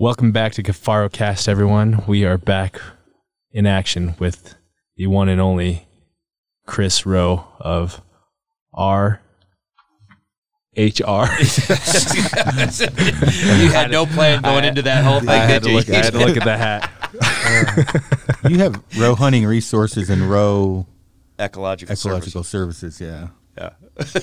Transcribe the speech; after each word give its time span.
Welcome 0.00 0.30
back 0.30 0.52
to 0.52 0.62
Cafaro 0.62 1.10
Cast, 1.10 1.48
everyone. 1.48 2.04
We 2.06 2.24
are 2.24 2.38
back 2.38 2.80
in 3.50 3.66
action 3.66 4.14
with 4.20 4.54
the 4.96 5.08
one 5.08 5.28
and 5.28 5.40
only 5.40 5.88
Chris 6.68 7.04
Roe 7.04 7.48
of 7.58 8.00
R 8.72 9.20
H 10.76 11.02
R. 11.02 11.24
you 11.26 11.40
had 13.72 13.90
no 13.90 14.06
plan 14.06 14.40
going 14.40 14.64
into 14.64 14.82
that 14.82 15.02
whole 15.02 15.18
thing, 15.18 15.30
I 15.30 15.38
had, 15.38 15.62
did 15.62 15.66
to 15.66 15.70
you? 15.70 15.76
look, 15.78 15.90
I 15.90 15.96
had 15.96 16.12
to 16.12 16.18
look 16.20 16.36
at 16.36 16.44
the 16.44 16.56
hat. 16.56 16.88
you 18.48 18.58
have 18.58 18.80
Roe 18.96 19.16
Hunting 19.16 19.46
Resources 19.46 20.10
and 20.10 20.30
Roe 20.30 20.86
Ecological, 21.40 21.92
ecological 21.92 22.44
services. 22.44 23.00
Yeah. 23.00 23.30
Yeah. 23.60 23.70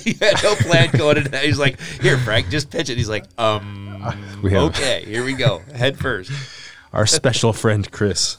you 0.04 0.14
had 0.20 0.42
no 0.42 0.54
plan 0.54 0.90
going 0.96 1.18
in. 1.18 1.32
He's 1.32 1.58
like, 1.58 1.78
here, 2.00 2.16
Frank, 2.18 2.48
just 2.48 2.70
pitch 2.70 2.88
it. 2.88 2.96
He's 2.96 3.08
like, 3.10 3.24
um, 3.38 4.02
We 4.42 4.50
have- 4.52 4.62
okay, 4.70 5.04
here 5.04 5.24
we 5.24 5.34
go. 5.34 5.58
Head 5.74 5.98
first. 5.98 6.30
Our 6.92 7.06
special 7.06 7.52
friend 7.52 7.90
Chris. 7.90 8.38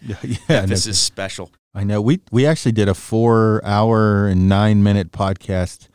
Yeah. 0.00 0.16
yeah 0.48 0.64
This 0.66 0.86
is 0.86 0.98
special. 0.98 1.50
I 1.74 1.84
know. 1.84 2.00
We 2.00 2.20
we 2.32 2.46
actually 2.46 2.72
did 2.72 2.88
a 2.88 2.94
four 2.94 3.60
hour 3.64 4.26
and 4.26 4.48
nine 4.48 4.82
minute 4.82 5.12
podcast 5.12 5.88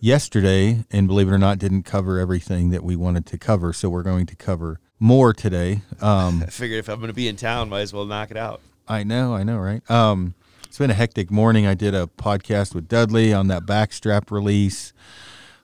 yesterday, 0.00 0.84
and 0.90 1.06
believe 1.06 1.28
it 1.28 1.32
or 1.32 1.38
not, 1.38 1.58
didn't 1.58 1.82
cover 1.82 2.18
everything 2.18 2.70
that 2.70 2.82
we 2.82 2.96
wanted 2.96 3.26
to 3.26 3.38
cover. 3.38 3.72
So 3.72 3.88
we're 3.90 4.02
going 4.02 4.26
to 4.26 4.36
cover 4.36 4.80
more 4.98 5.32
today. 5.34 5.82
Um, 6.00 6.42
I 6.42 6.46
figured 6.46 6.78
if 6.78 6.88
I'm 6.88 6.96
going 6.98 7.08
to 7.08 7.14
be 7.14 7.28
in 7.28 7.36
town, 7.36 7.68
might 7.68 7.80
as 7.80 7.92
well 7.92 8.06
knock 8.06 8.30
it 8.30 8.36
out. 8.36 8.60
I 8.88 9.02
know, 9.04 9.34
I 9.34 9.42
know, 9.42 9.58
right? 9.58 9.88
Um, 9.90 10.34
it's 10.78 10.84
been 10.84 10.92
a 10.92 10.94
hectic 10.94 11.28
morning. 11.28 11.66
I 11.66 11.74
did 11.74 11.92
a 11.92 12.06
podcast 12.06 12.72
with 12.72 12.86
Dudley 12.86 13.32
on 13.34 13.48
that 13.48 13.66
backstrap 13.66 14.30
release. 14.30 14.92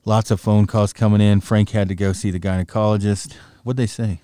Lots 0.04 0.32
of 0.32 0.40
phone 0.40 0.66
calls 0.66 0.92
coming 0.92 1.20
in. 1.20 1.40
Frank 1.40 1.70
had 1.70 1.86
to 1.86 1.94
go 1.94 2.12
see 2.12 2.32
the 2.32 2.40
gynecologist. 2.40 3.34
What'd 3.62 3.76
they 3.76 3.86
say? 3.86 4.22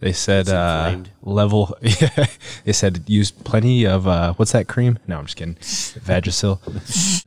They 0.00 0.12
said 0.12 0.48
uh, 0.48 1.00
level. 1.20 1.76
they 2.64 2.72
said 2.72 3.04
use 3.06 3.30
plenty 3.30 3.86
of 3.86 4.08
uh, 4.08 4.32
what's 4.38 4.52
that 4.52 4.68
cream? 4.68 4.98
No, 5.06 5.18
I'm 5.18 5.26
just 5.26 5.36
kidding. 5.36 5.56
Vagisil. 5.56 6.60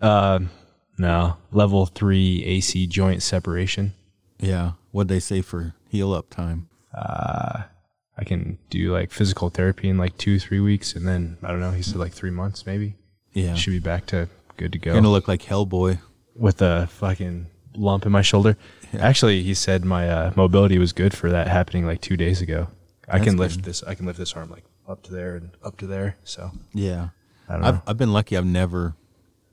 uh, 0.01 0.39
no, 0.97 1.37
level 1.51 1.85
three 1.85 2.43
AC 2.43 2.87
joint 2.87 3.21
separation. 3.21 3.93
Yeah. 4.39 4.71
What'd 4.89 5.09
they 5.09 5.19
say 5.19 5.43
for 5.43 5.75
heal 5.89 6.11
up 6.11 6.31
time? 6.31 6.69
Uh, 6.91 7.65
I 8.19 8.25
can 8.25 8.57
do 8.69 8.91
like 8.91 9.11
physical 9.11 9.49
therapy 9.49 9.87
in 9.87 9.97
like 9.97 10.17
two, 10.17 10.39
three 10.39 10.59
weeks, 10.59 10.93
and 10.93 11.07
then 11.07 11.37
I 11.41 11.47
don't 11.47 11.61
know. 11.61 11.71
He 11.71 11.81
said 11.81 11.95
like 11.95 12.11
three 12.11 12.31
months, 12.31 12.65
maybe. 12.65 12.95
Yeah. 13.31 13.55
Should 13.55 13.71
be 13.71 13.79
back 13.79 14.05
to 14.07 14.27
good 14.57 14.73
to 14.73 14.77
go. 14.77 14.91
You're 14.91 15.01
gonna 15.01 15.11
look 15.11 15.29
like 15.29 15.41
Hellboy. 15.41 15.99
with 16.35 16.61
a 16.61 16.87
fucking 16.87 17.47
lump 17.75 18.05
in 18.05 18.11
my 18.11 18.21
shoulder. 18.21 18.57
Actually, 18.99 19.41
he 19.43 19.53
said 19.53 19.85
my 19.85 20.09
uh, 20.09 20.33
mobility 20.35 20.77
was 20.77 20.91
good 20.91 21.15
for 21.15 21.29
that 21.31 21.47
happening 21.47 21.85
like 21.85 22.01
two 22.01 22.17
days 22.17 22.41
ago. 22.41 22.67
I 23.07 23.13
That's 23.19 23.29
can 23.29 23.37
lift 23.37 23.63
this. 23.63 23.83
I 23.83 23.95
can 23.95 24.05
lift 24.05 24.19
this 24.19 24.33
arm 24.33 24.49
like 24.49 24.65
up 24.87 25.01
to 25.03 25.13
there 25.13 25.35
and 25.37 25.51
up 25.63 25.77
to 25.77 25.87
there. 25.87 26.17
So 26.23 26.51
Yeah. 26.73 27.09
I 27.47 27.53
don't 27.53 27.63
I've 27.63 27.75
know. 27.75 27.81
I've 27.87 27.97
been 27.97 28.11
lucky. 28.13 28.35
I've 28.35 28.45
never, 28.45 28.95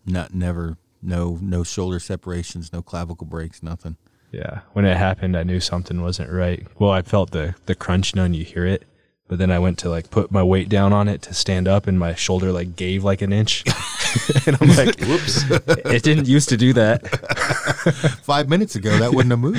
not 0.05 0.35
never, 0.35 0.77
no 1.01 1.39
no 1.41 1.63
shoulder 1.63 1.99
separations, 2.01 2.73
no 2.73 2.83
clavicle 2.83 3.27
breaks, 3.27 3.63
nothing. 3.63 3.97
Yeah, 4.33 4.61
when 4.73 4.85
it 4.85 4.97
happened, 4.97 5.37
I 5.37 5.43
knew 5.45 5.61
something 5.61 6.03
wasn't 6.03 6.31
right. 6.31 6.67
Well, 6.79 6.91
I 6.91 7.03
felt 7.03 7.31
the 7.31 7.55
the 7.67 7.75
crunch, 7.75 8.13
you 8.15 8.19
know, 8.19 8.25
and 8.25 8.37
you 8.37 8.45
hear 8.45 8.67
it. 8.67 8.85
But 9.29 9.39
then 9.39 9.51
I 9.51 9.59
went 9.59 9.79
to 9.81 9.89
like 9.89 10.11
put 10.11 10.31
my 10.31 10.43
weight 10.43 10.69
down 10.69 10.93
on 10.93 11.09
it 11.09 11.23
to 11.23 11.35
stand 11.35 11.67
up, 11.67 11.87
and 11.87 11.99
my 11.99 12.15
shoulder 12.15 12.53
like 12.53 12.77
gave 12.77 13.03
like 13.03 13.23
an 13.23 13.33
inch. 13.33 13.65
and 14.47 14.57
I'm 14.61 14.69
like, 14.77 15.01
Whoops. 15.07 15.45
it 15.51 16.03
didn't 16.03 16.29
used 16.29 16.49
to 16.51 16.57
do 16.57 16.73
that. 16.75 17.07
Five 18.23 18.49
minutes 18.49 18.77
ago, 18.77 18.97
that 18.99 19.13
wouldn't 19.13 19.31
have 19.31 19.39
moved. 19.41 19.59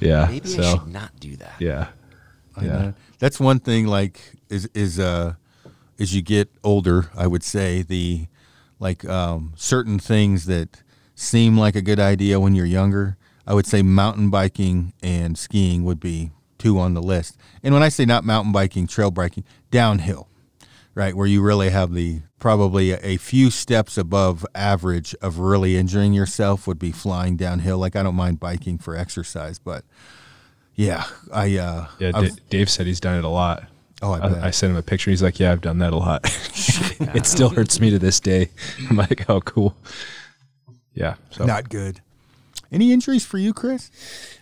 Yeah. 0.00 0.26
Maybe 0.30 0.48
so 0.48 0.62
I 0.62 0.70
should 0.72 0.86
not 0.88 1.10
do 1.20 1.36
that. 1.36 1.54
yeah, 1.60 1.88
I 2.56 2.64
Yeah. 2.64 2.72
know. 2.72 2.94
That's 3.18 3.38
one 3.38 3.60
thing. 3.60 3.86
Like 3.86 4.20
is 4.48 4.68
is 4.74 4.98
uh, 4.98 5.34
as 5.98 6.14
you 6.14 6.22
get 6.22 6.50
older, 6.64 7.10
I 7.16 7.26
would 7.26 7.42
say 7.44 7.82
the 7.82 8.26
like 8.80 9.04
um, 9.04 9.52
certain 9.56 9.98
things 9.98 10.46
that 10.46 10.82
seem 11.14 11.56
like 11.56 11.76
a 11.76 11.82
good 11.82 12.00
idea 12.00 12.40
when 12.40 12.54
you're 12.54 12.66
younger. 12.66 13.16
I 13.46 13.54
would 13.54 13.66
say 13.66 13.82
mountain 13.82 14.30
biking 14.30 14.92
and 15.02 15.36
skiing 15.38 15.84
would 15.84 16.00
be 16.00 16.30
two 16.58 16.78
on 16.78 16.94
the 16.94 17.02
list. 17.02 17.36
And 17.62 17.74
when 17.74 17.82
I 17.82 17.88
say 17.88 18.04
not 18.04 18.24
mountain 18.24 18.52
biking, 18.52 18.86
trail 18.86 19.10
biking, 19.10 19.44
downhill, 19.70 20.28
right, 20.94 21.14
where 21.14 21.26
you 21.26 21.42
really 21.42 21.70
have 21.70 21.92
the 21.92 22.22
probably 22.38 22.90
a, 22.90 22.98
a 23.02 23.16
few 23.16 23.50
steps 23.50 23.96
above 23.98 24.46
average 24.54 25.14
of 25.20 25.38
really 25.38 25.76
injuring 25.76 26.12
yourself 26.12 26.66
would 26.66 26.78
be 26.78 26.92
flying 26.92 27.36
downhill. 27.36 27.78
Like 27.78 27.96
I 27.96 28.02
don't 28.02 28.14
mind 28.14 28.40
biking 28.40 28.78
for 28.78 28.96
exercise, 28.96 29.58
but 29.58 29.84
yeah, 30.74 31.04
I 31.32 31.56
uh, 31.56 31.86
yeah. 31.98 32.12
D- 32.12 32.30
Dave 32.50 32.70
said 32.70 32.86
he's 32.86 33.00
done 33.00 33.18
it 33.18 33.24
a 33.24 33.28
lot. 33.28 33.64
oh, 34.02 34.12
I 34.12 34.20
bet. 34.20 34.42
I, 34.42 34.46
I 34.48 34.50
sent 34.50 34.72
him 34.72 34.76
a 34.76 34.82
picture. 34.82 35.10
He's 35.10 35.22
like, 35.22 35.38
"Yeah, 35.38 35.52
I've 35.52 35.60
done 35.60 35.78
that 35.78 35.92
a 35.92 35.96
lot." 35.96 36.22
it 37.14 37.26
still 37.26 37.50
hurts 37.50 37.80
me 37.80 37.90
to 37.90 37.98
this 37.98 38.20
day. 38.20 38.50
I'm 38.90 38.96
like, 38.96 39.28
"Oh, 39.28 39.40
cool." 39.40 39.76
Yeah. 40.94 41.14
So 41.30 41.44
Not 41.44 41.68
good. 41.68 42.00
Any 42.74 42.92
injuries 42.92 43.24
for 43.24 43.38
you, 43.38 43.54
Chris? 43.54 43.88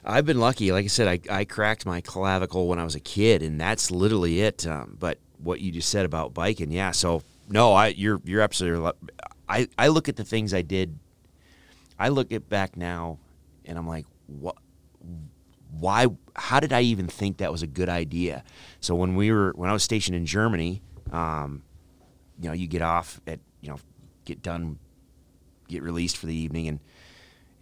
I've 0.07 0.25
been 0.25 0.41
lucky. 0.41 0.73
Like 0.73 0.87
I 0.87 0.89
said, 0.89 1.07
I, 1.07 1.41
I 1.41 1.45
cracked 1.45 1.85
my 1.85 2.01
clavicle 2.01 2.67
when 2.67 2.79
I 2.79 2.85
was 2.85 2.95
a 2.95 3.01
kid, 3.01 3.43
and 3.43 3.61
that's 3.61 3.91
literally 3.91 4.41
it. 4.41 4.67
Um, 4.67 4.97
but 4.99 5.19
what 5.37 5.61
you 5.61 5.71
just 5.71 5.91
said 5.91 6.07
about 6.07 6.33
biking, 6.33 6.73
yeah. 6.73 6.93
So 6.93 7.23
no, 7.51 7.75
I 7.75 7.89
you're 7.89 8.23
you're 8.25 8.41
absolutely. 8.41 8.91
I 9.51 9.69
I 9.77 9.89
look 9.89 10.09
at 10.09 10.17
the 10.17 10.25
things 10.25 10.55
I 10.55 10.63
did. 10.63 10.99
I 11.99 12.09
look 12.09 12.33
at 12.33 12.49
back 12.49 12.75
now, 12.75 13.19
and 13.67 13.77
I'm 13.77 13.87
like, 13.87 14.07
what? 14.27 14.57
Why? 15.79 16.07
How 16.35 16.59
did 16.59 16.73
I 16.73 16.81
even 16.81 17.09
think 17.09 17.37
that 17.37 17.53
was 17.53 17.63
a 17.63 17.67
good 17.67 17.91
idea? 17.91 18.45
So 18.81 18.95
when 18.95 19.15
we 19.15 19.31
were 19.31 19.53
when 19.57 19.69
I 19.69 19.75
was 19.75 19.83
stationed 19.83 20.17
in 20.17 20.25
Germany, 20.25 20.81
um, 21.13 21.65
you 22.41 22.49
know, 22.49 22.55
you 22.55 22.67
get 22.67 22.81
off 22.81 23.21
at 23.27 23.41
you 23.61 23.69
know, 23.69 23.79
get 24.25 24.41
done, 24.41 24.79
get 25.69 25.83
released 25.83 26.17
for 26.17 26.25
the 26.25 26.35
evening, 26.35 26.67
and 26.67 26.81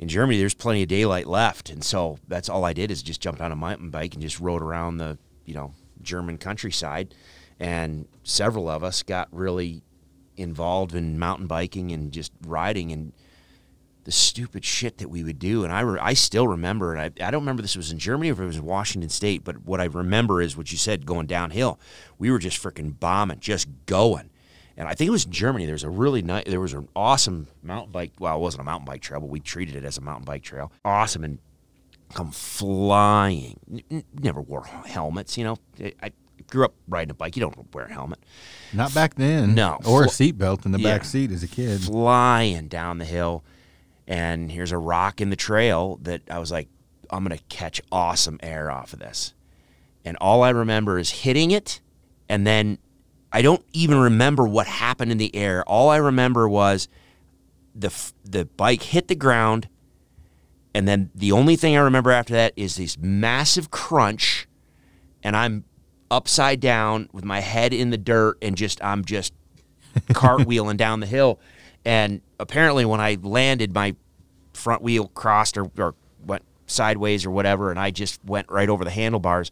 in 0.01 0.09
Germany, 0.09 0.39
there's 0.39 0.55
plenty 0.55 0.83
of 0.83 0.89
daylight 0.89 1.27
left, 1.27 1.69
and 1.69 1.85
so 1.85 2.19
that's 2.27 2.49
all 2.49 2.65
I 2.65 2.73
did 2.73 2.91
is 2.91 3.03
just 3.03 3.21
jumped 3.21 3.43
on 3.43 3.53
a 3.53 3.57
mountain 3.57 3.91
bike 3.91 4.15
and 4.15 4.23
just 4.23 4.41
rode 4.41 4.63
around 4.63 4.97
the 4.97 5.19
you 5.45 5.53
know 5.53 5.75
German 6.01 6.39
countryside, 6.39 7.15
and 7.61 8.09
several 8.25 8.71
of 8.71 8.83
us 8.83 9.03
got 9.03 9.29
really 9.31 9.83
involved 10.39 10.95
in 10.95 11.19
mountain 11.19 11.47
biking 11.47 11.93
and 11.93 12.13
just 12.13 12.33
riding 12.47 12.93
and 12.93 13.13
the 14.05 14.11
stupid 14.11 14.65
shit 14.65 14.97
that 14.97 15.11
we 15.11 15.23
would 15.23 15.39
do. 15.39 15.65
And 15.65 15.73
I, 15.73 15.81
re- 15.81 16.01
I 16.01 16.15
still 16.15 16.49
remember, 16.49 16.95
and 16.95 17.03
I, 17.03 17.27
I 17.27 17.31
don't 17.31 17.43
remember 17.43 17.61
this 17.61 17.77
was 17.77 17.93
in 17.93 17.99
Germany 17.99 18.31
or 18.31 18.33
if 18.33 18.41
it 18.41 18.47
was 18.47 18.57
in 18.57 18.65
Washington 18.65 19.11
State, 19.11 19.45
but 19.45 19.67
what 19.67 19.83
I 19.83 19.85
remember 19.85 20.41
is 20.41 20.57
what 20.57 20.73
you 20.73 20.79
said 20.79 21.05
going 21.05 21.27
downhill. 21.27 21.79
We 22.19 22.31
were 22.31 22.39
just 22.39 22.63
freaking 22.63 22.99
bombing, 22.99 23.41
just 23.41 23.69
going. 23.85 24.30
And 24.81 24.89
I 24.89 24.95
think 24.95 25.09
it 25.09 25.11
was 25.11 25.27
in 25.27 25.31
Germany. 25.31 25.67
There 25.67 25.75
was 25.75 25.85
a 25.85 25.91
really 25.91 26.23
nice, 26.23 26.45
there 26.47 26.59
was 26.59 26.73
an 26.73 26.89
awesome 26.97 27.49
mountain 27.63 27.93
bike. 27.93 28.13
Well, 28.19 28.35
it 28.37 28.41
wasn't 28.41 28.63
a 28.63 28.65
mountain 28.65 28.87
bike 28.87 29.03
trail, 29.03 29.21
but 29.21 29.29
we 29.29 29.39
treated 29.39 29.77
it 29.77 29.85
as 29.85 29.99
a 29.99 30.01
mountain 30.01 30.25
bike 30.25 30.43
trail. 30.43 30.73
Awesome. 30.87 31.23
And 31.23 31.39
come 32.15 32.31
flying. 32.31 33.61
N- 33.91 34.05
never 34.19 34.41
wore 34.41 34.65
helmets, 34.65 35.37
you 35.37 35.45
know. 35.45 35.59
I, 36.03 36.13
grew 36.49 36.65
up 36.65 36.73
riding 36.89 37.11
a 37.11 37.15
bike. 37.15 37.37
You 37.37 37.41
don't 37.43 37.75
wear 37.75 37.85
a 37.85 37.93
helmet. 37.93 38.21
Not 38.73 38.95
back 38.95 39.17
then. 39.17 39.55
No. 39.55 39.79
Or 39.87 40.05
a 40.05 40.07
seatbelt 40.07 40.65
in 40.65 40.73
the 40.73 40.81
Yeah. 40.81 40.97
back 40.97 41.05
seat 41.05 41.31
as 41.31 41.43
a 41.43 41.47
kid. 41.47 41.83
flying 41.83 42.67
down 42.69 42.97
the 42.97 43.05
hill, 43.05 43.45
and 44.09 44.51
here's 44.51 44.73
a 44.73 44.79
rock 44.79 45.21
in 45.21 45.29
the 45.29 45.37
trail 45.37 45.99
that 46.03 46.23
I 46.31 46.39
was 46.39 46.51
like, 46.51 46.69
I'm 47.11 47.23
gonna 47.23 47.39
catch 47.51 47.83
awesome 47.93 48.41
air 48.43 48.71
off 48.71 48.95
of 48.95 48.99
this. 48.99 49.35
And 50.07 50.17
all 50.23 50.43
I 50.43 50.49
remember 50.51 50.99
is 50.99 51.11
hitting 51.11 51.51
it, 51.51 51.81
and 52.31 52.47
then 52.47 52.79
I 53.33 53.43
don't 53.43 53.65
even 53.73 53.99
remember 53.99 54.47
what 54.47 54.67
happened 54.67 55.13
in 55.13 55.19
the 55.19 55.35
air. 55.35 55.63
All 55.65 55.89
I 55.89 55.97
remember 55.97 56.49
was 56.49 56.89
the 57.75 57.93
the 58.25 58.45
bike 58.45 58.83
hit 58.83 59.09
the 59.09 59.15
ground, 59.15 59.69
and 60.75 60.87
then 60.89 61.11
the 61.15 61.33
only 61.33 61.57
thing 61.57 61.77
I 61.77 61.81
remember 61.81 62.11
after 62.11 62.35
that 62.35 62.53
is 62.57 62.77
this 62.77 62.99
massive 62.99 63.71
crunch, 63.71 64.49
and 65.23 65.37
I'm 65.37 65.65
upside 66.11 66.61
down 66.61 67.09
with 67.13 67.25
my 67.25 67.41
head 67.41 67.73
in 67.73 67.91
the 67.91 67.99
dirt, 67.99 68.39
and 68.43 68.57
just 68.57 68.83
I'm 68.83 69.05
just 69.05 69.33
cartwheeling 70.09 70.77
down 70.77 71.01
the 71.01 71.07
hill. 71.07 71.41
And 71.85 72.21
apparently, 72.39 72.85
when 72.85 73.01
I 73.01 73.17
landed, 73.23 73.75
my 73.75 73.95
front 74.53 74.83
wheel 74.83 75.09
crossed 75.09 75.57
or, 75.57 75.71
or 75.79 75.95
went 76.27 76.43
sideways 76.67 77.25
or 77.25 77.31
whatever, 77.31 77.71
and 77.71 77.79
I 77.79 77.91
just 77.91 78.23
went 78.25 78.51
right 78.51 78.69
over 78.69 78.85
the 78.85 78.91
handlebars. 78.91 79.51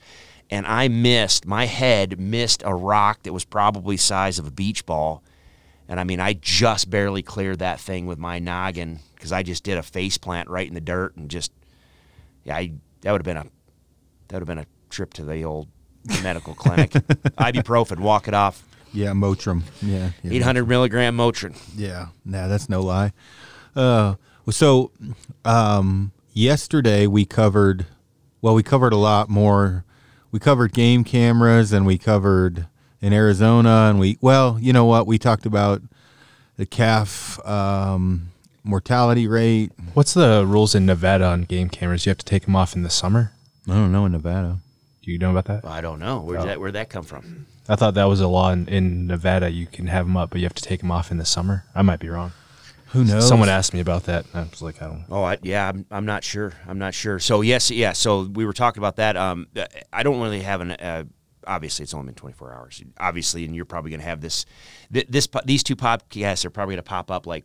And 0.51 0.67
I 0.67 0.89
missed, 0.89 1.47
my 1.47 1.67
head 1.67 2.19
missed 2.19 2.63
a 2.65 2.75
rock 2.75 3.23
that 3.25 3.33
was 3.33 3.45
probably 3.45 3.97
size 3.97 4.39
of 4.39 4.47
a 4.47 4.51
beach 4.51 4.87
ball. 4.87 5.23
And 5.89 6.01
I 6.01 6.05
mean, 6.05 6.21
I 6.21 6.35
just 6.35 6.91
barely 6.91 7.23
cleared 7.23 7.59
that 7.59 7.81
thing 7.81 8.07
with 8.07 8.19
my 8.19 8.39
noggin 8.39 9.01
because 9.15 9.33
I 9.33 9.43
just 9.43 9.65
did 9.65 9.79
a 9.79 9.83
face 9.83 10.17
plant 10.17 10.49
right 10.49 10.67
in 10.67 10.75
the 10.75 10.81
dirt 10.81 11.17
and 11.17 11.31
just, 11.31 11.53
yeah, 12.45 12.57
I, 12.57 12.73
that 13.03 13.13
would 13.13 13.21
have 13.21 13.25
been 13.27 13.37
a, 13.37 13.47
that 14.29 14.37
would 14.37 14.49
have 14.49 14.57
been 14.57 14.59
a 14.59 14.67
trip 14.91 15.13
to 15.15 15.25
the 15.25 15.45
old 15.45 15.69
medical 16.23 16.55
clinic. 16.55 16.91
Ibuprofen, 16.93 18.01
walk 18.01 18.29
it 18.29 18.35
off. 18.35 18.65
Yeah, 18.93 19.09
Motrin. 19.09 19.63
Yeah. 19.83 20.11
yeah. 20.23 20.33
800 20.33 20.67
milligram 20.67 21.17
Motrin. 21.17 21.57
Yeah. 21.77 22.09
Nah, 22.25 22.49
that's 22.49 22.69
no 22.69 22.81
lie. 22.81 23.13
Uh, 23.77 24.15
so 24.51 24.93
um, 25.45 26.13
yesterday 26.33 27.07
we 27.07 27.25
covered, 27.27 27.87
well, 28.41 28.55
we 28.55 28.63
covered 28.63 28.93
a 28.93 28.97
lot 28.97 29.29
more 29.29 29.85
we 30.31 30.39
covered 30.39 30.73
game 30.73 31.05
cameras 31.05 31.73
and 31.73 31.87
we 31.87 31.99
covered 31.99 32.67
in 33.01 33.13
Arizona 33.13 33.89
and 33.89 33.99
we 33.99 34.19
well, 34.21 34.59
you 34.61 34.73
know 34.73 34.85
what? 34.85 35.07
We 35.07 35.19
talked 35.19 35.47
about 35.47 35.83
the 36.57 36.67
calf 36.67 37.39
um, 37.47 38.29
mortality 38.65 39.27
rate. 39.27 39.73
What's 39.95 40.15
the 40.15 40.45
rules 40.47 40.75
in 40.75 40.87
Nevada 40.87 41.25
on 41.27 41.43
game 41.43 41.69
cameras? 41.69 42.07
You 42.07 42.11
have 42.11 42.19
to 42.19 42.25
take 42.25 42.45
them 42.45 42.57
off 42.57 42.75
in 42.75 42.83
the 42.83 42.91
summer. 42.91 43.33
I 43.69 43.73
don't 43.73 43.93
know 43.93 44.07
in 44.07 44.13
Nevada. 44.13 44.59
Do 45.03 45.13
you 45.13 45.19
know 45.19 45.31
about 45.31 45.47
that? 45.47 45.65
I 45.65 45.81
don't 45.81 45.99
know. 45.99 46.21
Where'd 46.21 46.43
that 46.43 46.61
where'd 46.61 46.75
that 46.75 46.91
come 46.91 47.05
from? 47.05 47.47
I 47.69 47.77
thought 47.77 47.95
that 47.95 48.05
was 48.05 48.21
a 48.21 48.29
law 48.29 48.51
in, 48.51 48.67
in 48.69 49.07
Nevada. 49.07 49.51
You 49.51 49.67
can 49.67 49.89
have 49.89 50.07
them 50.07 50.17
up, 50.17 50.31
but 50.31 50.41
you 50.41 50.47
have 50.47 50.55
to 50.55 50.63
take 50.63 50.81
them 50.81 50.91
off 50.91 51.11
in 51.11 51.19
the 51.19 51.25
summer. 51.27 51.65
I 51.75 51.83
might 51.83 52.01
be 52.01 52.09
wrong. 52.09 52.33
Who 52.93 53.05
knows? 53.05 53.29
Someone 53.29 53.49
asked 53.49 53.75
me 53.75 53.81
about 53.81 54.05
that. 54.05 54.25
And 54.33 54.45
I 54.47 54.49
was 54.49 54.63
like, 54.63 54.81
I 54.81 54.87
don't. 54.87 55.05
Oh, 55.11 55.23
I, 55.23 55.39
yeah, 55.43 55.69
I'm, 55.69 55.85
I'm 55.91 56.07
not 56.07 56.25
sure. 56.25 56.55
I'm 56.67 56.79
not 56.79 56.95
sure. 56.95 57.19
So 57.19 57.43
yes, 57.43 57.71
yeah. 57.71 57.93
So 57.93 58.23
we 58.23 58.47
were 58.47 58.53
talking 58.53 58.81
about 58.81 58.97
that. 58.97 59.17
Um, 59.17 59.49
I 59.93 60.03
don't 60.03 60.21
really 60.21 60.41
have 60.41 60.61
an. 60.61 60.73
Uh, 60.73 61.05
obviously, 61.47 61.83
it's 61.83 61.95
only 61.95 62.07
been 62.07 62.15
24 62.15 62.55
hours. 62.55 62.83
Obviously, 62.99 63.45
and 63.45 63.55
you're 63.55 63.65
probably 63.65 63.91
going 63.91 64.01
to 64.01 64.07
have 64.07 64.21
this. 64.21 64.47
Th- 64.93 65.07
this 65.09 65.29
these 65.45 65.63
two 65.63 65.77
podcasts 65.77 66.45
are 66.45 66.51
probably 66.51 66.75
going 66.75 66.85
to 66.85 66.89
pop 66.89 67.11
up 67.11 67.27
like 67.27 67.45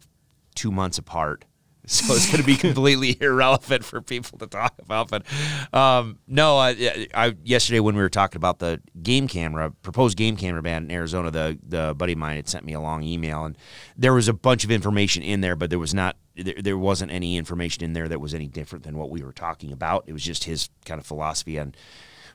two 0.55 0.71
months 0.71 0.97
apart. 0.97 1.45
So 1.93 2.13
it's 2.13 2.27
going 2.27 2.39
to 2.39 2.45
be 2.45 2.55
completely 2.55 3.17
irrelevant 3.21 3.83
for 3.83 4.01
people 4.01 4.39
to 4.39 4.47
talk 4.47 4.73
about. 4.79 5.09
But 5.09 5.25
um, 5.73 6.17
no, 6.27 6.57
I, 6.57 7.07
I, 7.13 7.35
yesterday 7.43 7.81
when 7.81 7.97
we 7.97 8.01
were 8.01 8.09
talking 8.09 8.37
about 8.37 8.59
the 8.59 8.81
game 9.01 9.27
camera, 9.27 9.69
proposed 9.69 10.17
game 10.17 10.37
camera 10.37 10.61
ban 10.61 10.85
in 10.85 10.91
Arizona, 10.91 11.29
the 11.29 11.59
the 11.61 11.93
buddy 11.93 12.13
of 12.13 12.19
mine 12.19 12.37
had 12.37 12.47
sent 12.47 12.63
me 12.63 12.71
a 12.71 12.79
long 12.79 13.03
email, 13.03 13.43
and 13.43 13.57
there 13.97 14.13
was 14.13 14.29
a 14.29 14.33
bunch 14.33 14.63
of 14.63 14.71
information 14.71 15.23
in 15.23 15.41
there, 15.41 15.57
but 15.57 15.69
there 15.69 15.79
was 15.79 15.93
not 15.93 16.15
there, 16.37 16.55
there 16.57 16.77
wasn't 16.77 17.11
any 17.11 17.35
information 17.35 17.83
in 17.83 17.91
there 17.91 18.07
that 18.07 18.21
was 18.21 18.33
any 18.33 18.47
different 18.47 18.85
than 18.85 18.97
what 18.97 19.09
we 19.09 19.21
were 19.21 19.33
talking 19.33 19.73
about. 19.73 20.05
It 20.07 20.13
was 20.13 20.23
just 20.23 20.45
his 20.45 20.69
kind 20.85 21.01
of 21.01 21.05
philosophy 21.05 21.59
on 21.59 21.75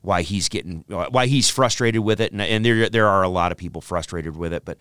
why 0.02 0.20
he's 0.22 0.50
getting 0.50 0.84
why 0.88 1.26
he's 1.26 1.48
frustrated 1.48 2.02
with 2.02 2.20
it, 2.20 2.32
and, 2.32 2.42
and 2.42 2.66
there 2.66 2.90
there 2.90 3.08
are 3.08 3.22
a 3.22 3.30
lot 3.30 3.50
of 3.50 3.56
people 3.56 3.80
frustrated 3.80 4.36
with 4.36 4.52
it. 4.52 4.66
But 4.66 4.76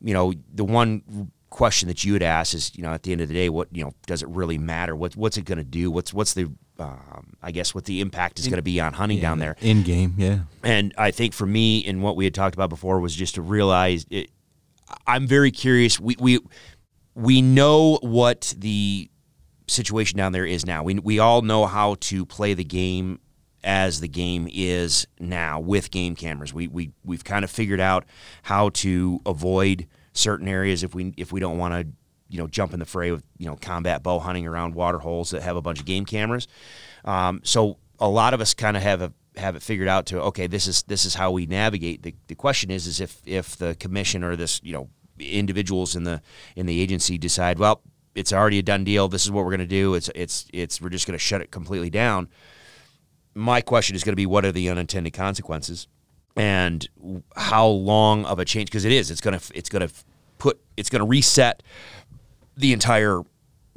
you 0.00 0.14
know, 0.14 0.32
the 0.54 0.64
one 0.64 1.32
question 1.52 1.86
that 1.88 2.02
you 2.02 2.14
would 2.14 2.22
ask 2.22 2.54
is, 2.54 2.72
you 2.74 2.82
know, 2.82 2.92
at 2.92 3.02
the 3.04 3.12
end 3.12 3.20
of 3.20 3.28
the 3.28 3.34
day, 3.34 3.48
what 3.48 3.68
you 3.70 3.84
know, 3.84 3.92
does 4.06 4.22
it 4.22 4.28
really 4.28 4.58
matter? 4.58 4.96
What 4.96 5.14
what's 5.16 5.36
it 5.36 5.44
going 5.44 5.58
to 5.58 5.64
do? 5.64 5.90
What's 5.90 6.12
what's 6.12 6.34
the 6.34 6.50
um, 6.78 7.34
I 7.42 7.52
guess 7.52 7.74
what 7.74 7.84
the 7.84 8.00
impact 8.00 8.40
is 8.40 8.46
going 8.48 8.56
to 8.56 8.62
be 8.62 8.80
on 8.80 8.94
hunting 8.94 9.18
Yeah, 9.18 9.22
down 9.22 9.38
there? 9.38 9.56
in 9.60 9.82
game. 9.82 10.14
Yeah, 10.16 10.40
And 10.64 10.92
I 10.98 11.10
think 11.12 11.34
for 11.34 11.46
me, 11.46 11.84
and 11.84 12.02
what 12.02 12.16
we 12.16 12.24
had 12.24 12.34
talked 12.34 12.54
about 12.56 12.70
before, 12.70 12.98
was 12.98 13.14
just 13.14 13.34
to 13.36 13.42
realize 13.42 14.06
it, 14.10 14.30
I'm 15.06 15.26
very 15.26 15.50
curious. 15.52 16.00
We 16.00 16.16
we 16.18 16.40
we 17.14 17.42
know 17.42 17.98
what 18.02 18.54
the 18.56 19.10
situation 19.68 20.16
down 20.18 20.32
there 20.32 20.46
is 20.46 20.66
now. 20.66 20.82
We 20.82 20.94
we 20.98 21.18
all 21.18 21.42
know 21.42 21.66
how 21.66 21.96
to 22.00 22.24
play 22.26 22.54
the 22.54 22.64
game 22.64 23.20
as 23.64 24.00
the 24.00 24.08
game 24.08 24.48
is 24.52 25.06
now 25.20 25.60
with 25.60 25.90
game 25.90 26.16
cameras. 26.16 26.52
We 26.52 26.66
we 26.68 26.90
we've 27.04 27.22
kind 27.24 27.44
of 27.44 27.50
figured 27.50 27.80
out 27.80 28.04
how 28.42 28.70
to 28.70 29.20
avoid 29.26 29.86
certain 30.12 30.48
areas 30.48 30.82
if 30.82 30.94
we 30.94 31.14
if 31.16 31.32
we 31.32 31.40
don't 31.40 31.58
want 31.58 31.74
to 31.74 31.92
you 32.28 32.38
know 32.38 32.46
jump 32.46 32.72
in 32.72 32.80
the 32.80 32.86
fray 32.86 33.10
with 33.10 33.24
you 33.38 33.46
know 33.46 33.56
combat 33.56 34.02
bow 34.02 34.18
hunting 34.18 34.46
around 34.46 34.74
water 34.74 34.98
holes 34.98 35.30
that 35.30 35.42
have 35.42 35.56
a 35.56 35.62
bunch 35.62 35.80
of 35.80 35.86
game 35.86 36.04
cameras. 36.04 36.48
Um, 37.04 37.40
so 37.44 37.78
a 37.98 38.08
lot 38.08 38.34
of 38.34 38.40
us 38.40 38.54
kind 38.54 38.76
of 38.76 38.82
have 38.82 39.02
a 39.02 39.12
have 39.36 39.56
it 39.56 39.62
figured 39.62 39.88
out 39.88 40.06
to 40.06 40.20
okay 40.20 40.46
this 40.46 40.66
is 40.66 40.82
this 40.84 41.04
is 41.04 41.14
how 41.14 41.30
we 41.30 41.46
navigate. 41.46 42.02
The, 42.02 42.14
the 42.26 42.34
question 42.34 42.70
is 42.70 42.86
is 42.86 43.00
if 43.00 43.20
if 43.26 43.56
the 43.56 43.74
commission 43.76 44.24
or 44.24 44.36
this 44.36 44.60
you 44.62 44.72
know 44.72 44.88
individuals 45.18 45.94
in 45.94 46.04
the 46.04 46.20
in 46.56 46.66
the 46.66 46.80
agency 46.80 47.18
decide 47.18 47.58
well 47.58 47.82
it's 48.14 48.32
already 48.32 48.58
a 48.58 48.62
done 48.62 48.84
deal 48.84 49.08
this 49.08 49.24
is 49.24 49.30
what 49.30 49.44
we're 49.44 49.50
going 49.50 49.60
to 49.60 49.66
do 49.66 49.94
it's 49.94 50.10
it's 50.14 50.46
it's 50.52 50.80
we're 50.80 50.88
just 50.88 51.06
going 51.06 51.14
to 51.14 51.22
shut 51.22 51.40
it 51.40 51.50
completely 51.50 51.90
down 51.90 52.28
my 53.34 53.60
question 53.60 53.94
is 53.94 54.04
going 54.04 54.12
to 54.12 54.16
be 54.16 54.26
what 54.26 54.44
are 54.44 54.52
the 54.52 54.68
unintended 54.68 55.12
consequences 55.12 55.86
and 56.36 56.88
how 57.36 57.66
long 57.66 58.24
of 58.24 58.38
a 58.38 58.44
change 58.44 58.70
because 58.70 58.84
it 58.84 58.92
is 58.92 59.10
it's 59.10 59.20
going 59.20 59.38
to 59.38 59.52
it's 59.54 59.68
going 59.68 59.86
to 59.86 59.94
put 60.38 60.60
it's 60.76 60.88
going 60.88 61.00
to 61.00 61.06
reset 61.06 61.62
the 62.56 62.72
entire 62.72 63.22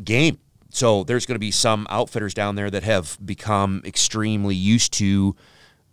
game. 0.04 0.40
So 0.70 1.04
there's 1.04 1.26
going 1.26 1.36
to 1.36 1.40
be 1.40 1.52
some 1.52 1.88
outfitters 1.90 2.34
down 2.34 2.56
there 2.56 2.70
that 2.70 2.84
have 2.84 3.18
become 3.26 3.82
extremely 3.86 4.56
used 4.56 4.94
to 4.94 5.36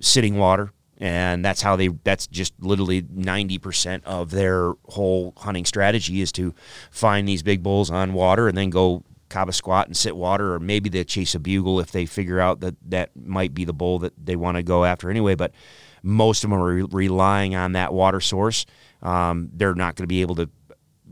sitting 0.01 0.37
water 0.37 0.73
and 0.99 1.45
that's 1.45 1.63
how 1.63 1.75
they 1.75 1.89
that's 1.89 2.29
just 2.29 2.55
literally 2.61 3.03
90% 3.03 4.05
of 4.05 4.31
their 4.31 4.73
whole 4.87 5.33
hunting 5.37 5.65
strategy 5.65 6.21
is 6.21 6.31
to 6.33 6.55
find 6.91 7.29
these 7.29 7.43
big 7.43 7.63
bulls 7.63 7.91
on 7.91 8.13
water 8.13 8.47
and 8.47 8.57
then 8.57 8.71
go 8.71 9.03
cob 9.29 9.49
a 9.49 9.53
squat 9.53 9.89
and 9.89 9.97
sit 9.97 10.17
water 10.17 10.55
or 10.55 10.61
maybe 10.61 10.89
they 10.89 11.03
chase 11.03 11.35
a 11.35 11.41
bugle 11.41 11.81
if 11.81 11.91
they 11.91 12.07
figure 12.07 12.39
out 12.39 12.61
that 12.61 12.77
that 12.89 13.11
might 13.17 13.53
be 13.53 13.65
the 13.65 13.73
bull 13.73 13.99
that 13.99 14.13
they 14.23 14.37
want 14.37 14.57
to 14.57 14.63
go 14.63 14.85
after 14.85 15.11
anyway 15.11 15.35
but 15.35 15.53
most 16.03 16.45
of 16.45 16.51
them 16.51 16.59
are 16.61 16.75
re- 16.75 16.87
relying 16.91 17.55
on 17.55 17.73
that 17.73 17.93
water 17.93 18.21
source 18.21 18.67
um, 19.03 19.49
they're 19.55 19.75
not 19.75 19.95
going 19.97 20.05
to 20.05 20.09
be 20.09 20.21
able 20.21 20.35
to 20.35 20.49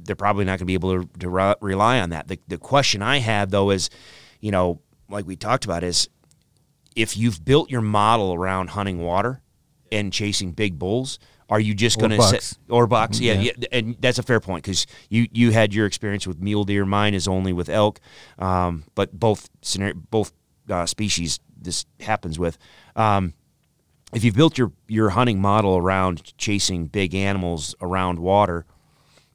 they're 0.02 0.16
probably 0.16 0.44
not 0.44 0.52
going 0.52 0.58
to 0.60 0.64
be 0.66 0.74
able 0.74 1.04
to, 1.04 1.08
to 1.18 1.28
re- 1.28 1.54
rely 1.60 2.00
on 2.00 2.10
that 2.10 2.28
the, 2.28 2.38
the 2.48 2.58
question 2.58 3.02
i 3.02 3.18
have 3.18 3.50
though 3.50 3.70
is 3.70 3.90
you 4.40 4.50
know 4.50 4.80
like 5.08 5.26
we 5.26 5.36
talked 5.36 5.64
about 5.64 5.82
is 5.82 6.08
if 6.96 7.16
you've 7.16 7.44
built 7.44 7.70
your 7.70 7.80
model 7.80 8.34
around 8.34 8.70
hunting 8.70 8.98
water 8.98 9.40
and 9.92 10.12
chasing 10.12 10.52
big 10.52 10.78
bulls, 10.78 11.18
are 11.48 11.60
you 11.60 11.74
just 11.74 11.98
going 11.98 12.10
to 12.10 12.22
sit 12.22 12.58
or 12.68 12.86
bucks? 12.86 13.20
Yeah, 13.20 13.34
Yeah. 13.34 13.52
yeah, 13.58 13.66
and 13.72 13.96
that's 14.00 14.18
a 14.18 14.22
fair 14.22 14.40
point 14.40 14.64
because 14.64 14.86
you 15.08 15.26
you 15.32 15.50
had 15.52 15.72
your 15.74 15.86
experience 15.86 16.26
with 16.26 16.40
mule 16.40 16.64
deer. 16.64 16.84
Mine 16.84 17.14
is 17.14 17.26
only 17.28 17.52
with 17.52 17.68
elk, 17.68 18.00
um, 18.38 18.84
but 18.94 19.18
both 19.18 19.48
scenario, 19.62 19.94
both 20.10 20.32
uh, 20.68 20.86
species 20.86 21.40
this 21.60 21.86
happens 22.00 22.38
with. 22.38 22.56
Um, 22.96 23.34
if 24.12 24.24
you've 24.24 24.34
built 24.34 24.58
your 24.58 24.72
your 24.88 25.10
hunting 25.10 25.40
model 25.40 25.76
around 25.76 26.36
chasing 26.36 26.86
big 26.86 27.14
animals 27.14 27.74
around 27.80 28.18
water, 28.18 28.66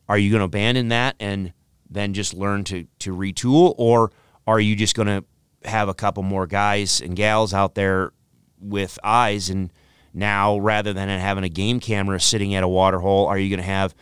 are 0.08 0.18
you 0.18 0.30
going 0.30 0.40
to 0.40 0.46
abandon 0.46 0.90
that 0.90 1.16
and 1.20 1.54
then 1.90 2.14
just 2.14 2.34
learn 2.34 2.64
to 2.66 2.88
to 3.00 3.16
retool, 3.16 3.74
or 3.78 4.12
are 4.48 4.60
you 4.60 4.76
just 4.76 4.96
going 4.96 5.08
to 5.08 5.24
have 5.68 5.90
a 5.90 5.94
couple 5.94 6.24
more 6.24 6.46
guys 6.46 7.02
and 7.02 7.16
gals 7.16 7.54
out 7.54 7.76
there 7.76 8.12
with 8.60 9.00
eyes 9.04 9.50
and 9.50 9.72
now 10.14 10.58
rather 10.58 10.94
than 10.94 11.10
having 11.10 11.44
a 11.44 11.50
game 11.50 11.80
camera 11.80 12.20
sitting 12.20 12.56
at 12.56 12.64
a 12.64 12.68
water 12.68 13.00
hole, 13.00 13.28
are 13.28 13.38
you 13.38 13.50
going 13.50 13.60
to 13.60 13.66
have 13.66 13.94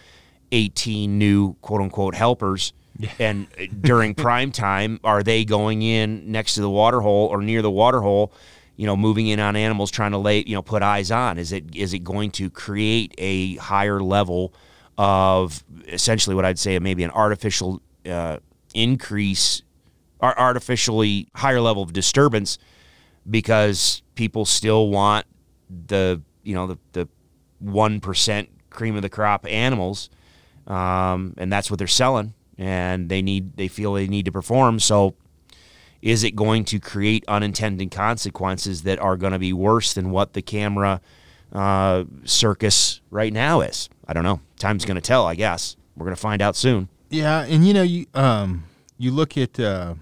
18 0.52 1.18
new 1.18 1.54
quote 1.56 1.82
unquote 1.82 2.16
helpers? 2.16 2.74
And 3.18 3.48
uh, 3.60 3.66
during 3.82 4.14
prime 4.16 4.52
time, 4.52 5.00
are 5.04 5.24
they 5.24 5.46
going 5.46 5.82
in 5.82 6.32
next 6.32 6.56
to 6.56 6.62
the 6.62 6.70
water 6.70 7.02
hole 7.02 7.28
or 7.28 7.42
near 7.42 7.62
the 7.62 7.72
water 7.72 8.02
hole? 8.02 8.32
You 8.84 8.88
know, 8.88 8.98
moving 8.98 9.28
in 9.28 9.40
on 9.40 9.56
animals, 9.56 9.92
trying 9.92 10.12
to 10.12 10.18
lay, 10.18 10.44
you 10.44 10.56
know, 10.56 10.62
put 10.62 10.84
eyes 10.84 11.10
on. 11.10 11.38
Is 11.38 11.54
it 11.54 11.74
is 11.74 11.94
it 11.94 12.04
going 12.04 12.32
to 12.32 12.50
create 12.50 13.16
a 13.18 13.56
higher 13.56 14.02
level 14.02 14.54
of 14.98 15.64
essentially 15.88 16.36
what 16.36 16.44
I'd 16.44 16.60
say 16.60 16.78
maybe 16.80 17.06
an 17.06 17.12
artificial 17.12 17.82
uh, 18.06 18.40
increase, 18.74 19.62
ar- 20.20 20.38
artificially 20.38 21.30
higher 21.34 21.62
level 21.62 21.82
of 21.82 21.94
disturbance 21.94 22.58
because 23.30 24.02
people 24.16 24.44
still 24.44 24.90
want 24.90 25.26
the 25.88 26.22
you 26.44 26.54
know 26.54 26.68
the 26.68 26.78
the 26.92 27.08
one 27.60 28.02
percent 28.02 28.50
cream 28.70 28.98
of 28.98 29.02
the 29.02 29.10
crop 29.10 29.48
animals, 29.48 30.10
um, 30.68 31.36
and 31.38 31.54
that's 31.54 31.72
what 31.72 31.78
they're 31.78 31.88
selling, 31.88 32.34
and 32.58 33.08
they 33.08 33.22
need 33.22 33.56
they 33.56 33.70
feel 33.70 33.94
they 33.94 34.08
need 34.08 34.26
to 34.26 34.32
perform. 34.34 34.82
So, 34.82 35.16
is 36.04 36.26
it 36.26 36.36
going 36.36 36.66
to 36.66 36.80
create 36.80 37.24
unintended 37.30 37.90
consequences 37.90 38.84
that 38.84 39.00
are 39.00 39.16
going 39.16 39.32
to 39.32 39.40
be 39.40 39.54
worse 39.54 39.94
than 39.94 40.12
what 40.12 40.34
the 40.34 40.42
camera 40.42 41.00
uh, 41.54 42.04
circus 42.26 43.00
right 43.10 43.32
now 43.32 43.62
is? 43.62 43.90
I 44.06 44.12
don't 44.12 44.26
know. 44.26 44.42
Time's 44.60 44.84
going 44.84 44.96
to 44.96 45.02
tell. 45.02 45.26
I 45.26 45.36
guess 45.36 45.78
we're 45.96 46.06
going 46.06 46.16
to 46.16 46.22
find 46.22 46.42
out 46.42 46.58
soon. 46.58 46.90
Yeah, 47.10 47.46
and 47.46 47.66
you 47.66 47.74
know 47.74 47.84
you 47.84 48.08
um 48.14 48.66
you 48.98 49.12
look 49.12 49.38
at 49.38 49.58
uh, 49.60 49.94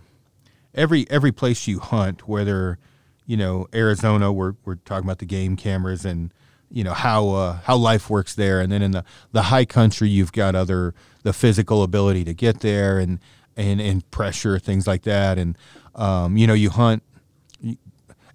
every 0.74 1.06
every 1.10 1.32
place 1.32 1.68
you 1.68 1.80
hunt, 1.80 2.28
whether 2.28 2.80
you 3.28 3.38
know 3.38 3.68
Arizona, 3.74 4.32
we're 4.34 4.56
we're 4.66 4.76
talking 4.76 5.06
about 5.06 5.20
the 5.20 5.26
game 5.26 5.56
cameras 5.56 6.04
and 6.04 6.34
you 6.72 6.84
know 6.84 6.94
how 6.94 7.30
uh, 7.30 7.54
how 7.66 7.76
life 7.76 8.10
works 8.10 8.34
there, 8.34 8.60
and 8.60 8.72
then 8.72 8.82
in 8.82 8.92
the 8.92 9.04
the 9.34 9.44
high 9.44 9.66
country, 9.66 10.10
you've 10.10 10.32
got 10.32 10.56
other 10.56 10.96
the 11.22 11.34
physical 11.34 11.84
ability 11.84 12.24
to 12.24 12.34
get 12.34 12.62
there 12.62 12.98
and 12.98 13.20
and 13.56 13.82
and 13.82 14.10
pressure 14.10 14.58
things 14.58 14.88
like 14.88 15.04
that, 15.04 15.38
and 15.38 15.58
um, 15.96 16.38
you 16.38 16.48
know 16.48 16.54
you 16.54 16.70
hunt. 16.70 17.04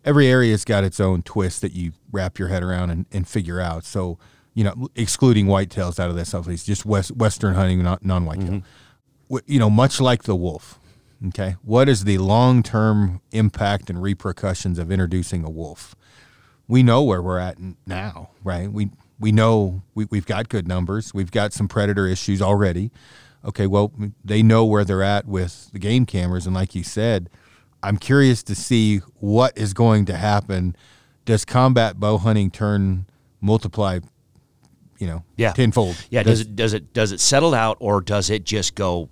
Every 0.05 0.29
area's 0.29 0.65
got 0.65 0.85
its 0.85 1.01
own 1.01 1.23
twist 1.23 1.63
that 1.63 1.73
you 1.73 1.93
wrap 2.13 2.39
your 2.39 2.47
head 2.47 2.63
around 2.63 2.91
and, 2.91 3.07
and 3.11 3.27
figure 3.27 3.61
out. 3.61 3.85
So, 3.85 4.21
you 4.55 4.63
know, 4.63 4.89
excluding 4.95 5.47
whitetails 5.47 5.99
out 5.99 6.11
of 6.11 6.15
that 6.15 6.49
it's 6.49 6.65
just 6.65 6.87
west, 6.87 7.11
western 7.11 7.55
hunting, 7.55 7.83
not 7.83 8.05
non-whitetail 8.05 8.63
wh- 9.31 9.39
you 9.47 9.59
know, 9.59 9.71
much 9.71 10.01
like 10.01 10.25
the 10.25 10.37
wolf. 10.37 10.79
Okay, 11.29 11.57
what 11.63 11.89
is 11.89 12.05
the 12.05 12.19
long-term 12.19 13.23
impact 13.33 13.89
and 13.89 14.03
repercussions 14.03 14.79
of 14.79 14.93
introducing 14.93 15.45
a 15.45 15.51
wolf? 15.51 15.95
We 16.69 16.83
know 16.83 17.03
where 17.03 17.23
we're 17.23 17.39
at 17.39 17.57
now, 17.87 18.31
right? 18.45 18.71
We 18.71 18.91
we 19.19 19.33
know 19.33 19.83
we, 19.95 20.07
we've 20.11 20.27
got 20.27 20.51
good 20.51 20.69
numbers. 20.69 21.15
We've 21.15 21.31
got 21.31 21.55
some 21.55 21.69
predator 21.69 22.07
issues 22.07 22.43
already. 22.43 22.91
Okay, 23.45 23.67
well, 23.67 23.93
they 24.25 24.43
know 24.43 24.65
where 24.67 24.85
they're 24.85 25.03
at 25.03 25.27
with 25.27 25.71
the 25.73 25.79
game 25.79 26.05
cameras, 26.05 26.45
and 26.47 26.55
like 26.55 26.75
you 26.75 26.83
said, 26.83 27.31
I'm 27.83 27.97
curious 27.99 28.43
to 28.45 28.55
see 28.55 28.99
what 29.21 29.57
is 29.57 29.73
going 29.75 30.07
to 30.07 30.17
happen 30.17 30.77
does 31.25 31.45
combat 31.45 31.99
bow 32.01 32.19
hunting 32.19 32.51
turn 32.51 33.07
multiply, 33.41 33.99
you 34.99 35.07
know, 35.07 35.25
Yeah. 35.37 35.53
tenfold? 35.53 35.97
Yeah, 36.11 36.23
does, 36.23 36.41
it 36.41 36.57
does 36.57 36.73
it 36.73 36.93
does 36.93 37.13
it 37.13 37.21
settle 37.21 37.55
out 37.55 37.77
or 37.81 38.01
does 38.01 38.31
it 38.31 38.45
just 38.45 38.75
go 38.75 39.09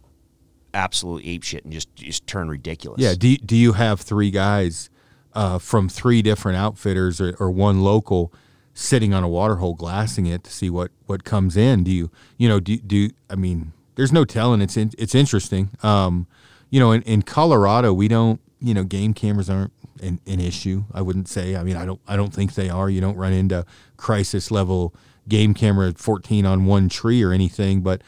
absolute 0.72 1.22
ape 1.24 1.42
shit 1.42 1.64
and 1.64 1.72
just 1.72 1.94
just 1.94 2.26
turn 2.26 2.48
ridiculous? 2.48 3.00
Yeah. 3.00 3.14
Do 3.16 3.28
you, 3.28 3.38
do 3.38 3.56
you 3.56 3.72
have 3.74 4.00
three 4.00 4.30
guys 4.30 4.90
uh, 5.34 5.58
from 5.58 5.88
three 5.88 6.22
different 6.22 6.56
outfitters 6.58 7.20
or, 7.20 7.36
or 7.38 7.50
one 7.50 7.82
local 7.82 8.32
sitting 8.72 9.12
on 9.14 9.22
a 9.22 9.28
water 9.28 9.56
hole 9.56 9.74
glassing 9.74 10.26
it 10.26 10.42
to 10.44 10.50
see 10.52 10.70
what, 10.70 10.90
what 11.06 11.24
comes 11.24 11.56
in? 11.56 11.84
Do 11.84 11.90
you 11.90 12.10
you 12.38 12.48
know 12.48 12.60
do 12.60 12.76
do 12.78 13.10
I 13.28 13.34
mean 13.36 13.72
there's 13.96 14.12
no 14.12 14.24
telling. 14.24 14.60
It's 14.60 14.76
in, 14.76 14.90
it's 14.98 15.14
interesting. 15.14 15.70
Um, 15.82 16.26
you 16.70 16.80
know, 16.80 16.90
in, 16.90 17.02
in 17.02 17.22
Colorado 17.22 17.92
we 17.92 18.08
don't 18.08 18.40
you 18.64 18.74
know 18.74 18.84
game 18.84 19.12
cameras 19.14 19.48
aren't 19.50 19.72
an, 20.02 20.18
an 20.26 20.40
issue. 20.40 20.84
I 20.92 21.02
wouldn't 21.02 21.28
say. 21.28 21.54
I 21.56 21.62
mean 21.62 21.76
I 21.76 21.84
don't 21.84 22.00
I 22.08 22.16
don't 22.16 22.32
think 22.32 22.54
they 22.54 22.68
are. 22.70 22.88
You 22.90 23.00
don't 23.00 23.16
run 23.16 23.32
into 23.32 23.64
crisis 23.96 24.50
level 24.50 24.94
game 25.28 25.54
camera 25.54 25.92
14 25.96 26.44
on 26.46 26.66
one 26.66 26.88
tree 26.88 27.22
or 27.22 27.32
anything, 27.32 27.80
but 27.82 28.02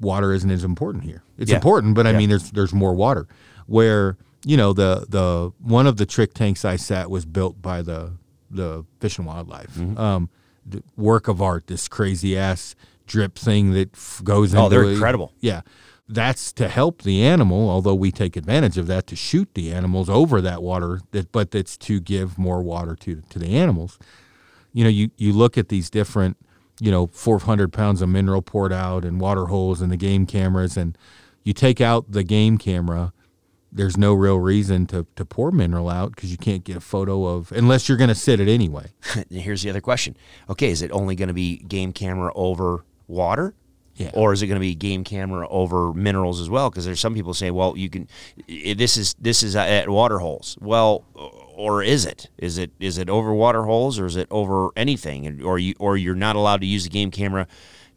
water 0.00 0.32
isn't 0.32 0.50
as 0.50 0.64
important 0.64 1.04
here. 1.04 1.22
It's 1.38 1.50
Yeah. 1.50 1.56
important, 1.56 1.94
but 1.94 2.06
I 2.06 2.10
Yeah. 2.12 2.18
mean, 2.18 2.28
there's 2.30 2.50
there's 2.50 2.72
more 2.74 2.94
water. 2.94 3.26
Where 3.66 4.16
you 4.44 4.56
know 4.56 4.72
the 4.72 5.06
the 5.08 5.52
one 5.60 5.86
of 5.86 5.96
the 5.98 6.06
trick 6.06 6.34
tanks 6.34 6.64
I 6.64 6.76
sat 6.76 7.10
was 7.10 7.24
built 7.24 7.60
by 7.62 7.82
the 7.82 8.12
the 8.50 8.84
Fish 9.00 9.16
and 9.18 9.26
Wildlife 9.26 9.74
Mm-hmm. 9.76 9.98
um, 9.98 10.28
the 10.66 10.82
work 10.96 11.28
of 11.28 11.40
art. 11.42 11.66
This 11.68 11.88
crazy 11.88 12.36
ass 12.36 12.74
drip 13.06 13.36
thing 13.38 13.72
that 13.72 13.94
f- 13.94 14.20
goes. 14.24 14.54
Oh, 14.54 14.68
they're 14.68 14.84
incredible. 14.84 15.32
Yeah, 15.40 15.62
that's 16.08 16.52
to 16.54 16.68
help 16.68 17.02
the 17.02 17.22
animal. 17.22 17.70
Although 17.70 17.94
we 17.94 18.10
take 18.10 18.36
advantage 18.36 18.76
of 18.78 18.86
that 18.88 19.06
to 19.08 19.16
shoot 19.16 19.54
the 19.54 19.72
animals 19.72 20.10
over 20.10 20.40
that 20.40 20.62
water. 20.62 21.00
That 21.12 21.32
but 21.32 21.50
that's 21.50 21.76
to 21.78 22.00
give 22.00 22.38
more 22.38 22.62
water 22.62 22.96
to 22.96 23.22
to 23.30 23.38
the 23.38 23.56
animals 23.56 23.98
you 24.72 24.84
know, 24.84 24.90
you, 24.90 25.10
you 25.16 25.32
look 25.32 25.58
at 25.58 25.68
these 25.68 25.90
different, 25.90 26.36
you 26.80 26.90
know, 26.90 27.06
400 27.08 27.72
pounds 27.72 28.02
of 28.02 28.08
mineral 28.08 28.42
poured 28.42 28.72
out 28.72 29.04
and 29.04 29.20
water 29.20 29.46
holes 29.46 29.80
and 29.80 29.92
the 29.92 29.96
game 29.96 30.26
cameras, 30.26 30.76
and 30.76 30.96
you 31.44 31.52
take 31.52 31.80
out 31.80 32.10
the 32.10 32.22
game 32.22 32.58
camera, 32.58 33.12
there's 33.70 33.96
no 33.96 34.12
real 34.14 34.38
reason 34.38 34.86
to, 34.86 35.06
to 35.16 35.24
pour 35.24 35.50
mineral 35.50 35.88
out 35.88 36.14
because 36.14 36.30
you 36.30 36.38
can't 36.38 36.64
get 36.64 36.76
a 36.76 36.80
photo 36.80 37.24
of, 37.26 37.52
unless 37.52 37.88
you're 37.88 37.98
going 37.98 38.08
to 38.08 38.14
sit 38.14 38.40
it 38.40 38.48
anyway. 38.48 38.90
Here's 39.30 39.62
the 39.62 39.70
other 39.70 39.80
question. 39.80 40.16
Okay, 40.48 40.70
is 40.70 40.82
it 40.82 40.90
only 40.92 41.14
going 41.14 41.28
to 41.28 41.34
be 41.34 41.58
game 41.58 41.92
camera 41.92 42.32
over 42.34 42.84
water? 43.06 43.54
Yeah. 43.96 44.10
Or 44.14 44.32
is 44.32 44.42
it 44.42 44.46
going 44.46 44.56
to 44.56 44.60
be 44.60 44.74
game 44.74 45.04
camera 45.04 45.46
over 45.48 45.92
minerals 45.92 46.40
as 46.40 46.48
well? 46.48 46.70
Because 46.70 46.86
there's 46.86 47.00
some 47.00 47.14
people 47.14 47.34
say, 47.34 47.50
well, 47.50 47.76
you 47.76 47.90
can. 47.90 48.08
This 48.48 48.96
is 48.96 49.14
this 49.20 49.42
is 49.42 49.54
at 49.54 49.88
water 49.88 50.18
holes. 50.18 50.56
Well, 50.60 51.04
or 51.54 51.82
is 51.82 52.06
it? 52.06 52.30
Is 52.38 52.58
it 52.58 52.70
is 52.80 52.98
it 52.98 53.10
over 53.10 53.34
water 53.34 53.64
holes 53.64 53.98
or 53.98 54.06
is 54.06 54.16
it 54.16 54.28
over 54.30 54.70
anything? 54.76 55.42
Or 55.42 55.58
you 55.58 55.74
or 55.78 55.96
you're 55.96 56.14
not 56.14 56.36
allowed 56.36 56.62
to 56.62 56.66
use 56.66 56.84
the 56.84 56.90
game 56.90 57.10
camera 57.10 57.46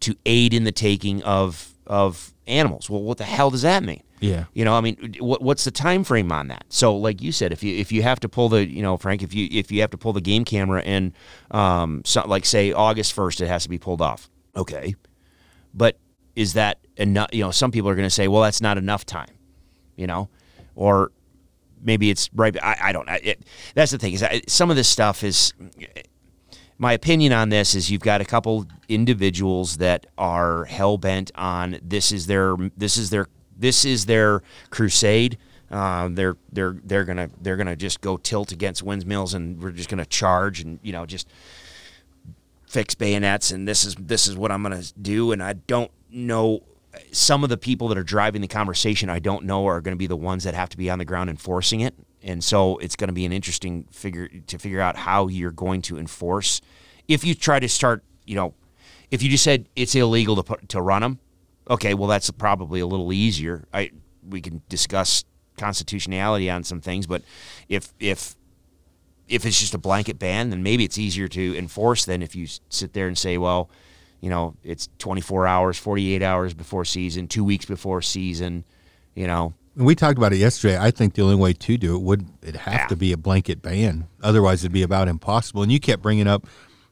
to 0.02 0.16
aid 0.26 0.54
in 0.54 0.66
the 0.66 0.72
taking 0.72 1.24
of 1.24 1.74
of 1.88 2.34
animals. 2.48 2.90
Well, 2.90 3.02
what 3.02 3.18
the 3.18 3.24
hell 3.24 3.50
does 3.50 3.62
that 3.62 3.84
mean? 3.84 4.02
Yeah. 4.20 4.46
You 4.54 4.66
know, 4.66 4.76
I 4.76 4.82
mean, 4.82 5.16
what, 5.20 5.42
what's 5.42 5.66
the 5.66 5.72
time 5.72 6.04
frame 6.04 6.32
on 6.32 6.48
that? 6.48 6.66
So, 6.70 6.96
like 6.96 7.22
you 7.22 7.32
said, 7.32 7.52
if 7.52 7.64
you 7.64 7.78
if 7.78 7.92
you 7.92 8.02
have 8.04 8.20
to 8.22 8.30
pull 8.30 8.50
the, 8.50 8.68
you 8.68 8.82
know, 8.82 8.98
Frank, 8.98 9.22
if 9.22 9.34
you 9.34 9.48
if 9.52 9.72
you 9.72 9.82
have 9.82 9.92
to 9.92 9.98
pull 9.98 10.14
the 10.14 10.22
game 10.22 10.46
camera 10.46 10.82
in, 10.82 11.14
um, 11.52 12.02
so, 12.06 12.26
like 12.28 12.46
say 12.46 12.72
August 12.72 13.14
first, 13.14 13.42
it 13.42 13.48
has 13.48 13.64
to 13.64 13.70
be 13.70 13.78
pulled 13.78 14.02
off. 14.02 14.30
Okay, 14.56 14.96
but 15.76 15.98
is 16.36 16.54
that 16.54 16.80
enough? 16.98 17.30
You 17.34 17.44
know, 17.44 17.52
some 17.52 17.72
people 17.72 17.90
are 17.90 17.96
going 17.96 18.08
to 18.08 18.14
say, 18.14 18.28
well, 18.28 18.42
that's 18.42 18.62
not 18.62 18.78
enough 18.78 19.06
time. 19.06 19.30
You 19.96 20.08
know, 20.08 20.30
or 20.76 21.12
maybe 21.82 22.10
it's 22.10 22.30
right. 22.34 22.56
I, 22.62 22.78
I 22.84 22.92
don't. 22.92 23.08
It, 23.10 23.44
that's 23.76 23.92
the 23.92 23.98
thing 23.98 24.14
is, 24.14 24.24
I, 24.24 24.42
some 24.48 24.70
of 24.70 24.76
this 24.76 24.90
stuff 24.90 25.24
is. 25.24 25.54
My 26.78 26.92
opinion 26.92 27.32
on 27.32 27.48
this 27.48 27.74
is 27.74 27.90
you've 27.90 28.02
got 28.02 28.20
a 28.20 28.26
couple 28.26 28.66
individuals 28.90 29.78
that 29.78 30.08
are 30.18 30.66
hell 30.66 30.98
bent 30.98 31.32
on 31.34 31.80
this 31.82 32.12
is 32.12 32.28
their 32.28 32.58
this 32.76 32.98
is 32.98 33.12
their 33.12 33.28
this 33.56 33.86
is 33.86 34.08
their 34.08 34.44
crusade. 34.72 35.38
Uh, 35.72 36.10
they're 36.12 36.36
they're 36.52 36.76
they're 36.84 37.06
gonna 37.06 37.30
they're 37.42 37.56
gonna 37.56 37.78
just 37.78 38.02
go 38.02 38.18
tilt 38.18 38.52
against 38.52 38.84
windmills 38.84 39.34
and 39.34 39.62
we're 39.64 39.72
just 39.72 39.88
gonna 39.88 40.06
charge 40.06 40.60
and 40.60 40.80
you 40.84 40.92
know 40.92 41.06
just 41.06 41.30
fix 42.68 42.96
bayonets 42.96 43.52
and 43.52 43.68
this 43.68 43.86
is 43.86 43.96
this 43.96 44.28
is 44.28 44.36
what 44.36 44.52
I'm 44.52 44.64
going 44.64 44.82
to 44.82 44.94
do. 45.00 45.32
And 45.32 45.42
I 45.42 45.54
don't 45.54 45.92
know 46.10 46.64
some 47.12 47.44
of 47.44 47.50
the 47.50 47.58
people 47.58 47.88
that 47.90 47.98
are 47.98 48.04
driving 48.04 48.42
the 48.42 48.48
conversation 48.48 49.10
I 49.10 49.20
don't 49.20 49.46
know 49.46 49.66
are 49.68 49.82
going 49.82 49.94
to 49.94 50.00
be 50.00 50.08
the 50.08 50.16
ones 50.16 50.44
that 50.44 50.54
have 50.54 50.70
to 50.70 50.78
be 50.78 50.90
on 50.90 51.00
the 51.00 51.06
ground 51.06 51.30
enforcing 51.30 51.82
it. 51.82 51.94
And 52.24 52.44
so 52.44 52.78
it's 52.78 52.96
going 52.96 53.10
to 53.10 53.14
be 53.14 53.26
an 53.26 53.32
interesting 53.32 53.86
figure 53.92 54.28
to 54.28 54.58
figure 54.58 54.82
out 54.82 54.96
how 54.96 55.28
you're 55.28 55.52
going 55.52 55.82
to 55.84 55.98
enforce. 55.98 56.62
If 57.08 57.24
you 57.24 57.36
try 57.36 57.60
to 57.60 57.70
start 57.70 58.04
you 58.26 58.36
know 58.36 58.54
if 59.12 59.22
you 59.22 59.30
just 59.30 59.44
said 59.44 59.70
it's 59.76 59.94
illegal 59.96 60.36
to 60.36 60.44
put, 60.44 60.68
to 60.70 60.82
run 60.82 61.02
them 61.02 61.20
okay 61.70 61.94
well 61.94 62.08
that's 62.08 62.30
probably 62.32 62.80
a 62.80 62.88
little 62.88 63.14
easier. 63.14 63.68
I 63.74 63.92
we 64.28 64.42
can 64.42 64.62
discuss 64.70 65.24
constitutionality 65.58 66.50
on 66.50 66.64
some 66.64 66.82
things 66.82 67.08
but 67.08 67.22
if 67.70 67.94
if 68.00 68.36
if 69.28 69.46
it's 69.46 69.60
just 69.60 69.74
a 69.74 69.78
blanket 69.78 70.20
ban, 70.20 70.50
then 70.52 70.62
maybe 70.64 70.84
it's 70.84 70.98
easier 70.98 71.28
to 71.30 71.58
enforce 71.58 72.06
than 72.06 72.22
if 72.22 72.36
you 72.36 72.48
sit 72.70 72.94
there 72.94 73.08
and 73.08 73.18
say, 73.18 73.38
well, 73.38 73.70
you 74.22 74.30
know, 74.30 74.56
it's 74.64 74.90
24 75.00 75.48
hours, 75.48 75.78
48 75.78 76.22
hours 76.24 76.54
before 76.54 76.86
season, 76.86 77.28
two 77.28 77.44
weeks 77.44 77.66
before 77.66 78.02
season, 78.02 78.64
you 79.16 79.28
know. 79.28 79.54
And 79.76 79.86
we 79.86 79.94
talked 79.94 80.18
about 80.18 80.32
it 80.32 80.38
yesterday. 80.38 80.78
I 80.80 80.90
think 80.92 81.16
the 81.16 81.22
only 81.22 81.36
way 81.36 81.54
to 81.54 81.78
do 81.78 81.96
it 81.96 82.02
would 82.02 82.26
it 82.42 82.56
have 82.56 82.74
Yeah. 82.74 82.88
to 82.88 82.96
be 82.96 83.12
a 83.12 83.18
blanket 83.18 83.62
ban. 83.62 84.08
Otherwise, 84.24 84.64
it'd 84.64 84.72
be 84.72 84.84
about 84.84 85.08
impossible. 85.08 85.64
And 85.64 85.72
you 85.72 85.80
kept 85.80 86.02
bringing 86.02 86.28
up, 86.28 86.48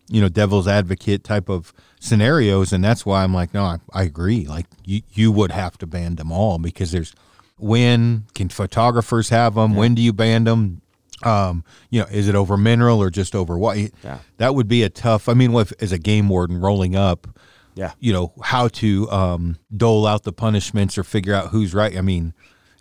you 0.09 0.19
know, 0.19 0.27
devil's 0.27 0.67
advocate 0.67 1.23
type 1.23 1.49
of 1.49 1.73
scenarios, 1.99 2.73
and 2.73 2.83
that's 2.83 3.05
why 3.05 3.23
I'm 3.23 3.33
like, 3.33 3.53
no, 3.53 3.63
I, 3.63 3.77
I 3.93 4.03
agree. 4.03 4.45
Like 4.45 4.65
you, 4.83 5.01
you 5.13 5.31
would 5.31 5.51
have 5.51 5.77
to 5.79 5.87
ban 5.87 6.15
them 6.15 6.31
all 6.31 6.57
because 6.59 6.91
there's 6.91 7.13
when 7.57 8.25
can 8.35 8.49
photographers 8.49 9.29
have 9.29 9.55
them? 9.55 9.75
When 9.75 9.95
do 9.95 10.01
you 10.01 10.11
ban 10.11 10.43
them? 10.43 10.81
Um, 11.25 11.63
you 11.89 12.01
know, 12.01 12.07
is 12.07 12.27
it 12.27 12.35
over 12.35 12.57
mineral 12.57 13.01
or 13.01 13.09
just 13.09 13.35
over 13.35 13.57
what? 13.57 13.77
Yeah. 13.77 14.19
That 14.37 14.55
would 14.55 14.67
be 14.67 14.83
a 14.83 14.89
tough. 14.89 15.27
I 15.29 15.33
mean, 15.33 15.53
if, 15.55 15.71
as 15.81 15.91
a 15.91 15.97
game 15.99 16.29
warden 16.29 16.59
rolling 16.59 16.95
up, 16.95 17.27
Yeah. 17.75 17.91
you 17.99 18.13
know 18.13 18.33
how 18.43 18.67
to 18.69 19.09
um, 19.11 19.57
dole 19.75 20.05
out 20.07 20.23
the 20.23 20.33
punishments 20.33 20.97
or 20.97 21.03
figure 21.03 21.33
out 21.33 21.47
who's 21.49 21.73
right. 21.73 21.97
I 21.97 22.01
mean, 22.01 22.33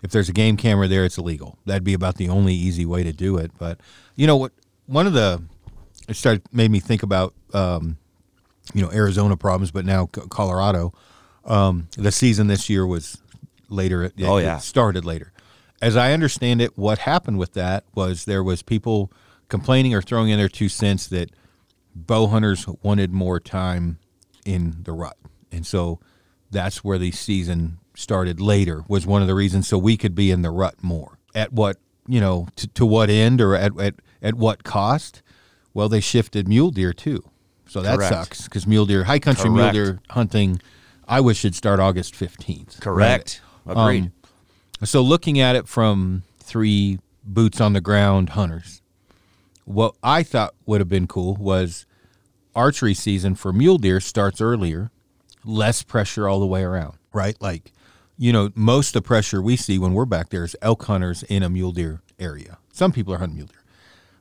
if 0.02 0.10
there's 0.10 0.28
a 0.28 0.32
game 0.32 0.56
camera 0.56 0.88
there, 0.88 1.04
it's 1.04 1.16
illegal. 1.18 1.58
That'd 1.66 1.84
be 1.84 1.94
about 1.94 2.16
the 2.16 2.28
only 2.28 2.54
easy 2.54 2.84
way 2.84 3.02
to 3.04 3.12
do 3.12 3.36
it. 3.38 3.52
But 3.58 3.78
you 4.16 4.26
know 4.26 4.36
what? 4.36 4.52
One 4.86 5.06
of 5.06 5.12
the 5.12 5.42
it 6.08 6.14
started 6.16 6.42
made 6.52 6.70
me 6.70 6.80
think 6.80 7.02
about 7.02 7.34
um, 7.54 7.96
you 8.74 8.82
know 8.82 8.90
Arizona 8.92 9.36
problems, 9.36 9.70
but 9.70 9.84
now 9.84 10.06
Colorado. 10.06 10.92
Um, 11.44 11.88
the 11.96 12.12
season 12.12 12.46
this 12.48 12.68
year 12.70 12.86
was 12.86 13.20
later. 13.68 14.04
It, 14.04 14.12
Oh, 14.22 14.36
it 14.36 14.42
yeah. 14.42 14.58
started 14.58 15.04
later. 15.04 15.31
As 15.82 15.96
I 15.96 16.12
understand 16.12 16.62
it, 16.62 16.78
what 16.78 16.98
happened 16.98 17.38
with 17.38 17.54
that 17.54 17.84
was 17.92 18.24
there 18.24 18.42
was 18.42 18.62
people 18.62 19.12
complaining 19.48 19.92
or 19.92 20.00
throwing 20.00 20.30
in 20.30 20.38
their 20.38 20.48
two 20.48 20.68
cents 20.68 21.08
that 21.08 21.30
bow 21.94 22.28
hunters 22.28 22.66
wanted 22.82 23.12
more 23.12 23.40
time 23.40 23.98
in 24.46 24.76
the 24.84 24.92
rut, 24.92 25.16
and 25.50 25.66
so 25.66 25.98
that's 26.50 26.84
where 26.84 26.98
the 26.98 27.10
season 27.10 27.78
started 27.94 28.40
later. 28.40 28.84
Was 28.86 29.06
one 29.06 29.22
of 29.22 29.28
the 29.28 29.34
reasons 29.34 29.66
so 29.66 29.76
we 29.76 29.96
could 29.96 30.14
be 30.14 30.30
in 30.30 30.42
the 30.42 30.50
rut 30.50 30.82
more. 30.82 31.18
At 31.34 31.52
what 31.52 31.78
you 32.06 32.20
know 32.20 32.46
to, 32.56 32.68
to 32.68 32.86
what 32.86 33.10
end 33.10 33.40
or 33.40 33.56
at, 33.56 33.78
at 33.80 33.94
at 34.22 34.34
what 34.36 34.62
cost? 34.62 35.20
Well, 35.74 35.88
they 35.88 36.00
shifted 36.00 36.46
mule 36.46 36.70
deer 36.70 36.92
too, 36.92 37.24
so 37.66 37.82
that 37.82 37.96
Correct. 37.96 38.12
sucks 38.14 38.44
because 38.44 38.66
mule 38.68 38.86
deer, 38.86 39.04
high 39.04 39.18
country 39.18 39.50
mule 39.50 39.72
deer 39.72 40.00
hunting, 40.10 40.60
I 41.08 41.20
wish 41.20 41.38
should 41.38 41.56
start 41.56 41.80
August 41.80 42.14
fifteenth. 42.14 42.80
Correct. 42.80 43.40
Agreed. 43.66 44.04
Um, 44.04 44.12
so 44.88 45.02
looking 45.02 45.38
at 45.40 45.56
it 45.56 45.68
from 45.68 46.22
three 46.38 46.98
boots 47.24 47.60
on 47.60 47.72
the 47.72 47.80
ground 47.80 48.30
hunters, 48.30 48.82
what 49.64 49.94
I 50.02 50.22
thought 50.22 50.54
would 50.66 50.80
have 50.80 50.88
been 50.88 51.06
cool 51.06 51.36
was 51.36 51.86
archery 52.54 52.94
season 52.94 53.34
for 53.34 53.52
mule 53.52 53.78
deer 53.78 54.00
starts 54.00 54.40
earlier, 54.40 54.90
less 55.44 55.82
pressure 55.82 56.28
all 56.28 56.40
the 56.40 56.46
way 56.46 56.62
around, 56.62 56.94
right? 57.12 57.36
Like, 57.40 57.72
you 58.18 58.32
know, 58.32 58.50
most 58.54 58.88
of 58.88 59.02
the 59.02 59.06
pressure 59.06 59.40
we 59.40 59.56
see 59.56 59.78
when 59.78 59.94
we're 59.94 60.04
back 60.04 60.30
there 60.30 60.44
is 60.44 60.56
elk 60.62 60.84
hunters 60.84 61.22
in 61.24 61.42
a 61.42 61.48
mule 61.48 61.72
deer 61.72 62.02
area. 62.18 62.58
Some 62.72 62.92
people 62.92 63.14
are 63.14 63.18
hunting 63.18 63.36
mule 63.36 63.48
deer, 63.48 63.62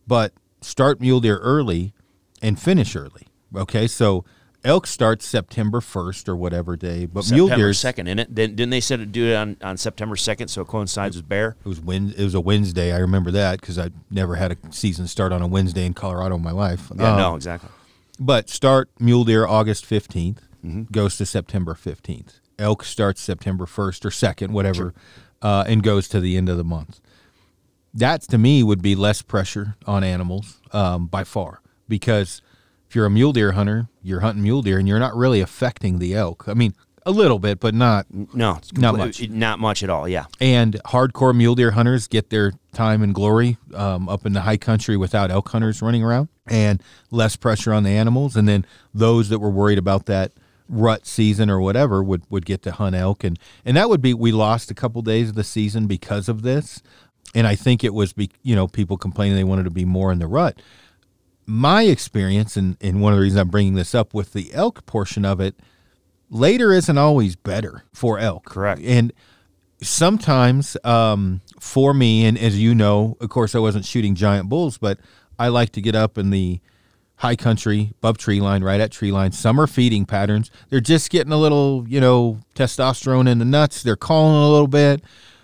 but 0.07 0.33
start 0.61 1.01
mule 1.01 1.19
deer 1.19 1.37
early 1.37 1.93
and 2.41 2.59
finish 2.59 2.95
early. 2.95 3.27
Okay, 3.55 3.87
so 3.87 4.23
elk 4.63 4.85
starts 4.87 5.25
September 5.25 5.81
first 5.81 6.29
or 6.29 6.35
whatever 6.35 6.75
day, 6.75 7.05
but 7.05 7.29
mule 7.31 7.47
deer 7.47 7.73
second, 7.73 8.07
in 8.07 8.19
it. 8.19 8.33
Then 8.33 8.55
didn't 8.55 8.69
they 8.69 8.79
said 8.81 8.99
to 8.99 9.05
do 9.05 9.27
it 9.31 9.35
on, 9.35 9.57
on 9.61 9.77
September 9.77 10.15
second, 10.15 10.49
so 10.49 10.61
it 10.61 10.67
coincides 10.67 11.15
with 11.15 11.27
Bear? 11.27 11.55
It 11.65 11.67
was 11.67 11.79
Wed. 11.79 12.13
It 12.17 12.23
was 12.23 12.35
a 12.35 12.41
Wednesday. 12.41 12.93
I 12.93 12.97
remember 12.99 13.31
that 13.31 13.59
because 13.61 13.79
I 13.79 13.89
never 14.09 14.35
had 14.35 14.51
a 14.51 14.57
season 14.71 15.07
start 15.07 15.31
on 15.31 15.41
a 15.41 15.47
Wednesday 15.47 15.85
in 15.85 15.93
Colorado 15.93 16.35
in 16.35 16.43
my 16.43 16.51
life. 16.51 16.91
Yeah, 16.95 17.11
Um, 17.13 17.17
no, 17.17 17.35
exactly. 17.35 17.69
But 18.19 18.49
start 18.49 18.89
mule 18.99 19.23
deer 19.23 19.45
August 19.47 19.85
15th, 19.89 20.37
Mm-hmm. 20.63 20.83
goes 20.91 21.17
to 21.17 21.25
September 21.25 21.73
15th. 21.73 22.39
Elk 22.59 22.83
starts 22.83 23.19
September 23.19 23.65
1st 23.65 24.05
or 24.05 24.09
2nd, 24.11 24.51
whatever, 24.51 24.93
uh, 25.41 25.63
and 25.67 25.81
goes 25.81 26.07
to 26.09 26.19
the 26.19 26.37
end 26.37 26.49
of 26.49 26.57
the 26.57 26.63
month. 26.63 27.01
that 27.95 28.21
to 28.21 28.37
me 28.37 28.61
would 28.61 28.79
be 28.81 28.93
less 28.95 29.23
pressure 29.23 29.75
on 29.87 30.03
animals 30.03 30.59
um, 30.71 31.07
by 31.07 31.23
far 31.23 31.61
because 31.89 32.43
if 32.91 32.95
you're 32.97 33.05
a 33.05 33.09
mule 33.09 33.31
deer 33.31 33.53
hunter, 33.53 33.87
you're 34.03 34.19
hunting 34.19 34.43
mule 34.43 34.61
deer 34.61 34.77
and 34.77 34.85
you're 34.85 34.99
not 34.99 35.15
really 35.15 35.39
affecting 35.39 35.99
the 35.99 36.13
elk. 36.13 36.43
I 36.49 36.53
mean, 36.53 36.73
a 37.05 37.11
little 37.11 37.39
bit, 37.39 37.61
but 37.61 37.73
not. 37.73 38.05
No, 38.11 38.59
Not 38.73 38.97
much. 38.97 39.29
Not 39.29 39.59
much 39.59 39.81
at 39.81 39.89
all. 39.89 40.09
Yeah. 40.09 40.25
And 40.41 40.73
hardcore 40.87 41.33
mule 41.33 41.55
deer 41.55 41.71
hunters 41.71 42.09
get 42.09 42.31
their 42.31 42.51
time 42.73 43.01
and 43.01 43.15
glory 43.15 43.55
um, 43.73 44.09
up 44.09 44.25
in 44.25 44.33
the 44.33 44.41
high 44.41 44.57
country 44.57 44.97
without 44.97 45.31
elk 45.31 45.47
hunters 45.47 45.81
running 45.81 46.03
around 46.03 46.27
and 46.47 46.83
less 47.11 47.37
pressure 47.37 47.71
on 47.71 47.83
the 47.83 47.91
animals. 47.91 48.35
And 48.35 48.45
then 48.45 48.65
those 48.93 49.29
that 49.29 49.39
were 49.39 49.49
worried 49.49 49.77
about 49.77 50.05
that 50.07 50.33
rut 50.67 51.07
season 51.07 51.49
or 51.49 51.61
whatever 51.61 52.03
would, 52.03 52.23
would 52.29 52.45
get 52.45 52.61
to 52.63 52.73
hunt 52.73 52.97
elk. 52.97 53.23
And, 53.23 53.39
and 53.63 53.77
that 53.77 53.87
would 53.87 54.01
be, 54.01 54.13
we 54.13 54.33
lost 54.33 54.69
a 54.69 54.73
couple 54.73 55.01
days 55.01 55.29
of 55.29 55.35
the 55.35 55.45
season 55.45 55.87
because 55.87 56.27
of 56.27 56.41
this. 56.41 56.83
And 57.33 57.47
I 57.47 57.55
think 57.55 57.85
it 57.85 57.93
was, 57.93 58.11
be, 58.11 58.29
you 58.43 58.53
know, 58.53 58.67
people 58.67 58.97
complaining 58.97 59.37
they 59.37 59.45
wanted 59.45 59.63
to 59.63 59.71
be 59.71 59.85
more 59.85 60.11
in 60.11 60.19
the 60.19 60.27
rut. 60.27 60.61
My 61.45 61.83
experience, 61.83 62.55
and, 62.55 62.77
and 62.81 63.01
one 63.01 63.13
of 63.13 63.17
the 63.17 63.23
reasons 63.23 63.41
I'm 63.41 63.49
bringing 63.49 63.75
this 63.75 63.93
up 63.95 64.13
with 64.13 64.33
the 64.33 64.53
elk 64.53 64.85
portion 64.85 65.25
of 65.25 65.39
it, 65.39 65.55
later 66.29 66.71
isn't 66.71 66.97
always 66.97 67.35
better 67.35 67.83
for 67.93 68.19
elk. 68.19 68.45
Correct. 68.45 68.81
And 68.83 69.11
sometimes 69.81 70.77
um, 70.83 71.41
for 71.59 71.93
me, 71.93 72.25
and 72.25 72.37
as 72.37 72.59
you 72.59 72.73
know, 72.73 73.17
of 73.19 73.29
course, 73.29 73.55
I 73.55 73.59
wasn't 73.59 73.85
shooting 73.85 74.15
giant 74.15 74.47
bulls, 74.47 74.77
but 74.77 74.99
I 75.37 75.49
like 75.49 75.71
to 75.71 75.81
get 75.81 75.95
up 75.95 76.17
in 76.17 76.29
the 76.29 76.61
high 77.17 77.35
country, 77.35 77.91
above 77.97 78.17
tree 78.17 78.39
line, 78.39 78.63
right 78.63 78.79
at 78.79 78.91
tree 78.91 79.11
line, 79.11 79.31
summer 79.31 79.67
feeding 79.67 80.05
patterns. 80.05 80.49
They're 80.69 80.79
just 80.79 81.09
getting 81.09 81.31
a 81.31 81.37
little, 81.37 81.85
you 81.87 81.99
know, 81.99 82.39
testosterone 82.55 83.29
in 83.29 83.39
the 83.39 83.45
nuts. 83.45 83.83
They're 83.83 83.95
calling 83.95 84.35
a 84.35 84.49
little 84.49 84.67
bit. 84.67 85.03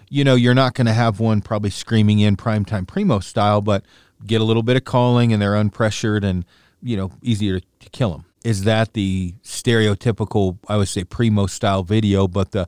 You 0.09 0.23
know, 0.23 0.35
you're 0.35 0.55
not 0.55 0.73
going 0.73 0.87
to 0.87 0.93
have 0.93 1.19
one 1.19 1.41
probably 1.41 1.69
screaming 1.69 2.19
in 2.19 2.37
primetime 2.37 2.87
primo 2.87 3.19
style, 3.19 3.61
but 3.61 3.83
get 4.25 4.41
a 4.41 4.43
little 4.43 4.63
bit 4.63 4.75
of 4.75 4.83
calling 4.83 5.31
and 5.33 5.41
they're 5.41 5.53
unpressured 5.53 6.23
and, 6.23 6.45
you 6.81 6.97
know, 6.97 7.11
easier 7.21 7.59
to, 7.59 7.65
to 7.79 7.89
kill 7.89 8.11
them. 8.11 8.25
Is 8.43 8.63
that 8.63 8.93
the 8.93 9.35
stereotypical, 9.43 10.57
I 10.67 10.77
would 10.77 10.87
say, 10.87 11.03
primo 11.03 11.47
style 11.47 11.83
video, 11.83 12.27
but 12.27 12.51
the 12.51 12.67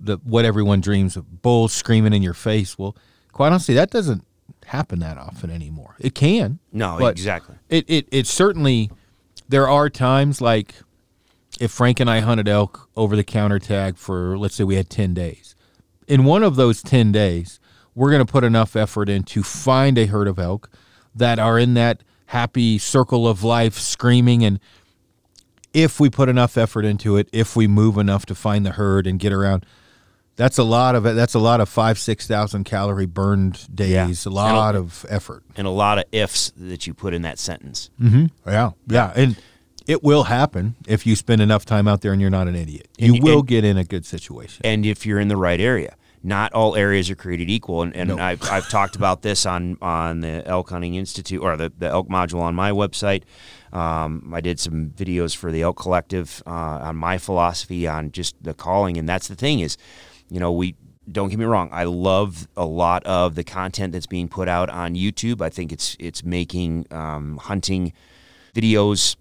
the 0.00 0.18
what 0.18 0.44
everyone 0.44 0.80
dreams 0.80 1.16
of 1.16 1.42
bulls 1.42 1.72
screaming 1.72 2.12
in 2.12 2.22
your 2.22 2.34
face. 2.34 2.78
Well, 2.78 2.96
quite 3.32 3.48
honestly, 3.48 3.74
that 3.74 3.90
doesn't 3.90 4.24
happen 4.66 5.00
that 5.00 5.18
often 5.18 5.50
anymore. 5.50 5.96
It 5.98 6.14
can. 6.14 6.60
No, 6.72 6.98
exactly. 6.98 7.56
It, 7.68 7.84
it 7.88 8.08
it 8.10 8.26
certainly 8.26 8.90
there 9.48 9.68
are 9.68 9.90
times 9.90 10.40
like 10.40 10.74
if 11.60 11.70
Frank 11.70 12.00
and 12.00 12.08
I 12.08 12.20
hunted 12.20 12.48
elk 12.48 12.88
over 12.96 13.16
the 13.16 13.24
counter 13.24 13.58
tag 13.58 13.96
for 13.96 14.38
let's 14.38 14.54
say 14.54 14.64
we 14.64 14.76
had 14.76 14.90
10 14.90 15.14
days. 15.14 15.54
In 16.06 16.24
one 16.24 16.42
of 16.42 16.56
those 16.56 16.82
10 16.82 17.12
days, 17.12 17.60
we're 17.94 18.10
going 18.10 18.24
to 18.24 18.30
put 18.30 18.44
enough 18.44 18.76
effort 18.76 19.08
in 19.08 19.24
to 19.24 19.42
find 19.42 19.98
a 19.98 20.06
herd 20.06 20.28
of 20.28 20.38
elk 20.38 20.70
that 21.18 21.38
are 21.38 21.58
in 21.58 21.74
that 21.74 22.02
happy 22.26 22.78
circle 22.78 23.26
of 23.28 23.42
life 23.44 23.78
screaming 23.78 24.44
and 24.44 24.58
if 25.74 26.00
we 26.00 26.08
put 26.08 26.28
enough 26.28 26.56
effort 26.56 26.84
into 26.84 27.16
it, 27.18 27.28
if 27.32 27.54
we 27.54 27.66
move 27.66 27.98
enough 27.98 28.24
to 28.26 28.34
find 28.34 28.64
the 28.64 28.72
herd 28.72 29.06
and 29.06 29.18
get 29.20 29.32
around, 29.32 29.66
that's 30.34 30.56
a 30.56 30.62
lot 30.64 30.94
of. 30.94 31.02
That's 31.02 31.34
a 31.34 31.38
lot 31.38 31.60
of 31.60 31.68
five, 31.68 31.98
six 31.98 32.26
thousand 32.26 32.64
calorie 32.64 33.06
burned 33.06 33.68
days. 33.74 34.24
A 34.24 34.30
lot 34.30 34.74
of 34.74 35.04
effort. 35.10 35.42
And 35.56 35.66
a 35.66 35.70
lot 35.70 35.98
of 35.98 36.04
ifs 36.10 36.52
that 36.56 36.86
you 36.86 36.94
put 36.94 37.12
in 37.12 37.22
that 37.22 37.38
sentence. 37.38 37.90
mhm 38.00 38.30
Yeah, 38.46 38.70
yeah, 38.86 39.12
and 39.14 39.36
it 39.86 40.02
will 40.02 40.24
happen 40.24 40.74
if 40.86 41.06
you 41.06 41.14
spend 41.16 41.42
enough 41.42 41.64
time 41.66 41.86
out 41.86 42.00
there 42.00 42.12
and 42.12 42.20
you're 42.20 42.30
not 42.30 42.48
an 42.48 42.54
idiot. 42.56 42.88
And- 42.98 43.16
You 43.16 43.22
will 43.22 43.40
and- 43.40 43.48
get 43.48 43.64
in 43.64 43.76
a 43.76 43.84
good 43.84 44.06
situation. 44.06 44.62
and 44.64 44.86
if 44.86 45.04
you're 45.04 45.20
in 45.20 45.28
the 45.28 45.36
right 45.36 45.60
area. 45.60 45.96
Not 46.22 46.52
all 46.52 46.74
areas 46.76 47.10
are 47.10 47.14
created 47.14 47.48
equal, 47.48 47.82
and, 47.82 47.94
and 47.94 48.20
I've, 48.20 48.42
I've 48.50 48.68
talked 48.68 48.96
about 48.96 49.22
this 49.22 49.46
on 49.46 49.78
on 49.80 50.20
the 50.20 50.42
Elk 50.46 50.70
Hunting 50.70 50.94
Institute 50.94 51.42
or 51.42 51.56
the, 51.56 51.72
the 51.76 51.86
elk 51.86 52.08
module 52.08 52.40
on 52.40 52.54
my 52.54 52.70
website. 52.70 53.22
Um, 53.72 54.32
I 54.34 54.40
did 54.40 54.58
some 54.58 54.90
videos 54.90 55.36
for 55.36 55.52
the 55.52 55.62
Elk 55.62 55.76
Collective 55.76 56.42
uh, 56.46 56.50
on 56.50 56.96
my 56.96 57.18
philosophy 57.18 57.86
on 57.86 58.12
just 58.12 58.34
the 58.42 58.54
calling, 58.54 58.96
and 58.96 59.08
that's 59.08 59.28
the 59.28 59.36
thing 59.36 59.60
is, 59.60 59.76
you 60.30 60.40
know, 60.40 60.52
we 60.52 60.74
don't 61.10 61.28
get 61.28 61.38
me 61.38 61.44
wrong. 61.44 61.68
I 61.72 61.84
love 61.84 62.48
a 62.56 62.66
lot 62.66 63.04
of 63.04 63.34
the 63.34 63.44
content 63.44 63.92
that's 63.92 64.06
being 64.06 64.28
put 64.28 64.48
out 64.48 64.68
on 64.70 64.94
YouTube. 64.94 65.40
I 65.40 65.50
think 65.50 65.72
it's 65.72 65.96
it's 65.98 66.24
making 66.24 66.86
um, 66.90 67.38
hunting 67.38 67.92
videos 68.54 69.16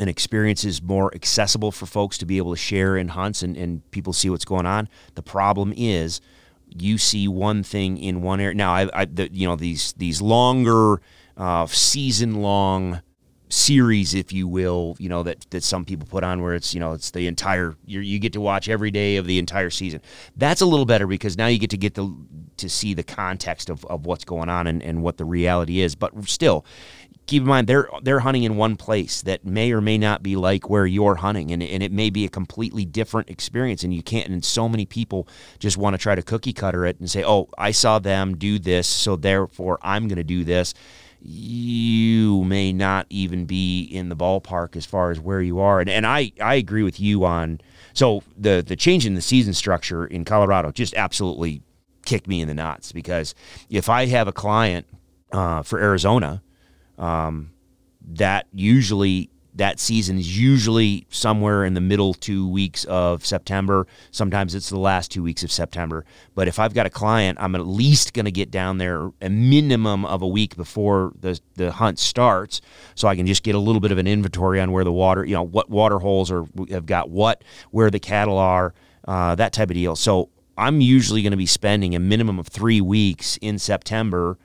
and 0.00 0.08
experiences 0.08 0.80
more 0.80 1.14
accessible 1.14 1.70
for 1.70 1.84
folks 1.84 2.16
to 2.16 2.24
be 2.24 2.38
able 2.38 2.52
to 2.52 2.56
share 2.56 2.96
in 2.96 3.08
hunts 3.08 3.42
and, 3.42 3.54
and 3.54 3.88
people 3.90 4.14
see 4.14 4.30
what's 4.30 4.46
going 4.46 4.64
on. 4.64 4.88
The 5.14 5.22
problem 5.22 5.74
is 5.76 6.22
you 6.66 6.96
see 6.96 7.28
one 7.28 7.62
thing 7.62 7.98
in 7.98 8.22
one 8.22 8.40
area. 8.40 8.54
Now, 8.54 8.72
I, 8.72 8.88
I 8.94 9.04
the, 9.04 9.30
you 9.30 9.46
know 9.46 9.56
these 9.56 9.92
these 9.98 10.22
longer 10.22 11.02
uh, 11.36 11.66
season 11.66 12.36
long 12.36 13.02
series, 13.50 14.14
if 14.14 14.32
you 14.32 14.48
will, 14.48 14.96
you 14.98 15.10
know 15.10 15.22
that 15.22 15.44
that 15.50 15.62
some 15.62 15.84
people 15.84 16.06
put 16.08 16.24
on 16.24 16.40
where 16.40 16.54
it's 16.54 16.72
you 16.72 16.80
know 16.80 16.92
it's 16.92 17.10
the 17.10 17.26
entire 17.26 17.76
you 17.84 18.00
you 18.00 18.18
get 18.18 18.32
to 18.32 18.40
watch 18.40 18.70
every 18.70 18.90
day 18.90 19.16
of 19.16 19.26
the 19.26 19.38
entire 19.38 19.70
season. 19.70 20.00
That's 20.34 20.62
a 20.62 20.66
little 20.66 20.86
better 20.86 21.06
because 21.06 21.36
now 21.36 21.48
you 21.48 21.58
get 21.58 21.70
to 21.70 21.76
get 21.76 21.94
the 21.94 22.16
to 22.56 22.70
see 22.70 22.94
the 22.94 23.02
context 23.02 23.68
of, 23.68 23.84
of 23.86 24.06
what's 24.06 24.24
going 24.24 24.48
on 24.48 24.66
and, 24.66 24.82
and 24.82 25.02
what 25.02 25.18
the 25.18 25.24
reality 25.24 25.80
is. 25.80 25.94
But 25.94 26.28
still, 26.28 26.64
keep 27.30 27.42
in 27.42 27.48
mind 27.48 27.68
they're 27.68 27.88
they're 28.02 28.18
hunting 28.18 28.42
in 28.42 28.56
one 28.56 28.76
place 28.76 29.22
that 29.22 29.44
may 29.44 29.70
or 29.70 29.80
may 29.80 29.96
not 29.96 30.20
be 30.20 30.34
like 30.34 30.68
where 30.68 30.84
you're 30.84 31.14
hunting 31.14 31.52
and, 31.52 31.62
and 31.62 31.80
it 31.80 31.92
may 31.92 32.10
be 32.10 32.24
a 32.24 32.28
completely 32.28 32.84
different 32.84 33.30
experience 33.30 33.84
and 33.84 33.94
you 33.94 34.02
can't 34.02 34.28
and 34.28 34.44
so 34.44 34.68
many 34.68 34.84
people 34.84 35.28
just 35.60 35.76
want 35.76 35.94
to 35.94 35.98
try 35.98 36.16
to 36.16 36.22
cookie 36.22 36.52
cutter 36.52 36.84
it 36.84 36.98
and 36.98 37.08
say 37.08 37.22
oh 37.24 37.48
i 37.56 37.70
saw 37.70 38.00
them 38.00 38.36
do 38.36 38.58
this 38.58 38.88
so 38.88 39.14
therefore 39.14 39.78
i'm 39.80 40.08
going 40.08 40.16
to 40.16 40.24
do 40.24 40.44
this. 40.44 40.74
You 41.22 42.44
may 42.44 42.72
not 42.72 43.06
even 43.10 43.44
be 43.44 43.82
in 43.82 44.08
the 44.08 44.16
ballpark 44.16 44.74
as 44.74 44.86
far 44.86 45.10
as 45.10 45.20
where 45.20 45.42
you 45.42 45.60
are 45.60 45.78
and, 45.78 45.88
and 45.90 46.06
I, 46.06 46.32
I 46.40 46.54
agree 46.54 46.82
with 46.82 46.98
you 46.98 47.24
on 47.26 47.60
so 47.92 48.22
the 48.36 48.64
the 48.66 48.74
change 48.74 49.06
in 49.06 49.14
the 49.14 49.20
season 49.20 49.52
structure 49.52 50.06
in 50.06 50.24
colorado 50.24 50.72
just 50.72 50.94
absolutely 50.94 51.62
kicked 52.06 52.26
me 52.26 52.40
in 52.40 52.48
the 52.48 52.54
nuts 52.54 52.90
because 52.90 53.34
if 53.68 53.88
i 53.88 54.06
have 54.06 54.26
a 54.28 54.32
client 54.32 54.86
uh, 55.30 55.62
for 55.62 55.78
arizona 55.78 56.42
um, 57.00 57.50
that 58.12 58.46
usually 58.52 59.30
that 59.54 59.80
season 59.80 60.16
is 60.16 60.38
usually 60.38 61.06
somewhere 61.10 61.64
in 61.64 61.74
the 61.74 61.80
middle 61.80 62.14
two 62.14 62.48
weeks 62.48 62.84
of 62.84 63.26
September. 63.26 63.86
Sometimes 64.12 64.54
it's 64.54 64.70
the 64.70 64.78
last 64.78 65.10
two 65.10 65.24
weeks 65.24 65.42
of 65.42 65.50
September. 65.50 66.04
But 66.34 66.46
if 66.46 66.60
I've 66.60 66.72
got 66.72 66.86
a 66.86 66.90
client, 66.90 67.36
I'm 67.40 67.56
at 67.56 67.66
least 67.66 68.14
going 68.14 68.26
to 68.26 68.30
get 68.30 68.52
down 68.52 68.78
there 68.78 69.10
a 69.20 69.28
minimum 69.28 70.04
of 70.04 70.22
a 70.22 70.28
week 70.28 70.56
before 70.56 71.12
the 71.18 71.40
the 71.56 71.72
hunt 71.72 71.98
starts, 71.98 72.60
so 72.94 73.08
I 73.08 73.16
can 73.16 73.26
just 73.26 73.42
get 73.42 73.54
a 73.54 73.58
little 73.58 73.80
bit 73.80 73.90
of 73.90 73.98
an 73.98 74.06
inventory 74.06 74.60
on 74.60 74.70
where 74.70 74.84
the 74.84 74.92
water, 74.92 75.24
you 75.24 75.34
know, 75.34 75.42
what 75.42 75.68
water 75.68 75.98
holes 75.98 76.30
are 76.30 76.44
have 76.70 76.86
got 76.86 77.10
what, 77.10 77.42
where 77.70 77.90
the 77.90 78.00
cattle 78.00 78.38
are, 78.38 78.72
uh, 79.08 79.34
that 79.34 79.52
type 79.52 79.70
of 79.70 79.74
deal. 79.74 79.96
So 79.96 80.30
I'm 80.56 80.80
usually 80.80 81.22
going 81.22 81.32
to 81.32 81.36
be 81.36 81.46
spending 81.46 81.94
a 81.94 82.00
minimum 82.00 82.38
of 82.38 82.46
three 82.46 82.80
weeks 82.80 83.36
in 83.38 83.58
September 83.58 84.38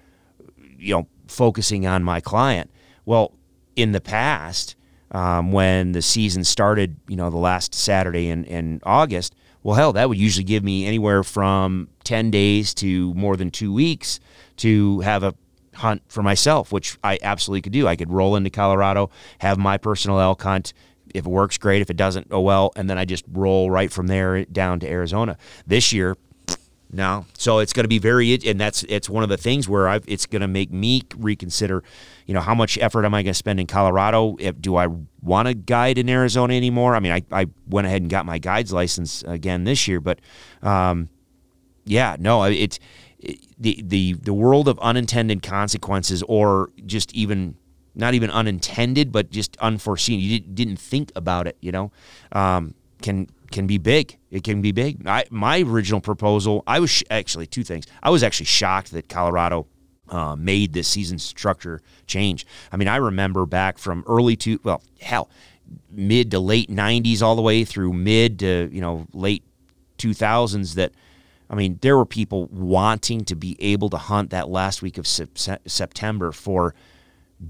you 0.77 0.93
know, 0.93 1.07
focusing 1.27 1.85
on 1.85 2.03
my 2.03 2.21
client. 2.21 2.69
Well, 3.05 3.33
in 3.75 3.91
the 3.91 4.01
past, 4.01 4.75
um, 5.11 5.51
when 5.51 5.91
the 5.91 6.01
season 6.01 6.43
started, 6.43 6.97
you 7.07 7.15
know, 7.15 7.29
the 7.29 7.37
last 7.37 7.73
Saturday 7.73 8.29
in, 8.29 8.45
in 8.45 8.81
August, 8.83 9.35
well, 9.63 9.75
hell, 9.75 9.93
that 9.93 10.09
would 10.09 10.17
usually 10.17 10.43
give 10.43 10.63
me 10.63 10.85
anywhere 10.85 11.23
from 11.23 11.89
10 12.03 12.31
days 12.31 12.73
to 12.75 13.13
more 13.15 13.35
than 13.35 13.49
two 13.49 13.73
weeks 13.73 14.19
to 14.57 14.99
have 14.99 15.23
a 15.23 15.33
hunt 15.73 16.01
for 16.07 16.23
myself, 16.23 16.71
which 16.71 16.97
I 17.03 17.19
absolutely 17.21 17.61
could 17.61 17.73
do. 17.73 17.87
I 17.87 17.95
could 17.95 18.11
roll 18.11 18.35
into 18.35 18.49
Colorado, 18.49 19.09
have 19.39 19.57
my 19.57 19.77
personal 19.77 20.19
elk 20.19 20.41
hunt. 20.41 20.73
If 21.13 21.25
it 21.25 21.29
works, 21.29 21.57
great. 21.57 21.81
If 21.81 21.89
it 21.89 21.97
doesn't, 21.97 22.27
oh 22.31 22.41
well. 22.41 22.71
And 22.75 22.89
then 22.89 22.97
I 22.97 23.05
just 23.05 23.25
roll 23.31 23.71
right 23.71 23.91
from 23.91 24.07
there 24.07 24.45
down 24.45 24.79
to 24.81 24.87
Arizona. 24.87 25.37
This 25.65 25.93
year, 25.93 26.17
no. 26.91 27.25
So 27.37 27.59
it's 27.59 27.73
going 27.73 27.83
to 27.83 27.89
be 27.89 27.99
very, 27.99 28.37
and 28.45 28.59
that's 28.59 28.83
it's 28.83 29.09
one 29.09 29.23
of 29.23 29.29
the 29.29 29.37
things 29.37 29.67
where 29.67 29.87
I've, 29.87 30.03
it's 30.07 30.25
going 30.25 30.41
to 30.41 30.47
make 30.47 30.71
me 30.71 31.01
reconsider, 31.17 31.83
you 32.25 32.33
know, 32.33 32.41
how 32.41 32.55
much 32.55 32.77
effort 32.77 33.05
am 33.05 33.13
I 33.13 33.23
going 33.23 33.33
to 33.33 33.37
spend 33.37 33.59
in 33.59 33.67
Colorado? 33.67 34.37
If, 34.39 34.61
do 34.61 34.75
I 34.75 34.87
want 35.21 35.47
to 35.47 35.53
guide 35.53 35.97
in 35.97 36.09
Arizona 36.09 36.53
anymore? 36.53 36.95
I 36.95 36.99
mean, 36.99 37.11
I, 37.11 37.23
I 37.31 37.47
went 37.67 37.87
ahead 37.87 38.01
and 38.01 38.09
got 38.09 38.25
my 38.25 38.37
guide's 38.37 38.71
license 38.71 39.23
again 39.23 39.63
this 39.63 39.87
year, 39.87 39.99
but 39.99 40.19
um, 40.61 41.09
yeah, 41.85 42.15
no, 42.19 42.43
it's 42.43 42.79
it, 43.19 43.39
the 43.59 43.81
the 43.83 44.13
the 44.13 44.33
world 44.33 44.67
of 44.67 44.79
unintended 44.79 45.41
consequences, 45.43 46.23
or 46.27 46.69
just 46.85 47.13
even 47.13 47.55
not 47.95 48.13
even 48.13 48.29
unintended, 48.29 49.11
but 49.11 49.31
just 49.31 49.57
unforeseen. 49.57 50.19
You 50.19 50.39
didn't, 50.39 50.77
think 50.77 51.11
about 51.15 51.47
it, 51.47 51.57
you 51.61 51.71
know, 51.71 51.91
um, 52.33 52.73
can 53.01 53.27
can 53.55 53.67
be 53.67 53.77
big. 53.77 54.17
It 54.29 54.43
can 54.43 54.61
be 54.61 54.73
big. 54.73 55.07
I, 55.07 55.23
my 55.31 55.61
original 55.61 56.01
proposal, 56.01 56.61
I 56.67 56.81
was 56.81 56.89
sh- 56.89 57.03
actually 57.09 57.47
two 57.47 57.63
things. 57.63 57.85
I 58.03 58.09
was 58.09 58.21
actually 58.21 58.47
shocked 58.47 58.91
that 58.91 59.07
Colorado 59.07 59.65
uh, 60.09 60.35
made 60.35 60.73
this 60.73 60.89
season 60.89 61.17
structure 61.17 61.81
change. 62.05 62.45
I 62.73 62.77
mean, 62.77 62.89
I 62.89 62.97
remember 62.97 63.45
back 63.45 63.77
from 63.77 64.03
early 64.07 64.35
to 64.35 64.59
well, 64.63 64.83
hell, 64.99 65.29
mid 65.89 66.31
to 66.31 66.39
late 66.39 66.69
'90s, 66.69 67.21
all 67.21 67.37
the 67.37 67.41
way 67.41 67.63
through 67.63 67.93
mid 67.93 68.39
to 68.39 68.69
you 68.71 68.81
know 68.81 69.07
late 69.13 69.43
2000s 69.99 70.75
that 70.75 70.91
I 71.49 71.55
mean, 71.55 71.79
there 71.81 71.95
were 71.95 72.05
people 72.05 72.47
wanting 72.47 73.23
to 73.25 73.35
be 73.35 73.55
able 73.59 73.89
to 73.91 73.97
hunt 73.97 74.31
that 74.31 74.49
last 74.49 74.81
week 74.81 74.97
of 74.97 75.07
sep- 75.07 75.37
September 75.65 76.33
for 76.33 76.75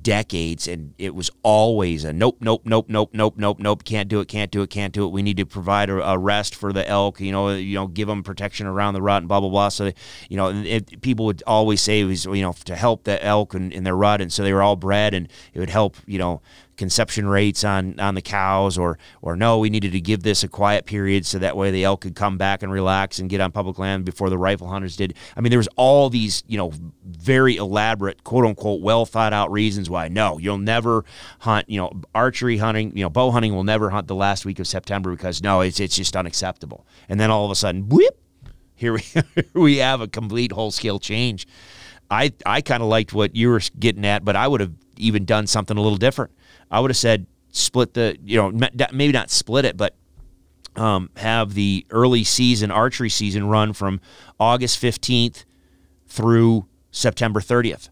decades 0.01 0.67
and 0.67 0.95
it 0.97 1.13
was 1.13 1.29
always 1.43 2.03
a 2.03 2.11
nope 2.11 2.37
nope 2.41 2.63
nope 2.65 2.85
nope 2.89 3.11
nope 3.13 3.35
nope 3.37 3.59
nope 3.59 3.83
can't 3.83 4.09
do 4.09 4.19
it 4.19 4.27
can't 4.27 4.49
do 4.49 4.63
it 4.63 4.69
can't 4.69 4.93
do 4.93 5.05
it. 5.05 5.09
We 5.09 5.21
need 5.21 5.37
to 5.37 5.45
provide 5.45 5.89
a, 5.89 6.17
rest 6.17 6.55
for 6.55 6.73
the 6.73 6.87
elk 6.87 7.19
you 7.19 7.31
know 7.31 7.51
you 7.51 7.75
know 7.75 7.87
give 7.87 8.07
them 8.07 8.23
protection 8.23 8.65
around 8.65 8.95
the 8.95 9.01
rut 9.01 9.21
and 9.21 9.27
blah 9.27 9.39
blah 9.39 9.49
blah. 9.49 9.69
So 9.69 9.91
you 10.27 10.37
know 10.37 10.49
it, 10.49 11.01
people 11.01 11.25
would 11.25 11.43
always 11.45 11.81
say 11.81 11.99
it 11.99 12.05
was 12.05 12.25
you 12.25 12.41
know 12.41 12.53
to 12.65 12.75
help 12.75 13.03
the 13.03 13.23
elk 13.23 13.53
in, 13.53 13.71
in 13.71 13.83
their 13.83 13.95
rut 13.95 14.21
and 14.21 14.33
so 14.33 14.43
they 14.43 14.53
were 14.53 14.63
all 14.63 14.75
bred 14.75 15.13
and 15.13 15.27
it 15.53 15.59
would 15.59 15.69
help 15.69 15.97
you 16.07 16.17
know 16.17 16.41
conception 16.77 17.27
rates 17.27 17.63
on 17.63 17.99
on 17.99 18.15
the 18.15 18.21
cows 18.21 18.77
or 18.77 18.97
or 19.21 19.35
no 19.35 19.59
we 19.59 19.69
needed 19.69 19.91
to 19.91 20.01
give 20.01 20.23
this 20.23 20.43
a 20.43 20.47
quiet 20.47 20.85
period 20.85 21.25
so 21.25 21.39
that 21.39 21.55
way 21.55 21.71
the 21.71 21.83
elk 21.83 22.01
could 22.01 22.15
come 22.15 22.37
back 22.37 22.63
and 22.63 22.71
relax 22.71 23.19
and 23.19 23.29
get 23.29 23.41
on 23.41 23.51
public 23.51 23.77
land 23.79 24.05
before 24.05 24.29
the 24.29 24.37
rifle 24.37 24.67
hunters 24.67 24.95
did. 24.95 25.13
I 25.35 25.41
mean 25.41 25.49
there 25.49 25.59
was 25.59 25.69
all 25.75 26.09
these 26.09 26.43
you 26.47 26.57
know 26.57 26.71
very 27.05 27.55
elaborate 27.55 28.23
quote 28.23 28.45
unquote 28.45 28.81
well 28.81 29.05
thought 29.05 29.33
out 29.33 29.51
reasons 29.51 29.89
why 29.89 30.07
no 30.07 30.37
you'll 30.37 30.57
never 30.57 31.05
hunt 31.39 31.69
you 31.69 31.79
know 31.79 31.91
archery 32.13 32.57
hunting 32.57 32.95
you 32.95 33.03
know 33.03 33.09
bow 33.09 33.31
hunting 33.31 33.55
will 33.55 33.63
never 33.63 33.89
hunt 33.89 34.07
the 34.07 34.15
last 34.15 34.45
week 34.45 34.59
of 34.59 34.67
september 34.67 35.11
because 35.11 35.41
no 35.41 35.61
it's 35.61 35.79
it's 35.79 35.95
just 35.95 36.15
unacceptable. 36.15 36.85
And 37.09 37.19
then 37.19 37.31
all 37.31 37.45
of 37.45 37.51
a 37.51 37.55
sudden 37.55 37.89
whip 37.89 38.19
here 38.75 38.93
we 38.93 39.03
we 39.53 39.77
have 39.77 40.01
a 40.01 40.07
complete 40.07 40.51
whole 40.51 40.71
scale 40.71 40.99
change. 40.99 41.47
I 42.09 42.33
i 42.45 42.61
kind 42.61 42.83
of 42.83 42.89
liked 42.89 43.13
what 43.13 43.35
you 43.35 43.49
were 43.49 43.61
getting 43.79 44.05
at 44.05 44.23
but 44.23 44.35
i 44.35 44.47
would 44.47 44.61
have 44.61 44.73
even 44.97 45.25
done 45.25 45.47
something 45.47 45.75
a 45.75 45.81
little 45.81 45.97
different 45.97 46.31
I 46.75 46.79
would 46.81 46.91
have 46.91 46.97
said 46.97 47.25
split 47.51 47.93
the, 47.93 48.17
you 48.25 48.35
know, 48.35 48.69
maybe 48.91 49.13
not 49.13 49.29
split 49.29 49.63
it, 49.63 49.77
but 49.77 49.95
um, 50.75 51.09
have 51.15 51.53
the 51.53 51.85
early 51.89 52.25
season 52.25 52.69
archery 52.69 53.09
season 53.09 53.47
run 53.47 53.71
from 53.71 54.01
August 54.41 54.81
15th 54.81 55.45
through 56.05 56.65
September 56.91 57.39
30th 57.39 57.87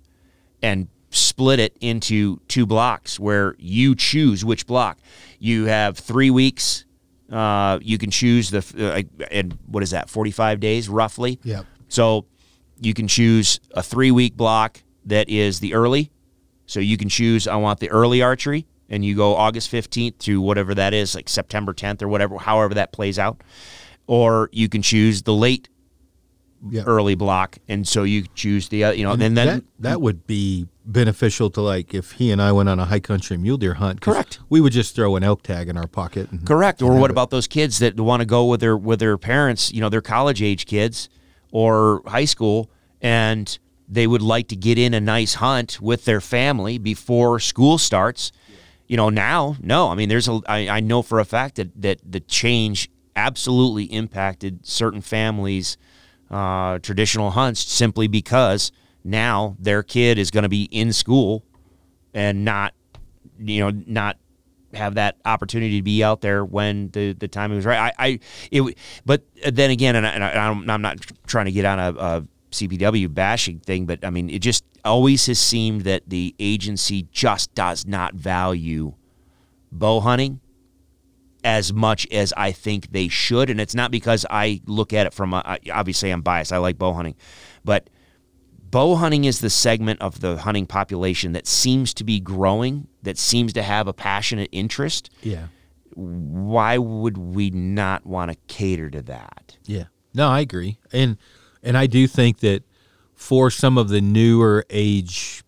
and 0.62 0.90
split 1.12 1.62
it 1.62 1.78
into 1.80 2.42
two 2.50 2.66
blocks 2.66 3.18
where 3.18 3.56
you 3.58 3.96
choose 3.96 4.44
which 4.44 4.68
block. 4.68 4.98
You 5.40 5.64
have 5.68 5.98
three 5.98 6.30
weeks. 6.30 6.84
Uh, 7.32 7.80
you 7.82 7.98
can 7.98 8.12
choose 8.12 8.50
the, 8.50 8.66
uh, 8.78 9.26
and 9.32 9.58
what 9.66 9.82
is 9.82 9.92
that, 9.92 10.10
45 10.10 10.60
days 10.60 10.90
roughly? 10.90 11.40
Yeah. 11.42 11.62
So 11.88 12.26
you 12.82 12.94
can 12.94 13.08
choose 13.08 13.62
a 13.72 13.82
three 13.82 14.12
week 14.12 14.36
block 14.36 14.84
that 15.06 15.30
is 15.30 15.62
the 15.62 15.74
early. 15.74 16.12
So 16.66 16.82
you 16.82 16.98
can 16.98 17.08
choose, 17.08 17.48
I 17.48 17.56
want 17.56 17.80
the 17.80 17.90
early 17.90 18.22
archery 18.22 18.68
and 18.90 19.04
you 19.04 19.16
go 19.16 19.36
August 19.36 19.72
15th 19.72 20.18
to 20.20 20.42
whatever 20.42 20.76
that 20.76 20.94
is, 20.94 21.16
like 21.16 21.30
September 21.30 21.74
10th 21.74 22.02
or 22.02 22.08
whatever, 22.08 22.38
however 22.38 22.74
that 22.76 22.92
plays 22.92 23.18
out. 23.18 23.42
Or 24.08 24.50
you 24.52 24.68
can 24.68 24.82
choose 24.82 25.24
the 25.24 25.34
late 25.34 25.70
early 26.86 27.16
block, 27.16 27.58
and 27.68 27.88
so 27.88 28.04
you 28.04 28.26
choose 28.36 28.70
the, 28.70 28.86
uh, 28.86 28.92
you 28.92 29.04
know, 29.04 29.12
and, 29.12 29.22
and 29.22 29.38
then 29.38 29.48
that, 29.48 29.64
that 29.80 30.02
would 30.02 30.26
be 30.28 30.68
beneficial 30.86 31.50
to 31.50 31.62
like 31.62 31.94
if 31.94 32.14
he 32.14 32.32
and 32.32 32.42
I 32.42 32.52
went 32.52 32.70
on 32.70 32.80
a 32.80 32.86
high 32.86 33.00
country 33.00 33.38
mule 33.38 33.58
deer 33.58 33.76
hunt. 33.76 34.02
Correct. 34.02 34.40
We 34.50 34.62
would 34.62 34.74
just 34.74 34.96
throw 34.96 35.16
an 35.16 35.24
elk 35.24 35.44
tag 35.44 35.70
in 35.70 35.78
our 35.78 35.88
pocket. 35.88 36.32
And, 36.32 36.46
Correct. 36.46 36.82
Or 36.82 36.96
what 36.96 37.10
it. 37.10 37.12
about 37.12 37.30
those 37.30 37.48
kids 37.48 37.80
that 37.80 38.00
want 38.00 38.22
to 38.22 38.26
go 38.26 38.46
with 38.46 38.60
their 38.60 38.78
with 38.78 39.00
their 39.00 39.18
parents? 39.18 39.72
You 39.72 39.82
know, 39.82 39.90
their 39.90 40.02
college 40.02 40.42
age 40.42 40.66
kids 40.66 41.10
or 41.52 42.02
high 42.06 42.26
school, 42.26 42.70
and 43.02 43.58
they 43.88 44.08
would 44.08 44.22
like 44.22 44.48
to 44.48 44.56
get 44.56 44.78
in 44.78 44.94
a 44.94 45.02
nice 45.02 45.36
hunt 45.36 45.80
with 45.82 46.06
their 46.06 46.22
family 46.22 46.78
before 46.78 47.40
school 47.40 47.78
starts 47.78 48.32
you 48.94 48.98
know, 48.98 49.10
now, 49.10 49.56
no. 49.60 49.90
I 49.90 49.96
mean, 49.96 50.08
there's 50.08 50.28
a. 50.28 50.40
I, 50.46 50.70
I 50.70 50.80
know 50.80 51.02
for 51.02 51.20
a 51.20 51.26
fact 51.26 51.56
that 51.56 51.82
that 51.82 52.00
the 52.06 52.20
change 52.20 52.92
absolutely 53.16 53.86
impacted 53.86 54.64
certain 54.68 55.02
families' 55.02 55.78
uh, 56.30 56.78
traditional 56.78 57.32
hunts 57.32 57.60
simply 57.60 58.08
because 58.08 58.72
now 59.04 59.56
their 59.58 59.82
kid 59.82 60.20
is 60.20 60.30
going 60.30 60.44
to 60.44 60.50
be 60.50 60.66
in 60.66 60.94
school 60.94 61.44
and 62.14 62.46
not, 62.46 62.76
you 63.40 63.62
know, 63.62 63.72
not 63.88 64.20
have 64.76 64.94
that 64.94 65.18
opportunity 65.26 65.80
to 65.80 65.84
be 65.84 66.04
out 66.04 66.22
there 66.22 66.46
when 66.46 66.92
the 66.92 67.14
the 67.14 67.28
timing 67.28 67.56
was 67.56 67.66
right. 67.66 67.92
I, 67.98 68.06
I 68.08 68.20
it, 68.52 68.78
but 69.08 69.24
then 69.44 69.72
again, 69.72 69.96
and, 69.96 70.06
I, 70.06 70.52
am 70.52 70.68
not 70.68 71.00
trying 71.26 71.46
to 71.46 71.52
get 71.52 71.66
on 71.66 71.80
a, 71.80 71.94
a 71.94 72.24
CPW 72.54 73.14
bashing 73.14 73.60
thing, 73.60 73.86
but 73.86 74.04
I 74.04 74.10
mean, 74.10 74.30
it 74.30 74.40
just 74.40 74.64
always 74.86 75.26
has 75.28 75.40
seemed 75.40 75.82
that 75.82 76.04
the 76.08 76.36
agency 76.40 77.08
just 77.12 77.54
does 77.56 77.86
not 77.86 78.14
value 78.14 78.94
bow 79.72 80.00
hunting 80.00 80.40
as 81.44 81.74
much 81.74 82.08
as 82.12 82.34
I 82.38 82.52
think 82.52 82.92
they 82.92 83.08
should. 83.08 83.50
And 83.50 83.60
it's 83.60 83.76
not 83.76 83.92
because 83.92 84.26
I 84.30 84.62
look 84.66 84.94
at 84.94 85.08
it 85.08 85.14
from, 85.14 85.34
a, 85.34 85.58
obviously, 85.72 86.10
I'm 86.10 86.22
biased. 86.22 86.54
I 86.54 86.58
like 86.58 86.78
bow 86.78 86.94
hunting. 86.94 87.16
But 87.66 87.90
bow 88.72 88.96
hunting 88.96 89.26
is 89.26 89.42
the 89.42 89.50
segment 89.50 90.02
of 90.02 90.22
the 90.22 90.38
hunting 90.38 90.66
population 90.66 91.34
that 91.34 91.48
seems 91.48 91.94
to 91.96 92.04
be 92.04 92.20
growing, 92.20 92.88
that 93.02 93.18
seems 93.18 93.54
to 93.54 93.64
have 93.64 93.88
a 93.88 93.94
passionate 93.94 94.50
interest. 94.52 95.10
Yeah. 95.22 95.48
Why 95.96 96.78
would 96.78 97.18
we 97.18 97.50
not 97.50 98.06
want 98.06 98.32
to 98.32 98.38
cater 98.48 98.90
to 98.90 99.02
that? 99.04 99.58
Yeah. 99.66 99.86
No, 100.14 100.30
I 100.30 100.40
agree. 100.40 100.80
And 100.92 101.18
and 101.64 101.78
I 101.78 101.88
do 101.88 102.08
think 102.08 102.40
that 102.40 102.64
for 103.16 103.50
some 103.50 103.78
of 103.78 103.90
the 103.90 104.02
newer 104.02 104.66
age, 104.70 105.44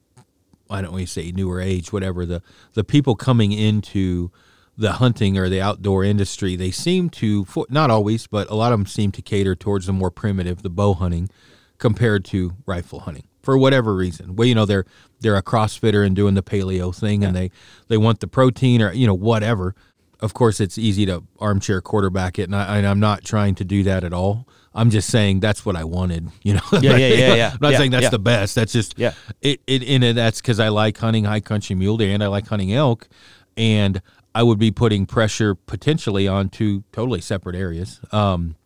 I 0.69 0.81
don't 0.81 0.91
want 0.91 1.05
to 1.05 1.11
say 1.11 1.31
newer 1.31 1.59
age, 1.59 1.91
whatever 1.91 2.25
the 2.25 2.41
the 2.73 2.83
people 2.83 3.15
coming 3.15 3.51
into 3.51 4.31
the 4.77 4.93
hunting 4.93 5.37
or 5.37 5.47
the 5.49 5.61
outdoor 5.61 6.03
industry, 6.03 6.55
they 6.55 6.71
seem 6.71 7.09
to 7.09 7.45
not 7.69 7.89
always, 7.89 8.27
but 8.27 8.49
a 8.49 8.55
lot 8.55 8.73
of 8.73 8.79
them 8.79 8.85
seem 8.85 9.11
to 9.13 9.21
cater 9.21 9.55
towards 9.55 9.85
the 9.85 9.93
more 9.93 10.11
primitive, 10.11 10.63
the 10.63 10.69
bow 10.69 10.93
hunting, 10.93 11.29
compared 11.77 12.25
to 12.25 12.53
rifle 12.65 13.01
hunting 13.01 13.27
for 13.41 13.57
whatever 13.57 13.95
reason. 13.95 14.35
Well, 14.35 14.47
you 14.47 14.55
know 14.55 14.65
they're 14.65 14.85
they're 15.19 15.37
a 15.37 15.43
CrossFitter 15.43 16.05
and 16.05 16.15
doing 16.15 16.33
the 16.33 16.43
paleo 16.43 16.93
thing, 16.93 17.21
yeah. 17.21 17.29
and 17.29 17.37
they 17.37 17.51
they 17.87 17.97
want 17.97 18.19
the 18.19 18.27
protein 18.27 18.81
or 18.81 18.91
you 18.91 19.07
know 19.07 19.13
whatever. 19.13 19.75
Of 20.19 20.33
course, 20.33 20.59
it's 20.59 20.77
easy 20.77 21.05
to 21.05 21.23
armchair 21.39 21.81
quarterback 21.81 22.39
it, 22.39 22.43
and, 22.43 22.55
I, 22.55 22.77
and 22.77 22.87
I'm 22.87 23.01
not 23.01 23.23
trying 23.23 23.53
to 23.55 23.65
do 23.65 23.83
that 23.83 24.03
at 24.03 24.13
all. 24.13 24.47
I'm 24.75 24.89
just 24.89 25.09
saying 25.09 25.39
that's 25.39 25.65
what 25.65 25.77
I 25.77 25.85
wanted. 25.85 26.29
You 26.43 26.55
know. 26.55 26.61
Yeah, 26.73 26.97
yeah, 26.97 27.07
yeah, 27.07 27.33
yeah. 27.35 27.51
I'm 27.53 27.59
not 27.61 27.71
yeah, 27.71 27.77
saying 27.77 27.91
that's 27.91 28.03
yeah. 28.03 28.09
the 28.09 28.19
best. 28.19 28.55
That's 28.55 28.73
just 28.73 28.99
yeah. 28.99 29.13
It 29.41 29.61
it 29.65 29.83
and 29.83 30.17
that's 30.17 30.41
because 30.41 30.59
I 30.59 30.67
like 30.67 30.97
hunting 30.97 31.23
high 31.23 31.39
country 31.39 31.75
mule 31.75 31.97
deer 31.97 32.13
and 32.13 32.21
I 32.21 32.27
like 32.27 32.47
hunting 32.47 32.73
elk, 32.73 33.07
and 33.55 34.01
I 34.35 34.43
would 34.43 34.59
be 34.59 34.71
putting 34.71 35.05
pressure 35.05 35.55
potentially 35.55 36.27
on 36.27 36.49
two 36.49 36.83
totally 36.91 37.21
separate 37.21 37.55
areas. 37.55 38.01
Um, 38.11 38.57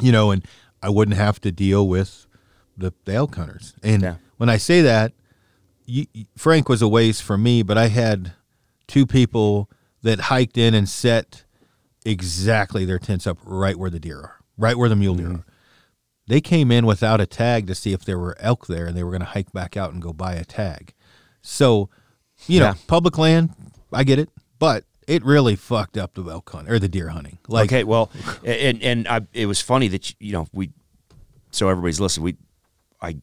you 0.00 0.10
know, 0.10 0.30
and 0.30 0.44
I 0.82 0.88
wouldn't 0.88 1.18
have 1.18 1.38
to 1.42 1.52
deal 1.52 1.86
with 1.86 2.26
the, 2.76 2.94
the 3.04 3.12
elk 3.12 3.34
hunters. 3.34 3.74
And 3.82 4.02
yeah. 4.02 4.14
when 4.38 4.48
I 4.48 4.56
say 4.56 4.80
that, 4.82 5.12
you, 5.84 6.06
Frank 6.36 6.68
was 6.68 6.80
a 6.80 6.88
ways 6.88 7.20
for 7.20 7.36
me, 7.36 7.62
but 7.62 7.76
I 7.76 7.88
had 7.88 8.32
two 8.86 9.06
people 9.06 9.68
that 10.02 10.20
hiked 10.20 10.56
in 10.56 10.72
and 10.72 10.88
set 10.88 11.44
exactly 12.06 12.86
their 12.86 12.98
tents 12.98 13.26
up 13.26 13.36
right 13.44 13.76
where 13.76 13.90
the 13.90 14.00
deer 14.00 14.18
are, 14.18 14.36
right 14.56 14.78
where 14.78 14.88
the 14.88 14.96
mule 14.96 15.14
deer 15.14 15.26
mm-hmm. 15.26 15.36
are 15.36 15.44
they 16.28 16.40
came 16.40 16.70
in 16.70 16.86
without 16.86 17.20
a 17.20 17.26
tag 17.26 17.66
to 17.66 17.74
see 17.74 17.92
if 17.92 18.04
there 18.04 18.18
were 18.18 18.36
elk 18.38 18.66
there 18.66 18.86
and 18.86 18.96
they 18.96 19.02
were 19.02 19.10
going 19.10 19.20
to 19.20 19.26
hike 19.26 19.50
back 19.52 19.76
out 19.76 19.92
and 19.92 20.00
go 20.00 20.12
buy 20.12 20.34
a 20.34 20.44
tag. 20.44 20.92
So, 21.40 21.88
you 22.46 22.60
know, 22.60 22.74
public 22.86 23.16
land, 23.16 23.50
I 23.92 24.04
get 24.04 24.18
it, 24.18 24.28
but 24.58 24.84
it 25.06 25.24
really 25.24 25.56
fucked 25.56 25.96
up 25.96 26.14
the 26.14 26.22
elk 26.24 26.50
hunt 26.50 26.70
or 26.70 26.78
the 26.78 26.88
deer 26.88 27.08
hunting. 27.08 27.38
Like, 27.48 27.72
okay, 27.72 27.82
well, 27.82 28.10
and 28.44 28.82
and 28.82 29.08
I, 29.08 29.22
it 29.32 29.46
was 29.46 29.60
funny 29.60 29.88
that 29.88 30.14
you 30.20 30.32
know 30.32 30.46
we, 30.52 30.70
so 31.50 31.70
everybody's 31.70 31.98
listening. 31.98 32.24
We, 32.24 32.36
I 33.00 33.16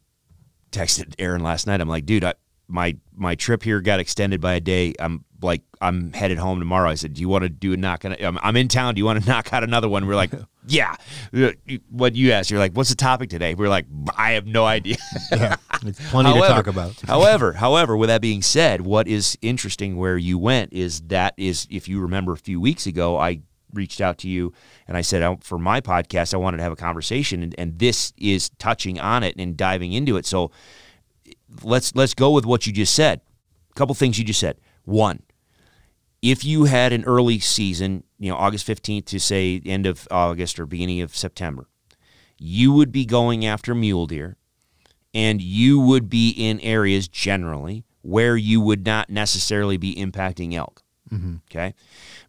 texted 0.72 1.13
Aaron 1.20 1.44
last 1.44 1.68
night. 1.68 1.80
I'm 1.80 1.88
like, 1.88 2.08
dude, 2.08 2.24
I, 2.24 2.34
my 2.68 2.98
my 3.15 3.36
trip 3.36 3.62
here 3.62 3.82
got 3.82 4.00
extended 4.00 4.41
by 4.41 4.56
a 4.56 4.60
day. 4.60 4.96
I'm 5.00 5.24
like, 5.46 5.62
I'm 5.82 6.12
headed 6.14 6.38
home 6.38 6.60
tomorrow. 6.60 6.90
I 6.90 6.96
said, 6.96 7.14
do 7.14 7.22
you 7.22 7.30
want 7.30 7.44
to 7.44 7.50
do 7.50 7.74
a 7.74 7.78
knock? 7.78 8.04
I'm, 8.04 8.38
I'm 8.42 8.58
in 8.58 8.68
town. 8.68 8.96
Do 8.96 9.00
you 9.00 9.06
want 9.06 9.24
to 9.24 9.30
knock 9.30 9.54
out 9.54 9.64
another 9.64 9.88
one? 9.88 10.06
We're 10.06 10.16
like, 10.16 10.32
yeah. 10.68 10.96
What 11.90 12.16
you 12.16 12.32
asked, 12.32 12.50
you're 12.52 12.60
like, 12.60 12.74
what's 12.74 12.90
the 12.90 12.96
topic 12.96 13.30
today? 13.30 13.56
We're 13.56 13.70
like, 13.70 13.86
I 14.18 14.32
have 14.32 14.46
no 14.46 14.66
idea. 14.66 14.98
yeah, 15.32 15.56
it's 15.84 16.00
plenty 16.10 16.30
however, 16.30 16.48
to 16.48 16.54
talk 16.54 16.68
about. 16.68 17.02
however, 17.02 17.54
however, 17.54 17.96
with 17.96 18.10
that 18.10 18.22
being 18.22 18.42
said, 18.42 18.82
what 18.82 19.08
is 19.08 19.38
interesting 19.42 19.98
where 19.98 20.18
you 20.18 20.38
went 20.38 20.74
is 20.74 21.02
that 21.04 21.34
is 21.38 21.68
if 21.70 21.88
you 21.88 22.02
remember 22.02 22.34
a 22.34 22.38
few 22.38 22.60
weeks 22.60 22.86
ago, 22.86 23.18
I 23.18 23.42
reached 23.74 24.02
out 24.02 24.18
to 24.20 24.30
you 24.30 24.54
and 24.88 24.98
I 24.98 25.02
said 25.02 25.22
oh, 25.22 25.38
for 25.42 25.60
my 25.60 25.82
podcast, 25.82 26.34
I 26.34 26.38
wanted 26.38 26.58
to 26.58 26.64
have 26.64 26.72
a 26.72 26.78
conversation, 26.78 27.44
and, 27.44 27.56
and 27.58 27.80
this 27.80 28.14
is 28.18 28.50
touching 28.58 29.00
on 29.00 29.24
it 29.24 29.36
and 29.38 29.56
diving 29.56 29.94
into 29.94 30.18
it. 30.18 30.26
So 30.26 30.52
let's 31.64 31.96
let's 31.96 32.14
go 32.14 32.32
with 32.32 32.46
what 32.46 32.66
you 32.66 32.74
just 32.74 32.94
said. 32.94 33.22
A 33.72 33.74
couple 33.76 33.96
things 33.96 34.18
you 34.18 34.26
just 34.26 34.40
said. 34.40 34.58
One, 34.86 35.22
if 36.26 36.44
you 36.44 36.64
had 36.64 36.92
an 36.92 37.04
early 37.04 37.38
season, 37.38 38.04
you 38.18 38.32
know, 38.32 38.36
August 38.36 38.66
15th 38.68 39.06
to 39.06 39.20
say 39.20 39.62
end 39.64 39.86
of 39.86 40.08
August 40.10 40.60
or 40.60 40.66
beginning 40.66 41.02
of 41.02 41.16
September, 41.16 41.68
you 42.40 42.74
would 42.74 42.92
be 42.92 43.06
going 43.06 43.46
after 43.46 43.76
mule 43.76 44.08
deer 44.08 44.36
and 45.14 45.40
you 45.40 45.80
would 45.80 46.10
be 46.10 46.32
in 46.32 46.60
areas 46.62 47.08
generally 47.08 47.84
where 48.02 48.36
you 48.36 48.60
would 48.60 48.88
not 48.88 49.08
necessarily 49.08 49.78
be 49.78 49.94
impacting 49.94 50.56
elk. 50.56 50.82
Mm-hmm. 51.12 51.36
Okay. 51.52 51.76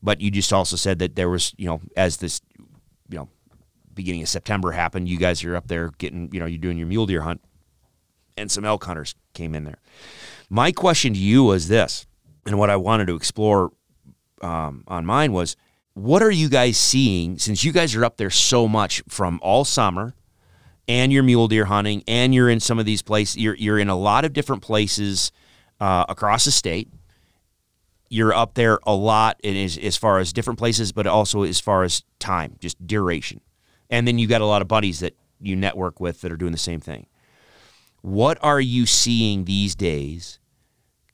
But 0.03 0.21
you 0.21 0.31
just 0.31 0.53
also 0.53 0.77
said 0.77 0.99
that 0.99 1.17
there 1.17 1.31
was, 1.31 1.55
you 1.57 1.67
know, 1.67 1.81
as 1.97 2.19
this, 2.19 2.43
you 3.09 3.17
know, 3.17 3.31
beginning 3.95 4.21
of 4.21 4.29
September 4.29 4.73
happened. 4.73 5.09
You 5.09 5.17
guys 5.17 5.43
are 5.43 5.57
up 5.57 5.69
there 5.69 5.91
getting, 5.97 6.29
you 6.35 6.39
know, 6.39 6.45
you're 6.45 6.59
doing 6.59 6.77
your 6.77 6.87
mule 6.87 7.07
deer 7.07 7.23
hunt, 7.23 7.41
and 8.37 8.51
some 8.51 8.67
elk 8.67 8.85
hunters 8.85 9.15
came 9.33 9.55
in 9.55 9.65
there. 9.65 9.79
My 10.51 10.71
question 10.71 11.15
to 11.15 11.19
you 11.19 11.45
was 11.45 11.69
this, 11.69 12.07
and 12.45 12.59
what 12.59 12.69
I 12.69 12.77
wanted 12.77 13.07
to 13.07 13.17
explore 13.17 13.73
um, 14.43 14.85
on 14.87 15.07
mine 15.07 15.33
was, 15.33 15.57
what 15.95 16.23
are 16.23 16.31
you 16.31 16.49
guys 16.49 16.77
seeing 16.77 17.39
since 17.39 17.65
you 17.65 17.73
guys 17.73 17.95
are 17.95 18.05
up 18.05 18.17
there 18.17 18.31
so 18.31 18.69
much 18.69 19.03
from 19.09 19.39
all 19.43 19.65
summer? 19.65 20.15
and 20.89 21.13
you're 21.13 21.23
mule 21.23 21.49
deer 21.49 21.65
hunting, 21.65 22.03
and 22.07 22.35
you're 22.35 22.49
in 22.49 22.61
some 22.61 22.79
of 22.79 22.87
these 22.87 23.03
places. 23.03 23.37
You're 23.37 23.55
you're 23.57 23.79
in 23.79 23.89
a 23.89 23.97
lot 23.97 24.25
of 24.25 24.33
different 24.33 24.63
places 24.63 25.33
uh, 25.81 26.05
across 26.09 26.45
the 26.45 26.51
state. 26.51 26.89
You're 28.09 28.33
up 28.33 28.55
there 28.55 28.79
a 28.85 28.95
lot, 28.95 29.41
in 29.43 29.57
as, 29.57 29.77
as 29.77 29.97
far 29.97 30.19
as 30.19 30.33
different 30.33 30.59
places, 30.59 30.93
but 30.93 31.07
also 31.09 31.43
as 31.43 31.59
far 31.59 31.83
as 31.83 32.05
time, 32.21 32.57
just 32.61 32.87
duration. 32.87 33.41
And 33.91 34.07
then 34.07 34.19
you 34.19 34.29
got 34.29 34.43
a 34.43 34.47
lot 34.47 34.63
of 34.63 34.69
buddies 34.69 35.01
that 35.01 35.17
you 35.41 35.57
network 35.57 35.99
with 35.99 36.21
that 36.21 36.31
are 36.31 36.37
doing 36.37 36.53
the 36.53 36.59
same 36.59 36.81
thing. 36.81 37.07
What 38.03 38.39
are 38.43 38.61
you 38.61 38.87
seeing 38.87 39.45
these 39.45 39.75
days 39.75 40.39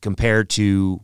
compared 0.00 0.50
to? 0.50 1.02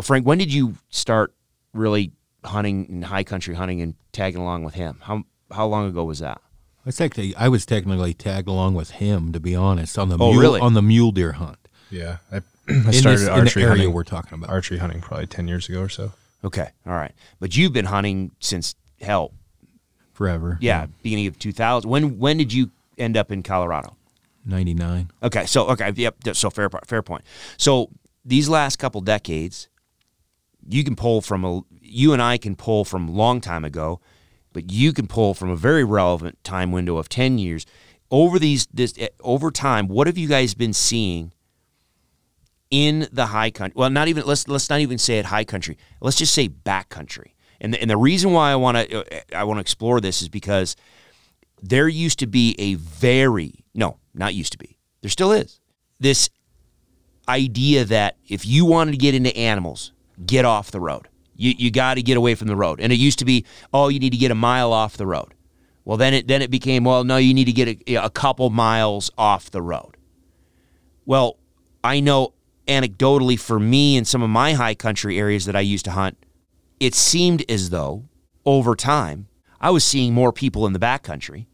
Well, 0.00 0.06
Frank, 0.06 0.24
when 0.26 0.38
did 0.38 0.50
you 0.50 0.76
start 0.88 1.34
really 1.74 2.10
hunting 2.42 2.86
and 2.88 3.04
high 3.04 3.22
country 3.22 3.54
hunting 3.54 3.82
and 3.82 3.92
tagging 4.12 4.40
along 4.40 4.64
with 4.64 4.72
him? 4.72 4.96
How 5.02 5.24
how 5.52 5.66
long 5.66 5.86
ago 5.90 6.04
was 6.04 6.20
that? 6.20 6.40
I 6.86 6.90
technically, 6.90 7.36
I 7.36 7.48
was 7.48 7.66
technically 7.66 8.14
tagged 8.14 8.48
along 8.48 8.76
with 8.76 8.92
him, 8.92 9.30
to 9.32 9.40
be 9.40 9.54
honest, 9.54 9.98
on 9.98 10.08
the 10.08 10.16
Oh, 10.18 10.30
mule, 10.30 10.40
really? 10.40 10.60
on 10.62 10.72
the 10.72 10.80
mule 10.80 11.12
deer 11.12 11.32
hunt. 11.32 11.58
Yeah, 11.90 12.16
I, 12.32 12.36
I 12.68 12.72
In 12.72 12.92
started 12.94 12.94
this- 12.94 13.20
in 13.20 13.26
the 13.26 13.30
archery 13.32 13.62
area 13.64 13.68
hunting. 13.76 13.92
we're 13.92 14.04
talking 14.04 14.38
about. 14.38 14.48
archery 14.48 14.78
hunting 14.78 15.02
probably 15.02 15.26
ten 15.26 15.46
years 15.46 15.68
ago 15.68 15.82
or 15.82 15.90
so. 15.90 16.12
Okay, 16.44 16.70
all 16.86 16.94
right. 16.94 17.12
But 17.38 17.54
you've 17.58 17.74
been 17.74 17.84
hunting 17.84 18.30
since 18.40 18.74
hell, 19.02 19.34
forever. 20.14 20.56
yeah, 20.62 20.86
beginning 21.02 21.26
of 21.26 21.38
2000. 21.38 21.90
When 21.90 22.18
when 22.18 22.38
did 22.38 22.54
you 22.54 22.70
end 22.96 23.18
up 23.18 23.30
in 23.30 23.42
Colorado? 23.42 23.98
ninety 24.46 24.72
nine. 24.72 25.10
Okay, 25.22 25.44
so 25.44 25.68
okay, 25.72 25.92
yep. 25.94 26.16
So 26.32 26.48
fair 26.48 26.70
fair 26.86 27.02
point. 27.02 27.22
So 27.58 27.90
these 28.24 28.48
last 28.48 28.76
couple 28.78 29.02
decades, 29.02 29.68
you 30.68 30.84
can 30.84 30.96
pull 30.96 31.20
from 31.20 31.44
a 31.44 31.62
you 31.82 32.12
and 32.12 32.22
I 32.22 32.38
can 32.38 32.56
pull 32.56 32.84
from 32.84 33.08
long 33.08 33.40
time 33.40 33.64
ago, 33.64 34.00
but 34.52 34.70
you 34.70 34.92
can 34.92 35.06
pull 35.06 35.34
from 35.34 35.50
a 35.50 35.56
very 35.56 35.84
relevant 35.84 36.42
time 36.44 36.72
window 36.72 36.96
of 36.96 37.08
10 37.08 37.38
years. 37.38 37.66
Over 38.10 38.38
these 38.38 38.66
this 38.72 38.94
eh, 38.98 39.08
over 39.20 39.50
time, 39.50 39.88
what 39.88 40.06
have 40.06 40.18
you 40.18 40.28
guys 40.28 40.54
been 40.54 40.72
seeing 40.72 41.32
in 42.70 43.08
the 43.12 43.26
high 43.26 43.50
country? 43.50 43.74
Well, 43.76 43.90
not 43.90 44.08
even 44.08 44.24
let's 44.26 44.48
let's 44.48 44.68
not 44.68 44.80
even 44.80 44.98
say 44.98 45.18
it 45.18 45.26
high 45.26 45.44
country. 45.44 45.76
Let's 46.00 46.16
just 46.16 46.34
say 46.34 46.48
back 46.48 46.88
country. 46.88 47.34
And 47.60 47.74
the, 47.74 47.80
and 47.80 47.90
the 47.90 47.96
reason 47.96 48.32
why 48.32 48.50
I 48.50 48.56
want 48.56 48.78
to 48.78 49.36
I 49.36 49.44
want 49.44 49.58
to 49.58 49.60
explore 49.60 50.00
this 50.00 50.22
is 50.22 50.28
because 50.28 50.76
there 51.62 51.88
used 51.88 52.18
to 52.20 52.26
be 52.26 52.56
a 52.58 52.74
very 52.74 53.64
no, 53.74 53.98
not 54.14 54.34
used 54.34 54.52
to 54.52 54.58
be. 54.58 54.76
There 55.02 55.10
still 55.10 55.32
is 55.32 55.60
this 56.00 56.30
idea 57.28 57.84
that 57.84 58.16
if 58.28 58.44
you 58.44 58.64
wanted 58.64 58.92
to 58.92 58.96
get 58.96 59.14
into 59.14 59.34
animals, 59.36 59.92
get 60.24 60.44
off 60.44 60.70
the 60.70 60.80
road. 60.80 61.08
You 61.36 61.54
you 61.56 61.70
got 61.70 61.94
to 61.94 62.02
get 62.02 62.16
away 62.16 62.34
from 62.34 62.48
the 62.48 62.56
road. 62.56 62.80
And 62.80 62.92
it 62.92 62.96
used 62.96 63.18
to 63.20 63.24
be, 63.24 63.44
oh, 63.72 63.88
you 63.88 63.98
need 63.98 64.10
to 64.10 64.18
get 64.18 64.30
a 64.30 64.34
mile 64.34 64.72
off 64.72 64.96
the 64.96 65.06
road. 65.06 65.34
Well, 65.84 65.96
then 65.96 66.14
it 66.14 66.28
then 66.28 66.42
it 66.42 66.50
became, 66.50 66.84
well, 66.84 67.04
no, 67.04 67.16
you 67.16 67.34
need 67.34 67.46
to 67.46 67.52
get 67.52 67.88
a, 67.88 67.94
a 68.04 68.10
couple 68.10 68.50
miles 68.50 69.10
off 69.16 69.50
the 69.50 69.62
road. 69.62 69.96
Well, 71.06 71.38
I 71.82 72.00
know 72.00 72.34
anecdotally 72.68 73.38
for 73.38 73.58
me 73.58 73.96
in 73.96 74.04
some 74.04 74.22
of 74.22 74.30
my 74.30 74.52
high 74.52 74.74
country 74.74 75.18
areas 75.18 75.46
that 75.46 75.56
I 75.56 75.60
used 75.60 75.84
to 75.86 75.90
hunt, 75.92 76.16
it 76.78 76.94
seemed 76.94 77.44
as 77.50 77.70
though 77.70 78.04
over 78.44 78.76
time 78.76 79.26
I 79.60 79.70
was 79.70 79.84
seeing 79.84 80.14
more 80.14 80.32
people 80.32 80.66
in 80.66 80.72
the 80.72 80.78
backcountry 80.78 81.46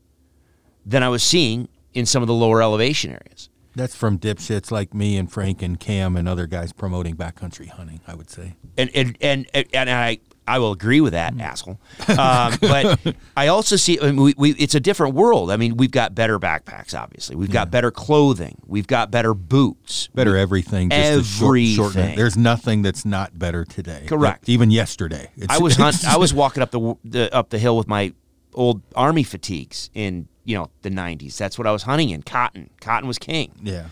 than 0.85 1.03
I 1.03 1.09
was 1.09 1.23
seeing 1.23 1.69
in 1.95 2.07
some 2.07 2.23
of 2.23 2.27
the 2.27 2.35
lower 2.35 2.61
elevation 2.61 3.11
areas. 3.11 3.49
That's 3.77 3.95
from 3.95 4.19
dipshits 4.19 4.71
like 4.71 4.95
me 4.95 5.19
and 5.19 5.31
Frank 5.31 5.61
and 5.61 5.79
Cam 5.79 6.17
and 6.17 6.27
other 6.27 6.47
guys 6.47 6.73
promoting 6.73 7.15
backcountry 7.15 7.69
hunting. 7.69 8.01
I 8.07 8.15
would 8.15 8.31
say. 8.31 8.57
and 8.77 8.91
and 8.95 9.17
and, 9.21 9.47
and 9.53 9.91
I 9.91 10.19
I 10.49 10.59
will 10.61 10.73
agree 10.73 11.01
with 11.01 11.13
that 11.13 11.39
asshole. 11.41 11.79
Um, 12.09 12.55
but 12.61 12.99
I 13.37 13.49
also 13.49 13.77
see 13.77 13.99
I 14.01 14.07
mean, 14.07 14.17
we, 14.17 14.35
we 14.39 14.51
it's 14.53 14.75
a 14.75 14.81
different 14.81 15.15
world. 15.15 15.51
I 15.51 15.57
mean, 15.57 15.77
we've 15.77 15.91
got 15.91 16.15
better 16.15 16.39
backpacks, 16.39 16.99
obviously. 16.99 17.37
We've 17.37 17.51
got 17.51 17.71
better 17.71 17.91
clothing. 17.91 18.63
We've 18.67 18.87
got 18.87 19.11
better 19.11 19.35
boots. 19.35 20.09
Better 20.15 20.37
everything. 20.37 20.91
Just 20.91 21.39
to 21.41 21.67
short. 21.67 21.97
Everything. 21.97 22.17
There's 22.17 22.37
nothing 22.37 22.83
that's 22.83 23.05
not 23.05 23.39
better 23.39 23.65
today. 23.65 24.05
Correct. 24.07 24.49
Even 24.49 24.71
yesterday. 24.71 25.31
It's, 25.37 25.53
I 25.53 25.59
was 25.59 25.77
hunt, 25.77 26.05
I 26.07 26.17
was 26.17 26.33
walking 26.35 26.63
up 26.63 26.71
the, 26.71 26.97
the 27.05 27.35
up 27.35 27.51
the 27.51 27.59
hill 27.59 27.77
with 27.77 27.89
my 27.89 28.15
old 28.57 28.83
army 28.95 29.23
fatigues 29.23 29.91
in 29.95 30.29
you 30.45 30.57
know 30.57 30.71
the 30.83 30.91
90s. 30.91 31.37
That's 31.37 31.59
what 31.59 31.67
I 31.67 31.73
was 31.73 31.83
hunting 31.83 32.11
in. 32.11 32.23
Cotton. 32.23 32.71
Cotton 32.81 33.07
was 33.07 33.19
king. 33.19 33.53
Yeah. 33.63 33.87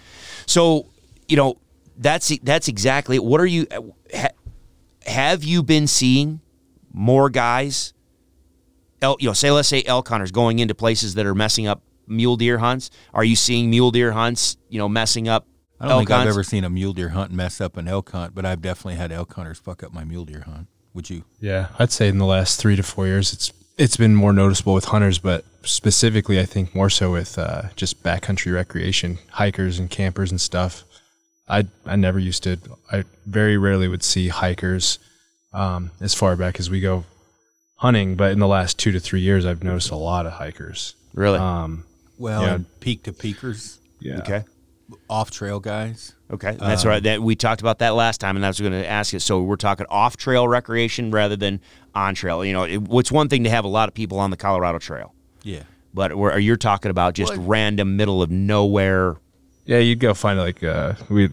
So, 0.47 0.87
you 1.29 1.37
know, 1.37 1.59
that's 1.97 2.37
that's 2.39 2.69
exactly 2.69 3.19
what 3.19 3.41
are 3.41 3.47
you 3.47 3.67
uh, 3.71 3.81
ha, 4.13 4.29
have 5.07 5.45
you 5.45 5.63
been 5.63 5.87
seeing 5.87 6.41
more 6.93 7.29
guys 7.29 7.93
elk, 9.03 9.21
you 9.21 9.29
know, 9.29 9.33
say 9.33 9.51
let's 9.51 9.69
say 9.69 9.83
elk 9.85 10.09
hunters 10.09 10.31
going 10.31 10.59
into 10.59 10.75
places 10.75 11.15
that 11.15 11.27
are 11.27 11.35
messing 11.35 11.67
up 11.67 11.83
mule 12.07 12.37
deer 12.37 12.59
hunts? 12.59 12.91
Are 13.13 13.25
you 13.25 13.37
seeing 13.37 13.71
mule 13.71 13.91
deer 13.91 14.13
hunts, 14.13 14.57
you 14.69 14.79
know, 14.79 14.89
messing 14.89 15.29
up 15.29 15.47
I 15.81 15.89
don't 15.89 15.93
elk 15.93 16.09
think 16.09 16.11
I've 16.13 16.29
ever 16.29 16.45
seen 16.45 16.65
a 16.65 16.71
mule 16.71 16.93
deer 16.93 17.11
hunt 17.11 17.33
mess 17.33 17.61
up 17.61 17.77
an 17.77 17.89
elk 17.89 18.11
hunt, 18.11 18.35
but 18.35 18.47
I've 18.47 18.63
definitely 18.63 18.95
had 18.95 19.13
elk 19.13 19.35
hunters 19.35 19.59
fuck 19.59 19.83
up 19.83 19.93
my 19.93 20.05
mule 20.05 20.25
deer 20.25 20.43
hunt. 20.47 20.69
Would 20.95 21.11
you? 21.11 21.25
Yeah, 21.41 21.69
I'd 21.79 21.91
say 21.91 22.09
in 22.09 22.19
the 22.19 22.25
last 22.25 22.61
three 22.61 22.77
to 22.77 22.83
four 22.85 23.07
years, 23.07 23.33
it's 23.33 23.53
it's 23.77 23.97
been 23.97 24.15
more 24.15 24.33
noticeable 24.33 24.75
with 24.75 24.87
hunters, 24.87 25.19
but 25.19 25.45
specifically, 25.63 26.39
I 26.41 26.45
think 26.45 26.75
more 26.75 26.91
so 26.91 27.13
with 27.13 27.39
uh, 27.39 27.63
just 27.77 28.03
backcountry 28.03 28.55
recreation, 28.55 29.19
hikers 29.31 29.79
and 29.79 29.91
campers 29.91 30.31
and 30.31 30.41
stuff. 30.41 30.85
I 31.49 31.67
I 31.85 31.97
never 31.97 32.19
used 32.19 32.43
to. 32.45 32.59
I 32.91 33.05
very 33.27 33.57
rarely 33.59 33.89
would 33.89 34.03
see 34.03 34.29
hikers 34.29 34.99
um, 35.53 35.91
as 36.01 36.15
far 36.15 36.37
back 36.37 36.59
as 36.59 36.71
we 36.71 36.81
go 36.81 37.05
hunting, 37.77 38.15
but 38.17 38.33
in 38.33 38.39
the 38.39 38.47
last 38.49 38.79
two 38.79 38.93
to 38.93 39.01
three 39.01 39.21
years, 39.21 39.45
I've 39.45 39.63
noticed 39.63 39.91
a 39.91 39.97
lot 39.97 40.27
of 40.27 40.33
hikers. 40.33 40.95
really? 41.13 41.39
Um, 41.39 41.85
Well, 42.19 42.43
Yeah. 42.43 42.59
peak 42.81 43.03
to 43.05 43.13
peakers, 43.13 43.79
yeah. 44.01 44.19
okay. 44.19 44.45
Off 45.09 45.31
trail 45.31 45.61
guys. 45.61 46.15
Okay, 46.31 46.57
that's 46.59 46.85
Um, 46.85 46.89
right. 46.91 47.03
That 47.03 47.23
we 47.23 47.37
talked 47.37 47.61
about 47.61 47.79
that 47.81 47.95
last 47.95 48.21
time, 48.21 48.37
and 48.37 48.45
I 48.45 48.49
was 48.49 48.59
going 48.61 48.73
to 48.73 48.89
ask 48.89 49.13
you. 49.13 49.19
So 49.19 49.43
we're 49.43 49.57
talking 49.57 49.87
off 49.91 50.17
trail 50.17 50.49
recreation 50.49 51.11
rather 51.11 51.37
than 51.37 51.61
on 51.95 52.15
trail. 52.15 52.45
You 52.45 52.53
know, 52.53 52.65
it, 52.65 52.81
it's 52.91 53.13
one 53.13 53.29
thing 53.29 53.45
to 53.45 53.51
have 53.51 53.65
a 53.65 53.69
lot 53.69 53.89
of 53.89 53.95
people 53.95 54.19
on 54.19 54.31
the 54.31 54.37
Colorado 54.37 54.79
Trail, 54.79 55.15
Yeah. 55.43 55.63
but 55.93 56.17
we're, 56.17 56.39
you're 56.39 56.57
talking 56.57 56.91
about 56.91 57.15
just 57.15 57.37
What? 57.37 57.47
random 57.49 57.97
middle 57.97 58.23
of 58.23 58.31
nowhere. 58.31 59.17
Yeah, 59.67 59.79
you'd 59.79 60.01
go 60.01 60.13
find 60.15 60.39
like 60.39 60.63
uh, 60.63 60.95
we 61.09 61.31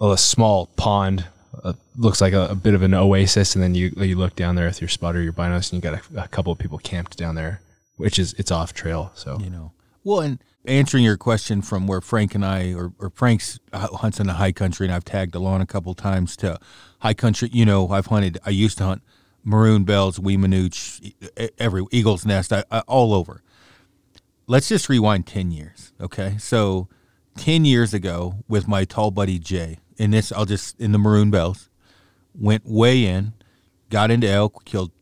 a 0.00 0.16
small 0.18 0.66
pond. 0.76 1.24
Uh, 1.64 1.72
looks 1.96 2.20
like 2.20 2.32
a, 2.34 2.48
a 2.48 2.54
bit 2.54 2.74
of 2.74 2.82
an 2.82 2.94
oasis, 2.94 3.54
and 3.54 3.62
then 3.62 3.74
you 3.74 3.92
you 3.96 4.16
look 4.16 4.36
down 4.36 4.54
there 4.54 4.66
with 4.66 4.80
your 4.80 4.88
spotter, 4.88 5.20
your 5.22 5.32
binos, 5.32 5.72
and 5.72 5.82
you 5.82 5.90
got 5.90 5.94
a, 6.14 6.22
a 6.24 6.28
couple 6.28 6.52
of 6.52 6.58
people 6.58 6.78
camped 6.78 7.16
down 7.16 7.34
there, 7.34 7.60
which 7.96 8.18
is 8.18 8.34
it's 8.34 8.50
off 8.50 8.72
trail. 8.74 9.10
So 9.14 9.38
you 9.40 9.50
know. 9.50 9.72
Well, 10.04 10.20
and 10.20 10.38
answering 10.68 11.04
your 11.04 11.16
question 11.16 11.62
from 11.62 11.86
where 11.86 12.00
Frank 12.00 12.34
and 12.34 12.44
I, 12.44 12.74
or, 12.74 12.92
or 12.98 13.10
Frank's 13.10 13.58
uh, 13.72 13.88
hunts 13.88 14.20
in 14.20 14.26
the 14.26 14.34
high 14.34 14.52
country, 14.52 14.86
and 14.86 14.94
I've 14.94 15.04
tagged 15.04 15.34
along 15.34 15.60
a 15.60 15.66
couple 15.66 15.94
times 15.94 16.36
to 16.38 16.58
high 17.00 17.14
country. 17.14 17.48
You 17.52 17.64
know, 17.64 17.88
I've 17.88 18.06
hunted. 18.06 18.38
I 18.44 18.50
used 18.50 18.78
to 18.78 18.84
hunt 18.84 19.02
maroon 19.44 19.84
bells, 19.84 20.18
Weminuche, 20.18 21.14
every 21.58 21.84
Eagle's 21.90 22.26
Nest, 22.26 22.52
I, 22.52 22.64
I, 22.70 22.80
all 22.80 23.14
over. 23.14 23.42
Let's 24.46 24.68
just 24.68 24.88
rewind 24.88 25.26
ten 25.26 25.50
years, 25.50 25.92
okay? 26.00 26.36
So, 26.38 26.88
ten 27.36 27.64
years 27.64 27.92
ago, 27.94 28.44
with 28.48 28.68
my 28.68 28.84
tall 28.84 29.10
buddy 29.10 29.38
Jay, 29.38 29.78
in 29.96 30.10
this 30.10 30.32
I'll 30.32 30.46
just 30.46 30.78
in 30.80 30.92
the 30.92 30.98
maroon 30.98 31.30
bells, 31.30 31.68
went 32.34 32.64
way 32.64 33.04
in, 33.04 33.32
got 33.90 34.10
into 34.10 34.28
elk, 34.28 34.64
killed 34.64 34.92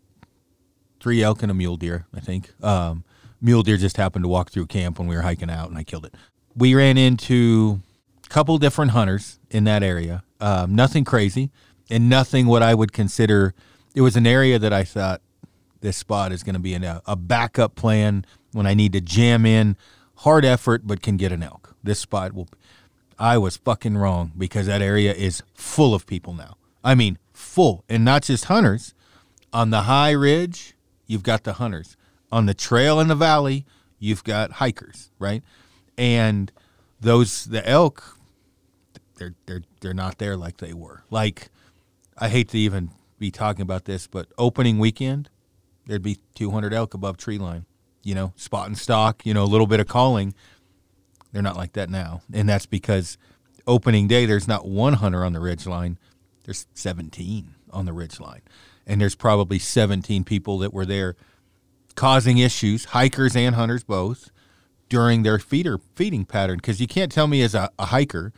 three 1.01 1.23
elk 1.23 1.43
and 1.43 1.51
a 1.51 1.55
mule 1.55 1.77
deer, 1.77 2.07
I 2.15 2.21
think. 2.21 2.53
Um, 2.65 3.05
mule 3.41 3.63
deer 3.63 3.77
just 3.77 3.97
happened 3.97 4.25
to 4.25 4.29
walk 4.29 4.51
through 4.51 4.67
camp 4.67 4.99
when 4.99 5.09
we 5.09 5.17
were 5.17 5.23
hiking 5.23 5.51
out, 5.51 5.69
and 5.69 5.79
I 5.79 5.85
killed 5.85 6.05
it. 6.05 6.15
We 6.55 6.75
ran 6.75 6.97
into 6.97 7.81
a 8.25 8.29
couple 8.29 8.57
different 8.59 8.93
hunters 8.93 9.39
in 9.51 9.65
that 9.65 9.83
area. 9.83 10.23
Um, 10.41 10.75
nothing 10.75 11.05
crazy, 11.05 11.51
and 11.91 12.09
nothing 12.09 12.47
what 12.47 12.63
I 12.63 12.75
would 12.75 12.93
consider. 12.93 13.55
It 13.95 14.01
was 14.01 14.17
an 14.17 14.27
area 14.27 14.59
that 14.59 14.73
I 14.73 14.85
thought 14.85 15.23
this 15.81 15.97
spot 15.97 16.33
is 16.33 16.43
going 16.43 16.55
to 16.55 16.61
be 16.61 16.75
a 16.75 17.17
backup 17.17 17.75
plan 17.75 18.25
when 18.53 18.67
I 18.67 18.75
need 18.75 18.93
to 18.95 19.01
jam 19.01 19.47
in 19.47 19.77
hard 20.17 20.45
effort, 20.45 20.87
but 20.87 21.03
can 21.03 21.17
get 21.17 21.33
an 21.33 21.43
elk. 21.43 21.75
This 21.83 22.01
spot 22.01 22.33
will. 22.33 22.49
I 23.19 23.39
was 23.39 23.57
fucking 23.57 23.97
wrong 23.97 24.33
because 24.37 24.67
that 24.67 24.83
area 24.83 25.13
is 25.13 25.43
full 25.55 25.95
of 25.95 26.07
people 26.07 26.35
now. 26.35 26.57
I 26.85 26.95
mean, 26.95 27.19
full, 27.33 27.85
and 27.89 28.05
not 28.05 28.25
just 28.25 28.47
hunters. 28.47 28.95
On 29.53 29.71
the 29.71 29.83
high 29.83 30.11
ridge, 30.11 30.75
you've 31.07 31.23
got 31.23 31.45
the 31.45 31.55
hunters. 31.55 31.97
On 32.33 32.47
the 32.47 32.55
trail 32.55 32.99
in 33.01 33.09
the 33.09 33.15
valley, 33.15 33.65
you've 33.99 34.25
got 34.25 34.53
hikers, 34.53 35.11
right? 35.19 35.43
And 35.97 36.51
those 37.01 37.45
the 37.45 37.67
elk, 37.69 38.19
they're 39.17 39.35
they're 39.47 39.63
they're 39.81 39.95
not 39.95 40.19
there 40.19 40.37
like 40.37 40.57
they 40.59 40.73
were. 40.73 41.05
Like, 41.11 41.49
I 42.19 42.29
hate 42.29 42.49
to 42.51 42.59
even 42.59 42.91
be 43.19 43.31
talking 43.31 43.63
about 43.63 43.85
this, 43.85 44.07
but 44.07 44.27
opening 44.37 44.79
weekend, 44.79 45.31
there'd 45.87 46.03
be 46.03 46.19
200 46.35 46.75
elk 46.75 46.95
above 46.95 47.17
tree 47.17 47.39
line. 47.39 47.65
you 48.07 48.15
know, 48.15 48.33
spot 48.37 48.69
and 48.69 48.79
stock, 48.79 49.27
you 49.27 49.35
know, 49.35 49.43
a 49.43 49.47
little 49.51 49.67
bit 49.67 49.81
of 49.81 49.89
calling. 49.89 50.33
They're 51.33 51.43
not 51.43 51.57
like 51.57 51.73
that 51.73 51.91
now. 51.91 52.23
And 52.33 52.49
that's 52.49 52.65
because 52.67 53.19
opening 53.67 54.07
day, 54.07 54.27
there's 54.27 54.47
not 54.47 54.65
one 54.65 54.93
hunter 54.95 55.25
on 55.25 55.33
the 55.33 55.41
ridge 55.41 55.67
line, 55.67 55.99
there's 56.45 56.67
17 56.75 57.57
on 57.73 57.85
the 57.85 57.93
ridge 57.93 58.21
line. 58.21 58.43
And 58.87 59.01
there's 59.01 59.17
probably 59.17 59.59
17 59.59 60.23
people 60.23 60.59
that 60.59 60.73
were 60.73 60.87
there 60.87 61.17
causing 61.97 62.39
issues, 62.39 62.87
hikers 62.87 63.35
and 63.35 63.55
hunters 63.55 63.83
both, 63.83 64.31
during 64.89 65.23
their 65.23 65.39
feeder 65.39 65.79
feeding 65.95 66.25
pattern. 66.25 66.59
Because 66.59 66.81
you 66.81 66.87
can't 66.87 67.11
tell 67.11 67.27
me 67.27 67.43
as 67.43 67.55
a, 67.55 67.71
a 67.79 67.87
hiker, 67.87 68.33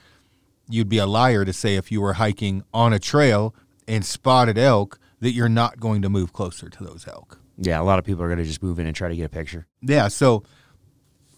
you'd 0.69 0.89
be 0.89 0.99
a 0.99 1.07
liar 1.07 1.45
to 1.45 1.53
say 1.53 1.77
if 1.77 1.93
you 1.93 2.01
were 2.01 2.15
hiking 2.15 2.63
on 2.73 2.93
a 2.93 2.99
trail 2.99 3.55
and 3.87 4.05
spotted 4.05 4.57
elk 4.57 4.99
that 5.21 5.33
you're 5.33 5.49
not 5.49 5.81
going 5.81 6.03
to 6.03 6.09
move 6.09 6.33
closer 6.33 6.69
to 6.69 6.85
those 6.85 7.07
elk. 7.09 7.39
Yeah, 7.57 7.81
a 7.81 7.83
lot 7.83 7.99
of 7.99 8.05
people 8.05 8.23
are 8.23 8.29
going 8.29 8.39
to 8.39 8.45
just 8.45 8.63
move 8.63 8.79
in 8.79 8.87
and 8.87 8.95
try 8.95 9.09
to 9.09 9.17
get 9.17 9.25
a 9.25 9.29
picture. 9.29 9.67
Yeah. 9.83 10.09
So, 10.09 10.45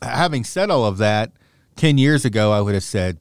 having 0.03 0.45
said 0.45 0.71
all 0.71 0.85
of 0.85 0.99
that, 0.99 1.33
10 1.77 1.97
years 1.97 2.27
ago, 2.27 2.53
I 2.53 2.61
would 2.61 2.75
have 2.75 2.85
said, 2.85 3.19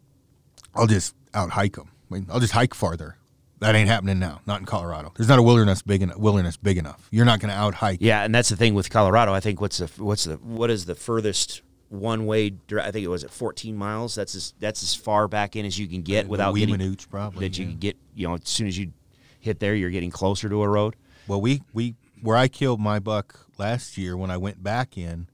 I'll 0.75 0.88
just 0.88 1.15
out 1.33 1.51
hike 1.51 1.75
them. 1.75 1.89
I 2.09 2.15
mean, 2.15 2.27
I'll 2.29 2.41
just 2.41 2.53
hike 2.53 2.73
farther. 2.73 3.15
That 3.60 3.76
ain't 3.76 3.89
happening 3.89 4.19
now. 4.19 4.41
Not 4.45 4.62
in 4.62 4.65
Colorado. 4.65 5.12
There's 5.15 5.28
not 5.28 5.39
a 5.39 5.43
wilderness 5.43 5.82
big 5.82 6.02
enough. 6.02 6.17
Wilderness 6.17 6.58
big 6.58 6.78
enough. 6.78 7.08
You're 7.12 7.26
not 7.26 7.39
going 7.39 7.52
to 7.52 7.58
out 7.58 7.76
hike. 7.76 8.00
Yeah, 8.02 8.24
and 8.24 8.34
that's 8.34 8.50
the 8.50 8.56
thing 8.56 8.74
with 8.74 8.89
Colorado. 8.89 9.34
I 9.34 9.41
think 9.41 9.60
what's 9.60 9.80
the 9.80 9.88
what's 10.02 10.24
the 10.24 10.36
what 10.36 10.69
is 10.69 10.86
the 10.86 10.95
furthest 10.95 11.62
one 11.89 12.26
way? 12.26 12.54
I 12.72 12.91
think 12.91 13.04
it 13.04 13.10
was 13.10 13.24
at 13.24 13.32
14 13.32 13.76
miles. 13.76 14.15
That's 14.15 14.34
as 14.36 14.54
that's 14.60 14.82
as 14.82 14.95
far 14.95 15.28
back 15.28 15.56
in 15.56 15.65
as 15.65 15.78
you 15.78 15.88
can 15.88 16.02
get 16.02 16.26
uh, 16.26 16.30
without 16.30 16.54
getting 16.54 16.76
Weminuche, 16.76 17.10
probably. 17.10 17.48
that 17.48 17.58
you 17.58 17.65
can 17.65 17.78
get. 17.78 17.98
You 18.15 18.30
know, 18.30 18.36
as 18.36 18.48
soon 18.48 18.67
as 18.67 18.78
you 18.78 18.93
hit 19.39 19.60
there, 19.60 19.76
you're 19.76 19.89
getting 19.89 20.12
closer 20.12 20.48
to 20.48 20.62
a 20.63 20.69
road. 20.69 20.95
Well, 21.28 21.41
we 21.41 21.62
we 21.74 21.95
where 22.22 22.38
I 22.38 22.48
killed 22.48 22.80
my 22.80 23.00
buck 23.00 23.48
last 23.58 23.98
year 23.98 24.15
when 24.15 24.32
I 24.32 24.38
went 24.38 24.63
back 24.63 24.98
in, 24.98 25.28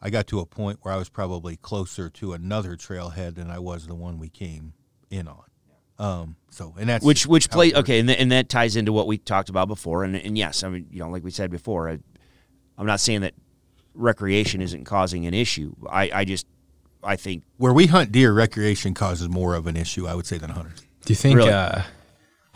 I 0.00 0.10
got 0.10 0.26
to 0.28 0.40
a 0.40 0.46
point 0.46 0.78
where 0.82 0.94
I 0.94 0.96
was 0.96 1.08
probably 1.08 1.56
closer 1.56 2.08
to 2.10 2.34
another 2.34 2.76
trailhead 2.76 3.34
than 3.34 3.50
I 3.50 3.58
was 3.58 3.86
the 3.86 3.94
one 3.94 4.18
we 4.18 4.28
came 4.28 4.74
in 5.10 5.26
on. 5.26 5.44
Um. 5.98 6.36
So 6.50 6.74
and 6.78 6.88
that's 6.88 7.04
which 7.04 7.26
which 7.26 7.46
how 7.46 7.56
play 7.56 7.72
okay, 7.72 7.98
and, 7.98 8.08
th- 8.08 8.20
and 8.20 8.30
that 8.32 8.48
ties 8.48 8.76
into 8.76 8.92
what 8.92 9.06
we 9.06 9.18
talked 9.18 9.48
about 9.48 9.68
before. 9.68 10.04
And 10.04 10.16
and 10.16 10.38
yes, 10.38 10.62
I 10.62 10.68
mean 10.68 10.86
you 10.90 11.00
know 11.00 11.08
like 11.08 11.24
we 11.24 11.30
said 11.30 11.50
before, 11.50 11.88
I, 11.88 11.98
I'm 12.78 12.86
not 12.86 13.00
saying 13.00 13.22
that 13.22 13.34
recreation 13.94 14.60
isn't 14.60 14.84
causing 14.84 15.26
an 15.26 15.34
issue. 15.34 15.74
I 15.88 16.10
I 16.12 16.24
just 16.24 16.46
I 17.04 17.16
think 17.16 17.44
Where 17.58 17.72
we 17.72 17.86
hunt 17.86 18.12
deer, 18.12 18.32
recreation 18.32 18.94
causes 18.94 19.28
more 19.28 19.54
of 19.54 19.66
an 19.66 19.76
issue, 19.76 20.06
I 20.06 20.14
would 20.14 20.26
say, 20.26 20.38
than 20.38 20.50
hunters. 20.50 20.80
Do 21.04 21.12
you 21.12 21.16
think? 21.16 21.36
Really? 21.36 21.50
Uh, 21.50 21.82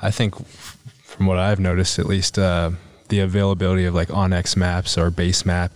I 0.00 0.10
think, 0.10 0.34
from 1.02 1.26
what 1.26 1.38
I've 1.38 1.60
noticed, 1.60 1.98
at 1.98 2.06
least, 2.06 2.38
uh, 2.38 2.70
the 3.08 3.20
availability 3.20 3.84
of 3.84 3.94
like 3.94 4.08
OnX 4.08 4.56
maps 4.56 4.96
or 4.96 5.10
base 5.10 5.44
map, 5.44 5.72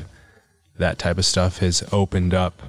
that 0.79 0.99
type 0.99 1.19
of 1.19 1.25
stuff 1.25 1.59
has 1.59 1.83
opened 1.93 2.33
up 2.35 2.63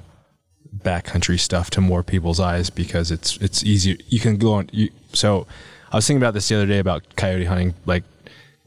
backcountry 0.84 1.40
stuff 1.40 1.70
to 1.70 1.80
more 1.80 2.02
people's 2.02 2.38
eyes 2.38 2.70
because 2.70 3.10
it's 3.10 3.36
it's 3.38 3.64
easier. 3.64 3.96
You 4.08 4.20
can 4.20 4.36
go 4.36 4.54
on. 4.54 4.68
You, 4.72 4.90
so, 5.12 5.46
I 5.90 5.96
was 5.96 6.06
thinking 6.06 6.22
about 6.22 6.34
this 6.34 6.48
the 6.48 6.56
other 6.56 6.66
day 6.66 6.78
about 6.78 7.16
coyote 7.16 7.44
hunting. 7.44 7.74
Like, 7.86 8.04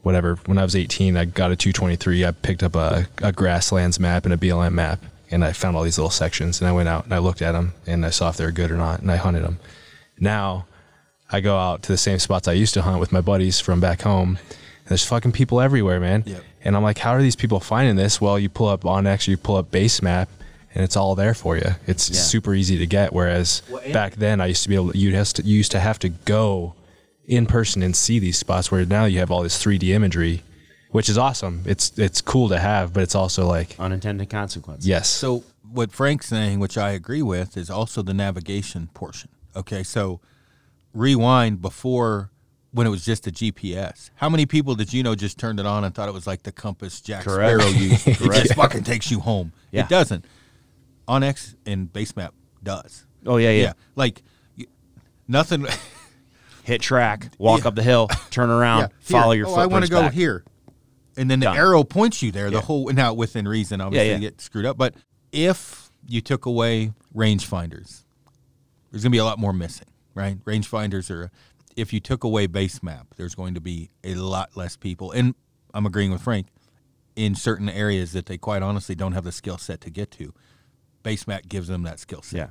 whatever. 0.02 0.36
When 0.46 0.58
I 0.58 0.62
was 0.62 0.76
18, 0.76 1.16
I 1.16 1.24
got 1.24 1.50
a 1.50 1.56
223. 1.56 2.24
I 2.24 2.30
picked 2.32 2.62
up 2.62 2.74
a, 2.74 3.06
a 3.22 3.32
grasslands 3.32 4.00
map 4.00 4.24
and 4.24 4.34
a 4.34 4.36
BLM 4.36 4.72
map, 4.72 5.00
and 5.30 5.44
I 5.44 5.52
found 5.52 5.76
all 5.76 5.82
these 5.82 5.98
little 5.98 6.10
sections. 6.10 6.60
And 6.60 6.68
I 6.68 6.72
went 6.72 6.88
out 6.88 7.04
and 7.04 7.14
I 7.14 7.18
looked 7.18 7.42
at 7.42 7.52
them 7.52 7.74
and 7.86 8.04
I 8.04 8.10
saw 8.10 8.30
if 8.30 8.36
they 8.36 8.44
were 8.44 8.52
good 8.52 8.70
or 8.70 8.76
not, 8.76 9.00
and 9.00 9.10
I 9.10 9.16
hunted 9.16 9.44
them. 9.44 9.58
Now, 10.18 10.66
I 11.30 11.40
go 11.40 11.58
out 11.58 11.82
to 11.82 11.92
the 11.92 11.98
same 11.98 12.18
spots 12.18 12.48
I 12.48 12.52
used 12.52 12.74
to 12.74 12.82
hunt 12.82 13.00
with 13.00 13.12
my 13.12 13.20
buddies 13.20 13.60
from 13.60 13.80
back 13.80 14.02
home. 14.02 14.38
And 14.38 14.88
there's 14.88 15.04
fucking 15.04 15.32
people 15.32 15.60
everywhere, 15.60 16.00
man. 16.00 16.24
Yep. 16.26 16.42
And 16.64 16.76
I'm 16.76 16.82
like, 16.82 16.98
how 16.98 17.12
are 17.12 17.22
these 17.22 17.36
people 17.36 17.60
finding 17.60 17.96
this? 17.96 18.20
Well, 18.20 18.38
you 18.38 18.48
pull 18.48 18.68
up 18.68 18.84
or 18.84 19.18
you 19.26 19.36
pull 19.36 19.56
up 19.56 19.70
Base 19.70 20.02
Map, 20.02 20.28
and 20.78 20.84
it's 20.84 20.96
all 20.96 21.16
there 21.16 21.34
for 21.34 21.56
you. 21.56 21.74
It's 21.88 22.08
Yeah. 22.08 22.20
super 22.20 22.54
easy 22.54 22.78
to 22.78 22.86
get. 22.86 23.12
Whereas 23.12 23.62
back 23.92 24.14
then, 24.14 24.40
I 24.40 24.46
used 24.46 24.62
to 24.62 24.68
be 24.68 24.76
able, 24.76 24.94
you 24.96 25.12
has 25.16 25.32
to, 25.32 25.42
you 25.42 25.56
used 25.56 25.72
to 25.72 25.80
have 25.80 25.98
to 25.98 26.08
go 26.08 26.74
in 27.26 27.46
person 27.46 27.82
and 27.82 27.96
see 27.96 28.20
these 28.20 28.38
spots. 28.38 28.70
Where 28.70 28.86
now 28.86 29.04
you 29.04 29.18
have 29.18 29.32
all 29.32 29.42
this 29.42 29.60
3D 29.60 29.92
imagery, 29.92 30.44
which 30.92 31.08
is 31.08 31.18
awesome. 31.18 31.62
It's 31.66 31.90
it's 31.98 32.20
cool 32.20 32.48
to 32.50 32.60
have, 32.60 32.92
but 32.92 33.02
it's 33.02 33.16
also 33.16 33.44
like, 33.44 33.74
unintended 33.80 34.30
consequences. 34.30 34.86
yes, 34.86 35.08
So 35.08 35.42
what 35.68 35.90
Frank's 35.90 36.28
saying, 36.28 36.60
which 36.60 36.78
I 36.78 36.92
agree 36.92 37.22
with, 37.22 37.56
is 37.56 37.70
also 37.70 38.00
the 38.02 38.14
navigation 38.14 38.88
portion. 38.94 39.30
Okay, 39.56 39.82
so 39.82 40.20
rewind 40.94 41.60
before 41.60 42.30
when 42.70 42.86
it 42.86 42.90
was 42.90 43.04
just 43.04 43.26
a 43.26 43.32
GPS. 43.32 44.10
How 44.14 44.28
many 44.28 44.46
people 44.46 44.76
did 44.76 44.92
you 44.92 45.02
know 45.02 45.16
just 45.16 45.38
turned 45.38 45.58
it 45.58 45.66
on 45.66 45.82
and 45.82 45.92
thought 45.92 46.08
it 46.08 46.14
was 46.14 46.26
like 46.28 46.44
the 46.44 46.52
compass 46.52 47.00
Jack 47.00 47.24
Correct. 47.24 47.60
Sparrow 47.60 47.72
used? 47.72 48.06
It 48.06 48.18
just 48.18 48.54
fucking 48.54 48.84
takes 48.84 49.10
you 49.10 49.18
home. 49.18 49.52
Yeah. 49.72 49.82
It 49.82 49.88
doesn't. 49.88 50.24
OnX 51.08 51.56
and 51.66 51.92
Basemap 51.92 52.30
does. 52.62 53.06
Oh 53.26 53.36
yeah, 53.36 53.50
yeah. 53.50 53.72
Like 53.96 54.22
y- 54.56 54.66
nothing. 55.26 55.66
Hit 56.64 56.82
track, 56.82 57.30
walk 57.38 57.64
up 57.64 57.74
the 57.74 57.82
hill, 57.82 58.08
turn 58.30 58.50
around, 58.50 58.80
yeah, 58.80 58.88
follow 59.00 59.32
your 59.32 59.46
oh, 59.46 59.54
I 59.54 59.64
want 59.64 59.86
to 59.86 59.90
go 59.90 60.02
back. 60.02 60.12
here, 60.12 60.44
and 61.16 61.30
then 61.30 61.40
the 61.40 61.46
Done. 61.46 61.56
arrow 61.56 61.82
points 61.82 62.20
you 62.20 62.30
there. 62.30 62.50
The 62.50 62.60
whole 62.60 62.92
now 62.92 63.14
within 63.14 63.48
reason. 63.48 63.80
Obviously, 63.80 64.08
yeah. 64.08 64.14
you 64.16 64.20
get 64.20 64.42
screwed 64.42 64.66
up. 64.66 64.76
But 64.76 64.94
if 65.32 65.90
you 66.06 66.20
took 66.20 66.44
away 66.44 66.92
rangefinders, 67.16 68.04
there's 68.90 69.02
going 69.02 69.10
to 69.10 69.10
be 69.10 69.18
a 69.18 69.24
lot 69.24 69.38
more 69.38 69.54
missing, 69.54 69.88
right? 70.14 70.38
Rangefinders 70.44 71.10
are. 71.10 71.30
If 71.74 71.92
you 71.92 72.00
took 72.00 72.22
away 72.22 72.48
base 72.48 72.82
map, 72.82 73.14
there's 73.16 73.34
going 73.34 73.54
to 73.54 73.60
be 73.60 73.88
a 74.04 74.14
lot 74.16 74.56
less 74.56 74.76
people. 74.76 75.12
And 75.12 75.34
I'm 75.72 75.86
agreeing 75.86 76.10
with 76.10 76.20
Frank 76.20 76.48
in 77.16 77.34
certain 77.34 77.68
areas 77.68 78.12
that 78.12 78.26
they 78.26 78.36
quite 78.36 78.62
honestly 78.62 78.94
don't 78.94 79.12
have 79.12 79.24
the 79.24 79.32
skill 79.32 79.58
set 79.58 79.80
to 79.82 79.90
get 79.90 80.10
to. 80.12 80.34
Base 81.02 81.26
map 81.26 81.48
gives 81.48 81.68
them 81.68 81.82
that 81.84 81.98
skill 81.98 82.22
set. 82.22 82.36
Yeah. 82.36 82.48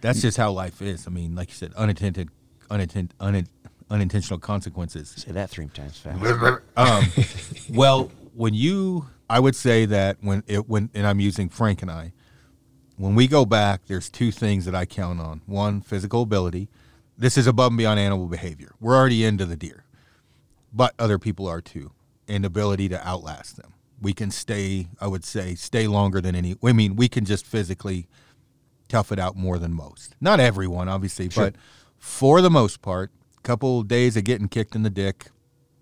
That's 0.00 0.22
just 0.22 0.36
how 0.36 0.52
life 0.52 0.82
is. 0.82 1.06
I 1.06 1.10
mean, 1.10 1.34
like 1.34 1.48
you 1.48 1.54
said, 1.54 1.72
unintended, 1.74 2.28
unintended, 2.70 3.16
unin, 3.18 3.46
unintentional 3.90 4.38
consequences. 4.38 5.14
Say 5.16 5.32
that 5.32 5.50
three 5.50 5.66
times 5.66 5.98
fast. 5.98 6.22
Um, 6.76 7.04
well, 7.70 8.10
when 8.34 8.54
you, 8.54 9.06
I 9.28 9.40
would 9.40 9.56
say 9.56 9.86
that 9.86 10.18
when 10.20 10.42
it 10.46 10.68
when 10.68 10.90
and 10.94 11.06
I'm 11.06 11.20
using 11.20 11.48
Frank 11.48 11.82
and 11.82 11.90
I, 11.90 12.12
when 12.96 13.14
we 13.14 13.26
go 13.26 13.44
back, 13.44 13.86
there's 13.86 14.08
two 14.08 14.30
things 14.30 14.64
that 14.66 14.74
I 14.74 14.84
count 14.86 15.20
on. 15.20 15.42
One, 15.46 15.80
physical 15.80 16.22
ability. 16.22 16.68
This 17.18 17.38
is 17.38 17.46
above 17.46 17.72
and 17.72 17.78
beyond 17.78 17.98
animal 17.98 18.26
behavior. 18.26 18.74
We're 18.78 18.94
already 18.94 19.24
into 19.24 19.46
the 19.46 19.56
deer, 19.56 19.84
but 20.72 20.94
other 20.98 21.18
people 21.18 21.46
are 21.46 21.62
too, 21.62 21.92
and 22.28 22.44
ability 22.44 22.90
to 22.90 23.06
outlast 23.06 23.56
them. 23.56 23.72
We 24.06 24.14
can 24.14 24.30
stay, 24.30 24.86
I 25.00 25.08
would 25.08 25.24
say, 25.24 25.56
stay 25.56 25.88
longer 25.88 26.20
than 26.20 26.36
any. 26.36 26.54
I 26.64 26.72
mean, 26.72 26.94
we 26.94 27.08
can 27.08 27.24
just 27.24 27.44
physically 27.44 28.06
tough 28.86 29.10
it 29.10 29.18
out 29.18 29.34
more 29.34 29.58
than 29.58 29.74
most. 29.74 30.14
Not 30.20 30.38
everyone, 30.38 30.88
obviously, 30.88 31.26
but 31.26 31.56
for 31.98 32.40
the 32.40 32.48
most 32.48 32.82
part, 32.82 33.10
couple 33.42 33.82
days 33.82 34.16
of 34.16 34.22
getting 34.22 34.46
kicked 34.46 34.76
in 34.76 34.84
the 34.84 34.90
dick, 34.90 35.32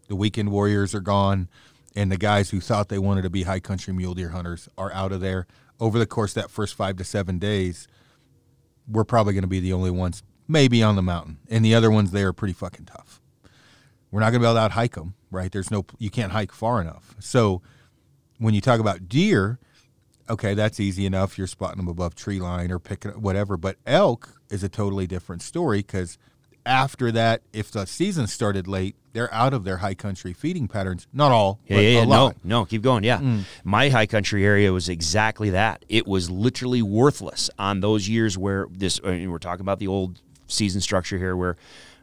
the 0.08 0.16
weekend 0.16 0.50
warriors 0.50 0.94
are 0.94 1.02
gone, 1.02 1.50
and 1.94 2.10
the 2.10 2.16
guys 2.16 2.48
who 2.48 2.60
thought 2.60 2.88
they 2.88 2.98
wanted 2.98 3.20
to 3.24 3.28
be 3.28 3.42
high 3.42 3.60
country 3.60 3.92
mule 3.92 4.14
deer 4.14 4.30
hunters 4.30 4.70
are 4.78 4.90
out 4.94 5.12
of 5.12 5.20
there. 5.20 5.46
Over 5.78 5.98
the 5.98 6.06
course 6.06 6.34
of 6.34 6.44
that 6.44 6.50
first 6.50 6.74
five 6.74 6.96
to 6.96 7.04
seven 7.04 7.38
days, 7.38 7.87
we're 8.88 9.04
probably 9.04 9.34
going 9.34 9.42
to 9.42 9.48
be 9.48 9.60
the 9.60 9.74
only 9.74 9.90
ones 9.90 10.22
maybe 10.48 10.82
on 10.82 10.96
the 10.96 11.02
mountain, 11.02 11.40
and 11.50 11.62
the 11.62 11.74
other 11.74 11.90
ones 11.90 12.10
there 12.10 12.28
are 12.28 12.32
pretty 12.32 12.54
fucking 12.54 12.87
tough. 12.87 13.20
We're 14.10 14.20
not 14.20 14.30
going 14.30 14.40
to 14.40 14.46
be 14.46 14.46
able 14.46 14.54
to 14.54 14.60
out 14.60 14.70
hike 14.70 14.94
them, 14.94 15.12
right? 15.30 15.52
There's 15.52 15.70
no, 15.70 15.84
you 15.98 16.08
can't 16.08 16.32
hike 16.32 16.52
far 16.52 16.80
enough. 16.80 17.14
So 17.20 17.60
when 18.44 18.54
you 18.54 18.61
talk 18.61 18.80
about 18.80 19.09
deer, 19.09 19.59
okay, 20.28 20.54
that's 20.54 20.78
easy 20.78 21.07
enough. 21.07 21.38
You're 21.38 21.46
spotting 21.46 21.78
them 21.78 21.88
above 21.88 22.14
tree 22.14 22.40
line 22.40 22.70
or 22.70 22.78
picking 22.78 23.12
whatever. 23.12 23.57
But 23.57 23.76
elk 23.87 24.40
is 24.50 24.62
a 24.62 24.68
totally 24.68 25.07
different 25.07 25.42
story 25.42 25.78
because 25.78 26.18
after 26.66 27.11
that, 27.12 27.42
if 27.52 27.70
the 27.70 27.87
season 27.87 28.26
started 28.26 28.66
late, 28.66 28.96
they're 29.12 29.33
out 29.33 29.54
of 29.54 29.64
their 29.64 29.78
high 29.78 29.94
country 29.94 30.33
feeding 30.33 30.66
patterns. 30.66 31.07
Not 31.12 31.30
all, 31.30 31.61
Yeah, 31.66 31.78
yeah, 31.78 32.00
yeah. 32.00 32.04
No, 32.04 32.33
no, 32.42 32.64
keep 32.64 32.83
going. 32.83 33.04
Yeah. 33.04 33.18
Mm. 33.18 33.44
My 33.62 33.88
high 33.88 34.07
country 34.07 34.44
area 34.44 34.72
was 34.72 34.88
exactly 34.88 35.50
that. 35.50 35.85
It 35.88 36.07
was 36.07 36.30
literally 36.30 36.83
worthless 36.83 37.48
on 37.59 37.80
those 37.80 38.09
years 38.09 38.37
where 38.37 38.66
this, 38.70 39.00
I 39.04 39.12
mean, 39.12 39.30
we're 39.30 39.38
talking 39.38 39.62
about 39.62 39.79
the 39.79 39.88
old 39.88 40.21
season 40.48 40.81
structure 40.81 41.16
here 41.16 41.37
where 41.37 41.56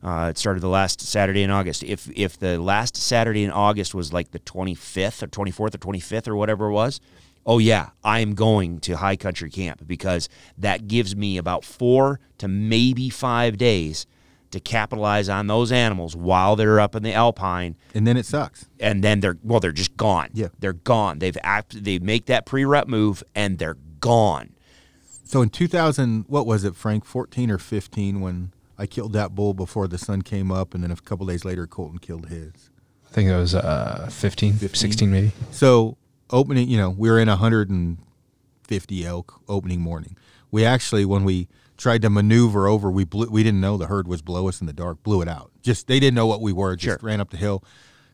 uh, 0.03 0.27
it 0.31 0.37
started 0.37 0.61
the 0.61 0.67
last 0.69 1.01
Saturday 1.01 1.43
in 1.43 1.51
August. 1.51 1.83
If 1.83 2.09
if 2.15 2.37
the 2.39 2.59
last 2.59 2.95
Saturday 2.97 3.43
in 3.43 3.51
August 3.51 3.93
was 3.93 4.11
like 4.11 4.31
the 4.31 4.39
25th 4.39 5.23
or 5.23 5.27
24th 5.27 5.75
or 5.75 5.77
25th 5.77 6.27
or 6.27 6.35
whatever 6.35 6.67
it 6.67 6.71
was, 6.71 6.99
oh 7.45 7.59
yeah, 7.59 7.89
I'm 8.03 8.33
going 8.33 8.79
to 8.81 8.97
high 8.97 9.15
country 9.15 9.49
camp 9.49 9.85
because 9.87 10.27
that 10.57 10.87
gives 10.87 11.15
me 11.15 11.37
about 11.37 11.63
four 11.65 12.19
to 12.39 12.47
maybe 12.47 13.09
five 13.09 13.57
days 13.57 14.05
to 14.51 14.59
capitalize 14.59 15.29
on 15.29 15.47
those 15.47 15.71
animals 15.71 16.13
while 16.15 16.55
they're 16.57 16.79
up 16.79 16.93
in 16.95 17.03
the 17.03 17.13
alpine 17.13 17.75
And 17.95 18.05
then 18.05 18.17
it 18.17 18.25
sucks. 18.25 18.65
and 18.81 19.01
then 19.01 19.21
they're 19.21 19.37
well 19.43 19.61
they're 19.61 19.71
just 19.71 19.95
gone 19.95 20.27
Yeah. 20.33 20.47
they're 20.59 20.73
gone 20.73 21.19
they've 21.19 21.37
act 21.41 21.83
they 21.85 21.99
make 21.99 22.25
that 22.25 22.45
pre-rut 22.45 22.89
move 22.89 23.23
and 23.33 23.59
they're 23.59 23.77
gone 24.01 24.49
So 25.23 25.41
in 25.41 25.49
2000, 25.51 26.25
what 26.27 26.45
was 26.45 26.65
it, 26.65 26.75
Frank? 26.75 27.05
14 27.05 27.49
or 27.49 27.57
15 27.57 28.19
when 28.19 28.51
I 28.81 28.87
killed 28.87 29.13
that 29.13 29.35
bull 29.35 29.53
before 29.53 29.87
the 29.87 29.99
sun 29.99 30.23
came 30.23 30.51
up, 30.51 30.73
and 30.73 30.83
then 30.83 30.89
a 30.89 30.95
couple 30.95 31.27
days 31.27 31.45
later, 31.45 31.67
Colton 31.67 31.99
killed 31.99 32.29
his. 32.29 32.71
I 33.07 33.13
think 33.13 33.29
it 33.29 33.35
was 33.37 33.53
uh, 33.53 34.09
15, 34.11 34.53
15? 34.53 34.69
16 34.75 35.11
maybe. 35.11 35.31
So 35.51 35.97
opening, 36.31 36.67
you 36.67 36.77
know, 36.77 36.89
we 36.89 37.07
were 37.07 37.19
in 37.19 37.29
a 37.29 37.35
hundred 37.35 37.69
and 37.69 37.99
50 38.67 39.05
elk 39.05 39.39
opening 39.47 39.81
morning. 39.81 40.17
We 40.49 40.65
actually, 40.65 41.05
when 41.05 41.23
we 41.23 41.47
tried 41.77 42.01
to 42.01 42.09
maneuver 42.09 42.67
over, 42.67 42.89
we 42.89 43.03
blew, 43.03 43.27
we 43.29 43.43
didn't 43.43 43.61
know 43.61 43.77
the 43.77 43.85
herd 43.85 44.07
was 44.07 44.23
below 44.23 44.47
us 44.47 44.61
in 44.61 44.65
the 44.67 44.73
dark, 44.73 45.03
blew 45.03 45.21
it 45.21 45.27
out. 45.27 45.51
Just 45.61 45.85
they 45.85 45.99
didn't 45.99 46.15
know 46.15 46.25
what 46.25 46.41
we 46.41 46.51
were. 46.51 46.75
Just 46.75 47.01
Sure. 47.01 47.07
ran 47.07 47.21
up 47.21 47.29
the 47.29 47.37
hill, 47.37 47.63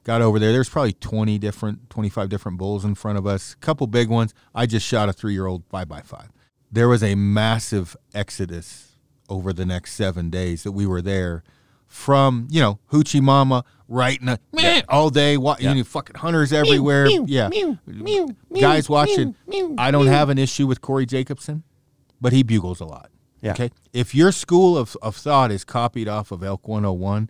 got 0.03 0.21
over 0.21 0.37
there. 0.37 0.51
There's 0.51 0.67
probably 0.69 0.93
20 0.93 1.37
different, 1.37 1.89
25 1.89 2.27
different 2.27 2.57
bulls 2.57 2.83
in 2.83 2.93
front 2.95 3.17
of 3.17 3.25
us. 3.25 3.53
A 3.53 3.57
couple 3.57 3.87
big 3.87 4.09
ones. 4.09 4.33
I 4.53 4.65
just 4.65 4.85
shot 4.85 5.07
a 5.07 5.13
three 5.13 5.31
year 5.31 5.45
old 5.45 5.63
five 5.69 5.87
by 5.87 6.01
five. 6.01 6.29
There 6.69 6.89
was 6.89 7.03
a 7.03 7.15
massive 7.15 7.95
exodus 8.13 8.86
over 9.29 9.53
the 9.53 9.65
next 9.65 9.93
seven 9.93 10.29
days 10.29 10.63
that 10.63 10.71
we 10.71 10.85
were 10.85 11.01
there 11.01 11.43
from 11.85 12.47
you 12.51 12.59
know 12.61 12.79
hoochie 12.91 13.21
mama 13.21 13.63
right 13.87 14.19
in 14.19 14.25
the 14.25 14.39
meh, 14.51 14.81
all 14.89 15.09
day 15.09 15.37
wa- 15.37 15.55
you 15.59 15.73
know, 15.73 15.83
fucking 15.83 16.17
hunters 16.17 16.51
everywhere. 16.51 17.07
Yeah. 17.25 17.49
guys 18.61 18.89
watching. 18.89 19.35
i 19.77 19.89
don't 19.91 20.07
have 20.07 20.29
an 20.29 20.37
issue 20.37 20.67
with 20.67 20.81
corey 20.81 21.05
jacobson 21.05 21.63
but 22.19 22.33
he 22.33 22.43
bugles 22.43 22.79
a 22.79 22.85
lot. 22.85 23.11
Yeah. 23.41 23.51
okay? 23.51 23.69
If 23.93 24.15
your 24.15 24.31
school 24.31 24.77
of, 24.77 24.97
of 25.01 25.15
thought 25.15 25.51
is 25.51 25.63
copied 25.63 26.07
off 26.07 26.31
of 26.31 26.43
elk 26.43 26.67
101 26.67 27.29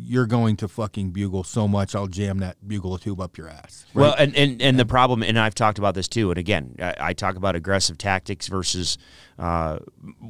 you're 0.00 0.26
going 0.26 0.56
to 0.56 0.68
fucking 0.68 1.10
bugle 1.10 1.44
so 1.44 1.66
much 1.66 1.94
i'll 1.94 2.06
jam 2.06 2.38
that 2.38 2.56
bugle 2.66 2.96
tube 2.98 3.20
up 3.20 3.36
your 3.36 3.48
ass 3.48 3.86
right? 3.94 4.02
Well, 4.02 4.14
and, 4.18 4.34
and, 4.36 4.62
and 4.62 4.78
the 4.78 4.86
problem, 4.86 5.22
and 5.22 5.38
I've 5.38 5.54
talked 5.54 5.78
about 5.78 5.94
this 5.94 6.08
too. 6.08 6.30
And 6.30 6.38
again, 6.38 6.76
I, 6.78 6.94
I 7.00 7.12
talk 7.12 7.36
about 7.36 7.56
aggressive 7.56 7.98
tactics 7.98 8.48
versus 8.48 8.98
uh, 9.38 9.78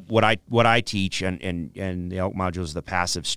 what 0.07 0.23
I 0.23 0.37
what 0.47 0.65
I 0.65 0.81
teach, 0.81 1.21
and 1.21 1.41
and 1.41 1.71
and 1.75 2.11
the 2.11 2.19
elk 2.19 2.35
module 2.35 2.61
is 2.61 2.73
the 2.73 2.81
passive 2.81 3.27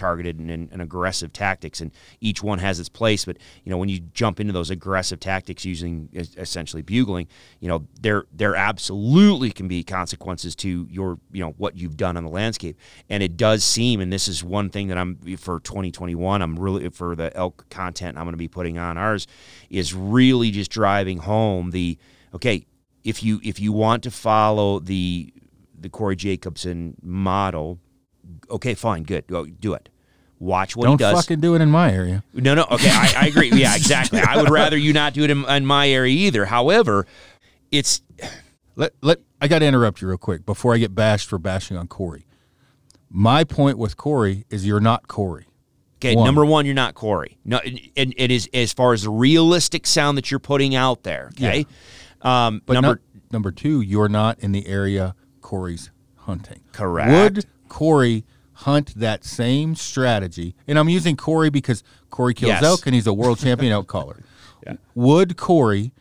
targeted 0.00 0.38
and, 0.38 0.50
and, 0.50 0.82
aggressive 0.82 1.30
tactics, 1.32 1.80
and 1.80 1.92
each 2.20 2.42
one 2.42 2.58
has 2.58 2.80
its 2.80 2.88
place. 2.88 3.26
But 3.26 3.36
you 3.64 3.70
know, 3.70 3.76
when 3.76 3.90
you 3.90 4.00
jump 4.14 4.40
into 4.40 4.52
those 4.52 4.70
aggressive 4.70 5.20
tactics 5.20 5.64
using 5.64 6.08
essentially 6.14 6.80
bugling, 6.82 7.28
you 7.60 7.68
know, 7.68 7.86
there 8.00 8.24
there 8.32 8.56
absolutely 8.56 9.50
can 9.50 9.68
be 9.68 9.84
consequences 9.84 10.56
to 10.56 10.88
your 10.90 11.18
you 11.30 11.44
know 11.44 11.54
what 11.58 11.76
you've 11.76 11.98
done 11.98 12.16
on 12.16 12.24
the 12.24 12.30
landscape, 12.30 12.78
and 13.10 13.22
it 13.22 13.36
does 13.36 13.62
seem, 13.62 14.00
and 14.00 14.10
this 14.10 14.26
is 14.26 14.42
one 14.42 14.70
thing 14.70 14.88
that 14.88 14.96
I'm 14.96 15.16
for 15.36 15.60
2021, 15.60 16.40
I'm 16.40 16.58
really 16.58 16.88
for 16.88 17.14
the 17.14 17.36
elk 17.36 17.66
content 17.68 18.16
I'm 18.16 18.24
going 18.24 18.32
to 18.32 18.38
be 18.38 18.48
putting 18.48 18.78
on 18.78 18.96
ours 18.96 19.26
is 19.68 19.94
really 19.94 20.50
just 20.50 20.70
driving 20.70 21.18
home 21.18 21.70
the 21.70 21.98
okay 22.34 22.66
if 23.04 23.22
you 23.22 23.40
if 23.44 23.60
you 23.60 23.72
want 23.72 24.02
to 24.04 24.10
follow 24.10 24.78
the 24.78 25.32
the 25.80 25.88
Corey 25.88 26.16
Jacobson 26.16 26.96
model, 27.02 27.78
okay, 28.50 28.74
fine, 28.74 29.02
good, 29.04 29.26
go 29.26 29.46
do 29.46 29.74
it. 29.74 29.88
Watch 30.38 30.74
what 30.74 30.84
don't 30.84 30.94
he 30.94 30.98
does. 30.98 31.12
Don't 31.12 31.22
fucking 31.22 31.40
do 31.40 31.54
it 31.54 31.60
in 31.60 31.70
my 31.70 31.92
area 31.92 32.24
No, 32.32 32.54
no. 32.54 32.66
Okay, 32.70 32.88
I, 32.88 33.12
I 33.14 33.26
agree. 33.26 33.50
Yeah, 33.52 33.76
exactly. 33.76 34.20
I 34.20 34.38
would 34.38 34.48
rather 34.50 34.76
you 34.76 34.94
not 34.94 35.12
do 35.12 35.22
it 35.22 35.30
in, 35.30 35.44
in 35.44 35.66
my 35.66 35.88
area 35.90 36.14
either. 36.14 36.46
However, 36.46 37.06
it's 37.70 38.00
let 38.76 38.92
let 39.02 39.18
I 39.40 39.48
got 39.48 39.58
to 39.58 39.66
interrupt 39.66 40.00
you 40.00 40.08
real 40.08 40.16
quick 40.18 40.46
before 40.46 40.74
I 40.74 40.78
get 40.78 40.94
bashed 40.94 41.28
for 41.28 41.38
bashing 41.38 41.76
on 41.76 41.88
Corey. 41.88 42.26
My 43.10 43.44
point 43.44 43.76
with 43.76 43.96
Corey 43.98 44.46
is 44.50 44.66
you're 44.66 44.80
not 44.80 45.08
Corey. 45.08 45.46
okay. 45.98 46.16
One. 46.16 46.24
Number 46.24 46.44
one, 46.46 46.64
you're 46.64 46.74
not 46.74 46.94
Corey. 46.94 47.36
No, 47.44 47.58
and 47.96 48.14
it 48.16 48.30
is 48.30 48.48
as 48.54 48.72
far 48.72 48.94
as 48.94 49.02
the 49.02 49.10
realistic 49.10 49.86
sound 49.86 50.16
that 50.16 50.30
you're 50.30 50.40
putting 50.40 50.74
out 50.74 51.02
there. 51.02 51.30
Okay. 51.36 51.66
Um, 52.22 52.62
But 52.64 52.74
number 52.74 52.88
number 52.88 53.02
number 53.30 53.52
two, 53.52 53.82
you're 53.82 54.08
not 54.08 54.38
in 54.38 54.52
the 54.52 54.66
area 54.66 55.14
Corey's 55.42 55.90
hunting. 56.16 56.60
Correct. 56.72 57.10
Would 57.10 57.46
Corey 57.68 58.24
hunt 58.64 58.94
that 58.96 59.24
same 59.24 59.74
strategy? 59.74 60.54
And 60.66 60.78
I'm 60.78 60.88
using 60.88 61.16
Corey 61.16 61.50
because 61.50 61.82
Corey 62.10 62.34
kills 62.34 62.50
Yes. 62.50 62.62
elk 62.62 62.86
and 62.86 62.94
he's 62.94 63.06
a 63.06 63.12
world 63.14 63.38
champion 63.46 63.72
elk 63.72 63.86
caller. 63.86 64.18
Would 64.94 65.36
Corey 65.36 65.92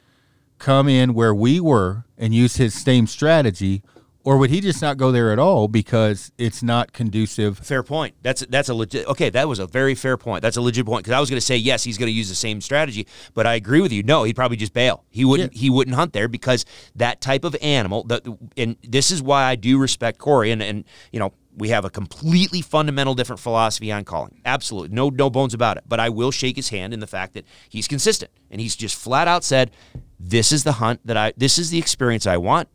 come 0.57 0.87
in 0.89 1.13
where 1.13 1.33
we 1.33 1.59
were 1.59 2.05
and 2.17 2.33
use 2.35 2.57
his 2.57 2.73
same 2.73 3.07
strategy, 3.07 3.81
or 4.25 4.37
would 4.37 4.49
he 4.49 4.59
just 4.59 4.81
not 4.81 4.97
go 4.97 5.11
there 5.13 5.31
at 5.31 5.39
all 5.39 5.69
because 5.69 6.31
it's 6.37 6.61
not 6.61 6.91
conducive? 6.91 7.57
Fair 7.59 7.81
point. 7.81 8.15
That's 8.21 8.41
that's 8.49 8.67
a 8.67 8.73
legit. 8.73 9.07
Okay, 9.07 9.29
that 9.29 9.47
was 9.47 9.59
a 9.59 9.65
very 9.65 9.95
fair 9.95 10.17
point. 10.17 10.41
That's 10.41 10.57
a 10.57 10.61
legit 10.61 10.85
point 10.85 11.05
because 11.05 11.15
I 11.15 11.19
was 11.21 11.29
going 11.29 11.39
to 11.39 11.45
say 11.45 11.55
yes, 11.55 11.85
he's 11.85 11.97
going 11.97 12.07
to 12.09 12.13
use 12.13 12.27
the 12.27 12.35
same 12.35 12.59
strategy, 12.59 13.07
but 13.33 13.47
I 13.47 13.55
agree 13.55 13.79
with 13.79 13.93
you. 13.93 14.03
No, 14.03 14.23
he'd 14.25 14.35
probably 14.35 14.57
just 14.57 14.73
bail. 14.73 15.05
He 15.09 15.23
wouldn't. 15.23 15.53
He 15.53 15.69
wouldn't 15.69 15.95
hunt 15.95 16.11
there 16.11 16.27
because 16.27 16.65
that 16.95 17.21
type 17.21 17.45
of 17.45 17.55
animal. 17.61 18.03
That 18.03 18.27
and 18.57 18.75
this 18.83 19.09
is 19.09 19.21
why 19.21 19.45
I 19.45 19.55
do 19.55 19.79
respect 19.79 20.17
Corey 20.19 20.51
and 20.51 20.61
and 20.61 20.83
you 21.13 21.19
know 21.19 21.33
we 21.55 21.69
have 21.69 21.85
a 21.85 21.89
completely 21.89 22.61
fundamental 22.61 23.15
different 23.15 23.39
philosophy 23.39 23.91
on 23.91 24.05
calling. 24.05 24.41
Absolutely, 24.45 24.95
no 24.95 25.09
no 25.09 25.29
bones 25.29 25.53
about 25.53 25.77
it. 25.77 25.83
But 25.87 25.99
I 25.99 26.09
will 26.09 26.31
shake 26.31 26.55
his 26.55 26.69
hand 26.69 26.93
in 26.93 26.99
the 26.99 27.07
fact 27.07 27.33
that 27.33 27.45
he's 27.67 27.87
consistent 27.87 28.31
and 28.49 28.61
he's 28.61 28.75
just 28.75 28.95
flat 28.95 29.27
out 29.27 29.43
said, 29.43 29.71
"This 30.19 30.51
is 30.51 30.63
the 30.63 30.73
hunt 30.73 31.01
that 31.05 31.17
I. 31.17 31.33
This 31.37 31.57
is 31.57 31.69
the 31.69 31.79
experience 31.79 32.25
I 32.27 32.37
want." 32.37 32.69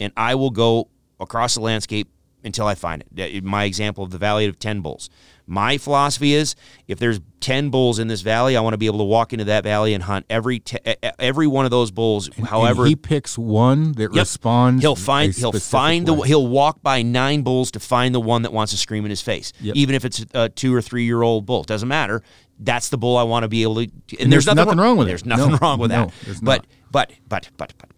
and 0.00 0.12
I 0.16 0.34
will 0.34 0.50
go 0.50 0.88
across 1.20 1.54
the 1.54 1.60
landscape 1.60 2.08
until 2.44 2.66
I 2.66 2.74
find 2.74 3.04
it. 3.16 3.44
My 3.44 3.64
example 3.64 4.04
of 4.04 4.10
the 4.10 4.18
valley 4.18 4.46
of 4.46 4.58
10 4.58 4.80
bulls. 4.80 5.10
My 5.46 5.78
philosophy 5.78 6.32
is 6.34 6.54
if 6.86 7.00
there's 7.00 7.18
10 7.40 7.70
bulls 7.70 7.98
in 7.98 8.06
this 8.06 8.20
valley, 8.20 8.56
I 8.56 8.60
want 8.60 8.74
to 8.74 8.78
be 8.78 8.86
able 8.86 8.98
to 8.98 9.04
walk 9.04 9.32
into 9.32 9.46
that 9.46 9.64
valley 9.64 9.94
and 9.94 10.04
hunt 10.04 10.24
every 10.30 10.60
te- 10.60 10.78
every 11.18 11.48
one 11.48 11.64
of 11.64 11.72
those 11.72 11.90
bulls 11.90 12.30
however 12.44 12.82
And 12.82 12.88
he 12.90 12.94
picks 12.96 13.36
one 13.36 13.90
that 13.92 14.12
Yep. 14.14 14.22
responds. 14.22 14.82
He'll 14.82 14.94
find 14.94 15.34
he'll 15.34 15.50
find 15.52 16.06
the 16.06 16.14
he'll 16.20 16.46
walk 16.46 16.82
by 16.84 17.02
nine 17.02 17.42
bulls 17.42 17.72
to 17.72 17.80
find 17.80 18.14
the 18.14 18.20
one 18.20 18.42
that 18.42 18.52
wants 18.52 18.70
to 18.72 18.78
scream 18.78 19.04
in 19.04 19.10
his 19.10 19.22
face. 19.22 19.52
Yep. 19.60 19.74
Even 19.74 19.94
if 19.96 20.04
it's 20.04 20.24
a 20.34 20.48
two 20.48 20.72
or 20.72 20.80
three 20.80 21.04
year 21.04 21.22
old 21.22 21.46
bull, 21.46 21.62
It 21.62 21.66
doesn't 21.66 21.88
matter. 21.88 22.22
That's 22.60 22.88
the 22.90 22.98
bull 22.98 23.16
I 23.16 23.24
want 23.24 23.42
to 23.42 23.48
be 23.48 23.62
able 23.64 23.76
to. 23.76 23.80
And, 23.82 24.20
And 24.20 24.32
there's 24.32 24.46
nothing 24.46 24.78
wrong 24.78 24.98
with 24.98 25.08
it. 25.08 25.10
There's 25.10 25.24
nothing 25.26 25.50
No, 25.52 25.58
wrong 25.60 25.80
with 25.80 25.90
no, 25.90 26.06
that. 26.06 26.14
there's 26.26 26.40
but 26.40 26.64
but 26.92 27.10
but 27.28 27.50
but 27.56 27.72
but 27.78 27.90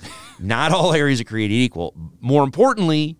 but 0.00 0.10
not 0.40 0.72
all 0.72 0.94
areas 0.94 1.20
are 1.20 1.24
created 1.24 1.54
equal. 1.54 1.92
More 2.20 2.44
importantly, 2.44 3.18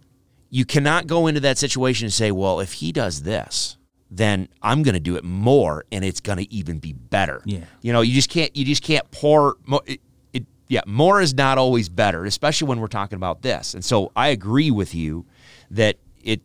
you 0.54 0.64
cannot 0.64 1.08
go 1.08 1.26
into 1.26 1.40
that 1.40 1.58
situation 1.58 2.04
and 2.04 2.12
say, 2.12 2.30
"Well, 2.30 2.60
if 2.60 2.74
he 2.74 2.92
does 2.92 3.22
this." 3.22 3.76
Then 4.08 4.48
I'm 4.62 4.84
going 4.84 4.94
to 4.94 5.00
do 5.00 5.16
it 5.16 5.24
more, 5.24 5.84
and 5.90 6.04
it's 6.04 6.20
going 6.20 6.38
to 6.38 6.52
even 6.52 6.78
be 6.78 6.92
better. 6.92 7.42
Yeah. 7.44 7.64
you 7.80 7.92
know, 7.92 8.02
you 8.02 8.14
just 8.14 8.30
can't. 8.30 8.54
You 8.54 8.64
just 8.64 8.82
can't 8.82 9.10
pour. 9.10 9.56
Mo- 9.66 9.80
it, 9.84 10.00
it, 10.32 10.44
yeah, 10.68 10.82
more 10.86 11.20
is 11.20 11.34
not 11.34 11.58
always 11.58 11.88
better, 11.88 12.24
especially 12.24 12.68
when 12.68 12.78
we're 12.78 12.86
talking 12.86 13.16
about 13.16 13.42
this. 13.42 13.74
And 13.74 13.84
so 13.84 14.12
I 14.14 14.28
agree 14.28 14.70
with 14.70 14.94
you 14.94 15.26
that 15.72 15.96
it 16.22 16.42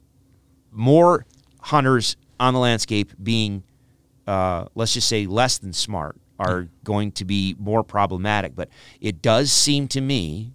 more 0.71 1.27
hunters 1.61 2.17
on 2.39 2.55
the 2.55 2.59
landscape 2.59 3.11
being, 3.21 3.63
uh, 4.25 4.65
let's 4.73 4.93
just 4.95 5.07
say, 5.07 5.27
less 5.27 5.59
than 5.59 5.71
smart 5.71 6.15
are 6.39 6.69
going 6.83 7.11
to 7.11 7.25
be 7.25 7.55
more 7.59 7.83
problematic. 7.83 8.55
But 8.55 8.69
it 8.99 9.21
does 9.21 9.51
seem 9.51 9.87
to 9.89 10.01
me 10.01 10.53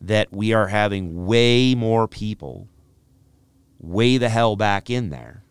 that 0.00 0.32
we 0.32 0.52
are 0.52 0.68
having 0.68 1.26
way 1.26 1.74
more 1.74 2.08
people 2.08 2.68
way 3.78 4.18
the 4.18 4.28
hell 4.28 4.56
back 4.56 4.90
in 4.90 5.10
there 5.10 5.42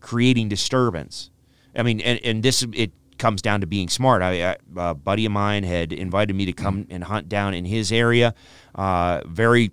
creating 0.00 0.48
disturbance. 0.48 1.30
I 1.76 1.82
mean, 1.82 2.00
and, 2.00 2.18
and 2.24 2.42
this 2.42 2.66
it 2.72 2.90
comes 3.18 3.42
down 3.42 3.60
to 3.60 3.66
being 3.66 3.88
smart. 3.88 4.22
I, 4.22 4.56
a 4.76 4.94
buddy 4.94 5.26
of 5.26 5.32
mine 5.32 5.62
had 5.62 5.92
invited 5.92 6.34
me 6.34 6.46
to 6.46 6.52
come 6.52 6.86
and 6.90 7.04
hunt 7.04 7.28
down 7.28 7.54
in 7.54 7.64
his 7.66 7.92
area, 7.92 8.34
uh, 8.74 9.20
very 9.26 9.70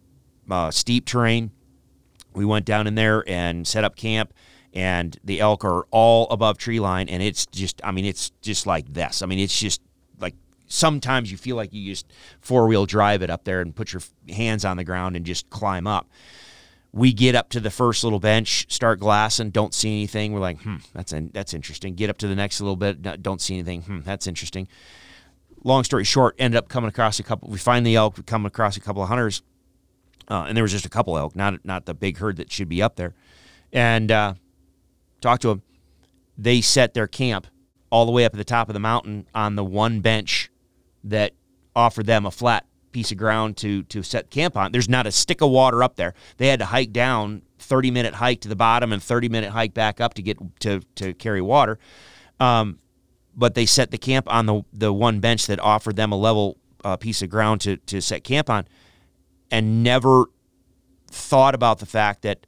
uh, 0.49 0.69
steep 0.69 1.05
terrain. 1.05 1.51
We 2.36 2.45
went 2.45 2.65
down 2.65 2.86
in 2.86 2.95
there 2.95 3.23
and 3.28 3.65
set 3.65 3.84
up 3.84 3.95
camp, 3.95 4.34
and 4.73 5.17
the 5.23 5.39
elk 5.39 5.65
are 5.65 5.88
all 5.89 6.28
above 6.30 6.57
tree 6.57 6.80
line, 6.80 7.09
and 7.09 7.23
it's 7.23 7.47
just, 7.47 7.82
I 7.84 7.91
mean, 7.91 8.05
it's 8.05 8.30
just 8.41 8.67
like 8.67 8.93
this. 8.93 9.23
I 9.23 9.25
mean, 9.25 9.39
it's 9.39 9.59
just 9.59 9.82
sometimes 10.68 11.32
you 11.32 11.38
feel 11.38 11.55
like 11.55 11.74
you 11.74 11.89
just 11.89 12.11
four 12.41 12.68
wheel 12.68 12.86
drive 12.86 13.22
it 13.22 13.30
up 13.30 13.43
there 13.43 13.61
and 13.61 13.76
put 13.76 13.93
your 13.93 14.01
hands 14.30 14.65
on 14.65 14.78
the 14.78 14.84
ground 14.84 15.15
and 15.15 15.26
just 15.26 15.49
climb 15.49 15.88
up 15.88 16.07
we 16.97 17.13
get 17.13 17.36
up 17.36 17.49
to 17.49 17.59
the 17.59 17.70
first 17.70 18.03
little 18.03 18.20
bench, 18.20 18.65
start 18.70 18.99
glassing, 18.99 19.51
don't 19.51 19.74
see 19.74 19.89
anything. 19.89 20.34
We're 20.34 20.39
like, 20.39 20.59
hmm, 20.61 20.78
that's 20.93 21.13
that's 21.32 21.53
interesting. 21.53 21.95
Get 21.95 22.09
up 22.09 22.18
to 22.20 22.28
the 22.28 22.36
next 22.36 22.59
little 22.59 22.76
bit, 22.76 23.22
don't 23.22 23.39
see 23.39 23.53
anything. 23.55 23.84
Hmm, 23.84 23.99
that's 24.01 24.26
interesting. 24.28 24.68
Long 25.63 25.84
story 25.84 26.03
short, 26.03 26.36
ended 26.39 26.57
up 26.57 26.70
coming 26.70 26.88
across 26.88 27.20
a 27.20 27.24
couple. 27.24 27.49
We 27.49 27.57
find 27.57 27.86
the 27.86 27.95
elk. 27.95 28.18
We 28.18 28.24
come 28.24 28.45
across 28.45 28.78
a 28.78 28.80
couple 28.80 29.03
of 29.03 29.09
hunters, 29.09 29.43
uh, 30.28 30.45
and 30.47 30.55
there 30.55 30.63
was 30.63 30.72
just 30.72 30.86
a 30.86 30.89
couple 30.89 31.18
elk, 31.18 31.36
not 31.36 31.63
not 31.65 31.86
the 31.86 31.93
big 31.93 32.18
herd 32.18 32.38
that 32.38 32.51
should 32.51 32.70
be 32.70 32.82
up 32.82 32.95
there. 32.95 33.13
And 33.72 34.11
uh, 34.11 34.34
talk 35.22 35.39
to 35.41 35.49
them. 35.49 35.61
They 36.38 36.61
set 36.61 36.93
their 36.93 37.07
camp 37.07 37.47
all 37.89 38.05
the 38.05 38.11
way 38.11 38.26
up 38.26 38.34
at 38.34 38.38
the 38.38 38.43
top 38.43 38.70
of 38.70 38.74
the 38.74 38.80
mountain 38.80 39.28
on 39.34 39.55
the 39.55 39.63
one 39.63 40.01
bench 40.01 40.49
that 41.09 41.33
offered 41.75 42.05
them 42.05 42.25
a 42.25 42.31
flat 42.31 42.65
piece 42.91 43.11
of 43.11 43.17
ground 43.17 43.57
to 43.57 43.83
to 43.83 44.01
set 44.03 44.29
camp 44.29 44.57
on. 44.57 44.71
There's 44.71 44.89
not 44.89 45.05
a 45.05 45.11
stick 45.11 45.41
of 45.41 45.51
water 45.51 45.83
up 45.83 45.95
there. 45.95 46.13
They 46.37 46.47
had 46.47 46.59
to 46.59 46.65
hike 46.65 46.91
down 46.91 47.43
30 47.59 47.91
minute 47.91 48.15
hike 48.15 48.41
to 48.41 48.49
the 48.49 48.55
bottom 48.55 48.91
and 48.91 49.01
30 49.01 49.29
minute 49.29 49.51
hike 49.51 49.73
back 49.73 50.01
up 50.01 50.13
to 50.15 50.21
get 50.21 50.37
to 50.61 50.81
to 50.95 51.13
carry 51.13 51.41
water. 51.41 51.79
Um, 52.39 52.79
but 53.35 53.53
they 53.53 53.65
set 53.65 53.91
the 53.91 53.97
camp 53.97 54.31
on 54.31 54.45
the 54.45 54.63
the 54.73 54.91
one 54.91 55.19
bench 55.19 55.47
that 55.47 55.59
offered 55.59 55.95
them 55.95 56.11
a 56.11 56.17
level 56.17 56.57
uh, 56.83 56.97
piece 56.97 57.21
of 57.21 57.29
ground 57.29 57.61
to 57.61 57.77
to 57.77 58.01
set 58.01 58.23
camp 58.23 58.49
on, 58.49 58.67
and 59.51 59.83
never 59.83 60.25
thought 61.09 61.55
about 61.55 61.79
the 61.79 61.85
fact 61.85 62.23
that 62.23 62.45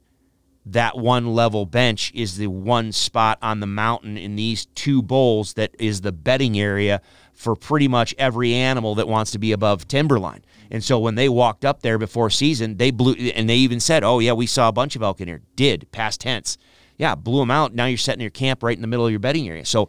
that 0.66 0.96
one 0.98 1.34
level 1.34 1.64
bench 1.64 2.12
is 2.14 2.36
the 2.36 2.46
one 2.46 2.92
spot 2.92 3.38
on 3.40 3.60
the 3.60 3.66
mountain 3.66 4.16
in 4.16 4.36
these 4.36 4.66
two 4.66 5.00
bowls 5.00 5.54
that 5.54 5.74
is 5.78 6.02
the 6.02 6.12
bedding 6.12 6.58
area 6.58 7.00
for 7.40 7.56
pretty 7.56 7.88
much 7.88 8.14
every 8.18 8.52
animal 8.52 8.94
that 8.96 9.08
wants 9.08 9.30
to 9.30 9.38
be 9.38 9.50
above 9.52 9.88
timberline. 9.88 10.44
And 10.70 10.84
so 10.84 10.98
when 10.98 11.14
they 11.14 11.26
walked 11.26 11.64
up 11.64 11.80
there 11.80 11.96
before 11.96 12.28
season, 12.28 12.76
they 12.76 12.90
blew, 12.90 13.14
and 13.14 13.48
they 13.48 13.56
even 13.56 13.80
said, 13.80 14.04
"Oh 14.04 14.18
yeah, 14.18 14.34
we 14.34 14.46
saw 14.46 14.68
a 14.68 14.72
bunch 14.72 14.94
of 14.94 15.02
elk 15.02 15.22
in 15.22 15.28
here." 15.28 15.40
Did 15.56 15.90
past 15.90 16.20
tense, 16.20 16.58
yeah, 16.98 17.14
blew 17.14 17.40
them 17.40 17.50
out. 17.50 17.74
Now 17.74 17.86
you're 17.86 17.96
setting 17.96 18.20
your 18.20 18.30
camp 18.30 18.62
right 18.62 18.76
in 18.76 18.82
the 18.82 18.86
middle 18.86 19.06
of 19.06 19.10
your 19.10 19.20
bedding 19.20 19.48
area. 19.48 19.64
So 19.64 19.88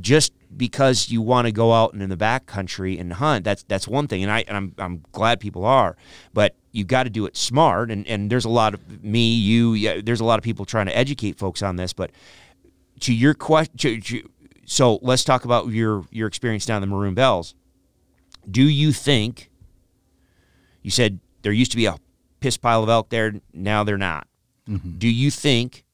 just 0.00 0.32
because 0.56 1.10
you 1.10 1.22
want 1.22 1.46
to 1.46 1.52
go 1.52 1.72
out 1.72 1.92
and 1.92 2.02
in 2.02 2.10
the 2.10 2.16
back 2.16 2.46
country 2.46 2.98
and 2.98 3.12
hunt, 3.12 3.44
that's 3.44 3.62
that's 3.62 3.86
one 3.86 4.08
thing, 4.08 4.24
and 4.24 4.32
I 4.32 4.40
and 4.48 4.56
I'm 4.56 4.74
I'm 4.76 5.04
glad 5.12 5.38
people 5.38 5.64
are, 5.64 5.96
but 6.34 6.56
you 6.72 6.82
got 6.82 7.04
to 7.04 7.10
do 7.10 7.24
it 7.24 7.36
smart. 7.36 7.92
And 7.92 8.04
and 8.08 8.30
there's 8.30 8.46
a 8.46 8.50
lot 8.50 8.74
of 8.74 9.04
me, 9.04 9.32
you, 9.32 9.74
yeah, 9.74 10.00
there's 10.02 10.20
a 10.20 10.24
lot 10.24 10.40
of 10.40 10.42
people 10.42 10.64
trying 10.64 10.86
to 10.86 10.98
educate 10.98 11.38
folks 11.38 11.62
on 11.62 11.76
this. 11.76 11.92
But 11.92 12.10
to 13.02 13.14
your 13.14 13.34
question, 13.34 14.02
so 14.70 15.00
let's 15.02 15.24
talk 15.24 15.44
about 15.44 15.66
your 15.68 16.04
your 16.12 16.28
experience 16.28 16.64
down 16.64 16.80
the 16.80 16.86
Maroon 16.86 17.14
Bells. 17.14 17.56
Do 18.48 18.62
you 18.62 18.92
think 18.92 19.50
you 20.82 20.92
said 20.92 21.18
there 21.42 21.50
used 21.50 21.72
to 21.72 21.76
be 21.76 21.86
a 21.86 21.96
piss 22.38 22.56
pile 22.56 22.82
of 22.82 22.88
elk 22.88 23.10
there. 23.10 23.34
Now 23.52 23.84
they're 23.84 23.98
not. 23.98 24.26
Mm-hmm. 24.68 24.98
Do 24.98 25.08
you 25.08 25.30
think 25.30 25.84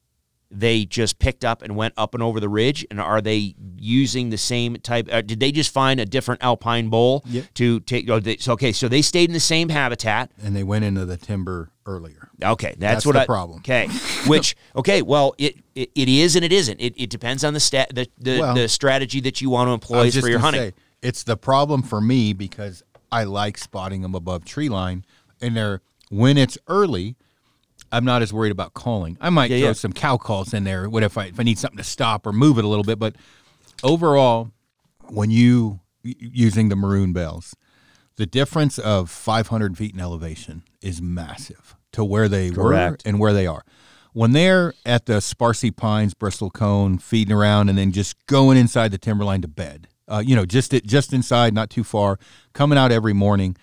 they 0.49 0.85
just 0.85 1.19
picked 1.19 1.43
up 1.43 1.61
and 1.61 1.75
went 1.75 1.93
up 1.97 2.13
and 2.13 2.23
over 2.23 2.39
the 2.39 2.49
ridge? 2.49 2.85
And 2.89 2.99
are 2.99 3.21
they 3.21 3.55
using 3.77 4.29
the 4.29 4.37
same 4.37 4.75
type? 4.77 5.09
Uh, 5.11 5.21
did 5.21 5.39
they 5.39 5.51
just 5.51 5.71
find 5.71 5.99
a 5.99 6.05
different 6.05 6.43
alpine 6.43 6.89
bowl 6.89 7.23
yep. 7.25 7.45
to 7.55 7.79
take? 7.81 8.09
Oh, 8.09 8.19
they, 8.19 8.37
so, 8.37 8.53
okay, 8.53 8.71
so 8.71 8.87
they 8.87 9.01
stayed 9.01 9.29
in 9.29 9.33
the 9.33 9.39
same 9.39 9.69
habitat, 9.69 10.31
and 10.41 10.55
they 10.55 10.63
went 10.63 10.85
into 10.85 11.05
the 11.05 11.17
timber 11.17 11.71
earlier. 11.85 12.29
Okay, 12.43 12.75
that's, 12.77 12.79
that's 12.79 13.05
what 13.05 13.13
the 13.13 13.21
I, 13.21 13.25
problem. 13.25 13.59
Okay, 13.59 13.87
which 14.27 14.55
okay, 14.75 15.01
well, 15.01 15.35
it, 15.37 15.57
it, 15.75 15.91
it 15.95 16.09
is 16.09 16.35
and 16.35 16.45
it 16.45 16.53
isn't. 16.53 16.79
It, 16.79 16.93
it 16.97 17.09
depends 17.09 17.43
on 17.43 17.53
the 17.53 17.59
stat 17.59 17.93
the 17.93 18.07
the, 18.17 18.39
Well, 18.39 18.55
the 18.55 18.67
strategy 18.67 19.19
that 19.21 19.41
you 19.41 19.49
want 19.49 19.67
to 19.67 19.73
employ 19.73 20.11
for 20.11 20.29
your 20.29 20.39
hunting. 20.39 20.61
say, 20.61 20.73
it's 21.01 21.23
the 21.23 21.37
problem 21.37 21.81
for 21.81 22.01
me 22.01 22.33
because 22.33 22.83
I 23.11 23.23
like 23.23 23.57
spotting 23.57 24.01
them 24.01 24.15
above 24.15 24.45
tree 24.45 24.69
line, 24.69 25.05
and 25.41 25.55
they're 25.55 25.81
when 26.09 26.37
it's 26.37 26.57
early. 26.67 27.15
I'm 27.91 28.05
not 28.05 28.21
as 28.21 28.33
worried 28.33 28.51
about 28.51 28.73
calling. 28.73 29.17
I 29.21 29.29
might 29.29 29.49
Yeah, 29.51 29.59
throw 29.59 29.67
yeah. 29.67 29.73
some 29.73 29.93
cow 29.93 30.17
calls 30.17 30.53
in 30.53 30.63
there. 30.63 30.89
What 30.89 31.03
if 31.03 31.17
I 31.17 31.25
if 31.25 31.39
I 31.39 31.43
need 31.43 31.57
something 31.57 31.77
to 31.77 31.83
stop 31.83 32.25
or 32.27 32.33
move 32.33 32.57
it 32.57 32.65
a 32.65 32.67
little 32.67 32.83
bit? 32.83 32.99
But 32.99 33.15
overall, 33.83 34.51
when 35.09 35.29
you 35.31 35.79
using 36.03 36.69
the 36.69 36.75
maroon 36.75 37.13
bells, 37.13 37.55
the 38.15 38.25
difference 38.25 38.77
of 38.79 39.09
500 39.09 39.77
feet 39.77 39.93
in 39.93 39.99
elevation 39.99 40.63
is 40.81 41.01
massive 41.01 41.75
to 41.93 42.03
where 42.03 42.27
they 42.29 42.49
Correct. 42.51 43.03
were 43.05 43.09
and 43.09 43.19
where 43.19 43.33
they 43.33 43.47
are. 43.47 43.63
When 44.13 44.31
they're 44.31 44.73
at 44.85 45.05
the 45.05 45.13
Sparsey 45.17 45.75
Pines, 45.75 46.13
Bristlecone, 46.13 47.01
feeding 47.01 47.33
around, 47.35 47.69
and 47.69 47.77
then 47.77 47.91
just 47.91 48.25
going 48.25 48.57
inside 48.57 48.91
the 48.91 48.97
timberline 48.97 49.41
to 49.43 49.47
bed, 49.47 49.87
uh, 50.07 50.23
you 50.25 50.35
know, 50.35 50.45
just 50.45 50.73
it, 50.73 50.85
just 50.87 51.13
inside, 51.13 51.53
not 51.53 51.69
too 51.69 51.83
far, 51.83 52.17
coming 52.53 52.77
out 52.77 52.91
every 52.91 53.13
morning. 53.13 53.55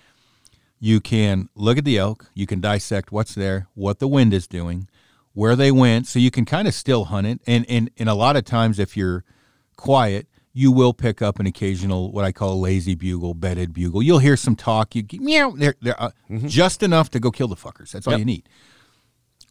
You 0.79 0.99
can 0.99 1.49
look 1.55 1.77
at 1.77 1.85
the 1.85 1.97
elk. 1.97 2.29
You 2.33 2.45
can 2.45 2.61
dissect 2.61 3.11
what's 3.11 3.33
there, 3.35 3.67
what 3.73 3.99
the 3.99 4.07
wind 4.07 4.33
is 4.33 4.47
doing, 4.47 4.87
where 5.33 5.55
they 5.55 5.71
went, 5.71 6.07
so 6.07 6.19
you 6.19 6.31
can 6.31 6.45
kind 6.45 6.67
of 6.67 6.73
still 6.73 7.05
hunt 7.05 7.27
it. 7.27 7.39
And 7.47 7.65
and 7.69 7.89
and 7.97 8.09
a 8.09 8.13
lot 8.13 8.35
of 8.35 8.43
times, 8.45 8.77
if 8.79 8.95
you're 8.97 9.23
quiet, 9.77 10.27
you 10.53 10.71
will 10.71 10.93
pick 10.93 11.21
up 11.21 11.39
an 11.39 11.45
occasional 11.45 12.11
what 12.11 12.23
I 12.25 12.31
call 12.31 12.59
lazy 12.59 12.95
bugle, 12.95 13.33
bedded 13.33 13.73
bugle. 13.73 14.01
You'll 14.03 14.19
hear 14.19 14.37
some 14.37 14.55
talk. 14.55 14.95
You 14.95 15.03
meow, 15.19 15.51
they're, 15.51 15.75
they're 15.81 16.01
uh, 16.01 16.11
just 16.45 16.83
enough 16.83 17.09
to 17.11 17.19
go 17.19 17.31
kill 17.31 17.47
the 17.47 17.55
fuckers. 17.55 17.91
That's 17.91 18.07
all 18.07 18.13
Yep. 18.13 18.19
you 18.19 18.25
need. 18.25 18.49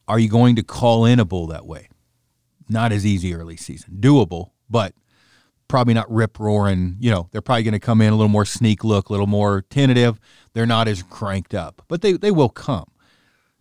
Are 0.08 0.18
you 0.18 0.28
going 0.28 0.56
to 0.56 0.62
call 0.62 1.04
in 1.04 1.18
a 1.20 1.24
bull 1.24 1.46
that 1.48 1.66
way? 1.66 1.88
Not 2.68 2.92
as 2.92 3.04
easy 3.04 3.34
early 3.34 3.56
season. 3.56 3.98
Doable, 4.00 4.50
but 4.70 4.94
probably 5.68 5.94
not 5.94 6.10
rip 6.10 6.38
roaring. 6.38 6.96
You 7.00 7.10
know, 7.10 7.28
they're 7.30 7.40
probably 7.40 7.62
going 7.62 7.72
to 7.72 7.80
come 7.80 8.00
in 8.00 8.12
a 8.12 8.16
little 8.16 8.28
more 8.28 8.44
sneak 8.44 8.84
look, 8.84 9.08
a 9.08 9.12
little 9.12 9.26
more 9.26 9.62
tentative. 9.62 10.20
They're 10.52 10.66
not 10.66 10.88
as 10.88 11.02
cranked 11.02 11.54
up, 11.54 11.82
but 11.88 12.02
they, 12.02 12.12
they 12.12 12.30
will 12.30 12.48
come. 12.48 12.86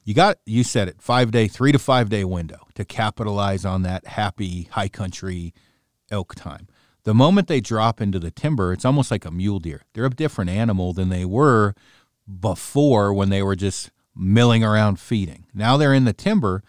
You 0.04 0.14
got 0.14 0.38
you 0.46 0.64
said 0.64 0.90
it 0.90 1.02
five 1.02 1.32
day, 1.32 1.48
three 1.48 1.72
to 1.72 1.80
five 1.80 2.10
day 2.10 2.26
window 2.26 2.68
to 2.76 2.84
capitalize 2.84 3.64
on 3.64 3.84
that 3.84 4.06
happy 4.06 4.64
high 4.72 4.90
country 4.90 5.54
elk 6.12 6.36
time. 6.36 6.68
The 7.04 7.14
moment 7.14 7.48
they 7.48 7.62
drop 7.62 8.02
into 8.02 8.20
the 8.20 8.32
timber, 8.32 8.74
it's 8.74 8.86
almost 8.86 9.12
like 9.12 9.26
a 9.26 9.32
mule 9.32 9.60
deer. 9.60 9.84
They're 9.94 10.06
a 10.06 10.10
different 10.10 10.50
animal 10.50 10.94
than 10.94 11.10
they 11.10 11.26
were 11.26 11.74
before 12.40 13.14
when 13.14 13.30
they 13.30 13.42
were 13.42 13.56
just 13.56 13.92
milling 14.16 14.64
around 14.64 15.00
feeding. 15.00 15.46
Now 15.54 15.78
they're 15.78 15.94
in 15.94 16.06
the 16.06 16.14
timber. 16.14 16.64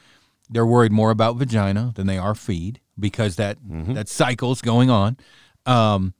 They're 0.48 0.66
worried 0.66 0.92
more 0.92 1.10
about 1.10 1.36
vagina 1.36 1.92
than 1.94 2.06
they 2.06 2.18
are 2.18 2.34
feed 2.34 2.80
because 2.98 3.36
that 3.36 3.58
that 3.94 4.08
cycle's 4.08 4.60
going 4.60 4.90
on, 4.90 5.16
um, 5.66 6.14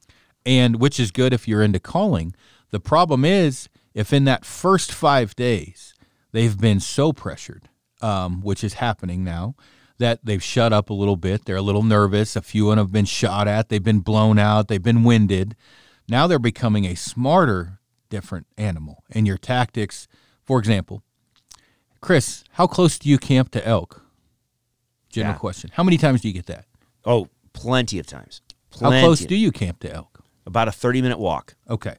and 0.45 0.81
which 0.81 0.99
is 0.99 1.11
good 1.11 1.33
if 1.33 1.47
you're 1.49 1.63
into 1.63 1.81
calling. 1.81 2.35
The 2.71 2.81
problem 2.81 3.25
is 3.25 3.69
if 3.95 4.13
in 4.13 4.25
that 4.25 4.45
first 4.45 4.93
five 4.93 5.37
days 5.37 5.95
they've 6.33 6.59
been 6.59 6.81
so 6.81 7.13
pressured, 7.13 7.69
um, 8.03 8.41
which 8.43 8.65
is 8.65 8.75
happening 8.75 9.23
now, 9.25 9.55
that 9.99 10.21
they've 10.25 10.43
shut 10.43 10.73
up 10.73 10.91
a 10.91 10.95
little 10.95 11.17
bit. 11.17 11.45
They're 11.45 11.57
a 11.57 11.63
little 11.63 11.83
nervous. 11.85 12.37
A 12.37 12.43
few 12.43 12.69
of 12.71 12.77
them 12.77 12.87
have 12.87 12.93
been 12.93 13.05
shot 13.05 13.47
at. 13.47 13.69
They've 13.69 13.83
been 13.83 14.01
blown 14.01 14.39
out. 14.39 14.69
They've 14.69 14.83
been 14.83 15.05
winded. 15.05 15.57
Now 16.09 16.27
they're 16.27 16.39
becoming 16.39 16.85
a 16.85 16.97
smarter, 16.97 17.79
different 18.11 18.47
animal. 18.59 19.05
And 19.11 19.27
your 19.27 19.39
tactics, 19.39 20.09
for 20.43 20.59
example, 20.59 21.03
Chris, 22.01 22.45
how 22.53 22.67
close 22.67 22.99
do 22.99 23.09
you 23.09 23.19
camp 23.19 23.51
to 23.53 23.67
elk? 23.67 24.04
General 25.15 25.35
Yeah. 25.35 25.39
question. 25.39 25.71
How 25.75 25.83
many 25.85 25.97
times 25.97 26.21
do 26.21 26.29
you 26.29 26.35
get 26.35 26.47
that? 26.47 26.67
Oh, 27.05 27.29
plenty 27.53 27.99
of 27.99 28.07
times. 28.07 28.41
How 28.81 28.91
close 28.91 29.21
do 29.25 29.37
you 29.37 29.53
camp 29.53 29.79
to 29.81 29.93
elk? 29.95 30.21
About 30.47 30.69
a 30.69 30.73
thirty 30.73 31.01
minute 31.01 31.19
walk. 31.19 31.55
Okay. 31.71 31.95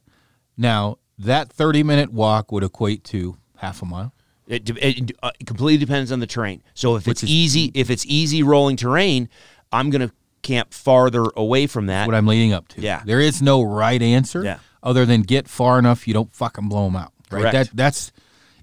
Now, 0.56 0.98
that 1.18 1.50
30 1.50 1.82
minute 1.82 2.12
walk 2.12 2.52
would 2.52 2.62
equate 2.62 3.02
to 3.04 3.36
half 3.56 3.82
a 3.82 3.86
mile. 3.86 4.12
It, 4.46 4.64
de- 4.64 4.86
it 4.88 5.12
uh, 5.22 5.30
completely 5.46 5.84
depends 5.84 6.12
on 6.12 6.20
the 6.20 6.26
terrain. 6.26 6.62
So 6.74 6.96
if 6.96 7.06
Which 7.06 7.12
it's 7.12 7.22
is- 7.24 7.30
easy, 7.30 7.72
if 7.74 7.90
it's 7.90 8.04
easy 8.06 8.42
rolling 8.42 8.76
terrain, 8.76 9.28
I'm 9.72 9.90
gonna 9.90 10.12
camp 10.42 10.72
farther 10.72 11.24
away 11.36 11.66
from 11.66 11.86
that. 11.86 12.06
What 12.06 12.14
I'm 12.14 12.26
leading 12.26 12.52
up 12.52 12.68
to. 12.68 12.80
Yeah. 12.80 13.02
There 13.04 13.20
is 13.20 13.42
no 13.42 13.62
right 13.62 14.00
answer 14.00 14.44
Yeah. 14.44 14.58
other 14.82 15.04
than 15.06 15.22
get 15.22 15.48
far 15.48 15.78
enough 15.78 16.06
you 16.06 16.14
don't 16.14 16.32
fucking 16.34 16.68
blow 16.68 16.84
them 16.84 16.96
out. 16.96 17.12
Right. 17.30 17.40
Correct. 17.40 17.52
That, 17.52 17.70
that's 17.76 18.12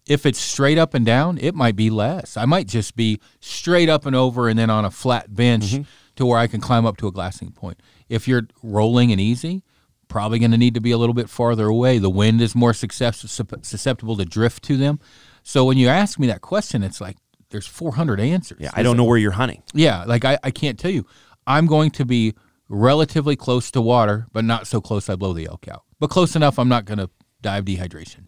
if 0.06 0.26
it's 0.26 0.40
straight 0.40 0.78
up 0.78 0.94
and 0.94 1.06
down, 1.06 1.38
it 1.40 1.56
might 1.56 1.76
be 1.76 1.90
less. 1.90 2.36
I 2.38 2.46
might 2.46 2.68
just 2.68 2.96
be 2.96 3.20
straight 3.40 3.90
up 3.90 4.06
and 4.06 4.16
over 4.16 4.50
and 4.50 4.58
then 4.60 4.70
on 4.70 4.86
a 4.86 4.92
flat 4.92 5.34
bench 5.34 5.64
Mm-hmm. 5.74 5.84
to 6.18 6.26
where 6.26 6.38
I 6.38 6.48
can 6.48 6.60
climb 6.62 6.86
up 6.86 6.98
to 6.98 7.08
a 7.08 7.12
glassing 7.12 7.52
point. 7.52 7.80
If 8.10 8.28
you're 8.28 8.48
rolling 8.62 9.12
and 9.12 9.20
easy, 9.22 9.64
probably 10.10 10.38
going 10.40 10.52
to 10.52 10.58
need 10.58 10.74
to 10.76 10.82
be 10.82 10.92
a 10.92 10.98
little 10.98 11.14
bit 11.16 11.30
farther 11.30 11.68
away. 11.68 11.98
The 12.00 12.10
wind 12.10 12.42
is 12.42 12.54
more 12.54 12.74
success- 12.74 13.20
susceptible 13.64 14.16
to 14.18 14.26
drift 14.26 14.64
to 14.66 14.78
them. 14.78 15.00
So 15.42 15.66
when 15.66 15.78
you 15.78 15.88
ask 15.88 16.20
me 16.20 16.28
that 16.28 16.42
question, 16.42 16.84
it's 16.84 17.02
like 17.02 17.18
there's 17.50 17.66
400 17.68 18.20
answers. 18.20 18.60
yeah, 18.62 18.72
I 18.74 18.84
don't 18.84 18.98
know 18.98 19.04
where 19.06 19.18
you're 19.18 19.32
hunting. 19.32 19.64
Yeah, 19.74 20.04
like 20.06 20.24
I, 20.26 20.38
I 20.44 20.52
can't 20.52 20.78
tell 20.78 20.92
you. 20.92 21.06
I'm 21.48 21.66
going 21.66 21.92
to 21.92 22.06
be 22.06 22.34
relatively 22.70 23.36
close 23.36 23.72
to 23.72 23.82
water, 23.82 24.28
but 24.32 24.44
not 24.46 24.68
so 24.68 24.82
close 24.82 25.10
I 25.10 25.16
blow 25.16 25.34
the 25.34 25.48
elk 25.48 25.68
out. 25.68 25.84
But 26.00 26.10
close 26.10 26.36
enough 26.36 26.58
I'm 26.60 26.70
not 26.70 26.86
going 26.86 26.98
to 27.00 27.10
dive 27.42 27.66
dehydration. 27.66 28.26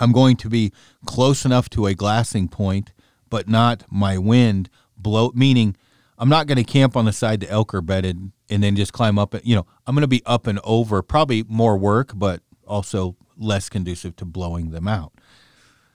I'm 0.00 0.12
going 0.12 0.36
to 0.38 0.48
be 0.48 0.72
close 1.06 1.44
enough 1.44 1.68
to 1.70 1.86
a 1.86 1.94
glassing 1.94 2.48
point, 2.48 2.92
but 3.28 3.48
not 3.48 3.84
my 3.90 4.18
wind 4.18 4.68
blow 4.96 5.30
meaning 5.34 5.76
I'm 6.18 6.28
not 6.28 6.46
going 6.46 6.56
to 6.56 6.64
camp 6.64 6.96
on 6.96 7.06
the 7.06 7.12
side 7.14 7.40
the 7.40 7.48
elk 7.50 7.72
are 7.72 7.80
bedded 7.80 8.30
and 8.50 8.62
then 8.62 8.76
just 8.76 8.92
climb 8.92 9.18
up. 9.18 9.34
You 9.42 9.54
know, 9.56 9.66
I'm 9.86 9.94
going 9.94 10.02
to 10.02 10.08
be 10.08 10.22
up 10.26 10.46
and 10.46 10.60
over, 10.64 11.00
probably 11.02 11.44
more 11.48 11.78
work, 11.78 12.12
but 12.14 12.42
also 12.66 13.16
less 13.38 13.70
conducive 13.70 14.16
to 14.16 14.26
blowing 14.26 14.70
them 14.70 14.86
out. 14.86 15.14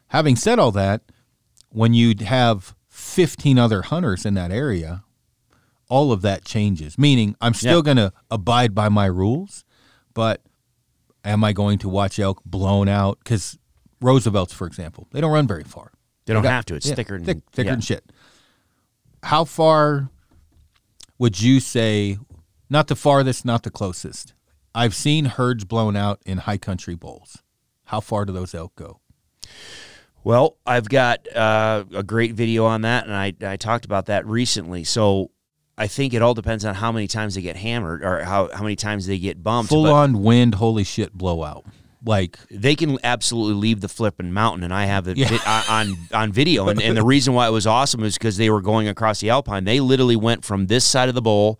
Having 0.07 0.37
said 0.37 0.57
all 0.57 0.71
that, 0.71 1.01
when 1.69 1.93
you 1.93 2.15
have 2.25 2.73
15 2.89 3.59
other 3.59 3.83
hunters 3.83 4.25
in 4.25 4.33
that 4.33 4.51
area, 4.51 5.03
all 5.89 6.11
of 6.11 6.23
that 6.23 6.43
changes. 6.43 6.97
Meaning, 6.97 7.35
I'm 7.39 7.53
still 7.53 7.77
Yeah. 7.79 7.93
going 7.93 7.97
to 7.97 8.13
abide 8.31 8.73
by 8.73 8.89
my 8.89 9.05
rules, 9.05 9.63
but 10.15 10.41
am 11.23 11.43
I 11.43 11.53
going 11.53 11.77
to 11.79 11.89
watch 11.89 12.17
elk 12.17 12.41
blown 12.45 12.87
out? 12.87 13.19
Because 13.23 13.59
Roosevelt's, 14.01 14.53
for 14.53 14.67
example, 14.67 15.07
they 15.11 15.21
don't 15.21 15.31
run 15.31 15.47
very 15.47 15.63
far. 15.63 15.91
They 16.25 16.33
don't 16.33 16.43
got- 16.43 16.51
have 16.51 16.65
to. 16.65 16.75
It's 16.75 16.87
yeah, 16.87 16.95
thicker 16.95 17.17
than 17.17 17.25
thick, 17.25 17.37
thicker 17.51 17.67
yeah. 17.67 17.71
than 17.73 17.81
shit. 17.81 18.11
How 19.23 19.43
far 19.45 20.09
would 21.17 21.41
you 21.41 21.59
say? 21.59 22.17
Not 22.69 22.87
the 22.87 22.95
farthest, 22.95 23.45
not 23.45 23.61
the 23.63 23.69
closest. 23.69 24.33
I've 24.73 24.95
seen 24.95 25.25
herds 25.25 25.65
blown 25.65 25.95
out 25.95 26.19
in 26.25 26.39
high 26.39 26.57
country 26.57 26.95
bowls. 26.95 27.37
How 27.85 27.99
far 27.99 28.25
do 28.25 28.33
those 28.33 28.55
elk 28.55 28.75
go? 28.75 28.99
Well, 30.23 30.57
I've 30.65 30.89
got 30.89 31.31
uh, 31.35 31.85
a 31.93 32.01
great 32.01 32.33
video 32.33 32.65
on 32.65 32.81
that, 32.81 33.05
and 33.05 33.13
I, 33.13 33.33
I 33.41 33.57
talked 33.57 33.85
about 33.85 34.07
that 34.07 34.25
recently. 34.25 34.83
So 34.83 35.29
I 35.77 35.85
think 35.85 36.15
it 36.15 36.23
all 36.23 36.33
depends 36.33 36.65
on 36.65 36.73
how 36.73 36.91
many 36.91 37.07
times 37.07 37.35
they 37.35 37.41
get 37.41 37.55
hammered 37.55 38.03
or 38.03 38.23
how, 38.23 38.49
how 38.51 38.63
many 38.63 38.75
times 38.75 39.05
they 39.05 39.19
get 39.19 39.43
bumped. 39.43 39.69
Full 39.69 39.83
but- 39.83 39.93
on 39.93 40.23
wind, 40.23 40.55
holy 40.55 40.83
shit, 40.83 41.13
blowout. 41.13 41.65
Like 42.05 42.37
they 42.49 42.75
can 42.75 42.97
absolutely 43.03 43.55
leave 43.55 43.81
the 43.81 43.87
flipping 43.87 44.31
mountain, 44.31 44.63
and 44.63 44.73
I 44.73 44.85
have 44.85 45.07
it 45.07 45.17
vi- 45.17 45.63
on 45.69 45.95
on 46.13 46.31
video. 46.31 46.67
And, 46.69 46.81
and 46.81 46.95
the 46.95 47.03
reason 47.05 47.33
why 47.33 47.47
it 47.47 47.51
was 47.51 47.67
awesome 47.67 48.03
is 48.03 48.17
because 48.17 48.37
they 48.37 48.49
were 48.49 48.61
going 48.61 48.87
across 48.87 49.19
the 49.19 49.29
Alpine. 49.29 49.63
They 49.63 49.79
literally 49.79 50.15
went 50.15 50.45
from 50.45 50.67
this 50.67 50.85
side 50.85 51.09
of 51.09 51.15
the 51.15 51.21
bowl 51.21 51.59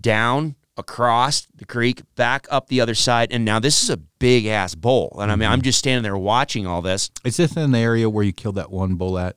down 0.00 0.56
across 0.76 1.46
the 1.54 1.64
creek, 1.64 2.02
back 2.16 2.46
up 2.50 2.68
the 2.68 2.80
other 2.80 2.94
side, 2.94 3.32
and 3.32 3.44
now 3.44 3.58
this 3.58 3.82
is 3.82 3.90
a 3.90 3.96
big 3.96 4.46
ass 4.46 4.74
bowl. 4.74 5.16
And 5.20 5.30
I 5.30 5.36
mean, 5.36 5.44
mm-hmm. 5.44 5.52
I'm 5.52 5.62
just 5.62 5.78
standing 5.78 6.02
there 6.02 6.16
watching 6.16 6.66
all 6.66 6.82
this. 6.82 7.10
is 7.24 7.36
this 7.36 7.56
in 7.56 7.72
the 7.72 7.78
area 7.78 8.08
where 8.08 8.24
you 8.24 8.32
killed 8.32 8.56
that 8.56 8.70
one 8.70 8.96
bull 8.96 9.18
at? 9.18 9.36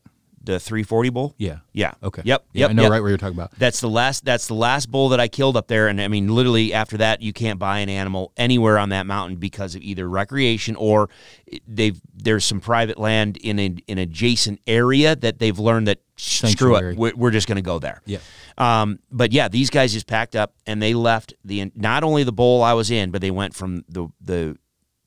The 0.50 0.60
340 0.60 1.10
bowl. 1.10 1.36
Yeah. 1.38 1.60
Yeah. 1.74 1.94
Okay. 2.02 2.24
Yep. 2.26 2.46
Yeah, 2.54 2.62
Yep. 2.62 2.70
I 2.72 2.74
know 2.74 2.82
yep. 2.82 2.92
right 2.92 3.02
where 3.02 3.10
you're 3.10 3.20
talking 3.20 3.38
about. 3.38 3.52
That's 3.60 3.82
the 3.82 3.88
last. 3.88 4.26
That's 4.26 4.48
the 4.48 4.56
last 4.56 4.90
bull 4.90 5.10
that 5.10 5.20
I 5.20 5.28
killed 5.28 5.56
up 5.56 5.68
there, 5.68 5.88
and 5.88 6.02
I 6.02 6.08
mean, 6.08 6.34
literally 6.34 6.74
after 6.74 6.98
that, 6.98 7.22
you 7.22 7.34
can't 7.34 7.60
buy 7.60 7.80
an 7.80 7.90
animal 7.90 8.32
anywhere 8.36 8.80
on 8.80 8.90
that 8.90 9.06
mountain 9.06 9.38
because 9.38 9.76
of 9.76 9.84
either 9.84 10.10
recreation 10.10 10.76
or 10.76 11.12
they've 11.68 12.02
there's 12.16 12.46
some 12.46 12.62
private 12.62 12.98
land 12.98 13.38
in 13.38 13.60
an 13.60 13.78
in 13.86 14.00
adjacent 14.00 14.60
area 14.66 15.16
that 15.18 15.38
they've 15.38 15.60
learned 15.60 15.88
that 15.88 16.00
screw 16.18 16.76
it, 16.78 16.98
we're, 16.98 17.14
we're 17.16 17.32
just 17.32 17.48
going 17.48 17.58
to 17.58 17.62
go 17.62 17.78
there. 17.78 18.02
Yeah. 18.08 18.18
Um, 18.58 18.98
but 19.12 19.32
yeah, 19.32 19.50
these 19.50 19.70
guys 19.70 19.94
just 19.94 20.08
packed 20.08 20.36
up 20.36 20.56
and 20.66 20.82
they 20.82 20.96
left 20.96 21.36
the 21.46 21.72
not 21.76 22.04
only 22.04 22.24
the 22.24 22.32
bowl 22.32 22.64
I 22.64 22.74
was 22.74 22.90
in, 22.90 23.12
but 23.12 23.22
they 23.22 23.32
went 23.32 23.54
from 23.54 23.86
the 23.88 24.08
the 24.20 24.58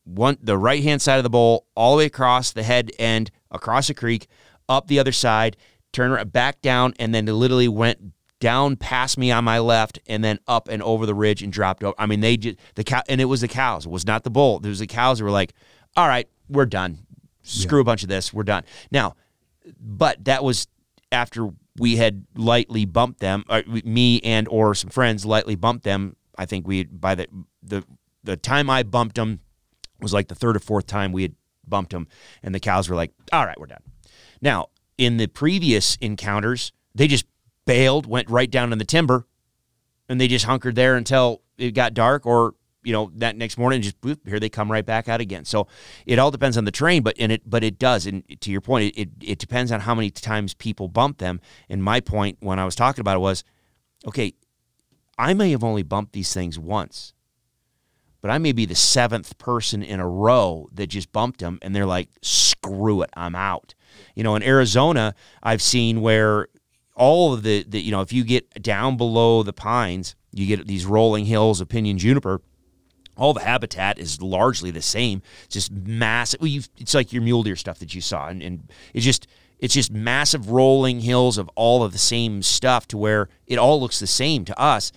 one 0.04 0.38
the 0.40 0.56
right 0.56 0.84
hand 0.84 1.02
side 1.02 1.16
of 1.16 1.24
the 1.24 1.30
bowl 1.30 1.66
all 1.74 1.92
the 1.92 1.98
way 1.98 2.04
across 2.06 2.52
the 2.52 2.62
head 2.62 2.92
end, 2.98 3.32
across 3.50 3.88
the 3.88 3.94
creek, 3.94 4.28
up 4.68 4.86
the 4.88 4.98
other 4.98 5.12
side, 5.12 5.56
turn 5.92 6.10
around, 6.10 6.32
back 6.32 6.60
down, 6.60 6.94
and 6.98 7.14
then 7.14 7.24
they 7.24 7.32
literally 7.32 7.68
went 7.68 8.12
down 8.42 8.74
past 8.74 9.16
me 9.18 9.30
on 9.30 9.44
my 9.44 9.60
left 9.60 10.00
and 10.08 10.24
then 10.24 10.36
up 10.48 10.66
and 10.66 10.82
over 10.82 11.06
the 11.06 11.14
ridge 11.14 11.44
and 11.44 11.52
dropped 11.52 11.84
over. 11.84 11.94
I 11.96 12.06
mean, 12.06 12.20
they 12.20 12.36
just 12.36 12.58
the 12.74 12.82
cow 12.82 13.02
and 13.08 13.20
it 13.20 13.26
was 13.26 13.40
the 13.40 13.48
cows. 13.48 13.86
It 13.86 13.90
was 13.90 14.04
not 14.04 14.24
the 14.24 14.30
bull. 14.30 14.60
It 14.64 14.68
was 14.68 14.80
the 14.80 14.86
cows 14.88 15.18
that 15.18 15.24
were 15.24 15.30
like, 15.30 15.52
"All 15.96 16.08
right, 16.08 16.28
we're 16.48 16.66
done. 16.66 16.98
Screw 17.42 17.80
a 17.80 17.84
bunch 17.84 18.02
of 18.02 18.08
this. 18.08 18.32
We're 18.32 18.42
done." 18.42 18.64
Now, 18.90 19.14
but 19.80 20.24
that 20.24 20.42
was 20.42 20.66
after 21.12 21.50
we 21.78 21.96
had 21.96 22.26
lightly 22.34 22.84
bumped 22.84 23.20
them, 23.20 23.44
uh, 23.48 23.62
me 23.84 24.20
and 24.20 24.48
or 24.48 24.74
some 24.74 24.90
friends 24.90 25.24
lightly 25.24 25.54
bumped 25.54 25.84
them. 25.84 26.16
I 26.36 26.46
think 26.46 26.66
we 26.66 26.84
by 26.84 27.14
the 27.14 27.28
the 27.62 27.84
the 28.24 28.36
time 28.36 28.68
I 28.68 28.82
bumped 28.82 29.14
them 29.14 29.38
was 30.00 30.12
like 30.12 30.26
the 30.26 30.34
third 30.34 30.56
or 30.56 30.60
fourth 30.60 30.86
time 30.86 31.12
we 31.12 31.22
had 31.22 31.36
bumped 31.66 31.92
them, 31.92 32.08
and 32.42 32.52
the 32.52 32.60
cows 32.60 32.88
were 32.88 32.96
like, 32.96 33.12
"All 33.32 33.46
right, 33.46 33.58
we're 33.60 33.66
done." 33.66 33.82
Now, 34.42 34.68
in 34.98 35.16
the 35.16 35.28
previous 35.28 35.96
encounters, 36.00 36.72
they 36.94 37.06
just 37.06 37.24
bailed, 37.64 38.06
went 38.06 38.28
right 38.28 38.50
down 38.50 38.72
in 38.72 38.78
the 38.78 38.84
timber, 38.84 39.26
and 40.08 40.20
they 40.20 40.28
just 40.28 40.44
hunkered 40.44 40.74
there 40.74 40.96
until 40.96 41.42
it 41.56 41.70
got 41.70 41.94
dark, 41.94 42.26
or 42.26 42.54
you 42.82 42.92
know 42.92 43.12
that 43.14 43.36
next 43.36 43.56
morning, 43.56 43.80
just 43.80 43.96
here 44.26 44.40
they 44.40 44.48
come 44.48 44.70
right 44.70 44.84
back 44.84 45.08
out 45.08 45.20
again. 45.20 45.44
So 45.44 45.68
it 46.04 46.18
all 46.18 46.32
depends 46.32 46.58
on 46.58 46.64
the 46.64 46.72
terrain, 46.72 47.02
but 47.02 47.16
in 47.16 47.30
it, 47.30 47.48
but 47.48 47.62
it 47.62 47.78
does. 47.78 48.06
And 48.06 48.24
to 48.40 48.50
your 48.50 48.60
point, 48.60 48.92
it 48.96 49.10
it 49.22 49.38
depends 49.38 49.70
on 49.70 49.80
how 49.80 49.94
many 49.94 50.10
times 50.10 50.54
people 50.54 50.88
bump 50.88 51.18
them. 51.18 51.40
And 51.68 51.82
my 51.82 52.00
point 52.00 52.38
when 52.40 52.58
I 52.58 52.64
was 52.64 52.74
talking 52.74 53.00
about 53.00 53.16
it 53.16 53.20
was, 53.20 53.44
okay, 54.06 54.34
I 55.16 55.34
may 55.34 55.52
have 55.52 55.62
only 55.62 55.84
bumped 55.84 56.12
these 56.12 56.34
things 56.34 56.58
once, 56.58 57.14
but 58.20 58.30
I 58.30 58.38
may 58.38 58.52
be 58.52 58.66
the 58.66 58.74
seventh 58.74 59.38
person 59.38 59.82
in 59.82 60.00
a 60.00 60.08
row 60.08 60.68
that 60.72 60.88
just 60.88 61.12
bumped 61.12 61.38
them, 61.40 61.60
and 61.62 61.74
they're 61.74 61.86
like, 61.86 62.08
screw 62.22 63.02
it, 63.02 63.10
I'm 63.14 63.36
out. 63.36 63.74
You 64.14 64.24
know, 64.24 64.34
in 64.34 64.42
Arizona, 64.42 65.14
I've 65.42 65.62
seen 65.62 66.00
where 66.00 66.48
all 66.94 67.32
of 67.32 67.42
the, 67.42 67.64
the 67.66 67.80
you 67.80 67.90
know, 67.90 68.00
if 68.00 68.12
you 68.12 68.24
get 68.24 68.62
down 68.62 68.96
below 68.96 69.42
the 69.42 69.52
pines, 69.52 70.14
you 70.32 70.46
get 70.46 70.66
these 70.66 70.86
rolling 70.86 71.26
hills 71.26 71.60
of 71.60 71.68
pinyon 71.68 71.98
juniper. 71.98 72.40
All 73.16 73.34
the 73.34 73.40
habitat 73.40 73.98
is 73.98 74.22
largely 74.22 74.70
the 74.70 74.80
same, 74.82 75.22
just 75.48 75.70
massive. 75.70 76.40
Well, 76.40 76.50
it's 76.78 76.94
like 76.94 77.12
your 77.12 77.22
mule 77.22 77.42
deer 77.42 77.56
stuff 77.56 77.78
that 77.80 77.94
you 77.94 78.00
saw, 78.00 78.28
and, 78.28 78.42
and 78.42 78.72
it's 78.94 79.04
just 79.04 79.26
it's 79.58 79.74
just 79.74 79.92
massive 79.92 80.50
rolling 80.50 81.00
hills 81.00 81.38
of 81.38 81.48
all 81.54 81.84
of 81.84 81.92
the 81.92 81.98
same 81.98 82.42
stuff 82.42 82.88
to 82.88 82.98
where 82.98 83.28
it 83.46 83.58
all 83.58 83.80
looks 83.80 84.00
the 84.00 84.06
same 84.06 84.44
to 84.46 84.58
us. 84.58 84.92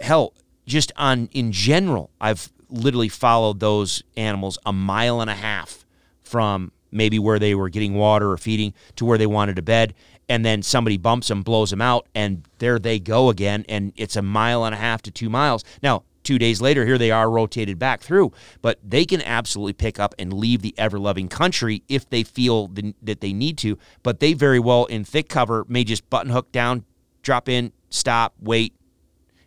Hell, 0.00 0.34
just 0.66 0.92
on 0.96 1.28
in 1.32 1.52
general, 1.52 2.10
I've 2.20 2.50
literally 2.68 3.08
followed 3.08 3.60
those 3.60 4.02
animals 4.16 4.58
a 4.66 4.72
mile 4.72 5.20
and 5.20 5.30
a 5.30 5.34
half 5.34 5.84
from 6.22 6.72
maybe 6.90 7.18
where 7.18 7.38
they 7.38 7.54
were 7.54 7.68
getting 7.68 7.94
water 7.94 8.30
or 8.30 8.36
feeding 8.36 8.74
to 8.96 9.04
where 9.04 9.18
they 9.18 9.26
wanted 9.26 9.56
to 9.56 9.62
bed. 9.62 9.94
And 10.28 10.44
then 10.44 10.62
somebody 10.62 10.96
bumps 10.96 11.28
them, 11.28 11.42
blows 11.42 11.70
them 11.70 11.80
out, 11.80 12.08
and 12.14 12.42
there 12.58 12.78
they 12.78 12.98
go 12.98 13.28
again. 13.28 13.64
And 13.68 13.92
it's 13.96 14.16
a 14.16 14.22
mile 14.22 14.64
and 14.64 14.74
a 14.74 14.78
half 14.78 15.02
to 15.02 15.10
two 15.10 15.30
miles. 15.30 15.62
Now, 15.82 16.02
two 16.24 16.38
days 16.38 16.60
later, 16.60 16.84
here 16.84 16.98
they 16.98 17.12
are 17.12 17.30
rotated 17.30 17.78
back 17.78 18.02
through. 18.02 18.32
But 18.60 18.78
they 18.82 19.04
can 19.04 19.22
absolutely 19.22 19.74
pick 19.74 20.00
up 20.00 20.14
and 20.18 20.32
leave 20.32 20.62
the 20.62 20.74
ever 20.76 20.98
loving 20.98 21.28
country 21.28 21.84
if 21.88 22.10
they 22.10 22.24
feel 22.24 22.66
the, 22.66 22.94
that 23.02 23.20
they 23.20 23.32
need 23.32 23.56
to. 23.58 23.78
But 24.02 24.18
they 24.18 24.32
very 24.32 24.58
well, 24.58 24.86
in 24.86 25.04
thick 25.04 25.28
cover, 25.28 25.64
may 25.68 25.84
just 25.84 26.08
button 26.10 26.32
hook 26.32 26.50
down, 26.50 26.84
drop 27.22 27.48
in, 27.48 27.72
stop, 27.88 28.34
wait. 28.40 28.74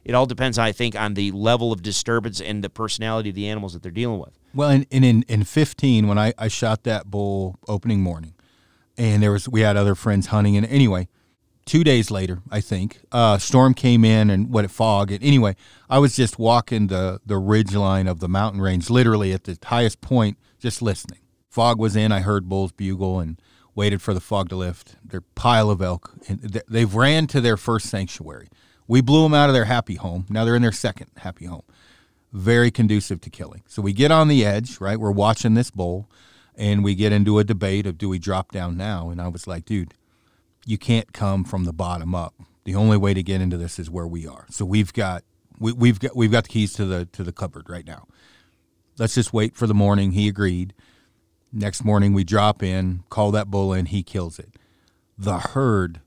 It 0.06 0.16
all 0.16 0.26
depends, 0.26 0.58
I 0.58 0.72
think, 0.72 0.96
on 0.96 1.14
the 1.14 1.32
level 1.32 1.72
of 1.72 1.82
disturbance 1.82 2.40
and 2.42 2.64
the 2.64 2.70
personality 2.70 3.30
of 3.30 3.36
the 3.36 3.48
animals 3.48 3.74
that 3.74 3.84
they're 3.84 3.92
dealing 3.92 4.20
with. 4.20 4.40
Well, 4.54 4.70
and, 4.70 4.86
and 4.92 5.06
in 5.06 5.24
in 5.28 5.44
15, 5.44 6.08
when 6.08 6.18
I, 6.18 6.34
I 6.38 6.48
shot 6.48 6.84
that 6.84 7.12
bull 7.12 7.60
opening 7.68 8.02
morning, 8.02 8.34
and 8.98 9.22
there 9.22 9.32
was 9.32 9.48
we 9.48 9.62
had 9.62 9.78
other 9.78 9.96
friends 9.96 10.28
hunting, 10.28 10.58
and 10.58 10.66
anyway, 10.66 11.08
two 11.66 11.84
days 11.84 12.10
later, 12.10 12.42
I 12.50 12.62
think, 12.62 13.00
uh, 13.12 13.38
storm 13.38 13.76
came 13.76 14.04
in 14.04 14.32
and 14.32 14.52
what 14.52 14.66
it 14.66 14.72
fog. 14.72 15.12
And 15.12 15.24
anyway, 15.24 15.56
I 15.90 16.00
was 16.00 16.16
just 16.16 16.40
walking 16.40 16.88
the 16.88 17.22
the 17.26 17.38
ridge 17.38 17.76
line 17.76 18.08
of 18.08 18.20
the 18.20 18.30
mountain 18.30 18.62
range, 18.62 18.90
literally 18.90 19.34
at 19.34 19.44
the 19.44 19.58
highest 19.64 20.02
point, 20.02 20.38
just 20.58 20.82
listening. 20.82 21.20
Fog 21.48 21.78
was 21.78 21.96
in. 21.96 22.12
I 22.12 22.22
heard 22.22 22.50
bulls 22.50 22.72
bugle 22.72 23.20
and 23.20 23.40
waited 23.76 24.02
for 24.02 24.14
the 24.14 24.20
fog 24.20 24.50
to 24.50 24.56
lift. 24.56 24.96
Their 25.06 25.22
pile 25.22 25.70
of 25.70 25.82
elk, 25.82 26.12
and 26.28 26.40
they've 26.68 26.94
ran 26.94 27.28
to 27.28 27.40
their 27.40 27.58
first 27.58 27.88
sanctuary. 27.88 28.50
We 28.90 29.00
blew 29.00 29.24
them 29.24 29.34
out 29.34 29.50
of 29.50 29.54
their 29.54 29.66
happy 29.66 29.96
home. 29.96 30.26
Now 30.30 30.44
they're 30.44 30.58
in 30.58 30.62
their 30.62 30.74
second 30.74 31.08
happy 31.16 31.46
home 31.46 31.64
very 32.32 32.72
conducive 32.72 33.22
to 33.22 33.30
killing. 33.30 33.64
So 33.68 33.82
we 33.82 33.94
get 33.94 34.12
on 34.12 34.28
the 34.28 34.46
edge, 34.46 34.80
right? 34.80 35.00
We're 35.00 35.12
watching 35.12 35.54
this 35.54 35.72
bull 35.72 36.10
and 36.56 36.84
we 36.84 36.96
get 36.96 37.12
into 37.12 37.40
a 37.40 37.44
debate 37.44 37.86
of 37.86 37.98
do 37.98 38.10
we 38.10 38.20
drop 38.20 38.52
down 38.52 38.78
now? 38.78 39.10
And 39.10 39.22
I 39.22 39.28
was 39.28 39.48
like, 39.48 39.66
dude, 39.66 39.94
you 40.66 40.78
can't 40.78 41.12
come 41.14 41.44
from 41.44 41.66
the 41.66 41.74
bottom 41.74 42.14
up. 42.14 42.36
The 42.66 42.76
only 42.76 42.98
way 42.98 43.14
to 43.14 43.24
get 43.24 43.42
into 43.42 43.58
this 43.58 43.80
is 43.80 43.90
where 43.90 44.06
we 44.06 44.28
are. 44.28 44.46
So 44.50 44.66
we've 44.66 44.94
got 44.94 45.24
we, 45.60 45.72
we've 45.72 46.00
got 46.00 46.16
we've 46.16 46.32
got 46.32 46.44
the 46.44 46.50
keys 46.50 46.74
to 46.74 46.86
the 46.86 47.06
to 47.06 47.24
the 47.24 47.32
cupboard 47.32 47.70
right 47.70 47.86
now. 47.86 48.08
Let's 48.98 49.16
just 49.16 49.34
wait 49.34 49.56
for 49.56 49.66
the 49.66 49.74
morning. 49.74 50.12
He 50.12 50.28
agreed. 50.28 50.74
Next 51.52 51.84
morning 51.84 52.14
we 52.14 52.24
drop 52.24 52.62
in, 52.62 53.04
call 53.10 53.32
that 53.32 53.50
bull 53.50 53.74
in, 53.74 53.88
he 53.88 54.04
kills 54.04 54.38
it. 54.38 54.50
The 55.18 55.40
herd 55.40 56.02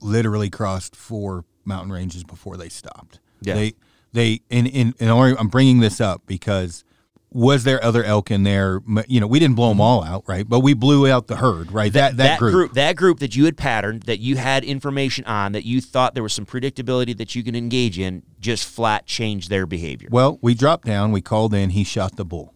literally 0.00 0.48
crossed 0.48 0.96
four 0.96 1.44
mountain 1.64 1.92
ranges 1.92 2.24
before 2.24 2.56
they 2.56 2.68
stopped. 2.68 3.20
Yeah. 3.42 3.54
They 3.54 3.74
they 4.12 4.40
and 4.50 4.68
and, 4.68 4.94
and 5.00 5.10
I'm 5.10 5.48
bringing 5.48 5.80
this 5.80 6.00
up 6.00 6.22
because 6.26 6.84
was 7.32 7.62
there 7.62 7.82
other 7.82 8.02
elk 8.02 8.30
in 8.30 8.42
there? 8.42 8.80
You 9.06 9.20
know, 9.20 9.26
we 9.26 9.38
didn't 9.38 9.54
blow 9.54 9.68
them 9.68 9.76
mm-hmm. 9.76 9.82
all 9.82 10.04
out, 10.04 10.24
right? 10.26 10.48
But 10.48 10.60
we 10.60 10.74
blew 10.74 11.08
out 11.08 11.28
the 11.28 11.36
herd, 11.36 11.70
right? 11.72 11.92
That 11.92 12.16
that, 12.16 12.38
group. 12.38 12.72
that 12.74 12.96
group 12.96 13.20
that 13.20 13.36
you 13.36 13.44
had 13.44 13.56
patterned, 13.56 14.02
that 14.04 14.18
you 14.18 14.36
had 14.36 14.64
information 14.64 15.24
on, 15.26 15.52
that 15.52 15.64
you 15.64 15.80
thought 15.80 16.14
there 16.14 16.22
was 16.22 16.32
some 16.32 16.46
predictability 16.46 17.16
that 17.16 17.34
you 17.34 17.44
can 17.44 17.54
engage 17.54 17.98
in, 17.98 18.22
just 18.40 18.68
flat 18.68 19.06
changed 19.06 19.48
their 19.48 19.66
behavior. 19.66 20.08
Well, 20.10 20.38
we 20.42 20.54
dropped 20.54 20.86
down. 20.86 21.12
We 21.12 21.20
called 21.20 21.54
in. 21.54 21.70
He 21.70 21.84
shot 21.84 22.16
the 22.16 22.24
bull. 22.24 22.52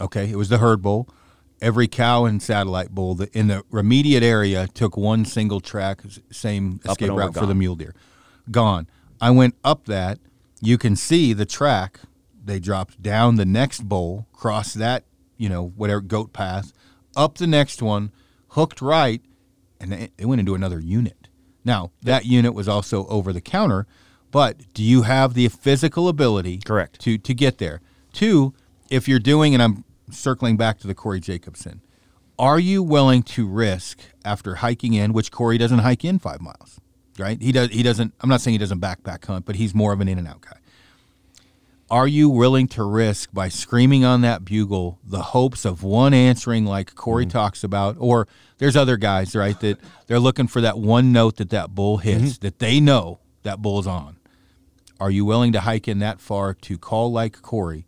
Okay, 0.00 0.30
it 0.30 0.36
was 0.36 0.48
the 0.48 0.58
herd 0.58 0.82
bull. 0.82 1.08
Every 1.62 1.88
cow 1.88 2.24
and 2.24 2.42
satellite 2.42 2.90
bull 2.90 3.20
in 3.34 3.48
the 3.48 3.62
immediate 3.70 4.22
area 4.22 4.66
took 4.66 4.96
one 4.96 5.26
single 5.26 5.60
track, 5.60 6.00
same 6.30 6.80
escape 6.86 7.10
route 7.10 7.34
for 7.34 7.44
the 7.44 7.54
mule 7.54 7.76
deer. 7.76 7.94
Gone. 8.50 8.88
I 9.20 9.30
went 9.30 9.54
up 9.64 9.84
that. 9.86 10.18
You 10.60 10.78
can 10.78 10.96
see 10.96 11.32
the 11.32 11.46
track. 11.46 12.00
They 12.42 12.58
dropped 12.58 13.02
down 13.02 13.36
the 13.36 13.44
next 13.44 13.88
bowl, 13.88 14.26
crossed 14.32 14.74
that, 14.78 15.04
you 15.36 15.48
know, 15.48 15.72
whatever 15.76 16.00
goat 16.00 16.32
path, 16.32 16.72
up 17.16 17.38
the 17.38 17.46
next 17.46 17.82
one, 17.82 18.12
hooked 18.48 18.80
right, 18.80 19.22
and 19.80 19.92
they, 19.92 20.08
they 20.16 20.24
went 20.24 20.40
into 20.40 20.54
another 20.54 20.80
unit. 20.80 21.28
Now, 21.64 21.92
that 22.02 22.26
unit 22.26 22.54
was 22.54 22.68
also 22.68 23.06
over 23.06 23.32
the 23.32 23.40
counter, 23.40 23.86
but 24.30 24.72
do 24.74 24.82
you 24.82 25.02
have 25.02 25.34
the 25.34 25.48
physical 25.48 26.08
ability 26.08 26.58
Correct. 26.58 27.00
to 27.00 27.18
to 27.18 27.34
get 27.34 27.58
there? 27.58 27.80
Two, 28.12 28.54
if 28.90 29.08
you're 29.08 29.18
doing 29.18 29.54
and 29.54 29.62
I'm 29.62 29.84
circling 30.10 30.56
back 30.56 30.78
to 30.80 30.86
the 30.86 30.94
Corey 30.94 31.20
Jacobson, 31.20 31.82
are 32.38 32.58
you 32.58 32.82
willing 32.82 33.22
to 33.24 33.46
risk 33.46 34.00
after 34.24 34.56
hiking 34.56 34.94
in, 34.94 35.12
which 35.12 35.30
Corey 35.30 35.58
doesn't 35.58 35.80
hike 35.80 36.04
in 36.04 36.18
5 36.18 36.40
miles, 36.40 36.80
right? 37.20 37.40
He 37.40 37.52
does 37.52 37.70
he 37.70 37.82
doesn't 37.82 38.14
I'm 38.20 38.28
not 38.28 38.40
saying 38.40 38.54
he 38.54 38.58
doesn't 38.58 38.80
backpack 38.80 39.24
hunt, 39.24 39.46
but 39.46 39.56
he's 39.56 39.74
more 39.74 39.92
of 39.92 40.00
an 40.00 40.08
in 40.08 40.18
and 40.18 40.28
out 40.28 40.40
guy. 40.40 40.56
Are 41.90 42.06
you 42.06 42.30
willing 42.30 42.68
to 42.68 42.84
risk 42.84 43.30
by 43.32 43.48
screaming 43.48 44.04
on 44.04 44.20
that 44.20 44.44
bugle 44.44 45.00
the 45.04 45.22
hopes 45.22 45.64
of 45.64 45.82
one 45.82 46.14
answering 46.14 46.64
like 46.64 46.94
Corey 46.94 47.24
mm-hmm. 47.24 47.30
talks 47.30 47.64
about, 47.64 47.96
or 47.98 48.28
there's 48.58 48.76
other 48.76 48.96
guys 48.96 49.34
right 49.34 49.58
that 49.60 49.78
they're 50.06 50.20
looking 50.20 50.46
for 50.46 50.60
that 50.60 50.78
one 50.78 51.10
note 51.10 51.36
that 51.36 51.50
that 51.50 51.74
bull 51.74 51.98
hits 51.98 52.22
mm-hmm. 52.22 52.42
that 52.42 52.60
they 52.60 52.78
know 52.78 53.18
that 53.42 53.60
bull's 53.60 53.88
on. 53.88 54.18
Are 55.00 55.10
you 55.10 55.24
willing 55.24 55.52
to 55.52 55.60
hike 55.60 55.88
in 55.88 55.98
that 55.98 56.20
far 56.20 56.54
to 56.54 56.78
call 56.78 57.10
like 57.10 57.42
Corey 57.42 57.86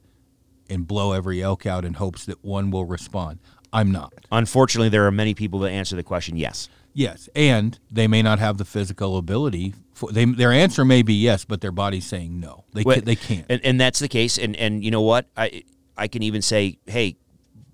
and 0.73 0.89
blow 0.89 1.13
every 1.13 1.43
elk 1.43 1.67
out 1.67 1.85
in 1.85 1.95
hopes 1.95 2.25
that 2.25 2.43
one 2.43 2.71
will 2.71 2.87
respond. 2.87 3.39
I'm 3.73 3.93
not. 3.93 4.13
Unfortunately, 4.31 4.89
there 4.89 5.07
are 5.07 5.11
many 5.11 5.35
people 5.35 5.61
that 5.61 5.71
answer 5.71 5.97
the 5.97 6.03
question 6.03 6.37
yes. 6.37 6.69
Yes, 6.95 7.29
and 7.35 7.79
they 7.91 8.07
may 8.07 8.21
not 8.23 8.39
have 8.39 8.59
the 8.59 8.65
physical 8.65 9.17
ability. 9.17 9.75
For, 9.95 10.13
they, 10.13 10.25
their 10.27 10.53
answer 10.53 10.85
may 10.85 11.03
be 11.03 11.15
yes, 11.15 11.45
but 11.45 11.61
their 11.61 11.73
body's 11.73 12.05
saying 12.05 12.39
no. 12.39 12.65
They 12.75 12.83
Well, 12.83 12.97
ca- 12.97 13.03
they 13.05 13.17
can't. 13.17 13.47
and, 13.49 13.61
and 13.65 13.81
that's 13.81 13.99
the 13.99 14.09
case. 14.09 14.39
And 14.39 14.55
and 14.57 14.85
you 14.85 14.91
know 14.91 15.01
what? 15.03 15.27
I 15.37 15.63
I 15.97 16.09
can 16.09 16.23
even 16.23 16.43
say, 16.43 16.79
hey, 16.87 17.17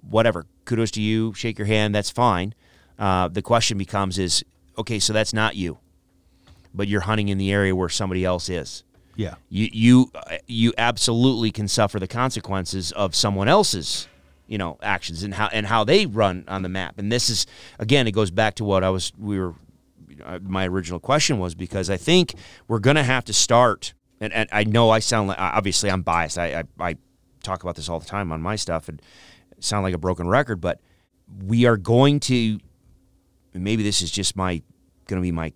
whatever. 0.08 0.46
Kudos 0.66 0.90
to 0.92 1.02
you. 1.02 1.32
Shake 1.34 1.58
your 1.58 1.66
hand. 1.66 1.94
That's 1.94 2.10
fine. 2.10 2.54
Uh, 2.98 3.28
the 3.28 3.42
question 3.42 3.78
becomes 3.78 4.18
is 4.18 4.44
okay. 4.76 4.98
So 4.98 5.12
that's 5.12 5.32
not 5.32 5.56
you, 5.56 5.78
but 6.74 6.86
you're 6.88 7.00
hunting 7.02 7.28
in 7.28 7.38
the 7.38 7.50
area 7.52 7.74
where 7.74 7.88
somebody 7.88 8.24
else 8.24 8.48
is. 8.48 8.84
yeah, 9.16 9.34
You 9.48 9.68
you 9.72 10.10
uh, 10.14 10.36
you 10.46 10.72
absolutely 10.78 11.50
can 11.50 11.66
suffer 11.68 11.98
the 11.98 12.08
consequences 12.08 12.92
of 12.92 13.14
someone 13.14 13.48
else's 13.48 14.06
you 14.48 14.58
know 14.58 14.78
actions 14.82 15.22
and 15.22 15.34
how 15.34 15.48
and 15.52 15.66
how 15.66 15.84
they 15.84 16.06
run 16.06 16.44
on 16.48 16.62
the 16.62 16.68
map. 16.68 16.98
And 16.98 17.12
this 17.12 17.30
is 17.30 17.46
again, 17.78 18.08
it 18.08 18.12
goes 18.12 18.30
back 18.30 18.54
to 18.56 18.64
what 18.64 18.82
I 18.82 18.90
was 18.90 19.12
we 19.16 19.38
were 19.38 19.54
uh, 20.24 20.40
my 20.42 20.66
original 20.66 20.98
question 20.98 21.38
was 21.38 21.54
because 21.54 21.88
I 21.88 21.96
think 21.96 22.34
we're 22.66 22.80
going 22.80 22.96
to 22.96 23.04
have 23.04 23.24
to 23.26 23.32
start. 23.32 23.94
And, 24.20 24.32
and 24.32 24.48
I 24.50 24.64
know 24.64 24.90
I 24.90 24.98
sound 24.98 25.28
like 25.28 25.38
obviously 25.38 25.90
I'm 25.90 26.02
biased. 26.02 26.38
I, 26.38 26.60
I 26.60 26.64
I 26.80 26.96
talk 27.42 27.62
about 27.62 27.76
this 27.76 27.88
all 27.88 28.00
the 28.00 28.06
time 28.06 28.32
on 28.32 28.42
my 28.42 28.56
stuff 28.56 28.88
and 28.88 29.00
sound 29.60 29.84
like 29.84 29.94
a 29.94 29.98
broken 29.98 30.26
record, 30.26 30.60
but 30.60 30.80
we 31.44 31.66
are 31.66 31.76
going 31.76 32.20
to. 32.20 32.58
Maybe 33.54 33.82
this 33.82 34.02
is 34.02 34.10
just 34.10 34.36
my 34.36 34.62
going 35.06 35.20
to 35.20 35.26
be 35.26 35.32
my 35.32 35.52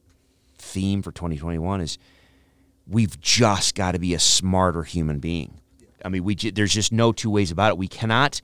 theme 0.59 1.03
for 1.03 1.13
2021 1.13 1.81
is 1.81 1.99
we've 2.87 3.21
just 3.21 3.75
got 3.75 3.93
to 3.93 3.99
be 3.99 4.15
a 4.15 4.19
smarter 4.19 4.83
human 4.83 5.19
being. 5.19 5.61
I 6.05 6.09
mean, 6.09 6.25
we 6.25 6.35
there's 6.35 6.73
just 6.73 6.93
no 6.93 7.13
two 7.13 7.31
ways 7.31 7.51
about 7.51 7.71
it. 7.71 7.79
We 7.79 7.89
cannot 7.89 8.41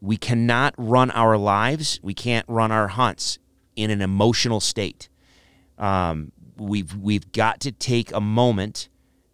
we 0.00 0.16
cannot 0.16 0.74
run 0.76 1.10
our 1.10 1.36
lives. 1.36 1.98
We 2.02 2.14
can't 2.14 2.46
run 2.48 2.70
our 2.70 2.88
hunts 2.88 3.38
in 3.76 3.90
an 3.90 4.00
emotional 4.00 4.60
state. 4.60 5.08
Um, 5.76 6.32
we've 6.56 6.94
we've 6.96 7.30
got 7.32 7.60
to 7.60 7.72
take 7.72 8.12
a 8.12 8.20
moment 8.20 8.88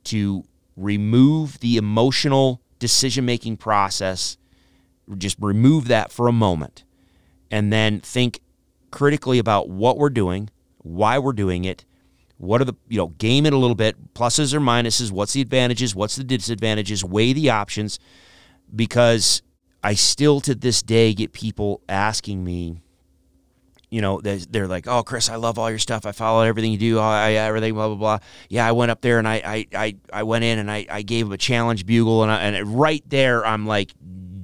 to 0.04 0.44
remove 0.76 1.60
the 1.60 1.76
emotional 1.76 2.60
decision 2.78 3.24
making 3.24 3.56
process. 3.56 4.36
Just 5.18 5.36
remove 5.40 5.88
that 5.88 6.10
for 6.10 6.28
a 6.28 6.32
moment, 6.32 6.84
and 7.50 7.72
then 7.72 8.00
think 8.00 8.40
critically 8.90 9.38
about 9.38 9.68
what 9.68 9.98
we're 9.98 10.10
doing, 10.10 10.48
why 10.78 11.18
we're 11.18 11.32
doing 11.32 11.64
it, 11.64 11.84
what 12.38 12.60
are 12.60 12.64
the 12.64 12.74
you 12.88 12.96
know 12.96 13.08
game 13.08 13.44
it 13.44 13.52
a 13.52 13.58
little 13.58 13.74
bit, 13.74 14.14
pluses 14.14 14.54
or 14.54 14.60
minuses, 14.60 15.10
what's 15.10 15.34
the 15.34 15.42
advantages, 15.42 15.94
what's 15.94 16.16
the 16.16 16.24
disadvantages, 16.24 17.04
weigh 17.04 17.34
the 17.34 17.50
options, 17.50 17.98
because 18.74 19.42
I 19.84 19.94
still 19.94 20.40
to 20.40 20.54
this 20.54 20.82
day 20.82 21.12
get 21.14 21.32
people 21.32 21.82
asking 21.88 22.42
me, 22.42 22.80
you 23.90 24.00
know, 24.00 24.20
they're, 24.20 24.66
like, 24.66 24.88
"Oh, 24.88 25.02
Chris, 25.04 25.28
I 25.28 25.36
love 25.36 25.58
all 25.58 25.70
your 25.70 25.78
stuff. 25.78 26.04
I 26.06 26.12
follow 26.12 26.42
everything 26.42 26.72
you 26.72 26.78
do. 26.78 26.98
Oh, 26.98 27.02
I, 27.02 27.32
everything, 27.32 27.74
blah 27.74 27.86
blah 27.88 27.96
blah." 27.96 28.18
Yeah, 28.48 28.66
I 28.66 28.72
went 28.72 28.90
up 28.90 29.02
there 29.02 29.18
and 29.18 29.28
I 29.28 29.34
I, 29.44 29.66
I, 29.76 29.96
I 30.12 30.22
went 30.24 30.42
in 30.42 30.58
and 30.58 30.70
I, 30.70 30.86
I 30.90 31.02
gave 31.02 31.26
him 31.26 31.32
a 31.32 31.36
challenge 31.38 31.86
bugle 31.86 32.22
and 32.24 32.32
I, 32.32 32.38
and 32.42 32.80
right 32.80 33.04
there 33.06 33.46
I'm 33.46 33.66
like 33.66 33.92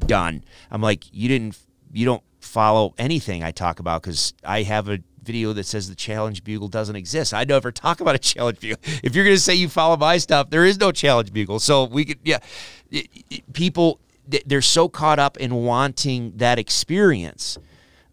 done. 0.06 0.44
I'm 0.70 0.82
like, 0.82 1.04
you 1.12 1.28
didn't 1.28 1.58
you 1.92 2.04
don't 2.04 2.22
follow 2.40 2.94
anything 2.98 3.42
I 3.42 3.50
talk 3.50 3.80
about 3.80 4.02
because 4.02 4.34
I 4.44 4.62
have 4.62 4.88
a 4.88 4.98
video 5.22 5.52
that 5.52 5.64
says 5.66 5.88
the 5.88 5.94
challenge 5.94 6.44
bugle 6.44 6.68
doesn't 6.68 6.96
exist. 6.96 7.34
I 7.34 7.44
never 7.44 7.72
talk 7.72 8.00
about 8.00 8.14
a 8.14 8.18
challenge 8.18 8.60
bugle. 8.60 8.78
If 9.02 9.14
you're 9.16 9.24
going 9.24 9.36
to 9.36 9.40
say 9.42 9.54
you 9.54 9.68
follow 9.68 9.96
my 9.96 10.18
stuff, 10.18 10.50
there 10.50 10.64
is 10.64 10.78
no 10.78 10.92
challenge 10.92 11.32
bugle. 11.32 11.58
So 11.58 11.84
we 11.84 12.04
could, 12.04 12.18
yeah, 12.24 12.38
It- 12.90 13.08
it- 13.30 13.52
people 13.52 14.00
they're 14.46 14.62
so 14.62 14.88
caught 14.88 15.18
up 15.18 15.36
in 15.36 15.54
wanting 15.54 16.32
that 16.36 16.58
experience. 16.58 17.58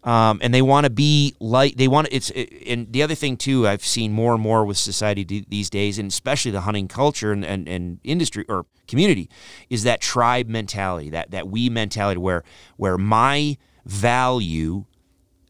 Um, 0.04 0.38
and 0.42 0.54
they 0.54 0.62
want 0.62 0.84
to 0.84 0.90
be 0.90 1.34
like 1.40 1.74
they 1.76 1.88
want 1.88 2.08
it's 2.12 2.30
it, 2.30 2.50
and 2.66 2.90
the 2.92 3.02
other 3.02 3.16
thing 3.16 3.36
too 3.36 3.66
I've 3.66 3.84
seen 3.84 4.12
more 4.12 4.32
and 4.32 4.40
more 4.40 4.64
with 4.64 4.78
society 4.78 5.24
these 5.48 5.68
days 5.68 5.98
and 5.98 6.08
especially 6.08 6.52
the 6.52 6.62
hunting 6.62 6.86
culture 6.86 7.32
and, 7.32 7.44
and, 7.44 7.68
and 7.68 7.98
industry 8.04 8.44
or 8.48 8.64
community 8.86 9.28
is 9.68 9.82
that 9.82 10.00
tribe 10.00 10.48
mentality 10.48 11.10
that 11.10 11.32
that 11.32 11.48
we 11.48 11.68
mentality 11.68 12.18
where 12.18 12.44
where 12.76 12.96
my 12.96 13.58
value 13.84 14.84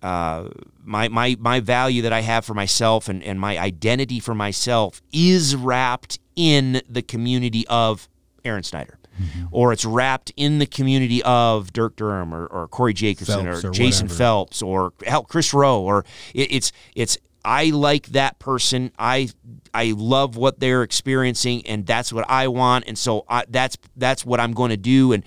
uh, 0.03 0.49
my, 0.85 1.09
my, 1.09 1.37
my 1.39 1.61
value 1.61 2.03
that 2.03 2.13
I 2.13 2.21
have 2.21 2.45
for 2.45 2.55
myself 2.55 3.09
and, 3.09 3.23
and 3.23 3.41
my 3.41 3.59
identity 3.59 4.21
for 4.21 4.35
myself 4.35 5.03
is 5.13 5.57
wrapped 5.57 6.19
in 6.37 6.81
the 6.89 7.03
community 7.03 7.67
of 7.69 8.09
Aaron 8.45 8.63
Snyder. 8.63 8.98
Mm-hmm. 9.19 9.47
Or 9.51 9.73
it's 9.73 9.85
wrapped 9.85 10.33
in 10.37 10.59
the 10.59 10.67
community 10.67 11.23
of 11.23 11.73
Dirk 11.73 11.97
Durham 11.97 12.35
or, 12.35 12.47
or 12.47 12.69
Corey 12.69 12.95
Jacobson 12.95 13.45
Phelps 13.45 13.65
or, 13.65 13.69
or 13.69 13.71
Jason 13.73 14.07
whatever. 14.07 14.19
Phelps 14.19 14.63
or 14.63 14.93
hell, 15.07 15.25
Chris 15.25 15.53
Roe 15.53 15.83
or 15.83 16.05
it, 16.35 16.53
it's 16.53 16.73
it's 16.95 17.19
I 17.45 17.71
like 17.71 18.09
that 18.09 18.39
person. 18.39 18.93
I 18.99 19.29
I 19.73 19.95
love 19.97 20.37
what 20.37 20.61
they're 20.61 20.83
experiencing 20.83 21.67
and 21.67 21.87
that's 21.87 22.13
what 22.13 22.29
I 22.29 22.49
want 22.49 22.85
and 22.87 22.99
so 22.99 23.25
I, 23.29 23.45
that's 23.49 23.77
that's 23.97 24.25
what 24.25 24.41
I'm 24.41 24.53
going 24.53 24.71
to 24.71 24.77
do 24.77 25.13
and 25.13 25.25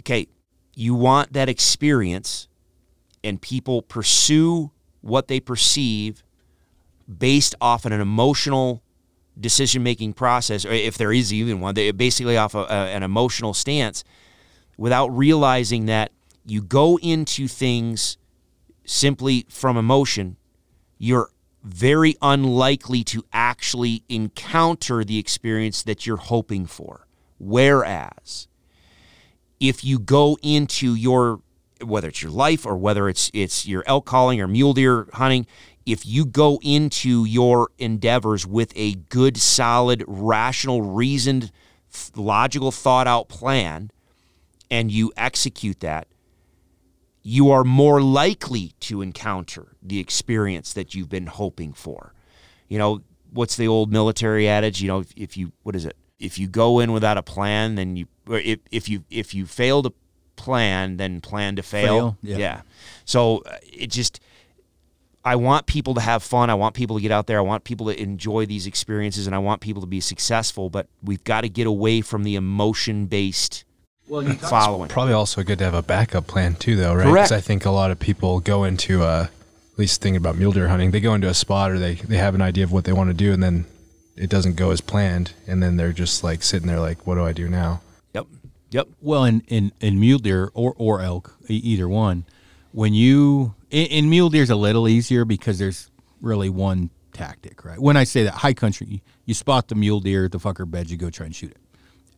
okay, 0.00 0.28
you 0.74 0.94
want 0.94 1.32
that 1.32 1.48
experience 1.48 2.48
and 3.24 3.40
people 3.40 3.82
pursue 3.82 4.70
what 5.00 5.28
they 5.28 5.40
perceive 5.40 6.22
based 7.18 7.54
off 7.60 7.84
of 7.84 7.92
an 7.92 8.00
emotional 8.00 8.82
decision 9.42 9.82
making 9.82 10.14
process, 10.14 10.64
or 10.64 10.72
if 10.72 10.96
there 10.96 11.12
is 11.12 11.32
even 11.32 11.60
one, 11.60 11.74
basically 11.74 12.36
off 12.36 12.54
of, 12.54 12.70
uh, 12.70 12.72
an 12.72 13.02
emotional 13.02 13.52
stance 13.52 14.04
without 14.78 15.08
realizing 15.08 15.86
that 15.86 16.10
you 16.46 16.62
go 16.62 16.98
into 17.02 17.46
things 17.46 18.16
simply 18.84 19.46
from 19.48 19.76
emotion, 19.76 20.36
you're 20.98 21.28
very 21.62 22.16
unlikely 22.22 23.04
to 23.04 23.24
actually 23.32 24.02
encounter 24.08 25.04
the 25.04 25.18
experience 25.18 25.82
that 25.82 26.06
you're 26.06 26.16
hoping 26.16 26.66
for. 26.66 27.06
Whereas, 27.38 28.48
if 29.60 29.84
you 29.84 29.98
go 29.98 30.38
into 30.42 30.94
your 30.94 31.40
whether 31.84 32.08
it's 32.08 32.22
your 32.22 32.30
life 32.30 32.64
or 32.64 32.76
whether 32.76 33.08
it's 33.08 33.30
it's 33.34 33.66
your 33.66 33.82
elk 33.86 34.04
calling 34.06 34.40
or 34.40 34.48
mule 34.48 34.72
deer 34.72 35.08
hunting, 35.14 35.46
if 35.84 36.06
you 36.06 36.24
go 36.24 36.58
into 36.62 37.24
your 37.24 37.70
endeavors 37.78 38.46
with 38.46 38.72
a 38.76 38.94
good, 38.94 39.36
solid, 39.36 40.04
rational, 40.06 40.82
reasoned, 40.82 41.50
logical, 42.14 42.70
thought 42.70 43.06
out 43.06 43.28
plan, 43.28 43.90
and 44.70 44.90
you 44.90 45.12
execute 45.16 45.80
that, 45.80 46.06
you 47.22 47.50
are 47.50 47.64
more 47.64 48.00
likely 48.00 48.72
to 48.80 49.02
encounter 49.02 49.76
the 49.82 49.98
experience 49.98 50.72
that 50.72 50.94
you've 50.94 51.08
been 51.08 51.26
hoping 51.26 51.72
for. 51.72 52.14
You 52.68 52.78
know, 52.78 53.02
what's 53.32 53.56
the 53.56 53.68
old 53.68 53.92
military 53.92 54.48
adage? 54.48 54.80
You 54.80 54.88
know, 54.88 55.00
if, 55.00 55.12
if 55.16 55.36
you 55.36 55.52
what 55.62 55.76
is 55.76 55.84
it? 55.84 55.96
If 56.18 56.38
you 56.38 56.48
go 56.48 56.78
in 56.78 56.92
without 56.92 57.18
a 57.18 57.22
plan, 57.22 57.74
then 57.74 57.96
you 57.96 58.06
or 58.28 58.38
if 58.38 58.60
if 58.70 58.88
you 58.88 59.04
if 59.10 59.34
you 59.34 59.46
fail 59.46 59.82
to 59.82 59.92
plan, 60.36 60.96
then 60.96 61.20
plan 61.20 61.56
to 61.56 61.62
fail. 61.62 62.16
Fail, 62.22 62.38
yeah. 62.38 62.62
So 63.04 63.38
uh, 63.38 63.56
it 63.62 63.88
just 63.88 64.20
I 65.24 65.36
want 65.36 65.66
people 65.66 65.94
to 65.94 66.00
have 66.00 66.22
fun. 66.22 66.50
I 66.50 66.54
want 66.54 66.74
people 66.74 66.96
to 66.96 67.02
get 67.02 67.12
out 67.12 67.26
there. 67.26 67.38
I 67.38 67.42
want 67.42 67.64
people 67.64 67.86
to 67.86 68.00
enjoy 68.00 68.46
these 68.46 68.66
experiences 68.66 69.26
and 69.26 69.36
I 69.36 69.38
want 69.38 69.60
people 69.60 69.80
to 69.82 69.86
be 69.86 70.00
successful, 70.00 70.68
but 70.68 70.88
we've 71.02 71.22
got 71.22 71.42
to 71.42 71.48
get 71.48 71.66
away 71.66 72.00
from 72.00 72.24
the 72.24 72.34
emotion 72.34 73.06
based 73.06 73.64
well, 74.08 74.24
following. 74.34 74.88
Probably 74.88 75.12
also 75.12 75.42
good 75.42 75.58
to 75.58 75.64
have 75.64 75.74
a 75.74 75.82
backup 75.82 76.26
plan 76.26 76.56
too, 76.56 76.76
though, 76.76 76.94
right? 76.94 77.06
Because 77.06 77.32
I 77.32 77.40
think 77.40 77.64
a 77.64 77.70
lot 77.70 77.90
of 77.90 78.00
people 78.00 78.40
go 78.40 78.64
into 78.64 79.02
uh, 79.04 79.28
at 79.72 79.78
least 79.78 80.00
thinking 80.00 80.16
about 80.16 80.36
mule 80.36 80.52
deer 80.52 80.68
hunting. 80.68 80.90
They 80.90 81.00
go 81.00 81.14
into 81.14 81.28
a 81.28 81.34
spot 81.34 81.70
or 81.70 81.78
they 81.78 81.94
they 81.94 82.16
have 82.16 82.34
an 82.34 82.42
idea 82.42 82.64
of 82.64 82.72
what 82.72 82.84
they 82.84 82.92
want 82.92 83.10
to 83.10 83.14
do, 83.14 83.32
and 83.32 83.42
then 83.42 83.66
it 84.16 84.28
doesn't 84.28 84.56
go 84.56 84.70
as 84.70 84.80
planned, 84.80 85.32
and 85.46 85.62
then 85.62 85.76
they're 85.76 85.92
just 85.92 86.22
like 86.24 86.42
sitting 86.42 86.68
there 86.68 86.80
like, 86.80 87.06
what 87.06 87.14
do 87.14 87.24
I 87.24 87.32
do 87.32 87.48
now? 87.48 87.80
Yep. 88.14 88.26
Yep. 88.70 88.88
Well, 89.00 89.24
in, 89.24 89.42
in, 89.48 89.72
in 89.80 89.98
mule 90.00 90.18
deer 90.18 90.50
or, 90.54 90.74
or 90.76 91.00
elk, 91.00 91.34
e- 91.48 91.54
either 91.54 91.88
one, 91.88 92.24
when 92.72 92.94
you 92.94 93.54
in, 93.70 93.86
in 93.86 94.10
mule 94.10 94.34
is 94.34 94.50
a 94.50 94.56
little 94.56 94.88
easier 94.88 95.24
because 95.24 95.58
there's 95.58 95.90
really 96.20 96.48
one 96.48 96.90
tactic, 97.12 97.64
right? 97.64 97.78
When 97.78 97.96
I 97.96 98.04
say 98.04 98.24
that 98.24 98.34
high 98.34 98.54
country, 98.54 98.86
you, 98.88 99.00
you 99.26 99.34
spot 99.34 99.68
the 99.68 99.74
mule 99.74 100.00
deer, 100.00 100.28
the 100.28 100.38
fucker 100.38 100.68
bed, 100.70 100.90
you 100.90 100.96
go 100.96 101.10
try 101.10 101.26
and 101.26 101.34
shoot 101.34 101.50
it. 101.50 101.58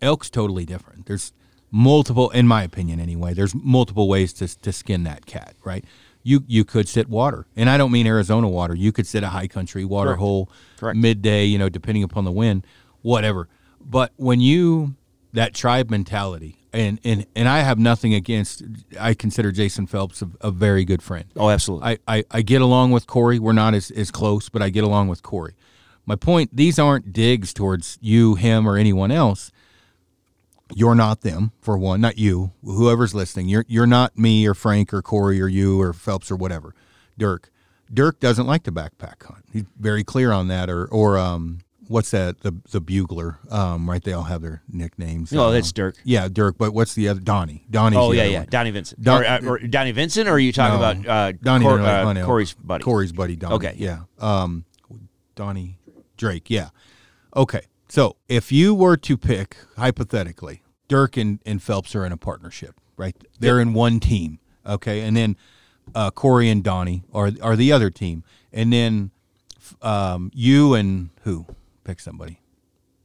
Elk's 0.00 0.30
totally 0.30 0.64
different. 0.64 1.06
There's 1.06 1.32
multiple, 1.70 2.30
in 2.30 2.46
my 2.46 2.62
opinion 2.62 3.00
anyway. 3.00 3.34
There's 3.34 3.54
multiple 3.54 4.08
ways 4.08 4.32
to 4.34 4.48
to 4.60 4.72
skin 4.72 5.04
that 5.04 5.26
cat, 5.26 5.54
right? 5.64 5.84
You 6.22 6.44
you 6.46 6.64
could 6.64 6.88
sit 6.88 7.08
water, 7.08 7.46
and 7.56 7.68
I 7.68 7.76
don't 7.76 7.92
mean 7.92 8.06
Arizona 8.06 8.48
water. 8.48 8.74
You 8.74 8.92
could 8.92 9.06
sit 9.06 9.22
a 9.22 9.28
high 9.28 9.48
country 9.48 9.84
water 9.84 10.10
Correct. 10.10 10.20
hole, 10.20 10.50
Correct. 10.78 10.96
midday, 10.98 11.44
you 11.44 11.58
know, 11.58 11.68
depending 11.68 12.02
upon 12.02 12.24
the 12.24 12.32
wind, 12.32 12.66
whatever. 13.02 13.48
But 13.80 14.12
when 14.16 14.40
you 14.40 14.94
that 15.32 15.52
tribe 15.54 15.90
mentality, 15.90 16.63
and 16.74 17.00
and 17.04 17.26
and 17.34 17.48
I 17.48 17.60
have 17.60 17.78
nothing 17.78 18.14
against. 18.14 18.62
I 18.98 19.14
consider 19.14 19.52
Jason 19.52 19.86
Phelps 19.86 20.22
a, 20.22 20.28
a 20.40 20.50
very 20.50 20.84
good 20.84 21.02
friend. 21.02 21.24
Oh, 21.36 21.48
absolutely. 21.48 21.98
I, 22.06 22.16
I, 22.16 22.24
I 22.30 22.42
get 22.42 22.60
along 22.60 22.90
with 22.90 23.06
Corey. 23.06 23.38
We're 23.38 23.52
not 23.52 23.74
as, 23.74 23.90
as 23.90 24.10
close, 24.10 24.48
but 24.48 24.60
I 24.62 24.70
get 24.70 24.84
along 24.84 25.08
with 25.08 25.22
Corey. 25.22 25.54
My 26.04 26.16
point, 26.16 26.54
these 26.54 26.78
aren't 26.78 27.12
digs 27.12 27.54
towards 27.54 27.96
you, 28.00 28.34
him, 28.34 28.68
or 28.68 28.76
anyone 28.76 29.10
else. 29.10 29.50
You're 30.74 30.94
not 30.94 31.20
them, 31.20 31.52
for 31.60 31.78
one, 31.78 32.00
not 32.00 32.18
you. 32.18 32.52
Whoever's 32.64 33.14
listening, 33.14 33.48
you're 33.48 33.64
you're 33.68 33.86
not 33.86 34.18
me 34.18 34.46
or 34.46 34.54
Frank 34.54 34.92
or 34.92 35.02
Corey 35.02 35.40
or 35.40 35.48
you 35.48 35.80
or 35.80 35.92
Phelps 35.92 36.30
or 36.30 36.36
whatever. 36.36 36.74
Dirk. 37.16 37.50
Dirk 37.92 38.18
doesn't 38.18 38.46
like 38.46 38.64
to 38.64 38.72
backpack 38.72 39.22
hunt. 39.22 39.44
He's 39.52 39.64
very 39.78 40.02
clear 40.02 40.32
on 40.32 40.48
that. 40.48 40.68
Or 40.68 40.86
or 40.86 41.18
um, 41.18 41.60
what's 41.88 42.10
that? 42.12 42.40
The 42.40 42.54
the 42.70 42.80
bugler. 42.80 43.38
Um, 43.50 43.88
right? 43.88 44.02
They 44.02 44.12
all 44.12 44.24
have 44.24 44.42
their 44.42 44.62
nicknames. 44.68 45.32
No, 45.32 45.46
Um, 45.48 45.52
that's 45.54 45.72
Dirk. 45.72 45.96
Yeah, 46.04 46.28
Dirk. 46.28 46.56
But 46.58 46.72
what's 46.74 46.94
the 46.94 47.08
other? 47.08 47.20
Donnie. 47.20 47.64
Donnie's 47.70 47.98
Oh 47.98 48.12
yeah, 48.12 48.24
yeah, 48.24 48.38
one. 48.40 48.48
Donnie 48.50 48.70
Vincent. 48.70 49.02
Don- 49.02 49.22
or, 49.22 49.26
uh, 49.26 49.40
or 49.46 49.58
Donnie 49.58 49.92
Vincent, 49.92 50.28
or 50.28 50.32
are 50.32 50.38
you 50.38 50.52
talking 50.52 50.80
No. 50.80 50.90
about 50.90 51.06
uh, 51.08 51.32
Donnie 51.42 51.64
Cor- 51.64 51.80
uh. 51.80 52.24
Corey's 52.24 52.54
buddy? 52.54 52.84
Corey's 52.84 53.12
buddy, 53.12 53.36
Donnie. 53.36 53.54
Okay. 53.56 53.74
Yeah. 53.78 54.00
Um, 54.18 54.64
Donnie 55.34 55.78
Drake. 56.16 56.48
Yeah. 56.50 56.68
Okay. 57.36 57.62
So 57.88 58.16
if 58.28 58.50
you 58.52 58.74
were 58.74 58.96
to 58.96 59.16
pick, 59.16 59.56
hypothetically, 59.76 60.62
Dirk 60.88 61.16
and, 61.16 61.38
and 61.46 61.62
Phelps 61.62 61.94
are 61.94 62.04
in 62.04 62.12
a 62.12 62.16
partnership, 62.16 62.74
right? 62.96 63.16
They're 63.38 63.60
in 63.60 63.72
one 63.74 64.00
team. 64.00 64.38
Okay. 64.66 65.00
And 65.02 65.16
then 65.16 65.36
uh, 65.94 66.10
Corey 66.10 66.48
and 66.48 66.62
Donnie 66.64 67.02
are, 67.12 67.30
are 67.42 67.56
the 67.56 67.72
other 67.72 67.90
team. 67.90 68.24
And 68.52 68.72
then 68.72 69.10
um, 69.82 70.30
you 70.34 70.74
and 70.74 71.10
who? 71.22 71.46
Pick 71.84 72.00
somebody. 72.00 72.40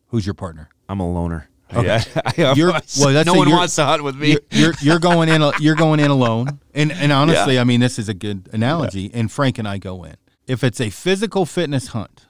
Who's 0.07 0.25
your 0.25 0.33
partner? 0.33 0.69
I'm 0.87 0.99
a 0.99 1.09
loner. 1.11 1.49
Okay. 1.73 1.99
I, 2.25 2.53
You're- 2.55 2.71
well, 2.99 3.13
that's 3.13 3.25
no 3.27 3.33
one 3.35 3.49
wants 3.51 3.75
to 3.75 3.85
hunt 3.85 4.03
with 4.03 4.15
me. 4.15 4.29
You're, 4.31 4.41
you're 4.51 4.73
you're 4.81 4.99
going 4.99 5.29
in. 5.29 5.43
You're 5.59 5.75
going 5.75 5.99
in 5.99 6.09
alone. 6.09 6.59
And 6.73 6.91
and 6.91 7.11
honestly, 7.11 7.59
I 7.59 7.63
mean, 7.63 7.79
this 7.79 7.99
is 7.99 8.09
a 8.09 8.13
good 8.13 8.49
analogy. 8.53 9.11
And 9.13 9.31
Frank 9.31 9.59
and 9.59 9.67
I 9.67 9.77
go 9.77 10.03
in. 10.03 10.15
If 10.47 10.63
it's 10.63 10.81
a 10.81 10.89
physical 10.89 11.45
fitness 11.45 11.89
hunt, 11.89 12.25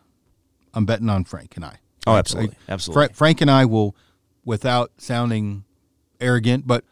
I'm 0.74 0.86
betting 0.86 1.10
on 1.10 1.24
Frank 1.24 1.56
and 1.56 1.64
I. 1.64 1.78
Oh, 2.06 2.16
absolutely, 2.16 2.56
Fra- 2.66 2.74
absolutely. 2.74 3.14
Frank 3.14 3.39
and 3.41 3.50
I 3.52 3.64
will, 3.66 3.95
without 4.43 4.91
sounding 4.97 5.64
arrogant, 6.20 6.68
but 6.68 6.84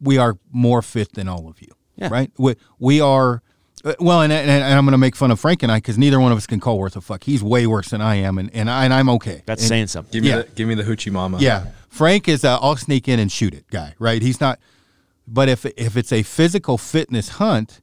we 0.00 0.18
are 0.18 0.38
more 0.50 0.82
fit 0.82 1.12
than 1.12 1.28
all 1.28 1.48
of 1.48 1.60
you. 1.62 1.68
Yeah. 1.94 2.08
Right. 2.10 2.32
We 2.36 2.56
we 2.78 3.00
are. 3.00 3.42
Uh, 3.84 3.94
Well, 4.00 4.22
and, 4.22 4.32
and, 4.32 4.50
and 4.50 4.62
I'm 4.78 4.84
going 4.84 4.92
to 4.92 4.98
make 4.98 5.16
fun 5.16 5.30
of 5.30 5.40
Frank 5.40 5.62
and 5.62 5.70
I 5.72 5.78
because 5.78 5.96
neither 5.98 6.18
one 6.20 6.32
of 6.32 6.38
us 6.38 6.46
can 6.46 6.60
call 6.60 6.78
worth 6.78 6.96
a 6.96 7.00
fuck. 7.00 7.24
He's 7.24 7.42
way 7.42 7.66
worse 7.66 7.88
than 7.90 8.00
I 8.00 8.16
am, 8.16 8.38
and 8.38 8.50
and, 8.54 8.68
I, 8.70 8.84
and 8.84 8.92
I'm 8.94 9.08
okay. 9.10 9.42
That's 9.46 9.62
And- 9.62 9.68
saying 9.68 9.86
something. 9.88 10.12
Give 10.12 10.22
me 10.22 10.28
Yeah. 10.30 10.42
the 10.42 10.48
give 10.54 10.68
me 10.68 10.74
the 10.74 10.84
hoochie 10.84 11.12
mama. 11.12 11.38
yeah, 11.40 11.66
Frank 11.88 12.28
is 12.28 12.44
a 12.44 12.58
I'll 12.60 12.76
sneak 12.76 13.08
in 13.08 13.18
and 13.18 13.30
shoot 13.30 13.54
it 13.54 13.64
guy, 13.70 13.94
right? 13.98 14.20
He's 14.22 14.40
not. 14.40 14.58
But 15.26 15.48
if 15.48 15.64
if 15.66 15.96
it's 15.96 16.12
a 16.12 16.22
physical 16.22 16.76
fitness 16.78 17.28
hunt, 17.30 17.80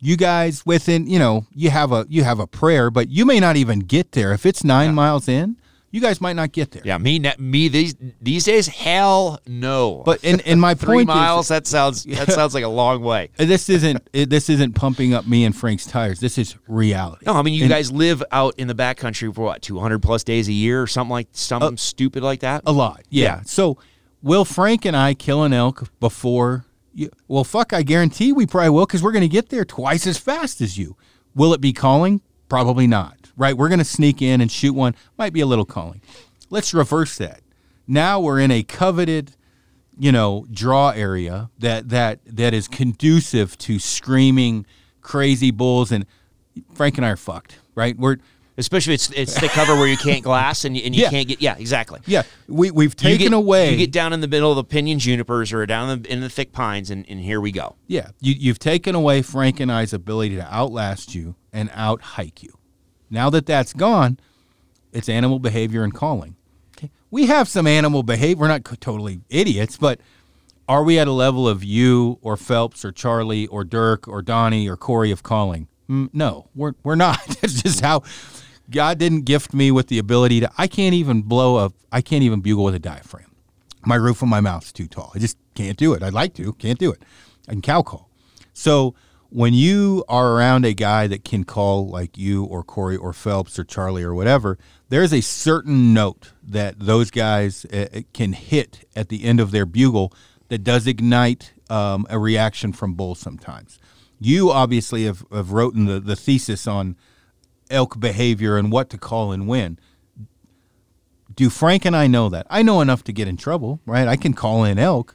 you 0.00 0.16
guys 0.16 0.64
within 0.66 1.06
you 1.06 1.18
know 1.18 1.46
you 1.54 1.70
have 1.70 1.92
a 1.92 2.06
you 2.08 2.24
have 2.24 2.38
a 2.40 2.46
prayer, 2.46 2.90
but 2.90 3.08
you 3.10 3.24
may 3.24 3.38
not 3.40 3.56
even 3.56 3.80
get 3.80 4.12
there. 4.12 4.32
If 4.32 4.44
it's 4.46 4.64
nine 4.64 4.94
miles 4.94 5.28
in, 5.28 5.56
you 5.92 6.00
guys 6.00 6.20
might 6.20 6.34
not 6.34 6.52
get 6.52 6.70
there. 6.70 6.82
Yeah, 6.84 6.98
me, 6.98 7.20
me 7.38 7.68
these 7.68 7.94
these 8.20 8.44
days, 8.44 8.68
hell 8.68 9.40
no. 9.46 10.02
But 10.04 10.24
and, 10.24 10.40
and 10.46 10.60
my 10.60 10.74
three 10.76 10.98
point 10.98 11.08
miles. 11.08 11.46
is, 11.46 11.48
that 11.48 11.66
sounds 11.66 12.04
that 12.04 12.30
sounds 12.32 12.54
like 12.54 12.64
a 12.64 12.68
long 12.68 13.02
way. 13.02 13.30
Uh, 13.38 13.44
this 13.44 13.68
isn't 13.68 13.96
uh, 13.96 14.24
this 14.28 14.48
isn't 14.48 14.74
pumping 14.74 15.14
up 15.14 15.26
me 15.26 15.44
and 15.44 15.54
Frank's 15.56 15.86
tires. 15.86 16.20
This 16.20 16.38
is 16.38 16.56
reality. 16.68 17.24
No, 17.26 17.32
I 17.34 17.42
mean 17.42 17.54
you 17.54 17.62
And 17.64 17.70
guys 17.70 17.90
live 17.90 18.22
out 18.30 18.54
in 18.56 18.68
the 18.68 18.74
backcountry 18.74 19.34
for 19.34 19.42
what 19.42 19.62
200 19.62 20.00
plus 20.00 20.22
days 20.24 20.48
a 20.48 20.52
year 20.52 20.80
or 20.80 20.86
something 20.86 21.10
like 21.10 21.28
something 21.32 21.74
uh, 21.74 21.76
stupid 21.76 22.22
like 22.22 22.40
that. 22.40 22.62
a 22.66 22.72
lot. 22.72 23.02
Yeah. 23.10 23.24
Yeah. 23.24 23.40
So 23.44 23.78
will 24.22 24.44
Frank 24.44 24.84
and 24.84 24.96
I 24.96 25.14
kill 25.14 25.42
an 25.42 25.52
elk 25.52 25.90
before? 25.98 26.66
You, 26.92 27.10
well, 27.28 27.44
fuck, 27.44 27.72
I 27.72 27.82
guarantee 27.82 28.32
we 28.32 28.46
probably 28.46 28.70
will 28.70 28.84
because 28.86 29.02
we're 29.02 29.12
going 29.12 29.22
to 29.22 29.28
get 29.28 29.48
there 29.48 29.64
twice 29.64 30.08
as 30.08 30.18
fast 30.18 30.60
as 30.60 30.76
you. 30.76 30.96
Will 31.36 31.54
it 31.54 31.60
be 31.60 31.72
calling? 31.72 32.20
Probably 32.48 32.88
not. 32.88 33.19
Right? 33.36 33.56
We're 33.56 33.68
going 33.68 33.78
to 33.78 33.84
sneak 33.84 34.20
in 34.22 34.40
and 34.40 34.50
shoot 34.50 34.72
one. 34.74 34.94
Might 35.18 35.32
be 35.32 35.40
a 35.40 35.46
little 35.46 35.64
calling. 35.64 36.00
Let's 36.50 36.74
reverse 36.74 37.16
that. 37.18 37.40
Now 37.86 38.20
we're 38.20 38.40
in 38.40 38.50
a 38.50 38.62
coveted, 38.62 39.32
you 39.98 40.12
know, 40.12 40.46
draw 40.50 40.90
area 40.90 41.50
that 41.58 41.88
that 41.90 42.20
that 42.26 42.54
is 42.54 42.68
conducive 42.68 43.56
to 43.58 43.78
screaming 43.78 44.66
crazy 45.00 45.50
bulls 45.50 45.90
and 45.92 46.06
Frank 46.74 46.96
and 46.98 47.06
I 47.06 47.10
are 47.10 47.16
fucked. 47.16 47.58
Right? 47.74 47.96
We're 47.96 48.16
Especially 48.58 48.92
if 48.92 49.00
it's 49.08 49.10
it's 49.32 49.40
the 49.40 49.48
cover 49.48 49.74
where 49.74 49.86
you 49.86 49.96
can't 49.96 50.22
glass 50.22 50.66
and 50.66 50.76
you, 50.76 50.82
and 50.84 50.94
you 50.94 51.02
Yeah. 51.04 51.10
can't 51.10 51.26
get 51.26 51.40
yeah 51.40 51.56
exactly. 51.56 52.00
yeah. 52.04 52.24
We 52.46 52.70
we've 52.70 52.90
You 52.90 52.94
taken 52.94 53.28
get- 53.28 53.32
away. 53.32 53.70
You 53.70 53.76
get 53.78 53.90
down 53.92 54.12
in 54.12 54.20
the 54.20 54.28
middle 54.28 54.50
of 54.50 54.56
the 54.56 54.64
pinyon 54.64 54.98
junipers 54.98 55.50
or 55.52 55.64
down 55.64 55.88
in 55.88 56.02
the, 56.02 56.12
in 56.12 56.20
the 56.20 56.28
thick 56.28 56.52
pines, 56.52 56.90
and, 56.90 57.06
and 57.08 57.20
here 57.20 57.40
we 57.40 57.52
go. 57.52 57.76
Yeah, 57.86 58.10
you, 58.20 58.34
you've 58.36 58.58
taken 58.58 58.94
away 58.94 59.22
Frank 59.22 59.60
and 59.60 59.72
I's 59.72 59.94
ability 59.94 60.34
to 60.36 60.52
outlast 60.54 61.14
you 61.14 61.36
and 61.54 61.70
out 61.72 62.02
hike 62.02 62.42
you. 62.42 62.52
Now 63.10 63.28
that 63.30 63.46
that's 63.46 63.72
gone, 63.72 64.18
it's 64.92 65.08
animal 65.08 65.38
behavior 65.38 65.82
and 65.82 65.92
calling. 65.92 66.36
Okay, 66.76 66.90
we 67.10 67.26
have 67.26 67.48
some 67.48 67.66
animal 67.66 68.02
behavior. 68.02 68.40
We're 68.40 68.48
not 68.48 68.64
totally 68.80 69.20
idiots, 69.28 69.76
but 69.76 70.00
are 70.68 70.84
we 70.84 70.98
at 70.98 71.08
a 71.08 71.12
level 71.12 71.48
of 71.48 71.64
you 71.64 72.18
or 72.22 72.36
Phelps 72.36 72.84
or 72.84 72.92
Charlie 72.92 73.46
or 73.48 73.64
Dirk 73.64 74.06
or 74.06 74.22
Donnie 74.22 74.68
or 74.68 74.76
Corey 74.76 75.10
of 75.10 75.22
calling? 75.22 75.66
Mm, 75.88 76.10
no, 76.12 76.48
we're 76.54 76.74
we're 76.84 76.94
not. 76.94 77.18
That's 77.40 77.62
just 77.62 77.80
how 77.80 78.02
God 78.70 78.98
didn't 78.98 79.22
gift 79.22 79.52
me 79.52 79.70
with 79.72 79.88
the 79.88 79.98
ability 79.98 80.40
to. 80.40 80.50
I 80.56 80.68
can't 80.68 80.94
even 80.94 81.22
blow 81.22 81.58
a. 81.58 81.72
I 81.90 82.00
can't 82.00 82.22
even 82.22 82.40
bugle 82.40 82.64
with 82.64 82.74
a 82.76 82.78
diaphragm. 82.78 83.34
My 83.84 83.96
roof 83.96 84.22
of 84.22 84.28
my 84.28 84.40
mouth's 84.40 84.72
too 84.72 84.86
tall. 84.86 85.10
I 85.14 85.18
just 85.18 85.36
can't 85.54 85.76
do 85.76 85.94
it. 85.94 86.02
I'd 86.02 86.12
like 86.12 86.34
to, 86.34 86.52
can't 86.54 86.78
do 86.78 86.92
it. 86.92 87.02
I 87.48 87.52
can 87.52 87.62
cow 87.62 87.82
call. 87.82 88.08
So 88.52 88.94
when 89.30 89.54
you 89.54 90.04
are 90.08 90.32
around 90.32 90.64
a 90.64 90.74
guy 90.74 91.06
that 91.06 91.24
can 91.24 91.44
call 91.44 91.88
like 91.88 92.18
you 92.18 92.44
or 92.44 92.62
Corey 92.62 92.96
or 92.96 93.12
Phelps 93.12 93.58
or 93.58 93.64
Charlie 93.64 94.02
or 94.02 94.14
whatever, 94.14 94.58
there's 94.88 95.12
a 95.12 95.20
certain 95.20 95.94
note 95.94 96.32
that 96.42 96.78
those 96.78 97.10
guys 97.10 97.64
uh, 97.66 98.02
can 98.12 98.32
hit 98.32 98.88
at 98.94 99.08
the 99.08 99.24
end 99.24 99.40
of 99.40 99.50
their 99.52 99.66
bugle 99.66 100.12
that 100.48 100.64
does 100.64 100.86
ignite 100.86 101.54
um, 101.70 102.06
a 102.10 102.18
reaction 102.18 102.72
from 102.72 102.94
bulls 102.94 103.20
sometimes. 103.20 103.78
You 104.18 104.50
obviously 104.50 105.04
have, 105.04 105.24
have 105.30 105.52
written 105.52 105.86
the, 105.86 106.00
the 106.00 106.16
thesis 106.16 106.66
on 106.66 106.96
elk 107.70 108.00
behavior 108.00 108.56
and 108.56 108.72
what 108.72 108.90
to 108.90 108.98
call 108.98 109.30
and 109.30 109.46
when 109.46 109.78
do 111.34 111.48
Frank 111.48 111.84
and 111.84 111.96
I 111.96 112.06
know 112.06 112.28
that? 112.28 112.46
I 112.50 112.62
know 112.62 112.80
enough 112.80 113.04
to 113.04 113.12
get 113.12 113.28
in 113.28 113.36
trouble, 113.36 113.80
right? 113.86 114.08
I 114.08 114.16
can 114.16 114.34
call 114.34 114.64
in 114.64 114.78
elk, 114.78 115.14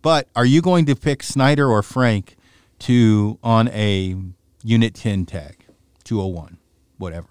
but 0.00 0.28
are 0.36 0.46
you 0.46 0.62
going 0.62 0.86
to 0.86 0.96
pick 0.96 1.22
Snyder 1.22 1.68
or 1.68 1.82
Frank 1.82 2.35
to 2.80 3.38
on 3.42 3.68
a 3.68 4.16
unit 4.62 4.94
10 4.94 5.26
tag, 5.26 5.66
201, 6.04 6.58
whatever? 6.98 7.28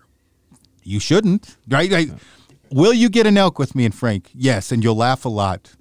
You 0.84 1.00
shouldn't, 1.00 1.58
right? 1.68 1.89
Like, 1.89 2.10
will 2.72 2.93
you 2.93 3.10
get 3.10 3.26
an 3.26 3.38
elk 3.38 3.58
with 3.58 3.76
me 3.76 3.86
and 3.86 3.93
Frank? 3.93 4.30
Yes, 4.34 4.72
and 4.72 4.84
you'll 4.84 4.96
laugh 4.96 5.26
a 5.26 5.30
lot. 5.30 5.76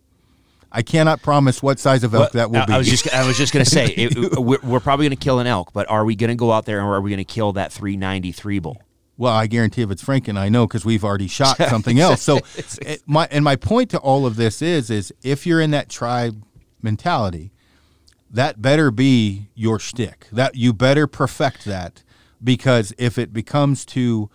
I 0.74 0.82
cannot 0.82 1.22
promise 1.22 1.62
what 1.62 1.78
size 1.78 2.02
of 2.02 2.14
elk 2.14 2.32
that 2.32 2.50
will 2.50 2.58
I, 2.58 2.66
be. 2.66 2.72
I 2.72 2.78
was 2.78 2.88
just 2.88 3.14
I 3.14 3.26
was 3.26 3.38
just 3.38 3.52
gonna 3.52 3.64
say 3.64 3.86
it, 3.96 4.36
we're, 4.36 4.58
we're 4.62 4.80
probably 4.80 5.06
gonna 5.06 5.16
kill 5.16 5.38
an 5.38 5.46
elk, 5.46 5.72
but 5.72 5.88
are 5.88 6.04
we 6.04 6.16
gonna 6.16 6.34
go 6.34 6.50
out 6.50 6.66
there 6.66 6.80
and 6.80 6.88
are 6.88 7.00
we 7.00 7.10
gonna 7.10 7.22
kill 7.22 7.52
that 7.52 7.72
393 7.72 8.58
bull? 8.58 8.82
Well, 9.16 9.32
I 9.32 9.46
guarantee 9.46 9.82
if 9.82 9.90
it's 9.92 10.02
Frank 10.02 10.26
and 10.26 10.36
I 10.36 10.48
know 10.48 10.66
because 10.66 10.84
we've 10.84 11.04
already 11.04 11.28
shot 11.28 11.58
something 11.68 12.00
else. 12.00 12.22
So, 12.22 12.38
it, 12.56 12.78
eh, 12.84 12.96
my 13.06 13.28
and 13.30 13.44
my 13.44 13.54
point 13.54 13.90
to 13.90 13.98
all 13.98 14.26
of 14.26 14.34
this 14.34 14.60
is 14.60 14.90
is 14.90 15.14
if 15.22 15.46
you're 15.46 15.60
in 15.60 15.70
that 15.70 15.88
tribe 15.88 16.42
mentality, 16.82 17.52
that 18.34 18.60
better 18.60 18.90
be 18.90 19.48
your 19.54 19.78
shtick. 19.78 20.26
That 20.32 20.54
you 20.56 20.72
better 20.72 21.06
perfect 21.06 21.64
that 21.64 22.02
because 22.42 22.92
if 22.98 23.16
it 23.18 23.32
becomes 23.32 23.84
to 23.86 24.28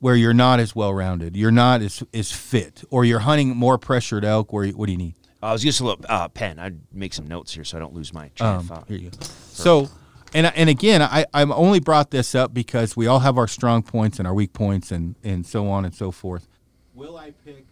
where 0.00 0.14
you're 0.14 0.34
not 0.34 0.60
as 0.60 0.76
well 0.76 0.94
rounded, 0.94 1.36
you're 1.36 1.50
not 1.50 1.82
as 1.82 2.02
as 2.14 2.30
fit, 2.30 2.84
or 2.90 3.04
you're 3.04 3.20
hunting 3.20 3.56
more 3.56 3.78
pressured 3.78 4.24
elk, 4.24 4.52
where 4.52 4.64
you, 4.66 4.72
what 4.76 4.86
do 4.86 4.92
you 4.92 4.98
need? 4.98 5.14
I 5.42 5.52
was 5.52 5.62
just 5.62 5.80
a 5.80 5.84
little 5.84 6.04
uh, 6.08 6.28
pen. 6.28 6.58
I'd 6.58 6.78
make 6.92 7.12
some 7.14 7.26
notes 7.26 7.52
here 7.54 7.64
so 7.64 7.76
I 7.76 7.80
don't 7.80 7.94
lose 7.94 8.12
my 8.12 8.28
train 8.34 8.50
of 8.50 8.60
Um, 8.60 8.66
thought. 8.66 8.84
here 8.88 8.98
you 8.98 9.10
go. 9.10 9.18
So, 9.52 9.88
and 10.34 10.46
and 10.54 10.68
again, 10.68 11.00
I 11.02 11.24
I'm 11.34 11.50
only 11.52 11.80
brought 11.80 12.10
this 12.10 12.34
up 12.34 12.52
because 12.54 12.96
we 12.96 13.06
all 13.06 13.20
have 13.20 13.38
our 13.38 13.48
strong 13.48 13.82
points 13.82 14.18
and 14.18 14.26
our 14.28 14.34
weak 14.34 14.52
points 14.52 14.92
and 14.92 15.14
and 15.24 15.44
so 15.46 15.68
on 15.68 15.84
and 15.84 15.94
so 15.94 16.10
forth. 16.12 16.46
Will 16.94 17.16
I 17.16 17.30
pick? 17.44 17.64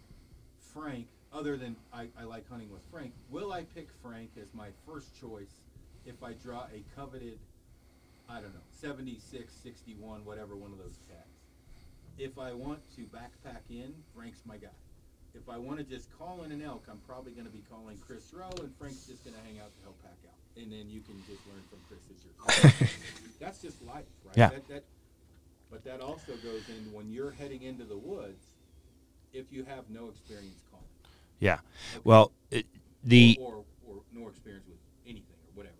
Other 1.37 1.55
than 1.55 1.75
I, 1.93 2.07
I 2.19 2.23
like 2.23 2.49
hunting 2.49 2.71
with 2.71 2.81
Frank, 2.89 3.13
will 3.29 3.53
I 3.53 3.61
pick 3.75 3.89
Frank 4.01 4.31
as 4.41 4.51
my 4.55 4.69
first 4.87 5.19
choice 5.21 5.61
if 6.03 6.23
I 6.23 6.33
draw 6.33 6.63
a 6.73 6.81
coveted, 6.95 7.37
I 8.27 8.41
don't 8.41 8.55
know, 8.55 8.65
76, 8.71 9.53
61, 9.53 10.25
whatever 10.25 10.55
one 10.55 10.71
of 10.71 10.79
those 10.79 10.97
tags? 11.07 11.37
If 12.17 12.39
I 12.39 12.53
want 12.53 12.79
to 12.95 13.01
backpack 13.01 13.69
in, 13.69 13.93
Frank's 14.15 14.41
my 14.47 14.57
guy. 14.57 14.73
If 15.35 15.47
I 15.47 15.59
want 15.59 15.77
to 15.77 15.83
just 15.83 16.09
call 16.17 16.41
in 16.41 16.51
an 16.51 16.63
elk, 16.63 16.85
I'm 16.89 17.01
probably 17.07 17.33
going 17.33 17.45
to 17.45 17.53
be 17.53 17.63
calling 17.69 17.99
Chris 17.99 18.33
Roe, 18.33 18.49
and 18.57 18.75
Frank's 18.79 19.05
just 19.05 19.23
going 19.23 19.35
to 19.35 19.43
hang 19.43 19.59
out 19.59 19.69
to 19.77 19.81
help 19.83 20.01
pack 20.01 20.17
out, 20.25 20.63
and 20.63 20.71
then 20.71 20.89
you 20.89 21.01
can 21.01 21.21
just 21.27 21.41
learn 21.45 21.61
from 21.69 21.77
Chris 21.87 22.01
as 22.09 22.81
your. 22.81 22.89
That's 23.39 23.61
just 23.61 23.79
life, 23.85 24.05
right? 24.25 24.37
Yeah. 24.37 24.49
That, 24.49 24.67
that, 24.69 24.83
but 25.69 25.85
that 25.85 26.01
also 26.01 26.31
goes 26.41 26.63
in 26.69 26.91
when 26.91 27.11
you're 27.11 27.29
heading 27.29 27.61
into 27.61 27.83
the 27.83 27.97
woods. 27.97 28.43
If 29.33 29.51
you 29.51 29.65
have 29.65 29.87
no 29.91 30.07
experience 30.07 30.63
calling, 30.71 30.86
Yeah. 31.39 31.59
Well, 32.03 32.31
it, 32.51 32.65
the 33.03 33.37
or, 33.39 33.53
or, 33.53 33.63
or 33.87 33.95
no 34.13 34.27
experience 34.27 34.65
with 34.67 34.77
anything 35.05 35.23
or 35.45 35.51
whatever. 35.55 35.75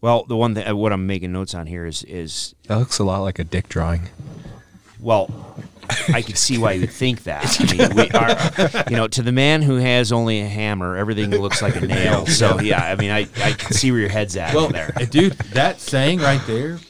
well 0.00 0.24
the 0.24 0.36
one 0.36 0.54
that 0.54 0.76
what 0.76 0.92
I'm 0.92 1.06
making 1.06 1.32
notes 1.32 1.54
on 1.54 1.66
here 1.66 1.86
is 1.86 2.02
is 2.04 2.54
That 2.68 2.78
looks 2.78 2.98
a 2.98 3.04
lot 3.04 3.18
like 3.20 3.38
a 3.38 3.44
dick 3.44 3.68
drawing. 3.68 4.08
well 5.00 5.30
I 6.12 6.22
could 6.22 6.36
see 6.36 6.58
why 6.58 6.72
you 6.72 6.80
would 6.80 6.90
think 6.90 7.22
that. 7.24 7.60
I 7.60 7.76
mean, 7.76 7.94
we 7.94 8.10
are, 8.10 8.84
you 8.90 8.96
know, 8.96 9.06
to 9.06 9.22
the 9.22 9.30
man 9.30 9.62
who 9.62 9.76
has 9.76 10.10
only 10.10 10.40
a 10.40 10.46
hammer, 10.48 10.96
everything 10.96 11.30
looks 11.30 11.62
like 11.62 11.76
a 11.76 11.80
nail. 11.80 12.26
So 12.36 12.58
yeah, 12.60 12.82
I 12.84 12.96
mean, 12.96 13.10
I, 13.12 13.28
I 13.42 13.52
can 13.52 13.72
see 13.72 13.92
where 13.92 14.00
your 14.00 14.08
head's 14.08 14.36
at 14.36 14.52
well, 14.52 14.68
there. 14.68 14.92
dude, 15.10 15.32
that 15.54 15.80
saying 15.80 16.18
right 16.18 16.40
there 16.48 16.80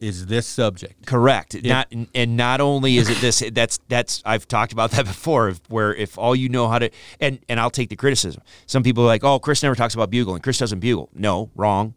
is 0.00 0.26
this 0.26 0.46
subject. 0.46 1.06
Correct. 1.06 1.62
Not 1.62 1.92
and 2.14 2.36
not 2.36 2.60
only 2.60 2.96
is 2.96 3.08
it 3.08 3.18
this 3.18 3.42
that's 3.52 3.78
that's 3.88 4.22
I've 4.24 4.46
talked 4.48 4.72
about 4.72 4.90
that 4.92 5.04
before 5.06 5.52
where 5.68 5.94
if 5.94 6.18
all 6.18 6.36
you 6.36 6.48
know 6.48 6.68
how 6.68 6.78
to 6.78 6.90
and 7.20 7.38
and 7.48 7.58
I'll 7.58 7.70
take 7.70 7.88
the 7.88 7.96
criticism. 7.96 8.42
Some 8.66 8.82
people 8.82 9.04
are 9.04 9.08
like, 9.08 9.24
"Oh, 9.24 9.38
Chris 9.38 9.62
never 9.62 9.74
talks 9.74 9.94
about 9.94 10.10
bugling. 10.10 10.42
Chris 10.42 10.58
doesn't 10.58 10.80
bugle." 10.80 11.08
No, 11.14 11.50
wrong. 11.54 11.94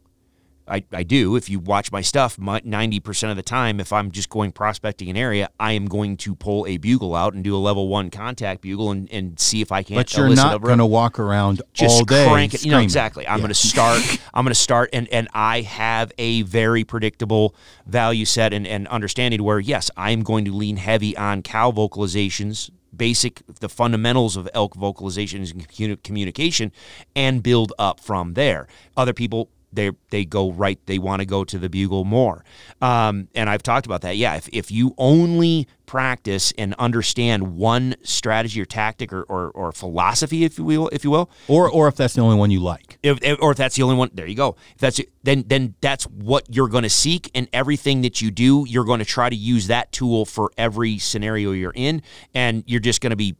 I, 0.69 0.83
I 0.91 1.03
do. 1.03 1.35
If 1.35 1.49
you 1.49 1.59
watch 1.59 1.91
my 1.91 2.01
stuff, 2.01 2.37
ninety 2.37 2.99
percent 2.99 3.31
of 3.31 3.37
the 3.37 3.43
time, 3.43 3.79
if 3.79 3.91
I'm 3.91 4.11
just 4.11 4.29
going 4.29 4.51
prospecting 4.51 5.09
an 5.09 5.17
area, 5.17 5.49
I 5.59 5.73
am 5.73 5.87
going 5.87 6.17
to 6.17 6.35
pull 6.35 6.65
a 6.67 6.77
bugle 6.77 7.15
out 7.15 7.33
and 7.33 7.43
do 7.43 7.55
a 7.55 7.57
level 7.57 7.87
one 7.87 8.09
contact 8.09 8.61
bugle 8.61 8.91
and, 8.91 9.11
and 9.11 9.39
see 9.39 9.61
if 9.61 9.71
I 9.71 9.83
can. 9.83 9.95
But 9.95 10.15
you're 10.15 10.29
not 10.35 10.61
going 10.61 10.77
to 10.77 10.85
walk 10.85 11.19
around 11.19 11.61
just 11.73 11.99
all 11.99 12.05
day. 12.05 12.27
Crank 12.27 12.53
it. 12.53 12.65
You 12.65 12.71
know 12.71 12.79
exactly. 12.79 13.27
I'm 13.27 13.37
yeah. 13.37 13.41
going 13.41 13.49
to 13.49 13.55
start. 13.55 14.01
I'm 14.33 14.45
going 14.45 14.53
to 14.53 14.59
start, 14.59 14.89
and 14.93 15.07
and 15.09 15.27
I 15.33 15.61
have 15.61 16.11
a 16.17 16.43
very 16.43 16.83
predictable 16.83 17.55
value 17.85 18.25
set 18.25 18.53
and, 18.53 18.67
and 18.67 18.87
understanding 18.87 19.43
where 19.43 19.59
yes, 19.59 19.89
I 19.97 20.11
am 20.11 20.23
going 20.23 20.45
to 20.45 20.53
lean 20.53 20.77
heavy 20.77 21.17
on 21.17 21.41
cow 21.41 21.71
vocalizations 21.71 22.69
basic 22.95 23.41
the 23.59 23.69
fundamentals 23.69 24.35
of 24.35 24.49
elk 24.53 24.75
vocalizations 24.75 25.51
and 25.51 26.03
communication 26.03 26.71
and 27.15 27.43
build 27.43 27.71
up 27.77 27.99
from 27.99 28.33
there 28.33 28.67
other 28.97 29.13
people 29.13 29.49
they 29.71 29.91
they 30.09 30.25
go 30.25 30.51
right 30.51 30.79
they 30.85 30.99
want 30.99 31.21
to 31.21 31.25
go 31.25 31.43
to 31.43 31.57
the 31.57 31.69
bugle 31.69 32.05
more. 32.05 32.43
Um, 32.81 33.27
and 33.35 33.49
i've 33.49 33.63
talked 33.63 33.85
about 33.85 34.01
that. 34.01 34.17
Yeah 34.17 34.35
if, 34.35 34.49
if 34.51 34.71
you 34.71 34.93
only 34.97 35.67
practice 35.85 36.53
and 36.57 36.75
understand 36.75 37.55
one 37.55 37.95
strategy 38.03 38.61
or 38.61 38.65
tactic 38.65 39.11
or, 39.11 39.23
or, 39.23 39.49
or 39.51 39.71
philosophy 39.71 40.43
if 40.43 40.57
you 40.59 40.63
will 40.63 40.87
if 40.89 41.03
you 41.03 41.09
will 41.09 41.29
or 41.47 41.69
or 41.69 41.87
if 41.87 41.95
that's 41.95 42.13
the 42.13 42.21
only 42.21 42.37
one 42.37 42.51
you 42.51 42.59
like. 42.59 42.97
If, 43.03 43.19
or 43.41 43.51
if 43.51 43.57
that's 43.57 43.75
the 43.75 43.83
only 43.83 43.95
one 43.95 44.11
there 44.13 44.27
you 44.27 44.35
go. 44.35 44.55
If 44.75 44.81
that's 44.81 45.01
then 45.23 45.43
then 45.47 45.75
that's 45.81 46.05
what 46.05 46.45
you're 46.53 46.67
going 46.67 46.83
to 46.83 46.89
seek 46.89 47.31
and 47.33 47.47
everything 47.53 48.01
that 48.01 48.21
you 48.21 48.31
do. 48.31 48.65
You're 48.67 48.85
going 48.85 48.99
to 48.99 49.05
try 49.05 49.29
to 49.29 49.35
use 49.35 49.67
that 49.67 49.91
tool 49.91 50.25
for 50.25 50.51
every 50.57 50.97
scenario 50.97 51.51
you're 51.51 51.73
in 51.75 52.01
and 52.33 52.63
you're 52.67 52.79
just 52.79 53.01
going 53.01 53.11
to 53.11 53.15
be 53.17 53.35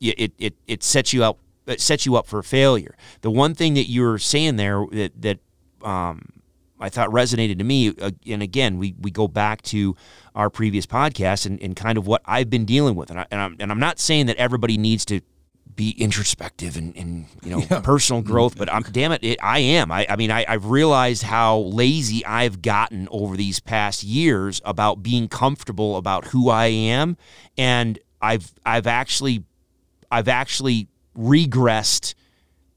it, 0.00 0.32
it 0.38 0.54
it 0.66 0.82
sets 0.82 1.12
you 1.12 1.24
up 1.24 1.38
it 1.66 1.80
sets 1.80 2.04
you 2.04 2.16
up 2.16 2.26
for 2.26 2.42
failure. 2.42 2.94
The 3.22 3.30
one 3.30 3.54
thing 3.54 3.74
that 3.74 3.84
you're 3.84 4.18
saying 4.18 4.56
there 4.56 4.84
that 4.92 5.22
that 5.22 5.38
um, 5.84 6.42
I 6.80 6.88
thought 6.88 7.10
resonated 7.10 7.58
to 7.58 7.64
me. 7.64 7.94
Uh, 8.00 8.10
and 8.26 8.42
again, 8.42 8.78
we, 8.78 8.94
we 9.00 9.10
go 9.10 9.28
back 9.28 9.62
to 9.62 9.96
our 10.34 10.50
previous 10.50 10.86
podcast 10.86 11.46
and, 11.46 11.60
and 11.62 11.76
kind 11.76 11.96
of 11.96 12.06
what 12.06 12.22
I've 12.24 12.50
been 12.50 12.64
dealing 12.64 12.96
with. 12.96 13.10
And, 13.10 13.20
I, 13.20 13.26
and, 13.30 13.40
I'm, 13.40 13.56
and 13.60 13.70
I'm 13.70 13.78
not 13.78 13.98
saying 13.98 14.26
that 14.26 14.36
everybody 14.36 14.76
needs 14.76 15.04
to 15.06 15.20
be 15.76 15.90
introspective 15.90 16.76
and, 16.76 16.96
and 16.96 17.26
you 17.42 17.50
know 17.50 17.58
yeah. 17.70 17.80
personal 17.80 18.22
growth 18.22 18.56
but 18.56 18.72
i'm 18.72 18.82
damn 18.82 19.10
it, 19.10 19.24
it 19.24 19.38
i 19.42 19.58
am 19.58 19.90
i, 19.90 20.06
I 20.08 20.14
mean 20.14 20.30
I, 20.30 20.44
i've 20.46 20.66
realized 20.66 21.24
how 21.24 21.58
lazy 21.58 22.24
i've 22.24 22.62
gotten 22.62 23.08
over 23.10 23.36
these 23.36 23.58
past 23.58 24.04
years 24.04 24.60
about 24.64 25.02
being 25.02 25.26
comfortable 25.26 25.96
about 25.96 26.26
who 26.26 26.48
i 26.48 26.66
am 26.66 27.16
and 27.58 27.98
i've 28.22 28.52
i've 28.64 28.86
actually 28.86 29.42
i've 30.12 30.28
actually 30.28 30.86
regressed 31.18 32.14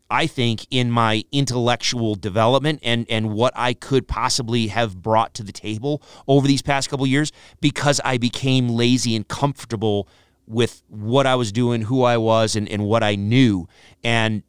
I 0.10 0.28
think, 0.28 0.66
in 0.72 0.90
my 0.90 1.26
intellectual 1.32 2.16
development 2.16 2.80
and, 2.84 3.06
and 3.10 3.34
what 3.34 3.54
I 3.56 3.74
could 3.74 4.08
possibly 4.08 4.68
have 4.68 5.02
brought 5.02 5.34
to 5.36 5.44
the 5.44 5.52
table 5.52 6.02
over 6.28 6.48
these 6.48 6.62
past 6.62 6.90
couple 6.90 7.06
years 7.06 7.32
because 7.60 8.00
I 8.06 8.18
became 8.18 8.70
lazy 8.70 9.16
and 9.16 9.28
comfortable 9.28 10.08
with 10.48 10.82
what 10.88 11.28
I 11.28 11.36
was 11.36 11.52
doing, 11.52 11.82
who 11.82 12.04
I 12.04 12.18
was, 12.18 12.56
and, 12.56 12.70
and 12.70 12.86
what 12.86 13.04
I 13.04 13.16
knew. 13.16 13.68
And 14.04 14.44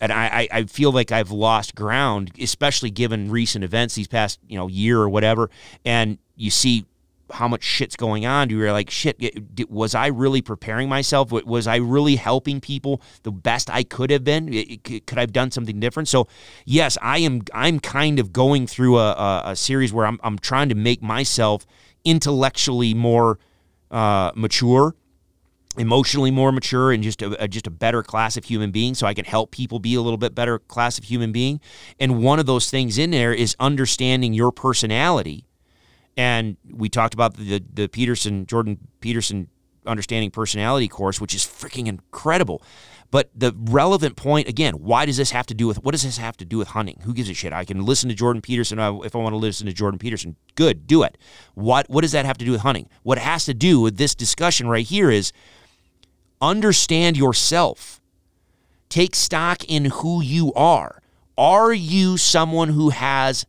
and 0.00 0.12
I, 0.12 0.48
I 0.52 0.64
feel 0.64 0.92
like 0.92 1.12
I've 1.12 1.30
lost 1.30 1.74
ground, 1.74 2.32
especially 2.38 2.90
given 2.90 3.30
recent 3.30 3.64
events 3.64 3.94
these 3.94 4.08
past, 4.08 4.38
you 4.46 4.58
know, 4.58 4.66
year 4.66 4.98
or 4.98 5.08
whatever. 5.08 5.48
And 5.84 6.18
you 6.36 6.50
see 6.50 6.84
how 7.30 7.48
much 7.48 7.62
shit's 7.62 7.96
going 7.96 8.26
on. 8.26 8.48
Do 8.48 8.56
you 8.56 8.60
were 8.60 8.72
like 8.72 8.90
shit 8.90 9.16
was 9.68 9.94
i 9.94 10.08
really 10.08 10.42
preparing 10.42 10.88
myself? 10.88 11.32
Was 11.32 11.66
i 11.66 11.76
really 11.76 12.16
helping 12.16 12.60
people 12.60 13.00
the 13.22 13.32
best 13.32 13.70
i 13.70 13.82
could 13.82 14.10
have 14.10 14.24
been? 14.24 14.78
Could 14.82 15.18
i've 15.18 15.32
done 15.32 15.50
something 15.50 15.80
different? 15.80 16.08
So 16.08 16.28
yes 16.64 16.98
i 17.02 17.18
am 17.18 17.42
i'm 17.52 17.80
kind 17.80 18.18
of 18.18 18.32
going 18.32 18.66
through 18.66 18.98
a, 18.98 19.12
a, 19.12 19.42
a 19.46 19.56
series 19.56 19.92
where 19.92 20.06
I'm, 20.06 20.18
I'm 20.22 20.38
trying 20.38 20.68
to 20.68 20.74
make 20.74 21.02
myself 21.02 21.66
intellectually 22.04 22.94
more 22.94 23.38
uh, 23.90 24.32
mature 24.34 24.94
emotionally 25.76 26.30
more 26.30 26.52
mature 26.52 26.92
and 26.92 27.02
just 27.02 27.20
a, 27.22 27.48
just 27.48 27.66
a 27.66 27.70
better 27.70 28.02
class 28.02 28.36
of 28.36 28.44
human 28.44 28.70
being 28.70 28.94
so 28.94 29.06
I 29.06 29.14
can 29.14 29.24
help 29.24 29.50
people 29.50 29.78
be 29.78 29.94
a 29.94 30.00
little 30.00 30.16
bit 30.16 30.34
better 30.34 30.58
class 30.58 30.98
of 30.98 31.04
human 31.04 31.32
being. 31.32 31.60
And 31.98 32.22
one 32.22 32.38
of 32.38 32.46
those 32.46 32.70
things 32.70 32.98
in 32.98 33.10
there 33.10 33.32
is 33.32 33.56
understanding 33.58 34.34
your 34.34 34.52
personality 34.52 35.46
and 36.16 36.56
we 36.70 36.88
talked 36.88 37.14
about 37.14 37.36
the, 37.36 37.62
the 37.72 37.88
Peterson, 37.88 38.46
Jordan 38.46 38.78
Peterson 39.00 39.48
understanding 39.86 40.30
personality 40.30 40.88
course, 40.88 41.20
which 41.20 41.34
is 41.34 41.42
freaking 41.42 41.86
incredible. 41.86 42.62
But 43.10 43.30
the 43.34 43.54
relevant 43.56 44.16
point 44.16 44.48
again, 44.48 44.74
why 44.74 45.06
does 45.06 45.16
this 45.16 45.30
have 45.30 45.46
to 45.46 45.54
do 45.54 45.66
with 45.68 45.82
what 45.84 45.92
does 45.92 46.02
this 46.02 46.18
have 46.18 46.36
to 46.38 46.44
do 46.44 46.58
with 46.58 46.68
hunting? 46.68 46.98
Who 47.04 47.14
gives 47.14 47.28
a 47.28 47.34
shit? 47.34 47.52
I 47.52 47.64
can 47.64 47.84
listen 47.84 48.08
to 48.08 48.14
Jordan 48.14 48.42
Peterson 48.42 48.78
if 48.78 49.14
I 49.14 49.18
want 49.18 49.32
to 49.32 49.36
listen 49.36 49.66
to 49.66 49.72
Jordan 49.72 49.98
Peterson. 49.98 50.36
Good, 50.56 50.86
do 50.86 51.02
it. 51.02 51.16
What 51.54 51.88
what 51.88 52.00
does 52.00 52.12
that 52.12 52.24
have 52.24 52.38
to 52.38 52.44
do 52.44 52.52
with 52.52 52.62
hunting? 52.62 52.88
What 53.02 53.18
it 53.18 53.22
has 53.22 53.44
to 53.44 53.54
do 53.54 53.80
with 53.80 53.98
this 53.98 54.14
discussion 54.14 54.68
right 54.68 54.86
here 54.86 55.10
is 55.10 55.32
understand 56.40 57.16
yourself. 57.16 58.00
Take 58.88 59.14
stock 59.14 59.64
in 59.64 59.86
who 59.86 60.22
you 60.22 60.52
are. 60.54 61.00
Are 61.36 61.72
you 61.72 62.16
someone 62.16 62.70
who 62.70 62.90
has 62.90 63.44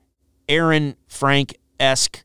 Aaron 0.48 0.96
Frank 1.08 1.58
esque 1.80 2.25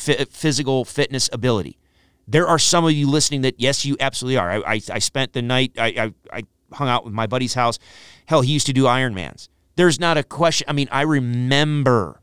physical 0.00 0.84
fitness 0.84 1.28
ability. 1.32 1.78
There 2.26 2.46
are 2.46 2.58
some 2.58 2.84
of 2.84 2.92
you 2.92 3.08
listening 3.08 3.42
that, 3.42 3.58
yes, 3.58 3.84
you 3.84 3.96
absolutely 3.98 4.36
are. 4.38 4.50
I, 4.50 4.74
I, 4.74 4.80
I 4.92 4.98
spent 4.98 5.32
the 5.32 5.42
night, 5.42 5.72
I, 5.76 5.86
I, 5.86 6.38
I 6.38 6.42
hung 6.72 6.88
out 6.88 7.04
with 7.04 7.12
my 7.12 7.26
buddy's 7.26 7.54
house. 7.54 7.78
Hell, 8.26 8.42
he 8.42 8.52
used 8.52 8.66
to 8.66 8.72
do 8.72 8.84
Ironmans. 8.84 9.48
There's 9.76 9.98
not 9.98 10.16
a 10.16 10.22
question. 10.22 10.66
I 10.68 10.72
mean, 10.72 10.88
I 10.90 11.02
remember 11.02 12.20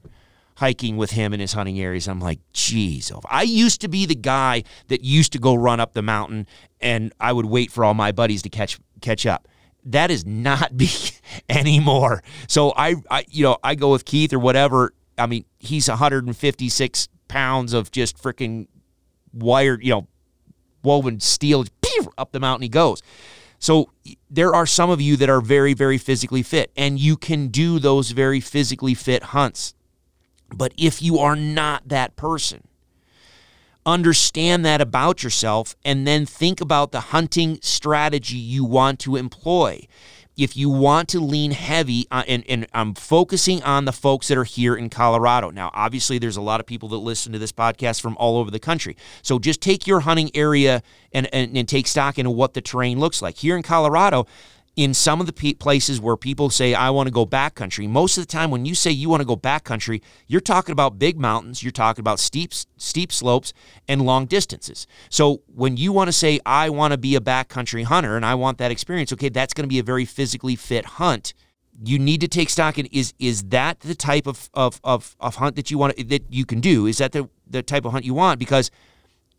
hiking 0.57 0.97
with 0.97 1.11
him 1.11 1.33
in 1.33 1.39
his 1.39 1.53
hunting 1.53 1.79
areas. 1.79 2.07
I'm 2.07 2.19
like, 2.19 2.39
geez, 2.51 3.11
I 3.29 3.43
used 3.43 3.81
to 3.81 3.87
be 3.87 4.05
the 4.05 4.15
guy 4.15 4.63
that 4.87 5.03
used 5.03 5.31
to 5.33 5.39
go 5.39 5.53
run 5.53 5.79
up 5.79 5.93
the 5.93 6.01
mountain 6.01 6.47
and 6.81 7.13
I 7.19 7.31
would 7.31 7.45
wait 7.45 7.71
for 7.71 7.85
all 7.85 7.93
my 7.93 8.11
buddies 8.11 8.41
to 8.43 8.49
catch 8.49 8.79
catch 9.01 9.25
up. 9.25 9.47
That 9.85 10.09
is 10.09 10.25
not 10.25 10.73
me 10.75 10.89
anymore. 11.49 12.23
So 12.47 12.73
I, 12.75 12.95
I 13.09 13.25
you 13.29 13.43
know, 13.43 13.57
I 13.63 13.75
go 13.75 13.91
with 13.91 14.05
Keith 14.05 14.33
or 14.33 14.39
whatever. 14.39 14.93
I 15.17 15.27
mean, 15.27 15.45
he's 15.59 15.87
156 15.87 17.07
pounds 17.27 17.73
of 17.73 17.91
just 17.91 18.17
freaking 18.17 18.67
wired, 19.33 19.83
you 19.83 19.91
know, 19.91 20.07
woven 20.83 21.19
steel. 21.19 21.65
Up 22.17 22.31
the 22.31 22.39
mountain 22.39 22.61
he 22.61 22.69
goes. 22.69 23.01
So 23.57 23.91
there 24.29 24.53
are 24.53 24.67
some 24.67 24.91
of 24.91 25.01
you 25.01 25.17
that 25.17 25.29
are 25.29 25.41
very, 25.41 25.73
very 25.73 25.97
physically 25.97 26.43
fit, 26.43 26.71
and 26.77 26.99
you 26.99 27.17
can 27.17 27.47
do 27.47 27.79
those 27.79 28.11
very 28.11 28.39
physically 28.39 28.93
fit 28.93 29.23
hunts. 29.23 29.73
But 30.55 30.73
if 30.77 31.01
you 31.01 31.17
are 31.17 31.35
not 31.35 31.87
that 31.87 32.15
person, 32.15 32.67
understand 33.83 34.63
that 34.65 34.79
about 34.79 35.23
yourself 35.23 35.75
and 35.83 36.05
then 36.05 36.25
think 36.25 36.61
about 36.61 36.91
the 36.91 36.99
hunting 36.99 37.57
strategy 37.63 38.37
you 38.37 38.63
want 38.63 38.99
to 38.99 39.15
employ 39.15 39.87
if 40.37 40.55
you 40.55 40.69
want 40.69 41.09
to 41.09 41.19
lean 41.19 41.51
heavy, 41.51 42.05
uh, 42.11 42.23
and, 42.27 42.43
and 42.47 42.67
I'm 42.73 42.93
focusing 42.93 43.63
on 43.63 43.85
the 43.85 43.91
folks 43.91 44.27
that 44.27 44.37
are 44.37 44.43
here 44.43 44.75
in 44.75 44.89
Colorado. 44.89 45.49
Now, 45.49 45.71
obviously, 45.73 46.19
there's 46.19 46.37
a 46.37 46.41
lot 46.41 46.59
of 46.59 46.67
people 46.67 46.89
that 46.89 46.97
listen 46.97 47.33
to 47.33 47.39
this 47.39 47.51
podcast 47.51 48.01
from 48.01 48.15
all 48.17 48.37
over 48.37 48.51
the 48.51 48.59
country. 48.59 48.95
So 49.23 49.39
just 49.39 49.61
take 49.61 49.87
your 49.87 50.01
hunting 50.01 50.29
area 50.35 50.83
and, 51.11 51.27
and, 51.33 51.57
and 51.57 51.67
take 51.67 51.87
stock 51.87 52.19
into 52.19 52.31
what 52.31 52.53
the 52.53 52.61
terrain 52.61 52.99
looks 52.99 53.21
like. 53.21 53.37
Here 53.37 53.57
in 53.57 53.63
Colorado, 53.63 54.27
in 54.77 54.93
some 54.93 55.19
of 55.19 55.25
the 55.25 55.53
places 55.55 55.99
where 55.99 56.15
people 56.15 56.51
say 56.51 56.75
I 56.75 56.91
want 56.91 57.07
to 57.07 57.11
go 57.11 57.25
backcountry, 57.25 57.89
most 57.89 58.15
of 58.15 58.21
the 58.21 58.31
time 58.31 58.51
when 58.51 58.63
you 58.63 58.75
say 58.75 58.91
you 58.91 59.09
want 59.09 59.21
to 59.21 59.25
go 59.25 59.35
backcountry, 59.35 60.03
you're 60.27 60.39
talking 60.39 60.71
about 60.71 60.99
big 60.99 61.19
mountains, 61.19 61.63
you're 61.63 61.71
talking 61.71 62.01
about 62.01 62.19
steep 62.19 62.53
steep 62.53 63.11
slopes 63.11 63.53
and 63.87 64.03
long 64.03 64.27
distances. 64.27 64.85
So 65.09 65.41
when 65.47 65.77
you 65.77 65.91
want 65.91 66.09
to 66.09 66.11
say 66.13 66.39
I 66.45 66.69
want 66.69 66.91
to 66.91 66.97
be 66.97 67.15
a 67.15 67.19
backcountry 67.19 67.85
hunter 67.85 68.15
and 68.15 68.23
I 68.23 68.35
want 68.35 68.59
that 68.59 68.69
experience, 68.69 69.11
okay, 69.13 69.29
that's 69.29 69.55
going 69.55 69.63
to 69.63 69.67
be 69.67 69.79
a 69.79 69.83
very 69.83 70.05
physically 70.05 70.55
fit 70.55 70.85
hunt. 70.85 71.33
You 71.83 71.97
need 71.97 72.21
to 72.21 72.27
take 72.27 72.51
stock 72.51 72.77
in 72.77 72.85
is 72.87 73.15
is 73.17 73.45
that 73.45 73.79
the 73.79 73.95
type 73.95 74.27
of, 74.27 74.47
of, 74.53 74.79
of, 74.83 75.15
of 75.19 75.35
hunt 75.37 75.55
that 75.55 75.71
you 75.71 75.79
want 75.79 75.97
that 76.09 76.23
you 76.29 76.45
can 76.45 76.59
do? 76.59 76.85
Is 76.85 76.99
that 76.99 77.13
the, 77.13 77.27
the 77.49 77.63
type 77.63 77.83
of 77.83 77.93
hunt 77.93 78.05
you 78.05 78.13
want? 78.13 78.37
Because 78.37 78.69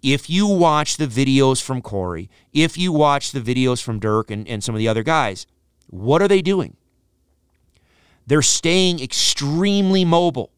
if 0.03 0.30
you 0.30 0.46
watch 0.46 0.96
the 0.96 1.07
videos 1.07 1.62
from 1.62 1.82
Corey, 1.82 2.30
if 2.53 2.78
you 2.78 2.92
watch 2.92 3.32
the 3.32 3.40
videos 3.40 3.82
from 3.82 3.99
Dirk 3.99 4.30
and, 4.30 4.46
and 4.49 4.62
some 4.62 4.74
of 4.74 4.78
the 4.78 4.88
other 4.88 5.03
guys, 5.03 5.46
what 5.88 6.22
are 6.22 6.28
they 6.28 6.42
doing? 6.42 6.76
They're 8.26 8.42
staying 8.42 9.01
extremely 9.01 10.05
mobile. 10.05 10.51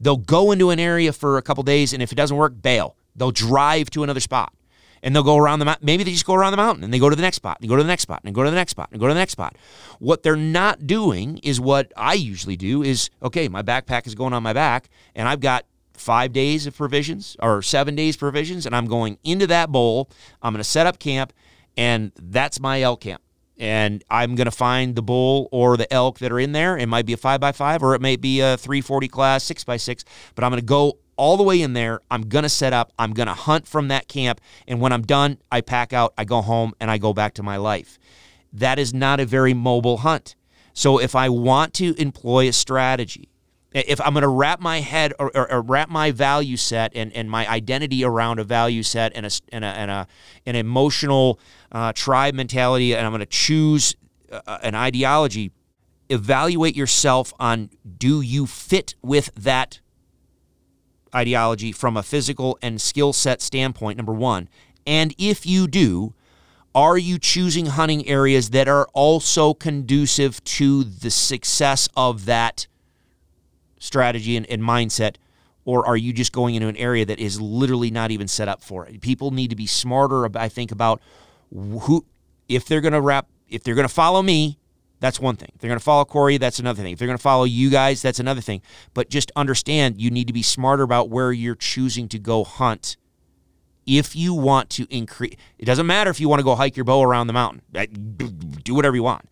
They'll 0.00 0.16
go 0.16 0.52
into 0.52 0.70
an 0.70 0.78
area 0.78 1.12
for 1.12 1.36
a 1.36 1.42
couple 1.42 1.62
days, 1.64 1.92
and 1.92 2.02
if 2.02 2.12
it 2.12 2.14
doesn't 2.14 2.36
work, 2.36 2.62
bail. 2.62 2.96
They'll 3.16 3.32
drive 3.32 3.90
to 3.90 4.02
another 4.02 4.20
spot. 4.20 4.54
and 5.02 5.14
they'll 5.14 5.22
go 5.22 5.36
around 5.36 5.58
the 5.58 5.64
mountain. 5.64 5.86
Maybe 5.86 6.04
they 6.04 6.12
just 6.12 6.26
go 6.26 6.34
around 6.34 6.52
the 6.52 6.56
mountain 6.56 6.84
and 6.84 6.92
they 6.92 6.98
go 6.98 7.08
to 7.08 7.16
the 7.16 7.22
next 7.22 7.36
spot, 7.36 7.58
and 7.60 7.68
go 7.68 7.76
to 7.76 7.82
the 7.82 7.88
next 7.88 8.02
spot, 8.02 8.20
and 8.24 8.34
go 8.34 8.42
to 8.42 8.50
the 8.50 8.56
next 8.56 8.72
spot, 8.72 8.88
and 8.90 9.00
go 9.00 9.06
to 9.06 9.14
the 9.14 9.20
next 9.20 9.32
spot. 9.32 9.56
What 9.98 10.22
they're 10.22 10.36
not 10.36 10.86
doing 10.86 11.38
is 11.38 11.60
what 11.60 11.92
I 11.96 12.14
usually 12.14 12.56
do 12.56 12.82
is 12.82 13.10
okay, 13.22 13.48
my 13.48 13.62
backpack 13.62 14.06
is 14.06 14.14
going 14.14 14.32
on 14.32 14.42
my 14.42 14.52
back, 14.52 14.88
and 15.14 15.28
I've 15.28 15.40
got 15.40 15.64
five 16.00 16.32
days 16.32 16.66
of 16.66 16.76
provisions 16.76 17.36
or 17.40 17.62
seven 17.62 17.94
days 17.94 18.16
provisions, 18.16 18.66
and 18.66 18.74
I'm 18.74 18.86
going 18.86 19.18
into 19.22 19.46
that 19.48 19.70
bowl. 19.70 20.10
I'm 20.42 20.52
going 20.52 20.60
to 20.60 20.64
set 20.64 20.86
up 20.86 20.98
camp, 20.98 21.32
and 21.76 22.12
that's 22.16 22.58
my 22.58 22.82
elk 22.82 23.02
camp. 23.02 23.22
And 23.58 24.02
I'm 24.10 24.36
going 24.36 24.46
to 24.46 24.50
find 24.50 24.96
the 24.96 25.02
bull 25.02 25.48
or 25.52 25.76
the 25.76 25.92
elk 25.92 26.18
that 26.20 26.32
are 26.32 26.40
in 26.40 26.52
there. 26.52 26.78
It 26.78 26.86
might 26.86 27.04
be 27.04 27.12
a 27.12 27.18
five 27.18 27.40
by 27.40 27.52
five, 27.52 27.82
or 27.82 27.94
it 27.94 28.00
may 28.00 28.16
be 28.16 28.40
a 28.40 28.56
340 28.56 29.06
class 29.08 29.44
six 29.44 29.64
by 29.64 29.76
six. 29.76 30.04
But 30.34 30.44
I'm 30.44 30.50
going 30.50 30.60
to 30.60 30.66
go 30.66 30.98
all 31.16 31.36
the 31.36 31.42
way 31.42 31.60
in 31.60 31.74
there. 31.74 32.00
I'm 32.10 32.22
going 32.22 32.44
to 32.44 32.48
set 32.48 32.72
up. 32.72 32.94
I'm 32.98 33.12
going 33.12 33.26
to 33.26 33.34
hunt 33.34 33.68
from 33.68 33.88
that 33.88 34.08
camp. 34.08 34.40
And 34.66 34.80
when 34.80 34.92
I'm 34.92 35.02
done, 35.02 35.36
I 35.52 35.60
pack 35.60 35.92
out, 35.92 36.14
I 36.16 36.24
go 36.24 36.40
home, 36.40 36.72
and 36.80 36.90
I 36.90 36.96
go 36.96 37.12
back 37.12 37.34
to 37.34 37.42
my 37.42 37.58
life. 37.58 37.98
That 38.50 38.78
is 38.78 38.94
not 38.94 39.20
a 39.20 39.26
very 39.26 39.52
mobile 39.52 39.98
hunt. 39.98 40.34
So 40.72 40.98
if 40.98 41.14
I 41.14 41.28
want 41.28 41.74
to 41.74 41.94
employ 42.00 42.48
a 42.48 42.52
strategy, 42.52 43.29
if 43.72 44.00
I'm 44.00 44.12
going 44.12 44.22
to 44.22 44.28
wrap 44.28 44.60
my 44.60 44.80
head 44.80 45.12
or, 45.18 45.30
or, 45.36 45.52
or, 45.52 45.62
wrap 45.62 45.88
my 45.88 46.10
value 46.10 46.56
set 46.56 46.92
and, 46.94 47.12
and 47.12 47.30
my 47.30 47.48
identity 47.48 48.04
around 48.04 48.40
a 48.40 48.44
value 48.44 48.82
set 48.82 49.12
and 49.14 49.26
a 49.26 49.30
and 49.52 49.64
a, 49.64 49.68
and 49.68 49.90
a 49.90 50.06
an 50.46 50.56
emotional 50.56 51.38
uh, 51.70 51.92
tribe 51.92 52.34
mentality, 52.34 52.94
and 52.94 53.06
I'm 53.06 53.12
going 53.12 53.20
to 53.20 53.26
choose 53.26 53.94
uh, 54.32 54.58
an 54.62 54.74
ideology, 54.74 55.52
evaluate 56.08 56.76
yourself 56.76 57.32
on 57.38 57.70
do 57.98 58.20
you 58.20 58.46
fit 58.46 58.96
with 59.02 59.30
that 59.36 59.80
ideology 61.14 61.72
from 61.72 61.96
a 61.96 62.02
physical 62.02 62.58
and 62.62 62.80
skill 62.80 63.12
set 63.12 63.40
standpoint. 63.40 63.96
Number 63.96 64.12
one, 64.12 64.48
and 64.86 65.14
if 65.18 65.46
you 65.46 65.66
do, 65.68 66.14
are 66.74 66.98
you 66.98 67.18
choosing 67.18 67.66
hunting 67.66 68.06
areas 68.08 68.50
that 68.50 68.68
are 68.68 68.86
also 68.92 69.54
conducive 69.54 70.42
to 70.44 70.84
the 70.84 71.10
success 71.10 71.88
of 71.96 72.26
that? 72.26 72.66
Strategy 73.80 74.36
and, 74.36 74.46
and 74.46 74.62
mindset 74.62 75.16
or 75.64 75.86
are 75.86 75.96
you 75.96 76.12
just 76.12 76.32
going 76.32 76.54
into 76.54 76.68
an 76.68 76.76
area 76.76 77.04
that 77.04 77.18
is 77.18 77.40
literally 77.40 77.90
not 77.90 78.10
even 78.10 78.28
set 78.28 78.48
up 78.48 78.62
for 78.62 78.86
it? 78.86 79.00
People 79.00 79.30
need 79.30 79.50
to 79.50 79.56
be 79.56 79.66
smarter, 79.66 80.28
I 80.36 80.48
think, 80.48 80.72
about 80.72 81.00
who, 81.52 82.04
if 82.48 82.64
they're 82.64 82.80
going 82.80 82.92
to 82.92 83.00
wrap, 83.00 83.28
if 83.48 83.62
they're 83.62 83.74
going 83.74 83.86
to 83.86 83.92
follow 83.92 84.22
me, 84.22 84.58
that's 85.00 85.20
one 85.20 85.36
thing. 85.36 85.50
If 85.54 85.60
they're 85.60 85.68
going 85.68 85.78
to 85.78 85.84
follow 85.84 86.04
Corey, 86.04 86.38
that's 86.38 86.58
another 86.58 86.82
thing. 86.82 86.92
If 86.92 86.98
they're 86.98 87.08
going 87.08 87.18
to 87.18 87.22
follow 87.22 87.44
you 87.44 87.70
guys, 87.70 88.02
that's 88.02 88.20
another 88.20 88.40
thing. 88.40 88.62
But 88.94 89.10
just 89.10 89.32
understand 89.36 90.00
you 90.00 90.10
need 90.10 90.26
to 90.26 90.32
be 90.32 90.42
smarter 90.42 90.82
about 90.82 91.08
where 91.08 91.32
you're 91.32 91.54
choosing 91.54 92.08
to 92.08 92.18
go 92.18 92.44
hunt. 92.44 92.96
If 93.86 94.14
you 94.14 94.34
want 94.34 94.70
to 94.70 94.86
increase, 94.90 95.34
it 95.58 95.64
doesn't 95.64 95.86
matter 95.86 96.10
if 96.10 96.20
you 96.20 96.28
want 96.28 96.40
to 96.40 96.44
go 96.44 96.54
hike 96.54 96.76
your 96.76 96.84
bow 96.84 97.02
around 97.02 97.28
the 97.28 97.32
mountain. 97.32 97.62
Do 98.62 98.74
whatever 98.74 98.94
you 98.96 99.02
want 99.02 99.29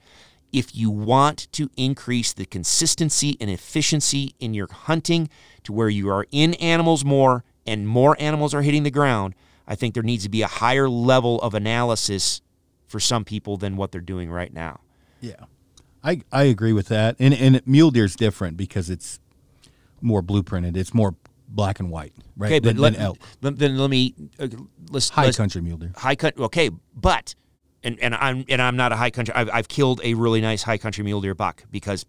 if 0.53 0.75
you 0.75 0.91
want 0.91 1.51
to 1.53 1.71
increase 1.77 2.33
the 2.33 2.47
consistency 2.47 3.37
and 3.41 3.51
efficiency 3.51 4.35
in 4.39 4.55
your 4.55 4.69
hunting 4.71 5.29
to 5.65 5.73
where 5.73 5.89
you 5.89 6.09
are 6.09 6.27
in 6.31 6.55
animals 6.55 7.05
more 7.05 7.45
and 7.67 7.87
more 7.87 8.17
animals 8.19 8.55
are 8.55 8.63
hitting 8.63 8.83
the 8.83 8.91
ground, 8.91 9.35
I 9.67 9.75
think 9.75 9.95
there 9.95 10.03
needs 10.03 10.25
to 10.25 10.31
be 10.31 10.43
a 10.43 10.47
higher 10.47 10.89
level 10.89 11.41
of 11.43 11.55
analysis 11.55 12.41
for 12.87 12.99
some 12.99 13.25
people 13.25 13.57
than 13.57 13.77
what 13.77 13.93
they're 13.93 14.01
doing 14.01 14.31
right 14.31 14.53
now. 14.53 14.81
Yeah. 15.21 15.45
I, 16.03 16.23
I 16.33 16.45
agree 16.45 16.73
with 16.73 16.89
that. 16.89 17.17
And 17.19 17.35
and 17.35 17.61
mule 17.67 17.91
deer 17.91 18.05
is 18.05 18.17
different 18.17 18.57
because 18.57 18.89
it's 18.89 19.21
more 20.01 20.23
blueprinted. 20.23 20.77
It's 20.77 20.95
more 20.95 21.15
black 21.49 21.81
and 21.81 21.91
white, 21.91 22.13
right? 22.37 22.49
Okay, 22.49 22.59
but 22.61 22.69
than, 22.69 22.79
let, 22.79 22.93
than 22.95 23.03
elk. 23.03 23.19
then 23.41 23.79
let 23.79 23.91
me 23.91 24.15
uh, 24.39 24.49
let's 24.91 25.09
high 25.09 25.25
let's, 25.25 25.37
country 25.37 25.61
mule 25.61 25.77
deer. 25.77 25.93
High 25.97 26.15
country. 26.15 26.45
Okay, 26.45 26.71
but 26.95 27.35
and, 27.85 27.99
and 28.01 28.15
I'm 28.15 28.45
and 28.49 28.61
I'm 28.61 28.77
not 28.77 28.93
a 28.93 28.97
high 28.97 29.11
country. 29.11 29.35
I've, 29.35 29.51
I've 29.53 29.69
killed 29.69 30.01
a 30.05 30.15
really 30.15 30.41
nice 30.41 30.63
high 30.63 30.79
country 30.79 31.05
mule 31.05 31.21
deer 31.21 31.35
buck 31.35 31.65
because 31.71 32.07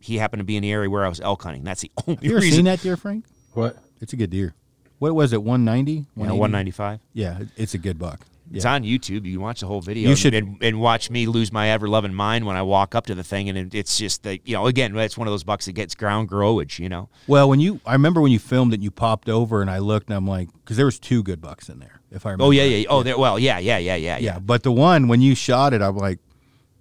he 0.00 0.18
happened 0.18 0.40
to 0.40 0.44
be 0.44 0.56
in 0.56 0.62
the 0.62 0.72
area 0.72 0.90
where 0.90 1.04
I 1.04 1.08
was 1.08 1.20
elk 1.20 1.42
hunting. 1.42 1.64
That's 1.64 1.82
the 1.82 1.90
only 2.06 2.18
you 2.26 2.32
ever 2.32 2.40
reason. 2.40 2.56
seen 2.56 2.64
that 2.66 2.80
deer, 2.80 2.96
Frank? 2.96 3.24
What? 3.54 3.76
It's 4.00 4.12
a 4.12 4.16
good 4.16 4.30
deer. 4.30 4.54
What 4.98 5.14
was 5.14 5.32
it? 5.32 5.42
One 5.42 5.64
ninety. 5.64 6.06
Yeah, 6.16 6.26
195. 6.32 7.00
Yeah, 7.12 7.40
it's 7.56 7.74
a 7.74 7.78
good 7.78 7.98
buck. 7.98 8.20
It's 8.54 8.66
on 8.66 8.82
YouTube. 8.82 9.24
You 9.24 9.32
can 9.36 9.40
watch 9.40 9.60
the 9.60 9.66
whole 9.66 9.80
video. 9.80 10.10
You 10.10 10.14
should- 10.16 10.34
and, 10.34 10.62
and 10.62 10.78
watch 10.78 11.08
me 11.08 11.24
lose 11.26 11.50
my 11.50 11.70
ever 11.70 11.88
loving 11.88 12.12
mind 12.12 12.44
when 12.44 12.54
I 12.54 12.60
walk 12.60 12.94
up 12.94 13.06
to 13.06 13.14
the 13.14 13.22
thing, 13.24 13.48
and 13.48 13.74
it's 13.74 13.96
just 13.96 14.24
that 14.24 14.46
you 14.46 14.52
know. 14.54 14.66
Again, 14.66 14.94
it's 14.98 15.16
one 15.16 15.26
of 15.26 15.32
those 15.32 15.42
bucks 15.42 15.64
that 15.64 15.72
gets 15.72 15.94
ground 15.94 16.28
growage. 16.28 16.78
You 16.78 16.90
know. 16.90 17.08
Well, 17.26 17.48
when 17.48 17.60
you, 17.60 17.80
I 17.86 17.94
remember 17.94 18.20
when 18.20 18.30
you 18.30 18.38
filmed 18.38 18.74
it, 18.74 18.80
you 18.82 18.90
popped 18.90 19.30
over 19.30 19.62
and 19.62 19.70
I 19.70 19.78
looked 19.78 20.08
and 20.08 20.16
I'm 20.16 20.26
like, 20.26 20.50
because 20.52 20.76
there 20.76 20.84
was 20.84 20.98
two 20.98 21.22
good 21.22 21.40
bucks 21.40 21.70
in 21.70 21.78
there, 21.78 22.01
if 22.12 22.26
I 22.26 22.30
remember. 22.30 22.44
Oh 22.44 22.50
yeah, 22.50 22.64
yeah. 22.64 22.86
Oh, 22.88 23.02
there. 23.02 23.18
Well, 23.18 23.38
yeah, 23.38 23.58
yeah, 23.58 23.78
yeah, 23.78 23.96
yeah, 23.96 24.18
yeah. 24.18 24.38
But 24.38 24.62
the 24.62 24.72
one 24.72 25.08
when 25.08 25.20
you 25.20 25.34
shot 25.34 25.72
it, 25.72 25.82
I'm 25.82 25.96
like, 25.96 26.18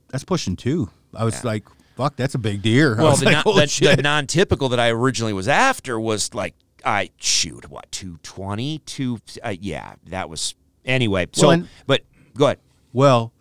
that's 0.09 0.23
pushing 0.23 0.55
two. 0.55 0.89
I 1.13 1.23
was 1.23 1.43
like, 1.43 1.65
fuck, 1.95 2.15
that's 2.15 2.35
a 2.35 2.39
big 2.39 2.61
deer. 2.61 2.95
Well, 2.95 3.15
the, 3.15 3.25
like, 3.25 3.45
non, 3.45 3.55
the, 3.55 3.93
the 3.97 4.01
non-typical 4.01 4.69
that 4.69 4.79
I 4.79 4.89
originally 4.89 5.33
was 5.33 5.47
after 5.47 5.99
was 5.99 6.33
like 6.33 6.55
I 6.85 7.09
shoot 7.17 7.69
what 7.69 7.91
220, 7.91 8.79
two. 8.79 9.19
Uh, 9.43 9.55
yeah, 9.59 9.95
that 10.07 10.29
was 10.29 10.55
anyway. 10.85 11.27
So, 11.33 11.47
Well, 11.47 11.51
and- 11.51 11.67
but 11.87 12.01
go 12.35 12.45
ahead. 12.45 12.59
well, 12.93 13.33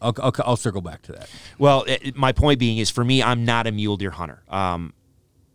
I'll, 0.00 0.14
I'll, 0.22 0.32
I'll 0.44 0.56
circle 0.56 0.80
back 0.82 1.02
to 1.02 1.12
that. 1.12 1.28
Well, 1.58 1.84
it, 1.88 2.16
my 2.16 2.32
point 2.32 2.58
being 2.60 2.78
is 2.78 2.90
for 2.90 3.02
me, 3.04 3.22
I'm 3.22 3.44
not 3.44 3.66
a 3.66 3.72
mule 3.72 3.96
deer 3.96 4.10
hunter. 4.10 4.42
Um, 4.48 4.92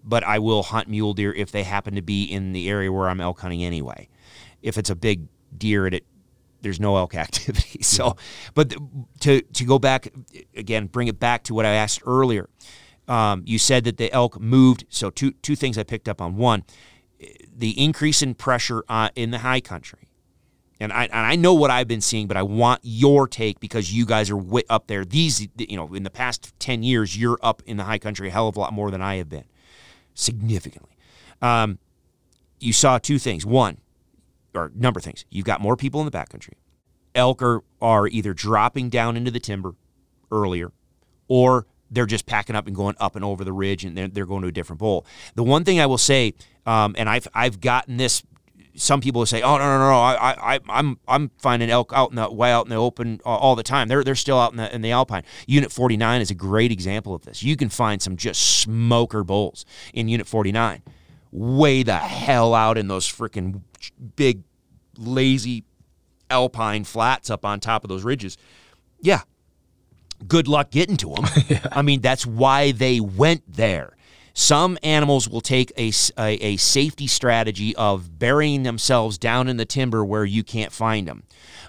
but 0.03 0.23
I 0.23 0.39
will 0.39 0.63
hunt 0.63 0.87
mule 0.87 1.13
deer 1.13 1.31
if 1.31 1.51
they 1.51 1.61
happen 1.63 1.93
to 1.95 2.01
be 2.01 2.23
in 2.23 2.53
the 2.53 2.69
area 2.69 2.91
where 2.91 3.07
I'm 3.07 3.21
elk 3.21 3.39
hunting 3.39 3.63
anyway. 3.63 4.09
If 4.63 4.77
it's 4.79 4.89
a 4.89 4.95
big 4.95 5.27
deer 5.57 5.85
and 5.85 5.95
it 5.95 6.05
there's 6.61 6.79
no 6.79 6.95
elk 6.95 7.15
activity. 7.27 7.81
So, 7.81 8.15
but 8.53 8.73
to 9.21 9.41
to 9.41 9.65
go 9.65 9.79
back 9.79 10.07
again, 10.55 10.87
bring 10.87 11.07
it 11.07 11.19
back 11.19 11.43
to 11.43 11.53
what 11.53 11.65
I 11.65 11.73
asked 11.73 12.01
earlier. 12.05 12.49
Um, 13.07 13.43
you 13.45 13.57
said 13.57 13.83
that 13.85 13.97
the 13.97 14.11
elk 14.13 14.39
moved. 14.39 14.85
So 14.89 15.09
two 15.09 15.31
two 15.31 15.55
things 15.55 15.77
I 15.77 15.83
picked 15.83 16.07
up 16.07 16.21
on. 16.21 16.35
One, 16.35 16.63
the 17.55 17.71
increase 17.83 18.21
in 18.21 18.35
pressure 18.35 18.83
uh, 18.87 19.09
in 19.15 19.31
the 19.31 19.39
high 19.39 19.61
country. 19.61 20.07
And 20.79 20.91
I, 20.91 21.03
and 21.03 21.13
I 21.13 21.35
know 21.35 21.53
what 21.53 21.69
I've 21.69 21.87
been 21.87 22.01
seeing, 22.01 22.27
but 22.27 22.37
I 22.37 22.41
want 22.41 22.79
your 22.81 23.27
take 23.27 23.59
because 23.59 23.93
you 23.93 24.03
guys 24.03 24.31
are 24.31 24.41
up 24.67 24.87
there. 24.87 25.05
These, 25.05 25.47
you 25.55 25.77
know, 25.77 25.93
in 25.93 26.01
the 26.01 26.09
past 26.09 26.59
10 26.59 26.81
years, 26.81 27.15
you're 27.15 27.37
up 27.43 27.61
in 27.67 27.77
the 27.77 27.83
high 27.83 27.99
country 27.99 28.29
a 28.29 28.31
hell 28.31 28.47
of 28.47 28.55
a 28.55 28.59
lot 28.59 28.73
more 28.73 28.89
than 28.89 28.99
I 28.99 29.17
have 29.17 29.29
been, 29.29 29.43
significantly. 30.15 30.97
Um, 31.39 31.77
you 32.59 32.73
saw 32.73 32.97
two 32.97 33.19
things. 33.19 33.45
One, 33.45 33.77
or 34.53 34.71
number 34.75 34.99
of 34.99 35.03
things. 35.03 35.25
You've 35.29 35.45
got 35.45 35.61
more 35.61 35.75
people 35.75 36.01
in 36.01 36.05
the 36.05 36.11
backcountry. 36.11 36.53
Elk 37.13 37.41
are, 37.41 37.63
are 37.81 38.07
either 38.07 38.33
dropping 38.33 38.89
down 38.89 39.17
into 39.17 39.31
the 39.31 39.39
timber 39.39 39.75
earlier 40.31 40.71
or 41.27 41.65
they're 41.89 42.05
just 42.05 42.25
packing 42.25 42.55
up 42.55 42.67
and 42.67 42.75
going 42.75 42.95
up 42.99 43.15
and 43.15 43.25
over 43.25 43.43
the 43.43 43.51
ridge 43.51 43.83
and 43.83 43.97
they're, 43.97 44.07
they're 44.07 44.25
going 44.25 44.41
to 44.41 44.47
a 44.47 44.51
different 44.51 44.79
bowl. 44.79 45.05
The 45.35 45.43
one 45.43 45.63
thing 45.65 45.79
I 45.79 45.85
will 45.85 45.97
say, 45.97 46.33
um, 46.65 46.95
and 46.97 47.09
I've, 47.09 47.27
I've 47.33 47.59
gotten 47.59 47.97
this 47.97 48.23
some 48.75 49.01
people 49.01 49.19
will 49.19 49.25
say, 49.25 49.41
"Oh 49.41 49.57
no, 49.57 49.63
no, 49.63 49.79
no, 49.79 49.89
no! 49.91 49.99
I, 49.99 50.55
I, 50.55 50.59
I'm, 50.69 50.99
I'm 51.07 51.31
finding 51.39 51.69
elk 51.69 51.91
out 51.93 52.09
in 52.09 52.15
the 52.15 52.31
way 52.31 52.51
out 52.51 52.65
in 52.65 52.69
the 52.69 52.77
open 52.77 53.19
all, 53.25 53.37
all 53.37 53.55
the 53.55 53.63
time. 53.63 53.87
They're, 53.87 54.03
they're 54.03 54.15
still 54.15 54.39
out 54.39 54.51
in 54.51 54.57
the 54.57 54.73
in 54.73 54.81
the 54.81 54.91
alpine." 54.91 55.23
Unit 55.47 55.71
49 55.71 56.21
is 56.21 56.31
a 56.31 56.33
great 56.35 56.71
example 56.71 57.13
of 57.13 57.23
this. 57.23 57.43
You 57.43 57.55
can 57.55 57.69
find 57.69 58.01
some 58.01 58.15
just 58.15 58.59
smoker 58.61 59.23
bulls 59.23 59.65
in 59.93 60.07
Unit 60.07 60.27
49, 60.27 60.81
way 61.31 61.83
the 61.83 61.97
hell 61.97 62.53
out 62.53 62.77
in 62.77 62.87
those 62.87 63.05
freaking 63.11 63.61
big, 64.15 64.43
lazy 64.97 65.63
alpine 66.29 66.83
flats 66.83 67.29
up 67.29 67.45
on 67.45 67.59
top 67.59 67.83
of 67.83 67.89
those 67.89 68.03
ridges. 68.03 68.37
Yeah, 69.01 69.21
good 70.27 70.47
luck 70.47 70.71
getting 70.71 70.97
to 70.97 71.15
them. 71.15 71.25
I 71.71 71.81
mean, 71.81 72.01
that's 72.01 72.25
why 72.25 72.71
they 72.71 72.99
went 72.99 73.43
there. 73.47 73.95
Some 74.33 74.77
animals 74.81 75.27
will 75.27 75.41
take 75.41 75.73
a 75.77 75.91
a 76.17 76.55
safety 76.57 77.07
strategy 77.07 77.75
of 77.75 78.17
burying 78.17 78.63
themselves 78.63 79.17
down 79.17 79.49
in 79.49 79.57
the 79.57 79.65
timber 79.65 80.05
where 80.05 80.23
you 80.23 80.43
can't 80.43 80.71
find 80.71 81.07
them. 81.07 81.23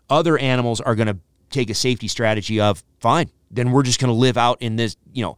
Other 0.08 0.38
animals 0.38 0.80
are 0.80 0.94
going 0.94 1.08
to 1.08 1.18
take 1.50 1.70
a 1.70 1.74
safety 1.74 2.08
strategy 2.08 2.60
of, 2.60 2.82
fine, 2.98 3.30
then 3.50 3.70
we're 3.70 3.82
just 3.82 4.00
going 4.00 4.08
to 4.08 4.18
live 4.18 4.36
out 4.36 4.60
in 4.60 4.76
this, 4.76 4.96
you 5.12 5.22
know, 5.22 5.36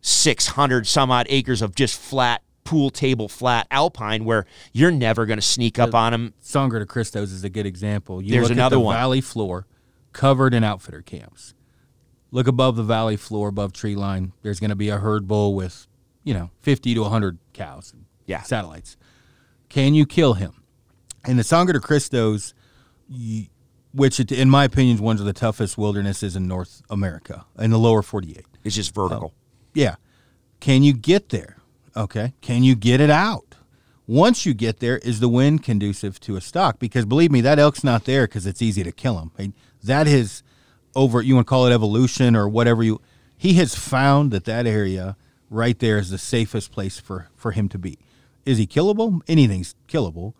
600 0.00 0.86
some 0.86 1.10
odd 1.10 1.26
acres 1.30 1.62
of 1.62 1.74
just 1.74 1.98
flat, 1.98 2.42
pool 2.68 2.90
table 2.90 3.28
flat 3.28 3.66
alpine 3.70 4.24
where 4.24 4.46
you're 4.72 4.90
never 4.90 5.26
going 5.26 5.38
to 5.38 5.44
sneak 5.44 5.78
up 5.78 5.94
on 5.94 6.12
them. 6.12 6.34
Sangre 6.40 6.78
de 6.80 6.86
Cristos 6.86 7.32
is 7.32 7.44
a 7.44 7.48
good 7.48 7.66
example. 7.66 8.20
You 8.22 8.30
There's 8.32 8.44
look 8.44 8.52
another 8.52 8.76
at 8.76 8.78
the 8.78 8.84
one. 8.84 8.94
valley 8.96 9.20
floor 9.20 9.66
covered 10.12 10.54
in 10.54 10.64
outfitter 10.64 11.02
camps. 11.02 11.54
Look 12.30 12.46
above 12.46 12.76
the 12.76 12.82
valley 12.82 13.16
floor, 13.16 13.48
above 13.48 13.72
tree 13.72 13.94
line. 13.96 14.32
There's 14.42 14.60
going 14.60 14.70
to 14.70 14.76
be 14.76 14.88
a 14.90 14.98
herd 14.98 15.26
bull 15.26 15.54
with, 15.54 15.86
you 16.24 16.34
know, 16.34 16.50
50 16.60 16.94
to 16.94 17.00
100 17.02 17.38
cows, 17.54 17.92
and 17.92 18.04
Yeah. 18.26 18.42
satellites. 18.42 18.96
Can 19.70 19.94
you 19.94 20.04
kill 20.06 20.34
him? 20.34 20.62
And 21.24 21.38
the 21.38 21.44
Sangre 21.44 21.72
de 21.74 21.80
Cristos, 21.80 22.52
which 23.94 24.20
in 24.20 24.50
my 24.50 24.64
opinion 24.64 24.96
is 24.96 25.00
one 25.00 25.18
of 25.18 25.24
the 25.24 25.32
toughest 25.32 25.78
wildernesses 25.78 26.36
in 26.36 26.46
North 26.46 26.82
America, 26.90 27.46
in 27.58 27.70
the 27.70 27.78
lower 27.78 28.02
48. 28.02 28.44
It's 28.64 28.76
just 28.76 28.94
vertical. 28.94 29.32
Yeah. 29.74 29.96
Can 30.60 30.82
you 30.82 30.92
get 30.92 31.28
there? 31.30 31.57
Okay. 31.98 32.32
Can 32.40 32.62
you 32.62 32.74
get 32.76 33.00
it 33.00 33.10
out? 33.10 33.56
Once 34.06 34.46
you 34.46 34.54
get 34.54 34.80
there, 34.80 34.98
is 34.98 35.20
the 35.20 35.28
wind 35.28 35.62
conducive 35.62 36.18
to 36.20 36.36
a 36.36 36.40
stock? 36.40 36.78
Because 36.78 37.04
believe 37.04 37.30
me, 37.30 37.40
that 37.42 37.58
elk's 37.58 37.84
not 37.84 38.04
there 38.04 38.26
because 38.26 38.46
it's 38.46 38.62
easy 38.62 38.82
to 38.82 38.92
kill 38.92 39.18
him. 39.18 39.30
I 39.38 39.42
mean, 39.42 39.54
that 39.82 40.06
is 40.06 40.42
over. 40.94 41.20
You 41.20 41.34
want 41.34 41.46
to 41.46 41.48
call 41.50 41.66
it 41.66 41.72
evolution 41.74 42.34
or 42.34 42.48
whatever 42.48 42.82
you. 42.82 43.00
He 43.36 43.54
has 43.54 43.74
found 43.74 44.30
that 44.30 44.44
that 44.46 44.66
area 44.66 45.16
right 45.50 45.78
there 45.78 45.98
is 45.98 46.10
the 46.10 46.18
safest 46.18 46.72
place 46.72 46.98
for 46.98 47.28
for 47.36 47.52
him 47.52 47.68
to 47.68 47.78
be. 47.78 47.98
Is 48.46 48.56
he 48.56 48.66
killable? 48.66 49.20
Anything's 49.28 49.74
killable. 49.88 50.32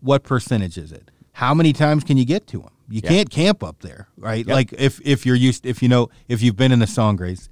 What 0.00 0.24
percentage 0.24 0.76
is 0.76 0.90
it? 0.90 1.10
How 1.34 1.54
many 1.54 1.72
times 1.72 2.02
can 2.02 2.16
you 2.16 2.24
get 2.24 2.46
to 2.48 2.62
him? 2.62 2.70
You 2.88 3.00
Yeah. 3.04 3.08
can't 3.10 3.30
camp 3.30 3.62
up 3.62 3.80
there, 3.82 4.08
right? 4.16 4.44
Yep. 4.46 4.54
Like 4.54 4.72
if 4.76 5.00
if 5.04 5.24
you're 5.24 5.36
used, 5.36 5.64
if 5.64 5.80
you 5.82 5.88
know, 5.88 6.08
if 6.26 6.42
you've 6.42 6.56
been 6.56 6.72
in 6.72 6.80
the 6.80 6.86
Sangres, 6.88 7.48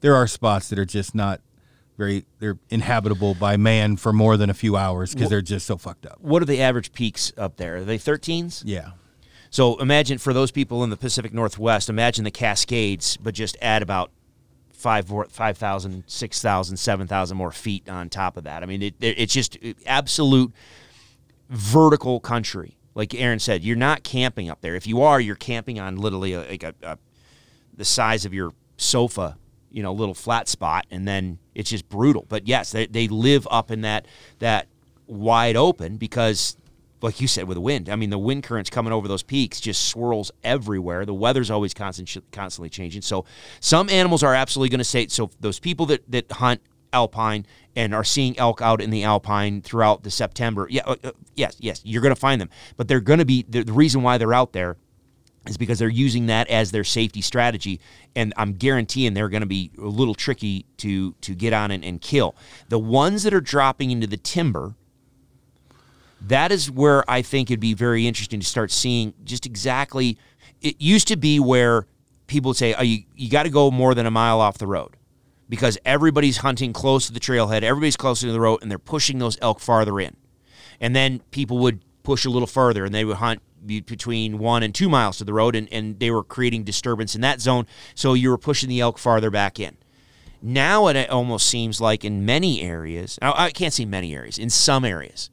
there 0.00 0.14
are 0.14 0.26
spots 0.26 0.68
that 0.70 0.78
are 0.78 0.86
just 0.86 1.14
not 1.14 1.40
they're 2.38 2.58
inhabitable 2.70 3.34
by 3.34 3.56
man 3.56 3.96
for 3.96 4.12
more 4.12 4.36
than 4.36 4.50
a 4.50 4.54
few 4.54 4.76
hours 4.76 5.14
because 5.14 5.28
they're 5.30 5.42
just 5.42 5.66
so 5.66 5.76
fucked 5.76 6.06
up. 6.06 6.18
What 6.20 6.42
are 6.42 6.46
the 6.46 6.60
average 6.60 6.92
peaks 6.92 7.32
up 7.36 7.56
there? 7.56 7.76
Are 7.76 7.84
they 7.84 7.98
13s? 7.98 8.62
Yeah. 8.64 8.90
So 9.50 9.76
imagine 9.80 10.18
for 10.18 10.32
those 10.32 10.50
people 10.50 10.82
in 10.84 10.90
the 10.90 10.96
Pacific 10.96 11.32
Northwest, 11.34 11.88
imagine 11.90 12.24
the 12.24 12.30
Cascades, 12.30 13.16
but 13.18 13.34
just 13.34 13.56
add 13.60 13.82
about 13.82 14.10
five, 14.72 15.10
more- 15.10 15.26
5,000, 15.28 16.04
6,000, 16.06 16.76
7,000 16.76 17.36
more 17.36 17.52
feet 17.52 17.88
on 17.88 18.08
top 18.08 18.36
of 18.36 18.44
that. 18.44 18.62
I 18.62 18.66
mean, 18.66 18.82
it, 18.82 18.94
it- 19.00 19.18
it's 19.18 19.32
just 19.34 19.58
absolute 19.86 20.52
vertical 21.50 22.20
country. 22.20 22.76
Like 22.94 23.14
Aaron 23.14 23.38
said, 23.38 23.64
you're 23.64 23.76
not 23.76 24.02
camping 24.02 24.50
up 24.50 24.60
there. 24.60 24.74
If 24.74 24.86
you 24.86 25.02
are, 25.02 25.20
you're 25.20 25.34
camping 25.36 25.78
on 25.80 25.96
literally 25.96 26.34
a, 26.34 26.40
like 26.40 26.62
a, 26.62 26.74
a, 26.82 26.98
the 27.74 27.84
size 27.84 28.24
of 28.24 28.34
your 28.34 28.52
sofa, 28.76 29.38
you 29.70 29.82
know, 29.82 29.92
little 29.92 30.14
flat 30.14 30.48
spot, 30.48 30.86
and 30.90 31.08
then 31.08 31.38
it's 31.54 31.70
just 31.70 31.88
brutal. 31.88 32.26
But 32.28 32.46
yes, 32.46 32.72
they, 32.72 32.86
they 32.86 33.08
live 33.08 33.46
up 33.50 33.70
in 33.70 33.82
that 33.82 34.06
that 34.38 34.68
wide 35.06 35.56
open 35.56 35.96
because, 35.96 36.56
like 37.00 37.20
you 37.20 37.28
said, 37.28 37.46
with 37.46 37.56
the 37.56 37.60
wind. 37.60 37.88
I 37.88 37.96
mean, 37.96 38.10
the 38.10 38.18
wind 38.18 38.44
currents 38.44 38.70
coming 38.70 38.92
over 38.92 39.08
those 39.08 39.22
peaks 39.22 39.60
just 39.60 39.88
swirls 39.88 40.30
everywhere. 40.42 41.04
The 41.04 41.14
weather's 41.14 41.50
always 41.50 41.74
constant, 41.74 42.16
constantly 42.32 42.70
changing. 42.70 43.02
So 43.02 43.24
some 43.60 43.88
animals 43.90 44.22
are 44.22 44.34
absolutely 44.34 44.70
going 44.70 44.78
to 44.78 44.84
say. 44.84 45.06
So 45.08 45.30
those 45.40 45.58
people 45.58 45.86
that 45.86 46.10
that 46.10 46.30
hunt 46.32 46.60
alpine 46.92 47.46
and 47.74 47.94
are 47.94 48.04
seeing 48.04 48.38
elk 48.38 48.60
out 48.60 48.82
in 48.82 48.90
the 48.90 49.02
alpine 49.04 49.62
throughout 49.62 50.02
the 50.02 50.10
September, 50.10 50.66
yeah, 50.70 50.82
uh, 50.84 50.96
uh, 51.04 51.12
yes, 51.34 51.56
yes, 51.58 51.80
you're 51.84 52.02
going 52.02 52.14
to 52.14 52.20
find 52.20 52.40
them. 52.40 52.50
But 52.76 52.88
they're 52.88 53.00
going 53.00 53.18
to 53.18 53.24
be 53.24 53.44
the, 53.48 53.64
the 53.64 53.72
reason 53.72 54.02
why 54.02 54.18
they're 54.18 54.34
out 54.34 54.52
there 54.52 54.76
is 55.46 55.56
because 55.56 55.78
they're 55.78 55.88
using 55.88 56.26
that 56.26 56.48
as 56.48 56.70
their 56.70 56.84
safety 56.84 57.20
strategy 57.20 57.80
and 58.14 58.32
i'm 58.36 58.52
guaranteeing 58.52 59.14
they're 59.14 59.28
going 59.28 59.42
to 59.42 59.46
be 59.46 59.70
a 59.78 59.82
little 59.82 60.14
tricky 60.14 60.64
to 60.76 61.12
to 61.20 61.34
get 61.34 61.52
on 61.52 61.70
and, 61.70 61.84
and 61.84 62.00
kill. 62.00 62.34
The 62.68 62.78
ones 62.78 63.22
that 63.24 63.34
are 63.34 63.40
dropping 63.40 63.90
into 63.90 64.06
the 64.06 64.16
timber 64.16 64.74
that 66.20 66.52
is 66.52 66.70
where 66.70 67.08
i 67.10 67.22
think 67.22 67.50
it'd 67.50 67.60
be 67.60 67.74
very 67.74 68.06
interesting 68.06 68.40
to 68.40 68.46
start 68.46 68.70
seeing 68.70 69.14
just 69.24 69.46
exactly 69.46 70.18
it 70.60 70.80
used 70.80 71.08
to 71.08 71.16
be 71.16 71.40
where 71.40 71.86
people 72.28 72.50
would 72.50 72.56
say 72.56 72.74
oh, 72.74 72.82
you, 72.82 73.02
you 73.16 73.28
got 73.28 73.42
to 73.42 73.50
go 73.50 73.70
more 73.70 73.94
than 73.94 74.06
a 74.06 74.10
mile 74.10 74.40
off 74.40 74.58
the 74.58 74.66
road 74.66 74.96
because 75.48 75.76
everybody's 75.84 76.38
hunting 76.38 76.72
close 76.72 77.06
to 77.08 77.12
the 77.12 77.20
trailhead 77.20 77.62
everybody's 77.62 77.96
closer 77.96 78.26
to 78.26 78.32
the 78.32 78.40
road 78.40 78.60
and 78.62 78.70
they're 78.70 78.78
pushing 78.78 79.18
those 79.18 79.36
elk 79.42 79.60
farther 79.60 80.00
in. 80.00 80.16
And 80.80 80.96
then 80.96 81.20
people 81.30 81.58
would 81.58 81.80
push 82.02 82.24
a 82.24 82.30
little 82.30 82.46
further 82.46 82.84
and 82.84 82.94
they 82.94 83.04
would 83.04 83.18
hunt 83.18 83.42
between 83.66 84.38
one 84.38 84.62
and 84.62 84.74
two 84.74 84.88
miles 84.88 85.18
to 85.18 85.24
the 85.24 85.32
road 85.32 85.54
and, 85.54 85.68
and 85.72 85.98
they 85.98 86.10
were 86.10 86.24
creating 86.24 86.64
disturbance 86.64 87.14
in 87.14 87.20
that 87.20 87.40
zone. 87.40 87.66
So 87.94 88.14
you 88.14 88.30
were 88.30 88.38
pushing 88.38 88.68
the 88.68 88.80
elk 88.80 88.98
farther 88.98 89.30
back 89.30 89.60
in. 89.60 89.76
Now 90.42 90.88
it 90.88 90.96
uh, 90.96 91.06
almost 91.14 91.46
seems 91.46 91.80
like 91.80 92.04
in 92.04 92.26
many 92.26 92.62
areas 92.62 93.18
I 93.22 93.46
I 93.46 93.50
can't 93.50 93.72
say 93.72 93.84
many 93.84 94.14
areas 94.14 94.38
in 94.38 94.50
some 94.50 94.84
areas 94.84 95.30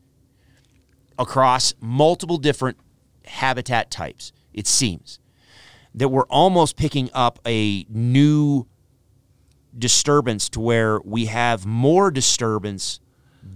across 1.17 1.73
multiple 1.81 2.37
different 2.37 2.77
habitat 3.25 3.89
types 3.89 4.31
it 4.53 4.67
seems 4.67 5.19
that 5.95 6.09
we're 6.09 6.27
almost 6.29 6.75
picking 6.75 7.09
up 7.13 7.39
a 7.45 7.85
new 7.89 8.67
disturbance 9.77 10.49
to 10.49 10.59
where 10.59 10.99
we 11.01 11.25
have 11.25 11.65
more 11.65 12.11
disturbance 12.11 12.99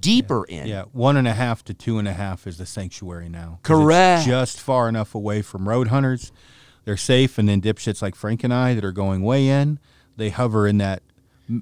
deeper 0.03 0.45
in 0.45 0.67
Yeah, 0.67 0.83
one 0.91 1.17
and 1.17 1.27
a 1.27 1.33
half 1.33 1.63
to 1.65 1.73
two 1.73 1.97
and 1.97 2.07
a 2.07 2.13
half 2.13 2.45
is 2.45 2.57
the 2.57 2.65
sanctuary 2.65 3.29
now. 3.29 3.59
Correct. 3.63 4.25
just 4.25 4.59
far 4.59 4.87
enough 4.89 5.15
away 5.15 5.41
from 5.41 5.67
road 5.67 5.87
hunters. 5.87 6.31
They're 6.85 6.97
safe, 6.97 7.37
and 7.37 7.47
then 7.47 7.61
dipshits 7.61 8.01
like 8.01 8.13
Frank 8.13 8.43
and 8.43 8.53
I 8.53 8.73
that 8.73 8.83
are 8.83 8.91
going 8.91 9.21
way 9.21 9.47
in, 9.47 9.79
they 10.17 10.29
hover 10.29 10.67
in 10.67 10.77
that 10.79 11.01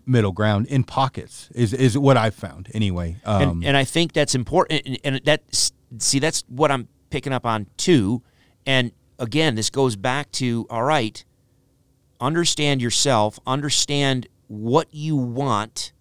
middle 0.05 0.31
ground 0.31 0.67
in 0.67 0.83
pockets. 0.83 1.49
Is 1.53 1.73
is 1.73 1.97
what 1.97 2.17
I've 2.17 2.35
found 2.35 2.69
anyway. 2.73 3.17
Um, 3.25 3.41
and, 3.41 3.65
and 3.65 3.77
I 3.77 3.83
think 3.83 4.13
that's 4.13 4.35
important. 4.35 4.81
And, 4.85 4.99
and 5.03 5.25
that 5.25 5.43
see, 5.99 6.19
that's 6.19 6.43
what 6.47 6.71
I'm 6.71 6.87
picking 7.09 7.33
up 7.33 7.45
on 7.45 7.67
too. 7.77 8.23
And 8.65 8.91
again, 9.19 9.55
this 9.55 9.69
goes 9.69 9.95
back 9.95 10.31
to 10.33 10.65
all 10.69 10.83
right. 10.83 11.23
Understand 12.19 12.81
yourself. 12.81 13.39
Understand 13.47 14.27
what 14.47 14.87
you 14.91 15.15
want 15.15 15.93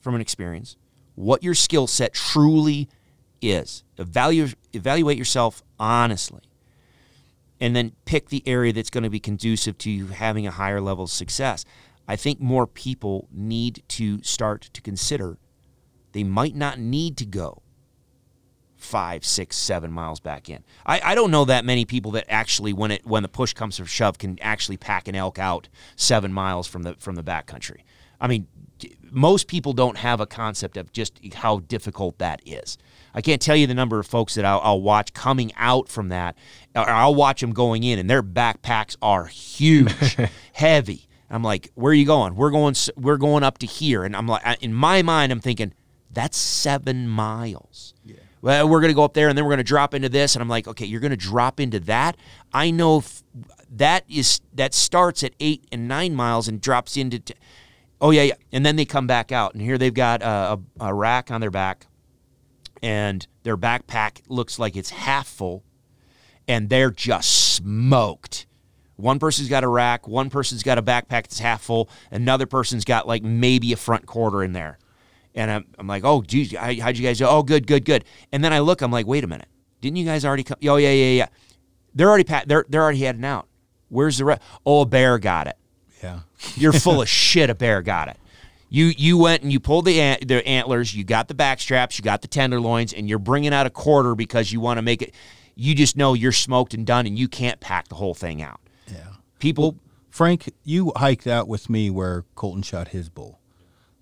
from 0.00 0.14
an 0.14 0.20
experience. 0.20 0.76
What 1.18 1.42
your 1.42 1.54
skill 1.54 1.88
set 1.88 2.14
truly 2.14 2.88
is. 3.42 3.82
Evaluate 3.96 4.54
evaluate 4.72 5.18
yourself 5.18 5.64
honestly, 5.76 6.42
and 7.60 7.74
then 7.74 7.90
pick 8.04 8.28
the 8.28 8.40
area 8.46 8.72
that's 8.72 8.88
going 8.88 9.02
to 9.02 9.10
be 9.10 9.18
conducive 9.18 9.76
to 9.78 9.90
you 9.90 10.06
having 10.06 10.46
a 10.46 10.52
higher 10.52 10.80
level 10.80 11.04
of 11.04 11.10
success. 11.10 11.64
I 12.06 12.14
think 12.14 12.40
more 12.40 12.68
people 12.68 13.26
need 13.32 13.82
to 13.88 14.22
start 14.22 14.70
to 14.72 14.80
consider 14.80 15.38
they 16.12 16.22
might 16.22 16.54
not 16.54 16.78
need 16.78 17.16
to 17.16 17.26
go 17.26 17.62
five, 18.76 19.24
six, 19.24 19.56
seven 19.56 19.90
miles 19.90 20.20
back 20.20 20.48
in. 20.48 20.62
I, 20.86 21.00
I 21.02 21.14
don't 21.16 21.32
know 21.32 21.46
that 21.46 21.64
many 21.64 21.84
people 21.84 22.12
that 22.12 22.26
actually, 22.28 22.72
when 22.72 22.92
it 22.92 23.04
when 23.04 23.24
the 23.24 23.28
push 23.28 23.54
comes 23.54 23.78
to 23.78 23.86
shove, 23.86 24.18
can 24.18 24.38
actually 24.40 24.76
pack 24.76 25.08
an 25.08 25.16
elk 25.16 25.40
out 25.40 25.68
seven 25.96 26.32
miles 26.32 26.68
from 26.68 26.84
the 26.84 26.94
from 27.00 27.16
the 27.16 27.24
backcountry. 27.24 27.80
I 28.20 28.28
mean, 28.28 28.46
most 29.10 29.48
people 29.48 29.72
don't 29.72 29.98
have 29.98 30.20
a 30.20 30.26
concept 30.26 30.76
of 30.76 30.92
just 30.92 31.20
how 31.34 31.60
difficult 31.60 32.18
that 32.18 32.40
is. 32.44 32.78
I 33.14 33.20
can't 33.20 33.40
tell 33.40 33.56
you 33.56 33.66
the 33.66 33.74
number 33.74 33.98
of 33.98 34.06
folks 34.06 34.34
that 34.34 34.44
I'll, 34.44 34.60
I'll 34.62 34.80
watch 34.80 35.12
coming 35.12 35.52
out 35.56 35.88
from 35.88 36.08
that, 36.08 36.36
or 36.74 36.88
I'll 36.88 37.14
watch 37.14 37.40
them 37.40 37.52
going 37.52 37.82
in, 37.82 37.98
and 37.98 38.08
their 38.08 38.22
backpacks 38.22 38.96
are 39.02 39.26
huge, 39.26 40.16
heavy. 40.52 41.08
I'm 41.30 41.42
like, 41.42 41.70
where 41.74 41.90
are 41.90 41.94
you 41.94 42.06
going? 42.06 42.36
We're 42.36 42.50
going. 42.50 42.74
We're 42.96 43.16
going 43.16 43.42
up 43.42 43.58
to 43.58 43.66
here, 43.66 44.04
and 44.04 44.16
I'm 44.16 44.26
like, 44.26 44.62
in 44.62 44.72
my 44.72 45.02
mind, 45.02 45.32
I'm 45.32 45.40
thinking 45.40 45.74
that's 46.10 46.36
seven 46.36 47.08
miles. 47.08 47.94
Well, 48.40 48.68
we're 48.68 48.80
going 48.80 48.90
to 48.90 48.94
go 48.94 49.04
up 49.04 49.14
there, 49.14 49.28
and 49.28 49.36
then 49.36 49.44
we're 49.44 49.50
going 49.50 49.58
to 49.58 49.64
drop 49.64 49.94
into 49.94 50.08
this, 50.08 50.34
and 50.36 50.42
I'm 50.42 50.48
like, 50.48 50.68
okay, 50.68 50.86
you're 50.86 51.00
going 51.00 51.10
to 51.10 51.16
drop 51.16 51.60
into 51.60 51.80
that. 51.80 52.16
I 52.52 52.70
know 52.70 52.98
f- 52.98 53.22
that 53.70 54.04
is 54.08 54.40
that 54.54 54.74
starts 54.74 55.22
at 55.22 55.32
eight 55.40 55.66
and 55.72 55.88
nine 55.88 56.14
miles 56.14 56.48
and 56.48 56.60
drops 56.60 56.96
into. 56.96 57.18
T- 57.18 57.34
oh 58.00 58.10
yeah, 58.10 58.22
yeah, 58.22 58.34
and 58.52 58.64
then 58.64 58.76
they 58.76 58.84
come 58.84 59.06
back 59.06 59.32
out, 59.32 59.54
and 59.54 59.62
here 59.62 59.78
they've 59.78 59.94
got 59.94 60.22
a, 60.22 60.58
a, 60.80 60.86
a 60.86 60.94
rack 60.94 61.30
on 61.30 61.40
their 61.40 61.50
back, 61.50 61.86
and 62.82 63.26
their 63.42 63.56
backpack 63.56 64.22
looks 64.28 64.58
like 64.58 64.76
it's 64.76 64.90
half 64.90 65.26
full, 65.26 65.64
and 66.46 66.68
they're 66.68 66.90
just 66.90 67.54
smoked. 67.56 68.46
One 68.96 69.18
person's 69.18 69.48
got 69.48 69.62
a 69.62 69.68
rack, 69.68 70.08
one 70.08 70.30
person's 70.30 70.62
got 70.62 70.78
a 70.78 70.82
backpack 70.82 71.28
that's 71.28 71.38
half 71.38 71.62
full, 71.62 71.88
another 72.10 72.46
person's 72.46 72.84
got 72.84 73.06
like 73.06 73.22
maybe 73.22 73.72
a 73.72 73.76
front 73.76 74.06
quarter 74.06 74.42
in 74.42 74.52
there. 74.52 74.78
And 75.34 75.50
I'm, 75.50 75.66
I'm 75.78 75.86
like, 75.86 76.04
oh, 76.04 76.22
geez, 76.22 76.52
how, 76.56 76.72
how'd 76.80 76.96
you 76.96 77.06
guys 77.06 77.18
do? 77.18 77.26
Oh, 77.26 77.44
good, 77.44 77.66
good, 77.66 77.84
good. 77.84 78.04
And 78.32 78.42
then 78.42 78.52
I 78.52 78.58
look, 78.58 78.82
I'm 78.82 78.90
like, 78.90 79.06
wait 79.06 79.22
a 79.22 79.28
minute, 79.28 79.46
didn't 79.80 79.96
you 79.96 80.04
guys 80.04 80.24
already 80.24 80.42
come? 80.42 80.56
Oh, 80.64 80.76
yeah, 80.76 80.90
yeah, 80.90 81.12
yeah. 81.12 81.28
They're 81.94 82.08
already 82.08 82.24
pa- 82.24 82.44
they're 82.46 82.64
they're 82.68 82.82
already 82.82 83.00
heading 83.00 83.24
out. 83.24 83.48
Where's 83.88 84.18
the 84.18 84.24
rest? 84.24 84.42
Oh, 84.64 84.82
a 84.82 84.86
bear 84.86 85.18
got 85.18 85.46
it. 85.46 85.57
Yeah, 86.02 86.20
You're 86.56 86.72
full 86.72 87.02
of 87.02 87.08
shit. 87.08 87.50
A 87.50 87.54
bear 87.54 87.82
got 87.82 88.08
it. 88.08 88.16
You 88.70 88.92
you 88.96 89.16
went 89.18 89.42
and 89.42 89.52
you 89.52 89.60
pulled 89.60 89.86
the 89.86 90.00
ant, 90.00 90.28
the 90.28 90.46
antlers. 90.46 90.94
You 90.94 91.04
got 91.04 91.28
the 91.28 91.34
back 91.34 91.60
straps. 91.60 91.98
You 91.98 92.04
got 92.04 92.22
the 92.22 92.28
tenderloins, 92.28 92.92
and 92.92 93.08
you're 93.08 93.18
bringing 93.18 93.52
out 93.54 93.66
a 93.66 93.70
quarter 93.70 94.14
because 94.14 94.52
you 94.52 94.60
want 94.60 94.78
to 94.78 94.82
make 94.82 95.02
it. 95.02 95.14
You 95.54 95.74
just 95.74 95.96
know 95.96 96.14
you're 96.14 96.32
smoked 96.32 96.74
and 96.74 96.86
done, 96.86 97.06
and 97.06 97.18
you 97.18 97.28
can't 97.28 97.58
pack 97.60 97.88
the 97.88 97.94
whole 97.96 98.14
thing 98.14 98.42
out. 98.42 98.60
yeah. 98.86 99.14
People, 99.40 99.76
Frank, 100.10 100.52
you 100.64 100.92
hiked 100.96 101.26
out 101.26 101.48
with 101.48 101.68
me 101.70 101.90
where 101.90 102.24
Colton 102.34 102.62
shot 102.62 102.88
his 102.88 103.08
bull. 103.08 103.38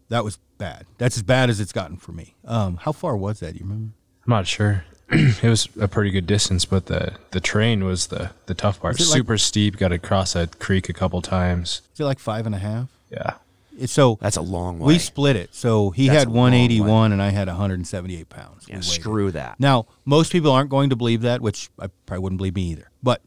That 0.08 0.24
was 0.24 0.38
bad. 0.58 0.86
That's 0.98 1.16
as 1.16 1.22
bad 1.22 1.48
as 1.50 1.60
it's 1.60 1.72
gotten 1.72 1.96
for 1.96 2.12
me. 2.12 2.34
Um, 2.44 2.76
how 2.76 2.92
far 2.92 3.16
was 3.16 3.40
that? 3.40 3.52
Do 3.52 3.58
you 3.58 3.64
remember? 3.64 3.92
I'm 4.26 4.30
not 4.30 4.46
sure. 4.46 4.84
it 5.10 5.42
was 5.48 5.68
a 5.80 5.88
pretty 5.88 6.10
good 6.10 6.26
distance, 6.26 6.64
but 6.64 6.86
the 6.86 7.14
the 7.30 7.40
terrain 7.40 7.84
was 7.84 8.08
the 8.08 8.30
the 8.46 8.54
tough 8.54 8.80
part. 8.80 8.98
Was 8.98 9.06
it 9.08 9.10
like- 9.10 9.18
Super 9.18 9.38
steep. 9.38 9.76
Got 9.76 9.88
to 9.88 9.98
cross 9.98 10.34
a 10.34 10.46
creek 10.46 10.88
a 10.88 10.92
couple 10.92 11.22
times. 11.22 11.82
Is 11.94 12.00
it 12.00 12.04
like 12.04 12.18
five 12.18 12.46
and 12.46 12.54
a 12.54 12.58
half? 12.58 12.88
Yeah. 13.10 13.34
It's 13.78 13.92
so 13.92 14.18
that's 14.22 14.38
a 14.38 14.42
long 14.42 14.78
way. 14.78 14.86
we 14.94 14.98
split 14.98 15.36
it. 15.36 15.54
So 15.54 15.90
he 15.90 16.06
That's 16.08 16.20
had 16.20 16.28
a 16.28 16.30
long 16.30 16.44
181 16.52 17.12
and 17.12 17.20
I 17.22 17.28
had 17.28 17.46
178 17.46 18.28
pounds. 18.30 18.66
We 18.66 18.70
yeah, 18.72 18.76
weighed 18.76 18.80
it. 18.80 18.84
screw 18.84 19.30
that. 19.32 19.60
Now, 19.60 19.86
most 20.06 20.32
people 20.32 20.50
aren't 20.50 20.70
going 20.70 20.88
to 20.90 20.96
believe 20.96 21.20
that, 21.22 21.42
which 21.42 21.68
I 21.78 21.88
probably 22.06 22.22
wouldn't 22.22 22.38
believe 22.38 22.54
me 22.54 22.70
either. 22.70 22.90
But 23.02 23.20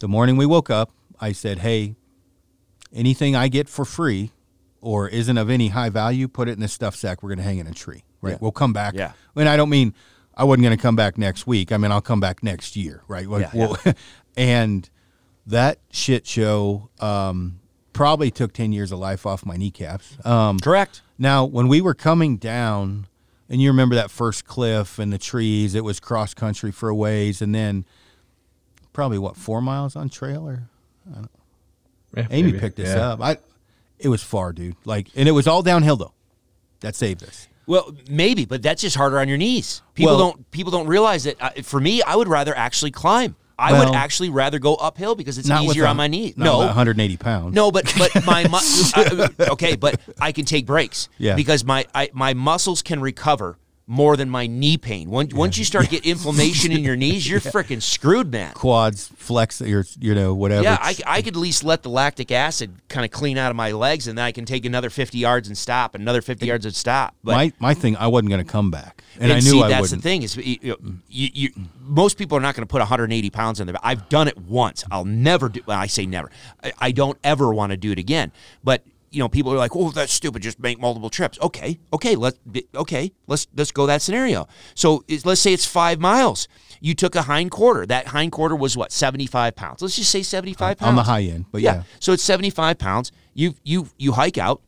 the 0.00 0.08
morning 0.08 0.36
we 0.36 0.44
woke 0.44 0.68
up, 0.68 0.90
I 1.20 1.32
said, 1.32 1.60
"Hey, 1.60 1.94
anything 2.92 3.34
I 3.34 3.48
get 3.48 3.68
for 3.68 3.84
free 3.86 4.30
or 4.82 5.08
isn't 5.08 5.38
of 5.38 5.48
any 5.48 5.68
high 5.68 5.88
value, 5.88 6.28
put 6.28 6.48
it 6.48 6.52
in 6.52 6.60
this 6.60 6.72
stuff 6.72 6.94
sack. 6.94 7.22
We're 7.22 7.30
going 7.30 7.38
to 7.38 7.44
hang 7.44 7.58
in 7.58 7.66
a 7.66 7.72
tree. 7.72 8.04
Right. 8.20 8.32
Yeah. 8.32 8.38
We'll 8.40 8.52
come 8.52 8.72
back. 8.72 8.94
Yeah. 8.94 9.12
And 9.36 9.48
I 9.48 9.56
don't 9.56 9.70
mean 9.70 9.94
I 10.36 10.44
wasn't 10.44 10.64
going 10.64 10.76
to 10.76 10.82
come 10.82 10.96
back 10.96 11.18
next 11.18 11.46
week. 11.46 11.72
I 11.72 11.76
mean 11.76 11.92
I'll 11.92 12.00
come 12.00 12.20
back 12.20 12.42
next 12.42 12.76
year. 12.76 13.02
Right. 13.08 13.28
Like, 13.28 13.52
Yeah. 13.52 13.66
we'll- 13.68 13.94
and 14.36 14.88
that 15.46 15.78
shit 15.90 16.26
show 16.26 16.88
um, 17.00 17.60
probably 17.92 18.30
took 18.30 18.52
ten 18.52 18.72
years 18.72 18.92
of 18.92 18.98
life 18.98 19.26
off 19.26 19.44
my 19.44 19.56
kneecaps. 19.56 20.16
Um, 20.24 20.58
Correct. 20.58 21.02
now, 21.18 21.44
when 21.44 21.68
we 21.68 21.80
were 21.80 21.94
coming 21.94 22.36
down, 22.36 23.06
and 23.48 23.60
you 23.60 23.68
remember 23.68 23.94
that 23.96 24.10
first 24.10 24.46
cliff 24.46 24.98
and 24.98 25.12
the 25.12 25.18
trees, 25.18 25.74
it 25.74 25.84
was 25.84 26.00
cross 26.00 26.32
country 26.32 26.70
for 26.72 26.88
a 26.88 26.94
ways, 26.94 27.42
and 27.42 27.54
then 27.54 27.84
probably 28.94 29.18
what 29.18 29.36
four 29.36 29.60
miles 29.60 29.96
on 29.96 30.08
trail 30.08 30.48
or 30.48 30.62
Yeah, 32.16 32.26
Amy 32.30 32.48
maybe. 32.52 32.58
picked 32.60 32.78
us 32.80 32.88
Yeah. 32.88 33.08
up. 33.12 33.20
I, 33.20 33.36
it 33.98 34.08
was 34.08 34.22
far, 34.22 34.52
dude. 34.52 34.76
Like, 34.84 35.08
and 35.16 35.28
it 35.28 35.32
was 35.32 35.46
all 35.46 35.62
downhill 35.62 35.96
though. 35.96 36.12
That 36.80 36.94
saved 36.94 37.22
us. 37.22 37.48
Well, 37.66 37.92
maybe, 38.10 38.44
but 38.44 38.62
that's 38.62 38.82
just 38.82 38.96
harder 38.96 39.18
on 39.20 39.28
your 39.28 39.38
knees. 39.38 39.82
People 39.94 40.12
Well- 40.16 40.18
don't 40.18 40.50
people 40.50 40.70
don't 40.72 40.86
realize 40.86 41.24
that. 41.24 41.36
Uh, 41.40 41.50
for 41.62 41.80
me, 41.80 42.02
I 42.02 42.16
would 42.16 42.28
rather 42.28 42.56
actually 42.56 42.90
climb. 42.90 43.36
I 43.58 43.72
Well- 43.72 43.86
would 43.90 43.94
actually 43.94 44.30
rather 44.30 44.58
go 44.58 44.74
uphill 44.74 45.14
because 45.14 45.38
it's 45.38 45.48
easier 45.48 45.84
a- 45.84 45.88
on 45.88 45.96
my 45.96 46.08
knee. 46.08 46.34
not 46.36 46.44
No, 46.44 46.58
with 46.60 46.68
180 46.68 47.16
pounds. 47.18 47.54
No, 47.54 47.70
but 47.70 47.92
but 47.96 48.24
my 48.24 48.48
mu- 48.48 48.58
uh, 48.96 49.28
okay, 49.52 49.76
but 49.76 50.00
I 50.20 50.32
can 50.32 50.44
take 50.44 50.66
breaks. 50.66 51.08
Yeah. 51.18 51.36
Because 51.36 51.64
my 51.64 51.86
I, 51.94 52.10
my 52.12 52.34
muscles 52.34 52.82
can 52.82 53.00
recover 53.00 53.58
more 53.86 54.16
than 54.16 54.30
my 54.30 54.46
knee 54.46 54.78
pain. 54.78 55.10
Once 55.10 55.34
once 55.34 55.58
you 55.58 55.64
start 55.64 55.88
get 55.90 56.06
inflammation 56.06 56.72
in 56.72 56.84
your 56.84 56.96
knees, 56.96 57.28
you're 57.28 57.40
freaking 57.40 57.82
screwed, 57.82 58.30
man. 58.30 58.54
Quads 58.54 59.08
flex 59.16 59.60
your, 59.60 59.84
you 59.98 60.14
know, 60.14 60.34
whatever. 60.34 60.62
Yeah, 60.62 60.78
I, 60.80 60.94
I 61.06 61.22
could 61.22 61.34
at 61.34 61.40
least 61.40 61.64
let 61.64 61.82
the 61.82 61.90
lactic 61.90 62.30
acid 62.30 62.74
kind 62.88 63.04
of 63.04 63.10
clean 63.10 63.38
out 63.38 63.50
of 63.50 63.56
my 63.56 63.72
legs, 63.72 64.06
and 64.06 64.16
then 64.16 64.24
I 64.24 64.32
can 64.32 64.44
take 64.44 64.64
another 64.64 64.90
50 64.90 65.18
yards 65.18 65.48
and 65.48 65.58
stop, 65.58 65.94
another 65.94 66.22
50 66.22 66.46
yards 66.46 66.64
and 66.64 66.74
stop. 66.74 67.14
But 67.24 67.32
my 67.34 67.52
my 67.58 67.74
thing, 67.74 67.96
I 67.96 68.06
wasn't 68.06 68.30
going 68.30 68.44
to 68.44 68.50
come 68.50 68.70
back, 68.70 69.02
and, 69.18 69.32
I 69.32 69.36
knew 69.36 69.40
see, 69.42 69.62
I 69.62 69.68
that's 69.68 69.82
wouldn't. 69.82 70.02
the 70.02 70.08
thing 70.08 70.22
is, 70.22 70.36
you, 70.36 70.58
you, 70.62 70.76
you, 71.08 71.28
you- 71.34 71.50
most 71.80 72.16
people 72.16 72.38
are 72.38 72.40
not 72.40 72.54
going 72.54 72.66
to 72.66 72.70
put 72.70 72.78
180 72.78 73.30
pounds 73.30 73.60
on 73.60 73.66
their 73.66 73.74
back. 73.74 73.82
I've 73.84 74.08
done 74.08 74.28
it 74.28 74.38
once. 74.38 74.84
I'll 74.90 75.04
never 75.04 75.48
do. 75.48 75.60
Well, 75.66 75.78
I 75.78 75.86
say 75.86 76.06
never. 76.06 76.30
I, 76.62 76.72
I 76.78 76.92
don't 76.92 77.18
ever 77.24 77.52
want 77.52 77.70
to 77.72 77.76
do 77.76 77.90
it 77.92 77.98
again. 77.98 78.32
But 78.64 78.84
you 79.12 79.18
know, 79.20 79.28
people 79.28 79.52
are 79.52 79.56
like, 79.56 79.76
"Oh, 79.76 79.90
that's 79.90 80.12
stupid. 80.12 80.42
Just 80.42 80.58
make 80.58 80.80
multiple 80.80 81.10
trips." 81.10 81.38
Okay, 81.40 81.78
okay, 81.92 82.16
let's 82.16 82.38
okay, 82.74 83.12
let's 83.26 83.46
let's 83.54 83.70
go 83.70 83.86
that 83.86 84.02
scenario. 84.02 84.48
So 84.74 85.04
let's 85.24 85.40
say 85.40 85.52
it's 85.52 85.66
five 85.66 86.00
miles. 86.00 86.48
You 86.80 86.94
took 86.94 87.14
a 87.14 87.22
hind 87.22 87.50
quarter. 87.50 87.86
That 87.86 88.08
hind 88.08 88.32
quarter 88.32 88.56
was 88.56 88.76
what 88.76 88.90
75 88.90 89.54
pounds. 89.54 89.82
Let's 89.82 89.96
just 89.96 90.10
say 90.10 90.22
75 90.22 90.78
pounds 90.78 90.88
on 90.88 90.96
the 90.96 91.02
high 91.04 91.22
end, 91.22 91.46
but 91.52 91.60
yeah. 91.60 91.82
So 92.00 92.12
it's 92.12 92.22
75 92.24 92.78
pounds. 92.78 93.12
You 93.34 93.54
you 93.62 93.88
you 93.98 94.12
hike 94.12 94.38
out. 94.38 94.62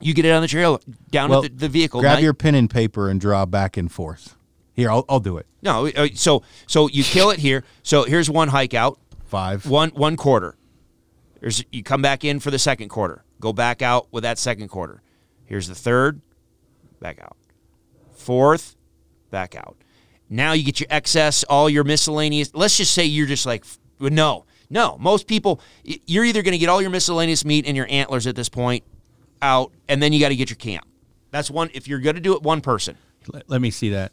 You 0.00 0.12
get 0.12 0.24
it 0.26 0.30
on 0.32 0.42
the 0.42 0.48
trail 0.48 0.80
down 1.10 1.30
Well, 1.30 1.42
to 1.42 1.48
the, 1.48 1.54
the 1.54 1.68
vehicle. 1.68 2.00
grab 2.00 2.16
Now- 2.18 2.22
your 2.22 2.34
pen 2.34 2.54
and 2.54 2.68
paper 2.68 3.08
and 3.08 3.20
draw 3.20 3.46
back 3.46 3.76
and 3.76 3.90
forth. 3.90 4.36
Here, 4.74 4.90
I'll, 4.90 5.06
I'll 5.08 5.20
do 5.20 5.38
it. 5.38 5.46
No, 5.62 5.86
uh, 5.86 6.08
so 6.14 6.42
so 6.66 6.86
you 6.88 7.02
kill 7.02 7.30
it 7.30 7.38
here. 7.38 7.64
So 7.82 8.04
here's 8.04 8.28
one 8.28 8.48
hike 8.48 8.74
out, 8.74 8.98
Five. 9.24 9.66
one 9.66 9.88
one 9.90 10.16
quarter. 10.16 10.54
There's 11.40 11.64
you 11.70 11.82
come 11.82 12.02
back 12.02 12.24
in 12.24 12.40
for 12.40 12.50
the 12.50 12.58
second 12.58 12.88
quarter. 12.88 13.24
Go 13.40 13.52
back 13.52 13.82
out 13.82 14.08
with 14.12 14.22
that 14.22 14.38
second 14.38 14.68
quarter. 14.68 15.02
Here's 15.44 15.68
the 15.68 15.74
third, 15.74 16.20
back 17.00 17.20
out. 17.20 17.36
Fourth, 18.14 18.76
back 19.30 19.54
out. 19.54 19.76
Now 20.28 20.52
you 20.52 20.64
get 20.64 20.80
your 20.80 20.88
excess, 20.90 21.44
all 21.44 21.70
your 21.70 21.84
miscellaneous. 21.84 22.50
Let's 22.54 22.76
just 22.76 22.92
say 22.92 23.04
you're 23.04 23.26
just 23.26 23.46
like 23.46 23.64
no, 24.00 24.44
no. 24.70 24.96
Most 24.98 25.26
people, 25.26 25.60
you're 25.84 26.24
either 26.24 26.42
going 26.42 26.52
to 26.52 26.58
get 26.58 26.68
all 26.68 26.80
your 26.80 26.90
miscellaneous 26.90 27.44
meat 27.44 27.66
and 27.66 27.76
your 27.76 27.86
antlers 27.88 28.26
at 28.26 28.34
this 28.34 28.48
point 28.48 28.82
out, 29.40 29.70
and 29.88 30.02
then 30.02 30.12
you 30.12 30.20
got 30.20 30.30
to 30.30 30.36
get 30.36 30.50
your 30.50 30.56
camp. 30.56 30.84
That's 31.30 31.50
one. 31.50 31.70
If 31.74 31.86
you're 31.86 32.00
going 32.00 32.16
to 32.16 32.20
do 32.20 32.34
it, 32.34 32.42
one 32.42 32.60
person. 32.60 32.96
Let, 33.32 33.48
let 33.48 33.60
me 33.60 33.70
see 33.70 33.90
that. 33.90 34.12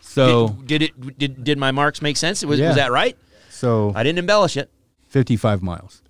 So, 0.00 0.48
did, 0.48 0.66
did 0.66 0.82
it? 0.82 1.18
Did 1.18 1.44
did 1.44 1.58
my 1.58 1.70
marks 1.70 2.00
make 2.02 2.16
sense? 2.16 2.44
Was, 2.44 2.58
Yeah. 2.60 2.68
was 2.68 2.76
that 2.76 2.90
right? 2.92 3.16
so 3.50 3.92
I 3.94 4.02
didn't 4.04 4.18
embellish 4.20 4.56
it. 4.56 4.70
55 5.08 5.62
miles. 5.62 6.02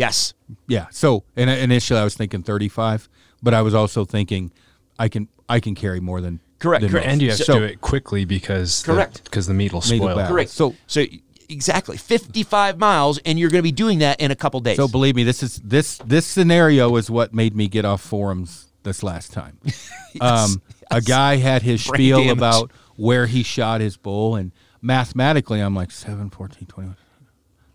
Yes. 0.00 0.34
Yeah. 0.66 0.86
So, 0.90 1.24
and 1.36 1.48
initially 1.50 2.00
I 2.00 2.04
was 2.04 2.14
thinking 2.14 2.42
35, 2.42 3.08
but 3.42 3.54
I 3.54 3.62
was 3.62 3.74
also 3.74 4.04
thinking 4.04 4.50
I 4.98 5.08
can 5.08 5.28
I 5.48 5.60
can 5.60 5.74
carry 5.74 6.00
more 6.00 6.20
than 6.20 6.40
Correct, 6.58 6.82
than 6.82 6.90
correct. 6.90 7.06
most. 7.06 7.12
And 7.12 7.22
you 7.22 7.28
have 7.30 7.38
So- 7.38 7.54
to 7.54 7.58
do 7.60 7.64
it 7.66 7.80
quickly 7.80 8.24
because 8.24 8.82
Correct. 8.82 9.24
because 9.24 9.46
the, 9.46 9.54
meat 9.54 9.72
will 9.72 9.82
Meat 9.90 10.00
will 10.00 10.10
spoil. 10.12 10.26
Correct. 10.26 10.50
So- 10.50 10.74
so 10.86 11.04
exactly 11.48 11.96
55 11.96 12.78
miles, 12.78 13.18
and 13.26 13.38
you're 13.38 13.50
going 13.50 13.58
to 13.58 13.62
be 13.64 13.72
doing 13.72 13.98
that 13.98 14.20
in 14.20 14.30
a 14.30 14.36
couple 14.36 14.60
days. 14.60 14.76
So 14.76 14.86
believe 14.88 15.16
me, 15.16 15.24
this 15.24 15.42
is 15.42 15.56
this 15.64 15.98
this 15.98 16.26
scenario 16.26 16.94
is 16.96 17.10
what 17.10 17.34
made 17.34 17.54
me 17.54 17.68
get 17.68 17.84
off 17.84 18.00
forums 18.00 18.68
this 18.84 19.02
last 19.02 19.32
time. 19.32 19.58
um, 20.20 20.62
A 20.90 21.00
guy 21.00 21.36
had 21.36 21.62
his 21.62 21.86
Brain 21.86 21.96
spiel 21.98 22.18
damage. 22.20 22.32
about 22.38 22.70
where 22.96 23.26
he 23.26 23.42
shot 23.42 23.80
his 23.80 23.96
bull, 23.96 24.36
and 24.36 24.52
mathematically, 24.80 25.60
I'm 25.60 25.74
like 25.74 25.90
7, 25.90 26.30
14, 26.30 26.66
21. 26.66 26.96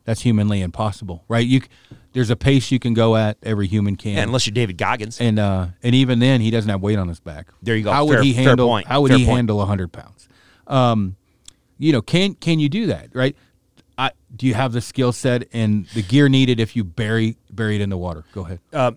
That's 0.06 0.22
humanly 0.22 0.62
impossible, 0.62 1.24
right? 1.28 1.46
You, 1.46 1.62
c- 1.62 1.68
there's 2.16 2.30
a 2.30 2.36
pace 2.38 2.72
you 2.72 2.80
can 2.80 2.94
go 2.94 3.18
at. 3.18 3.38
Every 3.44 3.68
human 3.68 3.98
can. 3.98 4.14
Yeah, 4.14 4.24
unless 4.24 4.48
you're 4.48 4.54
David 4.54 4.78
Goggins. 4.78 5.20
and 5.20 5.38
uh, 5.38 5.68
and 5.84 5.94
even 5.94 6.20
then, 6.20 6.40
he 6.40 6.50
doesn't 6.50 6.70
have 6.70 6.82
weight 6.82 6.98
on 6.98 7.10
his 7.10 7.20
back. 7.20 7.48
There 7.62 7.76
you 7.76 7.84
go. 7.84 7.92
How 7.92 8.08
Fair- 8.08 8.18
would 8.18 8.26
he 8.26 8.34
handle? 8.34 8.68
point. 8.70 8.88
How 8.88 9.02
would 9.02 9.10
Fair 9.12 9.18
he 9.20 9.26
point. 9.26 9.36
handle 9.36 9.64
hundred 9.66 9.92
pounds? 9.92 10.30
Um, 10.66 11.18
you 11.78 11.92
know, 11.92 12.02
can 12.02 12.34
can 12.36 12.60
you 12.60 12.70
do 12.70 12.88
that? 12.88 13.10
Right? 13.14 13.36
I, 13.98 14.12
do 14.36 14.48
you 14.48 14.54
have 14.54 14.72
the 14.74 14.82
skill 14.82 15.12
set 15.12 15.48
and 15.54 15.86
the 15.94 16.02
gear 16.02 16.28
needed 16.30 16.60
if 16.60 16.76
you 16.76 16.84
bury 16.86 17.38
bury 17.52 17.76
it 17.76 17.82
in 17.82 17.90
the 17.90 17.98
water? 17.98 18.24
Go 18.34 18.46
ahead. 18.46 18.60
Uh, 18.72 18.92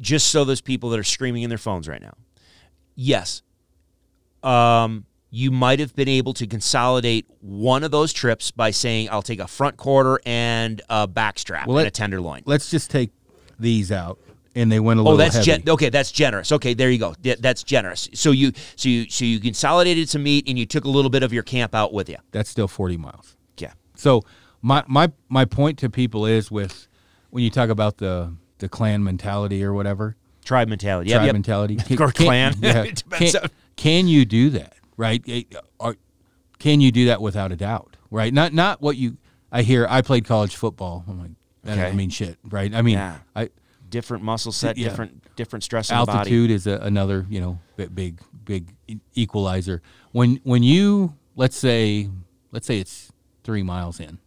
just 0.00 0.30
so 0.30 0.44
those 0.44 0.60
people 0.62 0.88
that 0.90 0.98
are 0.98 1.04
screaming 1.04 1.42
in 1.42 1.50
their 1.50 1.58
phones 1.58 1.86
right 1.86 2.00
now. 2.02 2.14
Yes. 2.94 3.42
Um, 4.42 5.04
you 5.34 5.50
might 5.50 5.80
have 5.80 5.96
been 5.96 6.08
able 6.08 6.32
to 6.32 6.46
consolidate 6.46 7.26
one 7.40 7.82
of 7.82 7.90
those 7.90 8.12
trips 8.12 8.52
by 8.52 8.70
saying, 8.70 9.08
I'll 9.10 9.20
take 9.20 9.40
a 9.40 9.48
front 9.48 9.76
quarter 9.76 10.20
and 10.24 10.80
a 10.88 11.08
back 11.08 11.40
strap 11.40 11.66
Well, 11.66 11.78
and 11.78 11.84
let- 11.84 11.88
a 11.88 11.90
tenderloin. 11.90 12.42
Let's 12.46 12.70
just 12.70 12.88
take 12.88 13.10
these 13.58 13.90
out, 13.90 14.20
and 14.54 14.70
they 14.70 14.78
went 14.78 15.00
a 15.00 15.02
little. 15.02 15.14
Oh, 15.14 15.16
that's 15.16 15.44
gen- 15.44 15.64
okay. 15.66 15.88
That's 15.88 16.12
generous. 16.12 16.52
Okay, 16.52 16.72
there 16.74 16.88
you 16.88 16.98
go. 16.98 17.14
That's 17.20 17.64
generous. 17.64 18.08
So 18.14 18.30
you, 18.30 18.52
so 18.76 18.88
you, 18.88 19.10
so 19.10 19.24
you 19.24 19.40
consolidated 19.40 20.08
some 20.08 20.22
meat 20.22 20.48
and 20.48 20.56
you 20.56 20.66
took 20.66 20.84
a 20.84 20.88
little 20.88 21.10
bit 21.10 21.24
of 21.24 21.32
your 21.32 21.42
camp 21.42 21.74
out 21.74 21.92
with 21.92 22.08
you. 22.08 22.18
That's 22.30 22.48
still 22.48 22.68
forty 22.68 22.96
miles. 22.96 23.36
Yeah. 23.58 23.72
So 23.96 24.22
my 24.62 24.84
my 24.86 25.10
my 25.28 25.44
point 25.44 25.78
to 25.80 25.90
people 25.90 26.26
is 26.26 26.48
with 26.50 26.86
when 27.30 27.42
you 27.42 27.50
talk 27.50 27.70
about 27.70 27.98
the 27.98 28.34
the 28.58 28.68
clan 28.68 29.02
mentality 29.02 29.64
or 29.64 29.72
whatever, 29.72 30.16
Tribe 30.44 30.68
mentality. 30.68 31.10
Tribe 31.10 31.26
yep. 31.26 31.32
mentality, 31.32 31.78
Or 31.98 32.12
clan. 32.12 32.54
yeah, 32.60 32.84
can, 33.10 33.32
can 33.76 34.08
you 34.08 34.24
do 34.24 34.50
that? 34.50 34.73
Right? 34.96 35.22
Eh, 35.26 35.42
Or 35.78 35.96
can 36.58 36.80
you 36.80 36.92
do 36.92 37.06
that 37.06 37.20
without 37.20 37.52
a 37.52 37.56
doubt? 37.56 37.96
Right? 38.10 38.32
Not 38.32 38.52
not 38.52 38.80
what 38.80 38.96
you. 38.96 39.16
I 39.52 39.62
hear. 39.62 39.86
I 39.88 40.02
played 40.02 40.24
college 40.24 40.56
football. 40.56 41.04
I'm 41.08 41.18
like 41.20 41.30
that 41.62 41.72
Okay. 41.72 41.80
doesn't 41.82 41.96
mean 41.96 42.10
shit. 42.10 42.38
Right? 42.44 42.74
I 42.74 42.82
mean, 42.82 42.94
Yeah. 42.94 43.18
I 43.34 43.50
Different 43.88 44.24
muscle 44.24 44.50
set, 44.50 44.76
Yeah. 44.76 44.88
different 44.88 45.22
different 45.36 45.62
stress 45.62 45.90
on 45.92 46.00
the 46.00 46.06
body. 46.06 46.18
altitude 46.18 46.50
is 46.50 46.66
a, 46.66 46.78
another 46.78 47.26
you 47.30 47.40
know 47.40 47.60
bi- 47.76 47.86
big 47.86 48.20
big 48.44 48.72
equalizer 49.14 49.82
when 50.12 50.40
when 50.42 50.62
you 50.64 51.14
let's 51.36 51.56
say 51.56 52.08
let's 52.50 52.66
say 52.66 52.78
it's 52.80 53.12
three 53.44 53.62
miles 53.62 54.00
in 54.00 54.18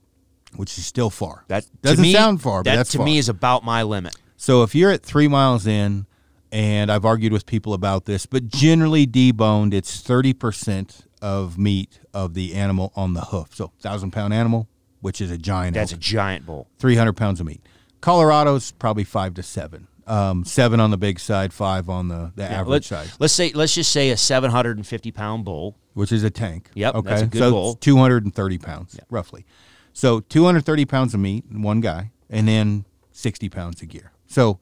which 0.56 0.78
is 0.78 0.86
still 0.86 1.10
far 1.10 1.44
That 1.50 1.66
doesn't 1.82 2.02
me- 2.02 2.14
sound 2.14 2.42
far 2.42 2.64
but 2.64 2.76
that 2.76 2.86
to 2.88 2.98
far. 2.98 3.06
me 3.06 3.18
is 3.18 3.28
about 3.30 3.66
my 3.66 3.84
limit. 3.84 4.16
so 4.38 4.64
if 4.64 4.74
you're 4.74 4.92
at 4.92 5.04
three 5.04 5.28
miles 5.28 5.68
in 5.68 6.06
and 6.52 6.92
i've 6.92 7.06
argued 7.06 7.34
with 7.34 7.46
people 7.46 7.74
about 7.74 8.06
this 8.06 8.26
but 8.26 8.48
generally 8.48 9.06
deboned 9.06 9.74
it's 9.74 10.02
30% 10.02 11.06
of 11.22 11.58
meat 11.58 12.00
of 12.14 12.34
the 12.34 12.54
animal 12.56 12.92
on 12.96 13.14
the 13.14 13.22
hoof 13.22 13.54
so 13.56 13.72
thousand 13.80 14.12
pound 14.12 14.34
animal 14.34 14.68
which 15.02 15.22
is 15.22 15.32
a 15.32 15.38
giant 15.38 15.74
That's 15.76 15.92
a 15.92 15.98
giant 15.98 16.46
bull. 16.46 16.68
300 16.80 17.14
pounds 17.14 17.40
of 17.40 17.46
meat. 17.46 17.62
Colorado's 18.02 18.72
probably 18.72 19.04
five 19.04 19.36
to 19.36 19.44
seven. 19.44 19.88
Um, 20.08 20.44
seven 20.46 20.80
on 20.80 20.90
the 20.92 20.98
big 20.98 21.20
side, 21.20 21.54
five 21.54 21.90
on 21.90 22.08
the, 22.08 22.32
the 22.36 22.44
average 22.50 22.68
Let, 22.70 22.84
side, 22.86 23.12
let's 23.20 23.34
say 23.34 23.52
let's 23.54 23.76
just 23.76 23.92
say 23.92 24.10
a 24.10 24.18
750 24.18 25.12
pound 25.12 25.46
bull. 25.46 25.76
which 25.94 26.12
is 26.12 26.24
a 26.24 26.30
tank. 26.30 26.70
Yep, 26.76 26.96
Okay. 26.96 27.10
that's 27.10 27.22
a 27.24 27.28
good 27.28 27.40
so 27.40 27.52
bull. 27.52 27.72
it's 27.74 27.80
230 27.82 28.58
pounds, 28.58 29.00
roughly. 29.10 29.46
So 29.94 30.22
230 30.22 30.86
pounds 30.86 31.14
of 31.14 31.20
meat, 31.20 31.46
one 31.52 31.80
guy, 31.82 32.12
and 32.30 32.48
then 32.48 32.86
60 33.12 33.50
pounds 33.50 33.82
of 33.82 33.90
gear. 33.90 34.12
So 34.28 34.60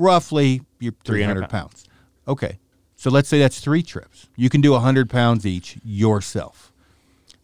roughly 0.00 0.62
you're 0.78 0.94
300 1.04 1.34
300 1.46 1.50
pounds. 1.50 1.84
Okay. 2.26 2.58
So 2.96 3.10
let's 3.10 3.28
say 3.28 3.38
that's 3.38 3.60
three 3.60 3.82
trips. 3.82 4.28
You 4.36 4.48
can 4.50 4.60
do 4.60 4.72
100 4.72 5.08
pounds 5.08 5.46
each 5.46 5.78
yourself. 5.84 6.72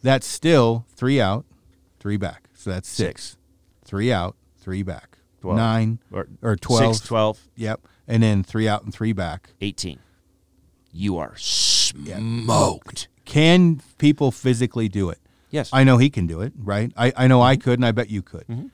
That's 0.03 0.27
still 0.27 0.85
three 0.95 1.19
out, 1.19 1.45
three 1.99 2.17
back. 2.17 2.49
So 2.53 2.69
that's 2.69 2.87
six. 2.89 3.37
Three 3.83 4.11
out, 4.11 4.35
three 4.59 4.83
back. 4.83 5.17
Twelve. 5.41 5.57
Nine 5.57 5.99
Or, 6.11 6.27
or 6.41 6.55
12. 6.55 6.95
6, 6.97 7.07
12, 7.07 7.47
Yep. 7.55 7.81
And 8.07 8.23
then 8.23 8.43
three 8.43 8.67
out 8.67 8.83
and 8.83 8.93
three 8.93 9.13
back. 9.13 9.51
18. 9.61 9.99
You 10.93 11.17
are 11.17 11.33
smoked. 11.37 13.07
Can 13.25 13.81
people 13.97 14.31
physically 14.31 14.87
do 14.89 15.09
it? 15.09 15.19
Yes. 15.49 15.69
I 15.73 15.83
know 15.83 15.97
he 15.97 16.09
can 16.09 16.27
do 16.27 16.41
it, 16.41 16.53
right? 16.57 16.91
I, 16.97 17.13
I 17.15 17.27
know 17.27 17.41
I 17.41 17.55
could, 17.55 17.79
and 17.79 17.85
I 17.85 17.91
bet 17.91 18.09
you 18.09 18.21
could. 18.21 18.71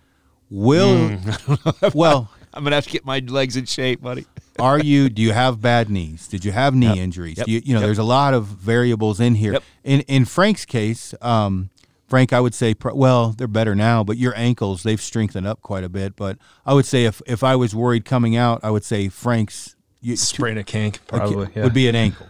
Will 0.50 1.10
Mm. 1.10 1.94
well, 1.96 2.30
I'm 2.54 2.64
gonna 2.64 2.76
have 2.76 2.86
to 2.86 2.92
get 2.92 3.06
my 3.06 3.20
legs 3.20 3.56
in 3.58 3.66
shape, 3.66 4.02
buddy. 4.02 4.26
Are 4.60 4.80
you? 4.80 5.10
Do 5.10 5.22
you 5.22 5.32
have 5.34 5.62
bad 5.62 5.90
knees? 5.90 6.28
Did 6.28 6.46
you 6.46 6.52
have 6.52 6.76
knee 6.76 7.00
injuries? 7.00 7.38
Yep. 7.38 7.46
Do 7.48 7.52
you, 7.52 7.62
you 7.66 7.74
know, 7.74 7.80
Yep. 7.80 7.88
there's 7.88 7.98
a 7.98 8.04
lot 8.04 8.34
of 8.34 8.46
variables 8.46 9.20
in 9.20 9.36
here. 9.36 9.54
Yep. 9.54 9.64
In 9.84 10.00
in 10.02 10.26
Frank's 10.26 10.64
case, 10.66 11.16
um, 11.22 11.70
Frank, 12.08 12.32
I 12.32 12.40
would 12.40 12.54
say, 12.54 12.76
well, 12.94 13.32
they're 13.32 13.48
better 13.48 13.74
now, 13.74 14.04
but 14.04 14.18
your 14.18 14.36
ankles 14.38 14.84
they've 14.84 15.02
strengthened 15.02 15.48
up 15.48 15.62
quite 15.64 15.84
a 15.84 15.90
bit. 15.90 16.16
But 16.16 16.38
I 16.66 16.74
would 16.76 16.86
say 16.86 17.06
if 17.06 17.22
if 17.26 17.44
I 17.44 17.56
was 17.56 17.74
worried 17.74 18.06
coming 18.06 18.36
out, 18.36 18.60
I 18.64 18.70
would 18.70 18.84
say 18.84 19.10
Frank's 19.10 19.76
you, 20.02 20.16
Sprain 20.16 20.58
a 20.58 20.64
kink, 20.64 21.00
okay, 21.12 21.18
probably. 21.18 21.48
yeah. 21.56 21.64
would 21.64 21.74
be 21.74 21.88
an 21.88 21.96
ankle. 21.96 22.28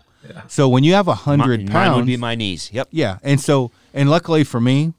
So 0.48 0.70
when 0.70 0.86
you 0.86 0.94
have 0.94 1.10
a 1.10 1.16
hundred 1.16 1.60
pounds, 1.68 1.74
mine 1.74 1.96
would 1.98 2.06
be 2.06 2.16
my 2.16 2.36
knees. 2.36 2.70
Yep. 2.72 2.88
yeah, 2.92 3.18
and 3.24 3.42
so 3.42 3.72
and 3.94 4.10
luckily 4.10 4.46
for 4.46 4.62
me, 4.62 4.94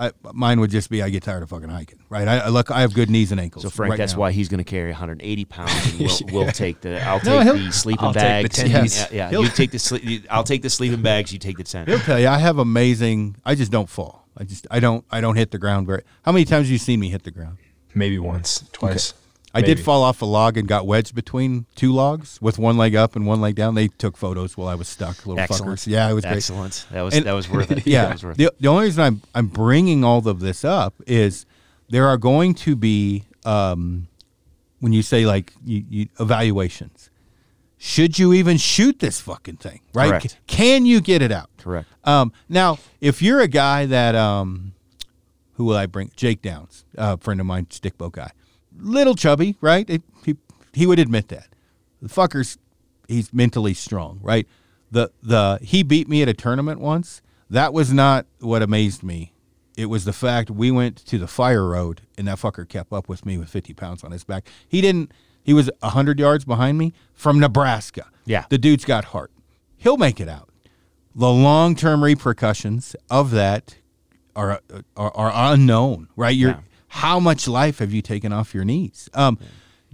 I, 0.00 0.12
mine 0.32 0.60
would 0.60 0.70
just 0.70 0.90
be 0.90 1.02
I 1.02 1.08
get 1.10 1.24
tired 1.24 1.42
of 1.42 1.48
fucking 1.50 1.68
hiking. 1.68 1.98
Right, 2.08 2.28
I, 2.28 2.38
I 2.38 2.48
look 2.50 2.70
I 2.70 2.82
have 2.82 2.94
good 2.94 3.10
knees 3.10 3.32
and 3.32 3.40
ankles. 3.40 3.64
So 3.64 3.70
Frank, 3.70 3.90
right 3.90 3.96
that's 3.98 4.12
now. 4.12 4.20
why 4.20 4.30
he's 4.32 4.48
going 4.48 4.58
to 4.58 4.64
carry 4.64 4.90
180 4.90 5.44
pounds, 5.46 5.72
and 5.92 5.98
we'll, 6.32 6.44
we'll 6.44 6.52
take 6.52 6.80
the. 6.82 7.02
I'll 7.02 7.20
No, 7.24 7.38
take 7.38 7.42
he'll- 7.44 7.66
the 7.66 7.72
sleeping 7.84 8.04
I'll 8.04 8.14
take 8.14 8.52
the 8.52 8.68
bags. 8.70 8.96
Yeah, 9.00 9.06
yeah. 9.12 9.30
He'll- 9.30 9.42
You 9.42 9.48
take 9.50 9.72
the 9.72 9.78
sleep. 9.78 10.24
I'll 10.30 10.44
take 10.44 10.62
the 10.62 10.70
sleeping 10.70 11.02
bags. 11.02 11.32
You 11.32 11.38
take 11.40 11.56
the 11.56 11.64
tent. 11.64 11.88
He'll 11.88 11.98
tell 11.98 12.20
you 12.20 12.28
I 12.28 12.38
have 12.38 12.58
amazing. 12.58 13.36
I 13.44 13.54
just 13.56 13.72
don't 13.72 13.88
fall. 13.88 14.28
I 14.36 14.44
just 14.44 14.66
I 14.70 14.78
don't 14.78 15.04
I 15.10 15.20
don't 15.20 15.34
hit 15.36 15.50
the 15.50 15.58
ground 15.58 15.86
very. 15.88 16.02
How 16.22 16.30
many 16.32 16.44
times 16.44 16.66
have 16.66 16.72
you 16.72 16.78
seen 16.78 17.00
me 17.00 17.10
hit 17.10 17.24
the 17.24 17.32
ground? 17.32 17.58
Maybe 17.94 18.18
once, 18.20 18.64
twice. 18.72 19.14
I 19.54 19.62
did 19.62 19.80
fall 19.80 20.02
off 20.02 20.20
a 20.22 20.24
log 20.26 20.56
and 20.56 20.68
got 20.68 20.86
wedged 20.86 21.14
between 21.14 21.66
two 21.74 21.92
logs 21.92 22.38
with 22.40 22.58
one 22.58 22.76
leg 22.76 22.94
up 22.94 23.16
and 23.16 23.26
one 23.26 23.40
leg 23.40 23.54
down. 23.54 23.74
They 23.74 23.88
took 23.88 24.16
photos 24.16 24.56
while 24.56 24.68
I 24.68 24.74
was 24.74 24.88
stuck, 24.88 25.26
little 25.26 25.40
Excellent. 25.40 25.78
fuckers. 25.80 25.86
Yeah, 25.86 26.08
it 26.10 26.12
was 26.12 26.24
great. 26.24 26.36
Excellent. 26.36 26.86
That 26.92 27.02
was 27.02 27.14
And- 27.14 27.26
that 27.26 27.32
was 27.32 27.48
worth 27.48 27.70
it. 27.72 27.86
Yeah. 27.86 28.10
Worth 28.22 28.36
The, 28.36 28.44
it. 28.46 28.60
the 28.60 28.68
only 28.68 28.84
reason 28.84 29.02
I'm 29.02 29.22
I'm 29.34 29.46
bringing 29.48 30.04
all 30.04 30.26
of 30.28 30.40
this 30.40 30.64
up 30.64 30.94
is 31.06 31.46
there 31.88 32.06
are 32.06 32.18
going 32.18 32.54
to 32.54 32.76
be 32.76 33.24
um, 33.46 34.08
when 34.80 34.92
you 34.92 35.02
say 35.02 35.24
like 35.26 35.52
you, 35.64 35.84
you, 35.88 36.08
evaluations. 36.20 37.10
Should 37.78 38.18
you 38.18 38.32
even 38.34 38.56
shoot 38.58 38.98
this 38.98 39.20
fucking 39.20 39.56
thing? 39.56 39.80
Right? 39.94 40.08
Correct. 40.10 40.38
Can 40.48 40.84
you 40.84 41.00
get 41.00 41.22
it 41.22 41.30
out? 41.32 41.48
Correct. 41.58 41.88
Um, 42.04 42.32
now, 42.48 42.78
if 43.00 43.22
you're 43.22 43.40
a 43.40 43.46
guy 43.48 43.86
that, 43.86 44.14
um, 44.16 44.72
who 45.54 45.64
will 45.64 45.76
I 45.76 45.86
bring? 45.86 46.10
Jake 46.16 46.42
Downs, 46.42 46.84
a 46.96 47.16
friend 47.18 47.38
of 47.40 47.46
mine, 47.46 47.68
stickbow 47.70 48.10
guy, 48.10 48.32
little 48.78 49.14
chubby, 49.14 49.56
right? 49.60 49.88
It- 49.88 50.02
he 50.24 50.36
he 50.72 50.86
would 50.86 50.98
admit 50.98 51.28
that. 51.28 51.48
The 52.02 52.08
fucker's 52.08 52.58
he's 53.08 53.32
mentally 53.32 53.74
strong, 53.74 54.18
right? 54.22 54.46
The 54.90 55.10
the 55.22 55.58
he 55.62 55.82
beat 55.82 56.08
me 56.08 56.22
at 56.22 56.28
a 56.28 56.34
tournament 56.34 56.80
once. 56.80 57.22
That 57.50 57.72
was 57.72 57.92
not 57.92 58.26
what 58.40 58.62
amazed 58.62 59.02
me. 59.02 59.32
It 59.76 59.86
was 59.86 60.04
the 60.04 60.12
fact 60.12 60.50
we 60.50 60.70
went 60.70 60.96
to 61.06 61.18
the 61.18 61.28
fire 61.28 61.66
road 61.66 62.02
and 62.18 62.26
that 62.28 62.38
fucker 62.38 62.68
kept 62.68 62.92
up 62.92 63.08
with 63.08 63.24
me 63.24 63.38
with 63.38 63.48
50 63.48 63.74
pounds 63.74 64.02
on 64.04 64.10
his 64.10 64.24
back. 64.24 64.46
He 64.68 64.80
didn't. 64.80 65.12
He 65.42 65.54
was 65.54 65.70
100 65.80 66.18
yards 66.18 66.44
behind 66.44 66.76
me 66.78 66.92
from 67.14 67.38
Nebraska. 67.40 68.06
Yeah. 68.26 68.44
The 68.50 68.58
dude's 68.58 68.84
got 68.84 69.06
heart. 69.06 69.30
He'll 69.76 69.96
make 69.96 70.20
it 70.20 70.28
out 70.28 70.48
the 71.14 71.30
long 71.30 71.74
term 71.74 72.04
repercussions 72.04 72.94
of 73.10 73.30
that 73.32 73.76
are, 74.36 74.60
are 74.96 75.16
are 75.16 75.52
unknown, 75.54 76.08
right? 76.16 76.36
You're 76.36 76.50
Yeah. 76.50 76.60
How 76.88 77.20
much 77.20 77.46
life 77.48 77.78
have 77.78 77.92
you 77.92 78.02
taken 78.02 78.32
off 78.32 78.54
your 78.54 78.64
knees? 78.64 79.08
Um, 79.14 79.38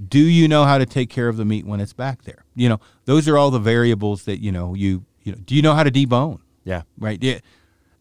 do 0.09 0.19
you 0.19 0.49
know 0.49 0.65
how 0.65 0.79
to 0.79 0.87
take 0.87 1.11
care 1.11 1.29
of 1.29 1.37
the 1.37 1.45
meat 1.45 1.67
when 1.67 1.81
it's 1.81 1.93
back 1.93 2.23
there? 2.25 2.45
You 2.57 2.69
know, 2.69 2.81
those 3.05 3.29
are 3.29 3.37
all 3.39 3.51
the 3.51 3.59
variables 3.61 4.25
that 4.25 4.41
you 4.41 4.51
know. 4.53 4.75
You 4.75 5.05
you 5.23 5.33
know, 5.33 5.39
do 5.45 5.55
you 5.55 5.63
know 5.63 5.75
how 5.75 5.83
to 5.85 5.91
debone? 5.91 6.41
Yeah. 6.65 6.83
Right. 6.99 7.23
Yeah. 7.23 7.39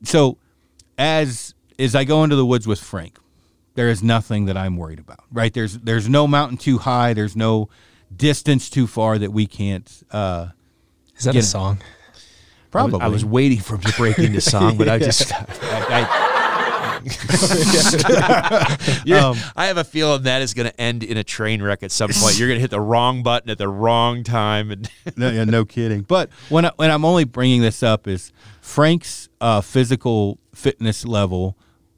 So 0.03 0.37
as 0.97 1.53
as 1.79 1.95
I 1.95 2.03
go 2.03 2.23
into 2.23 2.35
the 2.35 2.45
woods 2.45 2.67
with 2.67 2.79
Frank, 2.79 3.17
there 3.75 3.89
is 3.89 4.01
nothing 4.03 4.45
that 4.45 4.57
I'm 4.57 4.77
worried 4.77 4.99
about. 4.99 5.19
Right. 5.31 5.53
There's 5.53 5.77
there's 5.79 6.09
no 6.09 6.27
mountain 6.27 6.57
too 6.57 6.77
high. 6.79 7.13
There's 7.13 7.35
no 7.35 7.69
distance 8.15 8.69
too 8.69 8.87
far 8.87 9.17
that 9.17 9.31
we 9.31 9.45
can't. 9.47 9.89
Uh, 10.11 10.47
Is 11.17 11.25
that 11.25 11.33
Get 11.33 11.43
a 11.43 11.47
song? 11.47 11.79
probably. 12.71 13.01
I 13.01 13.07
was 13.07 13.23
waiting 13.23 13.59
for 13.59 13.75
him 13.75 13.81
to 13.81 13.93
break 13.93 14.17
into 14.19 14.41
song, 14.41 14.77
but 14.77 14.87
I 14.89 14.97
just. 15.09 15.31
I, 15.33 15.45
I, 15.61 15.99
You're- 15.99 16.32
Um, 19.13 19.37
I 19.55 19.67
have 19.67 19.77
a 19.77 19.83
feeling 19.83 20.23
that 20.23 20.41
is 20.41 20.53
going 20.53 20.69
to 20.69 20.81
end 20.81 21.03
in 21.03 21.17
a 21.17 21.23
train 21.23 21.61
wreck 21.61 21.83
at 21.83 21.91
some 21.91 22.09
point. 22.11 22.37
You're 22.37 22.47
going 22.47 22.57
to 22.57 22.61
hit 22.61 22.71
the 22.71 22.81
wrong 22.81 23.23
button 23.23 23.49
at 23.49 23.57
the 23.57 23.67
wrong 23.67 24.23
time, 24.23 24.71
and 24.71 24.89
no, 25.15 25.29
yeah, 25.29 25.43
no 25.43 25.65
kidding. 25.65 26.01
But 26.01 26.29
when 26.49 26.65
I, 26.65 26.71
when 26.75 26.91
I'm 26.91 27.05
only 27.05 27.23
bringing 27.23 27.61
this 27.61 27.83
up 27.83 28.07
is 28.07 28.31
Frank's 28.61 29.29
uh, 29.39 29.61
physical 29.61 30.39
fitness 30.53 31.05
level. 31.05 31.57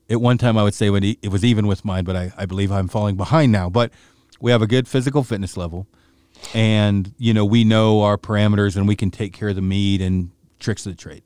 At 0.09 0.21
one 0.21 0.37
time, 0.37 0.57
I 0.57 0.63
would 0.63 0.73
say 0.73 0.89
when 0.89 1.03
he, 1.03 1.17
it 1.21 1.29
was 1.29 1.43
even 1.43 1.67
with 1.67 1.83
mine, 1.83 2.03
but 2.03 2.15
I, 2.15 2.31
I 2.37 2.45
believe 2.45 2.71
I'm 2.71 2.87
falling 2.87 3.15
behind 3.15 3.51
now. 3.51 3.69
But 3.69 3.91
we 4.39 4.51
have 4.51 4.61
a 4.61 4.67
good 4.67 4.87
physical 4.87 5.23
fitness 5.23 5.57
level, 5.57 5.87
and 6.53 7.13
you 7.17 7.33
know 7.33 7.45
we 7.45 7.63
know 7.63 8.01
our 8.01 8.17
parameters, 8.17 8.75
and 8.75 8.87
we 8.87 8.95
can 8.95 9.11
take 9.11 9.33
care 9.33 9.49
of 9.49 9.55
the 9.55 9.61
meat 9.61 10.01
and 10.01 10.31
tricks 10.59 10.85
of 10.85 10.91
the 10.91 11.01
trade. 11.01 11.23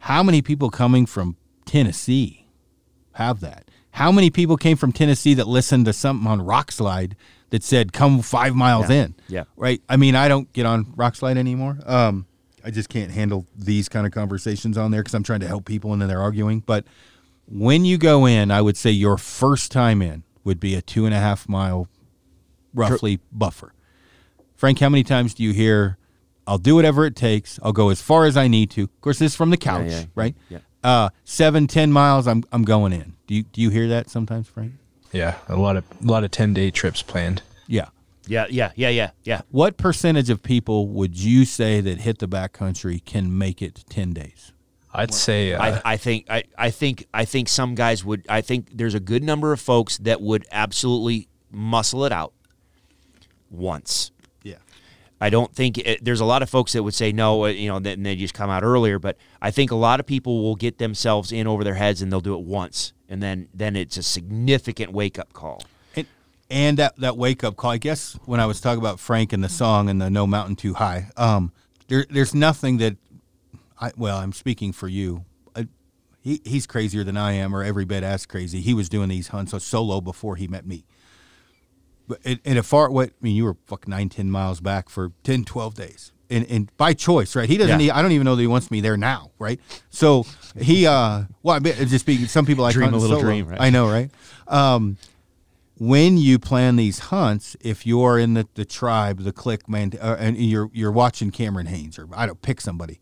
How 0.00 0.22
many 0.22 0.42
people 0.42 0.70
coming 0.70 1.06
from 1.06 1.36
Tennessee 1.64 2.41
have 3.14 3.40
that? 3.40 3.70
How 3.92 4.10
many 4.10 4.30
people 4.30 4.56
came 4.56 4.76
from 4.76 4.92
Tennessee 4.92 5.34
that 5.34 5.46
listened 5.46 5.84
to 5.86 5.92
something 5.92 6.26
on 6.26 6.40
Rokslide 6.40 7.12
that 7.50 7.62
said 7.62 7.92
"Come 7.92 8.22
five 8.22 8.54
miles 8.54 8.88
Yeah. 8.88 9.04
in"? 9.04 9.14
Yeah. 9.28 9.44
right. 9.56 9.82
I 9.88 9.96
mean, 9.96 10.14
I 10.14 10.28
don't 10.28 10.50
get 10.52 10.64
on 10.66 10.84
Rokslide 10.86 11.36
anymore. 11.36 11.78
Um, 11.84 12.26
I 12.64 12.70
just 12.70 12.88
can't 12.88 13.10
handle 13.10 13.46
these 13.56 13.88
kind 13.88 14.06
of 14.06 14.12
conversations 14.12 14.78
on 14.78 14.90
there 14.92 15.02
because 15.02 15.14
I'm 15.14 15.24
trying 15.24 15.40
to 15.40 15.48
help 15.48 15.64
people 15.64 15.92
and 15.92 16.00
then 16.00 16.08
they're 16.08 16.22
arguing. 16.22 16.60
But 16.60 16.84
when 17.48 17.84
you 17.84 17.98
go 17.98 18.24
in, 18.26 18.50
I 18.50 18.62
would 18.62 18.76
say 18.76 18.90
your 18.90 19.18
first 19.18 19.72
time 19.72 20.00
in 20.00 20.22
would 20.44 20.60
be 20.60 20.74
a 20.74 20.80
two 20.80 21.04
and 21.04 21.14
a 21.14 21.18
half 21.18 21.48
mile, 21.48 21.88
roughly 22.72 23.20
buffer. 23.30 23.74
Frank, 24.56 24.78
how 24.78 24.88
many 24.88 25.02
times 25.02 25.34
do 25.34 25.42
you 25.42 25.52
hear? 25.52 25.98
I'll 26.46 26.58
do 26.58 26.74
whatever 26.76 27.04
it 27.04 27.14
takes. 27.16 27.58
I'll 27.62 27.72
go 27.72 27.90
as 27.90 28.00
far 28.00 28.24
as 28.24 28.36
I 28.36 28.48
need 28.48 28.70
to. 28.72 28.82
Of 28.84 29.00
course, 29.00 29.18
this 29.18 29.32
is 29.32 29.36
from 29.36 29.50
the 29.50 29.56
couch, 29.56 29.88
yeah, 29.90 30.04
right? 30.14 30.34
yeah. 30.48 30.58
Uh, 30.82 31.10
seven, 31.24 31.66
ten 31.66 31.92
miles. 31.92 32.26
I'm 32.26 32.44
I'm 32.52 32.64
going 32.64 32.92
in. 32.92 33.14
Do 33.26 33.34
you 33.34 33.42
do 33.44 33.60
you 33.60 33.70
hear 33.70 33.88
that 33.88 34.10
sometimes, 34.10 34.48
Frank? 34.48 34.72
Yeah, 35.12 35.36
a 35.48 35.56
lot 35.56 35.76
of 35.76 35.84
a 36.02 36.06
lot 36.06 36.24
of 36.24 36.30
ten 36.30 36.54
day 36.54 36.70
trips 36.70 37.02
planned. 37.02 37.42
Yeah. 37.66 37.88
yeah, 38.26 38.46
yeah, 38.50 38.72
yeah, 38.74 38.88
yeah, 38.88 39.10
yeah. 39.24 39.40
What 39.50 39.76
percentage 39.76 40.30
of 40.30 40.42
people 40.42 40.88
would 40.88 41.16
you 41.16 41.44
say 41.44 41.80
that 41.80 42.00
hit 42.00 42.18
the 42.18 42.28
backcountry 42.28 43.04
can 43.04 43.36
make 43.36 43.62
it 43.62 43.84
ten 43.88 44.12
days? 44.12 44.52
I'd 44.94 45.14
say 45.14 45.54
uh, 45.54 45.62
I, 45.62 45.92
I 45.92 45.96
think 45.96 46.26
I, 46.28 46.44
I 46.58 46.70
think 46.70 47.06
I 47.14 47.24
think 47.24 47.48
some 47.48 47.74
guys 47.74 48.04
would 48.04 48.26
I 48.28 48.40
think 48.42 48.68
there's 48.74 48.94
a 48.94 49.00
good 49.00 49.22
number 49.22 49.52
of 49.52 49.60
folks 49.60 49.98
that 49.98 50.20
would 50.20 50.44
absolutely 50.52 51.28
muscle 51.50 52.04
it 52.04 52.12
out 52.12 52.32
once. 53.50 54.10
I 55.22 55.30
don't 55.30 55.54
think 55.54 55.78
it, 55.78 56.04
there's 56.04 56.18
a 56.18 56.24
lot 56.24 56.42
of 56.42 56.50
folks 56.50 56.72
that 56.72 56.82
would 56.82 56.94
say 56.94 57.12
no, 57.12 57.44
uh, 57.44 57.48
you 57.48 57.68
know, 57.68 57.78
then 57.78 58.02
they 58.02 58.16
just 58.16 58.34
come 58.34 58.50
out 58.50 58.64
earlier. 58.64 58.98
But 58.98 59.16
I 59.40 59.52
think 59.52 59.70
a 59.70 59.76
lot 59.76 60.00
of 60.00 60.06
people 60.06 60.42
will 60.42 60.56
get 60.56 60.78
themselves 60.78 61.30
in 61.30 61.46
over 61.46 61.62
their 61.62 61.76
heads 61.76 62.02
and 62.02 62.10
they'll 62.10 62.20
do 62.20 62.34
it 62.34 62.42
once, 62.42 62.92
and 63.08 63.22
then 63.22 63.48
then 63.54 63.76
it's 63.76 63.96
a 63.96 64.02
significant 64.02 64.92
wake 64.92 65.20
up 65.20 65.32
call. 65.32 65.62
And, 65.94 66.06
and 66.50 66.76
that, 66.78 66.96
that 66.96 67.16
wake 67.16 67.44
up 67.44 67.54
call, 67.54 67.70
I 67.70 67.78
guess 67.78 68.18
when 68.24 68.40
I 68.40 68.46
was 68.46 68.60
talking 68.60 68.80
about 68.80 68.98
Frank 68.98 69.32
and 69.32 69.44
the 69.44 69.48
song 69.48 69.88
and 69.88 70.02
the 70.02 70.10
No 70.10 70.26
Mountain 70.26 70.56
Too 70.56 70.74
High, 70.74 71.08
um, 71.16 71.52
there, 71.86 72.04
there's 72.10 72.34
nothing 72.34 72.78
that 72.78 72.96
I, 73.80 73.92
well, 73.96 74.18
I'm 74.18 74.32
speaking 74.32 74.72
for 74.72 74.88
you. 74.88 75.24
He, 76.24 76.40
he's 76.44 76.68
crazier 76.68 77.02
than 77.02 77.16
I 77.16 77.32
am, 77.32 77.54
or 77.54 77.64
every 77.64 77.84
bit 77.84 78.04
as 78.04 78.26
crazy. 78.26 78.60
He 78.60 78.74
was 78.74 78.88
doing 78.88 79.08
these 79.08 79.28
hunts 79.28 79.54
solo 79.64 80.00
before 80.00 80.36
he 80.36 80.46
met 80.46 80.64
me. 80.64 80.84
In, 82.24 82.40
in 82.44 82.56
a 82.56 82.62
far, 82.62 82.90
what, 82.90 83.10
I 83.10 83.12
mean, 83.20 83.36
you 83.36 83.44
were 83.44 83.56
fuck 83.66 83.88
nine, 83.88 84.08
10 84.08 84.30
miles 84.30 84.60
back 84.60 84.88
for 84.88 85.12
10, 85.24 85.44
12 85.44 85.74
days. 85.74 86.12
And, 86.30 86.46
and 86.50 86.76
by 86.78 86.94
choice, 86.94 87.36
right? 87.36 87.48
He 87.48 87.58
doesn't. 87.58 87.78
Yeah. 87.78 87.86
Need, 87.86 87.90
I 87.90 88.00
don't 88.00 88.12
even 88.12 88.24
know 88.24 88.36
that 88.36 88.40
he 88.40 88.46
wants 88.46 88.70
me 88.70 88.80
there 88.80 88.96
now, 88.96 89.32
right? 89.38 89.60
So 89.90 90.24
he, 90.58 90.86
uh, 90.86 91.24
well, 91.42 91.56
I 91.56 91.68
it's 91.68 91.90
just 91.90 92.04
speaking. 92.04 92.26
Some 92.26 92.46
people 92.46 92.62
like 92.62 92.72
Dream 92.72 92.94
a 92.94 92.96
little 92.96 93.18
solo. 93.18 93.20
dream, 93.20 93.48
right? 93.48 93.60
I 93.60 93.68
know, 93.68 93.86
right? 93.86 94.10
Um, 94.48 94.96
when 95.78 96.16
you 96.16 96.38
plan 96.38 96.76
these 96.76 97.00
hunts, 97.00 97.56
if 97.60 97.84
you're 97.86 98.18
in 98.18 98.34
the, 98.34 98.46
the 98.54 98.64
tribe, 98.64 99.18
the 99.20 99.32
clique, 99.32 99.68
man, 99.68 99.92
uh, 100.00 100.16
and 100.18 100.36
you're 100.36 100.70
you're 100.72 100.92
watching 100.92 101.30
Cameron 101.30 101.66
Hanes 101.66 101.98
or 101.98 102.08
I 102.14 102.24
don't 102.24 102.40
pick 102.40 102.60
somebody, 102.60 103.00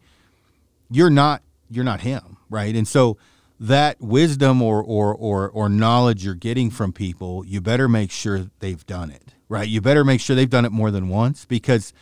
you're 0.91 1.11
not 1.11 1.43
you're 1.71 1.85
not 1.85 2.01
him, 2.01 2.39
right? 2.49 2.75
And 2.75 2.89
so 2.89 3.19
that 3.61 4.01
wisdom 4.01 4.63
or 4.63 4.83
or 4.83 5.15
or 5.15 5.49
or 5.51 5.69
knowledge 5.69 6.25
you're 6.25 6.35
getting 6.35 6.71
from 6.71 6.93
people, 6.93 7.45
you 7.45 7.61
better 7.61 7.89
make 7.89 8.11
sure 8.11 8.51
they've 8.61 8.85
done 8.87 9.11
it, 9.11 9.35
right? 9.49 9.69
You 9.69 9.81
better 9.83 10.03
make 10.05 10.21
sure 10.21 10.35
they've 10.35 10.49
done 10.49 10.65
it 10.65 10.73
more 10.73 10.91
than 10.91 11.09
once 11.09 11.45
because 11.45 11.93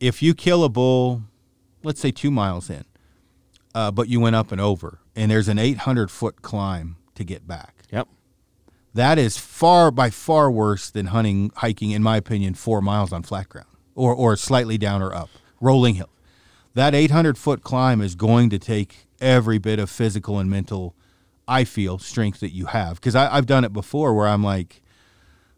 if 0.00 0.22
you 0.22 0.34
kill 0.34 0.64
a 0.64 0.68
bull, 0.70 1.22
let's 1.82 2.00
say 2.00 2.10
two 2.10 2.30
miles 2.30 2.70
in, 2.70 2.84
uh, 3.74 3.90
but 3.90 4.08
you 4.08 4.20
went 4.20 4.36
up 4.36 4.52
and 4.52 4.60
over, 4.60 5.00
and 5.14 5.30
there's 5.30 5.48
an 5.48 5.58
800 5.58 6.10
foot 6.10 6.40
climb 6.42 6.96
to 7.14 7.24
get 7.24 7.46
back 7.46 7.74
Yep. 7.90 8.08
that 8.94 9.18
is 9.18 9.36
far 9.38 9.90
by 9.90 10.10
far 10.10 10.50
worse 10.50 10.90
than 10.90 11.06
hunting 11.06 11.50
hiking 11.56 11.90
in 11.92 12.02
my 12.02 12.16
opinion 12.18 12.54
4 12.54 12.82
miles 12.82 13.10
on 13.12 13.22
flat 13.22 13.48
ground 13.48 13.68
or 13.94 14.14
or 14.14 14.36
slightly 14.36 14.76
down 14.76 15.00
or 15.02 15.14
up 15.14 15.30
rolling 15.60 15.94
hill 15.94 16.10
that 16.74 16.94
800 16.94 17.38
foot 17.38 17.62
climb 17.62 18.02
is 18.02 18.14
going 18.14 18.50
to 18.50 18.58
take 18.58 19.05
every 19.20 19.58
bit 19.58 19.78
of 19.78 19.88
physical 19.90 20.38
and 20.38 20.50
mental 20.50 20.94
i 21.48 21.64
feel 21.64 21.98
strength 21.98 22.40
that 22.40 22.50
you 22.50 22.66
have 22.66 22.96
because 22.96 23.14
i've 23.14 23.46
done 23.46 23.64
it 23.64 23.72
before 23.72 24.14
where 24.14 24.26
i'm 24.26 24.42
like 24.42 24.82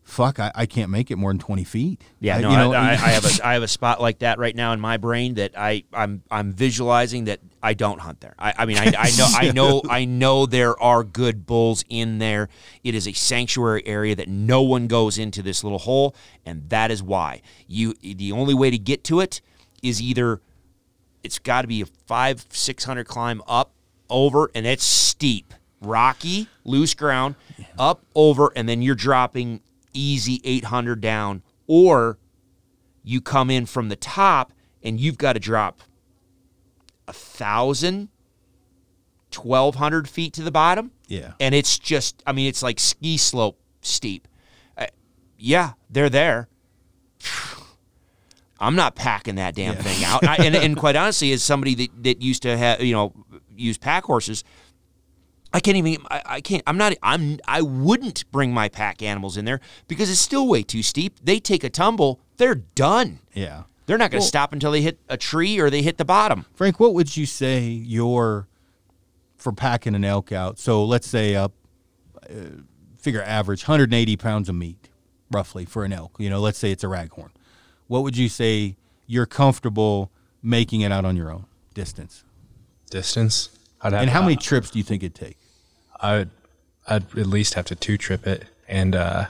fuck, 0.09 0.40
I, 0.40 0.51
I 0.55 0.64
can't 0.64 0.90
make 0.90 1.10
it 1.10 1.16
more 1.16 1.30
than 1.30 1.39
twenty 1.39 1.64
feet. 1.64 2.01
Yeah, 2.18 2.39
I- 2.39 2.40
no, 2.40 2.51
you 2.51 2.56
know, 2.56 2.72
I, 2.72 2.78
I, 2.78 2.93
I 2.93 2.94
have 3.10 3.24
a 3.26 3.40
I 3.47 3.52
have 3.52 3.62
a 3.62 3.68
spot 3.68 4.01
like 4.01 4.20
that 4.20 4.39
right 4.39 4.56
now 4.56 4.72
in 4.72 4.80
my 4.80 4.97
brain 4.97 5.35
that 5.35 5.52
I 5.56 5.85
I'm 5.93 6.22
I'm 6.30 6.52
visualizing 6.52 7.26
that 7.26 7.40
I 7.62 7.74
don't 7.74 8.01
hunt 8.01 8.20
there. 8.20 8.35
I, 8.39 8.55
I 8.56 8.64
mean 8.64 8.78
I, 8.78 8.86
I 8.98 9.10
know 9.18 9.26
I 9.28 9.52
know 9.55 9.82
I 9.89 10.06
know 10.06 10.47
there 10.47 10.80
are 10.82 11.05
good 11.05 11.44
bulls 11.47 11.85
in 11.90 12.18
there. 12.18 12.48
It 12.82 12.94
is 12.94 13.06
a 13.06 13.12
sanctuary 13.12 13.86
area 13.86 14.16
that 14.16 14.28
no 14.28 14.62
one 14.62 14.86
goes 14.86 15.18
into 15.18 15.43
this 15.43 15.62
little 15.62 15.78
hole, 15.78 16.16
and 16.47 16.68
that 16.70 16.90
is 16.90 17.02
why 17.02 17.43
you 17.66 17.94
the 18.01 18.32
only 18.32 18.55
way 18.55 18.70
to 18.70 18.78
get 18.78 19.05
to 19.05 19.20
it 19.20 19.43
is 19.82 20.01
either 20.01 20.40
it's 21.23 21.39
got 21.39 21.62
to 21.62 21.69
be 21.69 21.82
a 21.82 21.86
five 22.07 22.47
six 22.51 22.85
hundred 22.85 23.07
climb 23.07 23.43
up 23.47 23.73
over, 24.11 24.51
and 24.55 24.66
it's 24.66 24.85
steep, 24.85 25.53
rocky, 25.81 26.49
loose 26.65 26.95
ground, 26.95 27.35
up 27.78 28.05
over, 28.15 28.53
and 28.57 28.69
then 28.69 28.82
you're 28.82 28.95
dropping 28.95 29.61
easy 29.93 30.40
eight 30.45 30.65
hundred 30.65 31.01
down, 31.01 31.43
or 31.66 32.19
you 33.03 33.20
come 33.20 33.51
in 33.51 33.66
from 33.66 33.89
the 33.89 33.97
top 33.97 34.53
and 34.82 35.01
you've 35.01 35.19
got 35.19 35.32
to 35.32 35.40
drop 35.40 35.82
a 37.07 37.12
thousand, 37.12 38.09
twelve 39.31 39.77
hundred 39.77 40.09
feet 40.09 40.32
to 40.35 40.43
the 40.43 40.51
bottom, 40.51 40.90
yeah, 41.07 41.32
and 41.40 41.55
it's 41.55 41.78
just 41.78 42.23
I 42.27 42.32
mean 42.32 42.47
it's 42.47 42.62
like 42.62 42.78
ski 42.78 43.16
slope 43.16 43.59
steep. 43.81 44.28
Uh, 44.77 44.86
yeah, 45.39 45.73
they're 45.90 46.11
there. 46.11 46.49
I'm 48.60 48.74
not 48.74 48.94
packing 48.97 49.36
that 49.36 49.55
damn 49.55 49.76
thing 49.76 50.05
out. 50.05 50.24
I, 50.24 50.36
and, 50.36 50.56
and 50.56 50.76
quite 50.76 50.97
honestly, 50.97 51.32
as 51.32 51.43
somebody 51.43 51.74
that, 51.76 52.02
that 52.02 52.22
used 52.22 52.43
to 52.43 52.56
have 52.56 52.82
you 52.82 52.93
know 52.93 53.12
use 53.56 53.78
pack 53.78 54.05
horses, 54.05 54.44
I 55.52 55.60
can't 55.60 55.76
even. 55.76 56.05
I, 56.10 56.22
I 56.26 56.40
can't. 56.40 56.62
I'm 56.66 56.76
not. 56.76 56.94
I'm. 57.02 57.39
I 57.47 57.62
wouldn't 57.62 58.30
bring 58.30 58.52
my 58.52 58.68
pack 58.68 59.02
animals 59.02 59.36
in 59.36 59.44
there 59.44 59.60
because 59.86 60.10
it's 60.10 60.20
still 60.20 60.47
way 60.48 60.62
too 60.62 60.82
steep. 60.82 61.18
They 61.22 61.39
take 61.40 61.64
a 61.64 61.70
tumble, 61.70 62.20
they're 62.36 62.55
done. 62.56 63.20
yeah. 63.32 63.64
They're 63.86 63.97
not 63.97 64.10
going 64.10 64.20
to 64.20 64.26
stop 64.28 64.52
until 64.52 64.70
they 64.70 64.82
hit 64.82 64.98
a 65.09 65.16
tree 65.16 65.59
or 65.59 65.70
they 65.70 65.80
hit 65.80 65.97
the 65.97 66.05
bottom. 66.05 66.44
Frank, 66.52 66.78
what 66.78 66.93
would 66.93 67.16
you 67.16 67.24
say 67.24 67.62
your 67.68 68.47
for 69.39 69.51
packing 69.51 69.94
an 69.94 70.05
elk 70.05 70.30
out? 70.30 70.59
So 70.59 70.85
let's 70.85 71.09
say 71.09 71.35
up, 71.35 71.55
uh, 72.28 72.60
figure 72.98 73.22
average 73.22 73.62
180 73.62 74.16
pounds 74.18 74.51
of 74.51 74.56
meat, 74.56 74.90
roughly 75.30 75.64
for 75.64 75.86
an 75.86 75.94
elk. 75.94 76.16
You 76.18 76.28
know, 76.28 76.39
let's 76.39 76.59
say 76.59 76.70
it's 76.70 76.85
a 76.85 76.86
raghorn. 76.86 77.30
What 77.89 78.02
would 78.05 78.16
you 78.16 78.28
say 78.28 78.77
you're 79.06 79.27
comfortable 79.27 80.10
making 80.43 80.82
it 80.82 80.93
out 80.93 81.05
on 81.05 81.16
your 81.16 81.31
own 81.32 81.47
distance? 81.74 82.23
Distance. 82.90 83.51
I'd 83.82 83.93
have, 83.93 84.02
And 84.02 84.10
how 84.10 84.23
many 84.23 84.36
uh, 84.36 84.40
trips 84.40 84.70
do 84.70 84.78
you 84.78 84.85
think 84.85 85.02
it'd 85.02 85.15
take? 85.15 85.36
I'd 86.01 86.31
I'd 86.86 87.02
at 87.19 87.27
least 87.27 87.55
have 87.55 87.66
to 87.66 87.74
two 87.74 87.98
trip 87.98 88.27
it, 88.27 88.44
and 88.66 88.94
uh, 88.97 89.27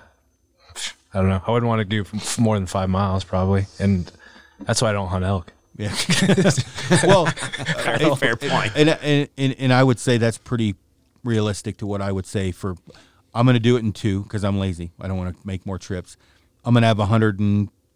I 1.13 1.19
don't 1.19 1.29
know. 1.29 1.43
I 1.47 1.51
wouldn't 1.51 1.69
want 1.69 1.81
to 1.81 1.85
do 1.85 2.05
more 2.39 2.57
than 2.57 2.67
five 2.67 2.89
miles 2.89 3.25
probably, 3.25 3.67
and 3.81 4.11
that's 4.61 4.81
why 4.83 4.91
I 4.91 4.93
don't 4.93 5.09
hunt 5.09 5.25
elk. 5.25 5.53
Yeah. 5.77 5.93
well, 7.05 7.27
Fair, 7.27 8.17
fair 8.17 8.37
point. 8.37 8.73
and, 8.77 8.91
and 8.91 9.29
and 9.37 9.55
and 9.59 9.73
I 9.73 9.83
would 9.83 9.99
say 9.99 10.19
that's 10.19 10.39
pretty 10.39 10.75
realistic 11.25 11.77
to 11.79 11.87
what 11.87 12.01
I 12.01 12.13
would 12.13 12.27
say 12.27 12.53
for. 12.53 12.77
I'm 13.35 13.45
going 13.47 13.55
to 13.55 13.61
do 13.61 13.77
it 13.77 13.81
in 13.81 13.93
two 13.93 14.23
because 14.23 14.43
I'm 14.45 14.59
lazy. 14.59 14.91
I 15.01 15.07
don't 15.09 15.17
want 15.19 15.39
to 15.39 15.47
make 15.47 15.67
more 15.67 15.79
trips. 15.79 16.17
I'm 16.65 16.75
going 16.75 16.83
to 16.83 16.89
have 16.89 16.99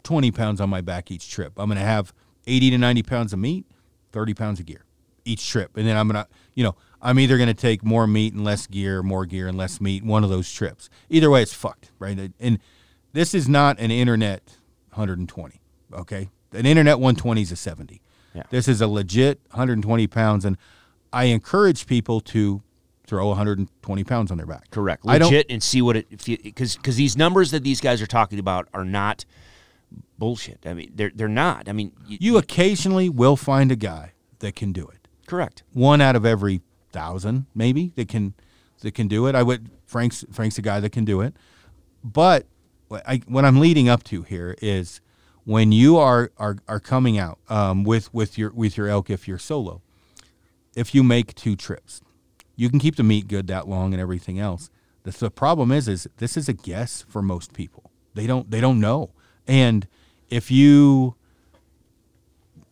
120 0.02 0.30
pounds 0.32 0.60
on 0.60 0.68
my 0.68 0.80
back 0.80 1.10
each 1.10 1.30
trip. 1.30 1.52
I'm 1.56 1.68
going 1.68 1.78
to 1.78 1.84
have 1.84 2.12
80 2.46 2.70
to 2.70 2.78
90 2.78 3.02
pounds 3.02 3.32
of 3.32 3.38
meat, 3.38 3.66
30 4.12 4.34
pounds 4.34 4.60
of 4.60 4.66
gear 4.66 4.84
each 5.24 5.48
trip, 5.48 5.76
and 5.76 5.86
then 5.86 5.96
I'm 5.96 6.08
going 6.08 6.24
to, 6.24 6.28
you 6.54 6.64
know, 6.64 6.74
I'm 7.00 7.20
either 7.20 7.36
going 7.36 7.46
to 7.48 7.54
take 7.54 7.84
more 7.84 8.08
meat 8.08 8.34
and 8.34 8.42
less 8.44 8.66
gear, 8.66 9.04
more 9.04 9.24
gear 9.24 9.46
and 9.46 9.56
less 9.56 9.80
meat. 9.80 10.02
One 10.04 10.24
of 10.24 10.30
those 10.30 10.50
trips. 10.52 10.90
Either 11.08 11.30
way, 11.30 11.42
it's 11.42 11.54
fucked, 11.54 11.92
right? 12.00 12.32
And 12.40 12.58
this 13.12 13.32
is 13.32 13.48
not 13.48 13.78
an 13.78 13.92
internet 13.92 14.56
120. 14.94 15.60
Okay, 15.92 16.28
an 16.52 16.66
internet 16.66 16.98
120 16.98 17.40
is 17.42 17.52
a 17.52 17.56
70. 17.56 18.02
Yeah. 18.34 18.42
This 18.50 18.66
is 18.66 18.80
a 18.80 18.88
legit 18.88 19.40
120 19.50 20.08
pounds, 20.08 20.44
and 20.44 20.56
I 21.12 21.24
encourage 21.26 21.86
people 21.86 22.20
to 22.22 22.62
throw 23.06 23.28
120 23.28 24.04
pounds 24.04 24.32
on 24.32 24.38
their 24.38 24.46
back. 24.46 24.70
Correct. 24.72 25.04
I 25.06 25.18
don't- 25.18 25.30
Legit 25.30 25.46
and 25.50 25.62
see 25.62 25.82
what 25.82 25.96
it 25.96 26.08
because 26.42 26.74
because 26.76 26.96
these 26.96 27.16
numbers 27.16 27.52
that 27.52 27.62
these 27.62 27.80
guys 27.80 28.02
are 28.02 28.06
talking 28.08 28.40
about 28.40 28.68
are 28.74 28.84
not 28.84 29.24
bullshit. 30.22 30.60
I 30.64 30.72
mean, 30.72 30.92
they're 30.94 31.10
they're 31.12 31.26
not. 31.46 31.68
I 31.68 31.72
mean, 31.72 31.90
you, 32.06 32.16
You 32.20 32.38
occasionally 32.38 33.08
will 33.08 33.36
find 33.36 33.72
a 33.72 33.76
guy 33.76 34.12
that 34.38 34.54
can 34.54 34.70
do 34.72 34.86
it. 34.86 35.08
correct. 35.26 35.64
One 35.72 36.00
out 36.00 36.14
of 36.14 36.24
every 36.24 36.60
thousand, 36.92 37.46
maybe 37.56 37.92
that 37.96 38.06
can 38.06 38.34
that 38.82 38.94
can 38.94 39.08
do 39.08 39.26
it. 39.26 39.34
I 39.34 39.42
would 39.42 39.68
Frank's 39.84 40.24
Frank's 40.30 40.58
a 40.58 40.62
guy 40.62 40.78
that 40.78 40.92
can 40.92 41.04
do 41.04 41.20
it. 41.22 41.34
But 42.04 42.46
what, 42.86 43.02
I, 43.04 43.16
what 43.26 43.44
I'm 43.44 43.58
leading 43.58 43.88
up 43.88 44.04
to 44.04 44.22
here 44.22 44.56
is 44.62 45.00
when 45.44 45.72
you 45.72 45.98
are 45.98 46.30
are, 46.38 46.56
are 46.68 46.78
coming 46.80 47.18
out 47.18 47.38
um, 47.48 47.82
with 47.82 48.14
with 48.14 48.38
your 48.38 48.52
with 48.52 48.76
your 48.76 48.86
elk 48.86 49.10
if 49.10 49.26
you're 49.26 49.40
solo. 49.40 49.82
If 50.76 50.94
you 50.94 51.02
make 51.02 51.34
two 51.34 51.56
trips, 51.56 52.00
you 52.54 52.70
can 52.70 52.78
keep 52.78 52.94
the 52.94 53.02
meat 53.02 53.26
good 53.26 53.48
that 53.48 53.66
long 53.66 53.92
and 53.92 54.00
everything 54.00 54.38
else. 54.38 54.70
The, 55.02 55.10
the 55.10 55.30
problem 55.32 55.72
is 55.72 55.88
is 55.88 56.08
this 56.18 56.36
is 56.36 56.48
a 56.48 56.52
guess 56.52 57.04
for 57.08 57.22
most 57.22 57.52
people. 57.52 57.90
They 58.14 58.28
don't 58.28 58.48
they 58.52 58.60
don't 58.60 58.78
know. 58.78 59.10
And 59.48 59.88
if 60.32 60.50
you 60.50 61.14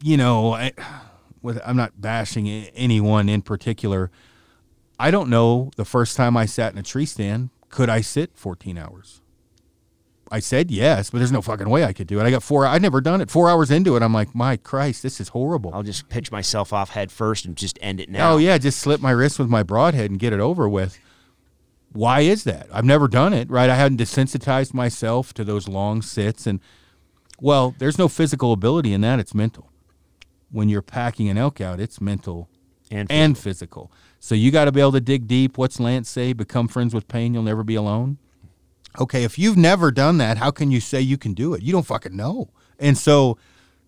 you 0.03 0.17
know, 0.17 0.55
I, 0.55 0.73
with 1.43 1.61
I'm 1.65 1.77
not 1.77 2.01
bashing 2.01 2.49
anyone 2.49 3.29
in 3.29 3.43
particular. 3.43 4.11
I 4.99 5.11
don't 5.11 5.31
know 5.31 5.71
the 5.77 5.85
first 5.85 6.17
time 6.17 6.37
I 6.37 6.47
sat 6.47 6.73
in 6.73 6.79
a 6.79 6.83
tree 6.83 7.07
stand, 7.07 7.51
could 7.71 7.89
I 7.89 8.01
sit 8.01 8.33
14 8.35 8.77
hours? 8.77 9.23
I 10.33 10.39
said 10.39 10.71
yes, 10.71 11.11
but 11.11 11.19
there's 11.19 11.33
no 11.33 11.43
fucking 11.43 11.69
way 11.69 11.85
I 11.85 11.93
could 11.93 12.07
do 12.07 12.21
it. 12.21 12.25
I 12.25 12.31
got 12.31 12.43
four. 12.43 12.65
I'd 12.65 12.83
never 12.83 13.01
done 13.01 13.21
it. 13.21 13.31
Four 13.31 13.51
hours 13.51 13.71
into 13.71 13.97
it, 13.97 14.03
I'm 14.03 14.13
like, 14.13 14.33
my 14.35 14.57
Christ, 14.57 15.03
this 15.03 15.21
is 15.21 15.29
horrible. 15.29 15.75
I'll 15.75 15.83
just 15.83 16.09
pitch 16.09 16.31
myself 16.31 16.73
off 16.73 16.91
head 16.91 17.11
first 17.11 17.45
and 17.47 17.57
just 17.57 17.79
end 17.83 17.99
it 17.99 18.09
now. 18.09 18.33
Oh 18.33 18.37
yeah, 18.37 18.57
just 18.59 18.79
slip 18.79 19.01
my 19.01 19.11
wrist 19.11 19.39
with 19.39 19.49
my 19.49 19.63
broadhead 19.63 20.11
and 20.11 20.21
get 20.21 20.33
it 20.33 20.41
over 20.41 20.69
with. 20.69 20.99
Why 21.93 22.21
is 22.21 22.45
that? 22.45 22.69
I've 22.73 22.85
never 22.85 23.09
done 23.09 23.33
it, 23.33 23.51
right? 23.51 23.69
I 23.69 23.75
hadn't 23.75 23.99
desensitized 23.99 24.73
myself 24.73 25.35
to 25.35 25.43
those 25.43 25.67
long 25.67 26.03
sits 26.03 26.47
and 26.47 26.61
well, 27.41 27.75
there's 27.79 27.99
no 27.99 28.09
physical 28.09 28.53
ability 28.53 28.93
in 28.93 29.01
that, 29.03 29.19
it's 29.19 29.35
mental. 29.35 29.71
When 30.51 30.69
you're 30.69 30.83
packing 30.83 31.29
an 31.29 31.39
elk 31.39 31.61
out, 31.61 31.81
it's 31.81 32.01
mental 32.01 32.49
And 32.91 33.11
and 33.11 33.39
physical. 33.39 33.93
So 34.19 34.35
you 34.35 34.51
got 34.51 34.67
to 34.67 34.73
be 34.73 34.81
able 34.81 34.93
to 34.93 35.01
dig 35.01 35.27
deep. 35.27 35.57
What's 35.57 35.81
Lance 35.81 36.09
say? 36.09 36.33
Become 36.33 36.69
friends 36.69 36.93
with 36.93 37.09
pain, 37.09 37.33
you'll 37.33 37.43
never 37.43 37.63
be 37.63 37.77
alone. 37.77 38.19
Okay, 39.01 39.23
if 39.23 39.39
you've 39.39 39.57
never 39.57 39.91
done 39.91 40.19
that, 40.19 40.39
how 40.39 40.51
can 40.51 40.71
you 40.71 40.81
say 40.81 41.01
you 41.01 41.17
can 41.17 41.33
do 41.33 41.55
it? 41.55 41.63
You 41.63 41.73
don't 41.73 41.87
fucking 41.87 42.17
know. 42.17 42.51
And 42.79 42.99
so 42.99 43.39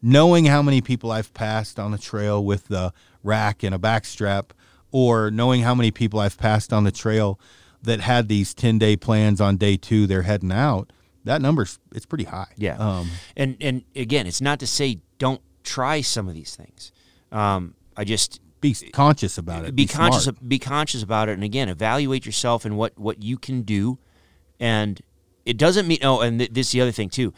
knowing 0.01 0.45
how 0.45 0.63
many 0.63 0.81
people 0.81 1.11
I've 1.11 1.35
passed 1.35 1.79
on 1.79 1.91
the 1.91 1.99
trail 1.99 2.45
with 2.45 2.69
the 2.69 2.93
rack 3.23 3.63
and 3.63 3.75
a 3.75 3.79
backstrap 3.79 4.51
or 4.93 5.31
knowing 5.31 5.63
how 5.63 5.75
many 5.75 5.91
people 5.91 6.21
I've 6.21 6.39
passed 6.39 6.73
on 6.73 6.85
the 6.85 6.93
trail 6.93 7.41
that 7.83 8.01
had 8.01 8.29
these 8.29 8.55
10-day 8.55 8.97
plans 8.97 9.41
on 9.41 9.57
day 9.57 9.77
2 9.77 10.07
they're 10.07 10.23
heading 10.23 10.53
out, 10.53 10.93
that 11.25 11.43
number's 11.43 11.79
it's 11.95 12.07
pretty 12.07 12.25
high. 12.25 12.49
Yeah. 12.57 12.77
Um 12.79 13.09
and 13.37 13.57
and 13.61 13.85
again, 13.95 14.27
it's 14.27 14.41
not 14.41 14.61
to 14.61 14.67
say 14.67 15.01
don't 15.19 15.41
try 15.63 16.01
some 16.01 16.29
of 16.29 16.35
these 16.35 16.57
things. 16.57 16.93
Um, 17.31 17.75
I 17.97 18.05
just 18.05 18.41
be 18.63 18.75
conscious 18.93 19.39
about 19.39 19.65
it. 19.65 19.75
be, 19.75 19.87
conscious 19.87 20.25
smart. 20.25 20.49
be 20.49 20.59
conscious 20.59 21.03
about 21.03 21.29
it 21.29 21.33
and 21.33 21.43
again 21.43 21.69
evaluate 21.69 22.25
yourself 22.25 22.65
and 22.65 22.79
what 22.79 22.97
what 22.97 23.21
you 23.23 23.37
can 23.37 23.63
do 23.63 23.99
and 24.61 25.03
it 25.45 25.57
doesn't 25.57 25.89
mean 25.89 25.99
oh 26.03 26.21
and 26.21 26.39
th- 26.39 26.53
this 26.53 26.69
is 26.69 26.73
the 26.73 26.81
other 26.81 26.93
thing 26.93 27.11
too 27.11 27.35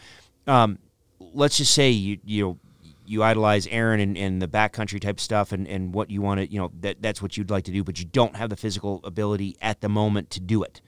um, 0.46 0.78
let's 1.18 1.56
just 1.56 1.72
say 1.72 1.90
you 1.90 2.18
you 2.24 2.44
know 2.44 2.58
you 3.06 3.22
idolize 3.22 3.66
Aaron 3.68 4.00
and, 4.00 4.16
and 4.16 4.40
the 4.40 4.48
backcountry 4.48 5.00
type 5.00 5.18
stuff 5.18 5.52
and, 5.52 5.66
and 5.66 5.94
what 5.94 6.10
you 6.10 6.20
want 6.20 6.40
to 6.40 6.50
you 6.50 6.58
know 6.58 6.70
that 6.80 7.00
that's 7.00 7.22
what 7.22 7.36
you'd 7.38 7.50
like 7.50 7.64
to 7.64 7.72
do 7.72 7.82
but 7.82 7.98
you 7.98 8.04
don't 8.04 8.36
have 8.36 8.50
the 8.50 8.56
physical 8.56 9.00
ability 9.04 9.56
at 9.62 9.80
the 9.80 9.88
moment 9.88 10.28
to 10.30 10.40
do 10.40 10.62
it 10.62 10.82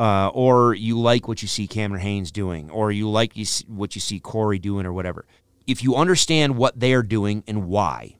uh, 0.00 0.30
or 0.32 0.74
you 0.74 0.98
like 0.98 1.28
what 1.28 1.42
you 1.42 1.48
see 1.48 1.66
Cameron 1.66 2.00
Hanes 2.00 2.32
doing 2.32 2.70
or 2.70 2.90
you 2.90 3.08
like 3.10 3.36
you 3.36 3.44
what 3.68 3.94
you 3.94 4.00
see 4.00 4.18
Corey 4.18 4.58
doing 4.58 4.86
or 4.86 4.92
whatever 4.92 5.26
if 5.66 5.82
you 5.82 5.94
understand 5.94 6.56
what 6.56 6.80
they're 6.80 7.02
doing 7.02 7.44
and 7.46 7.66
why 7.66 8.16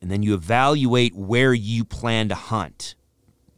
and 0.00 0.10
then 0.10 0.22
you 0.22 0.34
evaluate 0.34 1.14
where 1.16 1.52
you 1.52 1.84
plan 1.84 2.28
to 2.28 2.34
hunt. 2.34 2.94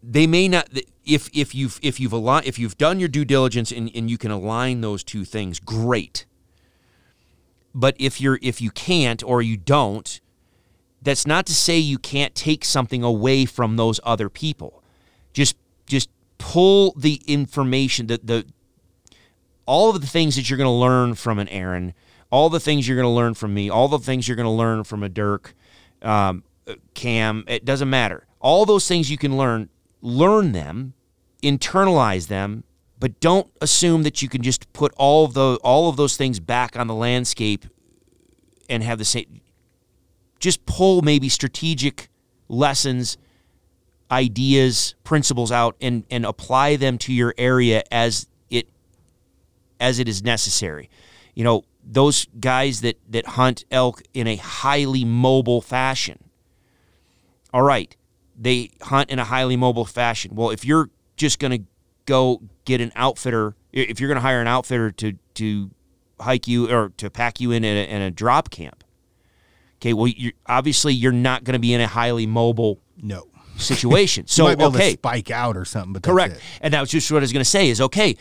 They 0.02 0.26
may 0.26 0.48
not 0.48 0.68
if 1.04 1.28
if 1.34 1.54
you've 1.54 1.78
if 1.82 2.00
you've 2.00 2.12
aligned 2.12 2.46
if 2.46 2.58
you've 2.58 2.78
done 2.78 3.00
your 3.00 3.08
due 3.08 3.26
diligence 3.26 3.70
and, 3.72 3.90
and 3.94 4.08
you 4.08 4.16
can 4.16 4.30
align 4.30 4.80
those 4.80 5.04
two 5.04 5.26
things, 5.26 5.60
great. 5.60 6.24
But 7.74 7.96
if 7.98 8.20
you're 8.20 8.38
if 8.40 8.62
you 8.62 8.70
can't 8.70 9.22
or 9.22 9.42
you 9.42 9.56
don't, 9.56 10.20
that's 11.02 11.26
not 11.26 11.44
to 11.46 11.54
say 11.54 11.76
you 11.78 11.98
can't 11.98 12.34
take 12.34 12.64
something 12.64 13.02
away 13.02 13.44
from 13.44 13.76
those 13.76 14.00
other 14.04 14.28
people. 14.28 14.82
Just 15.32 15.56
just 15.86 16.08
pull 16.38 16.94
the 16.96 17.20
information 17.26 18.06
the 18.06 18.20
the 18.22 18.46
all 19.66 19.94
of 19.94 20.00
the 20.00 20.06
things 20.06 20.36
that 20.36 20.48
you're 20.48 20.56
going 20.56 20.66
to 20.66 20.70
learn 20.70 21.14
from 21.14 21.38
an 21.38 21.46
Aaron, 21.48 21.92
all 22.30 22.48
the 22.48 22.58
things 22.58 22.88
you're 22.88 22.96
going 22.96 23.04
to 23.04 23.10
learn 23.10 23.34
from 23.34 23.52
me, 23.52 23.68
all 23.68 23.86
the 23.86 23.98
things 23.98 24.26
you're 24.26 24.36
going 24.36 24.46
to 24.46 24.50
learn 24.50 24.82
from 24.82 25.02
a 25.02 25.10
Dirk, 25.10 25.52
um, 26.00 26.42
Cam, 26.94 27.44
it 27.46 27.66
doesn't 27.66 27.90
matter. 27.90 28.26
All 28.40 28.64
those 28.64 28.88
things 28.88 29.10
you 29.10 29.18
can 29.18 29.36
learn, 29.36 29.68
learn 30.00 30.52
them, 30.52 30.94
internalize 31.42 32.28
them, 32.28 32.64
but 32.98 33.20
don't 33.20 33.50
assume 33.60 34.04
that 34.04 34.22
you 34.22 34.28
can 34.28 34.42
just 34.42 34.72
put 34.72 34.92
all 34.96 35.24
of 35.24 35.34
the 35.34 35.58
all 35.62 35.88
of 35.88 35.96
those 35.96 36.16
things 36.16 36.40
back 36.40 36.76
on 36.76 36.86
the 36.86 36.94
landscape 36.94 37.66
and 38.68 38.82
have 38.82 38.98
the 38.98 39.04
same 39.04 39.40
just 40.40 40.66
pull 40.66 41.02
maybe 41.02 41.28
strategic 41.28 42.08
lessons 42.48 43.16
ideas 44.10 44.94
principles 45.04 45.52
out 45.52 45.76
and 45.80 46.04
and 46.10 46.24
apply 46.24 46.76
them 46.76 46.98
to 46.98 47.12
your 47.12 47.34
area 47.36 47.82
as 47.90 48.26
it 48.50 48.68
as 49.80 49.98
it 49.98 50.08
is 50.08 50.22
necessary. 50.22 50.88
You 51.34 51.44
know 51.44 51.64
those 51.84 52.26
guys 52.40 52.80
that 52.82 52.98
that 53.10 53.26
hunt 53.26 53.64
elk 53.70 54.02
in 54.14 54.26
a 54.26 54.36
highly 54.36 55.04
mobile 55.04 55.60
fashion. 55.60 56.24
All 57.52 57.62
right 57.62 57.94
they 58.40 58.70
hunt 58.82 59.10
in 59.10 59.18
a 59.18 59.24
highly 59.24 59.56
mobile 59.56 59.84
fashion. 59.84 60.34
Well 60.34 60.50
if 60.50 60.64
you're 60.64 60.90
just 61.16 61.38
going 61.38 61.50
to 61.50 61.66
go 62.06 62.40
get 62.64 62.80
an 62.80 62.92
outfitter 62.94 63.54
if 63.72 64.00
you're 64.00 64.08
going 64.08 64.16
to 64.16 64.22
hire 64.22 64.40
an 64.40 64.46
outfitter 64.46 64.90
to 64.90 65.12
to 65.34 65.70
hike 66.20 66.48
you 66.48 66.70
or 66.70 66.90
to 66.96 67.10
pack 67.10 67.40
you 67.40 67.52
in 67.52 67.64
a, 67.64 67.88
in 67.88 68.00
a 68.00 68.10
drop 68.10 68.50
camp 68.50 68.82
okay 69.76 69.92
well 69.92 70.06
you're, 70.06 70.32
obviously 70.46 70.92
you're 70.94 71.12
not 71.12 71.44
going 71.44 71.52
to 71.52 71.58
be 71.58 71.74
in 71.74 71.80
a 71.80 71.86
highly 71.86 72.26
mobile 72.26 72.80
No. 73.00 73.28
Situation 73.58 74.26
so 74.26 74.44
might 74.44 74.58
be 74.58 74.64
able 74.64 74.74
okay 74.74 74.92
spike 74.92 75.30
out 75.30 75.56
or 75.56 75.64
something, 75.64 75.92
but 75.92 76.02
Correct. 76.02 76.40
And 76.60 76.74
that 76.74 76.80
was 76.80 76.90
just 76.90 77.10
what 77.10 77.18
I 77.18 77.20
was 77.20 77.32
going 77.32 77.44
to 77.44 77.50
say 77.50 77.68
is 77.68 77.80
okay, 77.80 78.16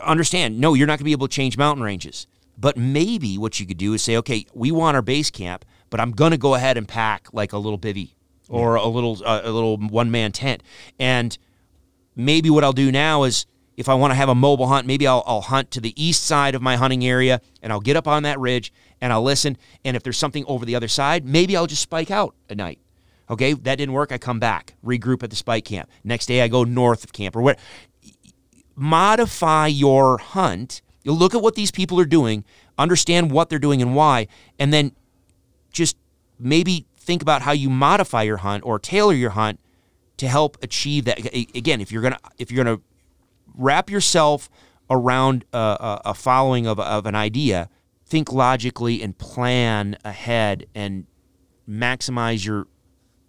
understand, 0.00 0.60
no, 0.60 0.74
you're 0.74 0.86
not 0.86 0.92
going 0.92 0.98
to 0.98 1.04
be 1.04 1.12
able 1.12 1.28
to 1.28 1.34
change 1.34 1.56
mountain 1.56 1.82
ranges. 1.82 2.26
But 2.58 2.76
maybe 2.76 3.36
what 3.36 3.60
you 3.60 3.66
could 3.66 3.76
do 3.76 3.92
is 3.92 4.02
say, 4.02 4.16
okay, 4.16 4.46
we 4.54 4.70
want 4.70 4.94
our 4.94 5.02
base 5.02 5.30
camp, 5.30 5.64
but 5.90 6.00
I'm 6.00 6.12
going 6.12 6.30
to 6.30 6.38
go 6.38 6.54
ahead 6.54 6.78
and 6.78 6.88
pack 6.88 7.28
like 7.32 7.52
a 7.52 7.58
little 7.58 7.78
bivy 7.78 8.14
or 8.48 8.76
a 8.76 8.86
little 8.86 9.20
uh, 9.24 9.42
a 9.44 9.50
little 9.50 9.76
one 9.76 10.10
man 10.10 10.32
tent. 10.32 10.62
And 10.98 11.36
maybe 12.14 12.48
what 12.48 12.64
I'll 12.64 12.72
do 12.72 12.90
now 12.90 13.24
is 13.24 13.46
if 13.76 13.88
I 13.88 13.94
want 13.94 14.12
to 14.12 14.14
have 14.14 14.28
a 14.28 14.34
mobile 14.34 14.68
hunt, 14.68 14.86
maybe 14.86 15.06
I'll, 15.06 15.22
I'll 15.26 15.42
hunt 15.42 15.70
to 15.72 15.80
the 15.80 15.92
east 16.02 16.24
side 16.24 16.54
of 16.54 16.62
my 16.62 16.76
hunting 16.76 17.04
area 17.04 17.40
and 17.62 17.72
I'll 17.72 17.80
get 17.80 17.96
up 17.96 18.08
on 18.08 18.22
that 18.22 18.40
ridge 18.40 18.72
and 19.00 19.12
I'll 19.12 19.22
listen. 19.22 19.58
And 19.84 19.96
if 19.96 20.02
there's 20.02 20.16
something 20.16 20.44
over 20.46 20.64
the 20.64 20.74
other 20.74 20.88
side, 20.88 21.26
maybe 21.26 21.56
I'll 21.56 21.66
just 21.66 21.82
spike 21.82 22.10
out 22.10 22.34
at 22.48 22.56
night. 22.56 22.78
Okay, 23.28 23.54
that 23.54 23.76
didn't 23.76 23.92
work. 23.92 24.12
I 24.12 24.18
come 24.18 24.38
back, 24.38 24.74
regroup 24.84 25.22
at 25.22 25.30
the 25.30 25.36
spike 25.36 25.64
camp. 25.64 25.90
Next 26.04 26.26
day, 26.26 26.42
I 26.42 26.48
go 26.48 26.64
north 26.64 27.04
of 27.04 27.12
camp 27.12 27.34
or 27.36 27.42
what. 27.42 27.58
Modify 28.76 29.66
your 29.68 30.18
hunt. 30.18 30.82
You 31.02 31.12
look 31.12 31.34
at 31.34 31.42
what 31.42 31.54
these 31.54 31.70
people 31.70 31.98
are 31.98 32.04
doing, 32.04 32.44
understand 32.78 33.30
what 33.30 33.48
they're 33.48 33.58
doing 33.58 33.80
and 33.80 33.94
why, 33.94 34.28
and 34.58 34.72
then 34.72 34.92
just 35.72 35.96
maybe 36.38 36.86
think 36.96 37.22
about 37.22 37.42
how 37.42 37.52
you 37.52 37.70
modify 37.70 38.22
your 38.22 38.38
hunt 38.38 38.64
or 38.64 38.78
tailor 38.78 39.14
your 39.14 39.30
hunt 39.30 39.60
to 40.18 40.28
help 40.28 40.56
achieve 40.62 41.04
that. 41.04 41.18
Again, 41.34 41.80
if 41.80 41.90
you're 41.92 42.02
gonna 42.02 42.18
if 42.38 42.50
you're 42.50 42.62
gonna 42.62 42.80
wrap 43.54 43.90
yourself 43.90 44.50
around 44.90 45.44
a, 45.52 46.00
a, 46.04 46.14
following 46.14 46.66
of, 46.66 46.78
of 46.78 47.06
an 47.06 47.14
idea, 47.14 47.68
think 48.04 48.32
logically 48.32 49.02
and 49.02 49.16
plan 49.18 49.96
ahead 50.04 50.66
and 50.74 51.06
maximize 51.68 52.44
your 52.44 52.66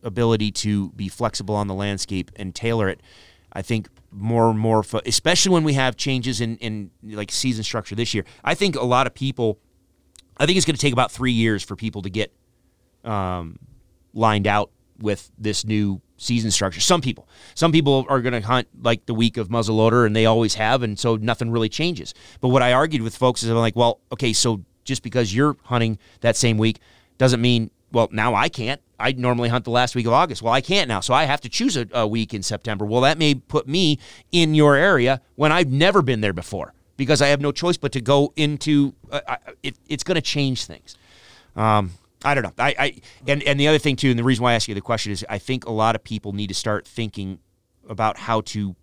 ability 0.03 0.51
to 0.51 0.89
be 0.91 1.07
flexible 1.09 1.55
on 1.55 1.67
the 1.67 1.73
landscape 1.73 2.31
and 2.35 2.53
tailor 2.53 2.89
it. 2.89 3.01
I 3.51 3.61
think 3.61 3.89
more 4.11 4.49
and 4.49 4.59
more, 4.59 4.83
fo- 4.83 5.01
especially 5.05 5.51
when 5.51 5.63
we 5.63 5.73
have 5.73 5.95
changes 5.95 6.41
in, 6.41 6.57
in 6.57 6.91
like 7.03 7.31
season 7.31 7.63
structure 7.63 7.95
this 7.95 8.13
year. 8.13 8.25
I 8.43 8.53
think 8.53 8.75
a 8.75 8.83
lot 8.83 9.07
of 9.07 9.13
people, 9.13 9.59
I 10.37 10.45
think 10.45 10.57
it's 10.57 10.65
going 10.65 10.75
to 10.75 10.81
take 10.81 10.93
about 10.93 11.11
three 11.11 11.31
years 11.31 11.63
for 11.63 11.75
people 11.75 12.01
to 12.03 12.09
get 12.09 12.33
um, 13.03 13.59
lined 14.13 14.47
out 14.47 14.71
with 14.99 15.31
this 15.37 15.65
new 15.65 16.01
season 16.17 16.51
structure. 16.51 16.79
Some 16.79 17.01
people, 17.01 17.27
some 17.55 17.71
people 17.71 18.05
are 18.09 18.21
going 18.21 18.39
to 18.39 18.45
hunt 18.45 18.67
like 18.81 19.05
the 19.05 19.13
week 19.13 19.37
of 19.37 19.49
muzzleloader, 19.49 20.05
and 20.05 20.15
they 20.15 20.25
always 20.25 20.55
have, 20.55 20.83
and 20.83 20.97
so 20.97 21.15
nothing 21.15 21.51
really 21.51 21.69
changes. 21.69 22.13
But 22.41 22.49
what 22.49 22.61
I 22.61 22.73
argued 22.73 23.01
with 23.01 23.15
folks 23.15 23.43
is 23.43 23.49
I'm 23.49 23.57
like, 23.57 23.75
well, 23.75 24.01
okay, 24.11 24.33
so 24.33 24.63
just 24.83 25.03
because 25.03 25.35
you're 25.35 25.57
hunting 25.63 25.99
that 26.21 26.35
same 26.35 26.57
week 26.57 26.79
doesn't 27.17 27.41
mean 27.41 27.71
well 27.91 28.09
now 28.11 28.35
I 28.35 28.49
can't. 28.49 28.81
I 28.99 29.11
normally 29.11 29.49
hunt 29.49 29.63
the 29.65 29.71
last 29.71 29.95
week 29.95 30.07
of 30.07 30.13
August. 30.13 30.41
Well, 30.41 30.53
I 30.53 30.61
can't 30.61 30.87
now, 30.87 31.01
so 31.01 31.13
I 31.13 31.25
have 31.25 31.41
to 31.41 31.49
choose 31.49 31.77
a, 31.77 31.87
a 31.91 32.07
week 32.07 32.33
in 32.33 32.41
September. 32.41 32.85
Well, 32.85 33.01
that 33.01 33.17
may 33.19 33.35
put 33.35 33.67
me 33.67 33.99
in 34.31 34.55
your 34.55 34.75
area 34.75 35.21
when 35.35 35.51
I've 35.51 35.71
never 35.71 36.01
been 36.01 36.21
there 36.21 36.33
before 36.33 36.73
because 36.97 37.21
I 37.21 37.27
have 37.27 37.39
no 37.39 37.51
choice 37.51 37.77
but 37.77 37.91
to 37.91 38.01
go 38.01 38.33
into. 38.35 38.93
Uh, 39.11 39.21
I, 39.27 39.37
it, 39.63 39.77
it's 39.87 40.03
going 40.03 40.15
to 40.15 40.21
change 40.21 40.65
things. 40.65 40.97
Um, 41.55 41.91
I 42.23 42.33
don't 42.33 42.43
know. 42.43 42.53
I, 42.57 42.75
I 42.77 43.01
and 43.27 43.43
and 43.43 43.59
the 43.59 43.67
other 43.67 43.77
thing 43.77 43.95
too, 43.95 44.09
and 44.09 44.17
the 44.17 44.23
reason 44.23 44.43
why 44.43 44.51
I 44.51 44.55
ask 44.55 44.67
you 44.67 44.75
the 44.75 44.81
question 44.81 45.11
is, 45.11 45.25
I 45.29 45.37
think 45.37 45.65
a 45.65 45.71
lot 45.71 45.95
of 45.95 46.03
people 46.03 46.33
need 46.33 46.47
to 46.47 46.55
start 46.55 46.87
thinking 46.87 47.39
about 47.87 48.17
how 48.17 48.41
to 48.41 48.75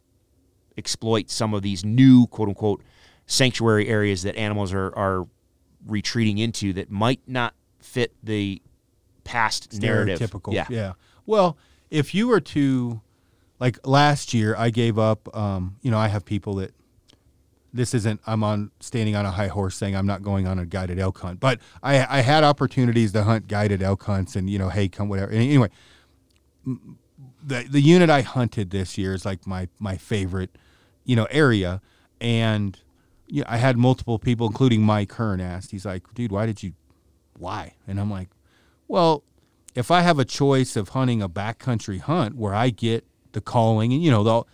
exploit 0.77 1.31
some 1.31 1.55
of 1.55 1.63
these 1.63 1.85
new 1.85 2.27
quote 2.29 2.49
unquote 2.49 2.83
sanctuary 3.27 3.89
areas 3.89 4.23
that 4.23 4.37
animals 4.37 4.73
are 4.73 4.97
are 4.97 5.27
retreating 5.87 6.39
into 6.39 6.73
that 6.73 6.91
might 6.91 7.21
not 7.27 7.55
fit 7.81 8.15
the 8.23 8.63
past 9.25 9.81
narrative. 9.81 10.31
Yeah. 10.49 10.67
Yeah. 10.69 10.93
Well, 11.27 11.57
if 11.91 12.15
you 12.15 12.29
were 12.29 12.41
to, 12.41 13.01
like 13.59 13.85
last 13.87 14.35
year, 14.35 14.55
I 14.57 14.71
gave 14.71 14.99
up. 14.99 15.35
Um, 15.37 15.77
you 15.83 15.91
know, 15.91 15.99
I 15.99 16.09
have 16.09 16.25
people 16.25 16.57
that 16.57 16.75
this 17.73 17.95
isn't. 17.95 18.21
I'm 18.27 18.45
on 18.45 18.71
standing 18.81 19.17
on 19.17 19.27
a 19.27 19.31
high 19.31 19.49
horse 19.49 19.77
saying 19.77 19.97
I'm 19.97 20.07
not 20.07 20.23
going 20.23 20.47
on 20.47 20.59
a 20.59 20.67
guided 20.67 20.99
elk 20.99 21.19
hunt, 21.19 21.41
but 21.41 21.61
I 21.83 22.19
I 22.19 22.21
had 22.21 22.45
opportunities 22.45 23.13
to 23.13 23.25
hunt 23.25 23.49
guided 23.49 23.83
elk 23.83 24.05
hunts, 24.05 24.37
and 24.37 24.49
you 24.49 24.59
know, 24.59 24.69
hey, 24.69 24.89
come 24.89 25.09
whatever. 25.09 25.33
Anyway, 25.33 25.71
the 26.65 27.67
the 27.69 27.81
unit 27.81 28.11
I 28.11 28.23
hunted 28.23 28.71
this 28.71 28.97
year 28.99 29.15
is 29.15 29.25
like 29.25 29.47
my 29.47 29.69
my 29.79 29.97
favorite, 29.97 30.57
you 31.05 31.17
know, 31.17 31.27
area, 31.31 31.81
and 32.21 32.79
yeah, 33.29 33.45
I 33.47 33.57
had 33.57 33.77
multiple 33.77 34.19
people, 34.19 34.47
including 34.47 34.83
Mike 34.83 35.09
Kern, 35.09 35.41
asked. 35.41 35.71
He's 35.71 35.87
like, 35.87 36.03
dude, 36.15 36.31
why 36.31 36.47
did 36.47 36.63
you, 36.63 36.73
why? 37.39 37.75
And 37.87 37.99
I'm 37.99 38.11
like, 38.11 38.29
well, 38.89 39.23
if 39.75 39.91
I 39.91 40.03
have 40.03 40.19
a 40.19 40.25
choice 40.25 40.77
of 40.77 40.91
hunting 40.91 41.23
a 41.23 41.29
backcountry 41.29 42.01
hunt 42.01 42.37
where 42.37 42.55
I 42.55 42.71
get 42.71 43.05
the 43.33 43.41
calling, 43.41 43.93
and 43.93 44.03
you 44.03 44.11
know, 44.11 44.23
the, 44.23 44.45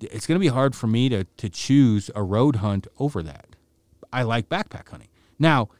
it's 0.00 0.26
going 0.26 0.36
to 0.36 0.40
be 0.40 0.48
hard 0.48 0.74
for 0.74 0.86
me 0.86 1.08
to 1.08 1.24
to 1.24 1.48
choose 1.48 2.10
a 2.14 2.22
road 2.22 2.56
hunt 2.56 2.86
over 2.98 3.22
that. 3.22 3.56
I 4.12 4.22
like 4.22 4.48
backpack 4.48 4.88
hunting. 4.88 5.08
Now, 5.38 5.70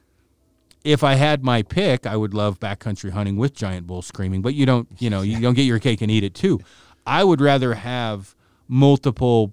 if 0.84 1.04
I 1.04 1.14
had 1.14 1.44
my 1.44 1.62
pick, 1.62 2.06
I 2.06 2.16
would 2.16 2.34
love 2.34 2.58
backcountry 2.58 3.10
hunting 3.10 3.36
with 3.36 3.54
giant 3.54 3.86
bulls 3.86 4.06
screaming, 4.06 4.42
but 4.42 4.54
you 4.54 4.66
don't, 4.66 4.88
you 4.98 5.10
know, 5.10 5.22
you 5.22 5.38
don't 5.40 5.54
get 5.54 5.62
your 5.62 5.78
cake 5.78 6.00
and 6.00 6.10
eat 6.10 6.24
it 6.24 6.34
too. 6.34 6.60
I 7.06 7.24
would 7.24 7.40
rather 7.40 7.74
have 7.74 8.34
multiple 8.68 9.52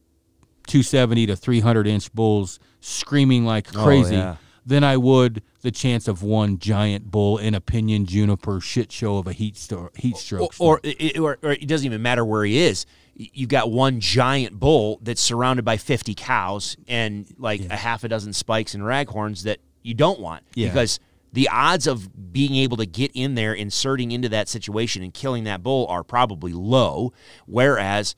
270 0.68 1.28
to 1.28 1.36
300 1.36 1.88
inch 1.88 2.14
bulls 2.14 2.60
screaming 2.80 3.44
like 3.46 3.76
oh, 3.76 3.84
crazy 3.84 4.16
yeah. 4.16 4.38
Than 4.70 4.84
I 4.84 4.98
would 4.98 5.42
the 5.62 5.72
chance 5.72 6.08
of 6.08 6.22
one 6.22 6.60
giant 6.60 7.10
bull 7.10 7.40
in 7.40 7.56
a 7.56 7.60
pinyon 7.60 8.06
juniper 8.06 8.62
shit 8.62 8.92
show 8.92 9.18
of 9.18 9.26
a 9.26 9.34
heat 9.34 9.58
heat 9.96 10.16
stroke. 10.18 10.54
or, 10.60 10.76
or, 10.76 10.80
it, 10.84 11.18
or, 11.18 11.40
or 11.42 11.52
it 11.54 11.68
doesn't 11.68 11.86
even 11.88 12.04
matter 12.04 12.24
where 12.24 12.44
he 12.46 12.60
is. 12.60 12.86
You've 13.16 13.50
got 13.50 13.72
one 13.72 14.00
giant 14.00 14.60
bull 14.60 15.00
that's 15.02 15.22
surrounded 15.22 15.66
by 15.66 15.78
50 15.78 16.14
cows 16.14 16.78
and 16.88 17.26
like 17.40 17.62
a 17.70 17.76
half 17.76 18.04
a 18.04 18.08
dozen 18.08 18.32
spikes 18.32 18.76
and 18.76 18.84
raghorns 18.84 19.42
that 19.44 19.58
you 19.82 19.96
don't 19.96 20.20
want 20.20 20.44
Yeah. 20.54 20.68
because 20.68 21.00
the 21.34 21.50
odds 21.50 21.88
of 21.88 22.32
being 22.32 22.56
able 22.56 22.78
to 22.78 22.86
get 22.86 23.12
in 23.16 23.34
there, 23.36 23.54
inserting 23.54 24.12
into 24.12 24.30
that 24.30 24.48
situation 24.48 25.02
and 25.04 25.14
killing 25.14 25.46
that 25.46 25.64
bull 25.64 25.88
are 25.88 26.04
probably 26.04 26.54
low. 26.54 27.12
Whereas, 27.48 28.16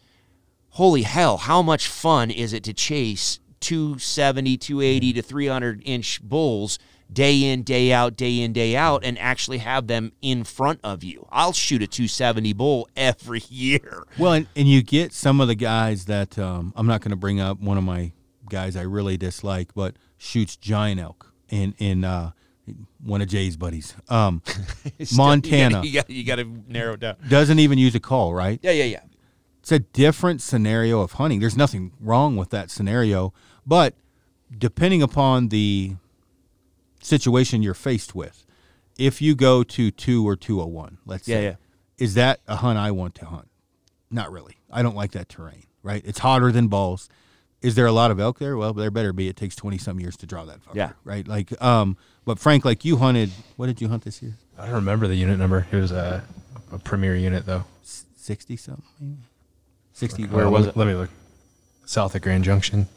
holy 0.72 1.04
hell, 1.04 1.38
how 1.38 1.62
much 1.62 1.88
fun 1.88 2.30
is 2.30 2.52
it 2.54 2.64
to 2.66 2.74
chase 2.74 3.40
270, 3.62 4.58
280 4.58 5.14
to 5.14 5.22
300 5.22 5.82
inch 5.86 6.22
bulls 6.22 6.80
day 7.12 7.44
in, 7.44 7.64
day 7.64 7.92
out, 7.92 8.16
day 8.16 8.40
in, 8.40 8.54
day 8.54 8.76
out, 8.76 9.04
and 9.04 9.18
actually 9.20 9.60
have 9.60 9.88
them 9.88 10.12
in 10.22 10.44
front 10.44 10.80
of 10.84 11.04
you? 11.04 11.28
I'll 11.32 11.54
shoot 11.54 11.82
a 11.82 11.88
270 11.88 12.54
bull 12.54 12.90
every 12.96 13.44
year. 13.50 14.04
Well, 14.18 14.34
and, 14.34 14.48
and 14.56 14.68
you 14.68 14.82
get 14.82 15.14
some 15.14 15.42
of 15.42 15.48
the 15.48 15.56
guys 15.56 16.06
that 16.06 16.38
um, 16.38 16.74
I'm 16.76 16.88
not 16.88 17.02
going 17.02 17.12
to 17.12 17.18
bring 17.18 17.40
up. 17.40 17.60
One 17.60 17.78
of 17.78 17.84
my 17.84 18.12
guys 18.50 18.76
I 18.76 18.82
really 18.82 19.18
dislike, 19.18 19.74
but 19.74 19.96
shoots 20.18 20.56
giant 20.56 21.00
elk 21.00 21.34
in 21.50 21.74
in 21.78 22.04
uh, 22.04 22.32
one 23.04 23.22
of 23.22 23.28
Jay's 23.28 23.58
buddies, 23.58 23.96
um, 24.10 24.42
Montana. 25.16 25.84
You 25.84 25.94
got, 25.94 26.10
you 26.10 26.24
got 26.24 26.36
to 26.36 26.46
narrow 26.68 26.94
it 26.94 27.00
down. 27.00 27.16
Doesn't 27.28 27.60
even 27.60 27.78
use 27.78 27.96
a 27.96 28.00
call, 28.00 28.34
right? 28.34 28.60
Yeah, 28.62 28.72
yeah, 28.72 28.84
yeah. 28.86 29.02
It's 29.60 29.72
a 29.72 29.80
different 29.80 30.42
scenario 30.42 31.02
of 31.02 31.14
hunting. 31.14 31.40
There's 31.40 31.58
nothing 31.58 31.92
wrong 32.00 32.36
with 32.36 32.50
that 32.50 32.72
scenario, 32.72 33.34
but 33.66 33.94
depending 34.58 35.02
upon 35.02 35.50
the 35.50 35.96
situation 37.02 37.64
you're 37.64 37.74
faced 37.74 38.16
with, 38.16 38.46
if 38.98 39.22
you 39.22 39.36
go 39.36 39.64
to 39.64 39.92
two 39.92 40.28
or 40.28 40.36
201, 40.36 40.98
let's 41.06 41.28
Yeah, 41.28 41.36
say, 41.38 41.44
yeah. 41.44 41.56
is 41.98 42.14
that 42.16 42.40
a 42.48 42.58
hunt 42.58 42.78
I 42.78 42.92
want 42.92 43.16
to 43.16 43.26
hunt? 43.26 43.48
Not 44.10 44.32
really. 44.32 44.58
I 44.72 44.84
don't 44.84 44.96
like 44.96 45.12
that 45.12 45.30
terrain, 45.30 45.64
right? 45.84 46.02
It's 46.06 46.20
hotter 46.20 46.52
than 46.52 46.68
balls. 46.68 47.10
Is 47.62 47.76
there 47.76 47.86
a 47.86 47.92
lot 47.92 48.12
of 48.12 48.20
elk 48.20 48.40
there? 48.40 48.58
Well, 48.58 48.74
there 48.74 48.90
better 48.92 49.14
be. 49.14 49.28
It 49.28 49.36
takes 49.36 49.56
20 49.56 49.78
some 49.78 50.00
years 50.00 50.18
to 50.18 50.26
draw 50.26 50.46
that 50.46 50.64
fucker, 50.66 50.76
Yeah. 50.76 50.92
right? 51.04 51.28
Like, 51.28 51.60
um, 51.62 51.96
but 52.26 52.40
Frank, 52.40 52.66
like 52.66 52.84
you 52.84 52.98
hunted, 52.98 53.30
what 53.56 53.68
did 53.68 53.80
you 53.82 53.88
hunt 53.88 54.04
this 54.04 54.22
year? 54.22 54.36
I 54.58 54.66
don't 54.66 54.76
remember 54.76 55.08
the 55.08 55.16
unit 55.16 55.40
number. 55.40 55.66
It 55.72 55.76
was 55.76 55.92
a, 55.92 56.24
a 56.72 56.80
premier 56.80 57.16
unit 57.16 57.46
though. 57.46 57.64
60 57.84 58.56
something? 58.58 58.84
maybe? 59.00 59.16
60. 59.94 60.24
Where 60.28 60.50
was 60.50 60.68
it? 60.68 60.78
Let 60.78 60.88
me 60.88 60.94
look. 60.96 61.10
south 61.86 62.16
of 62.16 62.22
Grand 62.22 62.44
Junction. 62.44 62.88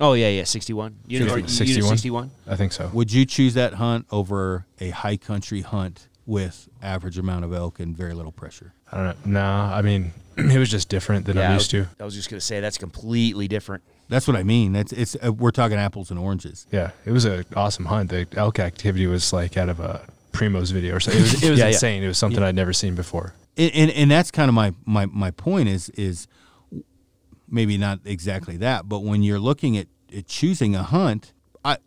Oh 0.00 0.12
yeah, 0.12 0.28
yeah, 0.28 0.44
sixty-one. 0.44 0.96
Unit, 1.06 1.30
or, 1.30 1.36
unit 1.36 1.50
61? 1.50 1.88
sixty-one. 1.90 2.30
I 2.46 2.56
think 2.56 2.72
so. 2.72 2.90
Would 2.92 3.12
you 3.12 3.24
choose 3.24 3.54
that 3.54 3.74
hunt 3.74 4.06
over 4.10 4.66
a 4.80 4.90
high 4.90 5.16
country 5.16 5.62
hunt 5.62 6.08
with 6.26 6.68
average 6.82 7.16
amount 7.18 7.44
of 7.44 7.52
elk 7.52 7.80
and 7.80 7.96
very 7.96 8.12
little 8.12 8.32
pressure? 8.32 8.74
I 8.92 8.96
don't 8.96 9.26
know. 9.26 9.40
No, 9.40 9.74
I 9.74 9.82
mean 9.82 10.12
it 10.36 10.58
was 10.58 10.70
just 10.70 10.88
different 10.88 11.24
than 11.26 11.36
Yeah, 11.36 11.44
I'm 11.44 11.50
I 11.52 11.54
used 11.54 11.72
was, 11.72 11.86
to. 11.88 12.02
I 12.02 12.04
was 12.04 12.14
just 12.14 12.28
gonna 12.28 12.40
say 12.40 12.60
that's 12.60 12.78
completely 12.78 13.48
different. 13.48 13.82
That's 14.08 14.28
what 14.28 14.36
I 14.36 14.42
mean. 14.42 14.72
That's 14.72 14.92
it's 14.92 15.16
uh, 15.24 15.32
we're 15.32 15.50
talking 15.50 15.78
apples 15.78 16.10
and 16.10 16.18
oranges. 16.20 16.66
Yeah, 16.70 16.90
it 17.04 17.10
was 17.12 17.24
an 17.24 17.44
awesome 17.56 17.86
hunt. 17.86 18.10
The 18.10 18.26
elk 18.36 18.58
activity 18.60 19.06
was 19.06 19.32
like 19.32 19.56
out 19.56 19.68
of 19.68 19.80
a 19.80 20.06
Primos 20.32 20.72
video 20.72 20.94
or 20.96 21.00
something. 21.00 21.22
It 21.22 21.24
was, 21.32 21.42
it 21.42 21.50
was 21.50 21.58
Yeah, 21.58 21.64
yeah. 21.64 21.70
insane. 21.72 22.02
It 22.02 22.08
was 22.08 22.18
something 22.18 22.42
I'd 22.42 22.54
never 22.54 22.72
seen 22.74 22.94
before. 22.94 23.32
and, 23.56 23.72
and 23.74 23.90
and 23.90 24.10
that's 24.10 24.30
kind 24.30 24.48
of 24.50 24.54
my 24.54 24.74
my 24.84 25.06
my 25.06 25.30
point 25.30 25.68
is 25.70 25.88
is 25.90 26.28
maybe 27.48 27.78
not 27.78 28.00
exactly 28.04 28.56
that, 28.58 28.88
but 28.88 29.00
when 29.00 29.22
you're 29.22 29.38
looking 29.38 29.76
at, 29.76 29.86
at 30.16 30.26
choosing 30.26 30.74
a 30.74 30.82
hunt, 30.82 31.32
I 31.64 31.78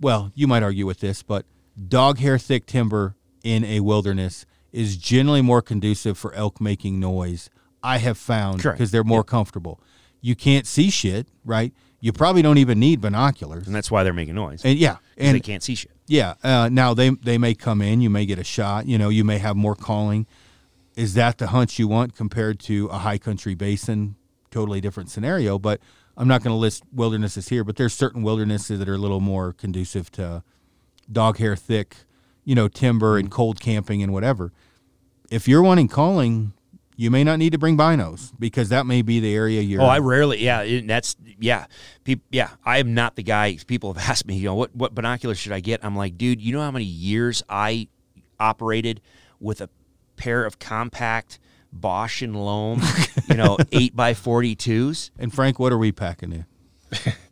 well, 0.00 0.32
you 0.34 0.46
might 0.46 0.62
argue 0.62 0.86
with 0.86 1.00
this, 1.00 1.22
but 1.22 1.44
dog 1.88 2.18
hair 2.18 2.38
thick 2.38 2.66
timber 2.66 3.16
in 3.42 3.64
a 3.64 3.80
wilderness 3.80 4.46
is 4.72 4.96
generally 4.96 5.42
more 5.42 5.62
conducive 5.62 6.18
for 6.18 6.32
elk 6.34 6.60
making 6.60 7.00
noise. 7.00 7.50
I 7.82 7.98
have 7.98 8.18
found 8.18 8.62
because 8.62 8.90
they're 8.90 9.04
more 9.04 9.24
comfortable. 9.24 9.80
You 10.20 10.34
can't 10.34 10.66
see 10.66 10.90
shit, 10.90 11.28
right? 11.44 11.72
You 12.00 12.12
probably 12.12 12.42
don't 12.42 12.58
even 12.58 12.78
need 12.78 13.00
binoculars. 13.00 13.66
And 13.66 13.74
that's 13.74 13.90
why 13.90 14.04
they're 14.04 14.12
making 14.12 14.34
noise. 14.34 14.64
And 14.64 14.78
yeah, 14.78 14.96
and 15.16 15.36
they 15.36 15.40
can't 15.40 15.62
see 15.62 15.74
shit. 15.74 15.92
yeah, 16.06 16.34
uh, 16.42 16.68
now 16.70 16.94
they 16.94 17.10
they 17.10 17.38
may 17.38 17.54
come 17.54 17.82
in, 17.82 18.00
you 18.00 18.10
may 18.10 18.26
get 18.26 18.38
a 18.38 18.44
shot, 18.44 18.86
you 18.86 18.98
know, 18.98 19.08
you 19.08 19.24
may 19.24 19.38
have 19.38 19.56
more 19.56 19.74
calling. 19.74 20.26
Is 20.96 21.14
that 21.14 21.38
the 21.38 21.48
hunt 21.48 21.78
you 21.78 21.86
want 21.86 22.16
compared 22.16 22.58
to 22.60 22.86
a 22.88 22.98
high 22.98 23.18
country 23.18 23.54
basin? 23.54 24.16
Totally 24.50 24.80
different 24.80 25.10
scenario, 25.10 25.58
but 25.58 25.80
I'm 26.16 26.26
not 26.28 26.42
going 26.42 26.52
to 26.54 26.58
list 26.58 26.82
wildernesses 26.92 27.48
here, 27.48 27.64
but 27.64 27.76
there's 27.76 27.92
certain 27.94 28.22
wildernesses 28.22 28.78
that 28.78 28.88
are 28.88 28.94
a 28.94 28.98
little 28.98 29.20
more 29.20 29.52
conducive 29.52 30.10
to 30.12 30.42
dog 31.10 31.38
hair 31.38 31.54
thick, 31.56 31.96
you 32.44 32.54
know, 32.54 32.68
timber 32.68 33.12
Mm-hmm. 33.16 33.20
and 33.26 33.30
cold 33.30 33.60
camping 33.60 34.02
and 34.02 34.12
whatever. 34.12 34.52
If 35.30 35.46
you're 35.46 35.62
wanting 35.62 35.88
calling, 35.88 36.54
you 36.96 37.10
may 37.10 37.22
not 37.22 37.38
need 37.38 37.52
to 37.52 37.58
bring 37.58 37.76
binos 37.76 38.32
because 38.38 38.70
that 38.70 38.86
may 38.86 39.02
be 39.02 39.20
the 39.20 39.32
area 39.34 39.60
you're 39.60 39.80
Oh, 39.82 39.86
I 39.86 39.98
rarely. 39.98 40.42
Yeah, 40.42 40.80
that's 40.84 41.14
yeah. 41.38 41.66
Yeah, 42.30 42.50
I 42.64 42.78
am 42.78 42.94
not 42.94 43.14
the 43.14 43.22
guy. 43.22 43.56
People 43.66 43.92
have 43.92 44.02
asked 44.10 44.26
me, 44.26 44.36
you 44.36 44.46
know, 44.46 44.54
what 44.54 44.74
what 44.74 44.94
binoculars 44.94 45.38
should 45.38 45.52
I 45.52 45.60
get? 45.60 45.84
I'm 45.84 45.94
like, 45.94 46.16
dude, 46.18 46.40
you 46.40 46.52
know 46.52 46.60
how 46.60 46.70
many 46.70 46.86
years 46.86 47.42
I 47.48 47.88
operated 48.40 49.00
with 49.38 49.60
a 49.60 49.68
pair 50.16 50.44
of 50.44 50.58
compact 50.58 51.38
Bausch 51.80 52.22
and 52.22 52.34
Lomb, 52.36 52.82
you 53.28 53.34
know, 53.36 53.56
eight 53.72 53.94
by 53.94 54.14
forty 54.14 54.54
twos. 54.54 55.10
And 55.18 55.32
Frank, 55.32 55.58
what 55.58 55.72
are 55.72 55.78
we 55.78 55.92
packing 55.92 56.32
in? 56.32 56.46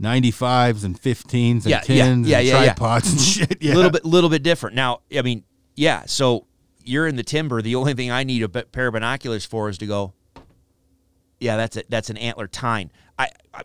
95s 0.00 0.84
and 0.84 1.00
15s 1.00 1.32
and 1.62 1.66
Yeah, 1.66 1.80
10s 1.80 1.88
yeah, 1.96 2.04
and 2.06 2.26
yeah, 2.26 2.38
yeah, 2.40 2.52
yeah. 2.62 2.74
tripods 2.74 3.10
and 3.10 3.20
shit. 3.20 3.62
Yeah. 3.62 3.72
A 3.72 3.76
little 3.76 3.90
bit, 3.90 4.04
little 4.04 4.28
bit 4.28 4.42
different. 4.42 4.76
Now, 4.76 5.00
I 5.16 5.22
mean, 5.22 5.44
yeah. 5.74 6.02
So 6.06 6.46
you're 6.84 7.06
in 7.06 7.16
the 7.16 7.22
timber. 7.22 7.62
The 7.62 7.74
only 7.74 7.94
thing 7.94 8.10
I 8.10 8.22
need 8.24 8.42
a 8.42 8.48
pair 8.48 8.88
of 8.88 8.92
binoculars 8.92 9.44
for 9.46 9.68
is 9.68 9.78
to 9.78 9.86
go. 9.86 10.12
Yeah, 11.40 11.56
that's 11.56 11.76
it. 11.76 11.86
That's 11.88 12.10
an 12.10 12.16
antler 12.16 12.48
tine. 12.48 12.90
I, 13.18 13.28
I 13.54 13.62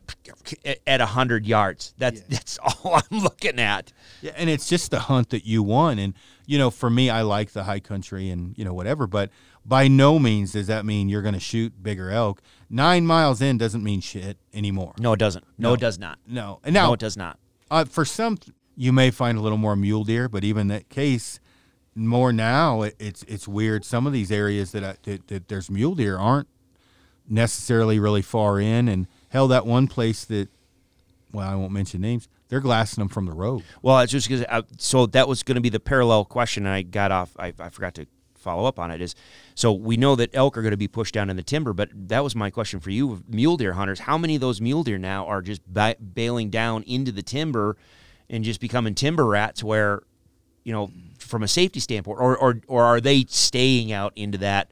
at 0.88 1.02
hundred 1.02 1.46
yards. 1.46 1.94
That's 1.98 2.22
that's 2.22 2.58
all 2.84 2.96
I'm 2.96 3.20
looking 3.20 3.60
at. 3.60 3.92
Yeah, 4.22 4.32
and 4.36 4.50
it's 4.50 4.68
just 4.70 4.92
the 4.92 5.00
hunt 5.00 5.30
that 5.30 5.46
you 5.46 5.62
want. 5.64 6.00
And 6.00 6.14
you 6.46 6.58
know, 6.58 6.70
for 6.70 6.90
me, 6.90 7.10
I 7.10 7.22
like 7.22 7.52
the 7.52 7.64
high 7.64 7.80
country 7.80 8.30
and 8.30 8.58
you 8.58 8.66
know 8.66 8.74
whatever. 8.74 9.08
But 9.08 9.30
by 9.66 9.88
no 9.88 10.18
means 10.20 10.54
does 10.54 10.68
that 10.68 10.86
mean 10.86 11.08
you're 11.10 11.22
going 11.22 11.34
to 11.36 11.40
shoot 11.40 11.82
bigger 11.84 12.10
elk. 12.12 12.42
Nine 12.70 13.06
miles 13.06 13.42
in 13.42 13.58
doesn't 13.58 13.84
mean 13.84 14.02
shit 14.02 14.38
anymore. 14.54 14.94
No, 15.00 15.14
it 15.14 15.20
doesn't. 15.20 15.46
No, 15.58 15.70
No. 15.70 15.74
it 15.76 15.80
does 15.80 16.00
not. 16.00 16.18
No, 16.28 16.60
and 16.64 16.74
now 16.74 16.88
no, 16.88 16.94
it 16.94 17.00
does 17.00 17.16
not. 17.18 17.38
uh, 17.70 17.86
for 17.86 18.06
some, 18.06 18.38
you 18.76 18.92
may 18.92 19.12
find 19.12 19.38
a 19.38 19.42
little 19.42 19.58
more 19.58 19.76
mule 19.76 20.04
deer, 20.04 20.28
but 20.30 20.44
even 20.44 20.68
that 20.70 20.90
case, 20.90 21.40
more 21.94 22.32
now, 22.34 22.82
it, 22.84 22.96
it's 23.00 23.24
it's 23.24 23.48
weird. 23.48 23.84
Some 23.86 24.08
of 24.08 24.14
these 24.14 24.32
areas 24.32 24.72
that, 24.72 24.84
I, 24.84 24.96
that 25.04 25.28
that 25.28 25.48
there's 25.50 25.70
mule 25.70 25.94
deer 25.96 26.18
aren't 26.18 26.48
necessarily 27.28 28.00
really 28.00 28.22
far 28.22 28.60
in, 28.60 28.88
and 28.88 29.08
hell, 29.30 29.48
that 29.50 29.66
one 29.66 29.88
place 29.88 30.26
that, 30.26 30.50
well, 31.32 31.48
I 31.50 31.56
won't 31.56 31.72
mention 31.72 32.02
names. 32.02 32.28
They're 32.52 32.60
glassing 32.60 33.00
them 33.02 33.08
from 33.08 33.28
the 33.28 33.32
road. 33.32 33.64
Well, 33.82 33.98
it's 34.02 34.12
just 34.12 34.28
because. 34.28 34.44
Uh, 34.48 34.64
so 34.78 35.06
that 35.06 35.26
was 35.30 35.42
going 35.42 35.56
to 35.56 35.62
be 35.62 35.70
the 35.70 35.80
parallel 35.80 36.26
question, 36.26 36.66
and 36.66 36.76
I 36.76 36.82
got 36.82 37.10
off. 37.10 37.32
I, 37.40 37.54
I 37.58 37.70
forgot 37.70 37.94
to 37.96 38.08
follow 38.36 38.66
up 38.66 38.78
on 38.78 38.92
it. 38.92 39.00
Is 39.00 39.16
so 39.56 39.72
we 39.72 39.96
know 39.96 40.18
that 40.18 40.32
elk 40.34 40.58
are 40.58 40.62
going 40.62 40.72
to 40.72 40.78
be 40.78 40.90
pushed 40.90 41.14
down 41.14 41.30
in 41.30 41.38
the 41.38 41.44
timber, 41.44 41.72
but 41.72 41.90
that 41.94 42.26
was 42.26 42.36
my 42.36 42.50
question 42.50 42.82
for 42.82 42.90
you, 42.90 43.24
mule 43.26 43.56
deer 43.56 43.72
hunters. 43.72 44.02
How 44.02 44.18
many 44.18 44.36
of 44.36 44.42
those 44.42 44.60
mule 44.60 44.84
deer 44.84 44.98
now 44.98 45.26
are 45.28 45.42
just 45.42 45.66
ba- 45.66 45.96
bailing 46.14 46.50
down 46.50 46.84
into 46.84 47.14
the 47.14 47.24
timber 47.24 47.78
and 48.30 48.44
just 48.44 48.60
becoming 48.60 48.96
timber 48.96 49.26
rats? 49.26 49.64
Where, 49.64 50.02
you 50.66 50.74
know, 50.74 50.92
from 51.20 51.44
a 51.44 51.48
safety 51.48 51.80
standpoint, 51.80 52.20
or 52.20 52.36
or 52.36 52.60
or 52.68 52.84
are 52.84 53.00
they 53.00 53.24
staying 53.30 53.94
out 53.94 54.12
into 54.18 54.38
that? 54.40 54.72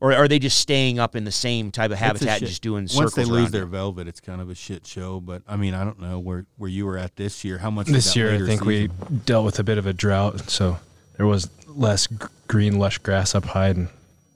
Or 0.00 0.14
are 0.14 0.26
they 0.28 0.38
just 0.38 0.58
staying 0.58 0.98
up 0.98 1.14
in 1.14 1.24
the 1.24 1.30
same 1.32 1.70
type 1.70 1.90
of 1.90 1.98
habitat, 1.98 2.38
and 2.40 2.48
just 2.48 2.62
doing 2.62 2.88
circles? 2.88 2.96
Once 3.02 3.10
circles 3.14 3.28
they 3.28 3.32
lose 3.32 3.42
around 3.44 3.52
their 3.52 3.62
it? 3.64 3.66
velvet, 3.66 4.08
it's 4.08 4.20
kind 4.20 4.40
of 4.40 4.48
a 4.48 4.54
shit 4.54 4.86
show. 4.86 5.20
But 5.20 5.42
I 5.46 5.56
mean, 5.56 5.74
I 5.74 5.84
don't 5.84 6.00
know 6.00 6.18
where 6.18 6.46
where 6.56 6.70
you 6.70 6.86
were 6.86 6.96
at 6.96 7.16
this 7.16 7.44
year. 7.44 7.58
How 7.58 7.70
much 7.70 7.86
This 7.86 8.16
year, 8.16 8.34
I 8.34 8.38
think 8.38 8.62
season? 8.64 8.66
we 8.66 8.88
dealt 9.26 9.44
with 9.44 9.58
a 9.58 9.62
bit 9.64 9.76
of 9.76 9.86
a 9.86 9.92
drought, 9.92 10.48
so 10.50 10.78
there 11.18 11.26
was 11.26 11.50
less 11.66 12.06
g- 12.06 12.16
green, 12.48 12.78
lush 12.78 12.96
grass 12.98 13.34
up 13.34 13.44
high. 13.44 13.68
And 13.68 13.88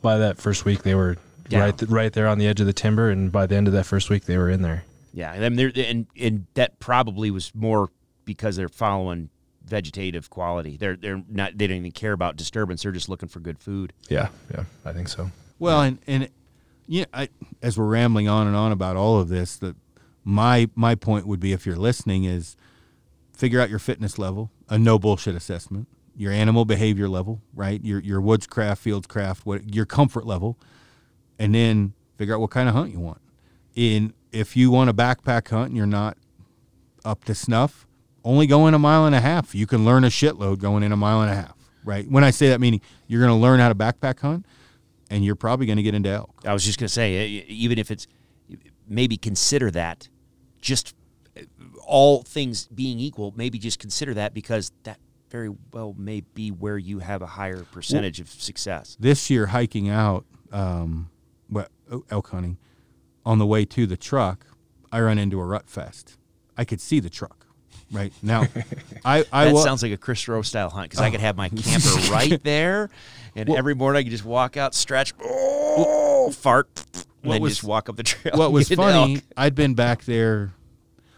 by 0.02 0.18
that 0.18 0.36
first 0.38 0.66
week, 0.66 0.82
they 0.82 0.94
were 0.94 1.16
Yeah. 1.48 1.60
right, 1.60 1.78
th- 1.78 1.90
right 1.90 2.12
there 2.12 2.28
on 2.28 2.38
the 2.38 2.46
edge 2.46 2.60
of 2.60 2.66
the 2.66 2.72
timber. 2.74 3.08
And 3.10 3.32
by 3.32 3.46
the 3.46 3.56
end 3.56 3.66
of 3.66 3.72
that 3.72 3.84
first 3.86 4.10
week, 4.10 4.24
they 4.26 4.36
were 4.36 4.50
in 4.50 4.60
there. 4.62 4.84
Yeah, 5.14 5.32
and 5.32 5.58
then 5.58 5.72
and 5.76 6.06
and 6.20 6.46
that 6.54 6.78
probably 6.78 7.30
was 7.30 7.52
more 7.54 7.88
because 8.26 8.56
they're 8.56 8.68
following 8.68 9.30
vegetative 9.64 10.28
quality. 10.28 10.76
They're 10.76 10.96
they're 10.96 11.22
not 11.30 11.56
they 11.56 11.66
don't 11.68 11.78
even 11.78 11.92
care 11.92 12.12
about 12.12 12.36
disturbance. 12.36 12.82
They're 12.82 12.92
just 12.92 13.08
looking 13.08 13.30
for 13.30 13.40
good 13.40 13.58
food. 13.58 13.94
Yeah, 14.10 14.28
yeah, 14.52 14.64
I 14.84 14.92
think 14.92 15.08
so. 15.08 15.30
Well, 15.58 15.80
and 15.82 15.98
and 16.06 16.28
yeah, 16.86 17.04
I, 17.12 17.28
as 17.62 17.78
we're 17.78 17.86
rambling 17.86 18.28
on 18.28 18.46
and 18.46 18.56
on 18.56 18.72
about 18.72 18.96
all 18.96 19.18
of 19.20 19.28
this, 19.28 19.56
that 19.58 19.76
my 20.24 20.68
my 20.74 20.94
point 20.94 21.26
would 21.26 21.40
be, 21.40 21.52
if 21.52 21.66
you're 21.66 21.76
listening, 21.76 22.24
is 22.24 22.56
figure 23.32 23.60
out 23.60 23.70
your 23.70 23.78
fitness 23.78 24.18
level, 24.18 24.50
a 24.68 24.78
no 24.78 24.98
bullshit 24.98 25.34
assessment, 25.34 25.88
your 26.16 26.32
animal 26.32 26.64
behavior 26.64 27.08
level, 27.08 27.40
right? 27.54 27.82
Your 27.84 28.00
your 28.00 28.20
woods 28.20 28.46
craft, 28.46 28.82
fields 28.82 29.06
craft, 29.06 29.46
what 29.46 29.74
your 29.74 29.86
comfort 29.86 30.26
level, 30.26 30.58
and 31.38 31.54
then 31.54 31.94
figure 32.16 32.34
out 32.34 32.40
what 32.40 32.50
kind 32.50 32.68
of 32.68 32.74
hunt 32.74 32.92
you 32.92 33.00
want. 33.00 33.20
In 33.74 34.14
if 34.32 34.56
you 34.56 34.70
want 34.70 34.90
a 34.90 34.94
backpack 34.94 35.48
hunt 35.48 35.68
and 35.68 35.76
you're 35.76 35.86
not 35.86 36.16
up 37.04 37.24
to 37.24 37.34
snuff, 37.34 37.86
only 38.24 38.46
go 38.46 38.66
in 38.66 38.74
a 38.74 38.78
mile 38.78 39.06
and 39.06 39.14
a 39.14 39.20
half. 39.20 39.54
You 39.54 39.66
can 39.66 39.84
learn 39.84 40.04
a 40.04 40.08
shitload 40.08 40.58
going 40.58 40.82
in 40.82 40.92
a 40.92 40.96
mile 40.96 41.22
and 41.22 41.30
a 41.30 41.34
half, 41.34 41.56
right? 41.84 42.08
When 42.10 42.24
I 42.24 42.30
say 42.30 42.48
that, 42.48 42.60
meaning 42.60 42.80
you're 43.06 43.20
going 43.20 43.32
to 43.32 43.40
learn 43.40 43.60
how 43.60 43.68
to 43.68 43.74
backpack 43.74 44.20
hunt, 44.20 44.46
and 45.10 45.24
you're 45.24 45.36
probably 45.36 45.66
going 45.66 45.76
to 45.76 45.82
get 45.82 45.94
into 45.94 46.10
elk. 46.10 46.42
I 46.44 46.52
was 46.52 46.64
just 46.64 46.78
gonna 46.78 46.88
say, 46.88 47.26
e- 47.26 47.44
even 47.48 47.78
if 47.78 47.90
it's 47.90 48.06
maybe 48.88 49.16
consider 49.16 49.70
that, 49.72 50.08
just 50.60 50.94
uh, 51.36 51.42
all 51.86 52.22
things 52.22 52.66
being 52.68 52.98
equal, 52.98 53.32
maybe 53.36 53.58
just 53.58 53.78
consider 53.78 54.14
that 54.14 54.34
because 54.34 54.72
that 54.84 54.98
very 55.30 55.50
well 55.72 55.94
may 55.98 56.20
be 56.20 56.50
where 56.50 56.78
you 56.78 57.00
have 57.00 57.20
a 57.20 57.26
higher 57.26 57.64
percentage 57.64 58.20
of 58.20 58.28
success. 58.28 58.96
this 59.00 59.28
year 59.30 59.46
hiking 59.46 59.88
out 59.88 60.24
um, 60.52 61.10
well, 61.50 61.66
elk 62.10 62.28
hunting 62.28 62.56
on 63.26 63.38
the 63.38 63.46
way 63.46 63.64
to 63.64 63.84
the 63.86 63.96
truck 63.96 64.46
i 64.92 65.00
run 65.00 65.18
into 65.18 65.40
a 65.40 65.44
rut 65.44 65.68
fest 65.68 66.16
i 66.56 66.64
could 66.64 66.80
see 66.80 67.00
the 67.00 67.10
truck 67.10 67.43
right 67.94 68.12
now 68.22 68.42
i 69.04 69.24
i 69.32 69.44
that 69.46 69.54
wa- 69.54 69.60
sounds 69.62 69.82
like 69.82 69.92
a 69.92 69.96
Chris 69.96 70.26
Roe 70.28 70.42
style 70.42 70.68
hunt 70.70 70.90
because 70.90 71.00
I 71.02 71.10
could 71.10 71.20
have 71.20 71.36
my 71.36 71.48
camper 71.64 71.88
right 72.10 72.42
there, 72.42 72.90
and 73.34 73.48
Well- 73.48 73.58
every 73.58 73.74
morning 73.74 74.00
I 74.00 74.02
could 74.02 74.10
just 74.12 74.24
walk 74.24 74.56
out, 74.56 74.74
stretch, 74.74 75.12
oh, 75.22 76.30
fart, 76.32 76.68
and 77.22 77.32
then 77.32 77.40
was- 77.40 77.52
just 77.54 77.64
walk 77.64 77.88
up 77.88 77.96
the 77.96 78.02
trail. 78.02 78.36
what 78.36 78.52
was 78.52 78.68
funny 78.68 79.22
i'd 79.36 79.54
been 79.54 79.74
back 79.74 80.04
there 80.04 80.52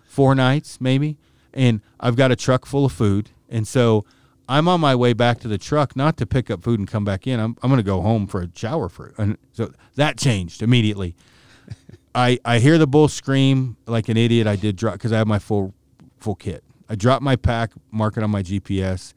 four 0.06 0.34
nights 0.34 0.80
maybe 0.80 1.16
and 1.52 1.80
i've 1.98 2.16
got 2.16 2.30
a 2.30 2.36
truck 2.36 2.64
full 2.66 2.84
of 2.84 2.92
food 2.92 3.30
and 3.48 3.66
so 3.66 4.04
i'm 4.48 4.68
on 4.68 4.80
my 4.80 4.94
way 4.94 5.12
back 5.12 5.40
to 5.40 5.48
the 5.48 5.58
truck 5.58 5.96
not 5.96 6.16
to 6.16 6.24
pick 6.26 6.50
up 6.50 6.62
food 6.62 6.78
and 6.78 6.88
come 6.88 7.04
back 7.04 7.26
in 7.26 7.38
i'm, 7.40 7.56
I'm 7.62 7.68
going 7.70 7.78
to 7.78 7.82
go 7.82 8.00
home 8.02 8.26
for 8.26 8.40
a 8.42 8.48
shower 8.54 8.88
for 8.88 9.12
and 9.18 9.36
so 9.52 9.72
that 9.96 10.16
changed 10.16 10.62
immediately 10.62 11.14
I, 12.14 12.38
I 12.46 12.60
hear 12.60 12.78
the 12.78 12.86
bull 12.86 13.08
scream 13.08 13.76
like 13.86 14.08
an 14.08 14.16
idiot. 14.16 14.46
I 14.46 14.56
did 14.56 14.76
drop 14.76 14.94
because 14.94 15.12
I 15.12 15.18
have 15.18 15.26
my 15.26 15.38
full 15.38 15.74
full 16.18 16.34
kit. 16.34 16.64
I 16.88 16.94
drop 16.94 17.22
my 17.22 17.36
pack, 17.36 17.72
mark 17.90 18.16
it 18.16 18.22
on 18.22 18.30
my 18.30 18.42
GPS, 18.42 19.12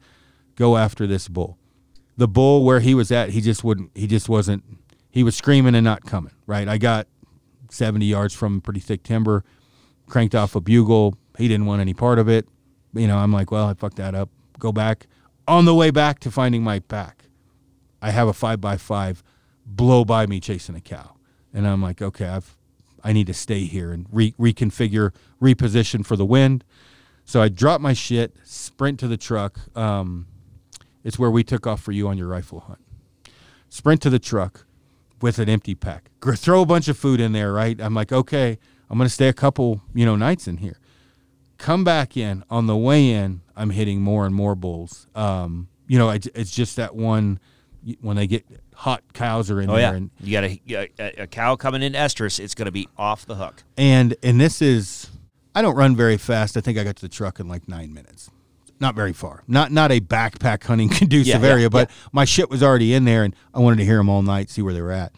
go 0.56 0.76
after 0.76 1.06
this 1.06 1.28
bull. 1.28 1.58
The 2.16 2.28
bull 2.28 2.64
where 2.64 2.80
he 2.80 2.94
was 2.94 3.10
at, 3.10 3.30
he 3.30 3.40
just 3.40 3.64
wouldn't. 3.64 3.90
He 3.94 4.06
just 4.06 4.28
wasn't. 4.28 4.64
He 5.10 5.22
was 5.22 5.36
screaming 5.36 5.74
and 5.74 5.84
not 5.84 6.04
coming. 6.04 6.32
Right. 6.46 6.68
I 6.68 6.78
got 6.78 7.06
seventy 7.70 8.06
yards 8.06 8.34
from 8.34 8.60
pretty 8.60 8.80
thick 8.80 9.02
timber, 9.02 9.44
cranked 10.06 10.34
off 10.34 10.54
a 10.54 10.60
bugle. 10.60 11.16
He 11.38 11.48
didn't 11.48 11.66
want 11.66 11.80
any 11.80 11.94
part 11.94 12.18
of 12.18 12.28
it. 12.28 12.46
You 12.92 13.06
know, 13.06 13.18
I'm 13.18 13.32
like, 13.32 13.50
well, 13.50 13.66
I 13.66 13.74
fucked 13.74 13.96
that 13.96 14.14
up. 14.14 14.28
Go 14.58 14.72
back. 14.72 15.06
On 15.48 15.64
the 15.64 15.74
way 15.74 15.90
back 15.90 16.18
to 16.20 16.30
finding 16.30 16.62
my 16.62 16.80
pack, 16.80 17.24
I 18.02 18.10
have 18.10 18.28
a 18.28 18.32
five 18.32 18.60
by 18.60 18.76
five 18.76 19.22
blow 19.64 20.04
by 20.04 20.26
me 20.26 20.40
chasing 20.40 20.74
a 20.74 20.80
cow, 20.80 21.16
and 21.54 21.66
I'm 21.66 21.80
like, 21.80 22.02
okay, 22.02 22.26
I've 22.26 22.56
I 23.02 23.12
need 23.12 23.26
to 23.28 23.34
stay 23.34 23.64
here 23.64 23.92
and 23.92 24.06
re- 24.10 24.34
reconfigure, 24.38 25.12
reposition 25.40 26.04
for 26.04 26.16
the 26.16 26.26
wind. 26.26 26.64
So 27.30 27.40
I 27.40 27.48
drop 27.48 27.80
my 27.80 27.92
shit, 27.92 28.34
sprint 28.42 28.98
to 28.98 29.06
the 29.06 29.16
truck. 29.16 29.60
Um, 29.76 30.26
it's 31.04 31.16
where 31.16 31.30
we 31.30 31.44
took 31.44 31.64
off 31.64 31.80
for 31.80 31.92
you 31.92 32.08
on 32.08 32.18
your 32.18 32.26
rifle 32.26 32.58
hunt. 32.58 32.80
Sprint 33.68 34.02
to 34.02 34.10
the 34.10 34.18
truck 34.18 34.66
with 35.22 35.38
an 35.38 35.48
empty 35.48 35.76
pack. 35.76 36.10
Throw 36.20 36.62
a 36.62 36.66
bunch 36.66 36.88
of 36.88 36.98
food 36.98 37.20
in 37.20 37.30
there, 37.30 37.52
right? 37.52 37.80
I'm 37.80 37.94
like, 37.94 38.10
okay, 38.10 38.58
I'm 38.90 38.98
gonna 38.98 39.08
stay 39.08 39.28
a 39.28 39.32
couple, 39.32 39.80
you 39.94 40.04
know, 40.04 40.16
nights 40.16 40.48
in 40.48 40.56
here. 40.56 40.80
Come 41.56 41.84
back 41.84 42.16
in 42.16 42.42
on 42.50 42.66
the 42.66 42.76
way 42.76 43.10
in. 43.12 43.42
I'm 43.54 43.70
hitting 43.70 44.00
more 44.00 44.26
and 44.26 44.34
more 44.34 44.56
bulls. 44.56 45.06
Um, 45.14 45.68
you 45.86 45.98
know, 45.98 46.10
it's, 46.10 46.26
it's 46.34 46.50
just 46.50 46.74
that 46.74 46.96
one 46.96 47.38
when 48.00 48.16
they 48.16 48.26
get 48.26 48.44
hot 48.74 49.04
cows 49.12 49.52
are 49.52 49.60
in 49.60 49.70
Oh 49.70 49.74
there, 49.74 49.82
yeah, 49.82 49.92
and 49.92 50.10
you 50.20 50.32
got 50.32 50.44
a, 50.44 50.90
a, 50.98 51.22
a 51.22 51.26
cow 51.28 51.54
coming 51.54 51.82
in 51.84 51.92
estrus. 51.92 52.40
It's 52.40 52.56
going 52.56 52.66
to 52.66 52.72
be 52.72 52.88
off 52.98 53.24
the 53.24 53.36
hook. 53.36 53.62
and 53.76 54.16
and 54.20 54.40
this 54.40 54.60
is 54.60 55.09
I 55.54 55.62
don't 55.62 55.76
run 55.76 55.96
very 55.96 56.16
fast. 56.16 56.56
I 56.56 56.60
think 56.60 56.78
I 56.78 56.84
got 56.84 56.96
to 56.96 57.02
the 57.02 57.08
truck 57.08 57.40
in 57.40 57.48
like 57.48 57.68
nine 57.68 57.92
minutes. 57.92 58.30
Not 58.78 58.94
very 58.94 59.12
far. 59.12 59.42
Not 59.46 59.70
not 59.70 59.92
a 59.92 60.00
backpack 60.00 60.64
hunting 60.64 60.88
conducive 60.90 61.42
Yeah, 61.42 61.46
yeah, 61.46 61.52
area, 61.52 61.70
but 61.70 61.90
my 62.12 62.24
shit 62.24 62.48
was 62.48 62.62
already 62.62 62.94
in 62.94 63.04
there, 63.04 63.24
and 63.24 63.36
I 63.52 63.58
wanted 63.60 63.76
to 63.76 63.84
hear 63.84 63.98
them 63.98 64.08
all 64.08 64.22
night, 64.22 64.48
see 64.48 64.62
where 64.62 64.72
they 64.72 64.82
were 64.82 64.92
at. 64.92 65.12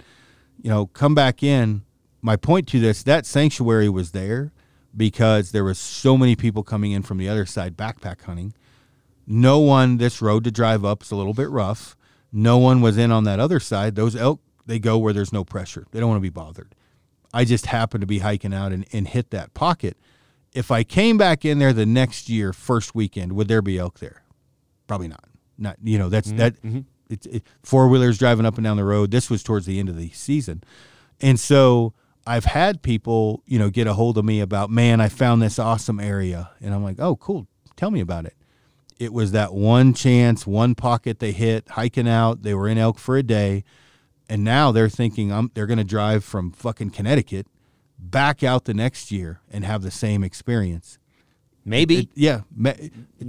You 0.60 0.70
know, 0.70 0.86
come 0.86 1.14
back 1.14 1.42
in. 1.42 1.82
My 2.20 2.36
point 2.36 2.66
to 2.68 2.80
this: 2.80 3.02
that 3.04 3.24
sanctuary 3.24 3.88
was 3.88 4.10
there 4.10 4.52
because 4.96 5.52
there 5.52 5.64
was 5.64 5.78
so 5.78 6.16
many 6.16 6.34
people 6.34 6.62
coming 6.62 6.92
in 6.92 7.02
from 7.02 7.18
the 7.18 7.28
other 7.28 7.46
side 7.46 7.76
backpack 7.76 8.22
hunting. 8.22 8.52
No 9.26 9.60
one. 9.60 9.98
This 9.98 10.20
road 10.20 10.44
to 10.44 10.50
drive 10.50 10.84
up 10.84 11.02
is 11.02 11.10
a 11.12 11.16
little 11.16 11.34
bit 11.34 11.48
rough. 11.48 11.96
No 12.32 12.58
one 12.58 12.80
was 12.80 12.98
in 12.98 13.12
on 13.12 13.24
that 13.24 13.38
other 13.38 13.60
side. 13.60 13.94
Those 13.94 14.16
elk 14.16 14.40
they 14.66 14.78
go 14.78 14.98
where 14.98 15.12
there's 15.12 15.32
no 15.32 15.44
pressure. 15.44 15.86
They 15.90 16.00
don't 16.00 16.08
want 16.08 16.18
to 16.18 16.22
be 16.22 16.30
bothered. 16.30 16.74
I 17.34 17.44
just 17.44 17.66
happened 17.66 18.02
to 18.02 18.06
be 18.06 18.18
hiking 18.20 18.52
out 18.52 18.72
and, 18.72 18.86
and 18.92 19.08
hit 19.08 19.30
that 19.30 19.54
pocket. 19.54 19.96
If 20.52 20.70
I 20.70 20.84
came 20.84 21.16
back 21.16 21.44
in 21.44 21.58
there 21.58 21.72
the 21.72 21.86
next 21.86 22.28
year, 22.28 22.52
first 22.52 22.94
weekend, 22.94 23.32
would 23.32 23.48
there 23.48 23.62
be 23.62 23.78
elk 23.78 23.98
there? 23.98 24.22
Probably 24.86 25.08
not. 25.08 25.24
Not 25.58 25.76
you 25.82 25.98
know 25.98 26.08
that's 26.08 26.28
mm-hmm. 26.28 26.36
that. 26.38 26.62
Mm-hmm. 26.62 26.80
It's 27.08 27.26
it, 27.26 27.44
four 27.62 27.88
wheelers 27.88 28.18
driving 28.18 28.46
up 28.46 28.56
and 28.56 28.64
down 28.64 28.76
the 28.76 28.84
road. 28.84 29.10
This 29.10 29.30
was 29.30 29.42
towards 29.42 29.66
the 29.66 29.78
end 29.78 29.88
of 29.88 29.96
the 29.96 30.10
season, 30.10 30.62
and 31.20 31.38
so 31.38 31.94
I've 32.26 32.46
had 32.46 32.82
people 32.82 33.42
you 33.46 33.58
know 33.58 33.70
get 33.70 33.86
a 33.86 33.94
hold 33.94 34.18
of 34.18 34.24
me 34.24 34.40
about 34.40 34.70
man, 34.70 35.00
I 35.00 35.08
found 35.08 35.40
this 35.40 35.58
awesome 35.58 36.00
area, 36.00 36.50
and 36.60 36.74
I'm 36.74 36.82
like, 36.82 36.98
oh 36.98 37.16
cool, 37.16 37.46
tell 37.76 37.90
me 37.90 38.00
about 38.00 38.26
it. 38.26 38.34
It 38.98 39.12
was 39.12 39.32
that 39.32 39.52
one 39.52 39.94
chance, 39.94 40.46
one 40.46 40.74
pocket 40.74 41.18
they 41.18 41.32
hit 41.32 41.68
hiking 41.70 42.08
out. 42.08 42.42
They 42.42 42.54
were 42.54 42.68
in 42.68 42.78
elk 42.78 42.98
for 42.98 43.16
a 43.16 43.22
day, 43.22 43.64
and 44.28 44.44
now 44.44 44.72
they're 44.72 44.88
thinking 44.88 45.32
I'm 45.32 45.50
they're 45.54 45.66
going 45.66 45.78
to 45.78 45.84
drive 45.84 46.24
from 46.24 46.52
fucking 46.52 46.90
Connecticut 46.90 47.46
back 48.10 48.42
out 48.42 48.64
the 48.64 48.74
next 48.74 49.10
year 49.12 49.40
and 49.50 49.64
have 49.64 49.82
the 49.82 49.90
same 49.90 50.22
experience. 50.24 50.98
Maybe. 51.64 51.98
It- 52.00 52.08
yeah, 52.14 52.40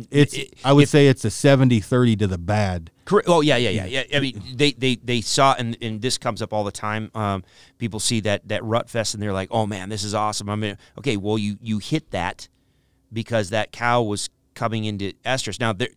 it's 0.09 0.33
It- 0.33 0.55
I 0.65 0.73
would 0.73 0.83
if- 0.83 0.89
say 0.89 1.07
it's 1.07 1.23
a 1.23 1.29
70-30 1.29 2.15
to 2.17 2.27
the 2.27 2.39
bad. 2.39 2.89
Correct. 3.05 3.27
Oh 3.29 3.41
yeah, 3.41 3.57
yeah, 3.57 3.69
yeah, 3.69 3.85
yeah. 3.85 4.03
I 4.17 4.19
mean, 4.21 4.41
they 4.55 4.71
they 4.71 4.95
they 4.95 5.19
saw, 5.21 5.55
and, 5.59 5.77
and 5.81 6.01
this 6.01 6.17
comes 6.17 6.41
up 6.41 6.51
all 6.53 6.63
the 6.63 6.71
time. 6.71 7.11
Um, 7.13 7.43
people 7.77 7.99
see 7.99 8.21
that 8.21 8.47
that 8.47 8.63
rut 8.63 8.89
fest, 8.89 9.13
and 9.13 9.21
they're 9.21 9.33
like, 9.33 9.49
"Oh 9.51 9.67
man, 9.67 9.89
this 9.89 10.03
is 10.05 10.13
awesome." 10.13 10.49
I 10.49 10.55
mean, 10.55 10.77
okay, 10.97 11.17
well, 11.17 11.37
you 11.37 11.57
you 11.61 11.79
hit 11.79 12.11
that 12.11 12.47
because 13.11 13.49
that 13.49 13.71
cow 13.73 14.01
was 14.01 14.29
coming 14.55 14.85
into 14.85 15.11
estrus. 15.25 15.59
Now, 15.59 15.73
there, 15.73 15.89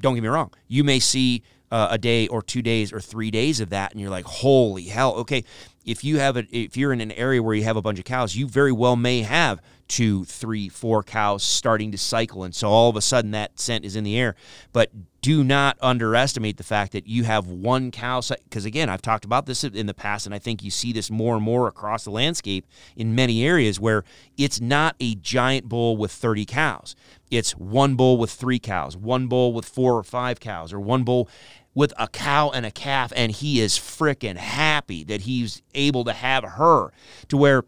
don't 0.00 0.14
get 0.14 0.22
me 0.22 0.28
wrong. 0.28 0.50
You 0.66 0.82
may 0.82 0.98
see 0.98 1.42
uh, 1.70 1.88
a 1.92 1.96
day 1.98 2.26
or 2.26 2.42
two 2.42 2.60
days 2.60 2.92
or 2.92 3.00
three 3.00 3.30
days 3.30 3.60
of 3.60 3.70
that, 3.70 3.92
and 3.92 4.00
you're 4.00 4.10
like, 4.10 4.24
"Holy 4.26 4.82
hell!" 4.86 5.14
Okay, 5.18 5.44
if 5.88 6.04
you 6.04 6.18
have 6.18 6.36
a 6.36 6.44
if 6.54 6.76
you're 6.76 6.92
in 6.92 7.00
an 7.00 7.12
area 7.12 7.42
where 7.42 7.54
you 7.54 7.64
have 7.64 7.78
a 7.78 7.82
bunch 7.82 7.98
of 7.98 8.04
cows, 8.04 8.36
you 8.36 8.46
very 8.46 8.72
well 8.72 8.94
may 8.94 9.22
have 9.22 9.62
two, 9.88 10.26
three, 10.26 10.68
four 10.68 11.02
cows 11.02 11.42
starting 11.42 11.90
to 11.92 11.96
cycle, 11.96 12.44
and 12.44 12.54
so 12.54 12.68
all 12.68 12.90
of 12.90 12.96
a 12.96 13.00
sudden 13.00 13.30
that 13.30 13.58
scent 13.58 13.86
is 13.86 13.96
in 13.96 14.04
the 14.04 14.18
air. 14.18 14.36
But 14.74 14.90
do 15.22 15.42
not 15.42 15.78
underestimate 15.80 16.58
the 16.58 16.62
fact 16.62 16.92
that 16.92 17.06
you 17.06 17.24
have 17.24 17.48
one 17.48 17.90
cow. 17.90 18.20
Because 18.20 18.66
again, 18.66 18.90
I've 18.90 19.00
talked 19.00 19.24
about 19.24 19.46
this 19.46 19.64
in 19.64 19.86
the 19.86 19.94
past, 19.94 20.26
and 20.26 20.34
I 20.34 20.38
think 20.38 20.62
you 20.62 20.70
see 20.70 20.92
this 20.92 21.10
more 21.10 21.34
and 21.36 21.42
more 21.42 21.66
across 21.66 22.04
the 22.04 22.10
landscape 22.10 22.66
in 22.94 23.14
many 23.14 23.42
areas 23.42 23.80
where 23.80 24.04
it's 24.36 24.60
not 24.60 24.94
a 25.00 25.14
giant 25.14 25.70
bull 25.70 25.96
with 25.96 26.12
30 26.12 26.44
cows. 26.44 26.94
It's 27.30 27.52
one 27.52 27.94
bull 27.94 28.18
with 28.18 28.30
three 28.30 28.58
cows, 28.58 28.94
one 28.94 29.26
bull 29.26 29.54
with 29.54 29.64
four 29.64 29.96
or 29.96 30.02
five 30.02 30.38
cows, 30.38 30.70
or 30.70 30.80
one 30.80 31.02
bull 31.02 31.30
with 31.78 31.92
a 31.96 32.08
cow 32.08 32.50
and 32.50 32.66
a 32.66 32.72
calf, 32.72 33.12
and 33.14 33.30
he 33.30 33.60
is 33.60 33.78
freaking 33.78 34.36
happy 34.36 35.04
that 35.04 35.20
he's 35.20 35.62
able 35.76 36.02
to 36.02 36.12
have 36.12 36.42
her 36.42 36.90
to 37.28 37.36
where 37.36 37.62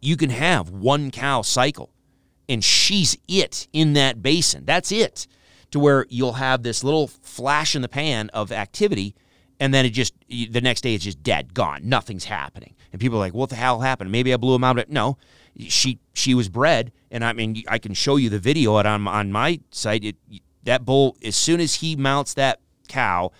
you 0.00 0.16
can 0.16 0.30
have 0.30 0.70
one 0.70 1.10
cow 1.10 1.42
cycle 1.42 1.90
and 2.48 2.62
she's 2.62 3.18
it 3.26 3.66
in 3.72 3.94
that 3.94 4.22
basin. 4.22 4.64
That's 4.64 4.92
it. 4.92 5.26
To 5.72 5.80
where 5.80 6.06
you'll 6.08 6.34
have 6.34 6.62
this 6.62 6.84
little 6.84 7.08
flash 7.08 7.74
in 7.74 7.82
the 7.82 7.88
pan 7.88 8.30
of 8.32 8.52
activity 8.52 9.16
and 9.58 9.74
then 9.74 9.84
it 9.84 9.90
just 9.90 10.14
the 10.28 10.60
next 10.60 10.82
day 10.82 10.94
it's 10.94 11.02
just 11.02 11.20
dead, 11.20 11.54
gone. 11.54 11.80
Nothing's 11.82 12.26
happening. 12.26 12.76
And 12.92 13.00
people 13.00 13.18
are 13.18 13.22
like, 13.22 13.34
"What 13.34 13.50
the 13.50 13.56
hell 13.56 13.80
happened? 13.80 14.12
Maybe 14.12 14.32
I 14.32 14.36
blew 14.36 14.54
him 14.54 14.62
out." 14.62 14.88
No. 14.88 15.18
She 15.66 15.98
she 16.14 16.32
was 16.32 16.48
bred 16.48 16.92
and 17.10 17.24
I 17.24 17.32
mean 17.32 17.64
I 17.66 17.78
can 17.78 17.92
show 17.92 18.14
you 18.14 18.30
the 18.30 18.38
video 18.38 18.76
on 18.76 19.08
on 19.08 19.32
my 19.32 19.58
site. 19.72 20.04
It, 20.04 20.16
that 20.62 20.84
bull 20.84 21.16
as 21.24 21.34
soon 21.34 21.58
as 21.58 21.74
he 21.74 21.96
mounts 21.96 22.34
that 22.34 22.60
cow 22.88 23.32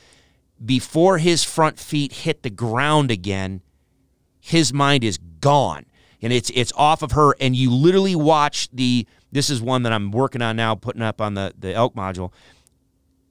before 0.65 1.19
his 1.19 1.45
front 1.45 1.79
feet 1.79 2.13
hit 2.13 2.43
the 2.43 2.51
ground 2.51 3.11
again, 3.11 3.63
his 4.41 4.73
mind 4.73 5.05
is 5.05 5.19
gone. 5.41 5.87
And 6.21 6.33
it's 6.33 6.51
it's 6.51 6.73
off 6.75 7.03
of 7.03 7.13
her. 7.13 7.37
And 7.41 7.55
you 7.55 7.71
literally 7.71 8.17
watch 8.17 8.69
the 8.73 9.07
this 9.31 9.51
is 9.51 9.63
one 9.63 9.85
that 9.85 9.93
I'm 9.93 10.11
working 10.11 10.43
on 10.43 10.57
now 10.57 10.75
putting 10.75 11.03
up 11.03 11.21
on 11.21 11.35
the 11.35 11.55
the 11.57 11.73
elk 11.73 11.95
module. 11.95 12.33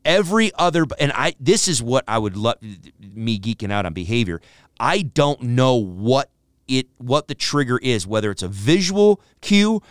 Every 0.05 0.53
other 0.55 0.85
and 0.97 1.11
I 1.13 1.35
this 1.37 1.67
is 1.67 1.83
what 1.83 2.05
I 2.07 2.17
would 2.17 2.37
love 2.37 2.57
me 2.61 3.39
geeking 3.39 3.71
out 3.71 3.85
on 3.85 3.93
behavior. 3.93 4.41
I 4.79 5.01
don't 5.01 5.41
know 5.41 5.75
what 5.75 6.29
it 6.67 6.87
what 6.97 7.27
the 7.27 7.35
trigger 7.35 7.77
is 7.77 8.07
whether 8.07 8.31
it's 8.31 8.43
a 8.43 8.47
visual 8.47 9.21
cue 9.41 9.81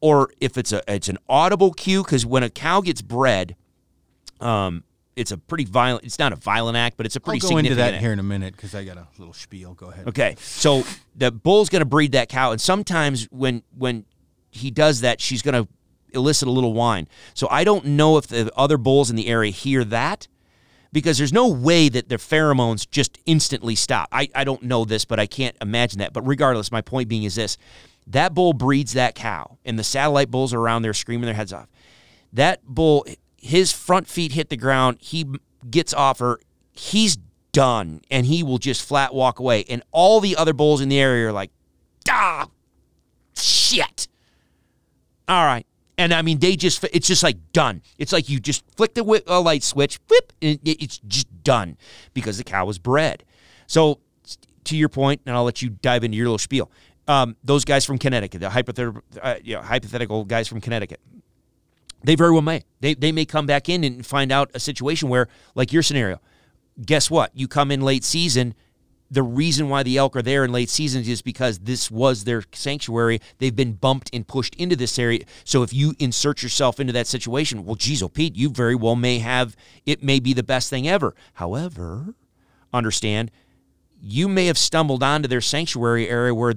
or 0.00 0.30
if 0.40 0.56
it's 0.56 0.72
a 0.72 0.80
it's 0.88 1.08
an 1.08 1.18
audible 1.28 1.72
cue. 1.72 2.02
Cuz 2.02 2.24
when 2.24 2.42
a 2.42 2.48
cow 2.48 2.80
gets 2.80 3.02
bred 3.02 3.56
um 4.40 4.84
it's 5.18 5.32
a 5.32 5.38
pretty 5.38 5.64
violent 5.64 6.04
it's 6.04 6.18
not 6.18 6.32
a 6.32 6.36
violent 6.36 6.76
act 6.76 6.96
but 6.96 7.06
it's 7.06 7.16
a 7.16 7.20
I'll 7.20 7.24
pretty 7.24 7.40
go 7.40 7.48
significant 7.48 7.72
into 7.72 7.82
that 7.82 7.94
act. 7.94 8.02
here 8.02 8.12
in 8.12 8.18
a 8.18 8.22
minute 8.24 8.54
because 8.56 8.74
I 8.74 8.84
got 8.84 8.96
a 8.96 9.06
little 9.18 9.34
spiel. 9.34 9.74
Go 9.74 9.90
ahead. 9.90 10.08
Okay, 10.08 10.36
so 10.38 10.84
the 11.16 11.30
bull's 11.30 11.68
going 11.68 11.80
to 11.80 11.86
breed 11.86 12.12
that 12.12 12.28
cow, 12.28 12.52
and 12.52 12.60
sometimes 12.60 13.24
when 13.30 13.62
when 13.76 14.04
he 14.50 14.70
does 14.70 15.00
that, 15.00 15.20
she's 15.20 15.42
going 15.42 15.64
to 15.64 15.68
elicit 16.12 16.48
a 16.48 16.50
little 16.50 16.72
whine. 16.72 17.08
So 17.34 17.48
I 17.50 17.64
don't 17.64 17.84
know 17.84 18.16
if 18.16 18.28
the 18.28 18.50
other 18.56 18.78
bulls 18.78 19.10
in 19.10 19.16
the 19.16 19.26
area 19.28 19.50
hear 19.50 19.84
that 19.84 20.28
because 20.92 21.18
there's 21.18 21.32
no 21.32 21.48
way 21.48 21.88
that 21.88 22.08
their 22.08 22.18
pheromones 22.18 22.88
just 22.88 23.18
instantly 23.26 23.74
stop. 23.74 24.08
I, 24.10 24.28
I 24.34 24.44
don't 24.44 24.62
know 24.62 24.84
this, 24.84 25.04
but 25.04 25.20
I 25.20 25.26
can't 25.26 25.56
imagine 25.60 25.98
that. 25.98 26.12
But 26.12 26.26
regardless, 26.26 26.72
my 26.72 26.80
point 26.80 27.08
being 27.08 27.24
is 27.24 27.34
this: 27.34 27.58
that 28.06 28.34
bull 28.34 28.52
breeds 28.52 28.94
that 28.94 29.14
cow, 29.14 29.58
and 29.64 29.78
the 29.78 29.84
satellite 29.84 30.30
bulls 30.30 30.54
are 30.54 30.60
around 30.60 30.82
there 30.82 30.94
screaming 30.94 31.26
their 31.26 31.34
heads 31.34 31.52
off. 31.52 31.68
That 32.32 32.64
bull, 32.64 33.06
his 33.40 33.72
front 33.72 34.06
feet 34.08 34.32
hit 34.32 34.48
the 34.48 34.56
ground. 34.56 34.98
He 35.00 35.26
gets 35.70 35.94
off 35.94 36.18
her. 36.18 36.38
He's 36.72 37.18
done, 37.52 38.00
and 38.10 38.26
he 38.26 38.42
will 38.42 38.58
just 38.58 38.82
flat 38.86 39.14
walk 39.14 39.38
away. 39.38 39.64
And 39.68 39.82
all 39.90 40.20
the 40.20 40.36
other 40.36 40.52
bulls 40.52 40.80
in 40.80 40.88
the 40.88 40.98
area 41.00 41.28
are 41.28 41.32
like, 41.32 41.50
ah, 42.08 42.48
shit. 43.36 44.08
All 45.28 45.44
right. 45.44 45.66
And 45.96 46.14
I 46.14 46.22
mean, 46.22 46.38
they 46.38 46.54
just, 46.56 46.84
it's 46.92 47.08
just 47.08 47.22
like 47.22 47.36
done. 47.52 47.82
It's 47.98 48.12
like 48.12 48.28
you 48.28 48.38
just 48.38 48.64
flick 48.76 48.94
the 48.94 49.00
wi- 49.00 49.22
uh, 49.26 49.40
light 49.40 49.62
switch, 49.64 49.98
whip, 50.08 50.32
and 50.40 50.58
it- 50.64 50.82
it's 50.82 50.98
just 51.08 51.26
done 51.42 51.76
because 52.14 52.38
the 52.38 52.44
cow 52.44 52.64
was 52.66 52.78
bred. 52.78 53.24
So, 53.66 53.98
to 54.64 54.76
your 54.76 54.88
point, 54.88 55.22
and 55.26 55.34
I'll 55.34 55.44
let 55.44 55.60
you 55.62 55.70
dive 55.70 56.04
into 56.04 56.16
your 56.16 56.26
little 56.26 56.38
spiel. 56.38 56.70
Um, 57.08 57.36
those 57.42 57.64
guys 57.64 57.84
from 57.84 57.98
Connecticut, 57.98 58.40
the 58.40 59.02
uh, 59.22 59.34
you 59.42 59.54
know, 59.56 59.62
hypothetical 59.62 60.24
guys 60.24 60.46
from 60.46 60.60
Connecticut, 60.60 61.00
they 62.02 62.14
very 62.14 62.32
well 62.32 62.42
may. 62.42 62.62
They, 62.80 62.94
they 62.94 63.12
may 63.12 63.24
come 63.24 63.46
back 63.46 63.68
in 63.68 63.84
and 63.84 64.04
find 64.04 64.30
out 64.30 64.50
a 64.54 64.60
situation 64.60 65.08
where, 65.08 65.28
like 65.54 65.72
your 65.72 65.82
scenario, 65.82 66.20
guess 66.84 67.10
what? 67.10 67.30
You 67.34 67.48
come 67.48 67.70
in 67.70 67.80
late 67.80 68.04
season. 68.04 68.54
The 69.10 69.22
reason 69.22 69.68
why 69.70 69.82
the 69.82 69.96
elk 69.96 70.16
are 70.16 70.22
there 70.22 70.44
in 70.44 70.52
late 70.52 70.68
season 70.68 71.02
is 71.02 71.22
because 71.22 71.60
this 71.60 71.90
was 71.90 72.24
their 72.24 72.44
sanctuary. 72.52 73.20
They've 73.38 73.56
been 73.56 73.72
bumped 73.72 74.10
and 74.12 74.26
pushed 74.26 74.54
into 74.56 74.76
this 74.76 74.98
area. 74.98 75.24
So 75.44 75.62
if 75.62 75.72
you 75.72 75.94
insert 75.98 76.42
yourself 76.42 76.78
into 76.78 76.92
that 76.92 77.06
situation, 77.06 77.64
well, 77.64 77.74
geez, 77.74 78.02
oh, 78.02 78.08
Pete, 78.08 78.36
you 78.36 78.50
very 78.50 78.74
well 78.74 78.96
may 78.96 79.18
have, 79.20 79.56
it 79.86 80.02
may 80.02 80.20
be 80.20 80.34
the 80.34 80.42
best 80.42 80.68
thing 80.68 80.86
ever. 80.86 81.14
However, 81.34 82.14
understand, 82.72 83.30
you 84.00 84.28
may 84.28 84.46
have 84.46 84.58
stumbled 84.58 85.02
onto 85.02 85.26
their 85.26 85.40
sanctuary 85.40 86.08
area 86.08 86.34
where 86.34 86.54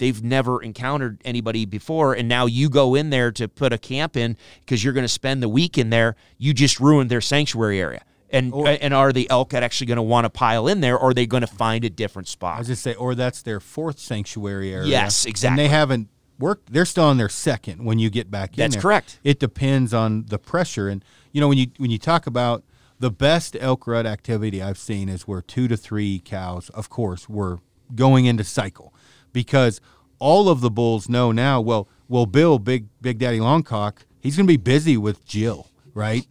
they've 0.00 0.22
never 0.24 0.60
encountered 0.60 1.20
anybody 1.24 1.64
before 1.64 2.14
and 2.14 2.28
now 2.28 2.46
you 2.46 2.68
go 2.68 2.96
in 2.96 3.10
there 3.10 3.30
to 3.30 3.46
put 3.46 3.72
a 3.72 3.78
camp 3.78 4.16
in 4.16 4.36
because 4.60 4.82
you're 4.82 4.92
going 4.92 5.04
to 5.04 5.08
spend 5.08 5.40
the 5.40 5.48
week 5.48 5.78
in 5.78 5.90
there 5.90 6.16
you 6.38 6.52
just 6.52 6.80
ruined 6.80 7.08
their 7.08 7.20
sanctuary 7.20 7.78
area 7.78 8.02
And 8.32 8.52
and 8.54 8.94
are 8.94 9.12
the 9.12 9.28
elk 9.30 9.54
actually 9.54 9.86
going 9.88 9.96
to 9.96 10.02
want 10.02 10.24
to 10.24 10.30
pile 10.30 10.68
in 10.68 10.80
there, 10.80 10.96
or 10.96 11.10
are 11.10 11.14
they 11.14 11.26
going 11.26 11.40
to 11.40 11.48
find 11.48 11.84
a 11.84 11.90
different 11.90 12.28
spot. 12.28 12.56
I 12.56 12.58
was 12.60 12.68
just 12.68 12.82
say, 12.82 12.94
or 12.94 13.14
that's 13.14 13.42
their 13.42 13.60
fourth 13.60 13.98
sanctuary 13.98 14.72
area. 14.72 14.88
Yes, 14.88 15.26
exactly 15.26 15.48
And 15.48 15.58
they 15.58 15.74
haven't 15.74 16.08
worked. 16.38 16.72
They're 16.72 16.84
still 16.84 17.04
on 17.04 17.16
their 17.16 17.28
second 17.28 17.84
when 17.84 17.98
you 17.98 18.08
get 18.08 18.30
back 18.30 18.50
in. 18.50 18.56
That's 18.58 18.76
there. 18.76 18.82
correct. 18.82 19.18
It 19.24 19.40
depends 19.40 19.92
on 19.92 20.26
the 20.26 20.38
pressure, 20.38 20.88
and 20.88 21.04
you 21.32 21.40
know 21.40 21.48
when 21.48 21.58
you 21.58 21.68
when 21.78 21.90
you 21.90 21.98
talk 21.98 22.26
about 22.26 22.62
the 23.00 23.10
best 23.10 23.56
elk 23.58 23.86
rut 23.86 24.06
activity 24.06 24.62
I've 24.62 24.78
seen 24.78 25.08
is 25.08 25.26
where 25.26 25.42
two 25.42 25.66
to 25.68 25.76
three 25.76 26.20
cows, 26.24 26.68
of 26.70 26.88
course, 26.88 27.28
were 27.28 27.58
going 27.94 28.26
into 28.26 28.44
cycle, 28.44 28.94
because 29.32 29.80
all 30.18 30.48
of 30.48 30.60
the 30.60 30.70
bulls 30.70 31.08
know 31.08 31.32
now. 31.32 31.60
Well, 31.60 31.88
well, 32.08 32.26
Bill, 32.26 32.58
big 32.58 32.86
Big 33.00 33.18
Daddy 33.18 33.38
Longcock, 33.38 33.98
he's 34.20 34.36
going 34.36 34.46
to 34.46 34.52
be 34.52 34.56
busy 34.56 34.96
with 34.96 35.24
Jill, 35.26 35.68
right? 35.94 36.26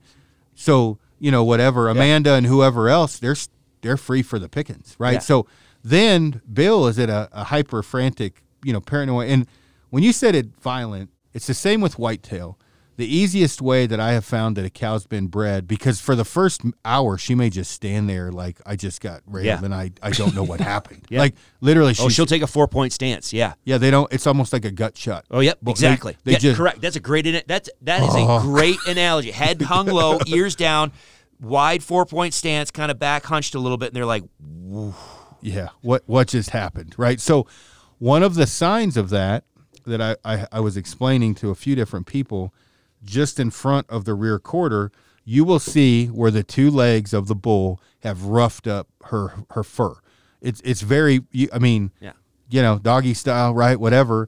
So 0.55 0.99
you 1.19 1.31
know 1.31 1.43
whatever 1.43 1.89
Amanda 1.89 2.34
and 2.34 2.45
whoever 2.45 2.89
else, 2.89 3.19
they're 3.19 3.35
they're 3.81 3.97
free 3.97 4.21
for 4.21 4.39
the 4.39 4.49
pickings, 4.49 4.95
right? 4.99 5.13
Yeah. 5.13 5.19
So 5.19 5.47
then 5.84 6.41
Bill 6.51 6.88
is 6.88 6.99
at 6.99 7.09
a, 7.09 7.30
a 7.31 7.45
hyper 7.45 7.81
frantic, 7.81 8.43
you 8.63 8.73
know, 8.73 8.81
paranoid. 8.81 9.30
And 9.30 9.47
when 9.89 10.03
you 10.03 10.11
said 10.13 10.35
it 10.35 10.47
violent, 10.61 11.09
it's 11.34 11.47
the 11.47 11.53
same 11.53 11.81
with 11.81 11.97
whitetail. 11.97 12.57
The 12.99 13.07
easiest 13.07 13.61
way 13.61 13.85
that 13.88 13.99
I 13.99 14.11
have 14.11 14.26
found 14.26 14.57
that 14.57 14.65
a 14.65 14.69
cow's 14.69 15.07
been 15.07 15.27
bred, 15.27 15.67
because 15.69 16.01
for 16.01 16.15
the 16.17 16.26
first 16.26 16.61
hour 16.84 17.17
she 17.17 17.34
may 17.34 17.49
just 17.49 17.71
stand 17.71 18.09
there 18.09 18.30
like 18.30 18.59
I 18.65 18.76
just 18.76 18.99
got 18.99 19.21
railed 19.26 19.45
Yeah. 19.45 19.63
and 19.63 19.73
I, 19.73 19.91
I 20.03 20.09
don't 20.09 20.35
know 20.35 20.43
what 20.43 20.59
happened. 20.59 21.05
Yeah. 21.09 21.19
Like 21.19 21.35
literally, 21.61 21.95
Oh, 21.97 22.09
she'll 22.09 22.26
take 22.26 22.41
a 22.41 22.47
four 22.47 22.67
point 22.67 22.91
stance. 22.91 23.31
Yeah. 23.31 23.53
yeah. 23.63 23.77
They 23.77 23.89
don't. 23.89 24.11
It's 24.11 24.27
almost 24.27 24.51
like 24.51 24.65
a 24.65 24.71
gut 24.71 24.97
shot. 24.97 25.23
Oh, 25.31 25.39
yep, 25.39 25.59
But 25.61 25.71
exactly. 25.71 26.17
They, 26.26 26.34
yeah, 26.34 26.38
just 26.39 26.57
correct. 26.57 26.81
That's 26.81 26.97
a 26.97 26.99
great. 26.99 27.23
That's 27.47 27.69
that 27.84 28.03
is 28.03 28.09
Oh. 28.11 28.38
a 28.39 28.41
great 28.41 28.77
analogy. 28.85 29.31
Head 29.31 29.61
hung 29.73 29.85
low, 29.88 30.19
ears 30.27 30.55
down, 30.57 30.91
wide 31.39 31.81
four 31.84 32.05
point 32.05 32.34
stance, 32.34 32.69
kind 32.69 32.91
of 32.91 32.99
back 32.99 33.23
hunched 33.23 33.55
a 33.55 33.59
little 33.59 33.77
bit, 33.77 33.88
and 33.88 33.95
they're 33.95 34.05
like, 34.05 34.23
yeah 35.41 35.69
what 35.81 36.03
what 36.05 36.27
just 36.27 36.49
happened 36.49 36.93
right 36.97 37.19
so 37.21 37.47
one 37.97 38.23
of 38.23 38.35
the 38.35 38.45
signs 38.45 38.97
of 38.97 39.09
that 39.09 39.45
that 39.85 40.01
I, 40.01 40.15
I 40.26 40.45
i 40.51 40.59
was 40.59 40.76
explaining 40.76 41.34
to 41.35 41.49
a 41.49 41.55
few 41.55 41.76
different 41.76 42.05
people 42.07 42.53
just 43.03 43.39
in 43.39 43.49
front 43.51 43.89
of 43.89 44.05
the 44.05 44.13
rear 44.13 44.39
quarter 44.39 44.91
you 45.26 45.43
will 45.43 45.59
see 45.59 46.07
where 46.07 46.31
the 46.31 46.43
two 46.43 46.71
legs 46.71 47.13
of 47.13 47.27
the 47.27 47.35
bull 47.35 47.80
have 47.99 48.23
roughed 48.23 48.67
up 48.67 48.88
her 49.05 49.34
her 49.51 49.63
fur 49.63 49.95
it's 50.41 50.61
it's 50.63 50.81
very 50.81 51.21
i 51.53 51.59
mean 51.59 51.91
Yeah. 51.99 52.13
you 52.49 52.61
know 52.61 52.80
doggy 52.80 53.13
style 53.13 53.53
right 53.53 53.80
whatever 53.80 54.27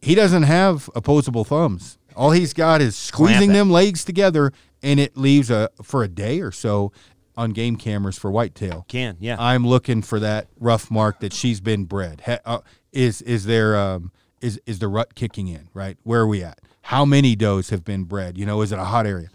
He- 0.00 0.14
doesn't 0.14 0.44
have 0.44 0.88
opposable 0.94 1.44
thumbs 1.44 1.98
all 2.16 2.30
he's 2.32 2.52
got 2.52 2.80
is 2.80 2.96
squeezing 2.96 3.52
them 3.52 3.70
legs 3.70 4.04
together 4.04 4.52
and 4.82 4.98
it 5.00 5.16
leaves 5.16 5.50
a 5.50 5.70
for 5.82 6.02
a 6.02 6.08
day 6.08 6.40
or 6.40 6.52
so 6.52 6.92
on 7.36 7.50
game 7.52 7.76
cameras 7.76 8.18
for 8.18 8.30
whitetail 8.30 8.84
can 8.88 9.16
yeah. 9.20 9.36
I'm 9.38 9.66
looking 9.66 10.02
for 10.02 10.20
that 10.20 10.48
rough 10.60 10.90
mark 10.90 11.20
that 11.20 11.32
she's 11.32 11.60
been 11.62 11.84
bred. 11.84 12.20
Ha, 12.26 12.38
uh, 12.44 12.58
is 12.92 13.22
is 13.22 13.46
there 13.46 13.74
um, 13.76 14.12
is 14.42 14.60
is 14.66 14.80
the 14.80 14.88
rut 14.88 15.14
kicking 15.14 15.48
in? 15.48 15.68
Right, 15.72 15.96
where 16.02 16.20
are 16.20 16.26
we 16.26 16.44
at? 16.44 16.58
How 16.82 17.04
many 17.04 17.34
does 17.36 17.70
have 17.70 17.84
been 17.84 18.04
bred? 18.04 18.36
You 18.36 18.46
know, 18.46 18.60
is 18.62 18.72
it 18.72 18.78
a 18.78 18.84
hot 18.84 19.06
area? 19.06 19.28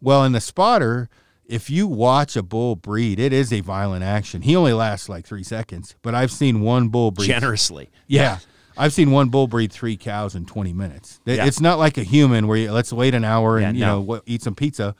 Well, 0.00 0.24
in 0.24 0.32
the 0.32 0.40
spotter, 0.40 1.08
if 1.46 1.70
you 1.70 1.86
watch 1.86 2.36
a 2.36 2.42
bull 2.42 2.76
breed, 2.76 3.18
it 3.18 3.32
is 3.32 3.52
a 3.52 3.60
violent 3.60 4.04
action. 4.04 4.42
He 4.42 4.56
only 4.56 4.72
lasts 4.72 5.08
like 5.08 5.26
three 5.26 5.42
seconds, 5.42 5.96
but 6.02 6.14
I've 6.14 6.32
seen 6.32 6.60
one 6.60 6.88
bull 6.88 7.10
breed. 7.10 7.26
Generously. 7.26 7.90
Yeah. 8.06 8.38
I've 8.76 8.92
seen 8.92 9.10
one 9.10 9.28
bull 9.28 9.48
breed 9.48 9.72
three 9.72 9.96
cows 9.96 10.34
in 10.34 10.46
20 10.46 10.72
minutes. 10.72 11.20
Yeah. 11.24 11.46
It's 11.46 11.60
not 11.60 11.78
like 11.78 11.98
a 11.98 12.02
human 12.02 12.46
where 12.46 12.56
you, 12.56 12.72
let's 12.72 12.92
wait 12.92 13.14
an 13.14 13.24
hour 13.24 13.58
and, 13.58 13.76
Yeah, 13.76 13.96
you 13.96 14.04
know, 14.06 14.22
eat 14.26 14.42
some 14.42 14.54
pizza. 14.54 14.94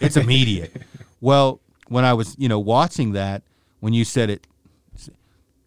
It's 0.00 0.16
immediate. 0.16 0.74
well, 1.20 1.60
when 1.88 2.04
I 2.04 2.14
was, 2.14 2.34
you 2.38 2.48
know, 2.48 2.58
watching 2.58 3.12
that, 3.12 3.42
when 3.80 3.92
you 3.92 4.04
said 4.04 4.30
it, 4.30 4.46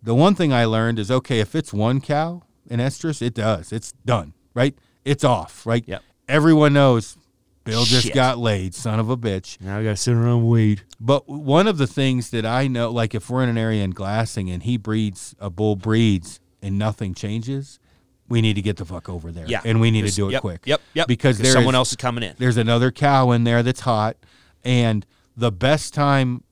the 0.02 0.16
one 0.16 0.36
thing 0.36 0.52
I 0.52 0.66
learned 0.66 1.00
is 1.00 1.10
okay, 1.10 1.40
if 1.40 1.56
it's 1.56 1.72
one 1.72 2.02
cow 2.02 2.44
in 2.70 2.80
estrus, 2.80 3.22
it 3.22 3.34
does. 3.34 3.72
It's 3.72 3.94
done, 4.06 4.34
right? 4.54 4.76
It's 5.06 5.24
off, 5.24 5.66
right? 5.66 5.84
Yep. 5.86 6.02
Everyone 6.28 6.74
knows 6.74 7.18
Bill 7.64 7.84
just 7.84 8.08
Shit. 8.08 8.14
got 8.14 8.38
laid, 8.38 8.76
son 8.76 9.00
of 9.00 9.10
a 9.10 9.18
bitch. 9.18 9.60
Now 9.62 9.80
I 9.80 9.84
got 9.84 9.92
to 9.92 9.96
sit 9.96 10.14
around 10.14 10.40
and 10.40 10.50
wait. 10.50 10.84
But 11.00 11.28
one 11.28 11.68
of 11.68 11.78
the 11.78 11.88
things 11.88 12.30
that 12.32 12.46
I 12.46 12.68
know, 12.68 12.92
like 12.92 13.16
if 13.16 13.30
we're 13.30 13.44
in 13.44 13.50
an 13.50 13.58
area 13.58 13.84
in 13.84 13.92
glassing 13.92 14.50
and 14.50 14.64
he 14.64 14.78
breeds, 14.78 15.36
a 15.40 15.50
bull 15.50 15.76
breeds 15.76 16.40
and 16.62 16.78
nothing 16.78 17.14
changes, 17.14 17.80
we 18.28 18.42
need 18.42 18.56
to 18.56 18.62
get 18.62 18.78
the 18.78 18.86
fuck 18.86 19.10
over 19.10 19.32
there. 19.32 19.46
Yeah. 19.48 19.62
And 19.64 19.80
we 19.80 19.92
need 19.92 20.06
to 20.08 20.14
do 20.14 20.30
it 20.30 20.34
yep, 20.34 20.42
quick. 20.42 20.62
Yep. 20.66 20.82
Yep. 20.94 21.08
Because 21.08 21.38
there 21.38 21.52
someone 21.52 21.76
else 21.76 21.92
is 21.92 21.98
coming 21.98 22.24
in. 22.24 22.36
There's 22.38 22.58
another 22.58 22.92
cow 22.92 23.32
in 23.32 23.44
there 23.44 23.64
that's 23.64 23.82
hot. 23.82 24.18
And 24.64 25.06
the 25.36 25.52
best 25.52 25.94
time, 25.94 26.44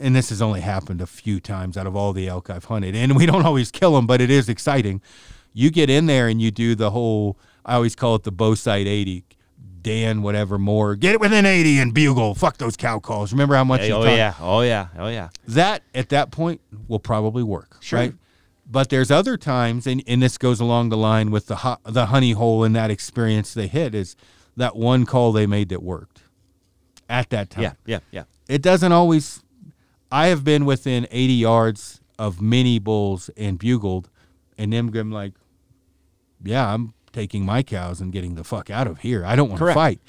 and 0.00 0.14
this 0.14 0.30
has 0.30 0.42
only 0.42 0.60
happened 0.60 1.00
a 1.00 1.06
few 1.06 1.40
times 1.40 1.76
out 1.76 1.86
of 1.86 1.96
all 1.96 2.12
the 2.12 2.28
elk 2.28 2.50
I've 2.50 2.64
hunted, 2.64 2.94
and 2.94 3.16
we 3.16 3.26
don't 3.26 3.44
always 3.46 3.70
kill 3.70 3.94
them, 3.94 4.06
but 4.06 4.20
it 4.20 4.30
is 4.30 4.48
exciting. 4.48 5.00
You 5.58 5.70
get 5.70 5.90
in 5.90 6.06
there 6.06 6.28
and 6.28 6.40
you 6.40 6.50
do 6.50 6.74
the 6.76 6.90
whole, 6.90 7.36
I 7.64 7.74
always 7.74 7.96
call 7.96 8.14
it 8.14 8.22
the 8.22 8.30
bow 8.30 8.54
sight 8.54 8.86
80. 8.86 9.24
Dan, 9.82 10.22
whatever 10.22 10.58
more, 10.58 10.94
get 10.96 11.14
it 11.14 11.20
within 11.20 11.46
80 11.46 11.78
and 11.78 11.94
bugle. 11.94 12.34
Fuck 12.34 12.58
those 12.58 12.76
cow 12.76 12.98
calls. 12.98 13.32
Remember 13.32 13.54
how 13.56 13.64
much 13.64 13.80
Hey, 13.82 13.88
you 13.88 13.94
oh 13.94 14.04
talked- 14.04 14.16
yeah. 14.16 14.34
Oh 14.40 14.60
yeah. 14.60 14.88
Oh 14.98 15.08
yeah. 15.08 15.28
that 15.48 15.82
at 15.94 16.10
that 16.10 16.30
point 16.30 16.60
will 16.88 16.98
probably 17.00 17.42
work, 17.42 17.76
Sure. 17.80 17.98
right? 17.98 18.14
But 18.70 18.90
there's 18.90 19.10
other 19.10 19.36
times, 19.36 19.86
and, 19.86 20.02
and 20.06 20.20
this 20.22 20.36
goes 20.36 20.60
along 20.60 20.90
the 20.90 20.96
line 20.96 21.30
with 21.30 21.46
the 21.46 21.56
ho- 21.56 21.78
the 21.84 22.06
honey 22.06 22.32
hole 22.32 22.64
and 22.64 22.76
that 22.76 22.90
experience 22.90 23.54
they 23.54 23.66
hit 23.66 23.94
is 23.94 24.14
that 24.56 24.76
one 24.76 25.06
call 25.06 25.32
they 25.32 25.46
made 25.46 25.70
that 25.70 25.82
worked 25.82 26.22
at 27.08 27.30
that 27.30 27.50
time. 27.50 27.62
Yeah. 27.62 27.72
Yeah. 27.86 27.98
Yeah. 28.10 28.24
It 28.48 28.62
doesn't 28.62 28.92
always. 28.92 29.42
I 30.12 30.26
have 30.28 30.44
been 30.44 30.64
within 30.66 31.06
80 31.10 31.32
yards 31.34 32.00
of 32.18 32.40
many 32.42 32.78
bulls 32.78 33.30
and 33.36 33.58
bugled, 33.58 34.10
and 34.58 34.72
them 34.72 34.90
going 34.90 35.10
like, 35.10 35.32
"Yeah, 36.44 36.72
I'm 36.74 36.94
taking 37.12 37.44
my 37.44 37.62
cows 37.62 38.00
and 38.00 38.12
getting 38.12 38.34
the 38.34 38.44
fuck 38.44 38.70
out 38.70 38.86
of 38.86 39.00
here. 39.00 39.24
I 39.24 39.36
don't 39.36 39.48
want 39.48 39.60
to 39.60 39.74
fight." 39.74 40.00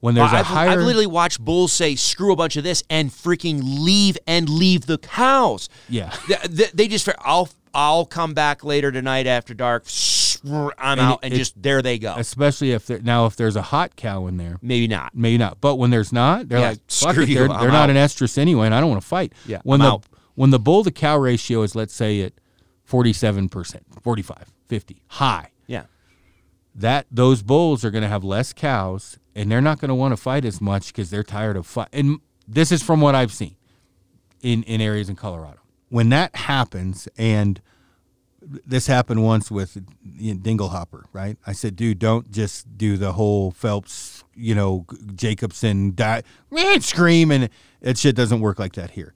When 0.00 0.14
there's 0.14 0.30
Well, 0.30 0.36
a 0.36 0.38
I've, 0.40 0.46
higher, 0.46 0.68
I've 0.70 0.78
literally 0.78 1.08
watched 1.08 1.40
bulls 1.40 1.72
say 1.72 1.96
screw 1.96 2.32
a 2.32 2.36
bunch 2.36 2.56
of 2.56 2.62
this 2.62 2.84
and 2.88 3.10
freaking 3.10 3.60
leave 3.64 4.16
and 4.28 4.48
leave 4.48 4.86
the 4.86 4.96
cows. 4.98 5.68
yeah. 5.88 6.14
They, 6.28 6.36
they- 6.48 6.70
they 6.74 6.88
just 6.88 7.08
I'll 7.20 7.48
I'll 7.74 8.06
come 8.06 8.32
back 8.32 8.62
later 8.62 8.92
tonight 8.92 9.26
after 9.26 9.54
dark. 9.54 9.84
I'm 10.44 10.70
And 10.78 11.00
out 11.00 11.14
it- 11.14 11.26
and 11.26 11.34
just 11.34 11.60
there 11.60 11.82
they 11.82 11.98
go. 11.98 12.14
Especially 12.16 12.70
if 12.70 12.86
there, 12.86 13.00
now 13.00 13.26
if 13.26 13.34
there's 13.34 13.56
a 13.56 13.62
hot 13.62 13.96
cow 13.96 14.28
in 14.28 14.36
there, 14.36 14.58
Maybe 14.62 14.86
not. 14.86 15.16
maybe 15.16 15.36
not. 15.36 15.60
But 15.60 15.76
when 15.76 15.90
there's 15.90 16.12
not, 16.12 16.48
they're 16.48 16.60
Yeah, 16.60 16.68
like, 16.70 16.78
fuck 16.88 17.10
screw 17.14 17.24
it, 17.24 17.28
you, 17.30 17.34
they're, 17.34 17.48
they're 17.48 17.72
not 17.72 17.74
out. 17.74 17.90
an 17.90 17.96
estrus 17.96 18.38
anyway, 18.38 18.66
and 18.66 18.74
I 18.76 18.80
don't 18.80 18.90
want 18.90 19.02
to 19.02 19.08
fight. 19.08 19.32
Yeah, 19.46 19.58
when 19.64 19.80
I'm 19.80 19.86
the 19.86 19.92
out. 19.94 20.04
when 20.36 20.50
the 20.50 20.60
bull 20.60 20.84
to 20.84 20.92
cow 20.92 21.18
ratio 21.18 21.62
is 21.62 21.74
let's 21.74 21.92
say 21.92 22.20
at 22.20 22.34
47%, 22.88 23.80
45, 24.00 24.44
50, 24.68 25.02
high. 25.08 25.50
Yeah. 25.66 25.84
That 26.74 27.06
those 27.10 27.42
bulls 27.42 27.84
are 27.84 27.90
going 27.90 28.02
to 28.02 28.08
have 28.08 28.24
less 28.24 28.52
cows 28.52 29.18
and 29.34 29.50
they're 29.50 29.60
not 29.60 29.80
going 29.80 29.88
to 29.88 29.94
want 29.94 30.12
to 30.12 30.16
fight 30.16 30.44
as 30.44 30.60
much 30.60 30.92
cuz 30.94 31.10
they're 31.10 31.24
tired 31.24 31.56
of 31.56 31.66
fight. 31.66 31.88
And 31.92 32.20
this 32.46 32.70
is 32.70 32.82
from 32.82 33.00
what 33.00 33.14
I've 33.14 33.32
seen 33.32 33.56
in 34.42 34.62
in 34.64 34.80
areas 34.80 35.08
in 35.08 35.16
Colorado. 35.16 35.58
When 35.88 36.10
that 36.10 36.36
happens 36.36 37.08
and 37.16 37.60
this 38.40 38.86
happened 38.86 39.24
once 39.24 39.50
with 39.50 39.84
Dinglehopper, 40.06 41.04
right? 41.12 41.36
I 41.46 41.52
said, 41.52 41.76
dude, 41.76 41.98
don't 41.98 42.30
just 42.30 42.78
do 42.78 42.96
the 42.96 43.12
whole 43.12 43.50
Phelps, 43.50 44.24
you 44.34 44.54
know, 44.54 44.86
Jacobson 45.14 45.94
die, 45.94 46.22
scream, 46.80 47.30
and 47.30 47.50
that 47.80 47.98
shit 47.98 48.14
doesn't 48.14 48.40
work 48.40 48.58
like 48.58 48.74
that 48.74 48.92
here. 48.92 49.12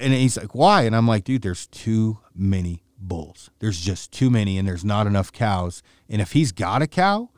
And 0.00 0.12
he's 0.12 0.36
like, 0.36 0.54
why? 0.54 0.82
And 0.82 0.96
I'm 0.96 1.06
like, 1.06 1.24
dude, 1.24 1.42
there's 1.42 1.66
too 1.68 2.18
many 2.34 2.81
bulls. 3.02 3.50
There's 3.58 3.80
just 3.80 4.12
too 4.12 4.30
many, 4.30 4.58
and 4.58 4.66
there's 4.66 4.84
not 4.84 5.06
enough 5.06 5.32
cows. 5.32 5.82
And 6.08 6.20
if 6.20 6.32
he's 6.32 6.52
got 6.52 6.82
a 6.82 6.86
cow, 6.86 7.30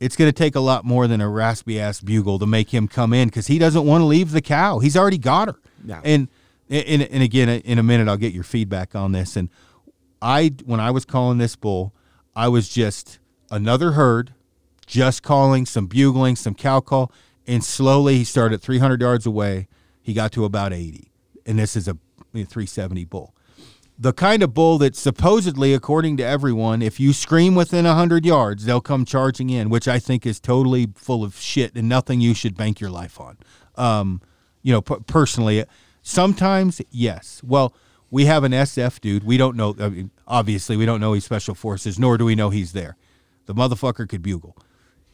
it's 0.00 0.16
going 0.16 0.28
to 0.28 0.36
take 0.36 0.54
a 0.54 0.60
lot 0.60 0.84
more 0.84 1.06
than 1.06 1.20
a 1.20 1.28
raspy 1.28 1.80
ass 1.80 2.00
bugle 2.00 2.38
to 2.38 2.46
make 2.46 2.72
him 2.72 2.88
come 2.88 3.12
in 3.12 3.28
because 3.28 3.46
he 3.46 3.58
doesn't 3.58 3.84
want 3.84 4.02
to 4.02 4.06
leave 4.06 4.30
the 4.30 4.42
cow. 4.42 4.78
He's 4.78 4.96
already 4.96 5.18
got 5.18 5.48
her. 5.48 5.56
Yeah. 5.84 6.00
And, 6.04 6.28
and 6.68 7.02
and 7.02 7.22
again, 7.22 7.48
in 7.48 7.78
a 7.78 7.82
minute, 7.82 8.08
I'll 8.08 8.16
get 8.16 8.32
your 8.32 8.44
feedback 8.44 8.94
on 8.94 9.12
this. 9.12 9.36
And 9.36 9.48
I, 10.20 10.52
when 10.64 10.80
I 10.80 10.90
was 10.90 11.04
calling 11.04 11.38
this 11.38 11.56
bull, 11.56 11.94
I 12.34 12.48
was 12.48 12.68
just 12.68 13.18
another 13.50 13.92
herd, 13.92 14.34
just 14.86 15.22
calling 15.22 15.64
some 15.64 15.86
bugling, 15.86 16.36
some 16.36 16.54
cow 16.54 16.80
call, 16.80 17.12
and 17.46 17.62
slowly 17.62 18.18
he 18.18 18.24
started 18.24 18.60
300 18.60 19.00
yards 19.00 19.26
away. 19.26 19.68
He 20.02 20.12
got 20.12 20.32
to 20.32 20.44
about 20.44 20.72
80, 20.72 21.10
and 21.46 21.58
this 21.58 21.76
is 21.76 21.88
a 21.88 21.96
370 22.32 23.04
bull 23.04 23.34
the 23.98 24.12
kind 24.12 24.42
of 24.42 24.52
bull 24.52 24.78
that 24.78 24.94
supposedly, 24.94 25.72
according 25.72 26.18
to 26.18 26.24
everyone, 26.24 26.82
if 26.82 27.00
you 27.00 27.12
scream 27.12 27.54
within 27.54 27.84
100 27.84 28.26
yards, 28.26 28.64
they'll 28.64 28.80
come 28.80 29.04
charging 29.04 29.48
in, 29.50 29.70
which 29.70 29.88
I 29.88 29.98
think 29.98 30.26
is 30.26 30.38
totally 30.38 30.88
full 30.94 31.24
of 31.24 31.36
shit 31.36 31.74
and 31.74 31.88
nothing 31.88 32.20
you 32.20 32.34
should 32.34 32.56
bank 32.56 32.80
your 32.80 32.90
life 32.90 33.18
on. 33.20 33.38
Um, 33.76 34.20
you 34.62 34.72
know, 34.72 34.82
p- 34.82 34.96
personally, 35.06 35.64
sometimes, 36.02 36.82
yes. 36.90 37.40
Well, 37.42 37.74
we 38.10 38.26
have 38.26 38.44
an 38.44 38.52
SF 38.52 39.00
dude. 39.00 39.24
We 39.24 39.36
don't 39.36 39.56
know, 39.56 39.74
I 39.80 39.88
mean, 39.88 40.10
obviously, 40.26 40.76
we 40.76 40.84
don't 40.84 41.00
know 41.00 41.14
he's 41.14 41.24
special 41.24 41.54
forces, 41.54 41.98
nor 41.98 42.18
do 42.18 42.24
we 42.26 42.34
know 42.34 42.50
he's 42.50 42.72
there. 42.72 42.96
The 43.46 43.54
motherfucker 43.54 44.08
could 44.08 44.22
bugle. 44.22 44.56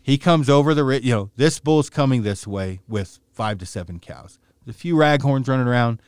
He 0.02 0.18
comes 0.18 0.50
over 0.50 0.74
the, 0.74 0.84
you 1.02 1.14
know, 1.14 1.30
this 1.36 1.60
bull's 1.60 1.88
coming 1.88 2.22
this 2.22 2.46
way 2.46 2.80
with 2.88 3.20
five 3.32 3.58
to 3.58 3.66
seven 3.66 4.00
cows. 4.00 4.40
There's 4.64 4.74
a 4.74 4.78
few 4.78 4.96
raghorns 4.96 5.48
running 5.48 5.68
around. 5.68 6.02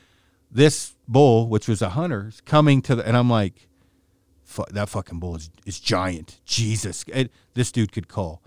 This 0.51 0.94
bull, 1.09 1.48
which 1.48 1.68
was 1.68 1.82
a 1.82 1.90
hunter, 1.90 2.32
coming 2.44 2.82
to 2.82 2.94
the, 2.97 3.06
and 3.06 3.16
I'm 3.16 3.28
like, 3.31 3.68
"Fu- 4.43 4.64
that 4.70 4.89
fucking 4.89 5.18
bull 5.20 5.36
is, 5.36 5.51
is 5.66 5.78
giant. 5.81 6.40
Jesus, 6.44 7.05
It- 7.09 7.31
this 7.55 7.70
dude 7.72 7.93
could 7.93 8.09
call. 8.09 8.43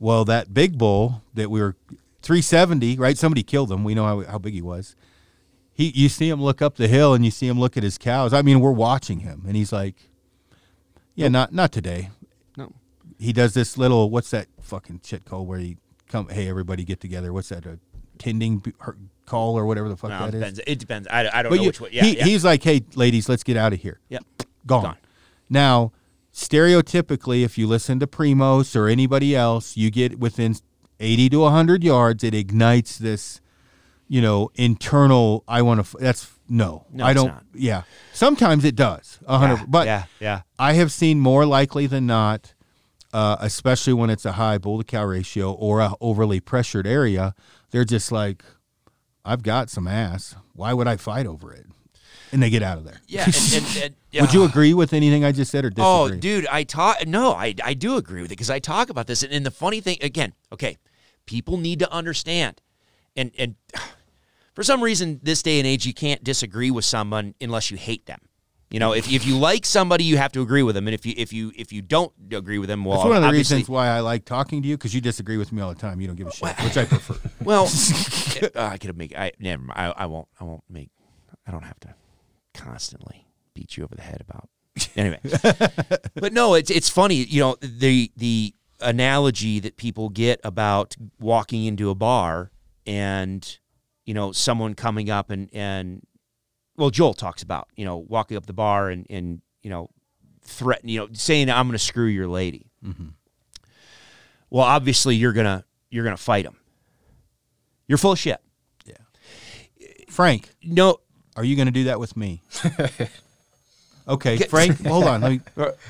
Well, 0.00 0.24
that 0.24 0.52
big 0.52 0.78
bull 0.78 1.22
that 1.34 1.50
we 1.50 1.60
were 1.60 1.76
370, 2.22 2.96
right? 2.96 3.16
Somebody 3.16 3.42
killed 3.42 3.70
him. 3.70 3.84
We 3.84 3.94
know 3.94 4.04
how, 4.04 4.20
how 4.32 4.38
big 4.38 4.54
he 4.54 4.62
was. 4.62 4.96
He, 5.74 5.90
you 5.94 6.08
see 6.08 6.28
him 6.28 6.42
look 6.42 6.60
up 6.60 6.76
the 6.76 6.88
hill 6.88 7.14
and 7.14 7.24
you 7.24 7.30
see 7.30 7.46
him 7.48 7.58
look 7.58 7.76
at 7.76 7.82
his 7.82 7.98
cows. 7.98 8.32
I 8.32 8.42
mean, 8.42 8.60
we're 8.60 8.72
watching 8.72 9.20
him, 9.20 9.44
and 9.46 9.56
he's 9.56 9.72
like, 9.72 9.94
"Yeah, 11.14 11.28
not 11.28 11.52
not 11.52 11.72
today." 11.72 12.10
No. 12.56 12.72
He 13.18 13.32
does 13.32 13.54
this 13.54 13.78
little 13.78 14.10
what's 14.10 14.30
that 14.30 14.48
fucking 14.60 15.00
shit 15.04 15.24
called 15.24 15.46
where 15.48 15.58
he 15.58 15.76
come, 16.08 16.28
hey 16.28 16.48
everybody 16.48 16.84
get 16.84 17.00
together. 17.00 17.32
What's 17.32 17.48
that? 17.48 17.64
A 17.64 17.78
tending 18.18 18.62
call 19.32 19.58
or 19.58 19.64
whatever 19.66 19.88
the 19.88 19.96
fuck 19.96 20.10
No, 20.10 20.18
that 20.18 20.28
it 20.28 20.34
is. 20.34 20.40
depends. 20.40 20.60
It 20.66 20.78
depends. 20.78 21.08
I, 21.08 21.20
I 21.20 21.42
don't 21.42 21.50
But 21.50 21.56
know 21.56 21.62
you- 21.62 21.68
which 21.70 21.80
way. 21.80 21.88
Yeah, 21.92 22.04
he, 22.04 22.16
yeah. 22.18 22.24
he's 22.24 22.44
like, 22.44 22.62
hey 22.62 22.82
ladies, 22.94 23.28
let's 23.28 23.42
get 23.42 23.56
out 23.56 23.72
of 23.72 23.80
here. 23.80 23.98
yeah. 24.08 24.18
Gone. 24.66 24.82
Gone. 24.84 24.96
Now, 25.50 25.92
stereotypically, 26.32 27.44
if 27.44 27.56
you 27.58 27.66
listen 27.66 27.98
to 28.00 28.06
Primos 28.06 28.76
or 28.76 28.88
anybody 28.88 29.34
else, 29.34 29.76
you 29.76 29.90
get 29.90 30.18
within 30.18 30.54
80 31.00 31.30
to 31.30 31.38
100 31.40 31.82
yards, 31.84 32.22
it 32.24 32.34
ignites 32.34 32.98
this, 32.98 33.40
you 34.08 34.20
know, 34.20 34.50
internal, 34.54 35.44
I 35.48 35.62
want 35.62 35.84
to, 35.84 35.96
that's, 35.98 36.30
no, 36.48 36.86
No, 36.92 37.04
I 37.04 37.12
don't, 37.14 37.32
yeah. 37.54 37.82
Sometimes 38.12 38.64
it 38.64 38.76
does, 38.76 39.18
100, 39.24 39.54
Yeah, 39.60 39.64
but 39.68 39.86
yeah, 39.86 40.04
yeah. 40.20 40.40
I 40.58 40.74
have 40.74 40.92
seen 40.92 41.18
more 41.20 41.44
likely 41.46 41.86
than 41.86 42.06
not, 42.06 42.54
uh, 43.12 43.36
especially 43.40 43.92
when 43.94 44.10
it's 44.10 44.24
a 44.24 44.32
high 44.32 44.58
bull 44.58 44.78
to 44.78 44.84
cow 44.84 45.04
ratio 45.04 45.52
or 45.52 45.80
a 45.80 45.92
overly 46.00 46.40
pressured 46.40 46.86
area, 46.86 47.34
they're 47.70 47.84
just 47.84 48.12
like, 48.12 48.44
I've 49.24 49.42
got 49.42 49.70
some 49.70 49.86
ass. 49.86 50.34
Why 50.54 50.72
would 50.72 50.88
I 50.88 50.96
fight 50.96 51.26
over 51.26 51.52
it? 51.52 51.66
And 52.32 52.42
they 52.42 52.50
get 52.50 52.62
out 52.62 52.78
of 52.78 52.84
there. 52.84 53.00
Yeah. 53.06 53.26
And, 53.26 53.54
and, 53.54 53.76
and, 53.84 53.94
Would 54.20 54.32
you 54.32 54.44
agree 54.44 54.72
with 54.72 54.92
anything 54.92 55.24
I 55.24 55.32
just 55.32 55.50
said 55.50 55.64
or 55.64 55.72
oh, 55.78 56.08
disagree? 56.08 56.16
Oh, 56.16 56.20
dude, 56.20 56.46
I 56.46 56.64
talk. 56.64 57.06
No, 57.06 57.32
I 57.32 57.54
I 57.62 57.74
do 57.74 57.96
agree 57.96 58.22
with 58.22 58.30
it 58.30 58.36
because 58.36 58.50
I 58.50 58.58
talk 58.58 58.88
about 58.88 59.06
this, 59.06 59.22
and, 59.22 59.32
and 59.32 59.44
the 59.44 59.50
funny 59.50 59.80
thing 59.80 59.98
again, 60.00 60.32
okay, 60.50 60.78
people 61.26 61.58
need 61.58 61.78
to 61.80 61.92
understand, 61.92 62.62
and 63.16 63.32
and 63.38 63.56
for 64.54 64.62
some 64.62 64.82
reason, 64.82 65.20
this 65.22 65.42
day 65.42 65.58
and 65.58 65.66
age, 65.66 65.86
you 65.86 65.92
can't 65.94 66.24
disagree 66.24 66.70
with 66.70 66.86
someone 66.86 67.34
unless 67.40 67.70
you 67.70 67.76
hate 67.76 68.06
them. 68.06 68.20
You 68.72 68.80
know, 68.80 68.94
if, 68.94 69.12
if 69.12 69.26
you 69.26 69.36
like 69.36 69.66
somebody, 69.66 70.04
you 70.04 70.16
have 70.16 70.32
to 70.32 70.40
agree 70.40 70.62
with 70.62 70.74
them, 70.74 70.88
and 70.88 70.94
if 70.94 71.04
you 71.04 71.12
if 71.18 71.30
you 71.30 71.52
if 71.54 71.74
you 71.74 71.82
don't 71.82 72.10
agree 72.32 72.58
with 72.58 72.70
them, 72.70 72.86
well, 72.86 72.96
That's 72.96 73.08
one 73.08 73.16
of 73.18 73.22
the 73.22 73.30
reasons 73.30 73.68
why 73.68 73.88
I 73.88 74.00
like 74.00 74.24
talking 74.24 74.62
to 74.62 74.68
you 74.68 74.78
because 74.78 74.94
you 74.94 75.02
disagree 75.02 75.36
with 75.36 75.52
me 75.52 75.60
all 75.60 75.68
the 75.68 75.78
time. 75.78 76.00
You 76.00 76.06
don't 76.06 76.16
give 76.16 76.28
a 76.28 76.32
shit, 76.32 76.58
which 76.62 76.78
I 76.78 76.86
prefer. 76.86 77.16
Well, 77.44 77.64
uh, 78.54 78.66
I 78.66 78.78
could 78.78 78.96
make. 78.96 79.14
I 79.18 79.32
never. 79.38 79.62
mind. 79.62 79.78
I, 79.78 80.04
I 80.04 80.06
won't. 80.06 80.28
I 80.40 80.44
won't 80.44 80.64
make. 80.70 80.90
I 81.46 81.50
don't 81.50 81.64
have 81.64 81.78
to 81.80 81.94
constantly 82.54 83.26
beat 83.52 83.76
you 83.76 83.84
over 83.84 83.94
the 83.94 84.02
head 84.02 84.22
about. 84.26 84.48
Anyway, 84.96 85.20
but 86.14 86.32
no, 86.32 86.54
it's 86.54 86.70
it's 86.70 86.88
funny. 86.88 87.16
You 87.16 87.40
know 87.40 87.56
the 87.60 88.10
the 88.16 88.54
analogy 88.80 89.60
that 89.60 89.76
people 89.76 90.08
get 90.08 90.40
about 90.44 90.96
walking 91.20 91.66
into 91.66 91.90
a 91.90 91.94
bar 91.94 92.50
and 92.86 93.58
you 94.06 94.14
know 94.14 94.32
someone 94.32 94.74
coming 94.74 95.10
up 95.10 95.30
and 95.30 95.50
and 95.52 96.06
well 96.82 96.90
Joel 96.90 97.14
talks 97.14 97.44
about 97.44 97.68
you 97.76 97.84
know 97.84 97.96
walking 97.96 98.36
up 98.36 98.46
the 98.46 98.52
bar 98.52 98.90
and 98.90 99.06
and 99.08 99.40
you 99.62 99.70
know 99.70 99.88
threaten 100.42 100.88
you 100.88 100.98
know 100.98 101.08
saying 101.12 101.48
I'm 101.48 101.68
going 101.68 101.78
to 101.78 101.84
screw 101.84 102.06
your 102.06 102.26
lady. 102.26 102.66
Well, 104.50 104.64
obviously 104.64 105.14
you're 105.14 105.32
gonna 105.32 105.64
you're 105.90 106.02
gonna 106.02 106.16
fight 106.16 106.44
him. 106.44 106.56
You're 107.86 107.98
full 107.98 108.10
of 108.12 108.18
shit. 108.18 108.40
Yeah. 108.84 108.96
Frank, 110.08 110.48
No, 110.60 110.98
are 111.36 111.44
you 111.44 111.54
going 111.54 111.66
to 111.66 111.72
do 111.72 111.84
that 111.84 112.00
with 112.00 112.16
me? 112.16 112.42
okay, 114.08 114.38
Frank. 114.38 114.84
hold 114.86 115.04
on. 115.04 115.20
Let 115.20 115.30
me, 115.30 115.40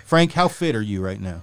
Frank, 0.04 0.32
how 0.32 0.48
fit 0.48 0.74
are 0.74 0.82
you 0.82 1.02
right 1.02 1.20
now? 1.20 1.42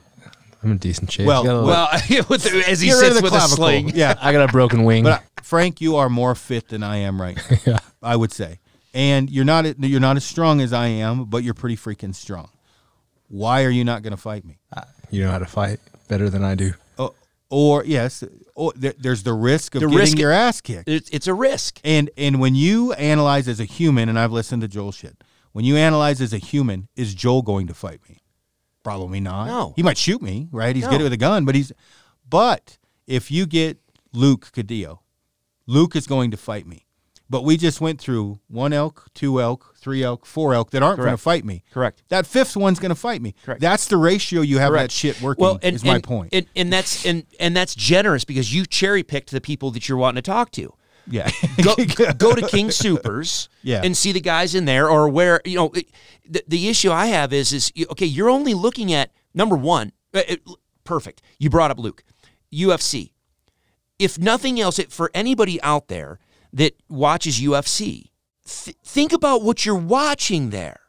I'm 0.61 0.71
in 0.71 0.77
decent 0.77 1.11
shape. 1.11 1.27
Well, 1.27 1.43
I 1.43 1.45
got 1.45 1.55
a, 1.55 1.65
well, 1.65 1.89
with 2.29 2.43
the, 2.43 2.63
as 2.67 2.81
he 2.81 2.89
Get 2.89 2.95
rid 2.95 2.99
sits 2.99 3.15
the 3.17 3.23
with 3.23 3.33
a 3.33 3.41
sling. 3.41 3.89
Yeah, 3.95 4.15
I 4.21 4.31
got 4.31 4.49
a 4.49 4.51
broken 4.51 4.83
wing. 4.83 5.05
but 5.05 5.21
uh, 5.21 5.41
Frank, 5.41 5.81
you 5.81 5.95
are 5.95 6.09
more 6.09 6.35
fit 6.35 6.67
than 6.67 6.83
I 6.83 6.97
am 6.97 7.21
right 7.21 7.37
now. 7.49 7.57
yeah. 7.65 7.79
I 8.03 8.15
would 8.15 8.31
say, 8.31 8.59
and 8.93 9.29
you're 9.29 9.45
not 9.45 9.79
you're 9.79 9.99
not 9.99 10.17
as 10.17 10.23
strong 10.25 10.61
as 10.61 10.73
I 10.73 10.87
am, 10.87 11.25
but 11.25 11.43
you're 11.43 11.53
pretty 11.53 11.77
freaking 11.77 12.13
strong. 12.15 12.49
Why 13.27 13.63
are 13.63 13.69
you 13.69 13.83
not 13.83 14.01
going 14.01 14.11
to 14.11 14.17
fight 14.17 14.43
me? 14.45 14.59
You 15.11 15.23
know 15.23 15.31
how 15.31 15.39
to 15.39 15.45
fight 15.45 15.79
better 16.07 16.29
than 16.29 16.43
I 16.43 16.55
do. 16.55 16.73
Uh, 16.97 17.09
or 17.49 17.83
yes, 17.85 18.23
or 18.55 18.73
there, 18.75 18.93
there's 18.97 19.23
the 19.23 19.33
risk 19.33 19.75
of 19.75 19.81
The 19.81 19.87
getting 19.87 19.99
risk- 19.99 20.17
your 20.17 20.31
ass 20.31 20.61
kicked. 20.61 20.87
It's, 20.89 21.09
it's 21.11 21.27
a 21.27 21.33
risk. 21.33 21.79
And 21.83 22.09
and 22.17 22.39
when 22.39 22.55
you 22.55 22.93
analyze 22.93 23.47
as 23.47 23.59
a 23.59 23.65
human, 23.65 24.09
and 24.09 24.17
I've 24.19 24.31
listened 24.31 24.61
to 24.63 24.67
Joel 24.67 24.91
shit, 24.91 25.23
when 25.51 25.65
you 25.65 25.75
analyze 25.77 26.21
as 26.21 26.33
a 26.33 26.37
human, 26.37 26.87
is 26.95 27.13
Joel 27.15 27.41
going 27.41 27.67
to 27.67 27.73
fight 27.73 28.01
me? 28.09 28.17
Probably 28.83 29.19
not. 29.19 29.45
No. 29.47 29.73
He 29.75 29.83
might 29.83 29.97
shoot 29.97 30.21
me, 30.21 30.47
right? 30.51 30.75
He's 30.75 30.85
No. 30.85 30.91
good 30.91 31.01
with 31.01 31.13
a 31.13 31.17
gun, 31.17 31.45
but 31.45 31.53
he's 31.55 31.71
but 32.27 32.77
if 33.07 33.29
you 33.31 33.45
get 33.45 33.77
Luke 34.13 34.51
Cadillo, 34.53 34.99
Luke 35.67 35.95
is 35.95 36.07
going 36.07 36.31
to 36.31 36.37
fight 36.37 36.65
me. 36.65 36.85
But 37.31 37.43
we 37.43 37.57
just 37.57 37.79
went 37.79 38.01
through 38.01 38.39
one 38.47 38.73
elk, 38.73 39.05
two 39.13 39.39
elk, 39.39 39.75
three 39.77 40.03
elk, 40.03 40.25
four 40.25 40.53
elk 40.55 40.71
that 40.71 40.81
aren't 40.81 40.97
going 40.97 41.11
to 41.11 41.17
fight 41.17 41.45
me. 41.45 41.63
Correct. 41.71 42.01
That 42.09 42.25
fifth 42.25 42.57
one's 42.57 42.79
going 42.79 42.89
to 42.89 42.95
fight 42.95 43.21
me. 43.21 43.35
Correct. 43.43 43.61
That's 43.61 43.85
the 43.85 43.97
ratio 43.97 44.41
you 44.41 44.57
have 44.57 44.71
Correct. 44.71 44.85
that 44.85 44.91
shit 44.91 45.21
working. 45.21 45.43
Well, 45.43 45.59
and, 45.61 45.75
is 45.75 45.83
my 45.85 45.95
and- 45.95 46.03
point. 46.03 46.33
And, 46.33 46.47
and 46.55 46.73
that's 46.73 47.05
and 47.05 47.25
and 47.39 47.55
that's 47.55 47.75
generous 47.75 48.23
because 48.25 48.53
you 48.53 48.65
cherry 48.65 49.03
picked 49.03 49.29
the 49.31 49.41
people 49.41 49.69
that 49.71 49.87
you're 49.87 49.97
wanting 49.99 50.23
to 50.23 50.27
talk 50.29 50.49
to. 50.53 50.73
yeah. 51.07 51.29
Go, 51.63 51.75
go 52.17 52.33
to 52.35 52.47
King 52.47 52.67
Soopers 52.69 53.47
Yeah. 53.63 53.81
and 53.83 53.95
see 53.95 54.11
the 54.11 54.21
guys 54.21 54.55
in 54.55 54.65
there 54.65 54.89
or 54.89 55.07
where 55.09 55.39
you 55.45 55.55
know 55.55 55.69
it- 55.75 55.89
the, 56.27 56.43
the 56.47 56.67
issue 56.67 56.91
I 56.91 57.07
have 57.07 57.31
is 57.31 57.53
is 57.53 57.71
okay 57.91 58.05
you're 58.05 58.29
only 58.29 58.53
looking 58.55 58.91
at 58.93 59.11
number 59.35 59.55
one 59.55 59.91
uh, 60.15 60.21
it- 60.27 60.41
perfect 60.83 61.21
you 61.37 61.49
brought 61.51 61.69
up 61.71 61.77
Luke 61.79 62.03
UFC 62.51 63.11
if 63.99 64.17
nothing 64.17 64.59
else 64.59 64.79
it, 64.79 64.91
for 64.91 65.09
anybody 65.13 65.61
out 65.61 65.87
there 65.89 66.19
that 66.53 66.73
watches 66.89 67.39
UFC 67.39 68.09
th- 68.45 68.77
think 68.83 69.13
about 69.13 69.41
what 69.41 69.65
you're 69.65 69.75
watching 69.75 70.49
there 70.49 70.81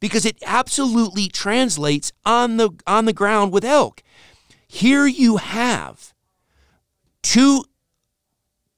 because 0.00 0.24
it 0.24 0.38
absolutely 0.44 1.28
translates 1.28 2.12
on 2.24 2.56
the 2.56 2.70
on 2.86 3.04
the 3.04 3.12
ground 3.12 3.52
with 3.52 3.64
elk 3.64 4.02
here 4.66 5.06
you 5.06 5.38
have 5.38 6.14
two 7.22 7.64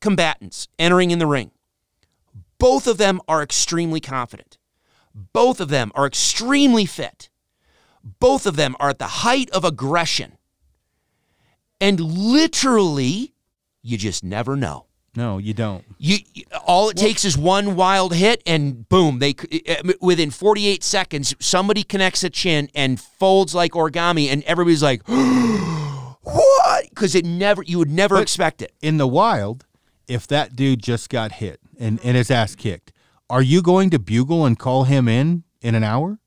combatants 0.01 0.69
entering 0.79 1.11
in 1.11 1.19
the 1.19 1.27
ring. 1.27 1.51
Both 2.59 2.87
of 2.87 2.99
them 2.99 3.21
are 3.29 3.43
extremely 3.43 4.01
confident. 4.01 4.59
Both 5.15 5.61
of 5.61 5.69
them 5.69 5.93
are 5.95 6.07
extremely 6.07 6.87
fit. 6.87 7.29
Both 8.21 8.47
of 8.47 8.57
them 8.57 8.75
are 8.81 8.91
at 8.91 8.99
the 8.99 9.07
height 9.07 9.51
of 9.51 9.65
aggression. 9.65 10.39
And 11.81 12.01
literally, 12.01 13.35
you 13.83 13.99
just 13.99 14.25
never 14.25 14.57
know. 14.57 14.87
No, 15.17 15.39
you 15.39 15.53
don't. 15.55 15.85
You, 15.99 16.19
you- 16.35 16.45
all 16.67 16.89
it 16.89 16.97
takes 16.97 17.25
is 17.25 17.37
one 17.37 17.77
wild 17.77 18.15
hit, 18.15 18.43
and 18.47 18.89
boom! 18.89 19.19
They 19.19 19.35
uh, 19.69 19.93
within 20.01 20.31
48 20.31 20.83
seconds, 20.83 21.35
somebody 21.41 21.83
connects 21.83 22.23
a 22.25 22.31
chin 22.31 22.69
and 22.75 22.99
folds 23.01 23.55
like 23.55 23.73
origami, 23.73 24.29
and 24.29 24.43
everybody's 24.45 24.83
like, 24.83 25.03
"What?" 26.23 26.89
Because 26.89 27.15
it 27.15 27.25
never, 27.25 27.63
you 27.63 27.79
would 27.79 27.91
never 27.91 28.21
expect 28.21 28.63
it. 28.63 28.73
in 28.83 28.97
the 28.97 29.07
wild, 29.07 29.65
if 30.09 30.27
that 30.29 30.55
dude 30.57 30.83
just 30.83 31.09
got 31.11 31.33
hit 31.33 31.61
and, 31.79 32.01
and 32.05 32.17
his 32.17 32.31
ass 32.31 32.55
kicked, 32.55 32.93
are 33.29 33.43
you 33.43 33.63
going 33.63 33.91
to 33.91 33.99
bugle 33.99 34.45
and 34.47 34.59
call 34.59 34.85
him 34.85 35.09
in 35.09 35.43
in 35.61 35.75
an 35.75 35.85
hour? 35.85 36.19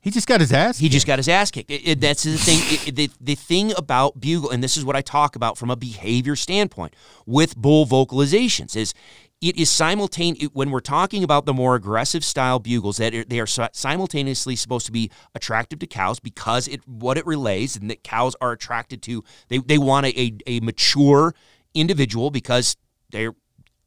He 0.00 0.10
just 0.10 0.28
got 0.28 0.40
his 0.40 0.52
ass. 0.52 0.78
He 0.78 0.86
kicked. 0.86 0.92
just 0.92 1.06
got 1.06 1.18
his 1.18 1.28
ass 1.28 1.50
kicked. 1.50 1.70
It- 1.70 1.82
it- 1.84 2.00
that's 2.00 2.22
the 2.22 2.36
thing. 2.38 2.60
it- 2.86 2.94
the, 2.96 3.10
the 3.20 3.34
thing 3.34 3.72
about 3.76 4.20
bugle, 4.20 4.50
and 4.50 4.62
this 4.62 4.76
is 4.76 4.84
what 4.84 4.96
I 4.96 5.02
talk 5.02 5.36
about 5.36 5.58
from 5.58 5.70
a 5.70 5.76
behavior 5.76 6.36
standpoint 6.36 6.94
with 7.26 7.56
bull 7.56 7.84
vocalizations, 7.86 8.76
is 8.76 8.94
it 9.40 9.56
is 9.56 9.70
simultaneous 9.70 10.48
when 10.52 10.70
we're 10.70 10.80
talking 10.80 11.22
about 11.22 11.46
the 11.46 11.52
more 11.54 11.74
aggressive 11.76 12.24
style 12.24 12.58
bugles 12.58 12.96
that 12.96 13.14
are, 13.14 13.24
they 13.24 13.38
are 13.38 13.46
simultaneously 13.46 14.56
supposed 14.56 14.86
to 14.86 14.92
be 14.92 15.10
attractive 15.34 15.78
to 15.80 15.86
cows 15.86 16.18
because 16.18 16.66
it 16.66 16.80
what 16.88 17.16
it 17.16 17.24
relays 17.26 17.76
and 17.76 17.88
that 17.90 18.02
cows 18.02 18.34
are 18.40 18.50
attracted 18.50 19.00
to 19.02 19.22
they, 19.46 19.58
they 19.58 19.78
want 19.78 20.06
a, 20.06 20.20
a, 20.20 20.32
a 20.48 20.60
mature 20.60 21.34
individual 21.72 22.30
because 22.32 22.76
they're 23.10 23.34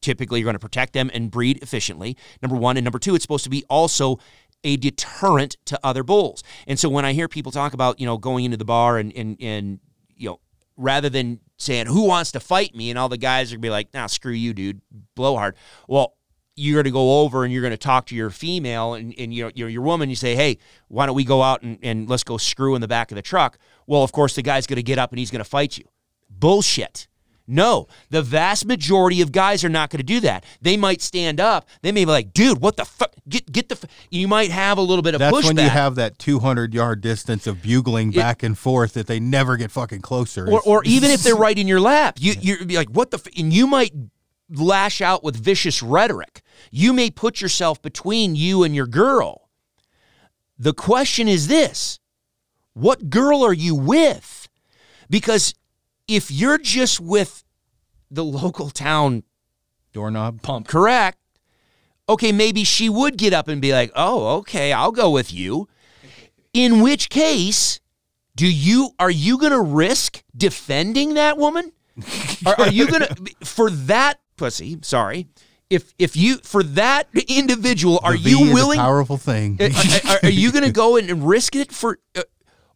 typically 0.01 0.41
going 0.41 0.55
to 0.55 0.59
protect 0.59 0.93
them 0.93 1.11
and 1.13 1.29
breed 1.29 1.61
efficiently. 1.61 2.15
Number 2.41 2.55
one. 2.55 2.77
And 2.77 2.83
number 2.85 2.97
two, 2.99 3.13
it's 3.13 3.23
supposed 3.23 3.43
to 3.43 3.49
be 3.49 3.63
also 3.69 4.19
a 4.63 4.77
deterrent 4.77 5.57
to 5.65 5.79
other 5.83 6.03
bulls. 6.03 6.43
And 6.67 6.79
so 6.79 6.89
when 6.89 7.05
I 7.05 7.13
hear 7.13 7.27
people 7.27 7.51
talk 7.51 7.73
about, 7.73 7.99
you 7.99 8.05
know, 8.05 8.17
going 8.17 8.45
into 8.45 8.57
the 8.57 8.65
bar 8.65 8.97
and, 8.97 9.11
and, 9.15 9.37
and 9.41 9.79
you 10.15 10.29
know, 10.29 10.39
rather 10.77 11.09
than 11.09 11.39
saying, 11.57 11.87
who 11.87 12.05
wants 12.05 12.31
to 12.33 12.39
fight 12.39 12.75
me? 12.75 12.89
And 12.89 12.97
all 12.97 13.09
the 13.09 13.17
guys 13.17 13.51
are 13.51 13.55
going 13.55 13.61
to 13.61 13.65
be 13.65 13.69
like, 13.69 13.93
nah, 13.93 14.07
screw 14.07 14.33
you, 14.33 14.53
dude, 14.53 14.81
blowhard. 15.15 15.55
Well, 15.87 16.15
you're 16.55 16.75
going 16.75 16.85
to 16.85 16.91
go 16.91 17.21
over 17.21 17.43
and 17.43 17.53
you're 17.53 17.61
going 17.61 17.71
to 17.71 17.77
talk 17.77 18.07
to 18.07 18.15
your 18.15 18.29
female 18.29 18.93
and, 18.93 19.13
and 19.17 19.33
your, 19.33 19.51
your, 19.55 19.69
your 19.69 19.81
woman. 19.81 20.09
You 20.09 20.15
say, 20.15 20.35
hey, 20.35 20.57
why 20.89 21.05
don't 21.05 21.15
we 21.15 21.23
go 21.23 21.41
out 21.41 21.61
and, 21.61 21.79
and 21.81 22.09
let's 22.09 22.23
go 22.23 22.37
screw 22.37 22.75
in 22.75 22.81
the 22.81 22.87
back 22.87 23.11
of 23.11 23.15
the 23.15 23.21
truck? 23.21 23.57
Well, 23.87 24.03
of 24.03 24.11
course, 24.11 24.35
the 24.35 24.41
guy's 24.41 24.67
going 24.67 24.77
to 24.77 24.83
get 24.83 24.99
up 24.99 25.11
and 25.11 25.19
he's 25.19 25.31
going 25.31 25.43
to 25.43 25.49
fight 25.49 25.77
you. 25.77 25.85
Bullshit. 26.29 27.07
No, 27.47 27.87
the 28.09 28.21
vast 28.21 28.65
majority 28.65 29.21
of 29.21 29.31
guys 29.31 29.63
are 29.63 29.69
not 29.69 29.89
going 29.89 29.97
to 29.97 30.03
do 30.03 30.19
that. 30.21 30.45
They 30.61 30.77
might 30.77 31.01
stand 31.01 31.39
up. 31.39 31.67
They 31.81 31.91
may 31.91 32.05
be 32.05 32.11
like, 32.11 32.33
"Dude, 32.33 32.61
what 32.61 32.77
the 32.77 32.85
fuck? 32.85 33.13
Get 33.27 33.51
get 33.51 33.69
the." 33.69 33.75
F-. 33.75 33.89
You 34.09 34.27
might 34.27 34.51
have 34.51 34.77
a 34.77 34.81
little 34.81 35.01
bit 35.01 35.15
of 35.15 35.19
That's 35.19 35.35
pushback. 35.35 35.47
when 35.47 35.57
you 35.57 35.69
have 35.69 35.95
that 35.95 36.17
200 36.19 36.73
yard 36.73 37.01
distance 37.01 37.47
of 37.47 37.61
bugling 37.61 38.11
back 38.11 38.43
and 38.43 38.57
forth 38.57 38.93
that 38.93 39.07
they 39.07 39.19
never 39.19 39.57
get 39.57 39.71
fucking 39.71 40.01
closer. 40.01 40.47
or, 40.49 40.61
or 40.61 40.83
even 40.85 41.11
if 41.11 41.23
they're 41.23 41.35
right 41.47 41.57
in 41.57 41.67
your 41.67 41.81
lap, 41.81 42.17
you 42.19 42.33
you're 42.39 42.65
be 42.65 42.77
like, 42.77 42.89
"What 42.89 43.11
the?" 43.11 43.17
F-? 43.17 43.27
And 43.37 43.51
you 43.51 43.67
might 43.67 43.93
lash 44.49 45.01
out 45.01 45.23
with 45.23 45.35
vicious 45.35 45.81
rhetoric. 45.81 46.41
You 46.71 46.93
may 46.93 47.09
put 47.09 47.41
yourself 47.41 47.81
between 47.81 48.35
you 48.35 48.63
and 48.63 48.75
your 48.75 48.87
girl. 48.87 49.49
The 50.57 50.73
question 50.73 51.27
is 51.27 51.47
this: 51.47 51.99
What 52.73 53.09
girl 53.09 53.43
are 53.43 53.53
you 53.53 53.75
with? 53.75 54.47
Because 55.09 55.53
if 56.07 56.31
you're 56.31 56.57
just 56.57 56.99
with 56.99 57.43
the 58.09 58.23
local 58.23 58.69
town 58.69 59.23
doorknob. 59.93 60.41
Pump. 60.41 60.67
correct, 60.67 61.17
okay, 62.07 62.31
maybe 62.31 62.63
she 62.63 62.89
would 62.89 63.17
get 63.17 63.33
up 63.33 63.47
and 63.47 63.61
be 63.61 63.71
like, 63.71 63.91
oh, 63.95 64.37
okay, 64.39 64.73
I'll 64.73 64.91
go 64.91 65.09
with 65.09 65.33
you. 65.33 65.67
In 66.53 66.81
which 66.81 67.09
case, 67.09 67.79
do 68.35 68.45
you 68.51 68.91
are 68.99 69.11
you 69.11 69.37
going 69.37 69.53
to 69.53 69.61
risk 69.61 70.23
defending 70.35 71.13
that 71.13 71.37
woman? 71.37 71.71
are, 72.45 72.55
are 72.61 72.69
you 72.69 72.87
going 72.87 73.01
to 73.01 73.45
for 73.45 73.69
that 73.69 74.19
pussy? 74.35 74.77
Sorry, 74.81 75.27
if 75.69 75.93
if 75.97 76.17
you 76.17 76.37
for 76.37 76.63
that 76.63 77.07
individual, 77.29 77.99
are 78.03 78.17
V 78.17 78.29
you 78.31 78.53
willing? 78.53 78.79
powerful 78.79 79.17
thing. 79.17 79.57
are, 79.61 80.11
are- 80.11 80.19
are 80.23 80.29
you 80.29 80.51
going 80.51 80.65
to 80.65 80.71
go 80.71 80.97
and, 80.97 81.09
and 81.09 81.25
risk 81.27 81.55
it 81.55 81.71
for, 81.71 81.99
uh, 82.15 82.23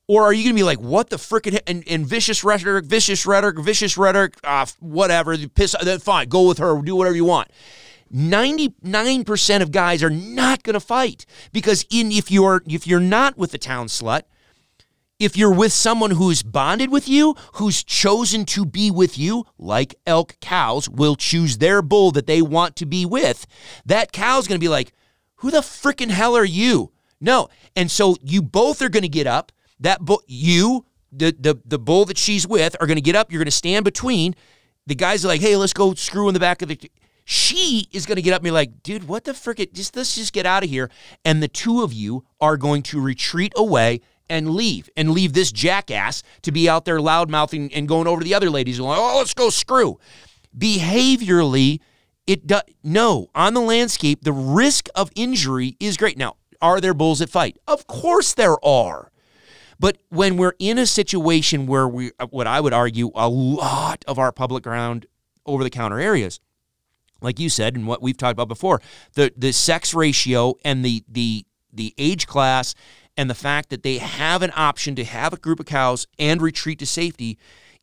or 0.07 0.23
are 0.23 0.33
you 0.33 0.43
going 0.43 0.55
to 0.55 0.59
be 0.59 0.63
like, 0.63 0.79
what 0.79 1.09
the 1.09 1.17
frickin' 1.17 1.59
and, 1.67 1.83
and 1.87 2.05
vicious 2.05 2.43
rhetoric, 2.43 2.85
vicious 2.85 3.25
rhetoric, 3.25 3.59
vicious 3.59 3.97
rhetoric, 3.97 4.35
uh, 4.43 4.65
whatever, 4.79 5.37
piss, 5.47 5.75
then 5.83 5.99
fine, 5.99 6.29
go 6.29 6.47
with 6.47 6.59
her, 6.59 6.81
do 6.81 6.95
whatever 6.95 7.15
you 7.15 7.25
want. 7.25 7.49
99% 8.13 9.61
of 9.61 9.71
guys 9.71 10.03
are 10.03 10.09
not 10.09 10.63
going 10.63 10.75
to 10.75 10.79
fight 10.79 11.25
because 11.51 11.85
in 11.89 12.11
if 12.11 12.29
you're 12.29 12.61
if 12.67 12.85
you're 12.85 12.99
not 12.99 13.35
with 13.35 13.51
the 13.51 13.57
town 13.57 13.87
slut 13.87 14.21
if 15.19 15.37
you're 15.37 15.53
with 15.53 15.71
someone 15.71 16.11
who's 16.11 16.43
bonded 16.43 16.91
with 16.91 17.07
you, 17.07 17.35
who's 17.53 17.83
chosen 17.83 18.43
to 18.45 18.65
be 18.65 18.91
with 18.91 19.17
you, 19.17 19.45
like 19.57 19.95
elk 20.05 20.37
cows 20.41 20.89
will 20.89 21.15
choose 21.15 21.57
their 21.57 21.81
bull 21.81 22.11
that 22.11 22.27
they 22.27 22.41
want 22.41 22.75
to 22.75 22.85
be 22.85 23.05
with, 23.05 23.47
that 23.85 24.11
cow's 24.11 24.47
going 24.47 24.59
to 24.59 24.63
be 24.63 24.69
like, 24.69 24.93
"Who 25.35 25.51
the 25.51 25.59
frickin' 25.59 26.09
hell 26.09 26.35
are 26.35 26.45
you?" 26.45 26.91
No, 27.21 27.47
and 27.75 27.89
so 27.89 28.17
you 28.21 28.41
both 28.41 28.81
are 28.81 28.89
going 28.89 29.03
to 29.03 29.09
get 29.09 29.27
up. 29.27 29.51
That 29.79 30.01
bull, 30.01 30.21
you, 30.27 30.85
the 31.11 31.35
the 31.37 31.59
the 31.65 31.79
bull 31.79 32.05
that 32.05 32.17
she's 32.17 32.47
with, 32.47 32.75
are 32.79 32.87
going 32.87 32.97
to 32.97 33.01
get 33.01 33.15
up. 33.15 33.31
You're 33.31 33.39
going 33.39 33.45
to 33.45 33.51
stand 33.51 33.85
between. 33.85 34.35
The 34.87 34.95
guys 34.95 35.25
are 35.25 35.27
like, 35.27 35.41
"Hey, 35.41 35.55
let's 35.55 35.73
go 35.73 35.93
screw 35.93 36.27
in 36.27 36.33
the 36.33 36.39
back 36.39 36.61
of 36.61 36.69
the." 36.69 36.79
She 37.27 37.87
is 37.91 38.05
going 38.05 38.17
to 38.17 38.21
get 38.21 38.33
up 38.33 38.41
and 38.41 38.45
be 38.45 38.51
like, 38.51 38.83
"Dude, 38.83 39.07
what 39.07 39.23
the 39.23 39.33
frick? 39.33 39.73
Just 39.73 39.95
let's 39.95 40.15
just 40.15 40.33
get 40.33 40.45
out 40.45 40.63
of 40.63 40.69
here." 40.69 40.89
And 41.23 41.41
the 41.41 41.47
two 41.47 41.81
of 41.81 41.91
you 41.91 42.25
are 42.39 42.57
going 42.57 42.83
to 42.83 43.01
retreat 43.01 43.53
away 43.55 44.01
and 44.29 44.51
leave 44.51 44.89
and 44.95 45.11
leave 45.11 45.33
this 45.33 45.51
jackass 45.51 46.23
to 46.41 46.51
be 46.51 46.69
out 46.69 46.85
there 46.85 46.99
loud 46.99 47.29
mouthing 47.29 47.73
and 47.73 47.87
going 47.87 48.07
over 48.07 48.21
to 48.21 48.25
the 48.25 48.33
other 48.33 48.49
ladies 48.49 48.79
and 48.79 48.87
like, 48.87 48.97
oh, 48.97 49.17
let's 49.17 49.33
go 49.33 49.49
screw. 49.49 49.99
Behaviorally, 50.57 51.79
it 52.25 52.47
does 52.47 52.63
no 52.83 53.29
on 53.35 53.53
the 53.53 53.61
landscape. 53.61 54.23
The 54.23 54.33
risk 54.33 54.87
of 54.95 55.11
injury 55.15 55.75
is 55.79 55.97
great. 55.97 56.17
Now, 56.17 56.37
are 56.61 56.81
there 56.81 56.93
bulls 56.93 57.19
that 57.19 57.29
fight? 57.29 57.57
Of 57.67 57.87
course 57.87 58.33
there 58.33 58.63
are. 58.65 59.11
But 59.79 59.97
when 60.09 60.37
we're 60.37 60.55
in 60.59 60.77
a 60.77 60.85
situation 60.85 61.67
where 61.67 61.87
we, 61.87 62.11
uh, 62.19 62.27
what 62.27 62.47
I 62.47 62.59
would 62.59 62.73
argue, 62.73 63.11
a 63.15 63.27
lot 63.27 64.03
of 64.07 64.19
our 64.19 64.31
public 64.31 64.63
ground 64.63 65.05
over 65.45 65.63
the 65.63 65.69
counter 65.69 65.99
areas, 65.99 66.39
like 67.21 67.39
you 67.39 67.49
said, 67.49 67.75
and 67.75 67.87
what 67.87 68.01
we've 68.01 68.17
talked 68.17 68.33
about 68.33 68.47
before, 68.47 68.81
the 69.13 69.31
the 69.35 69.51
sex 69.51 69.93
ratio 69.93 70.55
and 70.63 70.83
the 70.83 71.03
the 71.07 71.45
the 71.73 71.93
age 71.97 72.27
class 72.27 72.75
and 73.17 73.29
the 73.29 73.35
fact 73.35 73.69
that 73.69 73.83
they 73.83 73.97
have 73.97 74.41
an 74.41 74.51
option 74.55 74.95
to 74.95 75.03
have 75.03 75.33
a 75.33 75.37
group 75.37 75.59
of 75.59 75.65
cows 75.65 76.07
and 76.19 76.41
retreat 76.41 76.79
to 76.79 76.85
safety 76.85 77.37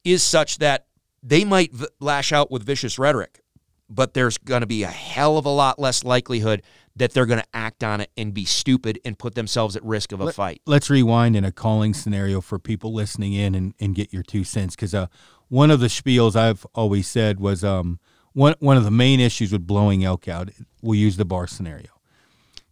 is 0.05 0.23
such 0.23 0.59
that 0.59 0.87
they 1.23 1.45
might 1.45 1.73
v- 1.73 1.87
lash 2.01 2.33
out 2.33 2.51
with 2.51 2.65
vicious 2.65 2.99
rhetoric, 2.99 3.41
but 3.89 4.15
there's 4.15 4.39
going 4.39 4.61
to 4.61 4.67
be 4.67 4.83
a 4.83 4.89
hell 4.89 5.39
of 5.39 5.47
a 5.47 5.51
lot 5.51 5.79
less 5.79 6.05
likelihood 6.05 6.63
that 6.97 7.13
they're 7.13 7.27
going 7.27 7.41
to 7.41 7.47
act 7.55 7.83
on 7.83 8.01
it 8.01 8.11
and 8.17 8.35
be 8.35 8.45
stupid 8.45 9.01
and 9.05 9.19
put 9.19 9.35
themselves 9.35 9.77
at 9.77 9.85
risk 9.85 10.13
of 10.13 10.21
a 10.21 10.33
fight. 10.33 10.61
Let's 10.67 10.91
rewind 10.91 11.37
in 11.37 11.45
a 11.45 11.53
calling 11.53 11.95
scenario 11.95 12.41
for 12.41 12.59
people 12.59 12.93
listening 12.93 13.33
in 13.33 13.55
and, 13.55 13.75
and 13.81 13.95
get 13.95 14.13
your 14.13 14.23
two 14.23 14.45
cents. 14.45 14.77
Because 14.77 14.95
uh, 14.95 15.07
one 15.49 15.71
of 15.71 15.81
the 15.81 15.87
spiels 15.87 16.37
I've 16.37 16.67
always 16.75 17.07
said 17.09 17.41
was 17.41 17.65
um, 17.65 17.99
one, 18.35 18.55
one 18.61 18.77
of 18.77 18.85
the 18.85 18.91
main 18.91 19.21
issues 19.21 19.53
with 19.53 19.67
blowing 19.67 20.05
elk 20.05 20.29
out, 20.29 20.51
we'll 20.83 20.99
use 20.99 21.17
the 21.17 21.25
bar 21.25 21.47
scenario. 21.47 21.89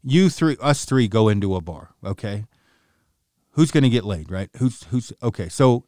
You 0.03 0.29
three, 0.31 0.57
us 0.61 0.85
three 0.85 1.09
go 1.09 1.29
into 1.29 1.55
a 1.55 1.61
bar, 1.61 1.91
okay? 2.05 2.45
Who's 3.53 3.71
going 3.71 3.85
to 3.85 3.91
get 3.91 4.05
laid, 4.05 4.31
right? 4.31 4.49
Who's, 4.59 4.85
who's, 4.85 5.13
okay, 5.23 5.49
so, 5.49 5.85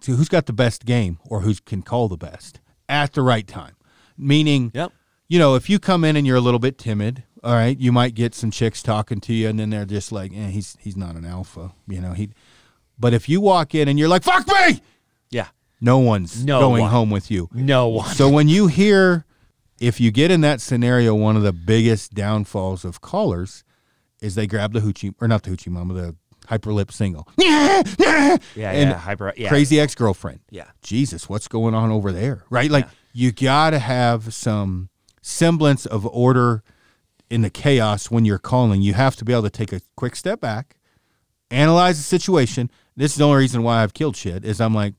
so 0.00 0.12
who's 0.12 0.28
got 0.28 0.46
the 0.46 0.52
best 0.52 0.84
game 0.84 1.18
or 1.24 1.40
who 1.40 1.54
can 1.54 1.82
call 1.82 2.08
the 2.08 2.16
best 2.16 2.60
at 2.88 3.12
the 3.12 3.22
right 3.22 3.46
time? 3.46 3.74
Meaning, 4.16 4.70
Yep. 4.74 4.92
you 5.28 5.38
know, 5.38 5.54
if 5.54 5.68
you 5.70 5.78
come 5.78 6.04
in 6.04 6.14
and 6.14 6.26
you're 6.26 6.36
a 6.36 6.40
little 6.42 6.60
bit 6.60 6.78
timid, 6.78 7.24
all 7.42 7.54
right, 7.54 7.78
you 7.78 7.92
might 7.92 8.14
get 8.14 8.34
some 8.34 8.50
chicks 8.50 8.82
talking 8.82 9.20
to 9.20 9.32
you, 9.32 9.48
and 9.48 9.58
then 9.58 9.70
they're 9.70 9.84
just 9.86 10.12
like, 10.12 10.32
eh, 10.34 10.48
he's 10.48 10.76
he's 10.80 10.96
not 10.96 11.14
an 11.16 11.24
alpha, 11.24 11.72
you 11.88 12.00
know. 12.00 12.12
He, 12.12 12.30
but 12.98 13.14
if 13.14 13.28
you 13.28 13.40
walk 13.40 13.74
in 13.74 13.88
and 13.88 13.98
you're 13.98 14.08
like, 14.08 14.22
fuck 14.22 14.46
me, 14.46 14.80
Yeah. 15.30 15.48
no 15.80 15.98
one's 15.98 16.44
No 16.44 16.60
going 16.60 16.82
one. 16.82 16.90
home 16.90 17.10
with 17.10 17.30
you. 17.30 17.48
No 17.52 17.88
one. 17.88 18.08
So 18.14 18.28
when 18.28 18.48
you 18.48 18.66
hear, 18.66 19.24
if 19.80 20.00
you 20.00 20.10
get 20.10 20.30
in 20.30 20.42
that 20.42 20.60
scenario, 20.60 21.14
one 21.14 21.36
of 21.36 21.42
the 21.42 21.52
biggest 21.54 22.12
downfalls 22.14 22.84
of 22.84 23.00
callers 23.00 23.64
is 24.20 24.34
they 24.34 24.46
grab 24.46 24.74
the 24.74 24.80
hoochie 24.80 25.14
or 25.20 25.26
not 25.28 25.42
the 25.44 25.50
hoochie 25.50 25.68
mama, 25.70 25.94
the 25.94 26.16
hyperlip 26.48 26.92
single, 26.92 27.26
Yeah, 27.38 27.82
and 27.98 28.40
yeah, 28.54 28.92
hyper, 28.98 29.32
yeah. 29.36 29.48
crazy 29.48 29.80
ex 29.80 29.94
girlfriend. 29.94 30.40
Yeah. 30.50 30.66
Jesus, 30.82 31.26
what's 31.28 31.48
going 31.48 31.74
on 31.74 31.90
over 31.90 32.12
there? 32.12 32.42
Right? 32.50 32.70
Like 32.70 32.86
you 33.14 33.32
got 33.32 33.70
to 33.70 33.78
have 33.78 34.34
some 34.34 34.90
semblance 35.22 35.86
of 35.86 36.06
order 36.06 36.62
in 37.30 37.42
the 37.42 37.50
chaos 37.50 38.10
when 38.10 38.24
you're 38.24 38.38
calling. 38.38 38.82
You 38.82 38.94
have 38.94 39.16
to 39.16 39.24
be 39.24 39.32
able 39.32 39.44
to 39.44 39.50
take 39.50 39.72
a 39.72 39.80
quick 39.96 40.16
step 40.16 40.40
back, 40.40 40.76
analyze 41.50 41.96
the 41.96 42.02
situation. 42.02 42.70
This 42.96 43.12
is 43.12 43.18
the 43.18 43.24
only 43.24 43.38
reason 43.38 43.62
why 43.62 43.82
I've 43.82 43.94
killed 43.94 44.16
shit 44.16 44.44
is 44.44 44.60
I'm 44.60 44.74
like, 44.74 44.94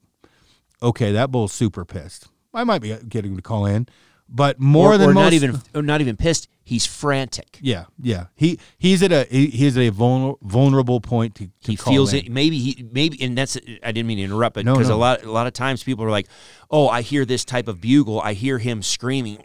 okay, 0.81 1.11
that 1.11 1.29
bull's 1.31 1.51
super 1.53 1.85
pissed. 1.85 2.27
I 2.53 2.63
might 2.63 2.81
be 2.81 2.95
getting 3.07 3.35
to 3.35 3.41
call 3.41 3.65
in, 3.65 3.87
but 4.27 4.59
more 4.59 4.93
or, 4.93 4.97
than 4.97 5.09
or 5.11 5.13
most, 5.13 5.23
not 5.23 5.33
even 5.33 5.61
or 5.75 5.81
not 5.81 6.01
even 6.01 6.17
pissed. 6.17 6.47
He's 6.63 6.85
frantic. 6.85 7.57
yeah, 7.61 7.85
yeah. 8.01 8.25
He 8.35 8.59
he's 8.77 9.01
at 9.03 9.11
a 9.11 9.25
he, 9.29 9.47
he's 9.47 9.75
at 9.77 9.83
a 9.87 9.91
vulner, 9.91 10.37
vulnerable 10.41 11.01
point 11.01 11.35
to, 11.35 11.47
to 11.47 11.71
he 11.71 11.75
feels 11.75 12.13
in. 12.13 12.25
it. 12.25 12.31
Maybe 12.31 12.59
he 12.59 12.87
maybe, 12.91 13.21
and 13.23 13.37
that's 13.37 13.57
I 13.83 13.91
didn't 13.91 14.07
mean 14.07 14.17
to 14.19 14.23
interrupt, 14.23 14.55
but 14.55 14.65
No, 14.65 14.73
because 14.73 14.89
no. 14.89 14.95
a 14.95 14.97
lot 14.97 15.23
a 15.23 15.31
lot 15.31 15.47
of 15.47 15.53
times 15.53 15.83
people 15.83 16.05
are 16.05 16.09
like, 16.11 16.27
"Oh, 16.69 16.87
I 16.87 17.01
hear 17.01 17.25
this 17.25 17.43
type 17.45 17.67
of 17.67 17.81
bugle. 17.81 18.21
I 18.21 18.33
hear 18.33 18.57
him 18.57 18.83
screaming." 18.83 19.43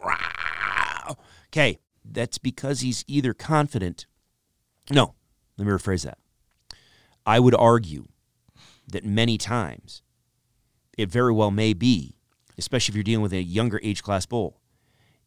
Okay, 1.49 1.79
that's 2.11 2.39
because 2.39 2.81
he's 2.81 3.05
either 3.07 3.35
confident. 3.35 4.07
No, 4.91 5.15
let 5.59 5.67
me 5.67 5.73
rephrase 5.73 6.05
that. 6.05 6.19
I 7.25 7.41
would 7.41 7.55
argue 7.55 8.07
that 8.89 9.05
many 9.05 9.37
times 9.39 10.03
it 10.97 11.11
very 11.11 11.33
well 11.33 11.51
may 11.51 11.73
be, 11.75 12.15
especially 12.57 12.93
if 12.93 12.97
you're 12.97 13.03
dealing 13.05 13.23
with 13.23 13.33
a 13.33 13.43
younger 13.43 13.81
age 13.83 14.03
class 14.03 14.27
bull, 14.27 14.61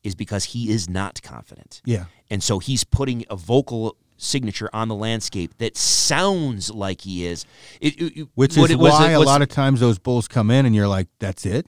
is 0.04 0.16
because 0.16 0.46
he 0.46 0.70
is 0.72 0.90
not 0.90 1.22
confident. 1.22 1.82
Yeah. 1.86 2.06
And 2.32 2.42
so 2.42 2.60
he's 2.60 2.84
putting 2.86 3.26
a 3.30 3.36
vocal 3.36 3.98
signature 4.16 4.70
on 4.74 4.88
the 4.88 4.96
landscape 4.96 5.58
that 5.58 5.76
sounds 5.78 6.72
like 6.72 7.02
he 7.02 7.26
is. 7.26 7.46
It, 7.82 8.00
it- 8.02 8.28
Which 8.36 8.56
what 8.58 8.70
is 8.72 8.78
was- 8.78 8.92
why 8.94 9.12
a 9.12 9.20
lot 9.20 9.42
of 9.42 9.50
times 9.50 9.80
those 9.82 10.00
bulls 10.00 10.28
come 10.28 10.50
in 10.52 10.66
and 10.66 10.74
you're 10.74 10.88
like, 10.88 11.08
that's 11.20 11.46
it? 11.46 11.66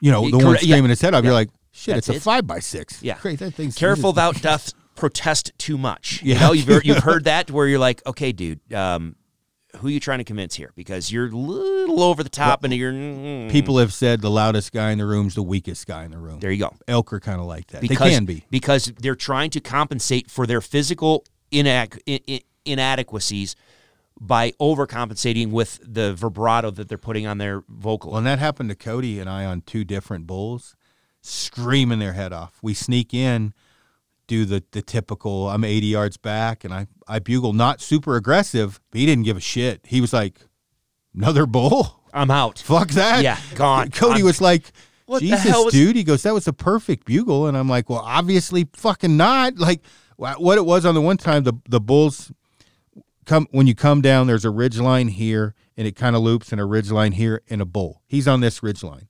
You 0.00 0.12
know, 0.12 0.24
Yeah, 0.24 0.30
the 0.30 0.36
one 0.36 0.46
correct, 0.46 0.62
yeah. 0.64 0.74
screaming 0.74 0.90
his 0.90 1.00
head 1.00 1.14
off, 1.14 1.24
Yeah. 1.24 1.28
you're 1.30 1.34
like, 1.34 1.50
shit, 1.74 1.96
That's 1.96 2.08
it's 2.08 2.18
a 2.18 2.20
five 2.20 2.46
by 2.46 2.60
six. 2.60 3.02
Yeah. 3.02 3.18
Great. 3.20 3.38
That 3.40 3.52
thing's 3.54 3.74
careful 3.76 4.12
thou 4.12 4.32
doth 4.32 4.72
protest 4.94 5.52
too 5.58 5.76
much. 5.76 6.22
You 6.22 6.36
know, 6.38 6.52
you've 6.52 6.66
heard, 6.68 6.86
you've 6.86 6.98
heard 7.04 7.24
that 7.24 7.50
where 7.50 7.66
you're 7.66 7.78
like, 7.78 8.00
okay, 8.06 8.32
dude, 8.32 8.72
um, 8.72 9.16
who 9.78 9.88
are 9.88 9.90
you 9.90 9.98
trying 10.00 10.18
to 10.18 10.24
convince 10.24 10.54
here? 10.54 10.70
Because 10.76 11.10
you're 11.10 11.26
a 11.26 11.30
little 11.30 12.02
over 12.02 12.22
the 12.22 12.28
top 12.30 12.62
and 12.62 12.72
you're 12.72 12.92
mm, 12.92 13.50
People 13.50 13.78
have 13.78 13.92
said 13.92 14.20
the 14.20 14.30
loudest 14.30 14.72
guy 14.72 14.92
in 14.92 14.98
the 14.98 15.06
room's 15.06 15.34
the 15.34 15.42
weakest 15.42 15.86
guy 15.86 16.04
in 16.04 16.12
the 16.12 16.18
room. 16.18 16.38
There 16.38 16.52
you 16.52 16.60
go. 16.60 16.74
Elk 16.86 17.12
are 17.12 17.18
kind 17.20 17.40
of 17.40 17.46
like 17.46 17.66
that. 17.68 17.80
Because, 17.80 17.98
they 17.98 18.10
can 18.14 18.24
be. 18.24 18.44
because 18.50 18.92
they're 19.00 19.16
trying 19.16 19.50
to 19.50 19.60
compensate 19.60 20.30
for 20.30 20.46
their 20.46 20.60
physical 20.60 21.24
inac- 21.50 21.98
in- 22.06 22.20
in- 22.26 22.40
inadequacies 22.64 23.56
by 24.20 24.52
overcompensating 24.52 25.50
with 25.50 25.80
the 25.82 26.14
vibrato 26.14 26.70
that 26.70 26.88
they're 26.88 26.96
putting 26.96 27.26
on 27.26 27.38
their 27.38 27.64
vocal. 27.68 28.12
Well, 28.12 28.18
and 28.18 28.26
that 28.28 28.38
happened 28.38 28.68
to 28.68 28.76
Cody 28.76 29.18
and 29.18 29.28
I 29.28 29.44
on 29.44 29.62
two 29.62 29.84
different 29.84 30.26
bulls, 30.26 30.76
screaming 31.24 31.98
their 31.98 32.12
head 32.12 32.32
off. 32.32 32.58
We 32.62 32.74
sneak 32.74 33.14
in, 33.14 33.54
do 34.26 34.44
the, 34.44 34.62
the 34.72 34.82
typical, 34.82 35.48
I'm 35.48 35.64
80 35.64 35.86
yards 35.86 36.16
back, 36.16 36.64
and 36.64 36.72
I, 36.72 36.86
I 37.08 37.18
bugle, 37.18 37.52
not 37.54 37.80
super 37.80 38.16
aggressive, 38.16 38.80
but 38.90 39.00
he 39.00 39.06
didn't 39.06 39.24
give 39.24 39.36
a 39.36 39.40
shit. 39.40 39.80
He 39.84 40.00
was 40.00 40.12
like, 40.12 40.38
another 41.14 41.46
bull? 41.46 42.00
I'm 42.12 42.30
out. 42.30 42.58
Fuck 42.58 42.90
that. 42.90 43.22
Yeah, 43.22 43.38
gone. 43.54 43.90
Cody 43.92 44.16
I'm- 44.16 44.24
was 44.26 44.40
like, 44.40 44.70
What 45.06 45.20
Jesus, 45.20 45.46
was- 45.64 45.72
dude. 45.72 45.96
He 45.96 46.04
goes, 46.04 46.22
that 46.24 46.34
was 46.34 46.46
a 46.46 46.52
perfect 46.52 47.06
bugle. 47.06 47.46
And 47.46 47.56
I'm 47.56 47.68
like, 47.68 47.88
well, 47.88 48.02
obviously 48.04 48.68
fucking 48.74 49.16
not. 49.16 49.56
Like 49.58 49.80
what 50.16 50.58
it 50.58 50.64
was 50.66 50.84
on 50.86 50.94
the 50.94 51.00
one 51.00 51.16
time, 51.16 51.44
the, 51.44 51.54
the 51.68 51.80
bulls 51.80 52.30
come, 53.24 53.48
when 53.50 53.66
you 53.66 53.74
come 53.74 54.00
down, 54.02 54.26
there's 54.26 54.44
a 54.44 54.50
ridge 54.50 54.78
line 54.78 55.08
here 55.08 55.54
and 55.76 55.86
it 55.88 55.96
kind 55.96 56.14
of 56.14 56.22
loops 56.22 56.52
and 56.52 56.60
a 56.60 56.64
ridge 56.64 56.90
line 56.90 57.12
here 57.12 57.42
and 57.50 57.60
a 57.60 57.64
bull. 57.64 58.02
He's 58.06 58.28
on 58.28 58.40
this 58.40 58.62
ridge 58.62 58.82
line. 58.84 59.08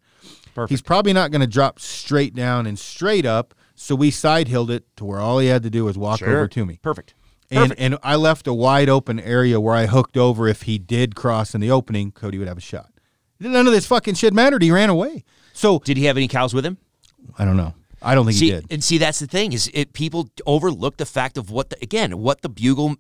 Perfect. 0.54 0.70
He's 0.70 0.82
probably 0.82 1.12
not 1.12 1.30
going 1.30 1.40
to 1.40 1.46
drop 1.46 1.80
straight 1.80 2.34
down 2.34 2.66
and 2.66 2.78
straight 2.78 3.26
up. 3.26 3.54
So 3.74 3.94
we 3.96 4.10
side 4.10 4.48
hilled 4.48 4.70
it 4.70 4.84
to 4.96 5.04
where 5.04 5.18
all 5.20 5.40
he 5.40 5.48
had 5.48 5.62
to 5.64 5.70
do 5.70 5.84
was 5.84 5.98
walk 5.98 6.22
over 6.22 6.46
to 6.46 6.64
me. 6.64 6.78
Perfect. 6.80 7.14
And, 7.50 7.70
Perfect. 7.70 7.80
and 7.80 7.98
I 8.02 8.14
left 8.16 8.46
a 8.46 8.54
wide 8.54 8.88
open 8.88 9.18
area 9.18 9.60
where 9.60 9.74
I 9.74 9.86
hooked 9.86 10.16
over. 10.16 10.46
If 10.48 10.62
he 10.62 10.78
did 10.78 11.14
cross 11.16 11.54
in 11.54 11.60
the 11.60 11.70
opening, 11.70 12.12
Cody 12.12 12.38
would 12.38 12.48
have 12.48 12.58
a 12.58 12.62
shot. 12.62 12.90
None 13.40 13.66
of 13.66 13.72
this 13.72 13.86
fucking 13.86 14.14
shit 14.14 14.32
mattered. 14.32 14.62
He 14.62 14.70
ran 14.70 14.90
away. 14.90 15.24
So 15.52 15.80
Did 15.80 15.96
he 15.96 16.04
have 16.04 16.16
any 16.16 16.28
cows 16.28 16.54
with 16.54 16.64
him? 16.64 16.78
I 17.38 17.44
don't 17.44 17.56
know. 17.56 17.74
I 18.00 18.14
don't 18.14 18.26
think 18.26 18.36
see, 18.36 18.46
he 18.46 18.50
did. 18.52 18.66
and 18.70 18.84
see 18.84 18.98
that's 18.98 19.18
the 19.18 19.26
thing 19.26 19.54
is 19.54 19.70
it 19.72 19.94
people 19.94 20.28
overlook 20.44 20.98
the 20.98 21.06
fact 21.06 21.38
of 21.38 21.50
what 21.50 21.70
the 21.70 21.76
again 21.80 22.18
what 22.18 22.42
the 22.42 22.50
bugle 22.50 22.96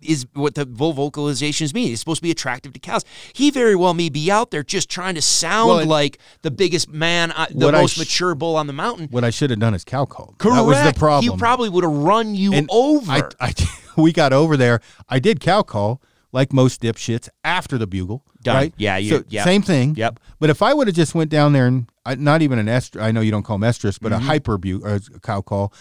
is 0.00 0.26
what 0.34 0.54
the 0.54 0.64
vocalizations 0.64 1.74
mean. 1.74 1.90
It's 1.92 2.00
supposed 2.00 2.18
to 2.18 2.22
be 2.22 2.30
attractive 2.30 2.72
to 2.72 2.78
cows. 2.80 3.04
He 3.32 3.50
very 3.50 3.74
well 3.76 3.94
may 3.94 4.08
be 4.08 4.30
out 4.30 4.50
there 4.50 4.62
just 4.62 4.88
trying 4.88 5.14
to 5.16 5.22
sound 5.22 5.68
Well, 5.68 5.78
it- 5.80 5.86
like 5.88 6.18
the 6.42 6.50
biggest 6.50 6.88
man, 6.88 7.32
uh, 7.32 7.46
the 7.50 7.72
most 7.72 7.94
sh- 7.94 7.98
mature 7.98 8.34
bull 8.34 8.56
on 8.56 8.66
the 8.66 8.72
mountain. 8.72 9.08
What 9.10 9.24
I 9.24 9.30
should 9.30 9.50
have 9.50 9.58
done 9.58 9.74
is 9.74 9.84
cow 9.84 10.04
called. 10.04 10.36
Correct. 10.38 10.56
That 10.56 10.64
was 10.64 10.82
the 10.82 10.98
problem. 10.98 11.32
He 11.32 11.36
probably 11.38 11.68
would 11.68 11.84
have 11.84 11.92
run 11.92 12.34
you 12.34 12.52
And 12.52 12.68
over. 12.72 13.10
I, 13.10 13.22
I, 13.40 13.52
we 13.96 14.12
got 14.12 14.32
over 14.32 14.56
there. 14.56 14.80
I 15.08 15.18
did 15.18 15.40
cow 15.40 15.62
call 15.62 16.00
like 16.32 16.52
most 16.52 16.80
dipshits 16.80 17.28
after 17.44 17.76
the 17.76 17.86
bugle. 17.86 18.24
Done. 18.42 18.56
Right? 18.56 18.74
Yeah, 18.76 18.96
you- 18.96 19.10
So 19.18 19.24
yep. 19.28 19.44
Same 19.44 19.62
thing. 19.62 19.94
Yep. 19.96 20.18
But 20.38 20.50
if 20.50 20.62
I 20.62 20.74
would 20.74 20.86
have 20.86 20.96
just 20.96 21.14
went 21.14 21.30
down 21.30 21.52
there 21.52 21.66
and 21.66 21.90
I, 22.04 22.14
not 22.16 22.42
even 22.42 22.58
an 22.58 22.66
estrus, 22.66 23.00
I 23.02 23.12
know 23.12 23.20
you 23.20 23.30
don't 23.30 23.42
call 23.42 23.58
them 23.58 23.68
estrus, 23.68 23.98
but 24.00 24.12
Mm-hmm. 24.12 24.22
a 24.22 24.26
hyper 24.26 24.58
bu- 24.58 24.80
or 24.84 24.94
a 24.94 25.20
cow 25.20 25.40
call. 25.40 25.72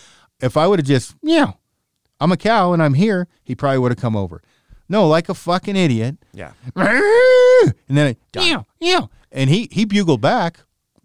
If 0.42 0.58
I 0.58 0.68
would 0.68 0.80
have 0.80 0.88
just, 0.88 1.16
yeah, 1.24 1.52
I'm 2.22 2.32
a 2.32 2.38
cow 2.38 2.72
and 2.72 2.82
I'm 2.84 2.94
here, 2.94 3.28
he 3.44 3.56
probably 3.56 3.80
would 3.80 3.92
have 3.92 4.00
come 4.00 4.16
over. 4.16 4.42
No, 4.88 5.08
like 5.08 5.28
a 5.28 5.34
fucking 5.34 5.76
idiot. 5.76 6.18
yeah. 6.34 6.52
And 6.76 7.98
then, 7.98 8.16
I, 8.36 8.40
yeah, 8.40 8.64
yeah. 8.80 9.08
And 9.32 9.50
he, 9.50 9.68
he 9.72 9.86
bugled 9.86 10.22
back, 10.22 10.60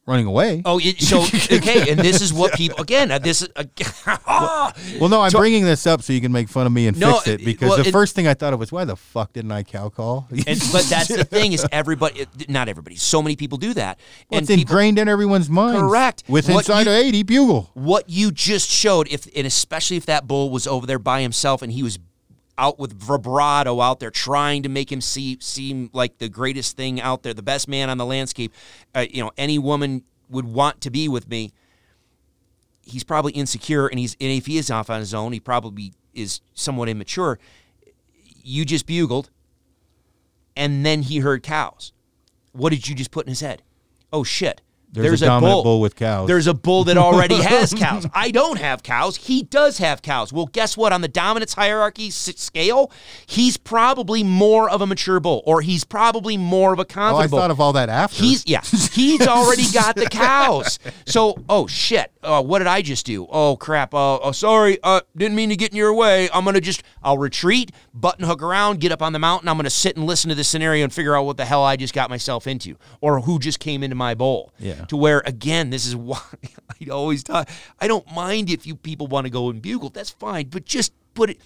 running 0.07 0.27
away. 0.27 0.63
Oh, 0.65 0.79
it, 0.83 1.01
so 1.01 1.23
okay, 1.57 1.91
and 1.91 1.99
this 2.01 2.21
is 2.23 2.33
what 2.33 2.53
people 2.55 2.81
again. 2.81 3.11
uh, 3.11 3.19
This 3.19 3.43
is 3.43 3.49
uh, 3.57 3.65
Well, 5.01 5.09
no, 5.09 5.21
I'm 5.21 5.33
bringing 5.33 5.65
this 5.65 5.87
up 5.87 6.03
so 6.03 6.13
you 6.13 6.21
can 6.21 6.33
make 6.33 6.49
fun 6.49 6.67
of 6.67 6.73
me 6.73 6.87
and 6.87 6.99
No, 6.99 7.15
fix 7.15 7.27
it 7.29 7.41
it- 7.41 7.45
because 7.45 7.69
well, 7.71 7.79
the 7.83 7.89
it- 7.89 7.93
first 7.93 8.15
thing 8.15 8.27
I 8.27 8.35
thought 8.35 8.53
of 8.53 8.61
was 8.61 8.71
why 8.73 8.85
the 8.85 8.97
fuck 8.97 9.33
didn't 9.33 9.53
I 9.53 9.63
cow 9.63 9.89
call? 9.89 10.29
and, 10.31 10.61
but 10.73 10.85
that's 10.85 11.09
the 11.09 11.25
thing 11.25 11.53
is 11.53 11.67
everybody, 11.73 12.21
it- 12.21 12.49
not 12.49 12.69
everybody. 12.69 12.97
So 12.97 13.21
many 13.23 13.37
people 13.37 13.59
do 13.59 13.75
that, 13.75 13.99
Well, 14.31 14.39
and 14.39 14.45
it's 14.45 14.55
people, 14.55 14.71
ingrained 14.73 14.99
in 14.99 15.09
everyone's 15.09 15.51
mind. 15.51 15.79
Correct. 15.79 16.23
With 16.29 16.49
What 16.49 16.61
inside 16.69 16.87
you- 16.87 16.93
of 16.93 16.99
80 16.99 17.23
bugle. 17.25 17.71
what 17.75 18.09
you 18.09 18.31
just 18.31 18.71
showed, 18.71 19.09
if 19.09 19.27
and 19.37 19.47
especially 19.47 19.97
if 19.97 20.07
that 20.07 20.27
bull 20.27 20.51
was 20.51 20.67
over 20.67 20.87
there 20.87 20.99
by 20.99 21.23
himself 21.23 21.63
and 21.63 21.73
he 21.73 21.83
was 21.83 21.99
out 22.59 22.79
with 22.79 22.93
vibrato 22.93 23.81
out 23.81 24.01
there 24.01 24.11
trying 24.11 24.63
to 24.63 24.69
make 24.69 24.91
him 24.91 25.01
see 25.01 25.39
seem 25.41 25.91
like 25.93 26.19
the 26.19 26.29
greatest 26.29 26.77
thing 26.77 27.01
out 27.01 27.23
there, 27.23 27.35
the 27.35 27.43
best 27.43 27.69
man 27.69 27.91
on 27.91 27.99
the 27.99 28.07
landscape. 28.07 28.53
Uh, 28.95 29.07
you 29.11 29.23
know, 29.23 29.31
any 29.37 29.59
woman 29.59 30.03
would 30.29 30.47
want 30.47 30.81
to 30.83 30.91
be 30.91 31.09
with 31.09 31.29
me. 31.29 31.53
He's 32.83 33.05
probably 33.05 33.33
insecure, 33.33 33.89
and 33.89 33.99
he's 33.99 34.17
and 34.21 34.31
if 34.31 34.47
he 34.47 34.59
is 34.59 34.71
off 34.71 34.91
on 34.91 35.01
his 35.01 35.13
own, 35.13 35.33
he 35.33 35.41
probably 35.41 35.93
is 36.15 36.41
somewhat 36.55 36.89
immature. 36.89 37.39
You 38.43 38.65
just 38.65 38.87
bugled, 38.87 39.31
and 40.57 40.87
then 40.87 41.03
he 41.03 41.19
heard 41.19 41.43
cows. 41.43 41.93
What 42.53 42.71
did 42.71 42.89
you 42.89 42.95
just 42.95 43.11
put 43.11 43.27
in 43.27 43.31
his 43.31 43.41
head? 43.41 43.63
Oh 44.13 44.23
shit! 44.23 44.63
There's 45.03 45.23
a 45.23 45.27
dominant 45.27 45.65
bull 45.65 45.81
with 45.81 45.97
cows. 45.97 46.27
There's 46.29 46.47
a 46.47 46.55
bull 46.55 46.85
that 46.85 46.97
already 47.07 47.37
has 47.43 47.73
cows. 47.75 48.07
I 48.15 48.31
don't 48.31 48.59
have 48.59 48.83
cows. 48.83 49.17
He 49.17 49.43
does 49.43 49.79
have 49.79 50.03
cows. 50.03 50.33
Well, 50.33 50.47
guess 50.47 50.77
what? 50.77 50.93
On 50.93 51.01
the 51.01 51.09
dominance 51.09 51.55
hierarchy 51.55 52.11
scale, 52.11 52.91
he's 53.27 53.57
probably 53.57 54.23
more 54.23 54.69
of 54.71 54.81
a 54.81 54.87
mature 54.87 55.21
bull, 55.21 55.43
or 55.47 55.61
he's 55.61 55.85
probably 55.85 56.37
more 56.37 56.73
of 56.73 56.79
a 56.79 56.83
Oh, 56.83 56.89
I 56.89 56.93
confident 56.95 57.31
bull. 57.31 57.41
thought 57.41 57.51
of 57.51 57.61
all 57.61 57.73
that 57.75 57.89
after. 57.89 58.23
He's 58.23 58.47
yeah, 58.47 58.61
he's 58.93 59.27
already 59.27 59.65
got 59.73 59.97
the 59.97 60.07
cows. 60.07 60.79
So, 61.05 61.37
oh 61.49 61.67
shit, 61.67 62.11
uh, 62.23 62.43
what 62.43 62.59
did 62.61 62.69
I 62.69 62.81
just 62.83 63.05
do? 63.07 63.27
Oh 63.31 63.57
crap, 63.57 63.93
uh, 63.93 64.19
oh 64.19 64.33
sorry, 64.33 64.79
uh, 64.83 65.01
didn't 65.17 65.37
mean 65.37 65.51
to 65.51 65.57
get 65.57 65.73
in 65.73 65.77
your 65.77 65.93
way. 65.95 66.29
I'm 66.33 66.45
gonna 66.45 66.61
just, 66.61 66.83
I'll 67.03 67.19
retreat, 67.19 67.71
button 67.93 68.25
hook 68.25 68.43
around, 68.43 68.81
get 68.81 68.93
up 68.93 69.03
on 69.03 69.13
the 69.13 69.19
mountain. 69.19 69.49
I'm 69.49 69.57
gonna 69.57 69.69
sit 69.69 69.97
and 69.97 70.07
listen 70.07 70.29
to 70.31 70.35
this 70.35 70.49
scenario 70.49 70.85
and 70.85 70.93
figure 70.93 71.15
out 71.17 71.25
what 71.27 71.37
the 71.37 71.45
hell 71.45 71.63
I 71.65 71.77
just 71.77 71.93
got 71.93 72.09
myself 72.09 72.47
into, 72.47 72.77
or 73.01 73.21
who 73.21 73.39
just 73.39 73.61
came 73.61 73.83
into 73.83 73.97
my 73.97 74.15
bowl. 74.15 74.53
Yeah. 74.59 74.86
To 74.89 74.97
where 74.97 75.23
again, 75.27 75.71
this 75.71 75.87
is 75.87 75.97
why 75.97 76.21
I 76.81 76.91
always 76.91 77.23
talk. 77.23 77.49
I 77.81 77.89
don't 77.89 78.11
mind 78.15 78.51
if 78.51 78.67
you 78.67 78.75
people 78.77 79.07
want 79.07 79.27
to 79.27 79.31
go 79.31 79.51
and 79.51 79.61
bugle, 79.61 79.91
that's 79.91 80.11
fine, 80.11 80.49
but 80.49 80.65
just 80.65 80.93
put 81.15 81.31
it. 81.31 81.41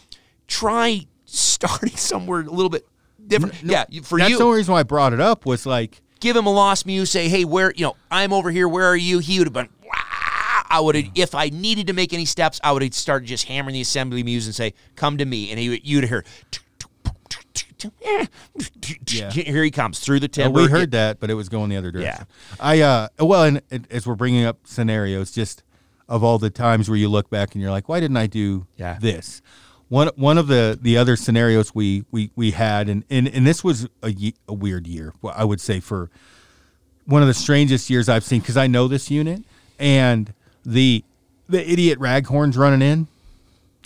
Try 0.46 1.06
starting 1.24 1.90
somewhere 1.96 2.40
a 2.40 2.50
little 2.50 2.70
bit 2.70 2.86
different. 3.26 3.62
yeah, 3.62 3.84
for 4.02 4.18
That's 4.18 4.30
you 4.30 4.38
the 4.38 4.44
only 4.44 4.58
reason 4.58 4.72
why 4.72 4.80
I 4.80 4.84
brought 4.84 5.12
it 5.12 5.20
up 5.20 5.46
was 5.46 5.66
like, 5.66 6.02
give 6.20 6.36
him 6.36 6.46
a 6.46 6.52
lost 6.52 6.86
mews, 6.86 7.10
say, 7.10 7.28
hey, 7.28 7.44
where, 7.44 7.72
you 7.76 7.84
know, 7.84 7.96
I'm 8.10 8.32
over 8.32 8.50
here, 8.50 8.68
where 8.68 8.86
are 8.86 8.96
you? 8.96 9.18
He 9.20 9.38
would 9.38 9.46
have 9.46 9.54
been, 9.54 9.68
"Wah." 9.84 9.92
I 10.72 10.78
would 10.80 10.94
have, 10.94 11.06
if 11.14 11.34
I 11.34 11.48
needed 11.48 11.88
to 11.88 11.92
make 11.92 12.12
any 12.12 12.24
steps, 12.24 12.60
I 12.62 12.70
would 12.72 12.82
have 12.82 12.94
started 12.94 13.26
just 13.26 13.44
hammering 13.46 13.74
the 13.74 13.80
assembly 13.80 14.22
mews 14.22 14.46
and 14.46 14.54
say, 14.54 14.74
come 14.94 15.18
to 15.18 15.24
me. 15.24 15.50
And 15.50 15.58
he 15.58 15.68
would, 15.70 15.86
you'd 15.86 16.04
hear, 16.04 16.24
Yeah. 18.00 19.30
here 19.30 19.62
he 19.64 19.70
comes 19.70 20.00
through 20.00 20.20
the 20.20 20.26
oh, 20.26 20.28
timber. 20.28 20.62
we 20.62 20.68
heard 20.68 20.90
that, 20.92 21.20
but 21.20 21.30
it 21.30 21.34
was 21.34 21.48
going 21.48 21.70
the 21.70 21.76
other 21.76 21.90
direction. 21.90 22.26
Yeah. 22.28 22.56
I, 22.60 22.80
uh, 22.80 23.08
well, 23.18 23.44
and 23.44 23.86
as 23.90 24.06
we're 24.06 24.14
bringing 24.14 24.44
up 24.44 24.58
scenarios, 24.64 25.30
just 25.30 25.62
of 26.08 26.24
all 26.24 26.38
the 26.38 26.50
times 26.50 26.88
where 26.88 26.98
you 26.98 27.08
look 27.08 27.30
back 27.30 27.54
and 27.54 27.62
you're 27.62 27.70
like, 27.70 27.88
why 27.88 28.00
didn't 28.00 28.16
I 28.16 28.26
do 28.26 28.66
Yeah. 28.76 28.98
this? 29.00 29.42
One, 29.88 30.08
one 30.16 30.38
of 30.38 30.46
the, 30.46 30.78
the 30.80 30.96
other 30.96 31.16
scenarios 31.16 31.74
we, 31.74 32.04
we, 32.12 32.30
we 32.36 32.52
had, 32.52 32.88
and, 32.88 33.04
and, 33.10 33.26
and 33.28 33.46
this 33.46 33.64
was 33.64 33.88
a, 34.02 34.12
ye- 34.12 34.34
a 34.46 34.54
weird 34.54 34.86
year, 34.86 35.14
well, 35.20 35.34
I 35.36 35.44
would 35.44 35.60
say, 35.60 35.80
for 35.80 36.10
one 37.06 37.22
of 37.22 37.28
the 37.28 37.34
strangest 37.34 37.90
years 37.90 38.08
I've 38.08 38.22
seen 38.24 38.40
because 38.40 38.56
I 38.56 38.68
know 38.68 38.86
this 38.86 39.10
unit 39.10 39.42
and 39.78 40.32
the 40.64 41.02
the 41.48 41.68
idiot 41.68 41.98
raghorns 41.98 42.56
running 42.56 42.82
in 42.82 43.08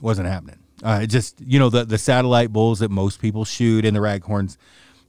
wasn't 0.03 0.29
happening. 0.29 0.59
Uh, 0.85 1.07
just 1.07 1.41
you 1.41 1.59
know 1.59 1.71
the 1.71 1.85
the 1.85 1.99
satellite 1.99 2.53
bulls 2.53 2.79
that 2.79 2.91
most 2.91 3.21
people 3.21 3.45
shoot 3.45 3.85
and 3.85 3.97
the 3.97 4.01
raghorns, 4.01 4.57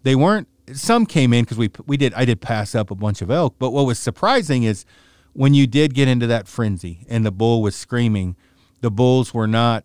they 0.04 0.16
weren't. 0.16 0.48
Some 0.74 1.06
came 1.06 1.34
in 1.34 1.44
because 1.44 1.58
we 1.58 1.70
we 1.86 1.98
did 1.98 2.14
I 2.14 2.26
did 2.26 2.42
pass 2.42 2.74
up 2.74 2.90
a 2.90 2.96
bunch 2.96 3.22
of 3.22 3.30
elk, 3.30 3.56
but 3.60 3.72
what 3.72 3.86
was 3.86 4.00
surprising 4.00 4.64
is 4.64 4.86
when 5.34 5.54
you 5.54 5.68
did 5.68 5.94
get 5.94 6.08
into 6.08 6.28
that 6.28 6.48
frenzy 6.48 7.06
and 7.10 7.26
the 7.26 7.32
bull 7.32 7.62
was 7.62 7.76
screaming, 7.76 8.36
the 8.82 8.90
bulls 8.90 9.34
were 9.34 9.48
not. 9.48 9.84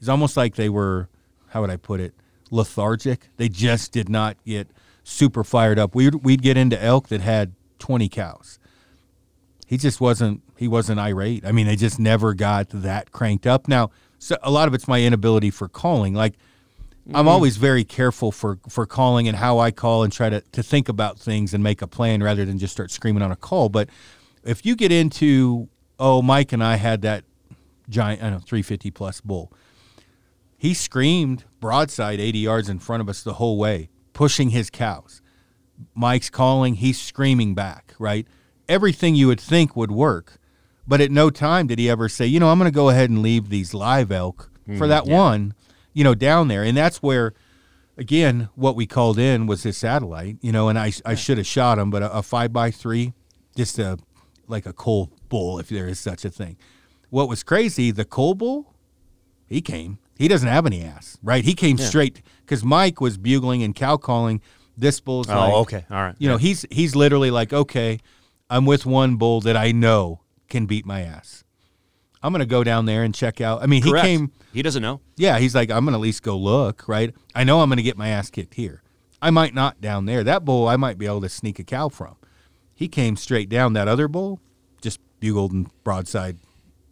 It's 0.00 0.08
almost 0.08 0.36
like 0.36 0.56
they 0.56 0.68
were. 0.68 1.08
How 1.48 1.60
would 1.62 1.70
I 1.70 1.76
put 1.76 2.00
it? 2.00 2.14
Lethargic. 2.50 3.28
They 3.36 3.48
just 3.48 3.92
did 3.92 4.08
not 4.08 4.36
get 4.44 4.68
super 5.04 5.44
fired 5.44 5.78
up. 5.78 5.94
We'd 5.94 6.16
we'd 6.16 6.42
get 6.42 6.56
into 6.56 6.82
elk 6.82 7.08
that 7.08 7.20
had 7.20 7.54
twenty 7.78 8.08
cows 8.08 8.58
he 9.70 9.76
just 9.76 10.00
wasn't 10.00 10.42
he 10.56 10.66
wasn't 10.66 10.98
irate. 10.98 11.46
I 11.46 11.52
mean, 11.52 11.68
they 11.68 11.76
just 11.76 12.00
never 12.00 12.34
got 12.34 12.70
that 12.70 13.12
cranked 13.12 13.46
up. 13.46 13.68
Now, 13.68 13.92
so 14.20 14.36
a 14.42 14.50
lot 14.50 14.68
of 14.68 14.74
it's 14.74 14.86
my 14.86 15.02
inability 15.02 15.50
for 15.50 15.66
calling. 15.66 16.14
Like 16.14 16.34
I'm 17.08 17.14
mm-hmm. 17.14 17.28
always 17.28 17.56
very 17.56 17.82
careful 17.82 18.30
for 18.30 18.58
for 18.68 18.86
calling 18.86 19.26
and 19.26 19.36
how 19.36 19.58
I 19.58 19.72
call 19.72 20.04
and 20.04 20.12
try 20.12 20.28
to 20.30 20.42
to 20.52 20.62
think 20.62 20.88
about 20.88 21.18
things 21.18 21.52
and 21.52 21.64
make 21.64 21.82
a 21.82 21.88
plan 21.88 22.22
rather 22.22 22.44
than 22.44 22.58
just 22.58 22.72
start 22.72 22.92
screaming 22.92 23.22
on 23.22 23.32
a 23.32 23.36
call. 23.36 23.68
But 23.70 23.88
if 24.44 24.64
you 24.64 24.76
get 24.76 24.92
into 24.92 25.68
oh, 25.98 26.22
Mike 26.22 26.52
and 26.52 26.62
I 26.62 26.76
had 26.76 27.02
that 27.02 27.24
giant, 27.88 28.22
I 28.22 28.26
don't 28.26 28.34
know, 28.34 28.38
350 28.38 28.90
plus 28.90 29.20
bull. 29.20 29.52
He 30.56 30.74
screamed 30.74 31.44
broadside 31.60 32.20
80 32.20 32.38
yards 32.38 32.68
in 32.68 32.78
front 32.78 33.00
of 33.00 33.08
us 33.08 33.22
the 33.22 33.34
whole 33.34 33.58
way, 33.58 33.88
pushing 34.12 34.50
his 34.50 34.70
cows. 34.70 35.22
Mike's 35.94 36.30
calling, 36.30 36.74
he's 36.74 37.00
screaming 37.00 37.54
back, 37.54 37.94
right? 37.98 38.26
Everything 38.68 39.14
you 39.14 39.26
would 39.26 39.40
think 39.40 39.74
would 39.74 39.90
work. 39.90 40.38
But 40.90 41.00
at 41.00 41.12
no 41.12 41.30
time 41.30 41.68
did 41.68 41.78
he 41.78 41.88
ever 41.88 42.08
say, 42.08 42.26
you 42.26 42.40
know, 42.40 42.48
I'm 42.50 42.58
going 42.58 42.68
to 42.68 42.74
go 42.74 42.88
ahead 42.88 43.10
and 43.10 43.22
leave 43.22 43.48
these 43.48 43.72
live 43.72 44.10
elk 44.10 44.50
for 44.76 44.86
mm, 44.86 44.88
that 44.88 45.06
one, 45.06 45.54
you 45.92 46.02
know, 46.02 46.16
down 46.16 46.48
there. 46.48 46.64
And 46.64 46.76
that's 46.76 47.00
where, 47.00 47.32
again, 47.96 48.48
what 48.56 48.74
we 48.74 48.88
called 48.88 49.16
in 49.16 49.46
was 49.46 49.62
his 49.62 49.76
satellite, 49.76 50.38
you 50.40 50.50
know, 50.50 50.68
and 50.68 50.76
I, 50.76 50.92
I 51.06 51.14
should 51.14 51.38
have 51.38 51.46
shot 51.46 51.78
him, 51.78 51.90
but 51.90 52.02
a, 52.02 52.12
a 52.12 52.22
five 52.24 52.52
by 52.52 52.72
three, 52.72 53.12
just 53.54 53.78
a, 53.78 53.98
like 54.48 54.66
a 54.66 54.72
coal 54.72 55.12
bull, 55.28 55.60
if 55.60 55.68
there 55.68 55.86
is 55.86 56.00
such 56.00 56.24
a 56.24 56.28
thing. 56.28 56.56
What 57.08 57.28
was 57.28 57.44
crazy, 57.44 57.92
the 57.92 58.04
coal 58.04 58.34
bull, 58.34 58.74
he 59.46 59.60
came. 59.60 60.00
He 60.18 60.26
doesn't 60.26 60.48
have 60.48 60.66
any 60.66 60.82
ass, 60.82 61.18
right? 61.22 61.44
He 61.44 61.54
came 61.54 61.78
straight 61.78 62.20
because 62.40 62.64
Mike 62.64 63.00
was 63.00 63.16
bugling 63.16 63.62
and 63.62 63.76
cow 63.76 63.96
calling. 63.96 64.42
This 64.76 64.98
bull's 64.98 65.30
Oh, 65.30 65.36
like, 65.36 65.54
okay. 65.54 65.84
All 65.88 66.02
right. 66.02 66.16
You 66.18 66.28
know, 66.28 66.36
he's 66.36 66.66
he's 66.68 66.96
literally 66.96 67.30
like, 67.30 67.52
okay, 67.52 68.00
I'm 68.50 68.66
with 68.66 68.86
one 68.86 69.14
bull 69.18 69.40
that 69.42 69.56
I 69.56 69.70
know 69.70 70.22
can 70.50 70.66
beat 70.66 70.84
my 70.84 71.00
ass. 71.00 71.44
I'm 72.22 72.32
gonna 72.32 72.44
go 72.44 72.62
down 72.62 72.84
there 72.84 73.02
and 73.02 73.14
check 73.14 73.40
out. 73.40 73.62
I 73.62 73.66
mean, 73.66 73.82
Correct. 73.82 74.06
he 74.06 74.16
came. 74.16 74.32
He 74.52 74.62
doesn't 74.62 74.82
know. 74.82 75.00
Yeah, 75.16 75.38
he's 75.38 75.54
like, 75.54 75.70
I'm 75.70 75.84
gonna 75.84 75.96
at 75.96 76.02
least 76.02 76.22
go 76.22 76.36
look, 76.36 76.86
right? 76.86 77.14
I 77.34 77.44
know 77.44 77.60
I'm 77.60 77.68
gonna 77.70 77.82
get 77.82 77.96
my 77.96 78.08
ass 78.08 78.28
kicked 78.30 78.54
here. 78.54 78.82
I 79.22 79.30
might 79.30 79.54
not 79.54 79.80
down 79.80 80.04
there. 80.04 80.22
That 80.24 80.44
bull, 80.44 80.68
I 80.68 80.76
might 80.76 80.98
be 80.98 81.06
able 81.06 81.22
to 81.22 81.28
sneak 81.28 81.58
a 81.58 81.64
cow 81.64 81.88
from. 81.88 82.16
He 82.74 82.88
came 82.88 83.16
straight 83.16 83.48
down. 83.48 83.72
That 83.74 83.88
other 83.88 84.08
bull, 84.08 84.40
just 84.82 85.00
bugled 85.20 85.52
and 85.52 85.70
broadside, 85.84 86.38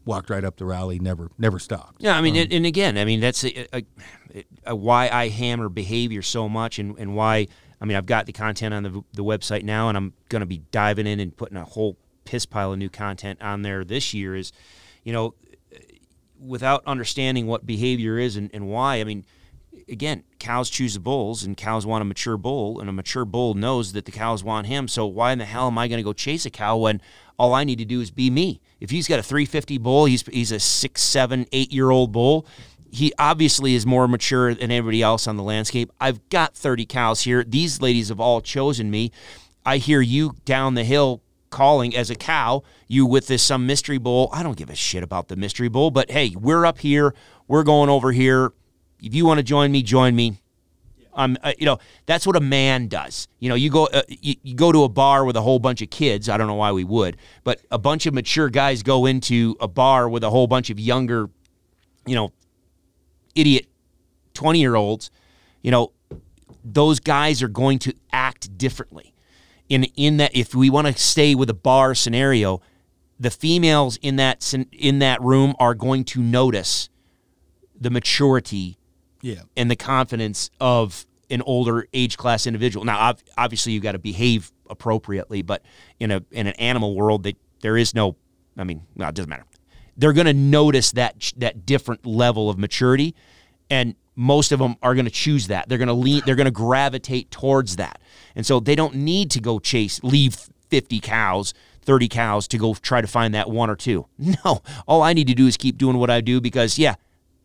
walked 0.04 0.30
right 0.30 0.44
up 0.44 0.56
the 0.56 0.64
rally, 0.64 0.98
never 0.98 1.30
never 1.36 1.58
stopped. 1.58 1.96
Yeah, 2.02 2.16
I 2.16 2.22
mean, 2.22 2.34
Um, 2.34 2.42
and, 2.42 2.52
and 2.52 2.66
again, 2.66 2.96
I 2.96 3.04
mean 3.04 3.20
that's 3.20 3.44
a, 3.44 3.76
a, 3.76 3.82
a, 4.64 4.76
why 4.76 5.08
I 5.10 5.28
hammer 5.28 5.68
behavior 5.68 6.22
so 6.22 6.48
much, 6.48 6.78
and, 6.78 6.98
and 6.98 7.14
why 7.14 7.48
I 7.80 7.84
mean 7.84 7.96
I've 7.98 8.06
got 8.06 8.24
the 8.24 8.32
content 8.32 8.72
on 8.72 8.82
the 8.82 9.02
the 9.12 9.24
website 9.24 9.62
now, 9.62 9.88
and 9.88 9.96
I'm 9.96 10.14
going 10.30 10.40
to 10.40 10.46
be 10.46 10.62
diving 10.70 11.06
in 11.06 11.20
and 11.20 11.36
putting 11.36 11.58
a 11.58 11.64
whole 11.64 11.96
piss 12.28 12.44
pile 12.44 12.72
of 12.72 12.78
new 12.78 12.90
content 12.90 13.40
on 13.40 13.62
there 13.62 13.84
this 13.84 14.12
year. 14.12 14.36
Is 14.36 14.52
you 15.02 15.12
know, 15.12 15.34
without 16.38 16.82
understanding 16.86 17.46
what 17.46 17.64
behavior 17.64 18.18
is 18.18 18.36
and, 18.36 18.50
and 18.52 18.68
why, 18.68 18.96
I 19.00 19.04
mean. 19.04 19.24
Again, 19.90 20.24
cows 20.38 20.68
choose 20.68 20.94
the 20.94 21.00
bulls, 21.00 21.44
and 21.44 21.56
cows 21.56 21.86
want 21.86 22.02
a 22.02 22.04
mature 22.04 22.36
bull, 22.36 22.78
and 22.78 22.90
a 22.90 22.92
mature 22.92 23.24
bull 23.24 23.54
knows 23.54 23.94
that 23.94 24.04
the 24.04 24.12
cows 24.12 24.44
want 24.44 24.66
him. 24.66 24.86
So 24.86 25.06
why 25.06 25.32
in 25.32 25.38
the 25.38 25.46
hell 25.46 25.68
am 25.68 25.78
I 25.78 25.88
going 25.88 25.96
to 25.96 26.04
go 26.04 26.12
chase 26.12 26.44
a 26.44 26.50
cow 26.50 26.76
when 26.76 27.00
all 27.38 27.54
I 27.54 27.64
need 27.64 27.78
to 27.78 27.86
do 27.86 28.02
is 28.02 28.10
be 28.10 28.28
me? 28.28 28.60
If 28.80 28.90
he's 28.90 29.08
got 29.08 29.18
a 29.18 29.22
350 29.22 29.78
bull, 29.78 30.04
he's 30.04 30.26
he's 30.26 30.52
a 30.52 30.60
six, 30.60 31.00
seven, 31.00 31.46
eight 31.52 31.72
year 31.72 31.88
old 31.88 32.12
bull. 32.12 32.46
He 32.90 33.14
obviously 33.18 33.74
is 33.74 33.86
more 33.86 34.06
mature 34.06 34.54
than 34.54 34.70
everybody 34.70 35.00
else 35.00 35.26
on 35.26 35.36
the 35.36 35.42
landscape. 35.42 35.90
I've 36.00 36.26
got 36.28 36.54
30 36.54 36.84
cows 36.84 37.22
here. 37.22 37.44
These 37.44 37.80
ladies 37.80 38.08
have 38.08 38.20
all 38.20 38.42
chosen 38.42 38.90
me. 38.90 39.12
I 39.64 39.78
hear 39.78 40.00
you 40.00 40.34
down 40.44 40.74
the 40.74 40.84
hill 40.84 41.22
calling 41.50 41.96
as 41.96 42.10
a 42.10 42.14
cow, 42.14 42.62
you 42.86 43.06
with 43.06 43.26
this 43.26 43.42
some 43.42 43.66
mystery 43.66 43.98
bull. 43.98 44.28
I 44.32 44.42
don't 44.42 44.56
give 44.56 44.70
a 44.70 44.74
shit 44.74 45.02
about 45.02 45.28
the 45.28 45.36
mystery 45.36 45.68
bull, 45.68 45.90
but 45.90 46.10
hey, 46.10 46.34
we're 46.38 46.66
up 46.66 46.78
here. 46.78 47.14
We're 47.46 47.62
going 47.62 47.90
over 47.90 48.12
here. 48.12 48.52
If 49.00 49.14
you 49.14 49.26
want 49.26 49.38
to 49.38 49.44
join 49.44 49.72
me, 49.72 49.82
join 49.82 50.14
me. 50.14 50.40
Um, 51.14 51.36
uh, 51.42 51.52
you 51.58 51.66
know, 51.66 51.78
that's 52.06 52.26
what 52.26 52.36
a 52.36 52.40
man 52.40 52.86
does. 52.86 53.26
You 53.40 53.48
know, 53.48 53.56
you 53.56 53.70
go 53.70 53.86
uh, 53.86 54.02
you, 54.08 54.36
you 54.42 54.54
go 54.54 54.70
to 54.70 54.84
a 54.84 54.88
bar 54.88 55.24
with 55.24 55.36
a 55.36 55.40
whole 55.40 55.58
bunch 55.58 55.82
of 55.82 55.90
kids. 55.90 56.28
I 56.28 56.36
don't 56.36 56.46
know 56.46 56.54
why 56.54 56.70
we 56.70 56.84
would, 56.84 57.16
but 57.42 57.60
a 57.70 57.78
bunch 57.78 58.06
of 58.06 58.14
mature 58.14 58.48
guys 58.48 58.82
go 58.82 59.04
into 59.06 59.56
a 59.60 59.66
bar 59.66 60.08
with 60.08 60.22
a 60.22 60.30
whole 60.30 60.46
bunch 60.46 60.70
of 60.70 60.78
younger, 60.78 61.28
you 62.06 62.14
know, 62.14 62.32
idiot 63.34 63.66
20 64.34 64.60
year 64.60 64.76
olds. 64.76 65.10
You 65.62 65.72
know, 65.72 65.92
those 66.64 67.00
guys 67.00 67.42
are 67.42 67.48
going 67.48 67.80
to 67.80 67.94
act 68.12 68.56
differently. 68.56 69.12
In 69.68 69.84
in 69.96 70.16
that 70.16 70.34
if 70.34 70.54
we 70.54 70.70
want 70.70 70.86
to 70.86 70.92
stay 70.94 71.34
with 71.34 71.50
a 71.50 71.54
bar 71.54 71.94
scenario, 71.94 72.60
the 73.20 73.30
females 73.30 73.98
in 74.00 74.16
that 74.16 74.54
in 74.72 75.00
that 75.00 75.20
room 75.20 75.54
are 75.58 75.74
going 75.74 76.04
to 76.04 76.20
notice 76.20 76.88
the 77.80 77.90
maturity 77.90 78.78
yeah, 79.20 79.42
and 79.56 79.70
the 79.70 79.76
confidence 79.76 80.50
of 80.60 81.04
an 81.30 81.42
older 81.42 81.86
age 81.92 82.16
class 82.16 82.46
individual. 82.46 82.84
Now, 82.84 83.14
obviously, 83.36 83.72
you've 83.72 83.82
got 83.82 83.92
to 83.92 83.98
behave 83.98 84.52
appropriately, 84.70 85.42
but 85.42 85.62
in 85.98 86.10
a 86.10 86.22
in 86.30 86.46
an 86.46 86.54
animal 86.54 86.94
world, 86.94 87.24
that 87.24 87.36
there 87.60 87.76
is 87.76 87.94
no. 87.94 88.16
I 88.56 88.64
mean, 88.64 88.82
well, 88.96 89.08
it 89.08 89.14
doesn't 89.14 89.28
matter. 89.28 89.44
They're 89.96 90.12
going 90.12 90.26
to 90.26 90.34
notice 90.34 90.92
that 90.92 91.32
that 91.36 91.66
different 91.66 92.06
level 92.06 92.48
of 92.48 92.58
maturity, 92.58 93.14
and 93.68 93.94
most 94.14 94.52
of 94.52 94.58
them 94.58 94.76
are 94.82 94.94
going 94.94 95.04
to 95.04 95.10
choose 95.10 95.48
that. 95.48 95.68
They're 95.68 95.78
going 95.78 95.88
to 95.88 95.94
lean. 95.94 96.22
They're 96.24 96.36
going 96.36 96.46
to 96.46 96.50
gravitate 96.50 97.30
towards 97.30 97.76
that, 97.76 98.00
and 98.38 98.46
so 98.46 98.58
they 98.58 98.74
don't 98.74 98.94
need 98.94 99.30
to 99.32 99.40
go 99.40 99.58
chase 99.58 100.02
leave 100.02 100.48
fifty 100.70 101.00
cows. 101.00 101.52
30 101.82 102.08
cows 102.08 102.46
to 102.48 102.58
go 102.58 102.74
try 102.74 103.00
to 103.00 103.06
find 103.06 103.32
that 103.32 103.48
one 103.48 103.70
or 103.70 103.74
two. 103.74 104.06
No, 104.18 104.60
all 104.86 105.00
I 105.02 105.14
need 105.14 105.26
to 105.28 105.34
do 105.34 105.46
is 105.46 105.56
keep 105.56 105.78
doing 105.78 105.96
what 105.96 106.10
I 106.10 106.20
do 106.20 106.38
because 106.38 106.78
yeah, 106.78 106.96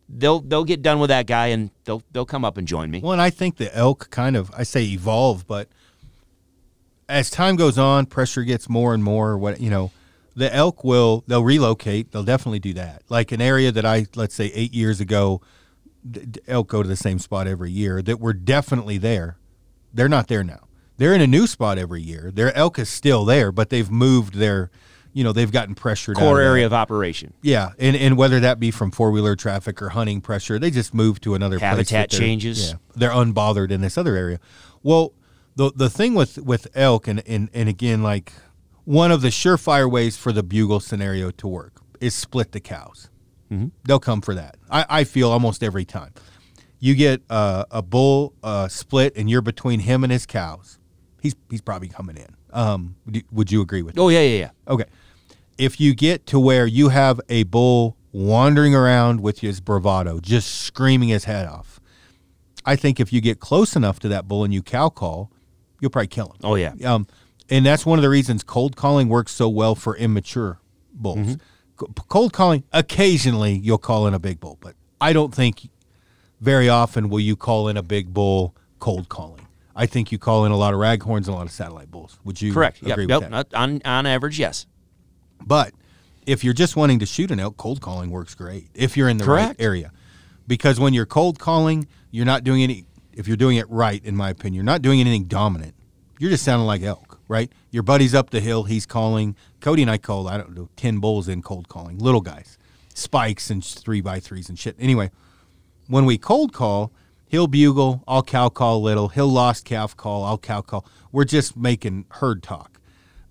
they'll 0.08 0.40
they'll 0.40 0.64
get 0.64 0.82
done 0.82 0.98
with 0.98 1.08
that 1.08 1.26
guy 1.26 1.46
and 1.46 1.70
they'll 1.84 2.02
they'll 2.12 2.26
come 2.26 2.44
up 2.44 2.58
and 2.58 2.68
join 2.68 2.90
me. 2.90 3.00
Well, 3.00 3.12
and 3.12 3.22
I 3.22 3.30
think 3.30 3.56
the 3.56 3.74
elk 3.74 4.10
kind 4.10 4.36
of 4.36 4.50
I 4.56 4.62
say 4.64 4.84
evolve, 4.84 5.46
but 5.46 5.68
as 7.08 7.30
time 7.30 7.56
goes 7.56 7.78
on, 7.78 8.06
pressure 8.06 8.42
gets 8.42 8.68
more 8.68 8.94
and 8.94 9.02
more. 9.02 9.38
What 9.38 9.60
you 9.60 9.70
know, 9.70 9.90
the 10.36 10.54
elk 10.54 10.84
will 10.84 11.24
they'll 11.26 11.42
relocate. 11.42 12.12
They'll 12.12 12.22
definitely 12.22 12.60
do 12.60 12.74
that. 12.74 13.02
Like 13.08 13.32
an 13.32 13.40
area 13.40 13.72
that 13.72 13.86
I 13.86 14.06
let's 14.14 14.34
say 14.34 14.52
eight 14.54 14.74
years 14.74 15.00
ago, 15.00 15.40
elk 16.46 16.68
go 16.68 16.82
to 16.82 16.88
the 16.88 16.96
same 16.96 17.18
spot 17.18 17.46
every 17.46 17.70
year. 17.70 18.02
That 18.02 18.20
were 18.20 18.34
definitely 18.34 18.98
there. 18.98 19.38
They're 19.92 20.08
not 20.08 20.28
there 20.28 20.44
now. 20.44 20.60
They're 20.96 21.14
in 21.14 21.20
a 21.20 21.26
new 21.26 21.46
spot 21.46 21.78
every 21.78 22.02
year. 22.02 22.30
Their 22.32 22.54
elk 22.56 22.78
is 22.78 22.88
still 22.88 23.24
there, 23.24 23.50
but 23.50 23.70
they've 23.70 23.90
moved 23.90 24.34
their, 24.34 24.70
you 25.12 25.24
know, 25.24 25.32
they've 25.32 25.50
gotten 25.50 25.74
pressured. 25.74 26.16
out 26.16 26.20
Core 26.20 26.40
area 26.40 26.66
of 26.66 26.72
operation. 26.72 27.34
Yeah, 27.42 27.70
and 27.78 27.96
and 27.96 28.16
whether 28.16 28.40
that 28.40 28.60
be 28.60 28.70
from 28.70 28.90
four 28.90 29.10
wheeler 29.10 29.36
traffic 29.36 29.82
or 29.82 29.90
hunting 29.90 30.20
pressure, 30.20 30.58
they 30.58 30.70
just 30.70 30.94
move 30.94 31.20
to 31.22 31.34
another 31.34 31.58
place 31.58 31.68
Habitat 31.68 32.10
changes. 32.10 32.70
Yeah, 32.70 32.76
they're 32.94 33.10
unbothered 33.10 33.70
in 33.70 33.80
this 33.80 33.98
other 33.98 34.16
area. 34.16 34.38
Well, 34.82 35.12
the 35.56 35.72
the 35.74 35.90
thing 35.90 36.14
with 36.14 36.38
with 36.38 36.68
elk 36.74 37.08
and 37.08 37.22
and 37.26 37.50
and 37.52 37.68
again, 37.68 38.02
like 38.02 38.32
one 38.84 39.10
of 39.10 39.20
the 39.22 39.28
surefire 39.28 39.90
ways 39.90 40.16
for 40.16 40.32
the 40.32 40.42
bugle 40.42 40.80
scenario 40.80 41.30
to 41.30 41.48
work 41.48 41.80
is 42.00 42.14
split 42.14 42.52
the 42.52 42.60
cows. 42.60 43.10
Mm-hmm. 43.50 43.68
They'll 43.84 43.98
come 43.98 44.20
for 44.20 44.34
that. 44.34 44.56
I, 44.70 44.86
I 44.88 45.04
feel 45.04 45.30
almost 45.30 45.62
every 45.62 45.84
time. 45.84 46.12
You 46.80 46.94
get 46.94 47.22
uh, 47.30 47.64
a 47.70 47.82
bull 47.82 48.34
uh, 48.42 48.68
split, 48.68 49.16
and 49.16 49.30
you're 49.30 49.42
between 49.42 49.80
him 49.80 50.04
and 50.04 50.12
his 50.12 50.26
cows. 50.26 50.78
He's 51.24 51.34
he's 51.50 51.60
probably 51.62 51.88
coming 51.88 52.18
in. 52.18 52.26
Um, 52.52 52.94
would 53.32 53.50
you- 53.50 53.62
agree 53.62 53.82
with? 53.82 53.94
that? 53.94 54.00
Oh 54.00 54.10
yeah, 54.10 54.20
yeah, 54.20 54.38
yeah. 54.38 54.50
Okay. 54.68 54.84
If 55.56 55.80
you 55.80 55.94
get 55.94 56.26
to 56.26 56.38
where 56.38 56.66
you 56.66 56.90
have 56.90 57.18
a 57.30 57.44
bull 57.44 57.96
wandering 58.12 58.74
around 58.74 59.20
with 59.20 59.38
his 59.40 59.60
bravado, 59.60 60.20
just 60.20 60.60
screaming 60.60 61.08
his 61.08 61.24
head 61.24 61.46
off, 61.46 61.80
I 62.66 62.76
think 62.76 63.00
if 63.00 63.10
you 63.12 63.20
get 63.22 63.40
close 63.40 63.74
enough 63.74 63.98
to 64.00 64.08
that 64.08 64.28
bull 64.28 64.44
and 64.44 64.52
you 64.52 64.62
cow 64.62 64.90
call, 64.90 65.30
you'll 65.80 65.90
probably 65.90 66.08
kill 66.08 66.26
him. 66.26 66.36
Oh 66.44 66.56
yeah. 66.56 66.74
Um, 66.84 67.06
and 67.48 67.64
that's 67.64 67.86
one 67.86 67.98
of 67.98 68.02
the 68.02 68.10
reasons 68.10 68.42
cold 68.44 68.76
calling 68.76 69.08
works 69.08 69.32
so 69.32 69.48
well 69.48 69.74
for 69.74 69.96
immature 69.96 70.60
bulls. 70.92 71.38
Co- 71.76 71.86
Cold 72.08 72.32
calling, 72.34 72.64
occasionally 72.72 73.54
you'll 73.54 73.78
call 73.78 74.06
in 74.06 74.12
a 74.14 74.18
big 74.18 74.40
bull, 74.40 74.58
but 74.60 74.74
I 75.00 75.12
don't 75.14 75.34
think 75.34 75.68
very 76.40 76.68
often 76.68 77.08
will 77.08 77.20
you 77.20 77.34
call 77.36 77.68
in 77.68 77.76
a 77.78 77.82
big 77.82 78.12
bull 78.12 78.54
cold 78.78 79.08
calling. 79.08 79.33
I 79.76 79.86
think 79.86 80.12
you 80.12 80.18
call 80.18 80.44
in 80.44 80.52
a 80.52 80.56
lot 80.56 80.72
of 80.74 80.80
raghorns 80.80 81.18
and 81.26 81.28
a 81.28 81.32
lot 81.32 81.46
of 81.46 81.52
satellite 81.52 81.90
bulls. 81.90 82.18
Would 82.24 82.40
you 82.40 82.52
Correct. 82.52 82.80
agree 82.82 83.06
Yep. 83.06 83.20
that? 83.22 83.30
Not, 83.30 83.54
on 83.54 83.80
on 83.84 84.06
average, 84.06 84.38
yes. 84.38 84.66
But 85.44 85.72
if 86.26 86.44
you're 86.44 86.54
just 86.54 86.76
wanting 86.76 86.98
to 87.00 87.06
shoot 87.06 87.30
an 87.30 87.40
elk, 87.40 87.56
cold 87.56 87.80
calling 87.80 88.10
works 88.10 88.34
great 88.34 88.68
if 88.74 88.96
you're 88.96 89.08
in 89.08 89.16
the 89.18 89.24
Correct. 89.24 89.48
right 89.48 89.56
area. 89.60 89.90
Because 90.46 90.78
when 90.78 90.92
you're 90.94 91.06
cold 91.06 91.38
calling, 91.38 91.86
you're 92.10 92.26
not 92.26 92.44
doing 92.44 92.62
any. 92.62 92.84
If 93.12 93.26
you're 93.28 93.36
doing 93.36 93.56
it 93.56 93.68
right, 93.70 94.04
in 94.04 94.16
my 94.16 94.30
opinion, 94.30 94.54
you're 94.54 94.64
not 94.64 94.82
doing 94.82 95.00
anything 95.00 95.24
dominant. 95.24 95.74
You're 96.18 96.30
just 96.30 96.44
sounding 96.44 96.66
like 96.66 96.82
elk, 96.82 97.20
right? 97.28 97.50
Your 97.70 97.82
buddy's 97.82 98.14
up 98.14 98.30
the 98.30 98.40
hill, 98.40 98.64
he's 98.64 98.86
calling. 98.86 99.36
Cody 99.60 99.82
and 99.82 99.90
I 99.90 99.98
called, 99.98 100.28
I 100.28 100.36
don't 100.36 100.54
know, 100.54 100.68
ten 100.76 100.98
bulls 100.98 101.28
in 101.28 101.42
cold 101.42 101.68
calling, 101.68 101.98
little 101.98 102.20
guys, 102.20 102.58
spikes 102.94 103.50
and 103.50 103.64
three 103.64 104.00
by 104.00 104.20
threes 104.20 104.48
and 104.48 104.58
shit. 104.58 104.76
Anyway, 104.78 105.10
when 105.88 106.04
we 106.04 106.18
cold 106.18 106.52
call, 106.52 106.92
he'll 107.34 107.48
bugle, 107.48 108.04
I'll 108.06 108.22
cow 108.22 108.48
call 108.48 108.80
little. 108.80 109.08
He'll 109.08 109.26
lost 109.26 109.64
calf 109.64 109.96
call, 109.96 110.22
I'll 110.24 110.38
cow 110.38 110.60
call. 110.60 110.86
We're 111.10 111.24
just 111.24 111.56
making 111.56 112.04
herd 112.10 112.44
talk. 112.44 112.80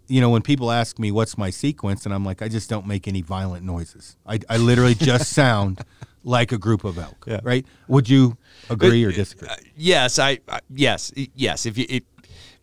You 0.08 0.20
know, 0.20 0.30
when 0.30 0.42
people 0.42 0.72
ask 0.72 1.00
me 1.00 1.10
what's 1.10 1.38
my 1.38 1.50
sequence, 1.50 2.06
and 2.06 2.14
I'm 2.14 2.26
like, 2.26 2.42
I 2.42 2.50
just 2.50 2.70
don't 2.70 2.86
make 2.86 3.08
any 3.08 3.22
violent 3.22 3.64
noises. 3.66 4.18
I, 4.26 4.40
I 4.50 4.58
literally 4.58 4.94
just 4.94 5.32
sound 5.42 5.80
like 6.26 6.52
a 6.52 6.58
group 6.58 6.84
of 6.84 6.98
elk, 6.98 7.24
Yeah. 7.26 7.40
right? 7.44 7.66
Would 7.88 8.10
you 8.10 8.36
agree 8.70 9.06
or 9.06 9.10
uh, 9.10 9.14
disagree? 9.14 9.48
Yes, 9.78 10.20
I. 10.20 10.40
I 10.50 10.60
yes, 10.70 11.14
yes. 11.36 11.66
If 11.66 11.78
you 11.78 11.86
if, 11.88 12.04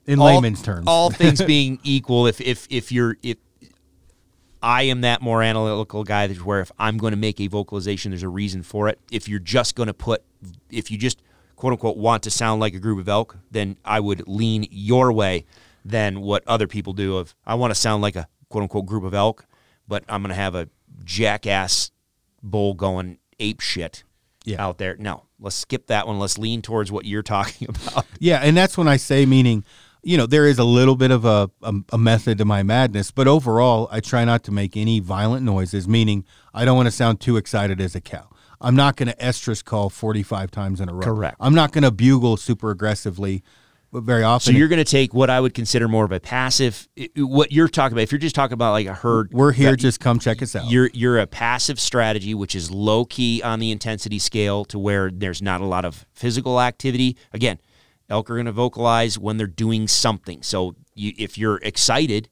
In 0.07 0.19
all- 0.19 0.27
layman's 0.27 0.61
terms. 0.61 0.85
all 0.87 1.11
things 1.23 1.41
being 1.43 1.79
equal, 1.83 2.27
if 2.27 2.39
if 2.43 2.67
if 2.69 2.93
you're 2.93 3.17
if 3.23 3.39
I 4.63 4.83
am 4.83 5.01
that 5.01 5.23
more 5.23 5.43
analytical 5.43 6.05
guy 6.05 6.27
that 6.27 6.45
where 6.45 6.61
if 6.61 6.71
I'm 6.79 6.99
going 6.99 7.13
to 7.13 7.17
make 7.17 7.41
a 7.41 7.47
vocalization, 7.47 8.11
there's 8.11 8.23
a 8.23 8.29
reason 8.29 8.63
for 8.63 8.89
it. 8.91 8.99
If 9.11 9.27
you're 9.31 9.39
just 9.39 9.75
going 9.75 9.87
to 9.87 9.95
put, 9.95 10.23
if 10.71 10.91
you 10.91 10.99
just 10.99 11.23
quote 11.61 11.75
unquote 11.75 11.99
want 11.99 12.23
to 12.23 12.31
sound 12.31 12.59
like 12.59 12.75
a 12.75 12.79
group 12.81 12.99
of 12.99 13.07
elk, 13.09 13.37
then 13.51 13.77
I 13.85 14.01
would 14.01 14.27
lean 14.27 14.67
your 14.71 15.13
way 15.13 15.45
than 15.85 16.23
what 16.23 16.43
other 16.47 16.67
people 16.67 16.95
do. 16.95 17.19
Of 17.19 17.35
I 17.47 17.55
want 17.55 17.71
to 17.71 17.75
sound 17.79 18.01
like 18.03 18.17
a 18.17 18.27
quote 18.49 18.63
unquote 18.63 18.87
group 18.87 19.05
of 19.05 19.13
elk, 19.13 19.45
but 19.87 20.03
I'm 20.09 20.23
going 20.23 20.31
to 20.31 20.35
have 20.35 20.55
a 20.55 20.69
jackass 21.05 21.91
bull 22.43 22.73
going 22.75 23.19
ape 23.39 23.61
shit 23.61 24.05
Yeah. 24.47 24.65
out 24.65 24.79
there. 24.79 24.97
No, 24.99 25.25
let's 25.39 25.57
skip 25.57 25.87
that 25.89 26.07
one. 26.07 26.19
Let's 26.19 26.39
lean 26.39 26.63
towards 26.63 26.91
what 26.91 27.05
you're 27.05 27.23
talking 27.37 27.69
about. 27.69 28.07
Yeah, 28.19 28.39
and 28.43 28.57
that's 28.57 28.79
when 28.79 28.89
I 28.89 28.97
say 28.97 29.27
meaning, 29.27 29.63
you 30.03 30.17
know, 30.17 30.25
there 30.25 30.47
is 30.47 30.59
a 30.59 30.65
little 30.65 30.97
bit 30.97 31.11
of 31.11 31.27
a, 31.27 31.51
a, 31.63 31.75
a 31.93 31.99
method 31.99 32.39
to 32.39 32.47
my 32.47 32.63
madness, 32.63 33.11
but 33.11 33.29
overall, 33.29 33.87
I 33.93 34.01
try 34.01 34.25
not 34.25 34.43
to 34.45 34.51
make 34.51 34.75
any 34.79 34.99
violent 34.99 35.45
noises, 35.45 35.87
meaning 35.87 36.25
I 36.55 36.65
don't 36.65 36.77
want 36.77 36.87
to 36.87 36.91
sound 36.91 37.21
too 37.21 37.37
excited 37.37 37.83
as 37.83 37.95
a 37.95 38.01
cow. 38.01 38.30
I'm 38.61 38.77
not 38.77 38.97
going 38.97 39.09
to 39.09 39.17
estrus 39.17 39.65
call 39.65 39.91
45 39.91 40.51
times 40.51 40.81
in 40.81 40.89
a 40.89 40.95
row. 40.95 41.01
Correct. 41.01 41.37
I'm 41.41 41.55
not 41.55 41.73
going 41.73 41.85
to 41.85 41.91
bugle 41.91 42.37
super 42.37 42.71
aggressively 42.71 43.43
but 43.93 44.05
very 44.05 44.23
often. 44.23 44.53
So 44.53 44.59
you're 44.59 44.69
going 44.69 44.83
to 44.83 44.91
take 44.91 45.13
what 45.15 45.31
I 45.31 45.41
would 45.41 45.55
consider 45.55 45.89
more 45.89 46.05
of 46.05 46.13
a 46.13 46.21
passive. 46.21 46.89
What 47.17 47.53
you're 47.53 47.69
talking 47.69 47.95
about, 47.95 48.03
if 48.03 48.13
you're 48.13 48.19
just 48.19 48.35
talking 48.35 48.55
about 48.55 48.73
like 48.73 48.87
a 48.87 48.95
herd, 48.95 49.33
we're 49.33 49.53
here, 49.53 49.77
just 49.77 50.01
come 50.01 50.19
check 50.19 50.43
us 50.43 50.55
out. 50.55 50.71
You're 50.71 50.91
you're 50.93 51.19
a 51.19 51.27
passive 51.27 51.81
strategy, 51.81 52.35
which 52.35 52.55
is 52.55 52.71
low 52.71 53.05
key 53.05 53.43
on 53.43 53.59
the 53.59 53.71
intensity 53.71 54.19
scale, 54.19 54.65
to 54.67 54.79
where 54.79 55.11
there's 55.11 55.43
not 55.43 55.61
a 55.61 55.67
lot 55.67 55.85
of 55.85 56.07
physical 56.13 56.61
activity. 56.61 57.17
Again, 57.33 57.59
elk 58.09 58.31
are 58.31 58.35
going 58.35 58.47
to 58.47 58.53
vocalize 58.53 59.19
when 59.19 59.37
they're 59.37 59.47
doing 59.47 59.89
something. 59.89 60.43
So 60.43 60.77
you, 60.95 61.13
if 61.19 61.37
you're 61.37 61.59
excited, 61.59 62.29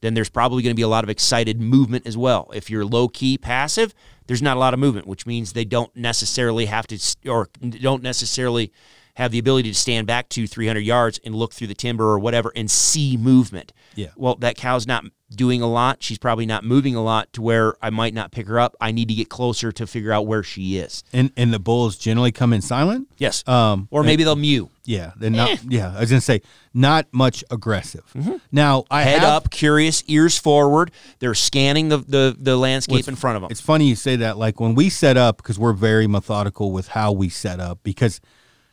then 0.00 0.14
there's 0.14 0.30
probably 0.30 0.62
going 0.62 0.72
to 0.72 0.76
be 0.76 0.82
a 0.82 0.88
lot 0.88 1.04
of 1.04 1.10
excited 1.10 1.60
movement 1.60 2.06
as 2.06 2.16
well. 2.16 2.50
If 2.54 2.70
you're 2.70 2.84
low 2.84 3.08
key 3.08 3.38
passive, 3.38 3.94
there's 4.26 4.42
not 4.42 4.56
a 4.56 4.60
lot 4.60 4.74
of 4.74 4.80
movement, 4.80 5.06
which 5.06 5.26
means 5.26 5.52
they 5.52 5.64
don't 5.64 5.94
necessarily 5.96 6.66
have 6.66 6.86
to 6.88 7.16
or 7.28 7.48
don't 7.60 8.02
necessarily 8.02 8.72
have 9.14 9.32
the 9.32 9.38
ability 9.38 9.68
to 9.68 9.74
stand 9.74 10.06
back 10.06 10.28
to 10.30 10.46
300 10.46 10.80
yards 10.80 11.20
and 11.24 11.34
look 11.34 11.52
through 11.52 11.66
the 11.66 11.74
timber 11.74 12.04
or 12.04 12.18
whatever 12.18 12.52
and 12.56 12.70
see 12.70 13.16
movement. 13.16 13.72
Yeah. 13.94 14.08
Well, 14.16 14.36
that 14.36 14.56
cow's 14.56 14.86
not 14.86 15.04
doing 15.34 15.62
a 15.62 15.70
lot. 15.70 16.02
She's 16.02 16.18
probably 16.18 16.46
not 16.46 16.64
moving 16.64 16.94
a 16.94 17.02
lot 17.02 17.32
to 17.34 17.42
where 17.42 17.74
I 17.80 17.90
might 17.90 18.14
not 18.14 18.32
pick 18.32 18.46
her 18.48 18.58
up. 18.58 18.76
I 18.80 18.92
need 18.92 19.08
to 19.08 19.14
get 19.14 19.28
closer 19.28 19.72
to 19.72 19.86
figure 19.86 20.12
out 20.12 20.26
where 20.26 20.42
she 20.42 20.76
is. 20.78 21.04
And 21.12 21.32
and 21.36 21.52
the 21.52 21.58
bulls 21.58 21.96
generally 21.96 22.32
come 22.32 22.52
in 22.52 22.62
silent. 22.62 23.08
Yes. 23.18 23.46
Um, 23.48 23.88
or 23.90 24.02
maybe 24.02 24.24
they'll 24.24 24.36
mew. 24.36 24.70
Yeah, 24.84 25.12
they're 25.16 25.30
not. 25.30 25.62
Yeah, 25.64 25.94
I 25.96 26.00
was 26.00 26.10
gonna 26.10 26.20
say 26.20 26.42
not 26.74 27.06
much 27.12 27.44
aggressive. 27.50 28.04
Now 28.50 28.84
I 28.90 29.02
Head 29.02 29.20
have, 29.20 29.28
up, 29.28 29.50
curious, 29.50 30.02
ears 30.08 30.36
forward. 30.38 30.90
They're 31.20 31.34
scanning 31.34 31.90
the, 31.90 31.98
the, 31.98 32.36
the 32.36 32.56
landscape 32.56 33.06
in 33.06 33.14
front 33.14 33.36
of 33.36 33.42
them. 33.42 33.50
It's 33.50 33.60
funny 33.60 33.86
you 33.86 33.96
say 33.96 34.16
that. 34.16 34.36
Like 34.36 34.58
when 34.58 34.74
we 34.74 34.88
set 34.88 35.16
up, 35.16 35.36
because 35.36 35.58
we're 35.58 35.74
very 35.74 36.06
methodical 36.06 36.72
with 36.72 36.88
how 36.88 37.12
we 37.12 37.28
set 37.28 37.60
up. 37.60 37.78
Because 37.82 38.20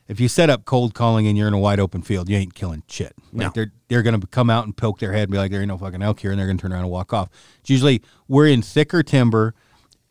if 0.08 0.20
you 0.20 0.28
set 0.28 0.50
up 0.50 0.66
cold 0.66 0.94
calling 0.94 1.28
and 1.28 1.38
you're 1.38 1.48
in 1.48 1.54
a 1.54 1.60
wide 1.60 1.80
open 1.80 2.02
field, 2.02 2.30
you 2.30 2.38
ain't 2.38 2.54
killing 2.54 2.84
shit. 2.88 3.14
Like 3.34 3.48
No. 3.48 3.52
they're 3.54 3.72
they're 3.90 4.04
gonna 4.04 4.20
come 4.28 4.50
out 4.50 4.66
and 4.66 4.76
poke 4.76 5.00
their 5.00 5.14
head 5.14 5.24
and 5.24 5.32
be 5.32 5.38
like, 5.38 5.52
there 5.52 5.62
ain't 5.62 5.68
no 5.70 5.78
fucking 5.78 6.02
elk 6.02 6.20
here, 6.20 6.32
and 6.32 6.40
they're 6.40 6.48
gonna 6.48 6.60
turn 6.60 6.72
around 6.74 6.84
and 6.84 6.92
walk 6.92 7.14
off. 7.14 7.30
It's 7.62 7.70
usually 7.70 8.02
we're 8.28 8.48
in 8.48 8.62
thicker 8.62 9.04
timber 9.04 9.54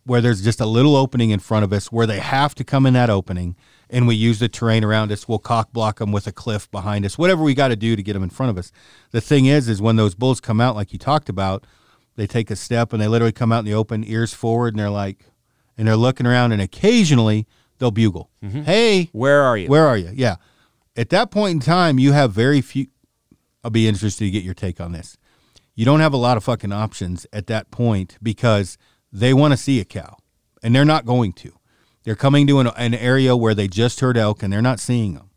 where 0.05 0.21
there's 0.21 0.43
just 0.43 0.61
a 0.61 0.67
little 0.67 0.95
opening 0.95 1.31
in 1.31 1.41
front 1.41 1.65
of 1.65 1.73
us 1.73 1.91
where 1.91 2.07
they 2.07 2.21
have 2.21 2.55
to 2.55 2.63
come 2.65 2.87
in 2.87 2.95
that 2.95 3.11
opening 3.11 3.57
and 3.91 4.07
we 4.07 4.15
use 4.15 4.39
the 4.39 4.49
terrain 4.49 4.85
around 4.85 5.11
us 5.11 5.27
we'll 5.27 5.39
cock 5.41 5.73
block 5.73 5.99
them 5.99 6.13
with 6.13 6.29
a 6.29 6.33
cliff 6.33 6.71
behind 6.71 7.05
us 7.05 7.19
whatever 7.19 7.43
we 7.43 7.55
got 7.55 7.69
to 7.69 7.77
do 7.77 7.97
to 7.97 8.03
get 8.05 8.13
them 8.13 8.23
in 8.23 8.31
front 8.31 8.51
of 8.51 8.57
us 8.57 8.71
the 9.11 9.21
thing 9.21 9.47
is 9.47 9.69
is 9.69 9.83
when 9.83 9.97
those 9.97 10.15
bulls 10.15 10.41
come 10.41 10.61
out 10.61 10.77
like 10.77 10.93
you 10.93 10.99
talked 10.99 11.29
about 11.29 11.67
they 12.15 12.25
take 12.25 12.53
a 12.53 12.57
step 12.57 12.93
and 12.93 13.03
they 13.03 13.09
literally 13.09 13.33
come 13.33 13.51
out 13.51 13.59
in 13.59 13.65
the 13.65 13.75
open 13.75 14.05
ears 14.07 14.33
forward 14.33 14.75
and 14.75 14.79
they're 14.79 14.91
like 14.91 15.25
and 15.77 15.89
they're 15.89 15.97
looking 15.97 16.25
around 16.25 16.53
and 16.53 16.63
occasionally 16.63 17.45
they'll 17.79 17.91
bugle 17.91 18.31
mm-hmm. 18.43 18.63
hey 18.63 19.09
Where 19.13 19.43
are 19.43 19.57
you? 19.57 19.69
where 19.69 19.87
are 19.87 19.97
you 19.97 20.11
yeah 20.15 20.37
at 20.97 21.11
that 21.11 21.31
point 21.31 21.53
in 21.53 21.61
time 21.61 21.99
you 21.99 22.13
have 22.13 22.33
very 22.33 22.61
few 22.61 22.87
i'll 23.65 23.71
be 23.71 23.89
interested 23.89 24.25
to 24.25 24.31
get 24.31 24.45
your 24.45 24.55
take 24.55 24.81
on 24.81 24.93
this 24.93 25.17
you 25.77 25.85
don't 25.85 26.01
have 26.01 26.15
a 26.15 26.17
lot 26.17 26.37
of 26.37 26.45
fucking 26.45 26.73
options 26.73 27.27
at 27.33 27.47
that 27.49 27.71
point 27.71 28.17
because 28.23 28.79
they 29.13 29.35
want 29.35 29.53
to 29.53 29.57
see 29.57 29.79
a 29.79 29.85
cow 29.85 30.17
and 30.63 30.75
they're 30.75 30.85
not 30.85 31.05
going 31.05 31.33
to. 31.35 31.53
They're 32.03 32.17
coming 32.17 32.47
to 32.47 32.61
an, 32.61 32.69
an 32.69 32.95
area 32.95 33.37
where 33.37 33.55
they 33.55 33.69
just 33.69 34.01
heard 34.01 34.17
elk 34.17 34.43
and 34.43 34.53
they're 34.53 34.63
not 34.63 34.81
seeing 34.81 35.15
them. 35.15 35.31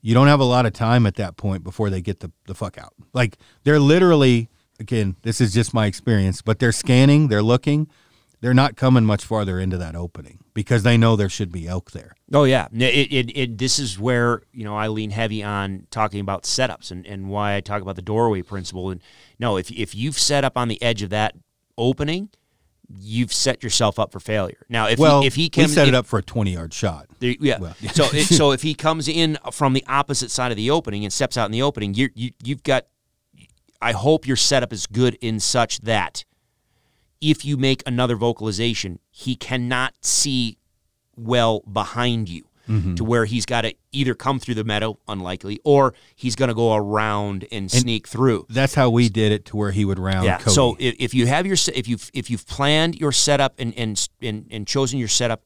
You 0.00 0.14
don't 0.14 0.28
have 0.28 0.40
a 0.40 0.44
lot 0.44 0.64
of 0.64 0.72
time 0.72 1.06
at 1.06 1.16
that 1.16 1.36
point 1.36 1.64
before 1.64 1.90
they 1.90 2.00
get 2.00 2.20
the, 2.20 2.30
the 2.46 2.54
fuck 2.54 2.78
out. 2.78 2.94
Like 3.12 3.36
they're 3.64 3.80
literally, 3.80 4.48
again, 4.78 5.16
this 5.22 5.40
is 5.40 5.52
just 5.52 5.74
my 5.74 5.86
experience, 5.86 6.40
but 6.40 6.60
they're 6.60 6.72
scanning, 6.72 7.28
they're 7.28 7.42
looking, 7.42 7.88
they're 8.40 8.54
not 8.54 8.76
coming 8.76 9.04
much 9.04 9.24
farther 9.24 9.60
into 9.60 9.76
that 9.78 9.94
opening 9.94 10.38
because 10.54 10.82
they 10.82 10.96
know 10.96 11.16
there 11.16 11.28
should 11.28 11.52
be 11.52 11.68
elk 11.68 11.90
there. 11.90 12.14
Oh 12.32 12.44
yeah, 12.44 12.68
it, 12.72 13.12
it, 13.12 13.38
it, 13.38 13.58
this 13.58 13.78
is 13.78 13.98
where 13.98 14.42
you 14.52 14.64
know 14.64 14.76
I 14.76 14.88
lean 14.88 15.10
heavy 15.10 15.42
on 15.42 15.86
talking 15.90 16.20
about 16.20 16.44
setups 16.44 16.90
and, 16.90 17.06
and 17.06 17.28
why 17.28 17.56
I 17.56 17.60
talk 17.60 17.82
about 17.82 17.96
the 17.96 18.02
doorway 18.02 18.42
principle. 18.42 18.90
And 18.90 19.02
no, 19.38 19.56
if 19.56 19.70
if 19.70 19.94
you've 19.94 20.18
set 20.18 20.44
up 20.44 20.56
on 20.56 20.68
the 20.68 20.80
edge 20.82 21.02
of 21.02 21.10
that 21.10 21.34
opening, 21.76 22.30
you've 22.88 23.32
set 23.32 23.62
yourself 23.62 23.98
up 23.98 24.12
for 24.12 24.20
failure. 24.20 24.64
Now, 24.68 24.88
if 24.88 24.98
well, 24.98 25.20
he, 25.20 25.26
if 25.26 25.34
he 25.34 25.48
can 25.48 25.68
set 25.68 25.82
if, 25.82 25.88
it 25.88 25.94
up 25.94 26.06
for 26.06 26.18
a 26.18 26.22
20 26.22 26.52
yard 26.52 26.72
shot. 26.72 27.06
there- 27.18 27.36
yeah. 27.40 27.58
Well, 27.58 27.74
so 27.92 28.04
it, 28.12 28.24
so 28.24 28.52
if 28.52 28.62
he 28.62 28.74
comes 28.74 29.08
in 29.08 29.38
from 29.52 29.74
the 29.74 29.84
opposite 29.86 30.30
side 30.30 30.50
of 30.50 30.56
the 30.56 30.70
opening 30.70 31.04
and 31.04 31.12
steps 31.12 31.36
out 31.36 31.46
in 31.46 31.52
the 31.52 31.62
opening, 31.62 31.94
you 31.94 32.10
you 32.14 32.30
you've 32.42 32.62
got. 32.62 32.86
I 33.82 33.92
hope 33.92 34.26
your 34.26 34.36
setup 34.36 34.74
is 34.74 34.86
good 34.86 35.16
in 35.22 35.40
such 35.40 35.80
that 35.80 36.26
if 37.20 37.44
you 37.44 37.56
make 37.56 37.82
another 37.86 38.16
vocalization, 38.16 38.98
he 39.10 39.36
cannot 39.36 39.94
see 40.00 40.58
well 41.16 41.60
behind 41.60 42.28
you 42.28 42.44
mm-hmm. 42.70 42.94
to 42.94 43.04
where 43.04 43.24
he's 43.24 43.44
got 43.44 43.62
to 43.62 43.74
either 43.92 44.14
come 44.14 44.38
through 44.38 44.54
the 44.54 44.64
meadow, 44.64 44.98
unlikely, 45.08 45.60
or 45.64 45.94
he's 46.14 46.36
going 46.36 46.48
to 46.48 46.54
go 46.54 46.74
around 46.74 47.46
and, 47.50 47.70
sneak 47.70 48.06
through. 48.06 48.46
That's 48.48 48.74
how 48.74 48.90
we 48.90 49.08
did 49.08 49.32
it 49.32 49.44
to 49.46 49.56
where 49.56 49.70
he 49.70 49.84
would 49.84 49.98
round 49.98 50.24
Yeah. 50.24 50.38
Cody. 50.38 50.50
So 50.50 50.76
if, 50.78 50.96
if 50.98 51.14
you 51.14 51.26
have 51.26 51.46
your 51.46 51.56
if 51.74 51.88
you 51.88 51.98
if 52.14 52.30
you've 52.30 52.46
planned 52.46 52.98
your 52.98 53.12
setup 53.12 53.54
and 53.58 53.74
and 53.76 54.08
and 54.22 54.46
and 54.50 54.66
chosen 54.66 54.98
your 54.98 55.08
setup 55.08 55.42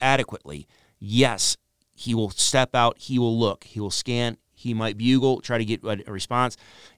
adequately, 0.00 0.66
yes, 0.98 1.56
he 1.92 2.14
will 2.14 2.30
step 2.30 2.74
out. 2.74 2.98
He 2.98 3.18
will 3.18 3.38
look. 3.38 3.64
He 3.64 3.80
will 3.80 3.90
scan. 3.90 4.36
He 4.52 4.74
might 4.74 4.96
bugle, 4.96 5.40
try 5.40 5.58
to 5.58 5.64
get 5.64 5.84
a 5.84 6.12
response. 6.12 6.56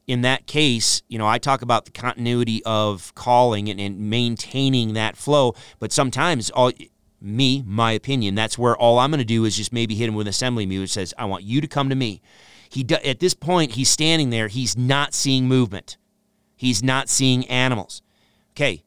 In 0.08 0.22
that 0.22 0.46
case, 0.46 1.02
you 1.06 1.18
know, 1.18 1.26
I 1.28 1.38
talk 1.38 1.62
about 1.62 1.84
the 1.84 1.92
continuity 1.92 2.64
of 2.64 3.14
calling 3.14 3.68
and, 3.68 3.78
and 3.78 4.10
maintaining 4.10 4.94
that 4.94 5.16
flow. 5.16 5.54
But 5.78 5.92
sometimes, 5.92 6.50
all 6.50 6.72
me, 7.20 7.62
my 7.66 7.92
opinion, 7.92 8.34
that's 8.34 8.58
where 8.58 8.76
all 8.76 8.98
I'm 8.98 9.10
going 9.10 9.18
to 9.18 9.24
do 9.24 9.44
is 9.44 9.56
just 9.56 9.72
maybe 9.72 9.94
hit 9.94 10.08
him 10.08 10.14
with 10.14 10.26
an 10.26 10.30
assembly 10.30 10.66
mew 10.66 10.80
that 10.80 10.88
says, 10.88 11.14
"I 11.16 11.26
want 11.26 11.44
you 11.44 11.60
to 11.60 11.68
come 11.68 11.90
to 11.90 11.94
me." 11.94 12.22
He 12.70 12.82
do, 12.82 12.96
at 12.96 13.20
this 13.20 13.34
point, 13.34 13.72
he's 13.72 13.90
standing 13.90 14.30
there. 14.30 14.48
He's 14.48 14.76
not 14.76 15.14
seeing 15.14 15.46
movement. 15.46 15.98
He's 16.56 16.82
not 16.82 17.08
seeing 17.08 17.46
animals. 17.46 18.02
Okay, 18.52 18.84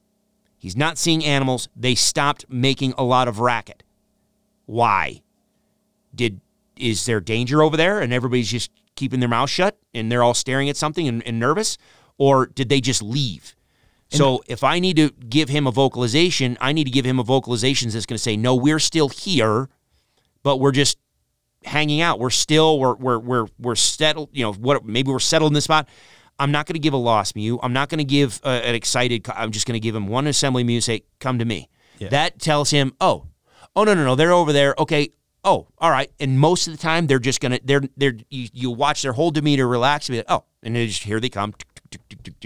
he's 0.57 0.75
not 0.75 0.97
seeing 0.97 1.23
animals. 1.23 1.69
They 1.75 1.95
stopped 1.95 2.45
making 2.49 2.95
a 2.97 3.03
lot 3.03 3.27
of 3.27 3.39
racket. 3.39 3.83
Why? 4.65 5.21
Did 6.13 6.41
is 6.77 7.05
there 7.05 7.19
danger 7.19 7.61
over 7.61 7.77
there 7.77 7.99
and 7.99 8.11
everybody's 8.11 8.49
just 8.49 8.71
keeping 9.01 9.19
their 9.19 9.29
mouth 9.29 9.49
shut 9.49 9.77
and 9.93 10.11
they're 10.11 10.23
all 10.23 10.33
staring 10.33 10.69
at 10.69 10.77
something 10.77 11.07
and, 11.07 11.25
and 11.27 11.39
nervous? 11.39 11.77
Or 12.17 12.45
did 12.45 12.69
they 12.69 12.79
just 12.79 13.01
leave? 13.01 13.55
So 14.13 14.43
if 14.47 14.63
I 14.63 14.79
need 14.79 14.97
to 14.97 15.09
give 15.09 15.47
him 15.49 15.65
a 15.65 15.71
vocalization, 15.71 16.57
I 16.59 16.73
need 16.73 16.83
to 16.83 16.91
give 16.91 17.05
him 17.05 17.17
a 17.17 17.23
vocalization 17.23 17.89
that's 17.89 18.05
going 18.05 18.17
to 18.17 18.21
say, 18.21 18.35
"No, 18.35 18.53
we're 18.55 18.77
still 18.79 19.07
here, 19.07 19.69
but 20.43 20.57
we're 20.57 20.73
just 20.73 20.97
hanging 21.63 22.01
out. 22.01 22.19
We're 22.19 22.29
still 22.29 22.77
we're 22.77 22.95
we're 22.95 23.19
we're 23.19 23.47
we're 23.57 23.75
settled. 23.75 24.29
You 24.33 24.43
know 24.43 24.53
what? 24.53 24.85
Maybe 24.85 25.09
we're 25.09 25.19
settled 25.19 25.51
in 25.51 25.53
this 25.53 25.63
spot. 25.63 25.87
I'm 26.37 26.51
not 26.51 26.65
going 26.65 26.73
to 26.73 26.79
give 26.79 26.93
a 26.93 26.97
lost 26.97 27.37
mew. 27.37 27.57
I'm 27.63 27.71
not 27.71 27.87
going 27.87 27.99
to 27.99 28.03
give 28.03 28.41
uh, 28.43 28.49
an 28.49 28.75
excited. 28.75 29.25
I'm 29.33 29.51
just 29.51 29.65
going 29.65 29.75
to 29.75 29.79
give 29.79 29.95
him 29.95 30.07
one 30.07 30.27
assembly 30.27 30.63
mew. 30.65 30.75
and 30.75 30.83
Say, 30.83 31.03
come 31.19 31.39
to 31.39 31.45
me. 31.45 31.69
That 32.09 32.39
tells 32.39 32.71
him, 32.71 32.93
oh, 32.99 33.27
oh 33.75 33.83
no 33.85 33.93
no 33.93 34.03
no, 34.03 34.15
they're 34.15 34.33
over 34.33 34.51
there. 34.51 34.75
Okay. 34.77 35.09
Oh, 35.43 35.67
all 35.79 35.89
right. 35.91 36.11
And 36.19 36.39
most 36.39 36.67
of 36.67 36.73
the 36.73 36.77
time, 36.79 37.07
they're 37.07 37.19
just 37.19 37.39
gonna 37.41 37.59
they're 37.63 37.81
they're 37.97 38.13
you, 38.29 38.47
you 38.53 38.71
watch 38.71 39.01
their 39.01 39.13
whole 39.13 39.31
demeanor 39.31 39.67
relax. 39.67 40.07
And 40.07 40.13
be 40.13 40.17
like, 40.19 40.25
oh, 40.29 40.43
and 40.61 40.75
they 40.75 40.87
just 40.87 41.03
here 41.03 41.19
they 41.19 41.29
come. 41.29 41.53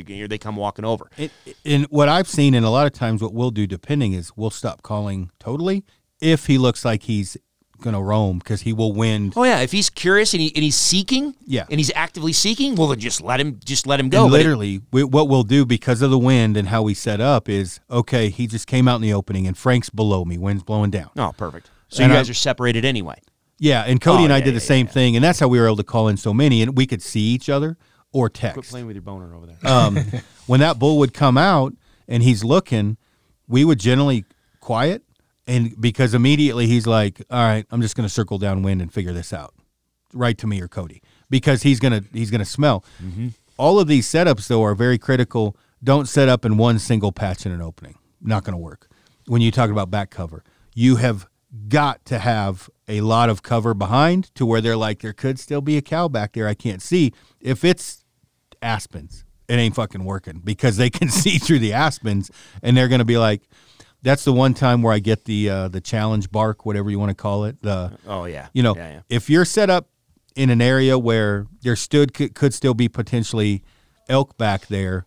Here 0.08 0.28
they 0.28 0.38
come 0.38 0.56
walking 0.56 0.86
over. 0.86 1.10
It, 1.18 1.32
and 1.66 1.86
what 1.88 2.10
I've 2.10 2.28
seen, 2.28 2.54
and 2.56 2.66
a 2.66 2.70
lot 2.70 2.88
of 2.88 2.94
times, 2.94 3.22
what 3.22 3.34
we'll 3.34 3.52
do, 3.52 3.68
depending, 3.68 4.14
is 4.14 4.32
we'll 4.36 4.50
stop 4.50 4.82
calling 4.82 5.30
totally 5.40 5.84
if 6.20 6.48
he 6.48 6.58
looks 6.58 6.84
like 6.86 7.04
he's 7.04 7.38
gonna 7.82 8.02
roam 8.02 8.40
because 8.40 8.62
he 8.62 8.74
will 8.74 8.94
win. 8.94 9.34
Oh 9.36 9.44
yeah, 9.44 9.60
if 9.60 9.72
he's 9.72 9.90
curious 9.90 10.34
and, 10.34 10.42
he, 10.42 10.52
and 10.56 10.64
he's 10.64 10.76
seeking, 10.78 11.36
Yeah. 11.46 11.66
and 11.70 11.80
he's 11.80 11.92
actively 11.94 12.32
seeking, 12.34 12.74
well 12.76 12.88
then 12.88 13.00
just 13.00 13.22
let 13.22 13.40
him 13.40 13.60
just 13.64 13.86
let 13.86 14.00
him 14.00 14.10
go. 14.10 14.24
and 14.24 14.32
But 14.32 14.38
it- 14.38 14.44
literally, 14.46 14.82
we, 14.92 15.04
what 15.04 15.28
we'll 15.28 15.44
do 15.44 15.66
because 15.66 16.02
of 16.02 16.10
the 16.10 16.18
wind 16.18 16.56
and 16.58 16.70
how 16.70 16.82
we 16.82 16.94
set 16.94 17.20
up 17.22 17.48
is 17.50 17.80
okay. 17.92 18.30
He 18.30 18.48
just 18.48 18.66
came 18.66 18.88
out 18.88 18.96
in 18.96 19.02
the 19.02 19.14
opening, 19.14 19.46
and 19.46 19.58
Frank's 19.58 19.90
below 19.90 20.24
me. 20.26 20.38
Wind's 20.38 20.64
blowing 20.64 20.90
down. 20.90 21.10
oh, 21.18 21.34
perfect. 21.38 21.70
So 21.90 22.04
And 22.04 22.12
you 22.12 22.18
guys 22.18 22.30
I- 22.30 22.32
are 22.32 22.36
separated 22.36 22.86
anyway. 22.86 23.20
Yeah, 23.58 23.84
and 23.84 24.02
Cody 24.02 24.22
Oh, 24.22 24.26
and 24.26 24.34
I 24.34 24.40
yeah, 24.40 24.44
did 24.46 24.52
the 24.56 24.60
yeah, 24.60 24.66
same 24.66 24.88
thing, 24.88 25.16
and 25.16 25.24
that's 25.24 25.40
how 25.40 25.48
we 25.48 25.60
were 25.60 25.66
able 25.68 25.78
to 25.78 25.84
call 25.84 26.10
in 26.10 26.18
so 26.18 26.34
many, 26.34 26.62
and 26.62 26.76
we 26.76 26.86
could 26.86 27.02
see 27.02 27.22
each 27.22 27.48
other 27.48 27.78
or 28.12 28.30
text. 28.30 28.56
Quit 28.56 28.66
playing 28.68 28.86
with 28.88 28.96
your 28.98 29.02
boner 29.04 29.34
over 29.34 29.46
there. 29.46 29.58
um, 29.72 29.98
when 30.46 30.60
that 30.60 30.78
bull 30.78 30.98
would 31.00 31.14
come 31.14 31.38
out 31.38 31.74
and 32.08 32.22
he's 32.22 32.44
looking, 32.44 32.98
we 33.48 33.64
would 33.64 33.80
generally 33.80 34.26
quiet, 34.60 35.04
and 35.48 35.80
because 35.80 36.14
immediately 36.14 36.68
he's 36.68 36.86
like, 36.86 37.22
"All 37.30 37.40
right, 37.40 37.66
I'm 37.72 37.82
just 37.82 37.96
going 37.96 38.06
to 38.08 38.14
circle 38.14 38.38
downwind 38.38 38.82
and 38.82 38.92
figure 38.92 39.14
this 39.14 39.32
out." 39.32 39.54
Right 40.14 40.38
to 40.40 40.48
me 40.48 40.60
or 40.62 40.68
Cody, 40.68 41.02
because 41.30 41.64
he's 41.64 41.80
gonna 41.80 42.02
he's 42.14 42.32
gonna 42.32 42.44
smell. 42.46 42.84
All 43.58 43.80
of 43.80 43.88
these 43.88 44.06
setups 44.08 44.48
though 44.48 44.64
are 44.64 44.76
very 44.76 44.98
critical. 44.98 45.56
Don't 45.84 46.08
set 46.10 46.28
up 46.28 46.44
in 46.46 46.58
one 46.58 46.78
single 46.80 47.12
patch 47.14 47.46
in 47.46 47.52
an 47.54 47.62
opening. 47.62 47.98
Not 48.22 48.44
going 48.44 48.54
to 48.54 48.58
work. 48.58 48.90
When 49.28 49.42
you 49.42 49.52
talk 49.52 49.70
about 49.70 49.90
back 49.92 50.10
cover, 50.10 50.44
you 50.74 50.96
have 50.98 51.28
got 51.68 52.06
to 52.06 52.20
have 52.20 52.70
a 52.88 53.02
lot 53.02 53.30
of 53.30 53.44
cover 53.44 53.74
behind 53.74 54.34
to 54.36 54.46
where 54.46 54.62
they're 54.62 54.78
like 54.78 55.00
there 55.00 55.14
could 55.14 55.40
still 55.40 55.62
be 55.62 55.78
a 55.78 55.82
cow 55.82 56.08
back 56.08 56.34
there 56.34 56.48
I 56.48 56.54
can't 56.54 56.82
see. 56.82 57.14
If 57.40 57.64
it's 57.64 58.06
aspens, 58.62 59.24
it 59.48 59.56
ain't 59.56 59.76
fucking 59.76 60.04
working 60.04 60.42
because 60.44 60.78
they 60.78 60.90
can 60.90 61.10
see 61.22 61.38
through 61.38 61.60
the 61.60 61.74
aspens 61.74 62.32
and 62.62 62.76
they're 62.76 62.88
gonna 62.88 63.06
be 63.06 63.18
like, 63.18 63.42
that's 64.02 64.24
the 64.24 64.34
one 64.34 64.54
time 64.54 64.84
where 64.84 64.94
I 64.94 65.00
get 65.00 65.26
the 65.26 65.50
uh, 65.50 65.68
the 65.68 65.82
challenge 65.82 66.32
bark, 66.32 66.66
whatever 66.66 66.92
you 66.92 67.00
want 67.00 67.10
to 67.10 67.16
call 67.16 67.46
it. 67.46 67.62
The 67.62 67.98
oh 68.08 68.26
yeah, 68.26 68.48
you 68.54 68.62
know, 68.62 68.76
yeah, 68.76 68.92
yeah. 68.92 69.02
if 69.10 69.30
you're 69.30 69.46
set 69.46 69.70
up 69.70 69.90
in 70.36 70.50
an 70.50 70.62
area 70.62 71.00
where 71.00 71.48
there 71.62 71.76
stood 71.76 72.14
could, 72.14 72.36
could 72.36 72.54
still 72.54 72.74
be 72.74 72.88
potentially 72.88 73.64
elk 74.08 74.38
back 74.38 74.68
there, 74.68 75.06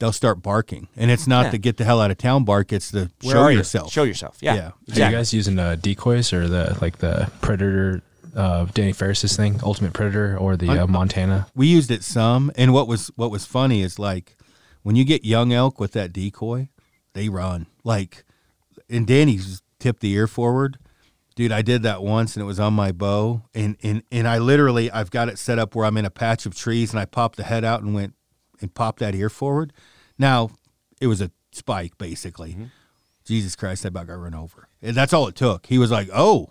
they'll 0.00 0.12
start 0.12 0.42
barking, 0.42 0.88
and 0.96 1.08
it's 1.12 1.28
not 1.28 1.44
Yeah. 1.46 1.50
the 1.52 1.58
get 1.58 1.76
the 1.76 1.84
hell 1.84 2.00
out 2.00 2.10
of 2.10 2.18
town 2.18 2.42
bark; 2.44 2.72
it's 2.72 2.90
the 2.90 3.10
Where 3.22 3.34
show 3.34 3.40
are 3.42 3.52
you? 3.52 3.58
yourself. 3.58 3.92
Show 3.92 4.02
yourself. 4.02 4.38
Yeah, 4.40 4.54
Yeah. 4.88 5.04
Are 5.06 5.10
you 5.10 5.16
guys 5.16 5.32
using 5.32 5.58
uh, 5.60 5.76
decoys 5.76 6.32
or 6.32 6.48
the 6.48 6.76
like 6.80 6.98
the 6.98 7.30
Predator, 7.40 8.02
uh, 8.34 8.64
Danny 8.74 8.92
Ferris's 8.92 9.36
thing, 9.36 9.60
Ultimate 9.62 9.92
Predator, 9.92 10.36
or 10.36 10.56
the 10.56 10.70
uh, 10.82 10.86
Montana? 10.88 11.46
we 11.54 11.68
used 11.68 11.92
it 11.92 12.02
some 12.02 12.50
and 12.56 12.72
what 12.72 12.88
was 12.88 13.12
what 13.14 13.30
was 13.30 13.46
funny 13.46 13.82
is 13.82 13.98
like 14.00 14.36
when 14.82 14.96
you 14.96 15.04
get 15.04 15.24
young 15.24 15.52
elk 15.52 15.78
with 15.78 15.92
that 15.92 16.12
decoy, 16.12 16.68
they 17.12 17.28
run 17.28 17.66
like. 17.84 18.24
And 18.92 19.06
Danny's 19.06 19.62
tipped 19.78 20.00
the 20.00 20.10
ear 20.14 20.26
forward. 20.26 20.76
Dude, 21.36 21.52
I 21.52 21.62
did 21.62 21.84
that 21.84 22.02
once 22.02 22.34
and 22.34 22.42
it 22.42 22.46
was 22.46 22.58
on 22.58 22.74
my 22.74 22.90
bow. 22.90 23.42
And, 23.54 23.76
and 23.84 24.02
and 24.10 24.26
I 24.26 24.38
literally 24.38 24.90
I've 24.90 25.12
got 25.12 25.28
it 25.28 25.38
set 25.38 25.60
up 25.60 25.76
where 25.76 25.86
I'm 25.86 25.96
in 25.96 26.04
a 26.04 26.10
patch 26.10 26.44
of 26.44 26.56
trees 26.56 26.90
and 26.90 26.98
I 26.98 27.04
popped 27.04 27.36
the 27.36 27.44
head 27.44 27.62
out 27.62 27.82
and 27.82 27.94
went 27.94 28.14
and 28.60 28.74
popped 28.74 28.98
that 28.98 29.14
ear 29.14 29.28
forward. 29.30 29.72
Now, 30.20 30.50
it 31.00 31.06
was 31.08 31.20
a 31.20 31.30
spike 31.52 31.96
basically. 31.98 32.56
Jesus 33.24 33.56
Christ, 33.56 33.82
that 33.82 33.88
about 33.88 34.06
got 34.06 34.14
run 34.14 34.34
over. 34.34 34.68
And 34.82 34.94
that's 34.94 35.12
all 35.12 35.26
it 35.28 35.34
took. 35.34 35.66
He 35.66 35.78
was 35.78 35.90
like, 35.90 36.08
"Oh, 36.12 36.50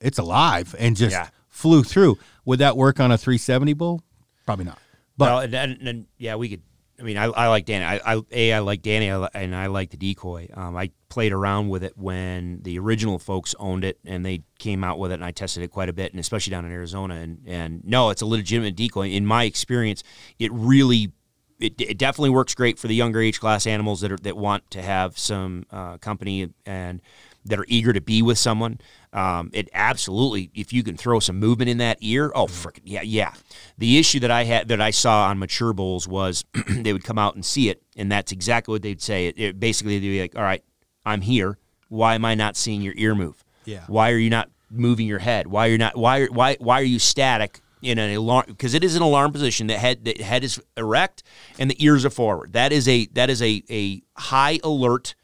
it's 0.00 0.18
alive," 0.18 0.74
and 0.78 0.96
just 0.96 1.12
Yeah. 1.12 1.28
flew 1.48 1.82
through. 1.82 2.18
Would 2.44 2.58
that 2.60 2.76
work 2.76 3.00
on 3.00 3.10
a 3.10 3.18
370 3.18 3.72
bull? 3.74 4.02
Probably 4.46 4.64
not. 4.66 4.78
But 5.16 5.24
well, 5.26 5.38
and, 5.40 5.54
and, 5.54 5.88
and 5.88 6.06
yeah, 6.16 6.36
we 6.36 6.48
could. 6.48 6.62
I 7.00 7.02
mean, 7.04 7.16
I, 7.16 7.24
I 7.26 7.46
like 7.48 7.64
Danny. 7.64 7.84
I, 7.84 8.00
I 8.14 8.22
a 8.32 8.52
I 8.54 8.58
like 8.58 8.82
Danny, 8.82 9.10
I 9.10 9.28
and 9.34 9.54
I 9.54 9.66
like 9.66 9.90
the 9.90 9.96
decoy. 9.96 10.48
Um, 10.54 10.76
I 10.76 10.90
played 11.08 11.32
around 11.32 11.68
with 11.68 11.84
it 11.84 11.96
when 11.96 12.60
the 12.62 12.78
original 12.78 13.18
folks 13.20 13.54
owned 13.58 13.84
it, 13.84 13.98
and 14.04 14.24
they 14.26 14.42
came 14.58 14.82
out 14.82 14.98
with 14.98 15.12
it, 15.12 15.14
and 15.14 15.24
I 15.24 15.30
tested 15.30 15.62
it 15.62 15.68
quite 15.70 15.88
a 15.88 15.92
bit, 15.92 16.12
and 16.12 16.18
especially 16.20 16.50
down 16.50 16.64
in 16.64 16.72
Arizona. 16.72 17.14
And 17.14 17.38
and 17.46 17.84
no, 17.84 18.10
it's 18.10 18.22
a 18.22 18.26
legitimate 18.26 18.74
decoy. 18.76 19.08
In 19.08 19.24
my 19.26 19.44
experience, 19.44 20.02
it 20.38 20.52
really. 20.52 21.12
It, 21.60 21.80
it 21.80 21.98
definitely 21.98 22.30
works 22.30 22.54
great 22.54 22.78
for 22.78 22.86
the 22.86 22.94
younger 22.94 23.20
age 23.20 23.40
class 23.40 23.66
animals 23.66 24.00
that 24.02 24.12
are 24.12 24.16
that 24.18 24.36
want 24.36 24.70
to 24.70 24.82
have 24.82 25.18
some 25.18 25.64
uh, 25.70 25.98
company 25.98 26.50
and 26.64 27.02
that 27.44 27.58
are 27.58 27.64
eager 27.68 27.92
to 27.92 28.00
be 28.00 28.22
with 28.22 28.38
someone. 28.38 28.80
Um, 29.12 29.50
it 29.52 29.68
absolutely, 29.72 30.50
if 30.54 30.72
you 30.72 30.82
can 30.82 30.96
throw 30.96 31.18
some 31.18 31.38
movement 31.38 31.70
in 31.70 31.78
that 31.78 31.98
ear, 32.00 32.30
oh 32.34 32.46
frickin' 32.46 32.82
yeah, 32.84 33.02
yeah. 33.02 33.32
The 33.78 33.98
issue 33.98 34.20
that 34.20 34.30
I 34.30 34.44
had 34.44 34.68
that 34.68 34.80
I 34.80 34.90
saw 34.90 35.26
on 35.26 35.38
mature 35.38 35.72
bulls 35.72 36.06
was 36.06 36.44
they 36.68 36.92
would 36.92 37.04
come 37.04 37.18
out 37.18 37.34
and 37.34 37.44
see 37.44 37.70
it, 37.70 37.82
and 37.96 38.12
that's 38.12 38.32
exactly 38.32 38.72
what 38.72 38.82
they'd 38.82 39.02
say. 39.02 39.28
It, 39.28 39.38
it 39.38 39.60
basically 39.60 39.98
they'd 39.98 40.06
be 40.06 40.20
like, 40.20 40.36
"All 40.36 40.42
right, 40.42 40.62
I'm 41.04 41.22
here. 41.22 41.58
Why 41.88 42.14
am 42.14 42.24
I 42.24 42.34
not 42.34 42.56
seeing 42.56 42.82
your 42.82 42.94
ear 42.96 43.14
move? 43.14 43.44
Yeah. 43.64 43.84
Why 43.86 44.10
are 44.12 44.18
you 44.18 44.30
not 44.30 44.50
moving 44.70 45.06
your 45.06 45.20
head? 45.20 45.46
Why 45.46 45.68
are 45.68 45.70
you 45.70 45.78
not? 45.78 45.96
Why 45.96 46.26
why 46.26 46.56
why 46.60 46.80
are 46.80 46.84
you 46.84 46.98
static?" 46.98 47.60
In 47.80 47.98
an 47.98 48.14
alarm, 48.14 48.44
because 48.48 48.74
it 48.74 48.82
is 48.82 48.96
an 48.96 49.02
alarm 49.02 49.32
position. 49.32 49.68
The 49.68 49.78
head, 49.78 50.04
the 50.04 50.22
head 50.22 50.42
is 50.42 50.60
erect, 50.76 51.22
and 51.58 51.70
the 51.70 51.84
ears 51.84 52.04
are 52.04 52.10
forward. 52.10 52.54
That 52.54 52.72
is 52.72 52.88
a 52.88 53.06
that 53.12 53.30
is 53.30 53.40
a 53.42 53.62
a 53.70 54.02
high 54.16 54.58
alert 54.64 55.14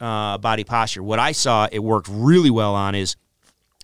uh, 0.00 0.38
body 0.38 0.64
posture. 0.64 1.02
What 1.02 1.18
I 1.18 1.32
saw 1.32 1.68
it 1.70 1.78
worked 1.78 2.08
really 2.10 2.50
well 2.50 2.74
on 2.74 2.94
is 2.94 3.16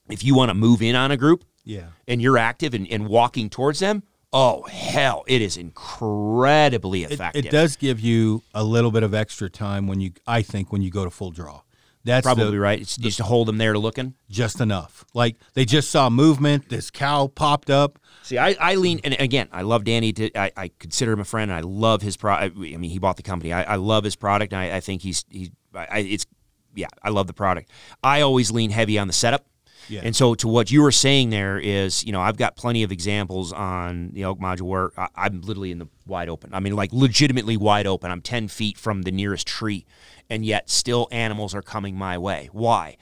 if 0.09 0.24
you 0.24 0.35
want 0.35 0.51
to 0.51 0.55
move 0.55 0.82
in 0.82 0.97
on 0.97 1.11
a 1.11 1.16
group 1.16 1.45
yeah. 1.65 1.89
and 2.07 2.20
you're 2.20 2.39
active 2.39 2.74
and, 2.74 2.89
and 2.90 3.07
walking 3.07 3.49
towards 3.49 3.78
them, 3.78 4.03
oh 4.32 4.65
hell, 4.65 5.24
it 5.28 5.40
is 5.40 5.57
incredibly 5.57 7.05
effective. 7.05 7.47
it 7.47 7.51
does 7.51 7.77
give 7.77 8.01
you 8.01 8.43
a 8.55 8.65
little 8.65 8.90
bit 8.90 9.03
of 9.03 9.15
extra 9.15 9.49
time 9.49 9.86
when 9.86 10.01
you 10.01 10.12
I 10.27 10.43
think 10.43 10.73
when 10.73 10.82
you 10.82 10.90
go 10.90 11.05
to 11.05 11.11
full 11.11 11.31
draw. 11.31 11.62
That's 12.05 12.27
the- 12.27 12.35
Probably 12.35 12.59
right. 12.59 12.81
It's 12.81 12.97
just 12.97 13.19
to 13.19 13.24
hold 13.24 13.49
them 13.49 13.59
there 13.59 13.77
looking. 13.77 14.15
just 14.31 14.61
enough. 14.61 15.05
Like 15.15 15.36
they 15.55 15.65
just 15.65 15.90
saw 15.90 16.09
movement. 16.09 16.69
This 16.69 16.90
cow 16.90 17.27
popped 17.27 17.70
up. 17.70 17.99
See, 18.28 18.36
I, 18.36 18.55
I 18.60 18.74
lean, 18.74 19.00
and 19.05 19.16
again, 19.18 19.48
I 19.52 19.62
love 19.62 19.84
Danny. 19.84 20.12
To, 20.12 20.38
I, 20.38 20.52
I 20.55 20.70
consider 20.78 21.12
him 21.12 21.20
a 21.20 21.24
friend, 21.24 21.50
and 21.50 21.56
I 21.56 21.62
love 21.62 22.02
his 22.02 22.18
product. 22.18 22.59
I 22.59 22.60
mean, 22.76 22.90
he 22.90 22.98
bought 22.98 23.16
the 23.16 23.22
company. 23.22 23.55
I, 23.55 23.62
I 23.62 23.76
love 23.76 24.05
his 24.05 24.16
product, 24.16 24.52
and 24.52 24.60
I, 24.60 24.76
I 24.76 24.80
think 24.80 25.00
he's 25.00 25.24
he. 25.30 25.50
I, 25.74 26.00
it's 26.00 26.26
yeah, 26.74 26.88
I 27.02 27.09
love 27.09 27.26
the 27.26 27.32
product. 27.32 27.70
I 28.05 28.20
always 28.20 28.50
lean 28.50 28.70
heavy 28.70 28.98
on 28.98 29.06
the 29.06 29.14
setup. 29.14 29.46
Yeah. 29.88 30.02
And 30.05 30.14
so, 30.14 30.34
to 30.34 30.46
what 30.46 30.70
you 30.70 30.82
were 30.82 30.92
saying 30.92 31.30
there 31.30 31.59
is, 31.59 32.05
you 32.05 32.12
know, 32.12 32.20
I've 32.20 32.36
got 32.36 32.55
plenty 32.55 32.82
of 32.82 32.92
examples 32.92 33.50
on 33.50 34.10
the 34.12 34.24
elk 34.24 34.38
module 34.38 34.66
where 34.66 34.90
I, 35.00 35.09
I'm 35.16 35.40
literally 35.40 35.70
in 35.70 35.78
the 35.78 35.88
wide 36.06 36.28
open. 36.28 36.52
I 36.52 36.60
mean, 36.60 36.76
like 36.76 36.92
legitimately 36.92 37.56
wide 37.56 37.86
open. 37.86 38.10
I'm 38.10 38.20
10 38.20 38.48
feet 38.48 38.76
from 38.76 39.02
the 39.02 39.10
nearest 39.10 39.46
tree, 39.46 39.86
and 40.28 40.44
yet 40.44 40.68
still 40.68 41.09
animals 41.10 41.55
are 41.55 41.62
coming 41.62 41.96
my 41.96 42.18
way. 42.18 42.50
Why? 42.52 42.98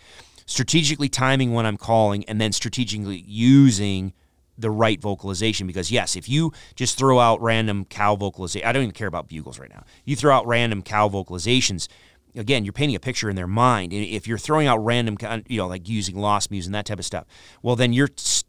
Strategically 0.47 1.09
timing 1.09 1.53
when 1.53 1.66
I'm 1.66 1.77
calling, 1.77 2.24
and 2.27 2.40
then 2.40 2.53
strategically 2.53 3.24
using 3.27 4.12
the 4.59 4.70
right 4.70 5.01
vocalization 5.01 5.66
because 5.66 5.91
yes 5.91 6.16
if 6.16 6.28
you 6.28 6.53
just 6.74 6.99
throw 6.99 7.19
out 7.19 7.41
random 7.43 7.85
cow 7.85 8.16
vocalization 8.16 8.66
i 8.66 8.73
don't 8.73 8.83
even 8.83 8.93
care 8.93 9.09
about 9.09 9.28
bugles 9.28 9.59
right 9.59 9.70
now. 9.70 9.85
You 10.05 10.16
throw 10.16 10.35
out 10.35 10.47
random 10.47 10.83
cow 10.83 11.09
vocalizations 11.09 11.89
again 12.35 12.65
you're 12.65 12.73
painting 12.73 12.97
a 12.97 13.01
picture 13.01 13.31
in 13.31 13.37
their 13.37 13.47
mind. 13.47 13.93
If 13.93 14.27
you're 14.27 14.39
throwing 14.39 14.66
out 14.66 14.78
random 14.78 15.16
you 15.49 15.59
know 15.59 15.66
like 15.66 15.89
using 15.89 16.16
lost 16.16 16.51
mews 16.51 16.66
and 16.66 16.74
that 16.74 16.87
type 16.87 16.99
of 16.99 17.05
stuff 17.05 17.27
well 17.62 17.77
then 17.77 17.93
you're 17.93 18.09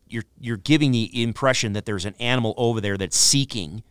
you're 0.09 0.23
you're 0.39 0.57
giving 0.57 0.91
the 0.91 1.21
impression 1.21 1.73
that 1.73 1.85
there's 1.85 2.05
an 2.05 2.15
animal 2.19 2.53
over 2.57 2.81
there 2.81 2.97
that's 2.97 3.17
seeking. 3.17 3.84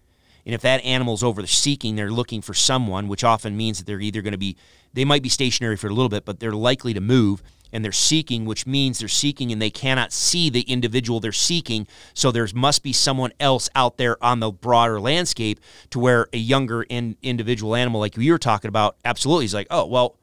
And 0.45 0.55
if 0.55 0.61
that 0.63 0.85
animal's 0.85 1.25
over 1.25 1.43
there 1.43 1.49
seeking, 1.49 1.97
they're 1.97 2.11
looking 2.11 2.41
for 2.41 2.55
someone, 2.55 3.09
which 3.09 3.25
often 3.25 3.57
means 3.57 3.79
that 3.79 3.87
they're 3.87 4.01
either 4.01 4.23
going 4.23 4.33
to 4.33 4.39
be, 4.39 4.57
they 4.93 5.05
might 5.05 5.23
be 5.23 5.29
stationary 5.29 5.77
for 5.77 5.89
a 5.89 5.91
little 5.91 6.09
bit, 6.09 6.25
but 6.25 6.39
they're 6.39 6.53
likely 6.53 6.95
to 6.95 7.01
move. 7.01 7.43
And 7.77 7.85
they're 7.85 7.93
seeking, 7.93 8.47
which 8.47 8.67
means 8.67 8.99
they're 8.99 9.09
seeking 9.09 9.53
and 9.53 9.61
they 9.61 9.69
cannot 9.69 10.11
see 10.11 10.49
the 10.49 10.63
individual 10.63 11.21
they're 11.21 11.31
seeking. 11.31 11.87
So 12.15 12.33
there 12.33 12.49
must 12.55 12.83
be 12.83 12.95
someone 12.95 13.33
else 13.39 13.69
out 13.75 13.99
there 13.99 14.17
on 14.25 14.41
the 14.41 14.51
broader 14.51 14.99
landscape 14.99 15.61
to 15.91 15.99
where 15.99 16.27
a 16.33 16.39
younger 16.39 16.85
in, 16.85 17.19
individual 17.23 17.75
animal, 17.77 18.01
like 18.01 18.17
you 18.17 18.33
were 18.33 18.39
talking 18.39 18.71
about, 18.71 18.97
absolutely 19.05 19.45
is 19.45 19.53
like, 19.53 19.67
oh, 19.71 19.85
well, 19.85 20.17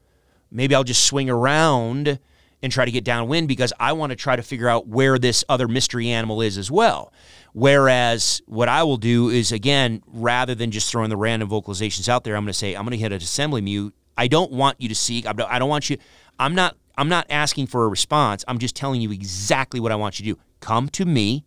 maybe 0.50 0.74
I'll 0.74 0.82
just 0.82 1.04
swing 1.04 1.30
around 1.30 2.18
and 2.60 2.72
try 2.72 2.84
to 2.84 2.90
get 2.90 3.04
downwind 3.04 3.46
because 3.46 3.72
I 3.78 3.92
want 3.92 4.10
to 4.10 4.16
try 4.16 4.34
to 4.34 4.42
figure 4.42 4.68
out 4.68 4.88
where 4.88 5.16
this 5.16 5.44
other 5.48 5.68
mystery 5.68 6.08
animal 6.08 6.40
is 6.40 6.58
as 6.58 6.72
well. 6.72 7.12
Whereas 7.52 8.42
what 8.46 8.68
I 8.68 8.82
will 8.82 8.96
do 8.96 9.28
is 9.28 9.52
again, 9.52 10.02
rather 10.08 10.56
than 10.56 10.72
just 10.72 10.90
throwing 10.90 11.10
the 11.10 11.16
random 11.16 11.48
vocalizations 11.48 12.08
out 12.08 12.24
there, 12.24 12.34
I'm 12.36 12.42
going 12.42 12.52
to 12.52 12.58
say 12.58 12.74
I'm 12.74 12.82
going 12.82 12.92
to 12.92 12.96
hit 12.96 13.12
an 13.12 13.18
assembly 13.18 13.60
mew. 13.60 13.92
I 14.16 14.26
don't 14.26 14.50
want 14.50 14.80
you 14.80 14.88
to 14.88 14.94
seek. 14.94 15.24
I 15.26 15.32
don't 15.34 15.50
I 15.50 15.60
don't 15.60 15.68
want 15.68 15.88
you. 15.88 15.98
I'm 16.38 16.54
not. 16.54 16.76
I'm 16.96 17.08
not 17.08 17.26
asking 17.28 17.66
for 17.66 17.84
a 17.84 17.88
response. 17.88 18.44
I'm 18.46 18.58
just 18.58 18.76
telling 18.76 19.00
you 19.00 19.10
exactly 19.10 19.80
what 19.80 19.92
I 19.92 19.96
want 19.96 20.18
you 20.18 20.24
to 20.26 20.34
do. 20.34 20.40
Come 20.60 20.88
to 20.90 21.04
me 21.04 21.44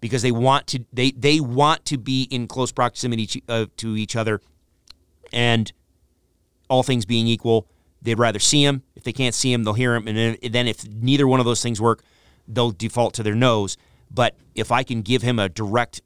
because 0.00 0.22
they 0.22 0.32
want 0.32 0.66
to. 0.68 0.84
They 0.92 1.10
they 1.12 1.40
want 1.40 1.84
to 1.86 1.98
be 1.98 2.24
in 2.30 2.46
close 2.46 2.72
proximity 2.72 3.26
to, 3.26 3.40
uh, 3.48 3.66
to 3.78 3.96
each 3.96 4.14
other, 4.16 4.40
and 5.32 5.72
all 6.68 6.82
things 6.82 7.04
being 7.04 7.26
equal, 7.26 7.68
they'd 8.02 8.18
rather 8.18 8.38
see 8.38 8.64
him. 8.64 8.82
If 8.94 9.04
they 9.04 9.12
can't 9.12 9.34
see 9.34 9.52
him, 9.52 9.64
they'll 9.64 9.74
hear 9.74 9.94
him. 9.94 10.08
And 10.08 10.16
then, 10.16 10.36
then 10.50 10.66
if 10.66 10.86
neither 10.88 11.26
one 11.26 11.40
of 11.40 11.46
those 11.46 11.62
things 11.62 11.80
work, 11.80 12.02
they'll 12.48 12.70
default 12.72 13.14
to 13.14 13.22
their 13.22 13.34
nose. 13.34 13.76
But 14.10 14.36
if 14.54 14.70
I 14.72 14.82
can 14.82 15.02
give 15.02 15.22
him 15.22 15.38
a 15.38 15.48
direct 15.48 16.02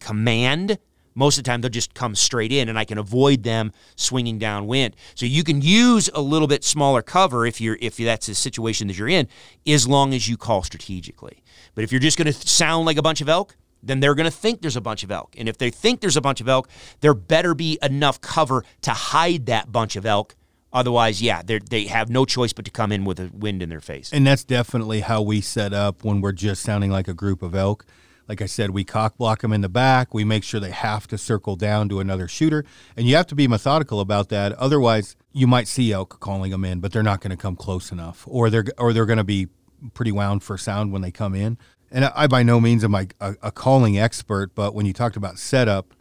command, 0.00 0.78
most 1.14 1.38
of 1.38 1.44
the 1.44 1.48
time 1.48 1.60
they'll 1.60 1.70
just 1.70 1.94
come 1.94 2.14
straight 2.14 2.52
in 2.52 2.68
and 2.68 2.78
I 2.78 2.84
can 2.84 2.98
avoid 2.98 3.42
them 3.42 3.72
swinging 3.96 4.38
downwind. 4.38 4.96
So 5.14 5.26
you 5.26 5.44
can 5.44 5.62
use 5.62 6.10
a 6.14 6.20
little 6.20 6.48
bit 6.48 6.64
smaller 6.64 7.02
cover 7.02 7.46
if 7.46 7.60
you're 7.60 7.78
if 7.80 7.96
that's 7.96 8.26
the 8.26 8.34
situation 8.34 8.88
that 8.88 8.98
you're 8.98 9.08
in 9.08 9.28
as 9.66 9.86
long 9.86 10.14
as 10.14 10.28
you 10.28 10.36
call 10.36 10.62
strategically. 10.62 11.42
But 11.74 11.84
if 11.84 11.92
you're 11.92 12.00
just 12.00 12.18
going 12.18 12.26
to 12.26 12.32
sound 12.32 12.86
like 12.86 12.96
a 12.96 13.02
bunch 13.02 13.20
of 13.20 13.28
elk, 13.28 13.56
then 13.82 14.00
they're 14.00 14.14
going 14.14 14.30
to 14.30 14.36
think 14.36 14.62
there's 14.62 14.76
a 14.76 14.80
bunch 14.80 15.02
of 15.02 15.10
elk. 15.10 15.34
And 15.36 15.48
if 15.48 15.58
they 15.58 15.70
think 15.70 16.00
there's 16.00 16.16
a 16.16 16.22
bunch 16.22 16.40
of 16.40 16.48
elk, 16.48 16.68
there 17.00 17.14
better 17.14 17.54
be 17.54 17.78
enough 17.82 18.20
cover 18.20 18.64
to 18.82 18.90
hide 18.92 19.46
that 19.46 19.70
bunch 19.70 19.96
of 19.96 20.06
elk. 20.06 20.34
Otherwise, 20.72 21.22
yeah, 21.22 21.40
they 21.44 21.60
they 21.60 21.84
have 21.84 22.10
no 22.10 22.24
choice 22.24 22.52
but 22.52 22.64
to 22.64 22.70
come 22.70 22.90
in 22.90 23.04
with 23.04 23.20
a 23.20 23.30
wind 23.32 23.62
in 23.62 23.68
their 23.68 23.80
face. 23.80 24.10
And 24.12 24.26
that's 24.26 24.42
definitely 24.42 25.00
how 25.00 25.22
we 25.22 25.40
set 25.40 25.72
up 25.72 26.02
when 26.02 26.20
we're 26.20 26.32
just 26.32 26.62
sounding 26.62 26.90
like 26.90 27.06
a 27.06 27.14
group 27.14 27.42
of 27.42 27.54
elk. 27.54 27.86
Like 28.28 28.40
I 28.40 28.46
said, 28.46 28.70
we 28.70 28.84
cock 28.84 29.18
block 29.18 29.42
them 29.42 29.52
in 29.52 29.60
the 29.60 29.68
back. 29.68 30.14
We 30.14 30.24
make 30.24 30.44
sure 30.44 30.60
they 30.60 30.70
have 30.70 31.06
to 31.08 31.18
circle 31.18 31.56
down 31.56 31.88
to 31.90 32.00
another 32.00 32.26
shooter. 32.26 32.64
And 32.96 33.06
you 33.06 33.16
have 33.16 33.26
to 33.28 33.34
be 33.34 33.46
methodical 33.46 34.00
about 34.00 34.30
that. 34.30 34.52
Otherwise, 34.52 35.16
you 35.32 35.46
might 35.46 35.68
see 35.68 35.92
elk 35.92 36.20
calling 36.20 36.50
them 36.50 36.64
in, 36.64 36.80
but 36.80 36.92
they're 36.92 37.02
not 37.02 37.20
going 37.20 37.32
to 37.32 37.36
come 37.36 37.56
close 37.56 37.92
enough, 37.92 38.24
or 38.26 38.48
they're 38.48 38.64
or 38.78 38.92
they're 38.92 39.06
going 39.06 39.18
to 39.18 39.24
be 39.24 39.48
pretty 39.92 40.12
wound 40.12 40.42
for 40.42 40.56
sound 40.56 40.92
when 40.92 41.02
they 41.02 41.10
come 41.10 41.34
in. 41.34 41.58
And 41.90 42.06
I 42.06 42.26
by 42.26 42.42
no 42.42 42.60
means 42.60 42.82
am 42.82 42.94
I 42.94 43.08
a, 43.20 43.34
a 43.42 43.52
calling 43.52 43.98
expert, 43.98 44.54
but 44.54 44.74
when 44.74 44.86
you 44.86 44.92
talked 44.92 45.16
about 45.16 45.38
setup, 45.38 45.94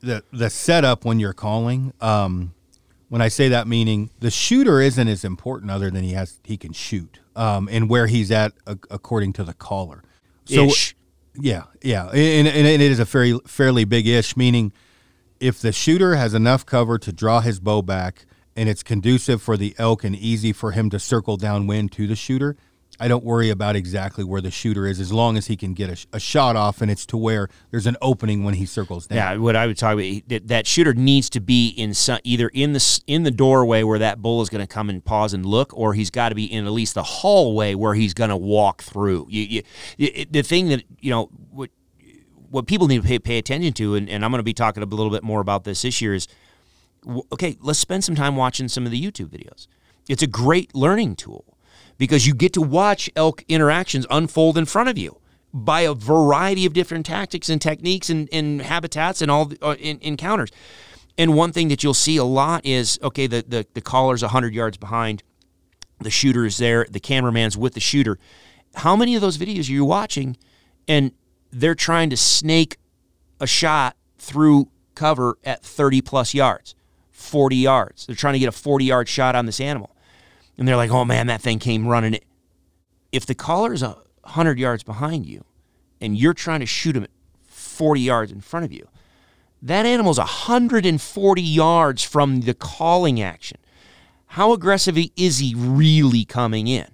the 0.00 0.24
the 0.32 0.50
setup 0.50 1.04
when 1.04 1.20
you're 1.20 1.32
calling, 1.32 1.92
um, 2.00 2.54
when 3.08 3.22
I 3.22 3.28
say 3.28 3.48
that, 3.48 3.68
meaning 3.68 4.10
the 4.18 4.30
shooter 4.30 4.80
isn't 4.80 5.08
as 5.08 5.24
important 5.24 5.70
other 5.70 5.90
than 5.90 6.02
he 6.02 6.12
has 6.12 6.40
he 6.42 6.56
can 6.56 6.72
shoot, 6.72 7.20
um, 7.36 7.68
and 7.70 7.88
where 7.88 8.06
he's 8.06 8.30
at 8.30 8.52
according 8.66 9.34
to 9.34 9.44
the 9.44 9.54
caller. 9.54 10.02
So 10.46 10.66
Ish. 10.66 10.96
Yeah, 11.40 11.64
yeah, 11.82 12.06
and, 12.08 12.48
and 12.48 12.66
it 12.66 12.80
is 12.80 12.98
a 12.98 13.04
very 13.04 13.38
fairly 13.46 13.84
big 13.84 14.06
ish, 14.06 14.36
meaning 14.36 14.72
if 15.40 15.60
the 15.60 15.72
shooter 15.72 16.14
has 16.14 16.34
enough 16.34 16.64
cover 16.64 16.98
to 16.98 17.12
draw 17.12 17.40
his 17.40 17.60
bow 17.60 17.82
back 17.82 18.26
and 18.56 18.68
it's 18.68 18.82
conducive 18.82 19.42
for 19.42 19.56
the 19.56 19.74
elk 19.78 20.04
and 20.04 20.14
easy 20.14 20.52
for 20.52 20.70
him 20.72 20.88
to 20.90 20.98
circle 20.98 21.36
downwind 21.36 21.92
to 21.92 22.06
the 22.06 22.16
shooter, 22.16 22.56
I 23.00 23.08
don't 23.08 23.24
worry 23.24 23.50
about 23.50 23.74
exactly 23.76 24.22
where 24.24 24.40
the 24.40 24.50
shooter 24.50 24.86
is 24.86 25.00
as 25.00 25.12
long 25.12 25.36
as 25.36 25.46
he 25.46 25.56
can 25.56 25.74
get 25.74 25.90
a, 25.90 26.16
a 26.16 26.20
shot 26.20 26.54
off 26.56 26.80
and 26.80 26.90
it's 26.90 27.04
to 27.06 27.16
where 27.16 27.48
there's 27.70 27.86
an 27.86 27.96
opening 28.00 28.44
when 28.44 28.54
he 28.54 28.66
circles 28.66 29.06
down. 29.08 29.16
Yeah, 29.16 29.36
what 29.36 29.56
I 29.56 29.66
would 29.66 29.76
talk 29.76 29.94
about 29.94 30.28
that, 30.28 30.48
that 30.48 30.66
shooter 30.66 30.94
needs 30.94 31.28
to 31.30 31.40
be 31.40 31.68
in 31.68 31.92
some, 31.94 32.18
either 32.24 32.48
in 32.48 32.72
the 32.72 33.00
in 33.06 33.24
the 33.24 33.30
doorway 33.30 33.82
where 33.82 33.98
that 33.98 34.22
bull 34.22 34.42
is 34.42 34.48
going 34.48 34.60
to 34.60 34.66
come 34.66 34.88
and 34.88 35.04
pause 35.04 35.34
and 35.34 35.44
look, 35.44 35.76
or 35.76 35.94
he's 35.94 36.10
got 36.10 36.28
to 36.28 36.34
be 36.34 36.44
in 36.44 36.66
at 36.66 36.72
least 36.72 36.94
the 36.94 37.02
hallway 37.02 37.74
where 37.74 37.94
he's 37.94 38.14
going 38.14 38.30
to 38.30 38.36
walk 38.36 38.82
through. 38.82 39.26
You, 39.28 39.42
you, 39.42 39.62
it- 39.98 40.32
the 40.32 40.42
thing 40.42 40.68
that 40.68 40.84
you 41.00 41.10
know 41.10 41.30
what 41.50 41.70
what 42.50 42.66
people 42.68 42.86
need 42.86 43.02
to 43.02 43.08
pay, 43.08 43.18
pay 43.18 43.38
attention 43.38 43.72
to, 43.72 43.96
and, 43.96 44.08
and 44.08 44.24
I'm 44.24 44.30
going 44.30 44.38
to 44.38 44.44
be 44.44 44.54
talking 44.54 44.82
a 44.82 44.86
little 44.86 45.10
bit 45.10 45.24
more 45.24 45.40
about 45.40 45.64
this 45.64 45.82
this 45.82 46.00
year 46.00 46.14
is 46.14 46.28
Okay, 47.32 47.56
let's 47.60 47.78
spend 47.78 48.02
some 48.04 48.14
time 48.14 48.34
watching 48.36 48.68
some 48.68 48.86
of 48.86 48.92
the 48.92 49.00
YouTube 49.02 49.26
videos. 49.28 49.66
It's 50.08 50.22
a 50.22 50.26
great 50.26 50.74
learning 50.74 51.16
tool 51.16 51.53
because 51.98 52.26
you 52.26 52.34
get 52.34 52.52
to 52.54 52.62
watch 52.62 53.10
elk 53.16 53.44
interactions 53.48 54.06
unfold 54.10 54.58
in 54.58 54.64
front 54.64 54.88
of 54.88 54.98
you 54.98 55.20
by 55.52 55.82
a 55.82 55.94
variety 55.94 56.66
of 56.66 56.72
different 56.72 57.06
tactics 57.06 57.48
and 57.48 57.62
techniques 57.62 58.10
and, 58.10 58.28
and 58.32 58.60
habitats 58.62 59.22
and 59.22 59.30
all 59.30 59.52
uh, 59.62 59.76
in, 59.78 59.98
encounters. 60.02 60.50
And 61.16 61.34
one 61.34 61.52
thing 61.52 61.68
that 61.68 61.84
you'll 61.84 61.94
see 61.94 62.16
a 62.16 62.24
lot 62.24 62.66
is 62.66 62.98
okay, 63.02 63.28
the, 63.28 63.44
the, 63.46 63.66
the 63.74 63.80
caller's 63.80 64.22
100 64.22 64.52
yards 64.52 64.76
behind, 64.76 65.22
the 66.00 66.10
shooter 66.10 66.44
is 66.44 66.56
there, 66.56 66.86
the 66.90 66.98
cameraman's 66.98 67.56
with 67.56 67.74
the 67.74 67.80
shooter. 67.80 68.18
How 68.74 68.96
many 68.96 69.14
of 69.14 69.20
those 69.20 69.38
videos 69.38 69.68
are 69.68 69.72
you 69.72 69.84
watching 69.84 70.36
and 70.88 71.12
they're 71.52 71.76
trying 71.76 72.10
to 72.10 72.16
snake 72.16 72.78
a 73.40 73.46
shot 73.46 73.96
through 74.18 74.68
cover 74.96 75.38
at 75.44 75.62
30 75.62 76.00
plus 76.00 76.34
yards, 76.34 76.74
40 77.12 77.54
yards? 77.54 78.06
They're 78.06 78.16
trying 78.16 78.34
to 78.34 78.40
get 78.40 78.48
a 78.48 78.52
40 78.52 78.84
yard 78.84 79.08
shot 79.08 79.36
on 79.36 79.46
this 79.46 79.60
animal. 79.60 79.93
And 80.56 80.68
they're 80.68 80.76
like, 80.76 80.90
oh 80.90 81.04
man, 81.04 81.26
that 81.26 81.40
thing 81.40 81.58
came 81.58 81.86
running. 81.86 82.18
If 83.12 83.26
the 83.26 83.34
caller's 83.34 83.82
a 83.82 83.96
100 84.22 84.58
yards 84.58 84.82
behind 84.82 85.26
you 85.26 85.44
and 86.00 86.16
you're 86.16 86.34
trying 86.34 86.60
to 86.60 86.66
shoot 86.66 86.96
him 86.96 87.04
at 87.04 87.10
40 87.46 88.00
yards 88.00 88.32
in 88.32 88.40
front 88.40 88.64
of 88.64 88.72
you, 88.72 88.88
that 89.62 89.86
animal's 89.86 90.18
140 90.18 91.42
yards 91.42 92.04
from 92.04 92.42
the 92.42 92.54
calling 92.54 93.20
action. 93.20 93.58
How 94.26 94.52
aggressive 94.52 94.98
is 95.16 95.38
he 95.38 95.54
really 95.56 96.24
coming 96.24 96.66
in? 96.66 96.88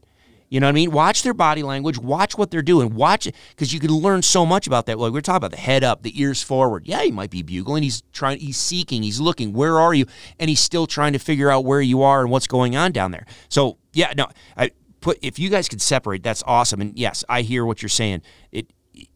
You 0.51 0.59
know 0.59 0.67
what 0.67 0.70
I 0.70 0.73
mean? 0.73 0.91
Watch 0.91 1.23
their 1.23 1.33
body 1.33 1.62
language. 1.62 1.97
Watch 1.97 2.37
what 2.37 2.51
they're 2.51 2.61
doing. 2.61 2.95
Watch 2.97 3.29
it 3.29 3.37
because 3.51 3.73
you 3.73 3.79
can 3.79 3.91
learn 3.91 4.20
so 4.20 4.45
much 4.45 4.67
about 4.67 4.87
that. 4.87 4.99
Like 4.99 5.12
we 5.12 5.19
we're 5.19 5.20
talking 5.20 5.37
about 5.37 5.53
the 5.53 5.57
head 5.57 5.85
up, 5.85 6.03
the 6.03 6.20
ears 6.20 6.43
forward. 6.43 6.87
Yeah, 6.87 7.03
he 7.03 7.12
might 7.12 7.31
be 7.31 7.43
bugling. 7.43 7.85
He's 7.85 8.03
trying. 8.12 8.41
He's 8.41 8.59
seeking. 8.59 9.05
He's 9.05 9.20
looking. 9.20 9.53
Where 9.53 9.79
are 9.79 9.95
you? 9.95 10.07
And 10.41 10.49
he's 10.49 10.59
still 10.59 10.89
trying 10.89 11.12
to 11.12 11.20
figure 11.20 11.51
out 11.51 11.65
where 11.65 11.81
you 11.81 12.03
are 12.03 12.23
and 12.23 12.33
what's 12.33 12.49
going 12.49 12.75
on 12.75 12.91
down 12.91 13.12
there. 13.12 13.27
So 13.49 13.79
yeah, 13.93 14.12
no, 14.17 14.27
I 14.57 14.73
put 15.01 15.19
if 15.23 15.39
you 15.39 15.51
guys 15.51 15.69
could 15.69 15.81
separate, 15.81 16.25
that's 16.25 16.43
awesome. 16.45 16.81
And 16.81 16.99
yes, 16.99 17.25
I 17.29 17.43
hear 17.43 17.65
what 17.65 17.81
you're 17.81 17.89
saying. 17.89 18.23
It 18.51 18.73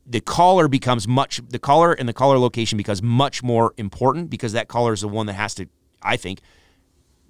the 0.07 0.21
caller 0.21 0.69
becomes 0.69 1.09
much 1.09 1.41
the 1.49 1.59
caller 1.59 1.93
and 1.93 2.09
the 2.09 2.13
caller 2.13 2.39
location 2.39 2.77
becomes 2.77 3.03
much 3.03 3.43
more 3.43 3.75
important 3.77 4.31
because 4.31 4.53
that 4.53 4.69
caller 4.69 4.93
is 4.93 5.01
the 5.01 5.09
one 5.09 5.27
that 5.27 5.33
has 5.33 5.57
to, 5.57 5.67
I 6.01 6.17
think, 6.17 6.43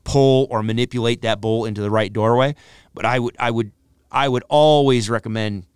pull 0.05 0.47
or 0.50 0.62
manipulate 0.62 1.23
that 1.23 1.41
bull 1.41 1.65
into 1.65 1.81
the 1.81 1.91
right 1.91 2.12
doorway. 2.12 2.55
But 2.92 3.07
I 3.07 3.18
would 3.18 3.34
I 3.39 3.50
would 3.50 3.73
I 4.15 4.28
would 4.28 4.44
always 4.49 5.10
recommend 5.10 5.67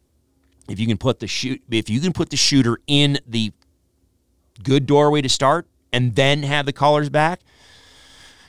if 0.68 0.78
you 0.78 0.86
can 0.86 0.98
put 0.98 1.18
the 1.18 1.26
shoot 1.26 1.62
if 1.70 1.90
you 1.90 2.00
can 2.00 2.12
put 2.12 2.30
the 2.30 2.36
shooter 2.36 2.78
in 2.86 3.18
the 3.26 3.52
good 4.62 4.86
doorway 4.86 5.20
to 5.22 5.28
start 5.28 5.66
and 5.92 6.14
then 6.14 6.42
have 6.42 6.66
the 6.66 6.72
callers 6.72 7.08
back, 7.08 7.40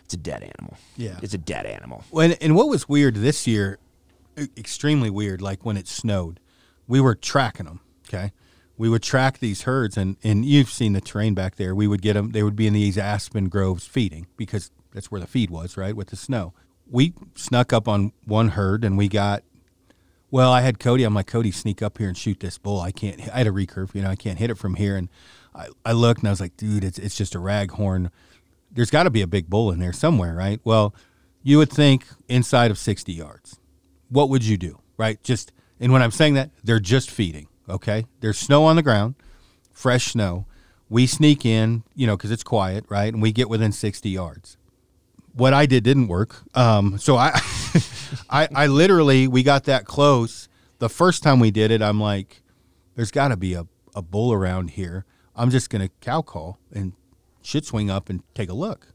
it's 0.04 0.14
a 0.14 0.18
dead 0.18 0.44
animal. 0.44 0.78
Yeah. 0.98 1.20
It's 1.22 1.34
a 1.34 1.38
dead 1.38 1.66
animal. 1.66 2.04
When, 2.10 2.34
and 2.34 2.56
what 2.56 2.68
was 2.68 2.90
weird 2.90 3.16
this 3.16 3.46
year, 3.48 3.78
extremely 4.58 5.10
weird, 5.10 5.42
like 5.42 5.66
when 5.66 5.78
it 5.78 5.88
snowed, 5.88 6.40
we 6.88 7.00
were 7.00 7.16
tracking 7.16 7.66
them. 7.66 7.82
Okay, 8.08 8.32
we 8.78 8.90
would 8.90 9.04
track 9.04 9.38
these 9.38 9.64
herds, 9.64 9.98
and 9.98 10.18
and 10.24 10.46
you've 10.46 10.70
seen 10.70 10.94
the 10.94 11.02
terrain 11.02 11.36
back 11.36 11.58
there. 11.58 11.76
We 11.76 11.88
would 11.88 12.02
get 12.02 12.14
them; 12.14 12.32
they 12.32 12.42
would 12.44 12.56
be 12.56 12.66
in 12.66 12.74
these 12.74 12.98
aspen 12.98 13.50
groves 13.50 13.86
feeding 13.86 14.26
because 14.36 14.72
that's 14.94 15.12
where 15.12 15.22
the 15.22 15.28
feed 15.28 15.52
was, 15.52 15.78
right, 15.78 15.96
with 15.96 16.08
the 16.08 16.16
snow. 16.16 16.54
We 16.90 17.14
snuck 17.36 17.72
up 17.72 17.88
on 17.88 18.12
one 18.26 18.50
herd, 18.50 18.84
and 18.84 18.98
we 18.98 19.08
got. 19.08 19.44
Well, 20.32 20.52
I 20.52 20.62
had 20.62 20.80
Cody. 20.80 21.04
I'm 21.04 21.14
like, 21.14 21.28
Cody, 21.28 21.52
sneak 21.52 21.82
up 21.82 21.98
here 21.98 22.08
and 22.08 22.18
shoot 22.18 22.40
this 22.40 22.58
bull. 22.58 22.80
I 22.80 22.92
can't. 22.92 23.20
I 23.34 23.40
had 23.40 23.48
a 23.48 23.52
recurve, 23.52 23.96
you 23.96 24.02
know. 24.02 24.10
I 24.10 24.16
can't 24.16 24.38
hit 24.38 24.50
it 24.50 24.58
from 24.58 24.76
here. 24.76 24.96
And 24.96 25.10
I, 25.56 25.68
I 25.84 25.92
looked, 25.94 26.20
and 26.20 26.28
I 26.28 26.32
was 26.32 26.40
like, 26.40 26.56
dude, 26.56 26.84
it's 26.84 27.00
it's 27.00 27.16
just 27.16 27.36
a 27.36 27.40
raghorn. 27.40 28.12
There's 28.72 28.92
got 28.92 29.04
to 29.04 29.10
be 29.10 29.22
a 29.22 29.28
big 29.28 29.50
bull 29.50 29.72
in 29.72 29.80
there 29.80 29.94
somewhere, 29.94 30.36
right? 30.36 30.60
Well, 30.64 30.94
you 31.42 31.58
would 31.58 31.72
think 31.72 32.06
inside 32.28 32.70
of 32.70 32.78
60 32.78 33.12
yards. 33.12 33.60
What 34.10 34.30
would 34.30 34.44
you 34.44 34.58
do, 34.58 34.80
right? 34.98 35.22
Just 35.24 35.52
and 35.80 35.92
when 35.92 36.02
I'm 36.02 36.12
saying 36.12 36.36
that, 36.36 36.52
they're 36.64 36.80
just 36.80 37.10
feeding. 37.10 37.48
Okay, 37.68 38.06
there's 38.20 38.38
snow 38.38 38.66
on 38.66 38.76
the 38.76 38.84
ground, 38.84 39.16
fresh 39.72 40.12
snow. 40.12 40.46
We 40.90 41.06
sneak 41.06 41.46
in, 41.46 41.84
you 41.96 42.08
know, 42.08 42.18
because 42.18 42.32
it's 42.32 42.44
quiet, 42.44 42.84
right? 42.90 43.14
And 43.14 43.22
we 43.22 43.32
get 43.32 43.48
within 43.48 43.72
60 43.72 44.10
yards. 44.10 44.58
What 45.34 45.54
I 45.54 45.68
did 45.68 45.84
didn't 45.84 46.08
work. 46.08 46.38
Um, 46.56 46.98
so 46.98 47.16
I, 47.16 47.40
I, 48.30 48.48
I 48.56 48.68
literally 48.68 49.28
we 49.28 49.44
got 49.44 49.66
that 49.66 49.86
close. 49.86 50.48
The 50.80 50.90
first 50.90 51.24
time 51.24 51.40
we 51.40 51.52
did 51.52 51.72
it, 51.72 51.82
I'm 51.82 52.00
like, 52.00 52.42
there's 52.96 53.12
got 53.12 53.30
to 53.30 53.38
be 53.38 53.54
a, 53.54 53.66
a 53.96 54.02
bull 54.02 54.32
around 54.34 54.72
here. 54.72 55.06
I'm 55.36 55.50
just 55.50 55.70
gonna 55.70 55.90
cow 56.02 56.22
call 56.22 56.60
and 56.72 56.94
shit 57.42 57.66
swing 57.66 57.90
up 57.90 58.10
and 58.10 58.22
take 58.34 58.50
a 58.50 58.54
look. 58.54 58.94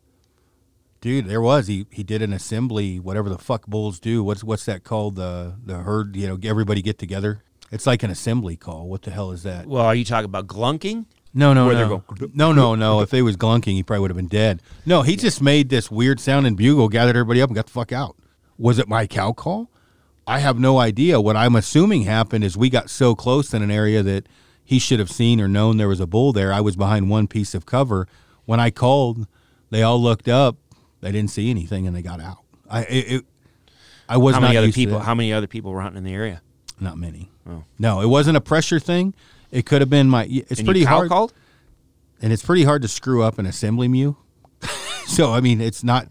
Dude, 1.01 1.27
there 1.27 1.41
was 1.43 1.67
he. 1.67 1.87
He 1.91 2.03
did 2.03 2.23
an 2.23 2.33
assembly, 2.33 2.99
whatever 2.99 3.29
the 3.29 3.39
fuck 3.39 3.67
bulls 3.67 4.01
do. 4.01 4.23
What's 4.25 4.43
what's 4.45 4.65
that 4.67 4.85
called? 4.85 5.17
The 5.17 5.55
the 5.65 5.79
herd. 5.79 6.17
You 6.17 6.29
know, 6.29 6.39
everybody 6.43 6.81
get 6.83 6.99
together. 6.99 7.43
It's 7.71 7.87
like 7.87 8.03
an 8.03 8.11
assembly 8.11 8.57
call. 8.57 8.89
What 8.89 9.03
the 9.03 9.11
hell 9.11 9.31
is 9.31 9.43
that? 9.43 9.67
Well, 9.67 9.85
are 9.85 9.95
you 9.95 10.05
talking 10.05 10.27
about 10.27 10.47
glunking? 10.47 11.07
No, 11.37 11.53
no, 11.53 11.67
Where 11.67 11.75
no. 11.75 11.99
going- 11.99 12.31
no, 12.35 12.53
no, 12.53 12.75
no. 12.77 13.01
If 13.01 13.11
they 13.11 13.21
was 13.21 13.37
glunking, 13.37 13.73
he 13.73 13.83
probably 13.83 14.03
would 14.03 14.11
have 14.13 14.17
been 14.17 14.29
dead. 14.29 14.63
No, 14.87 15.03
he 15.03 15.17
just 15.17 15.43
made 15.43 15.69
this 15.69 15.91
weird 15.91 16.21
sounding 16.21 16.55
bugle, 16.55 16.89
gathered 16.89 17.17
everybody 17.17 17.43
up, 17.43 17.49
and 17.51 17.57
got 17.57 17.67
the 17.67 17.73
fuck 17.73 17.91
out. 17.91 18.17
Was 18.59 18.79
it 18.79 18.89
my 18.89 19.07
cow 19.07 19.33
call? 19.33 19.71
I 20.27 20.39
have 20.39 20.59
no 20.59 20.79
idea. 20.79 21.21
What 21.21 21.37
I'm 21.37 21.55
assuming 21.55 22.03
happened 22.03 22.45
is 22.45 22.57
we 22.57 22.71
got 22.71 22.89
so 22.89 23.15
close 23.15 23.53
in 23.53 23.63
an 23.63 23.71
area 23.71 24.03
that 24.03 24.27
he 24.65 24.79
should 24.79 24.99
have 24.99 25.11
seen 25.11 25.41
or 25.41 25.49
known 25.49 25.77
there 25.77 25.89
was 25.89 26.01
a 26.01 26.07
bull 26.07 26.33
there. 26.33 26.53
I 26.53 26.61
was 26.61 26.77
behind 26.77 27.11
one 27.11 27.27
piece 27.27 27.55
of 27.55 27.67
cover. 27.67 28.09
When 28.47 28.59
I 28.61 28.71
called, 28.71 29.27
they 29.71 29.83
all 29.83 30.01
looked 30.01 30.29
up. 30.29 30.57
They 31.01 31.13
didn't 31.13 31.31
see 31.31 31.51
anything, 31.51 31.87
and 31.87 31.95
they 31.95 32.01
got 32.01 32.21
out. 32.21 32.39
I 32.71 32.83
it, 32.85 33.13
it 33.13 33.25
I 34.09 34.17
was 34.17 34.35
How 34.35 34.41
not 34.41 34.47
many 34.49 34.57
other 34.59 34.73
people? 34.73 34.99
How 35.01 35.15
many 35.15 35.33
other 35.33 35.47
people 35.47 35.73
were 35.73 35.83
hunting 35.83 35.99
in 35.99 36.05
the 36.05 36.15
area? 36.15 36.41
Not 36.81 36.97
many. 36.97 37.31
Oh. 37.49 37.65
No, 37.79 38.01
it 38.01 38.07
wasn't 38.07 38.37
a 38.37 38.41
pressure 38.41 38.81
thing. 38.81 39.15
It 39.51 39.67
could 39.67 39.83
have 39.83 39.91
been 39.91 40.09
my. 40.09 40.25
It's 40.25 40.61
And 40.61 40.67
pretty 40.67 40.85
hard 40.85 41.09
called? 41.11 41.33
and 42.23 42.33
it's 42.33 42.43
pretty 42.43 42.65
hard 42.65 42.81
to 42.83 42.89
screw 42.89 43.23
up 43.23 43.39
an 43.39 43.45
assembly 43.47 43.89
mew. 43.89 44.17
so 45.07 45.33
I 45.33 45.41
mean, 45.41 45.61
it's 45.61 45.85
not. 45.85 46.09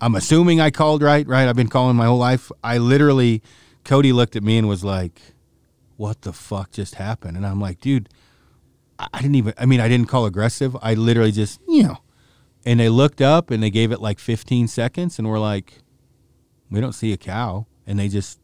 I'm 0.00 0.14
assuming 0.14 0.60
I 0.60 0.70
called 0.70 1.02
right. 1.02 1.26
Right, 1.26 1.48
I've 1.48 1.56
been 1.56 1.68
calling 1.68 1.96
my 1.96 2.06
whole 2.06 2.18
life. 2.18 2.50
I 2.62 2.78
literally, 2.78 3.42
Cody 3.84 4.12
looked 4.12 4.36
at 4.36 4.42
me 4.42 4.58
and 4.58 4.68
was 4.68 4.84
like, 4.84 5.20
"What 5.96 6.22
the 6.22 6.32
fuck 6.32 6.70
just 6.72 6.96
happened?" 6.96 7.36
And 7.36 7.46
I'm 7.46 7.60
like, 7.60 7.80
"Dude, 7.80 8.08
I 8.98 9.20
didn't 9.20 9.36
even. 9.36 9.54
I 9.58 9.66
mean, 9.66 9.80
I 9.80 9.88
didn't 9.88 10.08
call 10.08 10.26
aggressive. 10.26 10.76
I 10.82 10.94
literally 10.94 11.32
just, 11.32 11.60
you 11.68 11.84
know." 11.84 11.98
And 12.66 12.80
they 12.80 12.88
looked 12.88 13.20
up 13.20 13.50
and 13.50 13.62
they 13.62 13.70
gave 13.70 13.92
it 13.92 14.00
like 14.00 14.18
15 14.18 14.68
seconds, 14.68 15.18
and 15.18 15.28
we're 15.28 15.38
like, 15.38 15.80
"We 16.70 16.80
don't 16.80 16.94
see 16.94 17.12
a 17.12 17.16
cow," 17.16 17.66
and 17.86 17.98
they 17.98 18.08
just, 18.08 18.40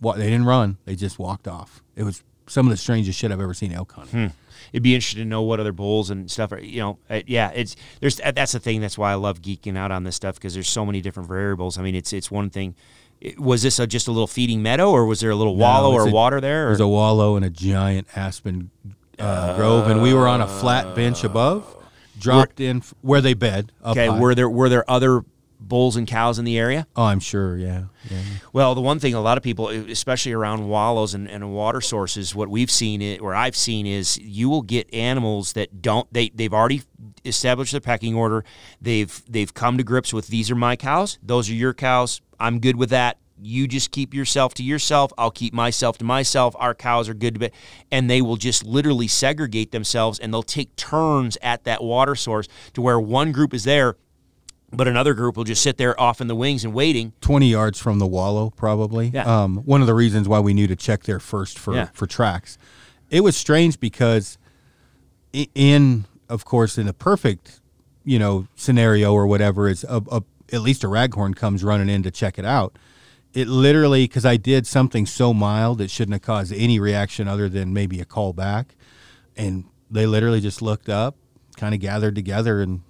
what? 0.00 0.18
They 0.18 0.24
didn't 0.24 0.46
run. 0.46 0.78
They 0.84 0.96
just 0.96 1.18
walked 1.18 1.46
off. 1.48 1.82
It 1.96 2.02
was 2.02 2.22
some 2.46 2.66
of 2.66 2.70
the 2.70 2.76
strangest 2.76 3.18
shit 3.18 3.30
I've 3.30 3.40
ever 3.40 3.54
seen 3.54 3.72
elk 3.72 3.92
hunting. 3.92 4.28
Hmm. 4.28 4.34
It'd 4.72 4.82
be 4.82 4.94
interesting 4.94 5.22
to 5.22 5.28
know 5.28 5.42
what 5.42 5.60
other 5.60 5.72
bulls 5.72 6.10
and 6.10 6.30
stuff 6.30 6.52
are. 6.52 6.60
You 6.60 6.80
know, 6.80 6.98
uh, 7.10 7.20
yeah, 7.26 7.50
it's 7.54 7.76
there's 8.00 8.16
that's 8.34 8.52
the 8.52 8.60
thing. 8.60 8.80
That's 8.80 8.98
why 8.98 9.12
I 9.12 9.14
love 9.14 9.40
geeking 9.42 9.76
out 9.76 9.90
on 9.90 10.04
this 10.04 10.16
stuff 10.16 10.36
because 10.36 10.54
there's 10.54 10.68
so 10.68 10.84
many 10.86 11.00
different 11.00 11.28
variables. 11.28 11.78
I 11.78 11.82
mean, 11.82 11.94
it's 11.94 12.12
it's 12.12 12.30
one 12.30 12.50
thing. 12.50 12.74
it- 13.20 13.38
Was 13.40 13.62
this 13.62 13.78
a, 13.78 13.86
just 13.86 14.08
a 14.08 14.12
little 14.12 14.26
feeding 14.26 14.62
meadow, 14.62 14.90
or 14.90 15.06
was 15.06 15.20
there 15.20 15.30
a 15.30 15.36
little 15.36 15.56
wallow 15.56 15.92
or 15.92 16.08
a- 16.08 16.10
water 16.10 16.40
there? 16.40 16.64
Or? 16.64 16.68
There's 16.70 16.80
a 16.80 16.88
wallow 16.88 17.36
and 17.36 17.44
a 17.44 17.50
giant 17.50 18.06
aspen 18.16 18.70
uh, 19.18 19.56
grove, 19.56 19.88
and 19.88 20.02
we 20.02 20.12
were 20.14 20.26
on 20.26 20.40
a 20.40 20.48
flat 20.48 20.94
bench 20.96 21.22
above, 21.22 21.76
dropped 22.18 22.58
in 22.60 22.78
f- 22.78 22.94
where 23.02 23.20
they 23.20 23.34
bed. 23.34 23.70
Okay, 23.84 24.06
high. 24.08 24.18
were 24.18 24.34
there 24.34 24.48
were 24.50 24.68
there 24.68 24.88
other 24.90 25.24
bulls 25.68 25.96
and 25.96 26.06
cows 26.06 26.38
in 26.38 26.44
the 26.44 26.58
area? 26.58 26.86
Oh, 26.96 27.04
I'm 27.04 27.20
sure. 27.20 27.56
Yeah. 27.56 27.84
yeah. 28.10 28.22
Well, 28.52 28.74
the 28.74 28.80
one 28.80 28.98
thing 28.98 29.14
a 29.14 29.20
lot 29.20 29.36
of 29.36 29.42
people, 29.42 29.68
especially 29.68 30.32
around 30.32 30.68
wallows 30.68 31.14
and, 31.14 31.28
and 31.28 31.52
water 31.54 31.80
sources, 31.80 32.34
what 32.34 32.48
we've 32.48 32.70
seen 32.70 33.00
it 33.02 33.20
or 33.20 33.34
I've 33.34 33.56
seen 33.56 33.86
is 33.86 34.18
you 34.18 34.48
will 34.48 34.62
get 34.62 34.92
animals 34.92 35.52
that 35.54 35.82
don't 35.82 36.12
they 36.12 36.30
they've 36.30 36.52
already 36.52 36.82
established 37.24 37.72
their 37.72 37.80
pecking 37.80 38.14
order. 38.14 38.44
They've 38.80 39.22
they've 39.28 39.52
come 39.52 39.78
to 39.78 39.84
grips 39.84 40.12
with 40.12 40.28
these 40.28 40.50
are 40.50 40.56
my 40.56 40.76
cows, 40.76 41.18
those 41.22 41.48
are 41.50 41.54
your 41.54 41.74
cows. 41.74 42.20
I'm 42.38 42.58
good 42.58 42.76
with 42.76 42.90
that. 42.90 43.18
You 43.44 43.66
just 43.66 43.90
keep 43.90 44.14
yourself 44.14 44.54
to 44.54 44.62
yourself. 44.62 45.12
I'll 45.18 45.32
keep 45.32 45.52
myself 45.52 45.98
to 45.98 46.04
myself. 46.04 46.54
Our 46.58 46.74
cows 46.74 47.08
are 47.08 47.14
good 47.14 47.34
to 47.34 47.40
be, 47.40 47.50
and 47.90 48.08
they 48.08 48.22
will 48.22 48.36
just 48.36 48.64
literally 48.64 49.08
segregate 49.08 49.72
themselves 49.72 50.20
and 50.20 50.32
they'll 50.32 50.44
take 50.44 50.74
turns 50.76 51.36
at 51.42 51.64
that 51.64 51.82
water 51.82 52.14
source 52.14 52.46
to 52.74 52.82
where 52.82 53.00
one 53.00 53.32
group 53.32 53.52
is 53.52 53.64
there, 53.64 53.96
but 54.72 54.88
another 54.88 55.14
group 55.14 55.36
will 55.36 55.44
just 55.44 55.62
sit 55.62 55.76
there 55.76 55.98
off 56.00 56.20
in 56.20 56.26
the 56.28 56.34
wings 56.34 56.64
and 56.64 56.72
waiting 56.72 57.12
20 57.20 57.48
yards 57.48 57.78
from 57.78 57.98
the 57.98 58.06
wallow, 58.06 58.50
probably. 58.50 59.08
Yeah. 59.08 59.24
Um, 59.42 59.58
one 59.58 59.80
of 59.80 59.86
the 59.86 59.94
reasons 59.94 60.28
why 60.28 60.40
we 60.40 60.54
knew 60.54 60.66
to 60.66 60.76
check 60.76 61.02
there 61.04 61.20
first 61.20 61.58
for, 61.58 61.74
Yeah. 61.74 61.88
for 61.92 62.06
tracks. 62.06 62.56
It 63.10 63.20
was 63.22 63.36
strange 63.36 63.78
because, 63.78 64.38
in, 65.54 66.04
of 66.28 66.44
course, 66.44 66.78
in 66.78 66.88
a 66.88 66.92
perfect, 66.92 67.60
you 68.04 68.18
know, 68.18 68.46
scenario 68.54 69.12
or 69.12 69.26
whatever, 69.26 69.68
is 69.68 69.84
a, 69.84 70.02
a, 70.10 70.22
at 70.52 70.60
least 70.62 70.84
a 70.84 70.86
raghorn 70.88 71.34
comes 71.36 71.62
running 71.64 71.88
in 71.88 72.02
to 72.02 72.10
check 72.10 72.38
it 72.38 72.44
out. 72.44 72.78
It 73.34 73.48
literally, 73.48 74.04
because 74.04 74.26
I 74.26 74.36
did 74.36 74.66
something 74.66 75.06
so 75.06 75.32
mild, 75.32 75.80
it 75.80 75.90
shouldn't 75.90 76.12
have 76.14 76.22
caused 76.22 76.52
any 76.52 76.78
reaction 76.78 77.28
other 77.28 77.48
than 77.48 77.72
maybe 77.72 78.00
a 78.00 78.04
call 78.04 78.32
back. 78.34 78.74
And 79.36 79.64
they 79.90 80.04
literally 80.06 80.40
just 80.40 80.60
looked 80.60 80.88
up, 80.90 81.16
kind 81.56 81.74
of 81.74 81.80
gathered 81.80 82.14
together 82.14 82.60
and 82.60 82.82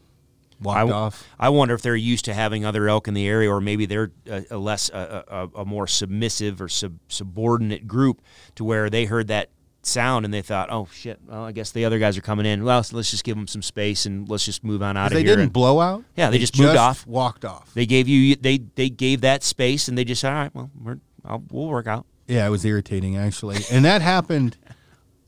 I, 0.71 0.83
off. 0.83 1.29
I 1.39 1.49
wonder 1.49 1.75
if 1.75 1.83
they're 1.83 1.97
used 1.97 2.25
to 2.27 2.35
having 2.35 2.65
other 2.65 2.89
elk 2.89 3.09
in 3.09 3.15
the 3.15 3.27
area, 3.27 3.51
or 3.51 3.61
maybe 3.61 3.87
they're 3.87 4.13
a, 4.27 4.45
a 4.53 4.57
less 4.59 4.91
a, 4.91 5.25
a, 5.29 5.61
a 5.61 5.65
more 5.65 5.87
submissive 5.87 6.61
or 6.61 6.69
sub, 6.69 6.99
subordinate 7.09 7.87
group 7.87 8.23
to 8.57 8.65
where 8.65 8.89
they 8.91 9.05
heard 9.07 9.29
that 9.29 9.51
sound 9.85 10.25
and 10.25 10.33
they 10.33 10.43
thought, 10.43 10.69
oh 10.71 10.89
shit, 10.93 11.19
well 11.27 11.45
I 11.45 11.53
guess 11.53 11.73
the 11.73 11.85
other 11.85 11.99
guys 11.99 12.17
are 12.17 12.23
coming 12.23 12.47
in. 12.47 12.63
Well, 12.63 12.83
so 12.85 12.97
let's 12.97 13.11
just 13.11 13.25
give 13.25 13.37
them 13.37 13.49
some 13.49 13.63
space 13.63 14.07
and 14.07 14.29
let's 14.29 14.45
just 14.45 14.63
move 14.63 14.83
on 14.83 14.97
out 14.97 15.07
of 15.07 15.13
They 15.13 15.19
here. 15.19 15.25
They 15.25 15.31
didn't 15.33 15.43
And 15.45 15.53
blow 15.53 15.81
out. 15.81 16.05
Yeah, 16.17 16.31
they 16.31 16.39
just 16.39 16.57
moved 16.59 16.77
off. 16.77 17.07
Walked 17.07 17.45
off. 17.45 17.75
they 17.75 17.87
gave 17.87 18.07
you 18.07 18.37
they 18.37 18.59
they 18.77 18.89
gave 18.89 19.23
that 19.23 19.43
space 19.43 19.89
and 19.89 19.99
they 19.99 20.05
just 20.05 20.21
said, 20.21 20.33
all 20.33 20.39
right, 20.39 20.55
well 20.55 20.71
we're 20.81 20.99
I'll, 21.25 21.43
we'll 21.51 21.69
work 21.69 21.87
out. 21.87 22.07
Yeah, 22.29 22.47
it 22.47 22.51
was 22.51 22.65
irritating 22.65 23.17
actually, 23.17 23.59
and 23.71 23.85
that 23.85 24.03
happened. 24.03 24.57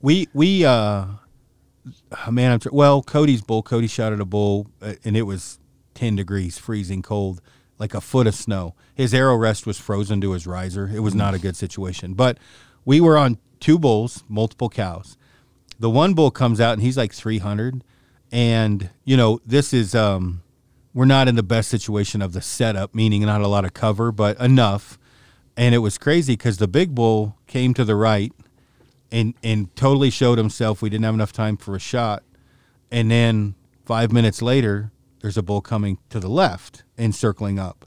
We 0.01 0.29
we 0.33 0.65
uh, 0.65 1.07
oh, 2.27 2.31
man, 2.31 2.53
I'm 2.53 2.61
tr- 2.61 2.71
well. 2.73 3.03
Cody's 3.03 3.43
bull. 3.43 3.63
Cody 3.63 3.87
shot 3.87 4.13
at 4.13 4.21
a 4.21 4.25
bull, 4.25 4.69
uh, 4.81 4.95
and 5.05 5.17
it 5.17 5.23
was 5.23 5.59
ten 5.95 6.17
degrees, 6.17 6.59
freezing 6.59 7.03
cold, 7.03 7.41
like 7.79 7.95
a 7.95 8.01
foot 8.01 8.27
of 8.27 8.35
snow. 8.35 8.75
His 8.95 9.15
arrow 9.15 9.37
rest 9.37 9.67
was 9.67 9.79
frozen 9.79 10.21
to 10.21 10.33
his 10.33 10.47
riser. 10.47 10.91
It 10.93 11.01
was 11.01 11.15
not 11.15 11.35
a 11.35 11.39
good 11.39 11.57
situation. 11.57 12.15
But 12.15 12.39
we 12.85 13.01
were 13.01 13.17
on 13.17 13.39
two 13.61 13.79
bulls, 13.79 14.25
multiple 14.29 14.69
cows. 14.69 15.17
The 15.79 15.91
one 15.91 16.15
bull 16.15 16.31
comes 16.31 16.61
out 16.61 16.75
and 16.75 16.83
he's 16.83 16.97
like 16.97 17.13
300, 17.13 17.83
and 18.31 18.91
you 19.05 19.17
know 19.17 19.41
this 19.45 19.73
is 19.73 19.95
um, 19.95 20.43
we're 20.93 21.05
not 21.05 21.29
in 21.29 21.35
the 21.35 21.43
best 21.43 21.69
situation 21.69 22.23
of 22.23 22.33
the 22.33 22.41
setup, 22.41 22.95
meaning 22.95 23.23
not 23.23 23.41
a 23.41 23.49
lot 23.49 23.65
of 23.65 23.75
cover, 23.75 24.13
but 24.13 24.39
enough 24.41 24.99
and 25.57 25.75
it 25.75 25.79
was 25.79 25.99
crazy 25.99 26.35
because 26.35 26.59
the 26.59 26.69
big 26.69 26.95
bull 26.95 27.37
came 27.47 27.75
to 27.75 27.85
the 27.85 27.97
right 27.97 28.33
and 29.15 29.35
and 29.43 29.75
totally 29.77 30.11
showed 30.11 30.37
himself. 30.39 30.83
We 30.83 30.91
didn't 30.91 31.05
have 31.05 31.15
enough 31.15 31.33
time 31.33 31.57
for 31.57 31.75
a 31.77 31.79
shot, 31.81 32.23
and 32.91 33.11
then 33.11 33.55
five 33.87 34.13
minutes 34.13 34.43
later, 34.43 34.91
there's 35.21 35.37
a 35.39 35.43
bull 35.43 35.61
coming 35.61 35.99
to 36.11 36.19
the 36.21 36.29
left 36.29 36.83
and 36.99 37.15
circling 37.15 37.59
up. 37.59 37.87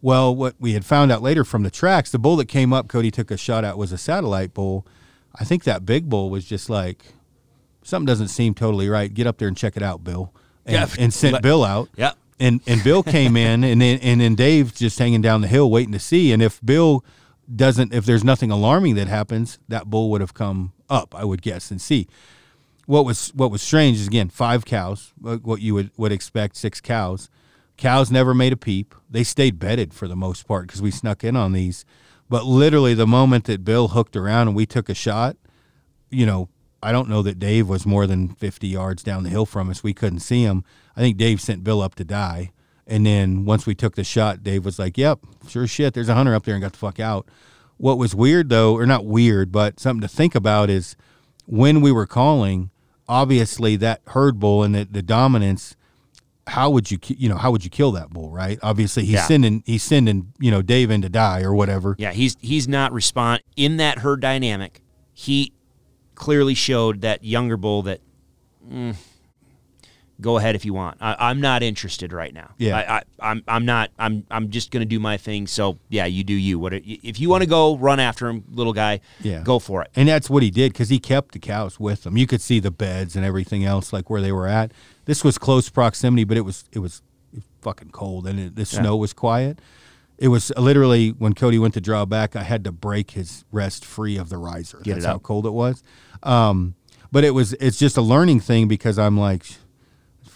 Well, 0.00 0.34
what 0.36 0.54
we 0.60 0.74
had 0.74 0.84
found 0.84 1.10
out 1.10 1.22
later 1.22 1.42
from 1.44 1.64
the 1.64 1.70
tracks, 1.70 2.10
the 2.12 2.18
bull 2.20 2.36
that 2.36 2.46
came 2.46 2.72
up, 2.72 2.86
Cody 2.86 3.10
took 3.10 3.30
a 3.32 3.36
shot 3.36 3.64
at, 3.64 3.76
was 3.76 3.90
a 3.90 3.98
satellite 3.98 4.54
bull. 4.54 4.86
I 5.34 5.44
think 5.44 5.64
that 5.64 5.84
big 5.84 6.08
bull 6.08 6.30
was 6.30 6.44
just 6.44 6.70
like 6.70 7.02
something 7.82 8.06
doesn't 8.06 8.28
seem 8.28 8.54
totally 8.54 8.88
right. 8.88 9.12
Get 9.12 9.26
up 9.26 9.38
there 9.38 9.48
and 9.48 9.56
check 9.56 9.76
it 9.76 9.82
out, 9.82 10.04
Bill, 10.04 10.32
and, 10.66 10.74
Yeah. 10.74 10.88
and 11.02 11.12
sent 11.12 11.32
Let- 11.32 11.42
Bill 11.42 11.64
out 11.64 11.88
Yeah. 11.96 12.12
and 12.38 12.60
and 12.66 12.84
Bill 12.84 13.02
came 13.02 13.36
in, 13.36 13.64
and 13.64 13.80
then 13.80 13.98
and 14.00 14.20
then 14.20 14.34
Dave 14.34 14.74
just 14.74 14.98
hanging 14.98 15.22
down 15.22 15.40
the 15.40 15.48
hill 15.48 15.70
waiting 15.70 15.92
to 15.92 15.98
see. 15.98 16.30
And 16.32 16.42
if 16.42 16.60
Bill 16.64 17.04
doesn't, 17.54 17.92
if 17.92 18.04
there's 18.04 18.24
nothing 18.24 18.50
alarming 18.50 18.94
that 18.96 19.08
happens, 19.08 19.58
that 19.68 19.86
bull 19.86 20.10
would 20.10 20.20
have 20.20 20.34
come 20.34 20.72
up, 20.88 21.14
I 21.14 21.24
would 21.24 21.42
guess, 21.42 21.70
and 21.70 21.80
see. 21.80 22.08
What 22.86 23.04
was 23.04 23.28
what 23.34 23.50
was 23.50 23.60
strange 23.60 23.98
is 23.98 24.06
again 24.06 24.30
five 24.30 24.64
cows, 24.64 25.12
what 25.20 25.60
you 25.60 25.74
would 25.74 25.90
would 25.98 26.12
expect, 26.12 26.56
six 26.56 26.80
cows. 26.80 27.28
Cows 27.76 28.10
never 28.10 28.34
made 28.34 28.52
a 28.52 28.56
peep. 28.56 28.94
They 29.08 29.22
stayed 29.22 29.58
bedded 29.58 29.94
for 29.94 30.08
the 30.08 30.16
most 30.16 30.48
part 30.48 30.66
because 30.66 30.82
we 30.82 30.90
snuck 30.90 31.22
in 31.22 31.36
on 31.36 31.52
these. 31.52 31.84
But 32.28 32.44
literally, 32.44 32.94
the 32.94 33.06
moment 33.06 33.44
that 33.44 33.64
Bill 33.64 33.88
hooked 33.88 34.16
around 34.16 34.48
and 34.48 34.56
we 34.56 34.66
took 34.66 34.88
a 34.88 34.94
shot, 34.94 35.36
you 36.10 36.26
know, 36.26 36.48
I 36.82 36.92
don't 36.92 37.08
know 37.08 37.22
that 37.22 37.38
Dave 37.38 37.68
was 37.68 37.86
more 37.86 38.06
than 38.06 38.28
50 38.28 38.66
yards 38.66 39.02
down 39.02 39.22
the 39.22 39.30
hill 39.30 39.46
from 39.46 39.70
us. 39.70 39.82
We 39.82 39.94
couldn't 39.94 40.20
see 40.20 40.42
him. 40.42 40.64
I 40.96 41.00
think 41.00 41.16
Dave 41.16 41.40
sent 41.40 41.64
Bill 41.64 41.80
up 41.80 41.94
to 41.96 42.04
die. 42.04 42.52
And 42.88 43.04
then 43.06 43.44
once 43.44 43.66
we 43.66 43.74
took 43.74 43.94
the 43.96 44.02
shot, 44.04 44.42
Dave 44.42 44.64
was 44.64 44.78
like, 44.78 44.96
yep, 44.96 45.20
sure 45.46 45.66
shit. 45.66 45.92
There's 45.94 46.08
a 46.08 46.14
hunter 46.14 46.34
up 46.34 46.44
there 46.44 46.54
and 46.54 46.62
got 46.62 46.72
the 46.72 46.78
fuck 46.78 46.98
out. 46.98 47.28
What 47.76 47.98
was 47.98 48.14
weird, 48.14 48.48
though, 48.48 48.74
or 48.74 48.86
not 48.86 49.04
weird, 49.04 49.52
but 49.52 49.78
something 49.78 50.00
to 50.00 50.08
think 50.08 50.34
about 50.34 50.70
is 50.70 50.96
when 51.46 51.80
we 51.82 51.92
were 51.92 52.06
calling, 52.06 52.70
obviously 53.08 53.76
that 53.76 54.00
herd 54.08 54.38
bull 54.40 54.62
and 54.64 54.74
the, 54.74 54.84
the 54.90 55.02
dominance. 55.02 55.76
How 56.48 56.70
would 56.70 56.90
you, 56.90 56.98
you 57.08 57.28
know, 57.28 57.36
how 57.36 57.50
would 57.50 57.62
you 57.62 57.68
kill 57.68 57.92
that 57.92 58.08
bull, 58.08 58.30
right? 58.30 58.58
Obviously, 58.62 59.04
he's 59.04 59.12
Yeah. 59.16 59.26
sending, 59.26 59.62
he's 59.66 59.82
sending, 59.82 60.32
you 60.40 60.50
know, 60.50 60.62
Dave 60.62 60.90
in 60.90 61.02
to 61.02 61.10
die 61.10 61.42
or 61.42 61.52
whatever. 61.54 61.94
Yeah, 61.98 62.12
he's 62.12 62.36
he's 62.40 62.66
not 62.66 62.90
respond 62.94 63.42
in 63.54 63.76
that 63.76 63.98
herd 63.98 64.20
dynamic. 64.22 64.80
He 65.12 65.52
clearly 66.14 66.54
showed 66.54 67.02
that 67.02 67.22
younger 67.22 67.58
bull 67.58 67.82
that 67.82 68.00
mm, 68.66 68.96
go 70.20 70.36
ahead 70.36 70.54
if 70.54 70.64
you 70.64 70.74
want. 70.74 70.98
I, 71.00 71.16
I'm 71.18 71.40
not 71.40 71.62
interested 71.62 72.12
right 72.12 72.32
now. 72.32 72.50
Yeah. 72.58 72.76
I, 72.76 72.96
I, 72.96 73.02
I'm 73.30 73.42
I'm 73.46 73.64
not. 73.64 73.90
I'm 73.98 74.24
I'm 74.30 74.50
just 74.50 74.70
gonna 74.70 74.84
do 74.84 74.98
my 74.98 75.16
thing. 75.16 75.46
So 75.46 75.78
yeah, 75.88 76.06
you 76.06 76.24
do 76.24 76.34
you. 76.34 76.58
What 76.58 76.74
if 76.74 77.20
you 77.20 77.28
want 77.28 77.42
to 77.42 77.48
go 77.48 77.76
run 77.76 78.00
after 78.00 78.28
him, 78.28 78.44
little 78.50 78.72
guy? 78.72 79.00
Yeah. 79.20 79.42
go 79.42 79.58
for 79.58 79.82
it. 79.82 79.90
And 79.94 80.08
that's 80.08 80.28
what 80.28 80.42
he 80.42 80.50
did 80.50 80.72
because 80.72 80.88
he 80.88 80.98
kept 80.98 81.32
the 81.32 81.38
cows 81.38 81.78
with 81.78 82.06
him. 82.06 82.16
You 82.16 82.26
could 82.26 82.40
see 82.40 82.60
the 82.60 82.70
beds 82.70 83.16
and 83.16 83.24
everything 83.24 83.64
else, 83.64 83.92
like 83.92 84.10
where 84.10 84.20
they 84.20 84.32
were 84.32 84.46
at. 84.46 84.72
This 85.04 85.24
was 85.24 85.38
close 85.38 85.68
proximity, 85.70 86.24
but 86.24 86.36
it 86.36 86.42
was 86.42 86.64
it 86.72 86.80
was, 86.80 87.02
fucking 87.62 87.90
cold, 87.90 88.26
and 88.26 88.38
it, 88.38 88.56
the 88.56 88.64
snow 88.64 88.96
was 88.96 89.12
quiet. 89.12 89.58
It 90.18 90.28
was 90.28 90.52
literally 90.56 91.10
when 91.10 91.34
Cody 91.34 91.58
went 91.58 91.74
to 91.74 91.80
draw 91.80 92.04
back, 92.04 92.34
I 92.34 92.42
had 92.42 92.64
to 92.64 92.72
break 92.72 93.12
his 93.12 93.44
rest 93.52 93.84
free 93.84 94.16
of 94.16 94.28
the 94.30 94.36
riser. 94.36 94.80
Get 94.82 94.94
That's 94.94 95.06
how 95.06 95.18
cold 95.18 95.46
it 95.46 95.52
was. 95.52 95.82
Um, 96.24 96.74
but 97.10 97.24
it 97.24 97.30
was 97.30 97.52
it's 97.54 97.78
just 97.78 97.96
a 97.96 98.02
learning 98.02 98.40
thing 98.40 98.68
because 98.68 98.98
I'm 98.98 99.16
like, 99.16 99.44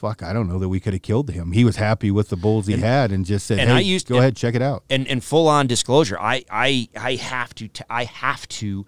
fuck, 0.03 0.23
I 0.23 0.33
don't 0.33 0.49
know 0.49 0.59
that 0.59 0.69
we 0.69 0.81
could 0.81 0.93
have 0.93 1.03
killed 1.03 1.31
him. 1.31 1.53
He 1.53 1.65
was 1.65 1.77
happy 1.77 2.11
with 2.11 2.29
the 2.29 2.37
bulls 2.37 2.67
he 2.67 2.77
had 2.77 3.13
and 3.13 3.25
just 3.25 3.47
said, 3.47 3.59
and 3.61 3.71
hey, 3.71 3.77
I 3.77 3.81
used- 3.81 4.09
go 4.09 4.17
and- 4.17 4.23
ahead, 4.25 4.37
check 4.37 4.55
it 4.55 4.61
out. 4.63 4.83
and 4.91 5.07
and 5.09 5.23
full 5.25 5.49
on 5.49 5.67
disclosure, 5.69 6.19
I 6.21 6.45
I 6.51 6.89
I 6.97 7.15
have 7.15 7.55
to 7.55 7.69
t- 7.69 7.85
I 7.89 8.05
have 8.05 8.47
to 8.49 8.85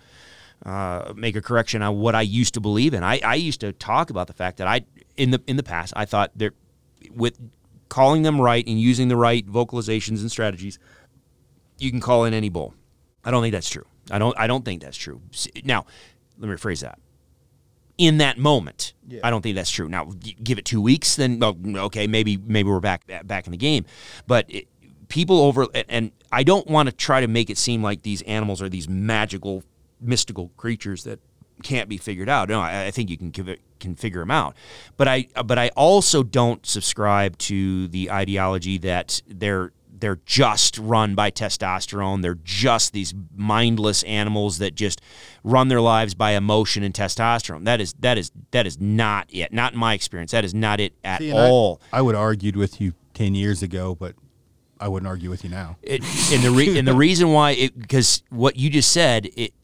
uh, 0.67 1.13
make 1.17 1.37
a 1.37 1.43
correction 1.43 1.83
on 1.83 1.99
what 2.01 2.15
I 2.15 2.23
used 2.23 2.55
to 2.55 2.61
believe 2.61 2.95
in. 2.95 3.03
I, 3.05 3.21
I 3.25 3.35
used 3.37 3.61
to 3.61 3.73
talk 3.73 4.11
about 4.11 4.27
the 4.27 4.33
fact 4.33 4.57
that 4.59 4.67
I 4.67 4.85
in 5.17 5.31
the 5.31 5.41
in 5.47 5.57
the 5.57 5.63
past 5.63 5.93
I 5.97 6.05
thought 6.05 6.31
there 6.35 6.53
with 7.15 7.39
calling 7.89 8.23
them 8.23 8.41
right 8.41 8.67
and 8.67 8.81
using 8.81 9.09
the 9.09 9.17
right 9.17 9.47
vocalizations 9.47 10.21
and 10.21 10.31
strategies, 10.31 10.79
you 11.79 11.91
can 11.91 12.01
call 12.01 12.25
in 12.25 12.35
any 12.35 12.49
bull. 12.49 12.75
I 13.25 13.31
don't 13.31 13.43
think 13.43 13.53
that's 13.53 13.69
true. 13.71 13.87
I 14.11 14.19
don't 14.19 14.37
I 14.39 14.47
don't 14.47 14.65
think 14.65 14.83
that's 14.83 14.97
true. 14.97 15.21
Now, 15.65 15.87
let 16.39 16.49
me 16.49 16.55
rephrase 16.57 16.81
that. 16.81 16.99
In 17.97 18.19
that 18.19 18.39
moment, 18.39 18.93
I 19.23 19.31
don't 19.31 19.43
think 19.43 19.55
that's 19.55 19.71
true. 19.71 19.89
Now, 19.89 20.11
give 20.43 20.59
it 20.59 20.65
two 20.65 20.81
weeks, 20.81 21.15
then 21.15 21.41
okay, 21.43 22.07
maybe 22.09 22.37
maybe 22.37 22.69
we're 22.69 22.81
back 22.81 23.07
back 23.25 23.47
in 23.47 23.53
the 23.53 23.57
game. 23.57 23.85
But 24.27 24.47
it, 24.49 24.67
people 25.09 25.41
over 25.41 25.67
and 25.89 26.11
I 26.33 26.43
don't 26.43 26.67
want 26.67 26.89
to 26.89 26.95
try 26.95 27.21
to 27.21 27.29
make 27.29 27.51
it 27.51 27.59
seem 27.59 27.83
like 27.83 28.03
these 28.03 28.23
animals 28.23 28.61
are 28.61 28.69
these 28.69 28.89
magical, 28.89 29.63
mystical 30.01 30.51
creatures 30.57 31.05
that 31.05 31.21
can't 31.63 31.89
be 31.89 31.97
figured 31.97 32.29
out. 32.29 32.49
No, 32.49 32.61
I, 32.61 32.87
I 32.87 32.91
think 32.91 33.11
you 33.11 33.17
can 33.17 33.31
give 33.31 33.49
it, 33.49 33.61
can 33.79 33.95
figure 33.95 34.21
them 34.21 34.31
out. 34.31 34.57
But 34.97 35.09
I 35.09 35.29
but 35.45 35.59
I 35.59 35.69
also 35.77 36.23
don't 36.23 36.65
subscribe 36.67 37.39
to 37.39 37.87
the 37.89 38.11
ideology 38.11 38.79
that 38.79 39.23
they're 39.29 39.73
they're 39.99 40.21
just 40.27 40.79
run 40.79 41.15
by 41.15 41.31
testosterone. 41.31 42.23
They're 42.23 42.39
just 42.43 42.93
these 42.93 43.15
mindless 43.35 44.03
animals 44.05 44.59
that 44.59 44.75
just 44.75 45.01
run 45.43 45.69
their 45.69 45.81
lives 45.81 46.15
by 46.15 46.33
emotion 46.33 46.83
and 46.83 46.93
testosterone. 46.93 47.65
That 47.65 47.81
is 47.81 47.95
that 48.01 48.19
is 48.19 48.33
that 48.51 48.67
is 48.67 48.81
not 48.81 49.27
it. 49.31 49.53
Not 49.53 49.73
in 49.75 49.79
my 49.79 49.95
experience. 49.95 50.33
That 50.33 50.45
is 50.45 50.55
not 50.55 50.81
it 50.81 50.95
at 51.05 51.21
See, 51.21 51.31
and 51.31 51.39
I- 51.39 51.49
all. 51.49 51.81
I, 51.93 52.03
would 52.03 52.15
have 52.15 52.23
argued 52.23 52.57
with 52.57 52.81
you 52.81 52.95
10 53.15 53.35
years 53.35 53.63
ago, 53.63 53.95
but 53.95 54.15
I 54.81 54.89
wouldn't 54.89 55.09
argue 55.09 55.31
with 55.31 55.45
you 55.45 55.51
now. 55.51 55.77
It, 55.83 56.03
and 56.33 56.43
the 56.43 56.51
re- 56.51 56.79
and 56.79 56.87
the 56.87 56.95
reason 57.07 57.31
why 57.33 57.53
it 57.53 57.79
because 57.79 58.23
what 58.31 58.57
you 58.57 58.71
just 58.71 58.93
said 58.93 59.29
it 59.37 59.55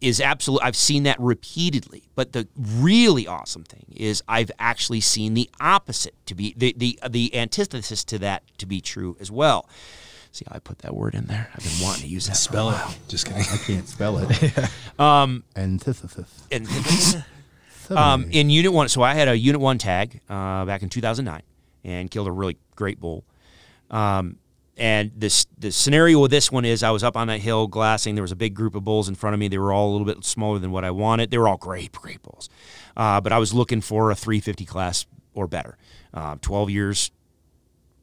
is 0.00 0.20
absolute. 0.20 0.60
I've 0.62 0.76
seen 0.76 1.04
that 1.04 1.18
repeatedly. 1.18 2.04
But 2.14 2.32
the 2.32 2.48
really 2.56 3.26
awesome 3.26 3.64
thing 3.64 3.86
is 3.96 4.22
I've 4.28 4.50
actually 4.58 5.00
seen 5.00 5.34
the 5.34 5.48
opposite 5.60 6.14
to 6.26 6.34
be 6.34 6.54
the 6.56 6.74
the 6.76 6.98
the 7.08 7.34
antithesis 7.34 8.04
to 8.04 8.18
that 8.20 8.42
to 8.58 8.66
be 8.66 8.80
true 8.80 9.16
as 9.20 9.30
well. 9.30 9.68
See 10.32 10.44
how 10.48 10.56
I 10.56 10.58
put 10.58 10.80
that 10.80 10.94
word 10.94 11.14
in 11.14 11.26
there? 11.26 11.48
I've 11.54 11.64
been 11.64 11.82
wanting 11.82 12.02
to 12.02 12.08
use 12.08 12.26
that. 12.26 12.32
for 12.32 12.34
a 12.34 12.36
Spell 12.36 12.68
it. 12.70 12.72
while. 12.72 12.94
Just 13.08 13.26
kidding. 13.26 13.42
I 13.42 13.56
can't 13.56 13.88
spell 13.88 14.18
it. 14.18 14.70
um, 14.98 15.44
Antithesis. 15.56 16.42
And 16.52 16.68
um, 17.90 18.26
in 18.30 18.50
Unit 18.50 18.72
One, 18.72 18.88
so 18.88 19.00
I 19.02 19.14
had 19.14 19.28
a 19.28 19.36
Unit 19.36 19.60
One 19.60 19.78
tag 19.78 20.20
uh, 20.28 20.64
back 20.66 20.82
in 20.82 20.90
2009 20.90 21.42
and 21.84 22.10
killed 22.10 22.28
a 22.28 22.32
really 22.32 22.58
great 22.74 23.00
bull. 23.00 23.24
Um, 23.90 24.36
and 24.76 25.10
this 25.16 25.46
the 25.56 25.72
scenario 25.72 26.20
with 26.20 26.30
this 26.30 26.52
one 26.52 26.64
is 26.64 26.82
I 26.82 26.90
was 26.90 27.02
up 27.02 27.16
on 27.16 27.28
that 27.28 27.40
hill 27.40 27.66
glassing. 27.66 28.14
There 28.14 28.22
was 28.22 28.32
a 28.32 28.36
big 28.36 28.54
group 28.54 28.74
of 28.74 28.84
bulls 28.84 29.08
in 29.08 29.14
front 29.14 29.34
of 29.34 29.40
me. 29.40 29.48
They 29.48 29.58
were 29.58 29.72
all 29.72 29.90
a 29.90 29.92
little 29.92 30.06
bit 30.06 30.22
smaller 30.24 30.58
than 30.58 30.70
what 30.70 30.84
I 30.84 30.90
wanted. 30.90 31.30
They 31.30 31.38
were 31.38 31.48
all 31.48 31.56
great, 31.56 31.92
great 31.92 32.22
bulls. 32.22 32.50
Uh, 32.96 33.20
but 33.20 33.32
I 33.32 33.38
was 33.38 33.54
looking 33.54 33.80
for 33.80 34.10
a 34.10 34.14
350 34.14 34.64
class 34.66 35.06
or 35.34 35.46
better. 35.46 35.78
Uh, 36.12 36.36
12 36.40 36.70
years, 36.70 37.10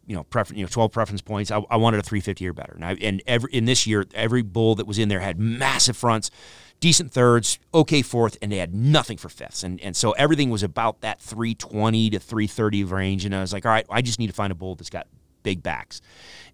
you 0.08 0.16
know, 0.16 0.24
prefer, 0.24 0.54
you 0.54 0.64
know, 0.64 0.68
12 0.68 0.92
preference 0.92 1.22
points. 1.22 1.52
I, 1.52 1.60
I 1.70 1.78
wanted 1.78 2.00
a 2.00 2.04
350 2.04 2.48
or 2.48 2.54
better. 2.54 2.74
And, 2.74 2.86
I, 2.86 2.94
and 2.96 3.22
every 3.28 3.52
in 3.54 3.66
this 3.66 3.86
year, 3.86 4.06
every 4.16 4.42
bull 4.42 4.76
that 4.76 4.88
was 4.88 4.98
in 4.98 5.10
there 5.10 5.20
had 5.20 5.40
massive 5.40 5.96
fronts, 5.96 6.32
decent 6.80 7.12
thirds, 7.12 7.60
okay 7.74 8.02
fourth, 8.02 8.36
and 8.42 8.52
they 8.52 8.58
had 8.58 8.74
nothing 8.74 9.18
for 9.18 9.30
fifths. 9.30 9.64
And 9.64 9.80
and 9.82 9.96
so 9.96 10.12
everything 10.14 10.50
was 10.50 10.64
about 10.64 11.02
that 11.02 11.22
320 11.22 12.10
to 12.12 12.20
330 12.20 12.84
range. 12.84 13.26
And 13.26 13.36
I 13.36 13.42
was 13.42 13.54
like, 13.54 13.66
all 13.66 13.72
right, 13.72 13.86
I 13.92 14.02
just 14.02 14.18
need 14.18 14.28
to 14.28 14.34
find 14.34 14.52
a 14.52 14.56
bull 14.56 14.74
that's 14.76 14.90
got 14.90 15.08
big 15.44 15.62
backs. 15.62 16.02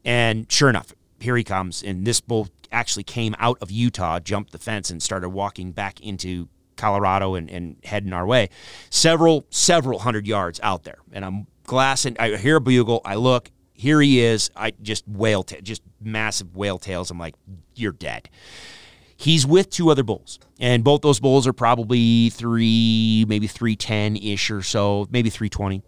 And 0.05 0.51
sure 0.51 0.69
enough, 0.69 0.93
here 1.19 1.35
he 1.35 1.43
comes. 1.43 1.83
And 1.83 2.05
this 2.05 2.21
bull 2.21 2.47
actually 2.71 3.03
came 3.03 3.35
out 3.39 3.57
of 3.61 3.71
Utah, 3.71 4.19
jumped 4.19 4.51
the 4.51 4.57
fence, 4.57 4.89
and 4.89 5.01
started 5.01 5.29
walking 5.29 5.71
back 5.71 5.99
into 6.01 6.47
Colorado 6.77 7.35
and, 7.35 7.49
and 7.49 7.77
heading 7.83 8.13
our 8.13 8.25
way. 8.25 8.49
Several, 8.89 9.45
several 9.49 9.99
hundred 9.99 10.27
yards 10.27 10.59
out 10.63 10.83
there. 10.83 10.99
And 11.11 11.25
I'm 11.25 11.47
glassing. 11.63 12.15
I 12.19 12.37
hear 12.37 12.57
a 12.57 12.61
bugle. 12.61 13.01
I 13.05 13.15
look. 13.15 13.51
Here 13.73 14.01
he 14.01 14.19
is. 14.19 14.49
I 14.55 14.71
just 14.81 15.07
whale, 15.07 15.43
ta- 15.43 15.61
just 15.61 15.81
massive 16.01 16.55
whale 16.55 16.79
tails. 16.79 17.11
I'm 17.11 17.17
like, 17.17 17.35
you're 17.75 17.93
dead. 17.93 18.29
He's 19.15 19.45
with 19.45 19.69
two 19.69 19.89
other 19.89 20.03
bulls, 20.03 20.39
and 20.61 20.81
both 20.81 21.01
those 21.01 21.19
bulls 21.19 21.45
are 21.45 21.53
probably 21.53 22.29
three, 22.29 23.25
maybe 23.27 23.47
three 23.47 23.75
ten 23.75 24.15
ish 24.15 24.49
or 24.49 24.61
so, 24.61 25.07
maybe 25.11 25.29
three 25.29 25.49
twenty. 25.49 25.83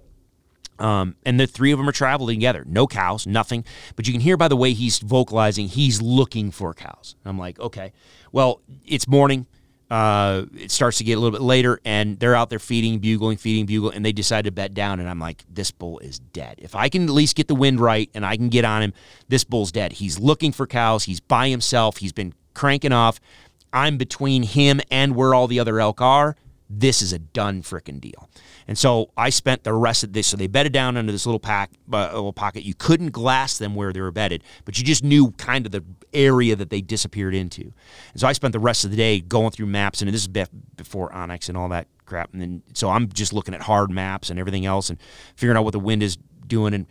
Um, 0.82 1.16
and 1.24 1.40
the 1.40 1.45
three 1.45 1.72
of 1.72 1.77
them 1.77 1.88
are 1.88 1.93
traveling 1.93 2.40
together. 2.40 2.66
No 2.68 2.88
cows, 2.88 3.27
nothing. 3.27 3.64
But 3.95 4.08
you 4.08 4.14
can 4.14 4.22
hear 4.22 4.35
by 4.35 4.48
the 4.48 4.58
way 4.58 4.74
he's 4.74 4.98
vocalizing, 4.98 5.68
he's 5.68 6.01
looking 6.01 6.50
for 6.50 6.74
cows. 6.74 7.16
I'm 7.24 7.38
like, 7.38 7.60
okay, 7.60 7.93
well, 8.32 8.61
it's 8.84 9.08
morning. 9.08 9.45
Uh, 9.92 10.45
it 10.58 10.72
starts 10.72 10.98
to 10.98 11.03
get 11.03 11.18
a 11.18 11.19
little 11.19 11.38
bit 11.38 11.43
later, 11.43 11.80
and 11.84 12.18
they're 12.18 12.34
out 12.34 12.50
there 12.50 12.60
feeding, 12.60 12.98
bugling, 12.98 13.38
feeding, 13.38 13.66
bugle, 13.66 13.92
and 13.92 14.06
they 14.06 14.14
decide 14.14 14.45
to 14.45 14.51
bet 14.51 14.74
down. 14.74 15.00
And 15.00 15.08
I'm 15.08 15.19
like, 15.19 15.43
this 15.50 15.69
bull 15.69 16.00
is 16.00 16.18
dead. 16.18 16.56
If 16.60 16.76
I 16.76 16.90
can 16.90 17.03
at 17.03 17.10
least 17.10 17.35
get 17.35 17.48
the 17.48 17.56
wind 17.56 17.80
right 17.80 18.10
and 18.16 18.26
I 18.26 18.38
can 18.38 18.50
get 18.50 18.66
on 18.66 18.82
him, 18.82 18.93
this 19.27 19.43
bull's 19.43 19.72
dead. 19.72 19.92
He's 19.92 20.18
looking 20.18 20.51
for 20.51 20.66
cows. 20.66 21.03
He's 21.03 21.19
by 21.19 21.50
himself. 21.50 21.98
He's 21.98 22.14
been 22.14 22.34
cranking 22.53 22.93
off. 22.93 23.19
I'm 23.74 23.98
between 23.98 24.43
him 24.43 24.82
and 24.90 25.16
where 25.16 25.34
all 25.34 25.48
the 25.48 25.60
other 25.60 25.80
elk 25.80 26.01
are. 26.01 26.38
This 26.74 27.01
is 27.01 27.11
a 27.11 27.19
done 27.19 27.64
frickin' 27.64 28.00
deal. 28.00 28.30
And 28.66 28.77
so 28.77 29.11
I 29.17 29.30
spent 29.30 29.66
the 29.66 29.74
rest 29.74 30.06
of 30.06 30.14
this. 30.14 30.27
So 30.27 30.38
they 30.38 30.48
bedded 30.48 30.72
down 30.72 30.95
under 30.95 31.11
this 31.11 31.25
little 31.25 31.40
pack, 31.40 31.69
uh, 31.91 32.06
little 32.14 32.32
pocket. 32.32 32.64
You 32.64 32.74
couldn't 32.74 33.11
glass 33.11 33.58
them 33.58 33.75
where 33.75 33.91
they 33.91 34.00
were 34.00 34.11
bedded, 34.11 34.41
but 34.64 34.77
you 34.77 34.85
just 34.85 35.03
knew 35.03 35.32
kind 35.32 35.66
of 35.66 35.74
the 35.74 35.83
area 36.14 36.56
that 36.56 36.69
they 36.69 36.80
disappeared 36.80 37.35
into. 37.35 37.74
And 38.14 38.22
so 38.22 38.27
I 38.27 38.32
spent 38.32 38.53
the 38.53 38.59
rest 38.59 38.85
of 38.85 38.91
the 38.91 38.95
day 38.95 39.19
going 39.19 39.51
through 39.51 39.66
maps, 39.66 40.01
and 40.01 40.14
this 40.14 40.22
is 40.22 40.30
before 40.77 41.09
onX 41.09 41.50
and 41.50 41.58
all 41.58 41.67
that 41.69 41.88
crap. 42.06 42.32
And 42.32 42.41
then 42.41 42.64
so 42.74 42.90
I'm 42.90 43.09
just 43.09 43.33
looking 43.33 43.53
at 43.53 43.61
hard 43.64 43.91
maps 43.91 44.30
and 44.30 44.40
everything 44.40 44.66
else, 44.66 44.90
and 44.90 44.98
figuring 45.35 45.58
out 45.58 45.66
what 45.66 45.74
the 45.74 45.80
wind 45.80 46.01
is 46.01 46.17
doing. 46.48 46.74
And 46.74 46.85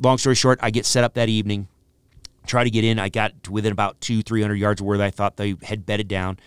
long 0.00 0.18
story 0.18 0.36
short, 0.36 0.60
I 0.62 0.70
get 0.70 0.86
set 0.86 1.02
up 1.02 1.14
that 1.14 1.28
evening, 1.28 1.66
try 2.46 2.62
to 2.62 2.70
get 2.70 2.84
in. 2.84 3.00
I 3.00 3.08
got 3.08 3.42
to 3.44 3.52
within 3.52 3.72
about 3.72 4.00
two, 4.00 4.22
three 4.22 4.42
hundred 4.42 4.56
yards 4.56 4.80
of 4.80 4.86
where 4.86 5.02
I 5.02 5.10
thought 5.10 5.38
they 5.38 5.56
had 5.64 5.84
bedded 5.84 6.06
down. 6.06 6.38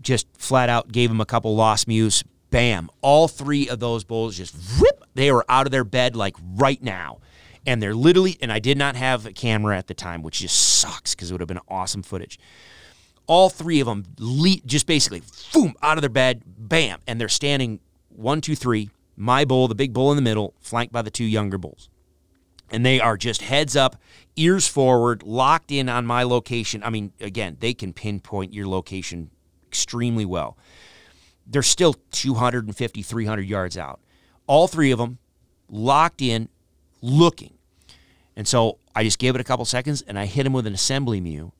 Just 0.00 0.26
flat 0.38 0.68
out 0.68 0.90
gave 0.90 1.10
him 1.10 1.20
a 1.20 1.26
couple 1.26 1.54
lost 1.54 1.86
mews, 1.86 2.24
bam, 2.50 2.90
all 3.00 3.28
three 3.28 3.68
of 3.68 3.80
those 3.80 4.04
bulls 4.04 4.36
just 4.36 4.54
rip, 4.80 5.04
they 5.14 5.32
were 5.32 5.44
out 5.48 5.66
of 5.66 5.70
their 5.70 5.84
bed 5.84 6.16
like 6.16 6.36
right 6.54 6.82
now. 6.82 7.18
And 7.66 7.82
they're 7.82 7.94
literally, 7.94 8.38
and 8.40 8.50
I 8.50 8.58
did 8.58 8.78
not 8.78 8.96
have 8.96 9.26
a 9.26 9.32
camera 9.32 9.76
at 9.76 9.86
the 9.86 9.94
time, 9.94 10.22
which 10.22 10.40
just 10.40 10.78
sucks 10.78 11.14
because 11.14 11.30
it 11.30 11.34
would 11.34 11.40
have 11.40 11.48
been 11.48 11.60
awesome 11.68 12.02
footage. 12.02 12.38
All 13.26 13.50
three 13.50 13.80
of 13.80 13.86
them 13.86 14.04
le- 14.18 14.56
just 14.64 14.86
basically, 14.86 15.22
boom, 15.52 15.74
out 15.82 15.98
of 15.98 16.02
their 16.02 16.08
bed, 16.08 16.42
bam, 16.46 17.00
and 17.06 17.20
they're 17.20 17.28
standing 17.28 17.80
one, 18.08 18.40
two, 18.40 18.56
three. 18.56 18.90
My 19.16 19.44
bull, 19.44 19.68
the 19.68 19.74
big 19.74 19.92
bull 19.92 20.10
in 20.10 20.16
the 20.16 20.22
middle, 20.22 20.54
flanked 20.60 20.92
by 20.92 21.02
the 21.02 21.10
two 21.10 21.24
younger 21.24 21.58
bulls. 21.58 21.90
And 22.70 22.86
they 22.86 23.00
are 23.00 23.18
just 23.18 23.42
heads 23.42 23.76
up, 23.76 23.96
ears 24.36 24.66
forward, 24.66 25.22
locked 25.22 25.70
in 25.70 25.88
on 25.88 26.06
my 26.06 26.22
location. 26.22 26.82
I 26.82 26.88
mean, 26.88 27.12
again, 27.20 27.58
they 27.60 27.74
can 27.74 27.92
pinpoint 27.92 28.54
your 28.54 28.66
location 28.66 29.30
extremely 29.70 30.24
well 30.24 30.56
they're 31.50 31.62
still 31.62 31.94
250, 32.12 33.02
300 33.02 33.42
yards 33.42 33.76
out. 33.76 34.00
All 34.46 34.68
three 34.68 34.92
of 34.92 34.98
them 34.98 35.18
locked 35.68 36.22
in, 36.22 36.48
looking. 37.02 37.54
And 38.36 38.46
so 38.46 38.78
I 38.94 39.02
just 39.02 39.18
gave 39.18 39.34
it 39.34 39.40
a 39.40 39.44
couple 39.44 39.64
seconds 39.64 40.02
and 40.02 40.18
I 40.18 40.26
hit 40.26 40.46
him 40.46 40.52
with 40.52 40.66
an 40.66 40.74
assembly 40.74 41.20
mew. 41.20 41.52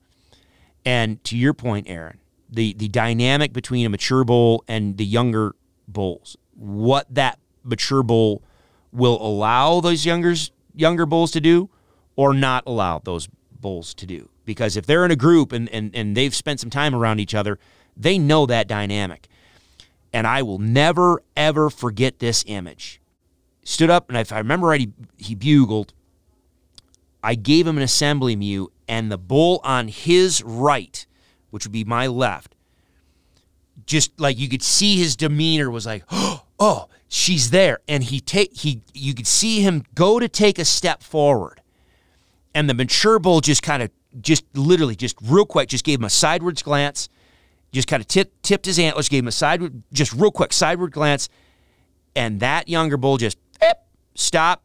And 0.84 1.22
to 1.24 1.36
your 1.36 1.52
point, 1.52 1.88
Aaron, 1.90 2.20
the, 2.48 2.72
the 2.74 2.88
dynamic 2.88 3.52
between 3.52 3.84
a 3.84 3.88
mature 3.88 4.24
bull 4.24 4.64
and 4.68 4.96
the 4.96 5.04
younger 5.04 5.54
bulls, 5.88 6.36
what 6.54 7.12
that 7.12 7.38
mature 7.64 8.02
bull 8.02 8.42
will 8.92 9.20
allow 9.20 9.80
those 9.80 10.06
younger, 10.06 10.34
younger 10.74 11.04
bulls 11.04 11.32
to 11.32 11.40
do 11.40 11.68
or 12.16 12.32
not 12.32 12.62
allow 12.66 13.00
those 13.00 13.28
bulls 13.60 13.92
to 13.94 14.06
do. 14.06 14.28
Because 14.44 14.76
if 14.76 14.86
they're 14.86 15.04
in 15.04 15.10
a 15.10 15.16
group 15.16 15.52
and, 15.52 15.68
and, 15.68 15.94
and 15.94 16.16
they've 16.16 16.34
spent 16.34 16.60
some 16.60 16.70
time 16.70 16.94
around 16.94 17.20
each 17.20 17.34
other, 17.34 17.58
they 18.02 18.18
know 18.18 18.46
that 18.46 18.68
dynamic 18.68 19.28
and 20.12 20.26
I 20.26 20.42
will 20.42 20.58
never, 20.58 21.22
ever 21.36 21.70
forget 21.70 22.18
this 22.18 22.44
image. 22.46 23.00
Stood 23.62 23.90
up, 23.90 24.08
and 24.08 24.18
if 24.18 24.32
I 24.32 24.38
remember 24.38 24.68
right, 24.68 24.80
he, 24.80 24.92
he 25.18 25.34
bugled. 25.34 25.92
I 27.22 27.34
gave 27.34 27.66
him 27.66 27.76
an 27.76 27.82
assembly 27.82 28.34
mew, 28.34 28.72
and 28.88 29.10
the 29.10 29.18
bull 29.18 29.60
on 29.62 29.88
his 29.88 30.42
right, 30.42 31.06
which 31.50 31.64
would 31.64 31.72
be 31.72 31.84
my 31.84 32.06
left, 32.06 32.56
just 33.86 34.18
like 34.18 34.38
you 34.38 34.48
could 34.48 34.62
see 34.62 34.96
his 34.96 35.16
demeanor 35.16 35.70
was 35.70 35.86
like, 35.86 36.04
oh, 36.10 36.88
she's 37.08 37.50
there. 37.50 37.78
And 37.86 38.02
he 38.04 38.20
take 38.20 38.56
he 38.56 38.82
you 38.94 39.14
could 39.14 39.26
see 39.26 39.60
him 39.60 39.84
go 39.94 40.18
to 40.18 40.28
take 40.28 40.58
a 40.58 40.64
step 40.64 41.02
forward. 41.02 41.60
And 42.54 42.68
the 42.68 42.74
mature 42.74 43.18
bull 43.18 43.40
just 43.40 43.62
kind 43.62 43.82
of 43.82 43.90
just 44.20 44.44
literally 44.56 44.96
just 44.96 45.16
real 45.22 45.46
quick 45.46 45.68
just 45.68 45.84
gave 45.84 46.00
him 46.00 46.04
a 46.04 46.10
sideways 46.10 46.62
glance 46.62 47.08
just 47.72 47.88
kind 47.88 48.00
of 48.00 48.08
tip, 48.08 48.32
tipped 48.42 48.66
his 48.66 48.78
antlers, 48.78 49.08
gave 49.08 49.22
him 49.22 49.28
a 49.28 49.32
sideward, 49.32 49.82
just 49.92 50.12
real 50.12 50.30
quick 50.30 50.52
sideward 50.52 50.92
glance, 50.92 51.28
and 52.14 52.40
that 52.40 52.68
younger 52.68 52.96
bull 52.96 53.16
just 53.16 53.38
stop. 54.14 54.62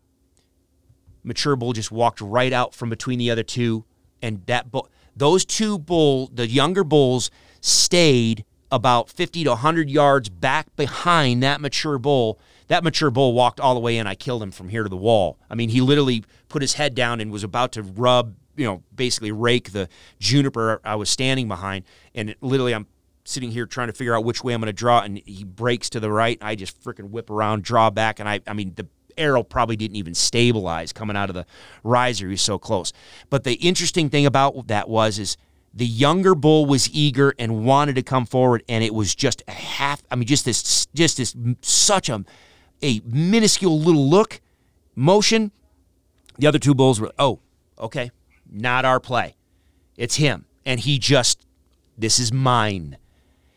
Mature 1.23 1.55
bull 1.55 1.73
just 1.73 1.91
walked 1.91 2.21
right 2.21 2.53
out 2.53 2.75
from 2.75 2.89
between 2.89 3.17
the 3.17 3.31
other 3.31 3.43
two, 3.43 3.83
and 4.21 4.45
that 4.45 4.71
bull, 4.71 4.89
those 5.15 5.45
two 5.45 5.79
bull, 5.79 6.29
the 6.33 6.47
younger 6.47 6.83
bulls 6.83 7.31
stayed 7.61 8.45
about 8.71 9.09
50 9.09 9.43
to 9.45 9.51
100 9.51 9.89
yards 9.89 10.29
back 10.29 10.75
behind 10.75 11.41
that 11.43 11.61
mature 11.61 11.97
bull. 11.97 12.39
That 12.67 12.83
mature 12.83 13.11
bull 13.11 13.33
walked 13.33 13.59
all 13.59 13.73
the 13.73 13.79
way 13.79 13.97
in. 13.97 14.07
I 14.07 14.15
killed 14.15 14.43
him 14.43 14.51
from 14.51 14.69
here 14.69 14.83
to 14.83 14.89
the 14.89 14.97
wall. 14.97 15.37
I 15.49 15.55
mean, 15.55 15.69
he 15.69 15.81
literally 15.81 16.23
put 16.49 16.61
his 16.61 16.73
head 16.73 16.95
down 16.95 17.21
and 17.21 17.31
was 17.31 17.43
about 17.43 17.71
to 17.73 17.83
rub, 17.83 18.35
you 18.55 18.65
know, 18.65 18.83
basically 18.93 19.31
rake 19.31 19.71
the 19.71 19.87
juniper 20.19 20.81
I 20.83 20.95
was 20.95 21.09
standing 21.09 21.47
behind. 21.47 21.85
And 22.13 22.31
it, 22.31 22.37
literally, 22.41 22.73
I'm 22.73 22.87
sitting 23.25 23.51
here 23.51 23.65
trying 23.65 23.87
to 23.87 23.93
figure 23.93 24.15
out 24.15 24.23
which 24.23 24.43
way 24.43 24.53
I'm 24.53 24.61
going 24.61 24.67
to 24.67 24.73
draw, 24.73 25.01
and 25.01 25.17
he 25.25 25.43
breaks 25.43 25.89
to 25.91 25.99
the 25.99 26.11
right. 26.11 26.37
I 26.41 26.55
just 26.55 26.81
freaking 26.81 27.09
whip 27.09 27.29
around, 27.29 27.63
draw 27.63 27.89
back, 27.89 28.19
and 28.19 28.29
I, 28.29 28.39
I 28.47 28.53
mean, 28.53 28.73
the 28.75 28.87
arrow 29.17 29.43
probably 29.43 29.75
didn't 29.75 29.95
even 29.97 30.13
stabilize 30.13 30.93
coming 30.93 31.15
out 31.15 31.29
of 31.29 31.35
the 31.35 31.45
riser. 31.83 32.27
He 32.27 32.31
was 32.31 32.41
so 32.41 32.59
close. 32.59 32.93
But 33.29 33.43
the 33.43 33.53
interesting 33.55 34.09
thing 34.09 34.25
about 34.25 34.67
that 34.67 34.87
was 34.87 35.19
is 35.19 35.37
the 35.73 35.85
younger 35.85 36.35
bull 36.35 36.65
was 36.65 36.89
eager 36.93 37.33
and 37.37 37.65
wanted 37.65 37.95
to 37.95 38.03
come 38.03 38.25
forward, 38.25 38.63
and 38.69 38.83
it 38.83 38.93
was 38.93 39.13
just 39.15 39.43
a 39.47 39.51
half. 39.51 40.01
I 40.09 40.15
mean, 40.15 40.27
just 40.27 40.45
this, 40.45 40.85
just 40.93 41.17
this, 41.17 41.35
such 41.61 42.09
a, 42.09 42.23
a 42.81 43.01
minuscule 43.05 43.79
little 43.79 44.07
look, 44.07 44.39
motion. 44.95 45.51
The 46.37 46.47
other 46.47 46.59
two 46.59 46.75
bulls 46.75 46.99
were, 46.99 47.11
oh, 47.17 47.39
okay, 47.79 48.11
not 48.49 48.85
our 48.85 48.99
play. 48.99 49.35
It's 49.97 50.15
him, 50.15 50.45
and 50.65 50.79
he 50.79 50.99
just, 50.99 51.45
this 51.97 52.19
is 52.19 52.31
mine. 52.31 52.97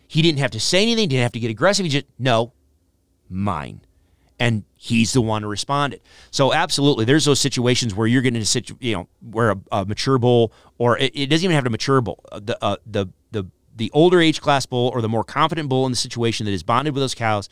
He 0.09 0.23
didn't 0.23 0.39
have 0.39 0.51
to 0.53 0.61
say 0.61 0.83
anything, 0.83 1.11
didn't 1.11 1.23
have 1.23 1.33
to 1.33 1.41
get 1.41 1.51
aggressive. 1.51 1.85
He 1.85 1.91
just, 1.91 2.07
no, 2.19 2.53
mine. 3.29 3.83
And 4.41 4.65
he's 4.75 5.13
the 5.13 5.21
one 5.21 5.43
who 5.43 5.49
responded. 5.49 6.01
So 6.31 6.55
absolutely, 6.55 7.05
there's 7.05 7.27
those 7.27 7.41
situations 7.41 7.95
where 7.95 8.07
you're 8.07 8.23
getting 8.23 8.41
a 8.41 8.47
situ, 8.47 8.77
you 8.81 8.95
know, 8.95 9.09
where 9.21 9.51
a, 9.51 9.59
a 9.71 9.85
mature 9.85 10.19
bull, 10.19 10.53
or 10.79 10.97
it, 10.97 11.13
it, 11.15 11.27
doesn't 11.27 11.45
even 11.45 11.55
have 11.55 11.65
to 11.65 11.71
mature 11.71 12.01
bull, 12.01 12.21
uh, 12.33 12.41
the 12.43 12.65
uh, 12.65 12.77
the 12.87 13.07
the 13.33 13.47
the 13.77 13.91
older 13.93 14.21
age 14.21 14.41
class 14.41 14.65
bull 14.65 14.91
or 14.95 15.03
the 15.03 15.09
more 15.09 15.25
confident 15.25 15.69
bull 15.69 15.87
in 15.87 15.93
the 15.93 15.97
situation 15.97 16.47
that 16.47 16.53
is 16.53 16.63
bonded 16.63 16.95
with 16.95 17.03
those 17.03 17.17
cows. 17.17 17.49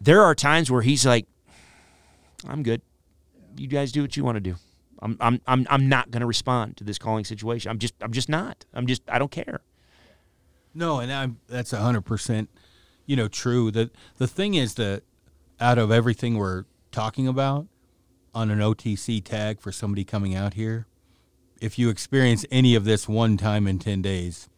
There 0.00 0.22
are 0.22 0.34
times 0.34 0.70
where 0.70 0.82
he's 0.82 1.04
like, 1.04 1.26
"I'm 2.48 2.62
good. 2.62 2.80
You 3.58 3.68
guys 3.68 3.92
do 3.92 4.00
what 4.00 4.16
you 4.16 4.24
want 4.24 4.36
to 4.36 4.40
do. 4.40 4.56
I'm 5.00 5.18
I'm 5.20 5.40
I'm 5.46 5.66
I'm 5.68 5.88
not 5.90 6.10
going 6.10 6.22
to 6.22 6.26
respond 6.26 6.78
to 6.78 6.84
this 6.84 6.98
calling 6.98 7.26
situation. 7.26 7.70
I'm 7.70 7.78
just 7.78 7.94
I'm 8.00 8.12
just 8.12 8.30
not. 8.30 8.64
I'm 8.72 8.86
just 8.86 9.02
I 9.08 9.18
don't 9.18 9.30
care." 9.30 9.60
No, 10.74 11.00
and 11.00 11.12
I'm, 11.12 11.38
that's 11.48 11.70
hundred 11.70 12.02
percent, 12.02 12.50
you 13.06 13.16
know, 13.16 13.28
true. 13.28 13.70
The 13.70 13.90
the 14.16 14.26
thing 14.26 14.54
is 14.54 14.74
that 14.74 15.02
out 15.60 15.78
of 15.78 15.90
everything 15.90 16.36
we're 16.36 16.64
talking 16.92 17.26
about 17.26 17.66
on 18.34 18.50
an 18.50 18.58
OTC 18.60 19.24
tag 19.24 19.60
for 19.60 19.72
somebody 19.72 20.04
coming 20.04 20.34
out 20.34 20.54
here, 20.54 20.86
if 21.60 21.78
you 21.78 21.88
experience 21.88 22.44
any 22.50 22.74
of 22.74 22.84
this 22.84 23.08
one 23.08 23.36
time 23.36 23.66
in 23.66 23.78
ten 23.78 24.02
days, 24.02 24.48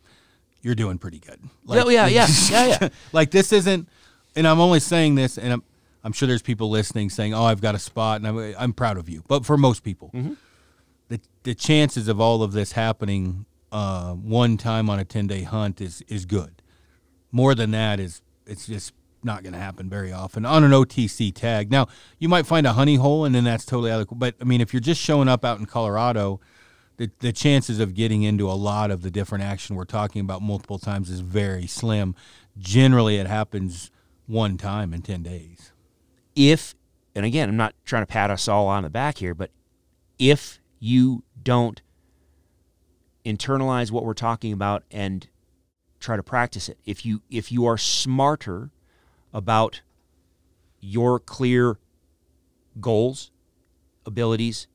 you're 0.62 0.74
doing 0.74 0.98
pretty 0.98 1.18
good. 1.18 1.40
Like, 1.64 1.86
yeah, 1.86 2.06
yeah, 2.06 2.26
yeah, 2.26 2.26
yeah, 2.50 2.78
yeah. 2.80 2.88
like 3.12 3.30
this 3.30 3.52
isn't, 3.52 3.88
and 4.36 4.46
I'm 4.46 4.60
only 4.60 4.80
saying 4.80 5.14
this, 5.14 5.38
and 5.38 5.52
I'm 5.52 5.62
I'm 6.02 6.12
sure 6.12 6.26
there's 6.26 6.42
people 6.42 6.70
listening 6.70 7.10
saying, 7.10 7.34
"Oh, 7.34 7.44
I've 7.44 7.60
got 7.60 7.74
a 7.74 7.78
spot," 7.78 8.20
and 8.20 8.26
I'm 8.26 8.54
I'm 8.58 8.72
proud 8.72 8.96
of 8.96 9.08
you. 9.08 9.22
But 9.28 9.44
for 9.44 9.56
most 9.56 9.82
people, 9.82 10.10
mm-hmm. 10.14 10.34
the 11.08 11.20
the 11.42 11.54
chances 11.54 12.08
of 12.08 12.20
all 12.20 12.42
of 12.42 12.52
this 12.52 12.72
happening 12.72 13.46
uh, 13.72 14.12
one 14.12 14.56
time 14.56 14.90
on 14.90 14.98
a 14.98 15.04
10 15.04 15.26
day 15.26 15.42
hunt 15.42 15.80
is, 15.80 16.02
is 16.08 16.24
good. 16.24 16.62
More 17.32 17.54
than 17.54 17.70
that 17.70 18.00
is 18.00 18.22
it's 18.46 18.66
just 18.66 18.92
not 19.22 19.42
going 19.42 19.52
to 19.52 19.58
happen 19.58 19.88
very 19.88 20.12
often 20.12 20.44
on 20.44 20.64
an 20.64 20.70
OTC 20.72 21.34
tag. 21.34 21.70
Now, 21.70 21.88
you 22.18 22.28
might 22.28 22.46
find 22.46 22.66
a 22.66 22.72
honey 22.72 22.96
hole 22.96 23.24
and 23.24 23.34
then 23.34 23.44
that's 23.44 23.64
totally 23.64 23.90
out 23.90 24.00
of, 24.00 24.18
but 24.18 24.34
I 24.40 24.44
mean, 24.44 24.60
if 24.60 24.72
you're 24.72 24.80
just 24.80 25.00
showing 25.00 25.28
up 25.28 25.44
out 25.44 25.58
in 25.58 25.66
Colorado, 25.66 26.40
the, 26.96 27.10
the 27.20 27.32
chances 27.32 27.80
of 27.80 27.94
getting 27.94 28.22
into 28.22 28.50
a 28.50 28.52
lot 28.52 28.90
of 28.90 29.02
the 29.02 29.10
different 29.10 29.44
action 29.44 29.76
we're 29.76 29.84
talking 29.84 30.20
about 30.20 30.42
multiple 30.42 30.78
times 30.78 31.10
is 31.10 31.20
very 31.20 31.66
slim. 31.66 32.14
Generally, 32.58 33.16
it 33.16 33.26
happens 33.26 33.90
one 34.26 34.56
time 34.56 34.92
in 34.92 35.02
10 35.02 35.22
days. 35.22 35.72
If 36.34 36.74
and 37.14 37.26
again, 37.26 37.48
I'm 37.48 37.56
not 37.56 37.74
trying 37.84 38.02
to 38.02 38.06
pat 38.06 38.30
us 38.30 38.48
all 38.48 38.68
on 38.68 38.84
the 38.84 38.90
back 38.90 39.18
here, 39.18 39.34
but 39.34 39.50
if 40.18 40.60
you 40.78 41.24
don't 41.42 41.82
internalize 43.24 43.90
what 43.90 44.04
we're 44.04 44.14
talking 44.14 44.52
about 44.52 44.84
and 44.90 45.28
try 45.98 46.16
to 46.16 46.22
practice 46.22 46.68
it, 46.68 46.78
if 46.84 47.04
you 47.04 47.22
if 47.30 47.52
you 47.52 47.66
are 47.66 47.78
smarter 47.78 48.70
about 49.32 49.82
your 50.80 51.18
clear 51.20 51.78
goals, 52.80 53.30
abilities, 54.06 54.66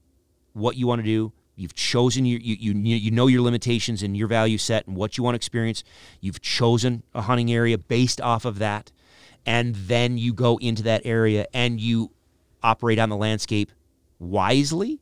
what 0.53 0.77
you 0.77 0.87
want 0.87 0.99
to 0.99 1.05
do, 1.05 1.33
You've 1.55 1.73
chosen 1.73 2.25
your, 2.25 2.39
you, 2.39 2.55
you, 2.59 2.73
you 2.73 3.11
know 3.11 3.27
your 3.27 3.41
limitations 3.41 4.03
and 4.03 4.15
your 4.15 4.27
value 4.27 4.57
set 4.57 4.87
and 4.87 4.95
what 4.95 5.17
you 5.17 5.23
want 5.23 5.35
to 5.35 5.37
experience. 5.37 5.83
You've 6.19 6.41
chosen 6.41 7.03
a 7.13 7.21
hunting 7.21 7.51
area 7.51 7.77
based 7.77 8.19
off 8.19 8.45
of 8.45 8.59
that. 8.59 8.91
And 9.45 9.75
then 9.75 10.17
you 10.17 10.33
go 10.33 10.57
into 10.57 10.83
that 10.83 11.03
area 11.05 11.47
and 11.53 11.79
you 11.79 12.11
operate 12.61 12.99
on 12.99 13.09
the 13.09 13.15
landscape 13.15 13.71
wisely. 14.19 14.99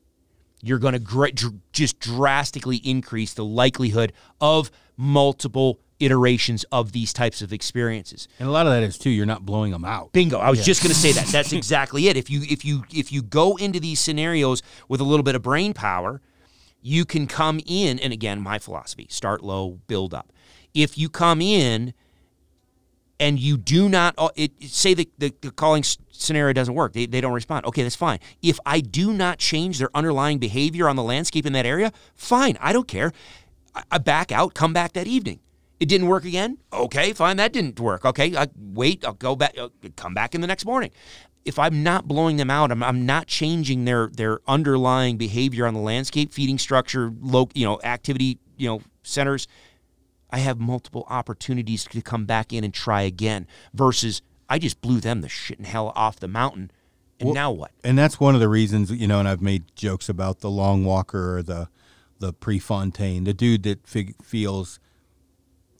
You're 0.64 0.80
going 0.80 0.94
to 0.94 1.00
dr- 1.00 1.60
just 1.74 2.00
drastically 2.00 2.78
increase 2.78 3.34
the 3.34 3.44
likelihood 3.44 4.14
of 4.40 4.72
multiple 4.96 5.80
iterations 6.00 6.64
of 6.72 6.94
these 6.94 7.12
types 7.12 7.42
of 7.42 7.52
experiences. 7.52 8.28
And 8.40 8.48
a 8.48 8.52
lot 8.52 8.66
of 8.66 8.72
that 8.72 8.82
is 8.82 8.98
too 8.98 9.10
you're 9.10 9.26
not 9.26 9.46
blowing 9.46 9.72
them 9.72 9.86
out. 9.86 10.14
Bingo. 10.14 10.40
I 10.40 10.50
was 10.50 10.60
yeah. 10.60 10.66
just 10.66 10.82
going 10.82 10.94
to 10.94 11.00
say 11.00 11.12
that. 11.12 11.28
That's 11.28 11.54
exactly 11.54 12.08
it. 12.08 12.18
If 12.18 12.30
you 12.30 12.42
if 12.44 12.64
you 12.64 12.84
if 12.94 13.12
you 13.12 13.22
go 13.22 13.58
into 13.58 13.80
these 13.80 14.00
scenarios 14.00 14.64
with 14.88 15.02
a 15.02 15.04
little 15.04 15.24
bit 15.24 15.36
of 15.36 15.42
brain 15.42 15.74
power, 15.74 16.22
you 16.82 17.06
can 17.06 17.28
come 17.28 17.60
in, 17.66 18.00
and 18.00 18.12
again, 18.12 18.42
my 18.42 18.58
philosophy 18.58 19.08
start 19.10 19.44
low, 19.44 19.80
build 19.88 20.14
up. 20.14 20.32
If 20.74 20.98
you 20.98 21.10
come 21.10 21.42
in 21.42 21.94
and 23.24 23.40
you 23.40 23.56
do 23.56 23.88
not, 23.88 24.14
uh, 24.18 24.28
it, 24.36 24.52
say 24.64 24.94
the, 24.94 25.10
the, 25.18 25.34
the, 25.40 25.50
calling 25.52 25.82
scenario 26.12 26.52
doesn't 26.52 26.74
work, 26.74 26.92
they, 26.92 27.06
they 27.06 27.22
don't 27.22 27.32
respond, 27.32 27.66
okay, 27.66 27.82
that's 27.82 27.96
fine. 27.96 28.20
If 28.42 28.60
I 28.66 28.82
do 28.82 29.14
not 29.14 29.40
change 29.40 29.80
their 29.80 29.90
underlying 29.96 30.40
behavior 30.40 30.90
on 30.90 30.98
the 30.98 31.04
landscape 31.04 31.46
in 31.46 31.54
that 31.54 31.66
area, 31.66 31.94
fine, 32.16 32.58
I 32.60 32.74
don't 32.74 32.88
care. 32.88 33.14
I, 33.74 33.84
I 33.92 33.98
back 34.00 34.34
out, 34.34 34.54
come 34.54 34.74
back 34.74 34.92
that 34.94 35.08
evening. 35.08 35.40
It 35.80 35.88
didn't 35.88 36.08
work 36.08 36.26
again. 36.26 36.58
Okay, 36.74 37.14
fine, 37.14 37.38
that 37.38 37.54
didn't 37.54 37.80
work. 37.80 38.04
Okay, 38.04 38.36
I 38.36 38.48
wait, 38.58 39.06
I'll 39.06 39.14
go 39.14 39.38
back, 39.38 39.58
I'll 39.58 39.72
uh, 39.84 39.90
come 39.96 40.14
back 40.14 40.36
in 40.36 40.42
the 40.42 40.48
next 40.48 40.66
morning 40.66 40.92
if 41.46 41.60
I'm 41.60 41.84
not 41.84 42.08
blowing 42.08 42.38
them 42.38 42.50
out, 42.50 42.72
I'm, 42.72 42.82
I'm 42.82 43.06
not 43.06 43.28
changing 43.28 43.84
their 43.84 44.08
their 44.08 44.40
underlying 44.48 45.18
behavior 45.18 45.68
on 45.68 45.74
the 45.74 45.82
landscape, 45.82 46.32
feeding 46.32 46.58
structure, 46.58 47.12
low, 47.20 47.50
you 47.54 47.66
know, 47.66 47.82
activity, 47.84 48.40
you 48.56 48.70
know, 48.70 48.82
centers. 49.04 49.48
I 50.34 50.40
have 50.40 50.60
multiple 50.60 51.06
opportunities 51.10 51.86
to 51.86 52.02
come 52.02 52.26
back 52.26 52.52
in 52.52 52.64
and 52.64 52.74
try 52.74 53.04
again. 53.04 53.48
Versus, 53.74 54.24
I 54.50 54.58
just 54.58 54.82
blew 54.82 55.00
them 55.00 55.22
the 55.22 55.30
shit 55.30 55.60
and 55.60 55.68
hell 55.68 55.94
off 55.96 56.20
the 56.20 56.28
mountain, 56.28 56.72
and 57.20 57.28
well, 57.28 57.36
now 57.36 57.52
what? 57.52 57.72
And 57.84 57.98
that's 57.98 58.20
one 58.20 58.34
of 58.34 58.42
the 58.42 58.50
reasons, 58.50 58.92
you 58.92 59.08
know. 59.08 59.20
And 59.20 59.30
I've 59.30 59.42
made 59.42 59.64
jokes 59.76 60.10
about 60.10 60.40
the 60.40 60.50
long 60.50 60.84
walker 60.84 61.38
or 61.38 61.44
the 61.44 61.70
the 62.20 62.34
Prefontaine, 62.34 63.26
the 63.26 63.34
dude 63.34 63.64
that 63.64 63.86
fig- 63.86 64.16
feels 64.24 64.80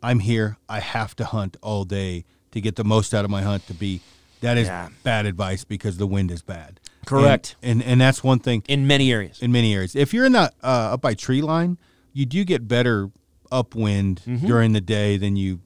I'm 0.04 0.20
here, 0.20 0.58
I 0.68 0.82
have 0.82 1.16
to 1.16 1.26
hunt 1.26 1.58
all 1.62 1.86
day 1.86 2.26
to 2.52 2.62
get 2.62 2.76
the 2.76 2.84
most 2.84 3.14
out 3.14 3.26
of 3.26 3.32
my 3.32 3.42
hunt 3.42 3.66
to 3.68 3.74
be 3.74 4.02
that 4.42 4.58
is 4.58 4.68
yeah. 4.68 4.90
bad 5.04 5.26
advice 5.26 5.64
because 5.64 5.98
the 5.98 6.06
wind 6.06 6.30
is 6.30 6.42
bad. 6.42 6.82
Correct. 7.06 7.56
And, 7.64 7.82
and, 7.82 7.92
and 7.92 8.02
that's 8.02 8.24
one 8.24 8.40
thing 8.40 8.62
in 8.68 8.86
many 8.86 9.12
areas. 9.12 9.42
In 9.42 9.52
many 9.52 9.74
areas, 9.74 9.96
if 9.96 10.14
you're 10.14 10.26
in 10.26 10.34
the 10.34 10.52
uh, 10.62 10.94
up 10.94 11.02
by 11.02 11.14
tree 11.14 11.42
line, 11.42 11.78
you 12.12 12.26
do 12.26 12.44
get 12.44 12.68
better 12.68 13.10
upwind 13.54 14.22
mm-hmm. 14.26 14.48
during 14.48 14.74
the 14.74 14.82
day 14.82 15.18
than 15.18 15.36
you, 15.36 15.60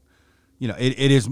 you 0.60 0.68
know, 0.68 0.76
it, 0.78 1.00
it 1.00 1.12
is, 1.12 1.30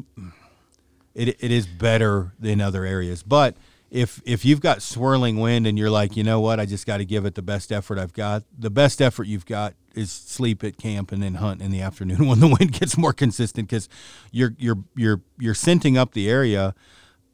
it 1.13 1.29
it 1.39 1.51
is 1.51 1.67
better 1.67 2.33
than 2.39 2.61
other 2.61 2.85
areas. 2.85 3.23
But 3.23 3.55
if 3.91 4.21
if 4.25 4.43
you've 4.43 4.61
got 4.61 4.81
swirling 4.81 5.39
wind 5.39 5.67
and 5.67 5.77
you're 5.77 5.89
like, 5.89 6.17
you 6.17 6.23
know 6.23 6.39
what, 6.39 6.59
I 6.59 6.65
just 6.65 6.85
got 6.85 6.97
to 6.97 7.05
give 7.05 7.25
it 7.25 7.35
the 7.35 7.41
best 7.41 7.71
effort 7.71 7.97
I've 7.97 8.13
got. 8.13 8.43
The 8.57 8.69
best 8.69 9.01
effort 9.01 9.27
you've 9.27 9.45
got 9.45 9.73
is 9.93 10.11
sleep 10.11 10.63
at 10.63 10.77
camp 10.77 11.11
and 11.11 11.23
then 11.23 11.35
hunt 11.35 11.61
in 11.61 11.71
the 11.71 11.81
afternoon 11.89 12.27
when 12.27 12.39
the 12.39 12.47
wind 12.47 12.73
gets 12.73 12.97
more 12.97 13.13
consistent 13.13 13.69
because 13.69 13.87
you're 14.31 14.53
you're 14.57 14.79
you're 14.95 15.21
you're 15.39 15.53
scenting 15.53 15.97
up 15.97 16.13
the 16.13 16.29
area 16.29 16.75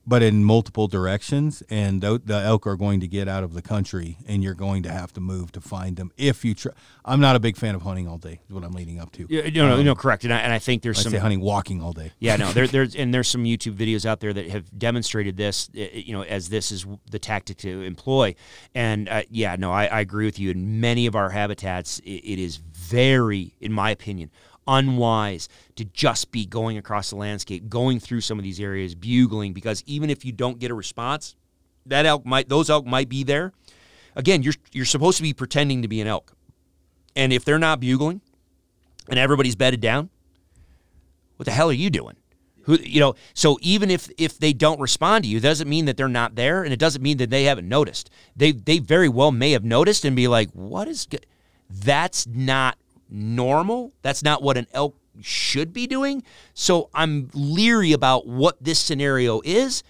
but 0.06 0.24
in 0.24 0.44
multiple 0.44 0.88
directions, 0.88 1.62
and 1.70 2.02
the, 2.02 2.20
the, 2.24 2.34
elk 2.34 2.66
are 2.66 2.76
going 2.76 3.00
to 3.02 3.08
get 3.08 3.28
out 3.28 3.44
of 3.44 3.54
the 3.54 3.62
country, 3.62 4.18
and 4.28 4.44
you're 4.44 4.56
going 4.56 4.82
to 4.84 4.92
have 4.92 5.14
to 5.14 5.22
move 5.22 5.52
to 5.52 5.62
find 5.62 5.98
them. 5.98 6.12
If 6.18 6.44
you, 6.44 6.56
try, 6.56 6.72
I'm 7.06 7.20
not 7.20 7.36
a 7.36 7.40
big 7.40 7.56
fan 7.56 7.76
of 7.76 7.84
hunting 7.84 8.08
all 8.08 8.18
day. 8.18 8.42
Is 8.48 8.54
what 8.54 8.64
I'm 8.64 8.72
leading 8.72 9.00
up 9.00 9.12
to. 9.14 9.28
Yeah, 9.30 9.50
no, 9.50 9.70
no, 9.70 9.76
um, 9.76 9.86
no, 9.86 9.96
correct. 9.96 10.24
And 10.24 10.34
I, 10.34 10.40
and 10.40 10.52
I 10.52 10.60
think 10.60 10.82
there's 10.82 11.00
I 11.00 11.04
some 11.04 11.12
say 11.12 11.20
hunting, 11.20 11.40
walking 11.40 11.82
all 11.82 11.94
day. 11.94 12.12
Yeah, 12.20 12.36
no, 12.36 12.52
there, 12.52 12.68
there's 12.76 12.96
and 12.96 13.14
there's 13.14 13.28
some 13.28 13.44
YouTube 13.44 13.76
videos 13.76 14.06
out 14.06 14.20
there 14.20 14.34
that 14.34 14.50
have 14.50 14.78
demonstrated 14.78 15.38
this. 15.38 15.70
You 15.74 16.14
know, 16.14 16.24
as 16.24 16.50
this 16.50 16.72
is 16.72 16.86
the 17.10 17.20
tactic 17.20 17.58
to 17.58 17.82
employ. 17.82 18.36
And 18.74 19.08
uh, 19.08 19.24
yeah, 19.30 19.56
no, 19.58 19.72
I, 19.72 19.86
I, 19.86 20.00
agree 20.02 20.26
with 20.26 20.40
you. 20.40 20.52
In 20.52 20.80
many 20.80 21.06
of 21.06 21.16
our 21.16 21.30
habitats, 21.30 22.00
it, 22.00 22.10
it 22.10 22.40
is 22.40 22.58
very, 22.58 23.54
in 23.60 23.72
my 23.72 23.92
opinion 23.92 24.32
unwise 24.68 25.50
to 25.76 25.86
just 25.86 26.32
be 26.32 26.46
going 26.46 26.78
across 26.78 27.10
the 27.10 27.16
landscape, 27.16 27.70
going 27.70 28.00
through 28.00 28.22
some 28.22 28.38
of 28.38 28.44
these 28.44 28.60
areas, 28.60 28.96
bugling, 28.96 29.54
because 29.54 29.84
even 29.86 30.10
if 30.10 30.24
you 30.24 30.32
don't 30.32 30.60
get 30.60 30.72
a 30.72 30.76
response, 30.76 31.36
that 31.86 32.06
elk 32.06 32.26
might 32.26 32.50
those 32.50 32.70
elk 32.70 32.86
might 32.86 33.10
be 33.10 33.24
there. 33.24 33.54
Again, 34.16 34.44
you're 34.44 34.54
you're 34.72 34.86
supposed 34.86 35.18
to 35.18 35.24
be 35.24 35.34
pretending 35.34 35.82
to 35.82 35.88
be 35.88 36.02
an 36.02 36.08
elk. 36.08 36.34
And 37.16 37.34
if 37.34 37.44
they're 37.44 37.60
not 37.60 37.80
bugling 37.80 38.22
and 39.10 39.20
everybody's 39.20 39.56
bedded 39.56 39.82
down, 39.82 40.10
what 41.38 41.46
the 41.46 41.52
hell 41.52 41.70
are 41.70 41.74
you 41.74 41.90
doing? 41.90 42.16
Who 42.64 42.78
you 42.78 43.00
know, 43.00 43.16
so 43.34 43.58
even 43.62 43.90
if 43.90 44.10
if 44.18 44.38
they 44.38 44.54
don't 44.54 44.80
respond 44.80 45.24
to 45.24 45.30
you, 45.30 45.40
doesn't 45.40 45.68
mean 45.68 45.86
that 45.86 45.98
they're 45.98 46.08
not 46.08 46.36
there 46.36 46.64
and 46.64 46.72
it 46.72 46.80
doesn't 46.80 47.02
mean 47.02 47.18
that 47.18 47.32
they 47.32 47.46
haven't 47.46 47.68
noticed. 47.68 48.10
They 48.36 48.52
they 48.52 48.78
very 48.78 49.10
well 49.10 49.32
may 49.32 49.52
have 49.52 49.64
noticed 49.64 50.06
and 50.06 50.16
be 50.16 50.28
like, 50.28 50.52
"What 50.52 50.88
is 50.88 51.08
good?" 51.08 51.26
That's 51.70 52.28
not 52.28 52.78
normal. 53.12 53.94
That's 54.02 54.24
not 54.24 54.42
what 54.42 54.58
an 54.58 54.68
elk 54.74 54.96
should 55.22 55.74
be 55.74 55.88
doing. 55.88 56.24
So 56.54 56.90
I'm 56.94 57.30
leery 57.34 57.92
about 57.92 58.26
what 58.26 58.64
this 58.64 58.80
scenario 58.80 59.42
is. 59.44 59.84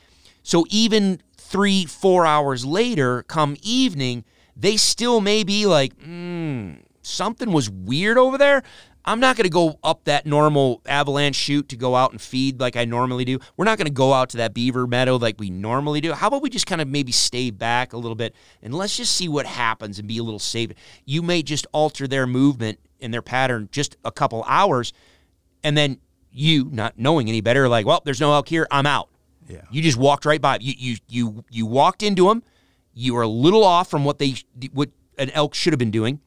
So 0.44 0.66
even 0.70 1.22
three, 1.38 1.86
four 1.86 2.26
hours 2.26 2.66
later, 2.66 3.24
come 3.24 3.56
evening, 3.62 4.26
they 4.56 4.78
still 4.78 5.22
may 5.22 5.44
be 5.44 5.66
like, 5.66 5.98
mm, 6.00 6.80
something 7.02 7.52
was 7.52 7.70
weird 7.70 8.18
over 8.18 8.38
there. 8.38 8.64
I'm 9.04 9.20
not 9.20 9.36
going 9.36 9.46
to 9.46 9.50
go 9.50 9.80
up 9.84 10.04
that 10.04 10.28
normal 10.28 10.82
avalanche 10.86 11.36
chute 11.36 11.70
to 11.70 11.76
go 11.76 11.96
out 11.96 12.12
and 12.12 12.22
feed 12.22 12.60
like 12.60 12.76
I 12.76 12.86
normally 12.86 13.26
do. 13.26 13.40
We're 13.58 13.66
not 13.66 13.80
going 13.80 13.88
to 13.88 13.92
go 13.92 14.14
out 14.14 14.30
to 14.30 14.38
that 14.38 14.54
beaver 14.54 14.86
meadow 14.86 15.16
like 15.16 15.40
we 15.40 15.50
normally 15.50 16.02
do. 16.02 16.14
How 16.14 16.28
about 16.28 16.44
we 16.44 16.52
just 16.52 16.68
kind 16.68 16.82
of 16.82 16.88
maybe 16.88 17.12
stay 17.12 17.50
back 17.50 17.94
a 17.94 17.98
little 17.98 18.16
bit 18.16 18.36
and 18.62 18.76
let's 18.76 18.96
just 18.96 19.16
see 19.16 19.28
what 19.28 19.48
happens 19.48 19.98
and 19.98 20.08
be 20.08 20.20
a 20.20 20.24
little 20.24 20.40
safe. 20.40 20.72
You 21.06 21.24
may 21.24 21.42
just 21.42 21.66
alter 21.72 22.08
their 22.08 22.28
movement 22.28 22.80
in 23.02 23.12
their 23.12 23.22
pattern 23.22 23.70
just 23.72 23.98
a 24.06 24.12
couple 24.12 24.44
hours, 24.48 24.94
and 25.64 25.78
then 25.78 25.98
you, 26.32 26.70
not 26.72 26.98
knowing 26.98 27.28
any 27.28 27.42
better, 27.42 27.68
like, 27.68 27.86
well, 27.86 28.02
there's 28.06 28.22
no 28.22 28.34
elk 28.34 28.48
here, 28.48 28.68
I'm 28.72 28.86
out. 28.86 29.10
Yeah. 29.48 29.62
You 29.70 29.82
just 29.82 29.98
walked 29.98 30.26
right 30.26 30.42
by. 30.42 30.60
You 30.62 30.74
you 30.78 30.98
you 31.10 31.46
you 31.50 31.66
walked 31.66 32.04
into 32.04 32.28
them. 32.28 32.44
You 32.94 33.14
were 33.16 33.24
a 33.24 33.28
little 33.28 33.64
off 33.64 33.90
from 33.90 34.06
what 34.06 34.18
they 34.18 34.36
what 34.72 34.90
an 35.18 35.30
elk 35.32 35.54
should 35.54 35.74
have 35.74 35.80
been 35.80 35.92
doing. 35.92 36.22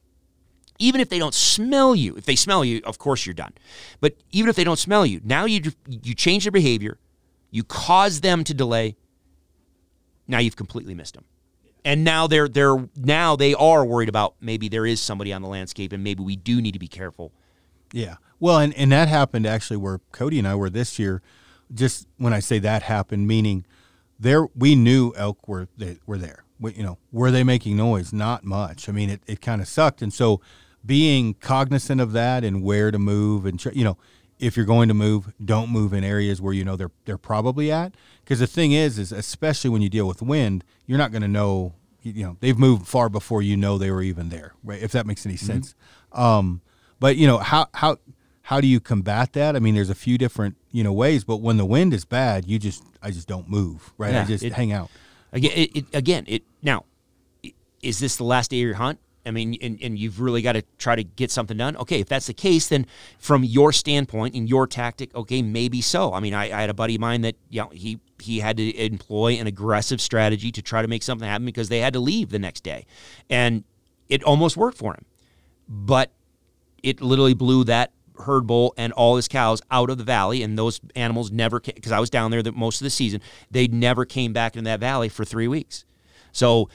Even 0.77 0.99
if 0.99 1.09
they 1.09 1.17
don't 1.17 1.33
smell 1.33 1.95
you, 1.95 2.15
if 2.17 2.25
they 2.25 2.35
smell 2.35 2.63
you, 2.65 2.81
of 2.83 2.99
course 2.99 3.25
you're 3.25 3.33
done. 3.33 3.53
But 4.01 4.15
even 4.31 4.49
if 4.49 4.55
they 4.55 4.65
don't 4.65 4.77
smell 4.77 5.05
you, 5.05 5.21
now 5.23 5.45
you 5.45 5.71
you 5.87 6.13
change 6.13 6.43
their 6.43 6.51
behavior, 6.51 6.99
you 7.49 7.63
cause 7.63 8.21
them 8.21 8.43
to 8.43 8.53
delay. 8.53 8.95
Now 10.27 10.39
you've 10.39 10.57
completely 10.57 10.93
missed 10.93 11.15
them 11.15 11.25
and 11.85 12.03
now 12.03 12.27
they're 12.27 12.49
they're 12.49 12.89
now 12.97 13.35
they 13.35 13.53
are 13.53 13.85
worried 13.85 14.09
about 14.09 14.35
maybe 14.41 14.67
there 14.67 14.85
is 14.85 14.99
somebody 14.99 15.31
on 15.31 15.41
the 15.41 15.47
landscape 15.47 15.93
and 15.93 16.03
maybe 16.03 16.23
we 16.23 16.35
do 16.35 16.61
need 16.61 16.73
to 16.73 16.79
be 16.79 16.87
careful. 16.87 17.31
Yeah. 17.93 18.15
Well, 18.39 18.57
and 18.57 18.73
and 18.73 18.91
that 18.91 19.07
happened 19.07 19.45
actually 19.45 19.77
where 19.77 20.01
Cody 20.11 20.39
and 20.39 20.47
I 20.47 20.55
were 20.55 20.69
this 20.69 20.99
year. 20.99 21.21
Just 21.73 22.07
when 22.17 22.33
I 22.33 22.39
say 22.39 22.59
that 22.59 22.83
happened, 22.83 23.27
meaning 23.27 23.65
there 24.19 24.47
we 24.55 24.75
knew 24.75 25.13
elk 25.15 25.47
were 25.47 25.67
they 25.77 25.99
were 26.05 26.17
there. 26.17 26.43
We, 26.59 26.73
you 26.73 26.83
know, 26.83 26.97
were 27.11 27.31
they 27.31 27.43
making 27.43 27.77
noise? 27.77 28.11
Not 28.11 28.43
much. 28.43 28.89
I 28.89 28.91
mean, 28.91 29.09
it, 29.09 29.21
it 29.27 29.41
kind 29.41 29.61
of 29.61 29.67
sucked, 29.67 30.01
and 30.01 30.13
so 30.13 30.41
being 30.85 31.33
cognizant 31.35 31.99
of 31.99 32.11
that 32.13 32.43
and 32.43 32.63
where 32.63 32.91
to 32.91 32.99
move 32.99 33.45
and 33.45 33.63
you 33.73 33.83
know 33.83 33.97
if 34.39 34.57
you're 34.57 34.65
going 34.65 34.87
to 34.89 34.93
move, 34.93 35.33
don't 35.43 35.69
move 35.69 35.93
in 35.93 36.03
areas 36.03 36.41
where 36.41 36.53
you 36.53 36.65
know 36.65 36.75
they're 36.75 36.91
they're 37.05 37.17
probably 37.17 37.71
at. 37.71 37.93
Because 38.23 38.39
the 38.39 38.47
thing 38.47 38.71
is, 38.71 38.99
is 38.99 39.11
especially 39.11 39.69
when 39.69 39.81
you 39.81 39.89
deal 39.89 40.07
with 40.07 40.21
wind, 40.21 40.63
you're 40.85 40.97
not 40.97 41.11
going 41.11 41.21
to 41.21 41.27
know. 41.27 41.73
You 42.01 42.23
know, 42.23 42.37
they've 42.39 42.57
moved 42.57 42.87
far 42.87 43.09
before 43.09 43.41
you 43.41 43.57
know 43.57 43.79
they 43.79 43.89
were 43.89 44.03
even 44.03 44.29
there, 44.29 44.53
right? 44.63 44.81
If 44.81 44.91
that 44.91 45.07
makes 45.07 45.25
any 45.25 45.35
mm-hmm. 45.35 45.45
sense. 45.45 45.73
Um, 46.11 46.61
but 46.99 47.15
you 47.15 47.25
know 47.25 47.39
how 47.39 47.67
how 47.73 47.97
how 48.43 48.61
do 48.61 48.67
you 48.67 48.79
combat 48.79 49.33
that? 49.33 49.55
I 49.55 49.59
mean, 49.59 49.73
there's 49.73 49.89
a 49.89 49.95
few 49.95 50.17
different 50.17 50.55
you 50.71 50.83
know 50.83 50.93
ways, 50.93 51.23
but 51.23 51.37
when 51.37 51.57
the 51.57 51.65
wind 51.65 51.93
is 51.93 52.05
bad, 52.05 52.45
you 52.47 52.59
just 52.59 52.83
I 53.01 53.11
just 53.11 53.27
don't 53.27 53.49
move, 53.49 53.93
right? 53.97 54.13
Yeah, 54.13 54.21
I 54.21 54.25
just 54.25 54.43
it, 54.43 54.53
hang 54.53 54.71
out. 54.71 54.91
Again, 55.33 55.51
it, 55.55 55.75
it, 55.75 55.85
again, 55.93 56.25
it 56.27 56.43
now 56.61 56.85
is 57.81 57.99
this 57.99 58.17
the 58.17 58.23
last 58.23 58.51
day 58.51 58.57
of 58.57 58.65
your 58.65 58.75
hunt? 58.75 58.99
I 59.25 59.31
mean, 59.31 59.57
and, 59.61 59.79
and 59.81 59.97
you've 59.97 60.21
really 60.21 60.41
got 60.41 60.53
to 60.53 60.63
try 60.77 60.95
to 60.95 61.03
get 61.03 61.31
something 61.31 61.57
done. 61.57 61.75
Okay, 61.77 61.99
if 61.99 62.07
that's 62.07 62.27
the 62.27 62.33
case, 62.33 62.67
then 62.67 62.85
from 63.17 63.43
your 63.43 63.71
standpoint 63.71 64.35
and 64.35 64.47
your 64.47 64.67
tactic, 64.67 65.13
okay, 65.15 65.41
maybe 65.41 65.81
so. 65.81 66.13
I 66.13 66.19
mean, 66.19 66.33
I, 66.33 66.45
I 66.45 66.61
had 66.61 66.69
a 66.69 66.73
buddy 66.73 66.95
of 66.95 67.01
mine 67.01 67.21
that 67.21 67.35
you 67.49 67.61
know 67.61 67.69
he 67.69 67.99
he 68.21 68.39
had 68.39 68.57
to 68.57 68.75
employ 68.77 69.33
an 69.33 69.47
aggressive 69.47 69.99
strategy 69.99 70.51
to 70.51 70.61
try 70.61 70.81
to 70.81 70.87
make 70.87 71.03
something 71.03 71.27
happen 71.27 71.45
because 71.45 71.69
they 71.69 71.79
had 71.79 71.93
to 71.93 71.99
leave 71.99 72.29
the 72.29 72.39
next 72.39 72.63
day, 72.63 72.85
and 73.29 73.63
it 74.09 74.23
almost 74.23 74.57
worked 74.57 74.77
for 74.77 74.93
him, 74.93 75.05
but 75.67 76.11
it 76.83 77.01
literally 77.01 77.33
blew 77.33 77.63
that 77.63 77.91
herd 78.19 78.47
bull 78.47 78.73
and 78.77 78.93
all 78.93 79.15
his 79.15 79.27
cows 79.27 79.61
out 79.71 79.89
of 79.89 79.97
the 79.97 80.03
valley, 80.03 80.43
and 80.43 80.57
those 80.57 80.79
animals 80.95 81.31
never 81.31 81.59
because 81.59 81.91
I 81.91 81.99
was 81.99 82.09
down 82.09 82.31
there 82.31 82.43
the 82.43 82.51
most 82.51 82.81
of 82.81 82.85
the 82.85 82.89
season. 82.89 83.21
They 83.51 83.67
never 83.67 84.05
came 84.05 84.33
back 84.33 84.55
into 84.55 84.69
that 84.69 84.79
valley 84.79 85.09
for 85.09 85.25
three 85.25 85.47
weeks. 85.47 85.85
So 86.31 86.69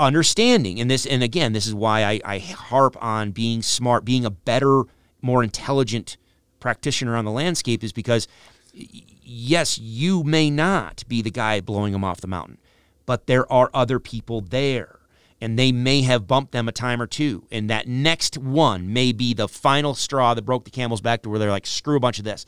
understanding. 0.00 0.80
And 0.80 0.90
this 0.90 1.06
and 1.06 1.22
again 1.22 1.52
this 1.52 1.66
is 1.66 1.74
why 1.74 2.04
I, 2.04 2.20
I 2.24 2.38
harp 2.38 2.96
on 3.02 3.30
being 3.30 3.62
smart 3.62 4.04
being 4.04 4.24
a 4.24 4.30
better 4.30 4.84
more 5.22 5.44
intelligent 5.44 6.16
practitioner 6.58 7.16
on 7.16 7.24
the 7.24 7.30
landscape 7.30 7.84
is 7.84 7.92
because 7.92 8.26
yes 8.72 9.78
you 9.78 10.22
may 10.22 10.50
not 10.50 11.04
be 11.08 11.22
the 11.22 11.30
guy 11.30 11.60
blowing 11.60 11.92
them 11.92 12.04
off 12.04 12.20
the 12.20 12.26
mountain 12.26 12.58
but 13.06 13.26
there 13.26 13.50
are 13.52 13.70
other 13.72 13.98
people 13.98 14.40
there 14.40 14.98
and 15.40 15.58
they 15.58 15.72
may 15.72 16.02
have 16.02 16.26
bumped 16.26 16.52
them 16.52 16.68
a 16.68 16.72
time 16.72 17.00
or 17.00 17.06
two 17.06 17.46
and 17.50 17.70
that 17.70 17.88
next 17.88 18.36
one 18.36 18.92
may 18.92 19.12
be 19.12 19.32
the 19.32 19.48
final 19.48 19.94
straw 19.94 20.34
that 20.34 20.42
broke 20.42 20.64
the 20.64 20.70
camel's 20.70 21.00
back 21.00 21.22
to 21.22 21.30
where 21.30 21.38
they're 21.38 21.50
like 21.50 21.66
screw 21.66 21.96
a 21.96 22.00
bunch 22.00 22.18
of 22.18 22.24
this. 22.24 22.44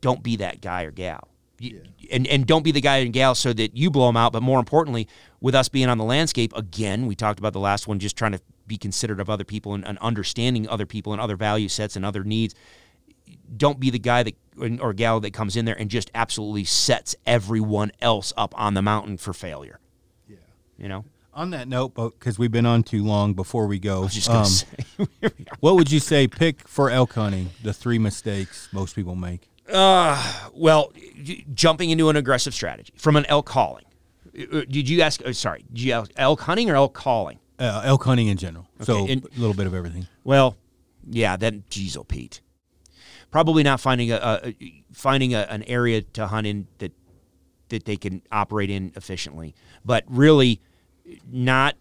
Don't 0.00 0.22
be 0.22 0.36
that 0.36 0.60
guy 0.60 0.82
or 0.82 0.90
gal 0.90 1.31
yeah. 1.62 1.78
and 2.10 2.26
and 2.26 2.46
don't 2.46 2.62
be 2.62 2.72
the 2.72 2.80
guy 2.80 2.98
and 2.98 3.12
gal 3.12 3.34
so 3.34 3.52
that 3.52 3.76
you 3.76 3.90
blow 3.90 4.06
them 4.06 4.16
out. 4.16 4.32
But 4.32 4.42
more 4.42 4.58
importantly, 4.58 5.08
with 5.40 5.54
us 5.54 5.68
being 5.68 5.88
on 5.88 5.98
the 5.98 6.04
landscape 6.04 6.52
again, 6.56 7.06
we 7.06 7.14
talked 7.14 7.38
about 7.38 7.52
the 7.52 7.60
last 7.60 7.86
one, 7.86 7.98
just 7.98 8.16
trying 8.16 8.32
to 8.32 8.40
be 8.66 8.76
considerate 8.76 9.20
of 9.20 9.30
other 9.30 9.44
people 9.44 9.74
and, 9.74 9.86
and 9.86 9.98
understanding 9.98 10.68
other 10.68 10.86
people 10.86 11.12
and 11.12 11.20
other 11.20 11.36
value 11.36 11.68
sets 11.68 11.96
and 11.96 12.04
other 12.04 12.24
needs. 12.24 12.54
Don't 13.56 13.78
be 13.78 13.90
the 13.90 13.98
guy 13.98 14.22
that 14.22 14.34
or 14.80 14.92
gal 14.92 15.20
that 15.20 15.32
comes 15.32 15.56
in 15.56 15.64
there 15.64 15.78
and 15.78 15.90
just 15.90 16.10
absolutely 16.14 16.64
sets 16.64 17.14
everyone 17.26 17.92
else 18.00 18.32
up 18.36 18.54
on 18.58 18.74
the 18.74 18.82
mountain 18.82 19.16
for 19.16 19.32
failure. 19.32 19.78
Yeah, 20.28 20.36
you 20.78 20.88
know. 20.88 21.04
On 21.34 21.48
that 21.50 21.66
note, 21.66 21.94
because 21.94 22.38
we've 22.38 22.52
been 22.52 22.66
on 22.66 22.82
too 22.82 23.02
long, 23.02 23.32
before 23.32 23.66
we 23.66 23.78
go, 23.78 24.06
um, 24.28 24.46
what 25.60 25.76
would 25.76 25.90
you 25.90 25.98
say? 25.98 26.28
Pick 26.28 26.68
for 26.68 26.90
elk 26.90 27.14
hunting 27.14 27.48
the 27.62 27.72
three 27.72 27.98
mistakes 27.98 28.68
most 28.70 28.94
people 28.94 29.16
make. 29.16 29.48
Uh, 29.72 30.50
well, 30.52 30.92
jumping 31.54 31.90
into 31.90 32.10
an 32.10 32.16
aggressive 32.16 32.54
strategy 32.54 32.92
from 32.96 33.16
an 33.16 33.24
elk 33.26 33.46
calling. 33.46 33.84
Uh, 34.38 34.58
uh, 34.58 34.64
did 34.68 34.88
you 34.88 35.00
ask? 35.00 35.24
Uh, 35.24 35.32
sorry, 35.32 35.64
did 35.72 35.82
you 35.82 35.92
ask 35.92 36.10
elk 36.16 36.40
hunting 36.40 36.70
or 36.70 36.76
elk 36.76 36.94
calling? 36.94 37.38
Uh, 37.58 37.82
elk 37.84 38.04
hunting 38.04 38.28
in 38.28 38.36
general. 38.36 38.68
Okay. 38.76 38.84
So 38.84 39.06
and, 39.06 39.24
a 39.24 39.40
little 39.40 39.54
bit 39.54 39.66
of 39.66 39.74
everything. 39.74 40.06
Well, 40.24 40.56
yeah. 41.08 41.36
Then, 41.36 41.64
geez, 41.70 41.96
oh, 41.96 42.04
Pete. 42.04 42.42
Probably 43.30 43.62
not 43.62 43.80
finding 43.80 44.12
a, 44.12 44.16
a 44.44 44.82
finding 44.92 45.34
a, 45.34 45.46
an 45.48 45.62
area 45.62 46.02
to 46.02 46.26
hunt 46.26 46.46
in 46.46 46.66
that 46.78 46.92
that 47.70 47.86
they 47.86 47.96
can 47.96 48.20
operate 48.30 48.68
in 48.68 48.92
efficiently, 48.94 49.54
but 49.84 50.04
really 50.06 50.60
not. 51.30 51.76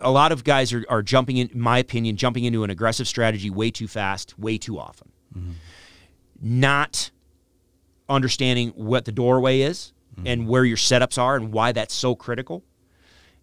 A 0.00 0.12
lot 0.12 0.30
of 0.30 0.44
guys 0.44 0.72
are, 0.72 0.84
are 0.88 1.02
jumping 1.02 1.38
in, 1.38 1.48
in 1.48 1.60
my 1.60 1.78
opinion, 1.78 2.16
jumping 2.16 2.44
into 2.44 2.62
an 2.62 2.70
aggressive 2.70 3.08
strategy 3.08 3.50
way 3.50 3.72
too 3.72 3.88
fast, 3.88 4.38
way 4.38 4.58
too 4.58 4.78
often. 4.78 5.10
Mm-hmm 5.36 5.52
not 6.40 7.10
understanding 8.08 8.70
what 8.70 9.04
the 9.04 9.12
doorway 9.12 9.60
is 9.60 9.92
mm-hmm. 10.16 10.26
and 10.26 10.48
where 10.48 10.64
your 10.64 10.76
setups 10.76 11.18
are 11.18 11.36
and 11.36 11.52
why 11.52 11.72
that's 11.72 11.94
so 11.94 12.14
critical. 12.14 12.64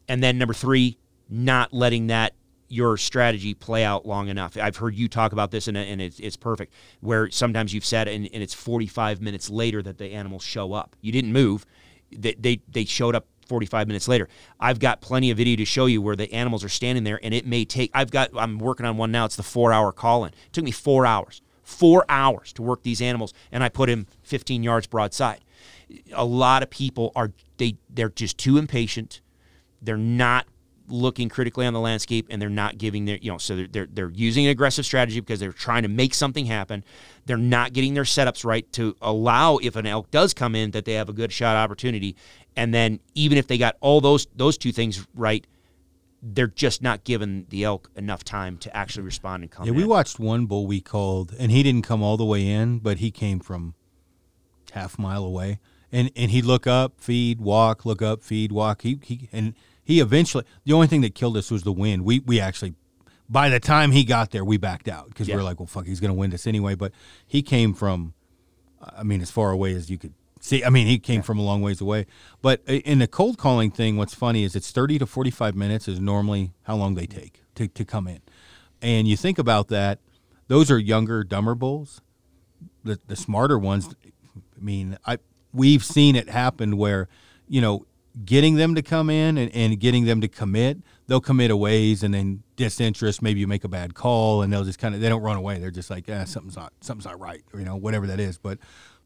And 0.08 0.24
then 0.24 0.38
number 0.38 0.54
three, 0.54 0.98
not 1.30 1.74
letting 1.74 2.08
that 2.08 2.34
your 2.74 2.98
strategy 2.98 3.54
play 3.54 3.84
out 3.84 4.06
long 4.06 4.30
enough. 4.30 4.58
I've 4.58 4.78
heard 4.78 4.96
you 4.96 5.08
talk 5.08 5.32
about 5.32 5.52
this, 5.52 5.68
and, 5.68 5.78
and 5.78 6.02
it's, 6.02 6.20
it's 6.20 6.36
perfect. 6.36 6.74
Where 7.02 7.30
sometimes 7.30 7.74
you've 7.74 7.86
said, 7.86 8.08
and, 8.08 8.28
and 8.34 8.42
it's 8.42 8.54
45 8.54 9.22
minutes 9.22 9.50
later 9.50 9.84
that 9.84 10.00
the 10.00 10.08
animals 10.08 10.44
show 10.44 10.74
up. 10.74 10.96
You 11.00 11.12
didn't 11.12 11.34
move; 11.34 11.66
they, 12.12 12.34
they 12.34 12.62
they 12.72 12.86
showed 12.86 13.16
up 13.16 13.28
45 13.48 13.88
minutes 13.88 14.08
later. 14.08 14.28
I've 14.60 14.80
got 14.80 15.02
plenty 15.02 15.30
of 15.30 15.38
video 15.38 15.56
to 15.58 15.66
show 15.66 15.86
you 15.86 16.02
where 16.02 16.16
the 16.16 16.32
animals 16.34 16.64
are 16.64 16.70
standing 16.70 17.04
there, 17.04 17.20
and 17.22 17.34
it 17.34 17.46
may 17.46 17.64
take. 17.64 17.92
I've 17.94 18.10
got. 18.10 18.32
I'm 18.36 18.58
working 18.58 18.88
on 18.88 18.98
one 18.98 19.12
now. 19.12 19.26
It's 19.26 19.36
the 19.36 19.44
four 19.44 19.72
hour 19.72 19.92
call 19.92 20.26
in. 20.26 20.30
It 20.30 20.54
took 20.54 20.64
me 20.64 20.72
four 20.72 21.06
hours 21.06 21.42
four 21.74 22.06
hours 22.08 22.54
to 22.54 22.62
work 22.62 22.84
these 22.84 23.02
animals, 23.02 23.34
and 23.52 23.64
I 23.64 23.70
put 23.70 23.90
him 23.90 24.08
15 24.24 24.64
yards 24.64 24.88
broadside. 24.88 25.42
A 26.14 26.26
lot 26.26 26.64
of 26.64 26.70
people 26.70 27.12
are 27.16 27.32
they 27.58 27.76
they're 27.90 28.10
just 28.10 28.38
too 28.38 28.58
impatient. 28.58 29.22
They're 29.82 29.98
not 29.98 30.48
looking 30.88 31.30
critically 31.30 31.66
on 31.66 31.74
the 31.74 31.80
landscape 31.80 32.28
and 32.30 32.42
they're 32.42 32.50
not 32.50 32.78
giving 32.78 33.06
their 33.06 33.18
you 33.22 33.32
know 33.32 33.38
so 33.38 33.56
they're, 33.56 33.68
they're, 33.68 33.88
they're 33.92 34.12
using 34.12 34.46
an 34.46 34.52
aggressive 34.52 34.86
strategy 34.86 35.20
because 35.20 35.40
they're 35.40 35.54
trying 35.54 35.84
to 35.84 35.88
make 35.88 36.14
something 36.14 36.46
happen 36.46 36.84
they're 37.26 37.38
not 37.38 37.72
getting 37.72 37.94
their 37.94 38.04
setups 38.04 38.44
right 38.44 38.70
to 38.74 38.96
allow 39.02 39.58
if 39.58 39.78
an 39.78 39.86
elk 39.86 40.12
does 40.12 40.34
come 40.34 40.56
in 40.56 40.72
that 40.72 40.84
they 40.84 40.94
have 40.94 41.08
a 41.08 41.14
good 41.14 41.32
shot 41.32 41.56
opportunity 41.56 42.16
and 42.58 42.74
then 42.74 43.00
even 43.16 43.38
if 43.38 43.48
they 43.48 43.58
got 43.58 43.78
all 43.80 44.02
those 44.02 44.28
those 44.36 44.58
two 44.58 44.74
things 44.74 45.08
right 45.16 45.48
they're 46.24 46.48
just 46.48 46.82
not 46.82 47.04
giving 47.04 47.46
the 47.50 47.66
elk 47.66 47.92
enough 47.96 48.24
time 48.24 48.58
to 48.58 48.76
actually 48.76 49.04
respond 49.04 49.44
and 49.44 49.52
come. 49.52 49.66
Yeah, 49.66 49.72
in. 49.72 49.78
we 49.78 49.84
watched 49.84 50.20
one 50.20 50.46
bull 50.46 50.66
we 50.66 50.80
called, 50.80 51.36
and 51.38 51.52
he 51.52 51.62
didn't 51.64 51.84
come 51.84 52.02
all 52.02 52.16
the 52.16 52.26
way 52.26 52.48
in, 52.48 52.80
but 52.80 53.00
he 53.00 53.12
came 53.12 53.40
from 53.42 53.76
half 54.72 54.98
mile 54.98 55.26
away, 55.26 55.60
and 55.92 56.10
and 56.16 56.32
he'd 56.32 56.46
look 56.46 56.66
up, 56.66 57.02
feed, 57.02 57.42
walk, 57.42 57.86
look 57.86 58.02
up, 58.02 58.24
feed, 58.24 58.52
walk. 58.54 58.84
He 58.84 58.98
he 59.04 59.28
and 59.34 59.54
he 59.84 60.00
eventually. 60.00 60.46
The 60.64 60.74
only 60.74 60.88
thing 60.88 61.02
that 61.02 61.14
killed 61.14 61.36
us 61.36 61.52
was 61.52 61.64
the 61.64 61.74
wind. 61.74 62.06
We 62.06 62.20
we 62.20 62.40
actually. 62.40 62.76
By 63.30 63.50
the 63.50 63.60
time 63.60 63.92
he 63.92 64.04
got 64.04 64.32
there, 64.32 64.44
we 64.44 64.58
backed 64.58 64.88
out 64.88 65.08
because 65.08 65.28
yeah. 65.28 65.36
we 65.36 65.42
were 65.42 65.46
like, 65.46 65.60
"Well, 65.60 65.68
fuck, 65.68 65.86
he's 65.86 66.00
going 66.00 66.10
to 66.10 66.18
wind 66.18 66.34
us 66.34 66.46
anyway." 66.46 66.76
But 66.76 66.92
he 67.26 67.42
came 67.42 67.74
from, 67.74 68.14
I 68.82 69.04
mean, 69.04 69.22
as 69.22 69.32
far 69.32 69.52
away 69.52 69.74
as 69.74 69.90
you 69.90 69.98
could 69.98 70.14
See, 70.44 70.62
I 70.62 70.70
mean, 70.70 70.88
he 70.88 71.00
came 71.00 71.20
yeah. 71.20 71.22
from 71.22 71.40
a 71.40 71.42
long 71.42 71.62
ways 71.62 71.80
away. 71.80 72.06
But 72.42 72.64
uh, 72.68 72.74
in 72.74 73.00
the 73.00 73.08
cold 73.08 73.38
calling 73.38 73.72
thing, 73.72 73.96
what's 73.96 74.14
funny 74.14 74.44
is 74.44 74.58
it's 74.58 74.72
30 74.72 75.00
to 75.00 75.06
45 75.06 75.56
minutes 75.56 75.88
is 75.88 76.02
normally 76.02 76.52
how 76.64 76.76
long 76.76 76.96
they 76.96 77.06
take 77.06 77.42
to, 77.56 77.70
to 77.70 77.86
come 77.86 78.10
in. 78.10 78.20
And 78.82 79.08
you 79.08 79.16
think 79.16 79.40
about 79.40 79.70
that, 79.70 80.00
those 80.50 80.70
are 80.70 80.78
younger, 80.78 81.24
dumber 81.24 81.56
bulls. 81.56 82.02
The, 82.84 83.00
the 83.08 83.16
smarter 83.16 83.58
ones, 83.58 83.96
I 84.06 84.62
mean, 84.62 84.98
I 85.06 85.20
we've 85.54 85.86
seen 85.86 86.18
it 86.18 86.28
happen 86.28 86.76
where, 86.76 87.08
you 87.48 87.62
know, 87.62 87.86
getting 88.26 88.56
them 88.56 88.76
to 88.76 88.82
come 88.82 89.10
in 89.10 89.38
and, 89.38 89.50
and 89.56 89.80
getting 89.80 90.04
them 90.04 90.20
to 90.20 90.28
commit, 90.28 90.80
they'll 91.08 91.22
commit 91.22 91.52
a 91.52 91.58
ways 91.58 92.04
and 92.04 92.14
then 92.14 92.44
disinterest, 92.58 93.22
maybe 93.22 93.40
you 93.40 93.48
make 93.48 93.64
a 93.64 93.70
bad 93.70 93.96
call 93.96 94.42
and 94.42 94.52
they'll 94.52 94.66
just 94.66 94.78
kind 94.78 94.94
of, 94.94 95.00
they 95.00 95.08
don't 95.08 95.22
run 95.22 95.38
away. 95.38 95.58
They're 95.60 95.72
just 95.72 95.90
like, 95.90 96.10
yeah, 96.10 96.26
something's 96.26 96.58
not, 96.58 96.74
something's 96.82 97.06
not 97.06 97.18
right, 97.18 97.44
or, 97.54 97.60
you 97.60 97.66
know, 97.66 97.78
whatever 97.78 98.08
that 98.08 98.20
is. 98.20 98.38
But 98.38 98.60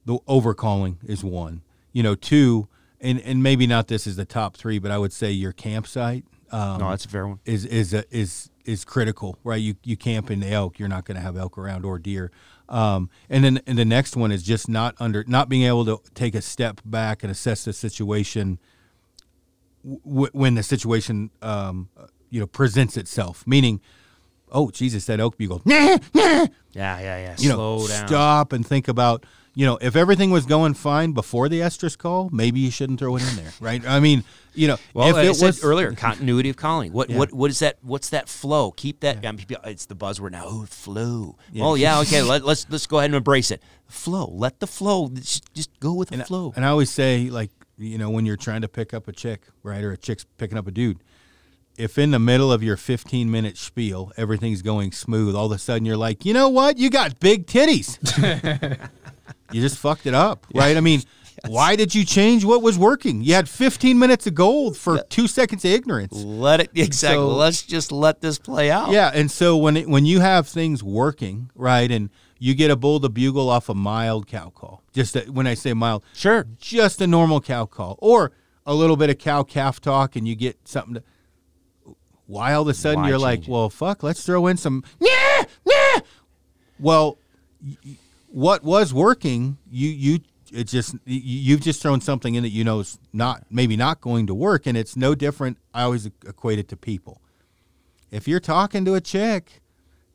the 0.08 0.18
overcalling 0.19 0.95
is 1.06 1.24
one. 1.24 1.61
You 1.92 2.02
know, 2.02 2.16
two, 2.16 2.68
and 3.02 3.19
and 3.22 3.44
maybe 3.44 3.68
not 3.68 3.88
this 3.88 4.08
is 4.08 4.16
the 4.16 4.26
top 4.26 4.56
three, 4.56 4.80
but 4.80 4.90
I 4.90 4.98
would 4.98 5.11
say 5.14 5.32
your 5.32 5.52
campsite. 5.52 6.24
Um, 6.50 6.80
no, 6.80 6.90
that's 6.90 7.03
a 7.06 7.10
fair 7.10 7.27
one. 7.27 7.40
Is 7.45 7.66
is 7.66 7.94
a, 7.94 8.06
is 8.10 8.50
is 8.64 8.86
critical, 8.86 9.38
right? 9.44 9.61
You 9.61 9.76
you 9.84 9.98
camp 9.98 10.32
in 10.32 10.42
elk, 10.44 10.80
you're 10.80 10.88
not 10.88 11.03
going 11.06 11.18
to 11.18 11.22
have 11.22 11.36
elk 11.38 11.58
around 11.58 11.84
or 11.86 12.00
deer. 12.00 12.32
Um, 12.69 13.10
and 13.30 13.44
then 13.44 13.60
and 13.68 13.77
the 13.77 13.86
next 13.86 14.16
one 14.16 14.32
is 14.32 14.44
just 14.44 14.69
not 14.69 14.95
under 15.00 15.26
not 15.27 15.50
being 15.50 15.64
able 15.64 15.84
to 15.86 16.02
take 16.14 16.36
a 16.36 16.42
step 16.42 16.80
back 16.86 17.22
and 17.24 17.32
assess 17.32 17.66
the 17.66 17.74
situation 17.74 18.60
w- 19.86 20.30
when 20.32 20.56
the 20.56 20.64
situation 20.64 21.32
um, 21.42 21.90
you 22.30 22.40
know 22.40 22.48
presents 22.48 22.95
itself. 22.95 23.45
Meaning, 23.45 23.82
oh 24.52 24.69
Jesus, 24.72 25.06
that 25.06 25.19
elk 25.19 25.38
bugle. 25.38 25.61
Nah, 25.66 25.98
nah. 26.14 26.48
Yeah, 26.72 27.00
yeah, 27.00 27.00
yeah. 27.00 27.36
You 27.40 27.52
Slow 27.52 27.80
know, 27.80 27.88
down. 27.88 28.08
stop 28.08 28.53
and 28.53 28.66
think 28.66 28.88
about 28.88 29.26
you 29.58 29.66
know, 29.66 29.80
if 29.82 29.95
everything 29.95 30.30
was 30.30 30.45
going 30.45 30.76
fine 30.76 31.14
before 31.14 31.50
the 31.50 31.61
estrus 31.61 31.98
call, 31.98 32.30
maybe 32.32 32.60
you 32.60 32.69
shouldn't 32.69 33.00
throw 33.00 33.16
it 33.16 33.27
in 33.27 33.38
there, 33.38 33.52
right? 33.60 33.84
I 33.88 34.00
mean, 34.00 34.24
you 34.53 34.68
know, 34.68 34.77
well, 34.94 35.18
if 35.18 35.40
it 35.40 35.44
was 35.44 35.64
earlier, 35.64 35.92
continuity 35.94 36.52
of 36.52 36.58
calling. 36.58 36.94
What 36.94 37.10
yeah. 37.10 37.18
what 37.18 37.34
what 37.34 37.50
is 37.50 37.58
that? 37.58 37.80
What's 37.82 38.10
that 38.10 38.30
flow? 38.30 38.69
Keep 38.69 39.00
that. 39.00 39.24
Yeah. 39.24 39.30
I 39.30 39.32
mean, 39.32 39.48
it's 39.64 39.88
the 39.88 39.95
buzzword 39.95 40.34
now. 40.34 40.44
Oh, 40.45 40.66
flow. 40.68 41.38
Yeah. 41.52 41.64
Oh 41.64 41.74
yeah, 41.74 42.00
okay. 42.02 42.22
let, 42.22 42.42
us 42.42 42.48
let's, 42.48 42.69
let's 42.69 42.86
go 42.86 43.00
ahead 43.00 43.10
and 43.10 43.16
embrace 43.16 43.50
it. 43.50 43.64
Flow. 43.88 44.30
Let 44.32 44.60
the 44.60 44.68
flow. 44.68 45.10
Just, 45.10 45.52
just 45.56 45.80
go 45.80 45.95
with 45.95 46.10
the 46.10 46.18
and, 46.18 46.27
flow. 46.27 46.53
And 46.56 46.64
I 46.64 46.68
always 46.68 46.92
say, 46.92 47.32
like, 47.32 47.50
you 47.80 47.98
know, 47.98 48.11
when 48.11 48.27
you're 48.27 48.38
trying 48.38 48.61
to 48.61 48.68
pick 48.68 48.94
up 48.94 49.08
a 49.08 49.11
chick, 49.11 49.42
right, 49.64 49.84
or 49.84 49.92
a 49.92 49.98
chick's 49.98 50.24
picking 50.38 50.60
up 50.60 50.68
a 50.68 50.72
dude. 50.72 51.00
If 51.80 51.98
in 51.98 52.11
the 52.11 52.19
middle 52.19 52.52
of 52.52 52.61
your 52.61 52.77
15 52.77 53.30
minute 53.32 53.58
spiel 53.58 54.11
everything's 54.18 54.61
going 54.61 54.92
smooth, 54.92 55.36
all 55.36 55.48
of 55.48 55.52
a 55.52 55.58
sudden 55.58 55.84
you're 55.84 55.98
like, 55.98 56.26
you 56.26 56.34
know 56.36 56.48
what? 56.50 56.77
You 56.77 56.92
got 56.92 57.19
big 57.19 57.48
titties. 57.48 57.98
you 59.51 59.61
just 59.61 59.77
fucked 59.77 60.06
it 60.06 60.14
up, 60.14 60.45
right? 60.53 60.76
I 60.77 60.82
mean, 60.82 61.01
yes. 61.43 61.51
why 61.51 61.76
did 61.76 61.93
you 61.95 62.03
change 62.06 62.43
what 62.45 62.61
was 62.61 62.77
working? 62.77 63.22
You 63.22 63.34
had 63.34 63.48
15 63.50 63.98
minutes 63.98 64.27
of 64.27 64.35
gold 64.35 64.77
for 64.77 65.01
two 65.09 65.27
seconds 65.27 65.64
of 65.66 65.72
ignorance. 65.72 66.14
Let 66.14 66.59
it 66.61 66.72
exactly. 66.76 67.17
So, 67.17 67.27
Let's 67.30 67.64
just 67.64 67.92
let 67.92 68.22
this 68.22 68.38
play 68.40 68.72
out. 68.72 68.92
Yeah, 68.92 69.11
and 69.14 69.30
so 69.32 69.58
when 69.58 69.77
it, 69.77 69.90
when 69.90 70.06
you 70.06 70.19
have 70.19 70.48
things 70.48 70.84
working, 70.84 71.50
right, 71.56 71.90
and 71.92 72.09
you 72.40 72.53
get 72.53 72.69
a 72.72 72.76
bull 72.76 73.00
to 73.00 73.09
bugle 73.09 73.50
off 73.50 73.69
a 73.69 73.74
mild 73.74 74.27
cow 74.27 74.50
call, 74.50 74.84
just 74.93 75.16
a, 75.16 75.22
when 75.22 75.48
I 75.48 75.53
say 75.53 75.74
mild, 75.74 76.03
sure, 76.14 76.45
just 76.59 77.01
a 77.01 77.08
normal 77.08 77.42
cow 77.42 77.66
call, 77.66 77.98
or 78.00 78.32
a 78.66 78.74
little 78.74 78.98
bit 78.98 79.09
of 79.09 79.17
cow 79.17 79.43
calf 79.43 79.80
talk, 79.80 80.16
and 80.16 80.27
you 80.27 80.35
get 80.35 80.67
something 80.67 80.95
to 80.95 81.03
why 82.27 82.53
all 82.53 82.64
of 82.64 82.67
a 82.67 82.74
sudden 82.74 83.01
Why 83.03 83.09
you're 83.09 83.17
like, 83.17 83.43
it? 83.43 83.48
well, 83.48 83.69
fuck, 83.69 84.03
let's 84.03 84.24
throw 84.26 84.48
in 84.48 84.58
some 84.58 84.84
yeah, 85.00 85.43
yeah. 85.66 86.00
Well, 86.77 87.17
y- 87.66 87.77
y- 87.85 87.98
what 88.38 88.64
was 88.64 88.93
working, 88.93 89.57
you 89.67 89.90
you 89.90 90.19
it 90.53 90.66
just 90.66 90.95
you've 91.06 91.61
just 91.61 91.82
thrown 91.82 92.01
something 92.01 92.35
in 92.35 92.43
that 92.43 92.49
you 92.49 92.64
know 92.64 92.82
is 92.82 92.99
not 93.11 93.43
maybe 93.49 93.75
not 93.75 93.99
going 93.99 94.27
to 94.27 94.35
work, 94.35 94.67
and 94.67 94.77
it's 94.77 94.95
no 94.95 95.16
different. 95.16 95.57
I 95.74 95.82
always 95.82 96.06
equate 96.06 96.59
it 96.59 96.67
to 96.67 96.77
people. 96.77 97.19
If 98.11 98.27
you're 98.27 98.40
talking 98.40 98.85
to 98.85 98.93
a 98.93 99.01
chick 99.01 99.64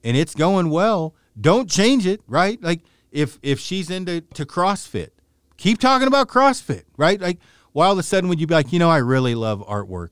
and 0.05 0.17
it's 0.17 0.37
going 0.37 0.71
well, 0.71 1.17
don't 1.39 1.69
change 1.69 2.07
it, 2.07 2.21
right? 2.29 2.63
Like 2.63 2.83
if 3.11 3.41
if 3.43 3.59
she's 3.59 3.91
into 3.91 4.21
to 4.21 4.47
CrossFit, 4.47 5.09
keep 5.57 5.81
talking 5.81 6.07
about 6.07 6.29
CrossFit, 6.29 6.85
right? 6.97 7.21
Like 7.21 7.41
why 7.73 7.87
all 7.87 7.93
of 7.93 7.99
a 7.99 8.05
sudden 8.05 8.29
would 8.29 8.41
you 8.41 8.47
be 8.47 8.55
like, 8.55 8.73
you 8.73 8.79
know, 8.79 8.89
I 8.89 8.99
really 8.99 9.35
love 9.35 9.67
artwork. 9.67 10.11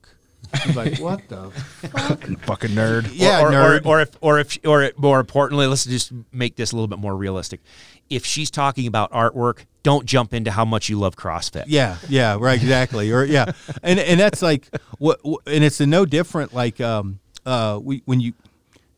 You'd 0.65 0.75
like, 0.75 0.99
what 0.99 1.27
the? 1.29 1.49
Fucking 2.41 2.71
nerd. 2.71 3.09
Yeah, 3.13 3.41
or, 3.41 3.47
or, 3.47 3.51
nerd. 3.51 3.85
Or, 3.85 3.97
or 3.97 4.01
if, 4.01 4.17
or 4.21 4.39
if, 4.41 4.59
or 4.65 4.91
more 4.97 5.19
importantly, 5.19 5.67
let's 5.67 5.85
just 5.85 6.11
make 6.31 6.55
this 6.55 6.71
a 6.71 6.75
little 6.75 6.87
bit 6.87 6.99
more 6.99 7.15
realistic. 7.15 7.61
If 8.11 8.25
she's 8.25 8.51
talking 8.51 8.87
about 8.87 9.11
artwork, 9.11 9.65
don't 9.83 10.05
jump 10.05 10.33
into 10.33 10.51
how 10.51 10.65
much 10.65 10.89
you 10.89 10.99
love 10.99 11.15
CrossFit. 11.15 11.65
Yeah, 11.67 11.97
yeah, 12.07 12.37
right, 12.39 12.61
exactly. 12.61 13.11
Or 13.11 13.23
yeah, 13.23 13.53
and 13.81 13.99
and 13.99 14.19
that's 14.19 14.41
like 14.41 14.67
what, 14.99 15.19
and 15.47 15.63
it's 15.63 15.79
no 15.79 16.05
different. 16.05 16.53
Like 16.53 16.79
um, 16.81 17.19
uh, 17.45 17.79
we 17.81 18.03
when 18.05 18.19
you 18.19 18.33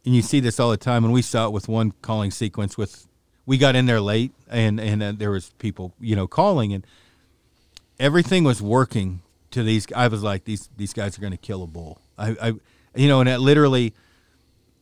and 0.05 0.15
you 0.15 0.21
see 0.21 0.39
this 0.39 0.59
all 0.59 0.71
the 0.71 0.77
time, 0.77 1.03
and 1.03 1.13
we 1.13 1.21
saw 1.21 1.47
it 1.47 1.51
with 1.51 1.67
one 1.67 1.93
calling 2.01 2.31
sequence. 2.31 2.77
With 2.77 3.07
we 3.45 3.57
got 3.57 3.75
in 3.75 3.85
there 3.85 4.01
late, 4.01 4.33
and 4.49 4.79
and 4.79 5.03
uh, 5.03 5.13
there 5.15 5.31
was 5.31 5.51
people 5.59 5.93
you 5.99 6.15
know 6.15 6.27
calling, 6.27 6.73
and 6.73 6.85
everything 7.99 8.43
was 8.43 8.61
working 8.61 9.21
to 9.51 9.63
these. 9.63 9.87
I 9.95 10.07
was 10.07 10.23
like, 10.23 10.45
these 10.45 10.69
these 10.75 10.93
guys 10.93 11.17
are 11.17 11.21
going 11.21 11.31
to 11.31 11.37
kill 11.37 11.63
a 11.63 11.67
bull. 11.67 12.01
I, 12.17 12.35
I 12.41 12.53
you 12.95 13.07
know, 13.07 13.19
and 13.21 13.29
it 13.29 13.39
literally 13.39 13.93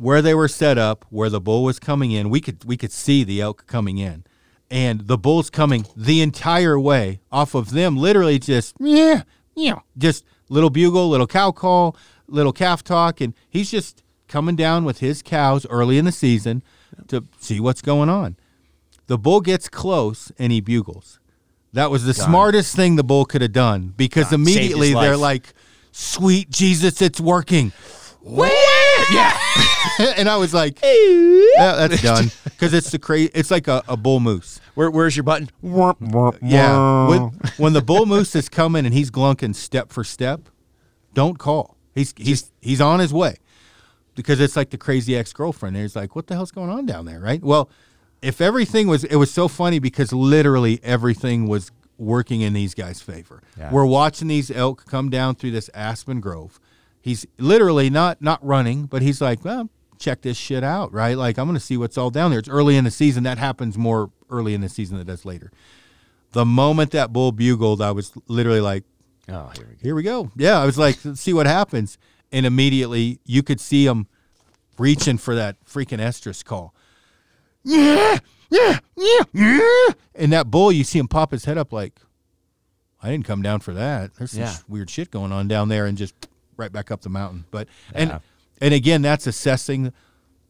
where 0.01 0.21
they 0.21 0.33
were 0.33 0.47
set 0.47 0.77
up, 0.77 1.05
where 1.09 1.29
the 1.29 1.39
bull 1.39 1.63
was 1.63 1.79
coming 1.79 2.11
in, 2.11 2.29
we 2.29 2.41
could 2.41 2.65
we 2.65 2.75
could 2.75 2.91
see 2.91 3.23
the 3.23 3.39
elk 3.39 3.67
coming 3.67 3.99
in, 3.99 4.25
and 4.69 5.07
the 5.07 5.17
bull's 5.17 5.49
coming 5.49 5.85
the 5.95 6.21
entire 6.21 6.79
way 6.79 7.21
off 7.31 7.53
of 7.53 7.69
them. 7.69 7.95
Literally, 7.95 8.39
just 8.39 8.75
yeah, 8.79 9.23
yeah, 9.55 9.79
just 9.97 10.25
little 10.49 10.71
bugle, 10.71 11.07
little 11.09 11.27
cow 11.27 11.51
call, 11.51 11.95
little 12.27 12.51
calf 12.51 12.83
talk, 12.83 13.21
and 13.21 13.35
he's 13.47 13.69
just 13.69 14.03
coming 14.27 14.55
down 14.55 14.85
with 14.85 14.99
his 14.99 15.21
cows 15.21 15.67
early 15.69 15.97
in 15.97 16.05
the 16.05 16.11
season 16.11 16.63
to 17.07 17.25
see 17.39 17.59
what's 17.59 17.81
going 17.81 18.09
on. 18.09 18.37
The 19.07 19.17
bull 19.17 19.41
gets 19.41 19.69
close 19.69 20.31
and 20.39 20.51
he 20.51 20.61
bugles. 20.61 21.19
That 21.73 21.91
was 21.91 22.05
the 22.05 22.13
smartest 22.13 22.75
thing 22.75 22.95
the 22.95 23.03
bull 23.03 23.25
could 23.25 23.41
have 23.41 23.53
done 23.53 23.93
because 23.95 24.25
his 24.25 24.33
immediately 24.33 24.93
they're 24.93 25.15
like, 25.15 25.53
"Sweet 25.91 26.49
Jesus, 26.49 27.01
it's 27.01 27.19
working." 27.21 27.71
Yeah. 29.11 29.37
and 30.17 30.29
I 30.29 30.37
was 30.37 30.53
like, 30.53 30.79
yeah, 30.83 31.75
that's 31.75 32.01
done 32.01 32.31
because 32.43 32.73
it's 32.73 32.91
the 32.91 32.99
cra- 32.99 33.29
It's 33.33 33.51
like 33.51 33.67
a, 33.67 33.83
a 33.87 33.97
bull 33.97 34.19
moose. 34.19 34.59
Where, 34.75 34.89
where's 34.91 35.15
your 35.15 35.23
button? 35.23 35.49
Yeah, 36.41 37.07
when, 37.07 37.19
when 37.57 37.73
the 37.73 37.81
bull 37.81 38.05
moose 38.05 38.35
is 38.35 38.47
coming 38.49 38.85
and 38.85 38.93
he's 38.93 39.11
glunking 39.11 39.55
step 39.55 39.91
for 39.91 40.03
step, 40.03 40.49
don't 41.13 41.37
call. 41.39 41.77
He's 41.93 42.13
he's 42.17 42.51
he's 42.61 42.79
on 42.79 42.99
his 42.99 43.13
way 43.13 43.35
because 44.15 44.39
it's 44.39 44.55
like 44.55 44.69
the 44.69 44.77
crazy 44.77 45.15
ex 45.15 45.33
girlfriend. 45.33 45.75
There's 45.75 45.95
like, 45.95 46.15
what 46.15 46.27
the 46.27 46.35
hell's 46.35 46.51
going 46.51 46.69
on 46.69 46.85
down 46.85 47.05
there, 47.05 47.19
right? 47.19 47.41
Well, 47.41 47.69
if 48.21 48.39
everything 48.39 48.87
was, 48.87 49.03
it 49.03 49.15
was 49.15 49.31
so 49.31 49.47
funny 49.47 49.79
because 49.79 50.13
literally 50.13 50.79
everything 50.83 51.47
was 51.47 51.71
working 51.97 52.41
in 52.41 52.53
these 52.53 52.73
guys' 52.73 53.01
favor. 53.01 53.41
Yeah. 53.57 53.71
We're 53.71 53.85
watching 53.85 54.27
these 54.27 54.49
elk 54.51 54.85
come 54.85 55.09
down 55.09 55.35
through 55.35 55.51
this 55.51 55.69
aspen 55.73 56.19
grove. 56.19 56.59
He's 57.01 57.25
literally 57.37 57.89
not 57.89 58.21
not 58.21 58.45
running, 58.45 58.85
but 58.85 59.01
he's 59.01 59.21
like, 59.21 59.43
well, 59.43 59.69
check 59.97 60.21
this 60.21 60.37
shit 60.37 60.63
out, 60.63 60.93
right? 60.93 61.17
Like 61.17 61.37
I'm 61.37 61.45
going 61.47 61.55
to 61.57 61.59
see 61.63 61.77
what's 61.77 61.97
all 61.97 62.09
down 62.11 62.31
there. 62.31 62.39
It's 62.39 62.49
early 62.49 62.75
in 62.77 62.83
the 62.83 62.91
season. 62.91 63.23
That 63.23 63.37
happens 63.37 63.77
more 63.77 64.11
early 64.29 64.53
in 64.53 64.61
the 64.61 64.69
season 64.69 64.97
than 64.97 65.07
it 65.07 65.11
does 65.11 65.25
later. 65.25 65.51
The 66.33 66.45
moment 66.45 66.91
that 66.91 67.11
bull 67.11 67.31
bugled, 67.31 67.81
I 67.81 67.91
was 67.91 68.13
literally 68.27 68.61
like, 68.61 68.83
Oh, 69.29 69.51
here 69.55 69.65
we 69.67 69.73
go. 69.75 69.79
here 69.81 69.95
we 69.95 70.03
go. 70.03 70.31
Yeah, 70.35 70.59
I 70.59 70.65
was 70.65 70.77
like, 70.77 70.97
see 71.15 71.33
what 71.33 71.45
happens. 71.45 71.97
And 72.31 72.45
immediately 72.45 73.19
you 73.25 73.43
could 73.43 73.59
see 73.59 73.85
him 73.85 74.07
reaching 74.77 75.17
for 75.17 75.35
that 75.35 75.57
freaking 75.65 75.99
estrus 75.99 76.43
call. 76.43 76.73
Yeah, 77.63 78.17
yeah, 78.49 78.79
yeah, 78.97 79.23
yeah. 79.33 79.89
And 80.15 80.31
that 80.33 80.49
bull, 80.49 80.71
you 80.71 80.83
see 80.83 80.99
him 80.99 81.07
pop 81.07 81.31
his 81.31 81.45
head 81.45 81.57
up 81.57 81.71
like, 81.71 81.99
I 83.03 83.09
didn't 83.11 83.25
come 83.25 83.41
down 83.41 83.59
for 83.59 83.73
that. 83.73 84.15
There's 84.15 84.31
some 84.31 84.41
Yeah. 84.41 84.53
sh- 84.53 84.59
weird 84.67 84.89
shit 84.89 85.11
going 85.11 85.31
on 85.31 85.47
down 85.47 85.69
there 85.69 85.85
and 85.85 85.97
just 85.97 86.13
right 86.61 86.71
back 86.71 86.91
up 86.91 87.01
the 87.01 87.09
mountain. 87.09 87.45
But 87.51 87.67
and 87.93 88.11
Yeah. 88.11 88.19
and 88.61 88.73
again, 88.73 89.01
that's 89.01 89.27
assessing 89.27 89.91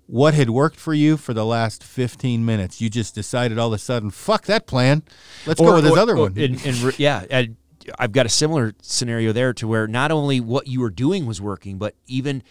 what 0.07 0.33
had 0.33 0.49
worked 0.49 0.77
for 0.77 0.93
you 0.93 1.15
for 1.15 1.33
the 1.33 1.45
last 1.45 1.83
15 1.83 2.45
minutes. 2.45 2.81
You 2.81 2.90
just 2.90 3.15
decided 3.15 3.57
all 3.57 3.67
of 3.67 3.73
a 3.73 3.77
sudden, 3.77 4.11
fuck 4.11 4.45
that 4.45 4.67
plan. 4.67 5.03
Let's 5.45 5.59
go 5.61 5.75
with 5.75 5.85
this 5.85 5.98
other 5.98 6.17
one. 6.17 6.38
And, 6.38 6.64
and 6.65 6.99
yeah, 6.99 7.23
and 7.30 7.56
I've 7.98 8.11
got 8.11 8.25
a 8.25 8.30
similar 8.30 8.73
scenario 8.81 9.31
there 9.31 9.53
to 9.53 9.67
where 9.67 9.88
not 9.88 10.11
only 10.11 10.41
what 10.41 10.67
you 10.67 10.81
were 10.81 10.90
doing 10.90 11.25
was 11.25 11.41
working, 11.41 11.77
but 11.77 11.95
even 12.07 12.43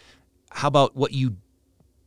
how 0.50 0.68
about 0.68 0.97
what 0.97 1.12
you 1.12 1.36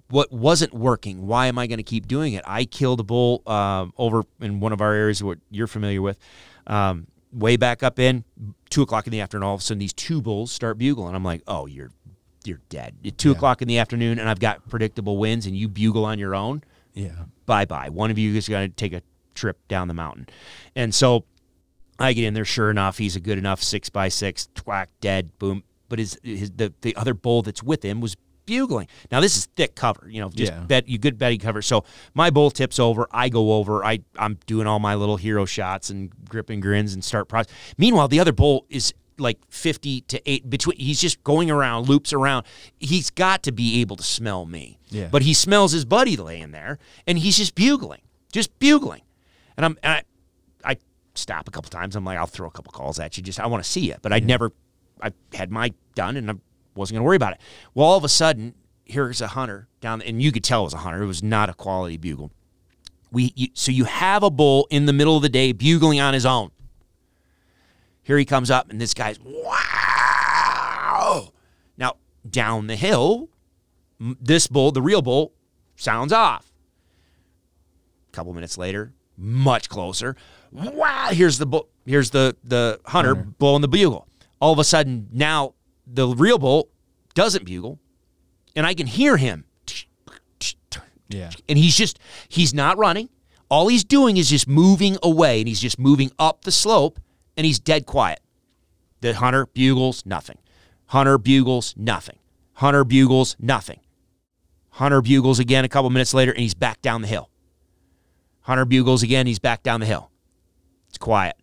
what 0.09 0.31
wasn't 0.31 0.73
working? 0.73 1.25
Why 1.27 1.47
am 1.47 1.57
I 1.57 1.65
going 1.67 1.77
to 1.77 1.83
keep 1.83 2.07
doing 2.07 2.33
it? 2.33 2.43
I 2.45 2.65
killed 2.65 2.99
a 2.99 3.03
bull 3.03 3.41
um, 3.47 3.93
over 3.97 4.23
in 4.41 4.59
one 4.59 4.71
of 4.73 4.81
our 4.81 4.93
areas, 4.93 5.23
what 5.23 5.37
you're 5.49 5.67
familiar 5.67 6.01
with, 6.01 6.19
um, 6.67 7.07
way 7.33 7.57
back 7.57 7.83
up 7.83 7.99
in 7.99 8.23
two 8.69 8.81
o'clock 8.81 9.07
in 9.07 9.11
the 9.11 9.19
afternoon. 9.21 9.43
All 9.43 9.55
of 9.55 9.61
a 9.61 9.63
sudden, 9.63 9.79
these 9.79 9.93
two 9.93 10.21
bulls 10.21 10.51
start 10.51 10.77
bugling. 10.77 11.15
I'm 11.15 11.23
like, 11.23 11.41
oh, 11.47 11.65
you're 11.65 11.91
you're 12.45 12.59
dead. 12.69 12.95
At 13.05 13.17
two 13.17 13.29
Yeah. 13.29 13.35
o'clock 13.35 13.61
in 13.61 13.67
the 13.67 13.77
afternoon, 13.79 14.19
and 14.19 14.29
I've 14.29 14.39
got 14.39 14.67
predictable 14.69 15.17
winds, 15.17 15.45
and 15.45 15.55
you 15.57 15.67
bugle 15.69 16.03
on 16.05 16.19
your 16.19 16.35
own 16.35 16.61
yeah. 16.93 17.11
bye 17.45 17.65
bye. 17.65 17.89
One 17.89 18.11
of 18.11 18.17
you 18.17 18.35
is 18.35 18.47
going 18.49 18.69
to 18.69 18.75
take 18.75 18.93
a 18.93 19.01
trip 19.33 19.57
down 19.67 19.87
the 19.87 19.93
mountain. 19.93 20.27
And 20.75 20.93
so 20.93 21.25
I 21.97 22.13
get 22.13 22.25
in 22.25 22.33
there. 22.33 22.45
Sure 22.45 22.69
enough, 22.69 22.97
he's 22.97 23.15
a 23.15 23.19
good 23.19 23.37
enough 23.37 23.63
six 23.63 23.89
by 23.89 24.09
six, 24.09 24.49
twack, 24.55 24.89
dead, 25.01 25.37
boom. 25.39 25.63
But 25.89 25.99
his, 25.99 26.19
his 26.23 26.51
the, 26.51 26.73
the 26.81 26.95
other 26.95 27.13
bull 27.13 27.41
that's 27.43 27.63
with 27.63 27.83
him 27.83 28.01
was 28.01 28.15
bugling. 28.45 28.87
Now 29.11 29.19
this 29.19 29.37
is 29.37 29.45
thick 29.55 29.75
cover, 29.75 30.07
you 30.09 30.19
know, 30.21 30.29
just 30.29 30.51
Yeah. 30.51 30.59
bet 30.59 30.87
you 30.87 30.97
good 30.97 31.17
betting 31.17 31.39
cover. 31.39 31.61
So 31.61 31.83
my 32.13 32.29
bull 32.29 32.51
tips 32.51 32.79
over. 32.79 33.07
I 33.11 33.29
go 33.29 33.53
over. 33.53 33.83
I 33.85 33.99
I'm 34.17 34.37
doing 34.45 34.67
all 34.67 34.79
my 34.79 34.95
little 34.95 35.17
hero 35.17 35.45
shots 35.45 35.89
and 35.89 36.11
gripping 36.29 36.59
grins 36.59 36.93
and 36.93 37.03
start. 37.03 37.27
process. 37.29 37.53
Meanwhile, 37.77 38.07
the 38.09 38.19
other 38.19 38.31
bull 38.33 38.65
is 38.69 38.93
like 39.19 39.37
50 39.49 40.01
to 40.01 40.21
8 40.29 40.49
between 40.49 40.77
he's 40.79 40.99
just 40.99 41.23
going 41.23 41.51
around 41.51 41.87
loops 41.87 42.11
around 42.13 42.47
he's 42.79 43.11
got 43.11 43.43
to 43.43 43.51
be 43.51 43.79
able 43.79 43.95
to 43.95 44.01
smell 44.03 44.43
me 44.47 44.79
Yeah. 44.89 45.07
but 45.11 45.21
he 45.21 45.35
smells 45.35 45.71
his 45.71 45.85
buddy 45.85 46.17
laying 46.17 46.49
there 46.49 46.79
and 47.05 47.19
he's 47.19 47.37
just 47.37 47.53
bugling 47.53 48.01
just 48.31 48.57
bugling 48.57 49.01
and 49.55 49.65
i'm 49.67 49.77
and 49.83 50.03
I, 50.65 50.71
I 50.71 50.77
stop 51.13 51.47
a 51.47 51.51
couple 51.51 51.69
times 51.69 51.95
i'm 51.95 52.03
like 52.03 52.17
i'll 52.17 52.25
throw 52.25 52.47
a 52.47 52.51
couple 52.51 52.71
calls 52.71 52.97
at 52.99 53.15
you 53.15 53.21
just 53.21 53.39
i 53.39 53.45
want 53.45 53.63
to 53.63 53.69
see 53.69 53.81
you 53.81 53.95
but 54.01 54.11
i'd 54.11 54.25
never 54.25 54.51
i 54.99 55.11
had 55.35 55.51
my 55.51 55.71
done 55.93 56.17
and 56.17 56.31
i 56.31 56.33
wasn't 56.75 56.95
going 56.95 57.03
to 57.03 57.05
worry 57.05 57.15
about 57.15 57.33
it. 57.33 57.41
Well 57.73 57.87
all 57.87 57.97
of 57.97 58.03
a 58.03 58.09
sudden 58.09 58.55
here's 58.85 59.21
a 59.21 59.27
hunter 59.27 59.67
down 59.81 60.01
and 60.01 60.21
you 60.21 60.31
could 60.31 60.43
tell 60.43 60.61
it 60.61 60.65
was 60.65 60.73
a 60.73 60.77
hunter. 60.77 61.03
It 61.03 61.07
was 61.07 61.23
not 61.23 61.49
a 61.49 61.53
quality 61.53 61.97
bugle. 61.97 62.31
We 63.11 63.31
you, 63.35 63.47
so 63.53 63.71
you 63.71 63.85
have 63.85 64.23
a 64.23 64.29
bull 64.29 64.67
in 64.69 64.85
the 64.85 64.93
middle 64.93 65.15
of 65.15 65.21
the 65.21 65.29
day 65.29 65.51
bugling 65.51 65.99
on 65.99 66.13
his 66.13 66.25
own. 66.25 66.51
Here 68.01 68.17
he 68.17 68.25
comes 68.25 68.51
up 68.51 68.69
and 68.69 68.81
this 68.81 68.93
guy's 68.93 69.19
wow! 69.19 71.29
Now 71.77 71.97
down 72.29 72.67
the 72.67 72.75
hill 72.75 73.29
this 73.99 74.47
bull 74.47 74.71
the 74.71 74.81
real 74.81 75.01
bull 75.01 75.33
sounds 75.75 76.11
off. 76.11 76.51
A 78.09 78.11
couple 78.11 78.33
minutes 78.33 78.57
later 78.57 78.93
much 79.15 79.69
closer 79.69 80.15
wow! 80.51 81.09
Here's 81.11 81.37
the 81.37 81.45
bull 81.45 81.69
here's 81.85 82.09
the 82.09 82.35
the 82.43 82.79
hunter. 82.85 83.15
blowing 83.15 83.61
the 83.61 83.67
bugle. 83.67 84.07
All 84.39 84.51
of 84.51 84.59
a 84.59 84.63
sudden 84.63 85.07
now 85.11 85.53
the 85.85 86.07
real 86.07 86.37
bull 86.37 86.69
doesn't 87.13 87.45
bugle 87.45 87.79
and 88.55 88.65
i 88.65 88.73
can 88.73 88.87
hear 88.87 89.17
him. 89.17 89.45
Yeah. 91.09 91.29
and 91.47 91.57
he's 91.59 91.75
just 91.75 91.99
he's 92.27 92.53
not 92.53 92.77
running. 92.77 93.09
All 93.49 93.67
he's 93.67 93.83
doing 93.83 94.17
is 94.17 94.29
just 94.29 94.47
moving 94.47 94.97
away 95.03 95.39
and 95.39 95.47
he's 95.47 95.59
just 95.61 95.77
moving 95.77 96.11
up 96.17 96.43
the 96.43 96.51
slope 96.51 96.99
and 97.37 97.45
he's 97.45 97.59
dead 97.59 97.85
quiet. 97.85 98.19
The 99.01 99.13
hunter 99.13 99.45
bugles 99.45 100.05
nothing. 100.05 100.37
Hunter 100.87 101.17
bugles 101.19 101.75
nothing. 101.77 102.17
Hunter 102.53 102.83
bugles 102.83 103.35
nothing. 103.39 103.79
Hunter 104.71 105.01
bugles 105.01 105.37
again 105.37 105.65
a 105.65 105.69
couple 105.69 105.89
minutes 105.91 106.13
later 106.15 106.31
and 106.31 106.41
he's 106.41 106.55
back 106.55 106.81
down 106.81 107.01
the 107.01 107.07
hill. 107.07 107.29
Hunter 108.41 108.65
bugles 108.65 109.03
again 109.03 109.27
he's 109.27 109.39
back 109.39 109.61
down 109.61 109.81
the 109.81 109.85
hill. 109.85 110.09
It's 110.89 110.97
quiet. 110.97 111.35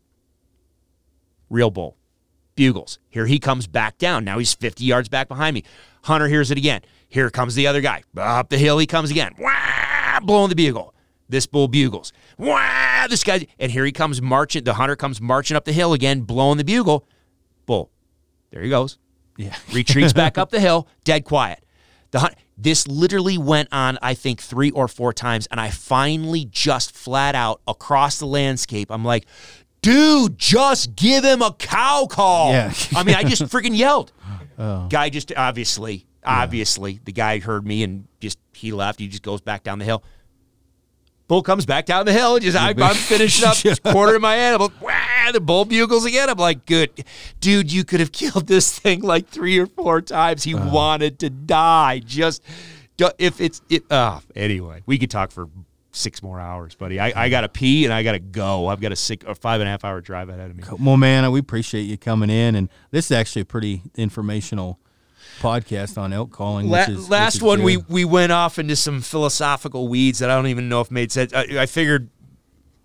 Real 1.48 1.70
bull 1.70 1.96
bugles 2.60 2.98
here 3.08 3.24
he 3.26 3.38
comes 3.38 3.66
back 3.66 3.96
down 3.96 4.22
now 4.22 4.38
he's 4.38 4.52
50 4.52 4.84
yards 4.84 5.08
back 5.08 5.28
behind 5.28 5.54
me 5.54 5.64
hunter 6.04 6.28
hears 6.28 6.50
it 6.50 6.58
again 6.58 6.82
here 7.08 7.30
comes 7.30 7.54
the 7.54 7.66
other 7.66 7.80
guy 7.80 8.02
up 8.16 8.50
the 8.50 8.58
hill 8.58 8.76
he 8.78 8.86
comes 8.86 9.10
again 9.10 9.32
Wah! 9.38 10.20
blowing 10.22 10.50
the 10.50 10.54
bugle 10.54 10.94
this 11.28 11.46
bull 11.46 11.68
bugles 11.68 12.12
Wah! 12.36 13.06
this 13.08 13.24
guy 13.24 13.46
and 13.58 13.72
here 13.72 13.84
he 13.84 13.92
comes 13.92 14.20
marching 14.20 14.64
the 14.64 14.74
hunter 14.74 14.94
comes 14.94 15.20
marching 15.20 15.56
up 15.56 15.64
the 15.64 15.72
hill 15.72 15.94
again 15.94 16.20
blowing 16.20 16.58
the 16.58 16.64
bugle 16.64 17.06
bull 17.64 17.90
there 18.50 18.62
he 18.62 18.68
goes 18.68 18.98
Yeah. 19.38 19.56
Retreats 19.72 20.12
back 20.12 20.36
up 20.36 20.50
the 20.50 20.60
hill, 20.60 20.86
dead 21.04 21.24
quiet. 21.24 21.64
The 22.10 22.18
hunt. 22.18 22.34
This 22.58 22.86
literally 22.86 23.38
went 23.38 23.70
on, 23.72 23.96
I 24.02 24.12
think, 24.12 24.42
three 24.42 24.70
or 24.72 24.86
four 24.86 25.14
times, 25.14 25.48
and 25.50 25.58
I 25.58 25.70
finally 25.70 26.44
just 26.44 26.92
flat 26.94 27.34
out 27.34 27.62
across 27.66 28.18
the 28.18 28.26
landscape. 28.26 28.90
I'm 28.90 29.02
like, 29.04 29.24
dude, 29.82 30.38
just 30.38 30.96
give 30.96 31.24
him 31.24 31.42
a 31.42 31.52
cow 31.52 32.06
call. 32.08 32.52
Yeah. 32.52 32.72
I 32.94 33.02
mean, 33.02 33.14
I 33.14 33.24
just 33.24 33.42
freaking 33.52 33.76
yelled. 33.76 34.12
Guy 34.58 35.08
just 35.08 35.32
obviously, 35.36 36.06
obviously, 36.22 37.00
the 37.04 37.12
guy 37.12 37.38
heard 37.38 37.66
me 37.66 37.82
and 37.82 38.06
just 38.20 38.38
he 38.52 38.72
left. 38.72 38.98
He 39.00 39.08
just 39.08 39.22
goes 39.22 39.40
back 39.40 39.62
down 39.62 39.78
the 39.78 39.86
hill. 39.86 40.02
Bull 41.28 41.42
comes 41.42 41.64
back 41.64 41.86
down 41.86 42.06
the 42.06 42.12
hill. 42.12 42.34
and 42.34 42.44
Just 42.44 42.58
I, 42.58 42.74
I'm 42.76 42.94
finishing 42.94 43.46
up 43.46 43.56
quarter 43.84 44.16
of 44.16 44.22
my 44.22 44.34
animal. 44.36 44.72
Wah! 44.80 44.92
the 45.32 45.40
bull 45.40 45.64
bugles 45.64 46.04
again. 46.04 46.28
I'm 46.28 46.38
like, 46.38 46.66
good, 46.66 47.04
dude. 47.40 47.72
You 47.72 47.84
could 47.84 48.00
have 48.00 48.12
killed 48.12 48.46
this 48.46 48.78
thing 48.78 49.00
like 49.00 49.28
three 49.28 49.58
or 49.58 49.66
four 49.66 50.00
times. 50.02 50.44
He 50.44 50.54
wanted 50.54 51.18
to 51.20 51.30
die. 51.30 52.00
Just 52.00 52.42
if 53.18 53.40
it's 53.40 53.62
it. 53.68 53.90
Uh, 53.90 54.20
anyway, 54.34 54.82
we 54.86 54.98
could 54.98 55.10
talk 55.10 55.30
for 55.30 55.48
six 55.92 56.22
more 56.22 56.38
hours, 56.40 56.74
buddy. 56.74 57.00
I, 57.00 57.24
I 57.24 57.28
gotta 57.28 57.48
pee 57.48 57.84
and 57.84 57.92
I 57.92 58.02
gotta 58.02 58.18
go. 58.18 58.68
I've 58.68 58.80
got 58.80 58.92
a 58.92 58.96
six 58.96 59.24
or 59.26 59.34
five 59.34 59.60
and 59.60 59.68
a 59.68 59.70
half 59.70 59.84
hour 59.84 60.00
drive 60.00 60.28
ahead 60.28 60.50
of 60.50 60.56
me. 60.56 60.62
Well, 60.78 60.96
man, 60.96 61.30
we 61.32 61.40
appreciate 61.40 61.82
you 61.82 61.98
coming 61.98 62.30
in, 62.30 62.54
and 62.54 62.68
this 62.90 63.06
is 63.06 63.12
actually 63.12 63.42
a 63.42 63.46
pretty 63.46 63.82
informational 63.96 64.78
podcast 65.40 65.98
on 65.98 66.12
elk 66.12 66.30
calling. 66.30 66.68
La- 66.68 66.80
which 66.80 66.88
is, 66.90 66.96
which 67.02 67.08
last 67.10 67.34
is 67.36 67.42
one, 67.42 67.62
we 67.62 67.76
we 67.76 68.04
went 68.04 68.32
off 68.32 68.58
into 68.58 68.76
some 68.76 69.00
philosophical 69.00 69.88
weeds 69.88 70.18
that 70.20 70.30
I 70.30 70.34
don't 70.36 70.46
even 70.48 70.68
know 70.68 70.80
if 70.80 70.90
made 70.90 71.10
sense. 71.12 71.32
I, 71.32 71.42
I 71.62 71.66
figured 71.66 72.10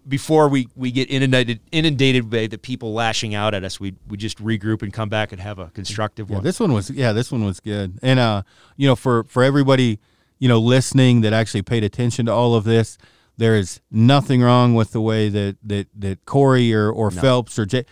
before 0.07 0.47
we, 0.49 0.67
we 0.75 0.91
get 0.91 1.09
inundated 1.09 1.59
inundated 1.71 2.29
by 2.29 2.45
the 2.47 2.57
people 2.57 2.93
lashing 2.93 3.33
out 3.33 3.53
at 3.53 3.63
us, 3.63 3.79
we 3.79 3.95
we 4.07 4.17
just 4.17 4.37
regroup 4.43 4.81
and 4.81 4.93
come 4.93 5.09
back 5.09 5.31
and 5.31 5.41
have 5.41 5.59
a 5.59 5.67
constructive 5.73 6.29
Yeah, 6.29 6.35
one. 6.37 6.43
this 6.43 6.59
one 6.59 6.73
was 6.73 6.89
yeah, 6.89 7.11
this 7.11 7.31
one 7.31 7.43
was 7.43 7.59
good. 7.59 7.97
And 8.01 8.19
uh, 8.19 8.43
you 8.77 8.87
know, 8.87 8.95
for 8.95 9.23
for 9.25 9.43
everybody, 9.43 9.99
you 10.39 10.47
know, 10.47 10.59
listening 10.59 11.21
that 11.21 11.33
actually 11.33 11.61
paid 11.61 11.83
attention 11.83 12.25
to 12.25 12.31
all 12.33 12.55
of 12.55 12.63
this, 12.63 12.97
there 13.37 13.55
is 13.55 13.81
nothing 13.91 14.41
wrong 14.41 14.73
with 14.75 14.91
the 14.91 15.01
way 15.01 15.29
that 15.29 15.57
that 15.63 15.87
that 15.97 16.25
Corey 16.25 16.73
or 16.73 16.89
or 16.89 17.11
Phelps 17.11 17.59
or 17.59 17.65
Jay 17.65 17.85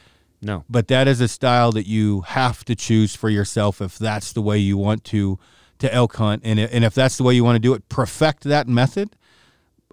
no, 0.43 0.65
but 0.69 0.89
that 0.89 1.07
is 1.07 1.21
a 1.21 1.27
style 1.27 1.71
that 1.71 1.87
you 1.87 2.21
have 2.21 2.65
to 2.65 2.75
choose 2.75 3.15
for 3.15 3.29
yourself 3.29 3.81
if 3.81 3.97
that's 3.97 4.33
the 4.33 4.41
way 4.41 4.57
you 4.57 4.77
want 4.77 5.05
to 5.05 5.39
to 5.79 5.93
elk 5.93 6.17
hunt. 6.17 6.41
And 6.45 6.59
and 6.59 6.83
if 6.83 6.93
that's 6.93 7.17
the 7.17 7.23
way 7.23 7.33
you 7.33 7.43
want 7.43 7.55
to 7.55 7.59
do 7.59 7.73
it 7.73 7.87
perfect 7.89 8.43
that 8.43 8.67
method 8.67 9.15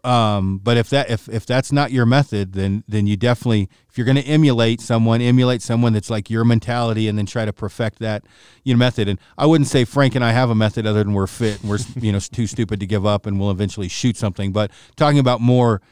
um, 0.04 0.58
but 0.58 0.76
if 0.76 0.90
that 0.90 1.10
if, 1.10 1.28
if 1.28 1.46
that's 1.46 1.72
not 1.72 1.92
your 1.92 2.06
method 2.06 2.52
then 2.52 2.84
then 2.88 3.06
you 3.06 3.16
definitely 3.16 3.68
if 3.88 3.98
you're 3.98 4.04
going 4.04 4.16
to 4.16 4.24
emulate 4.24 4.80
someone 4.80 5.20
emulate 5.20 5.62
someone 5.62 5.92
that's 5.92 6.10
like 6.10 6.30
your 6.30 6.44
mentality 6.44 7.08
and 7.08 7.18
then 7.18 7.26
try 7.26 7.44
to 7.44 7.52
perfect 7.52 7.98
that 7.98 8.24
you 8.64 8.72
know 8.74 8.78
method. 8.78 9.08
And 9.08 9.18
I 9.36 9.46
wouldn't 9.46 9.68
say 9.68 9.84
Frank 9.84 10.14
and 10.14 10.24
I 10.24 10.32
have 10.32 10.50
a 10.50 10.54
method 10.54 10.86
other 10.86 11.02
than 11.02 11.12
we're 11.12 11.26
fit 11.26 11.60
and 11.60 11.70
we're 11.70 11.78
you 11.96 12.12
know 12.12 12.20
too 12.20 12.46
stupid 12.46 12.80
to 12.80 12.86
give 12.86 13.06
up 13.06 13.26
and 13.26 13.38
we'll 13.38 13.50
eventually 13.50 13.88
shoot 13.88 14.16
something. 14.16 14.52
But 14.52 14.70
talking 14.96 15.18
about 15.18 15.40
more 15.40 15.82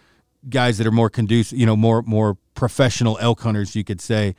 guys 0.48 0.78
that 0.78 0.86
are 0.86 0.92
more 0.92 1.10
conducive 1.10 1.58
you 1.58 1.66
know 1.66 1.76
more 1.76 2.02
more 2.02 2.36
professional 2.54 3.18
elk 3.20 3.40
hunters 3.40 3.74
you 3.74 3.82
could 3.82 4.00
say 4.00 4.36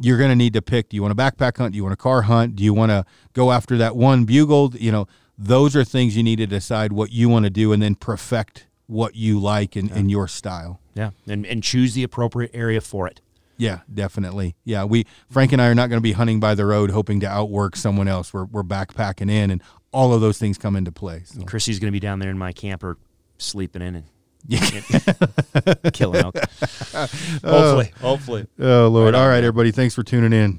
you're 0.00 0.16
going 0.16 0.30
to 0.30 0.36
need 0.36 0.54
to 0.54 0.62
pick 0.62 0.88
do 0.88 0.96
you 0.96 1.02
want 1.02 1.12
a 1.12 1.16
backpack 1.16 1.58
hunt? 1.58 1.72
Do 1.72 1.76
you 1.76 1.82
want 1.82 1.92
a 1.92 1.96
car 1.96 2.22
hunt? 2.22 2.56
Do 2.56 2.64
you 2.64 2.72
want 2.72 2.90
to 2.90 3.04
go 3.32 3.52
after 3.52 3.76
that 3.78 3.96
one 3.96 4.24
bugle? 4.24 4.72
You 4.74 4.92
know 4.92 5.06
those 5.36 5.76
are 5.76 5.84
things 5.84 6.16
you 6.16 6.22
need 6.22 6.36
to 6.36 6.46
decide 6.46 6.92
what 6.92 7.12
you 7.12 7.28
want 7.28 7.44
to 7.44 7.50
do 7.50 7.72
and 7.72 7.82
then 7.82 7.94
perfect 7.94 8.67
what 8.88 9.14
you 9.14 9.38
like 9.38 9.76
in, 9.76 9.88
in 9.90 10.08
your 10.08 10.26
style. 10.26 10.80
Yeah, 10.94 11.10
and 11.28 11.46
and 11.46 11.62
choose 11.62 11.94
the 11.94 12.02
appropriate 12.02 12.50
area 12.52 12.80
for 12.80 13.06
it. 13.06 13.20
yeah 13.56 13.80
definitely. 13.92 14.56
Yeah 14.64 14.82
we 14.84 15.06
frank 15.30 15.52
and 15.52 15.62
i 15.62 15.68
are 15.68 15.74
not 15.74 15.88
going 15.88 15.98
to 15.98 16.02
be 16.02 16.12
hunting 16.12 16.40
by 16.40 16.54
the 16.56 16.66
road 16.66 16.90
hoping 16.90 17.20
to 17.20 17.26
outwork 17.28 17.76
someone 17.76 18.08
else. 18.08 18.32
We're, 18.32 18.46
we're 18.46 18.64
backpacking 18.64 19.30
in 19.30 19.50
and 19.52 19.62
all 19.92 20.12
of 20.12 20.20
those 20.20 20.38
things 20.38 20.58
come 20.58 20.74
into 20.76 20.90
play 20.92 21.22
so. 21.24 21.42
Chrissy's 21.44 21.78
going 21.78 21.88
to 21.88 21.92
be 21.92 22.00
down 22.00 22.18
there 22.18 22.30
in 22.30 22.38
my 22.38 22.52
camper, 22.52 22.98
sleeping 23.38 23.82
in 23.82 23.94
and 23.96 24.04
killing 25.92 26.22
elk. 26.24 26.36
hopefully, 27.44 27.92
hopefully. 28.00 28.46
oh 28.58 28.88
lord. 28.88 29.14
Right 29.14 29.20
all 29.20 29.28
right 29.28 29.38
everybody. 29.44 29.70
Thanks 29.70 29.94
for 29.94 30.02
tuning 30.02 30.32
in 30.32 30.58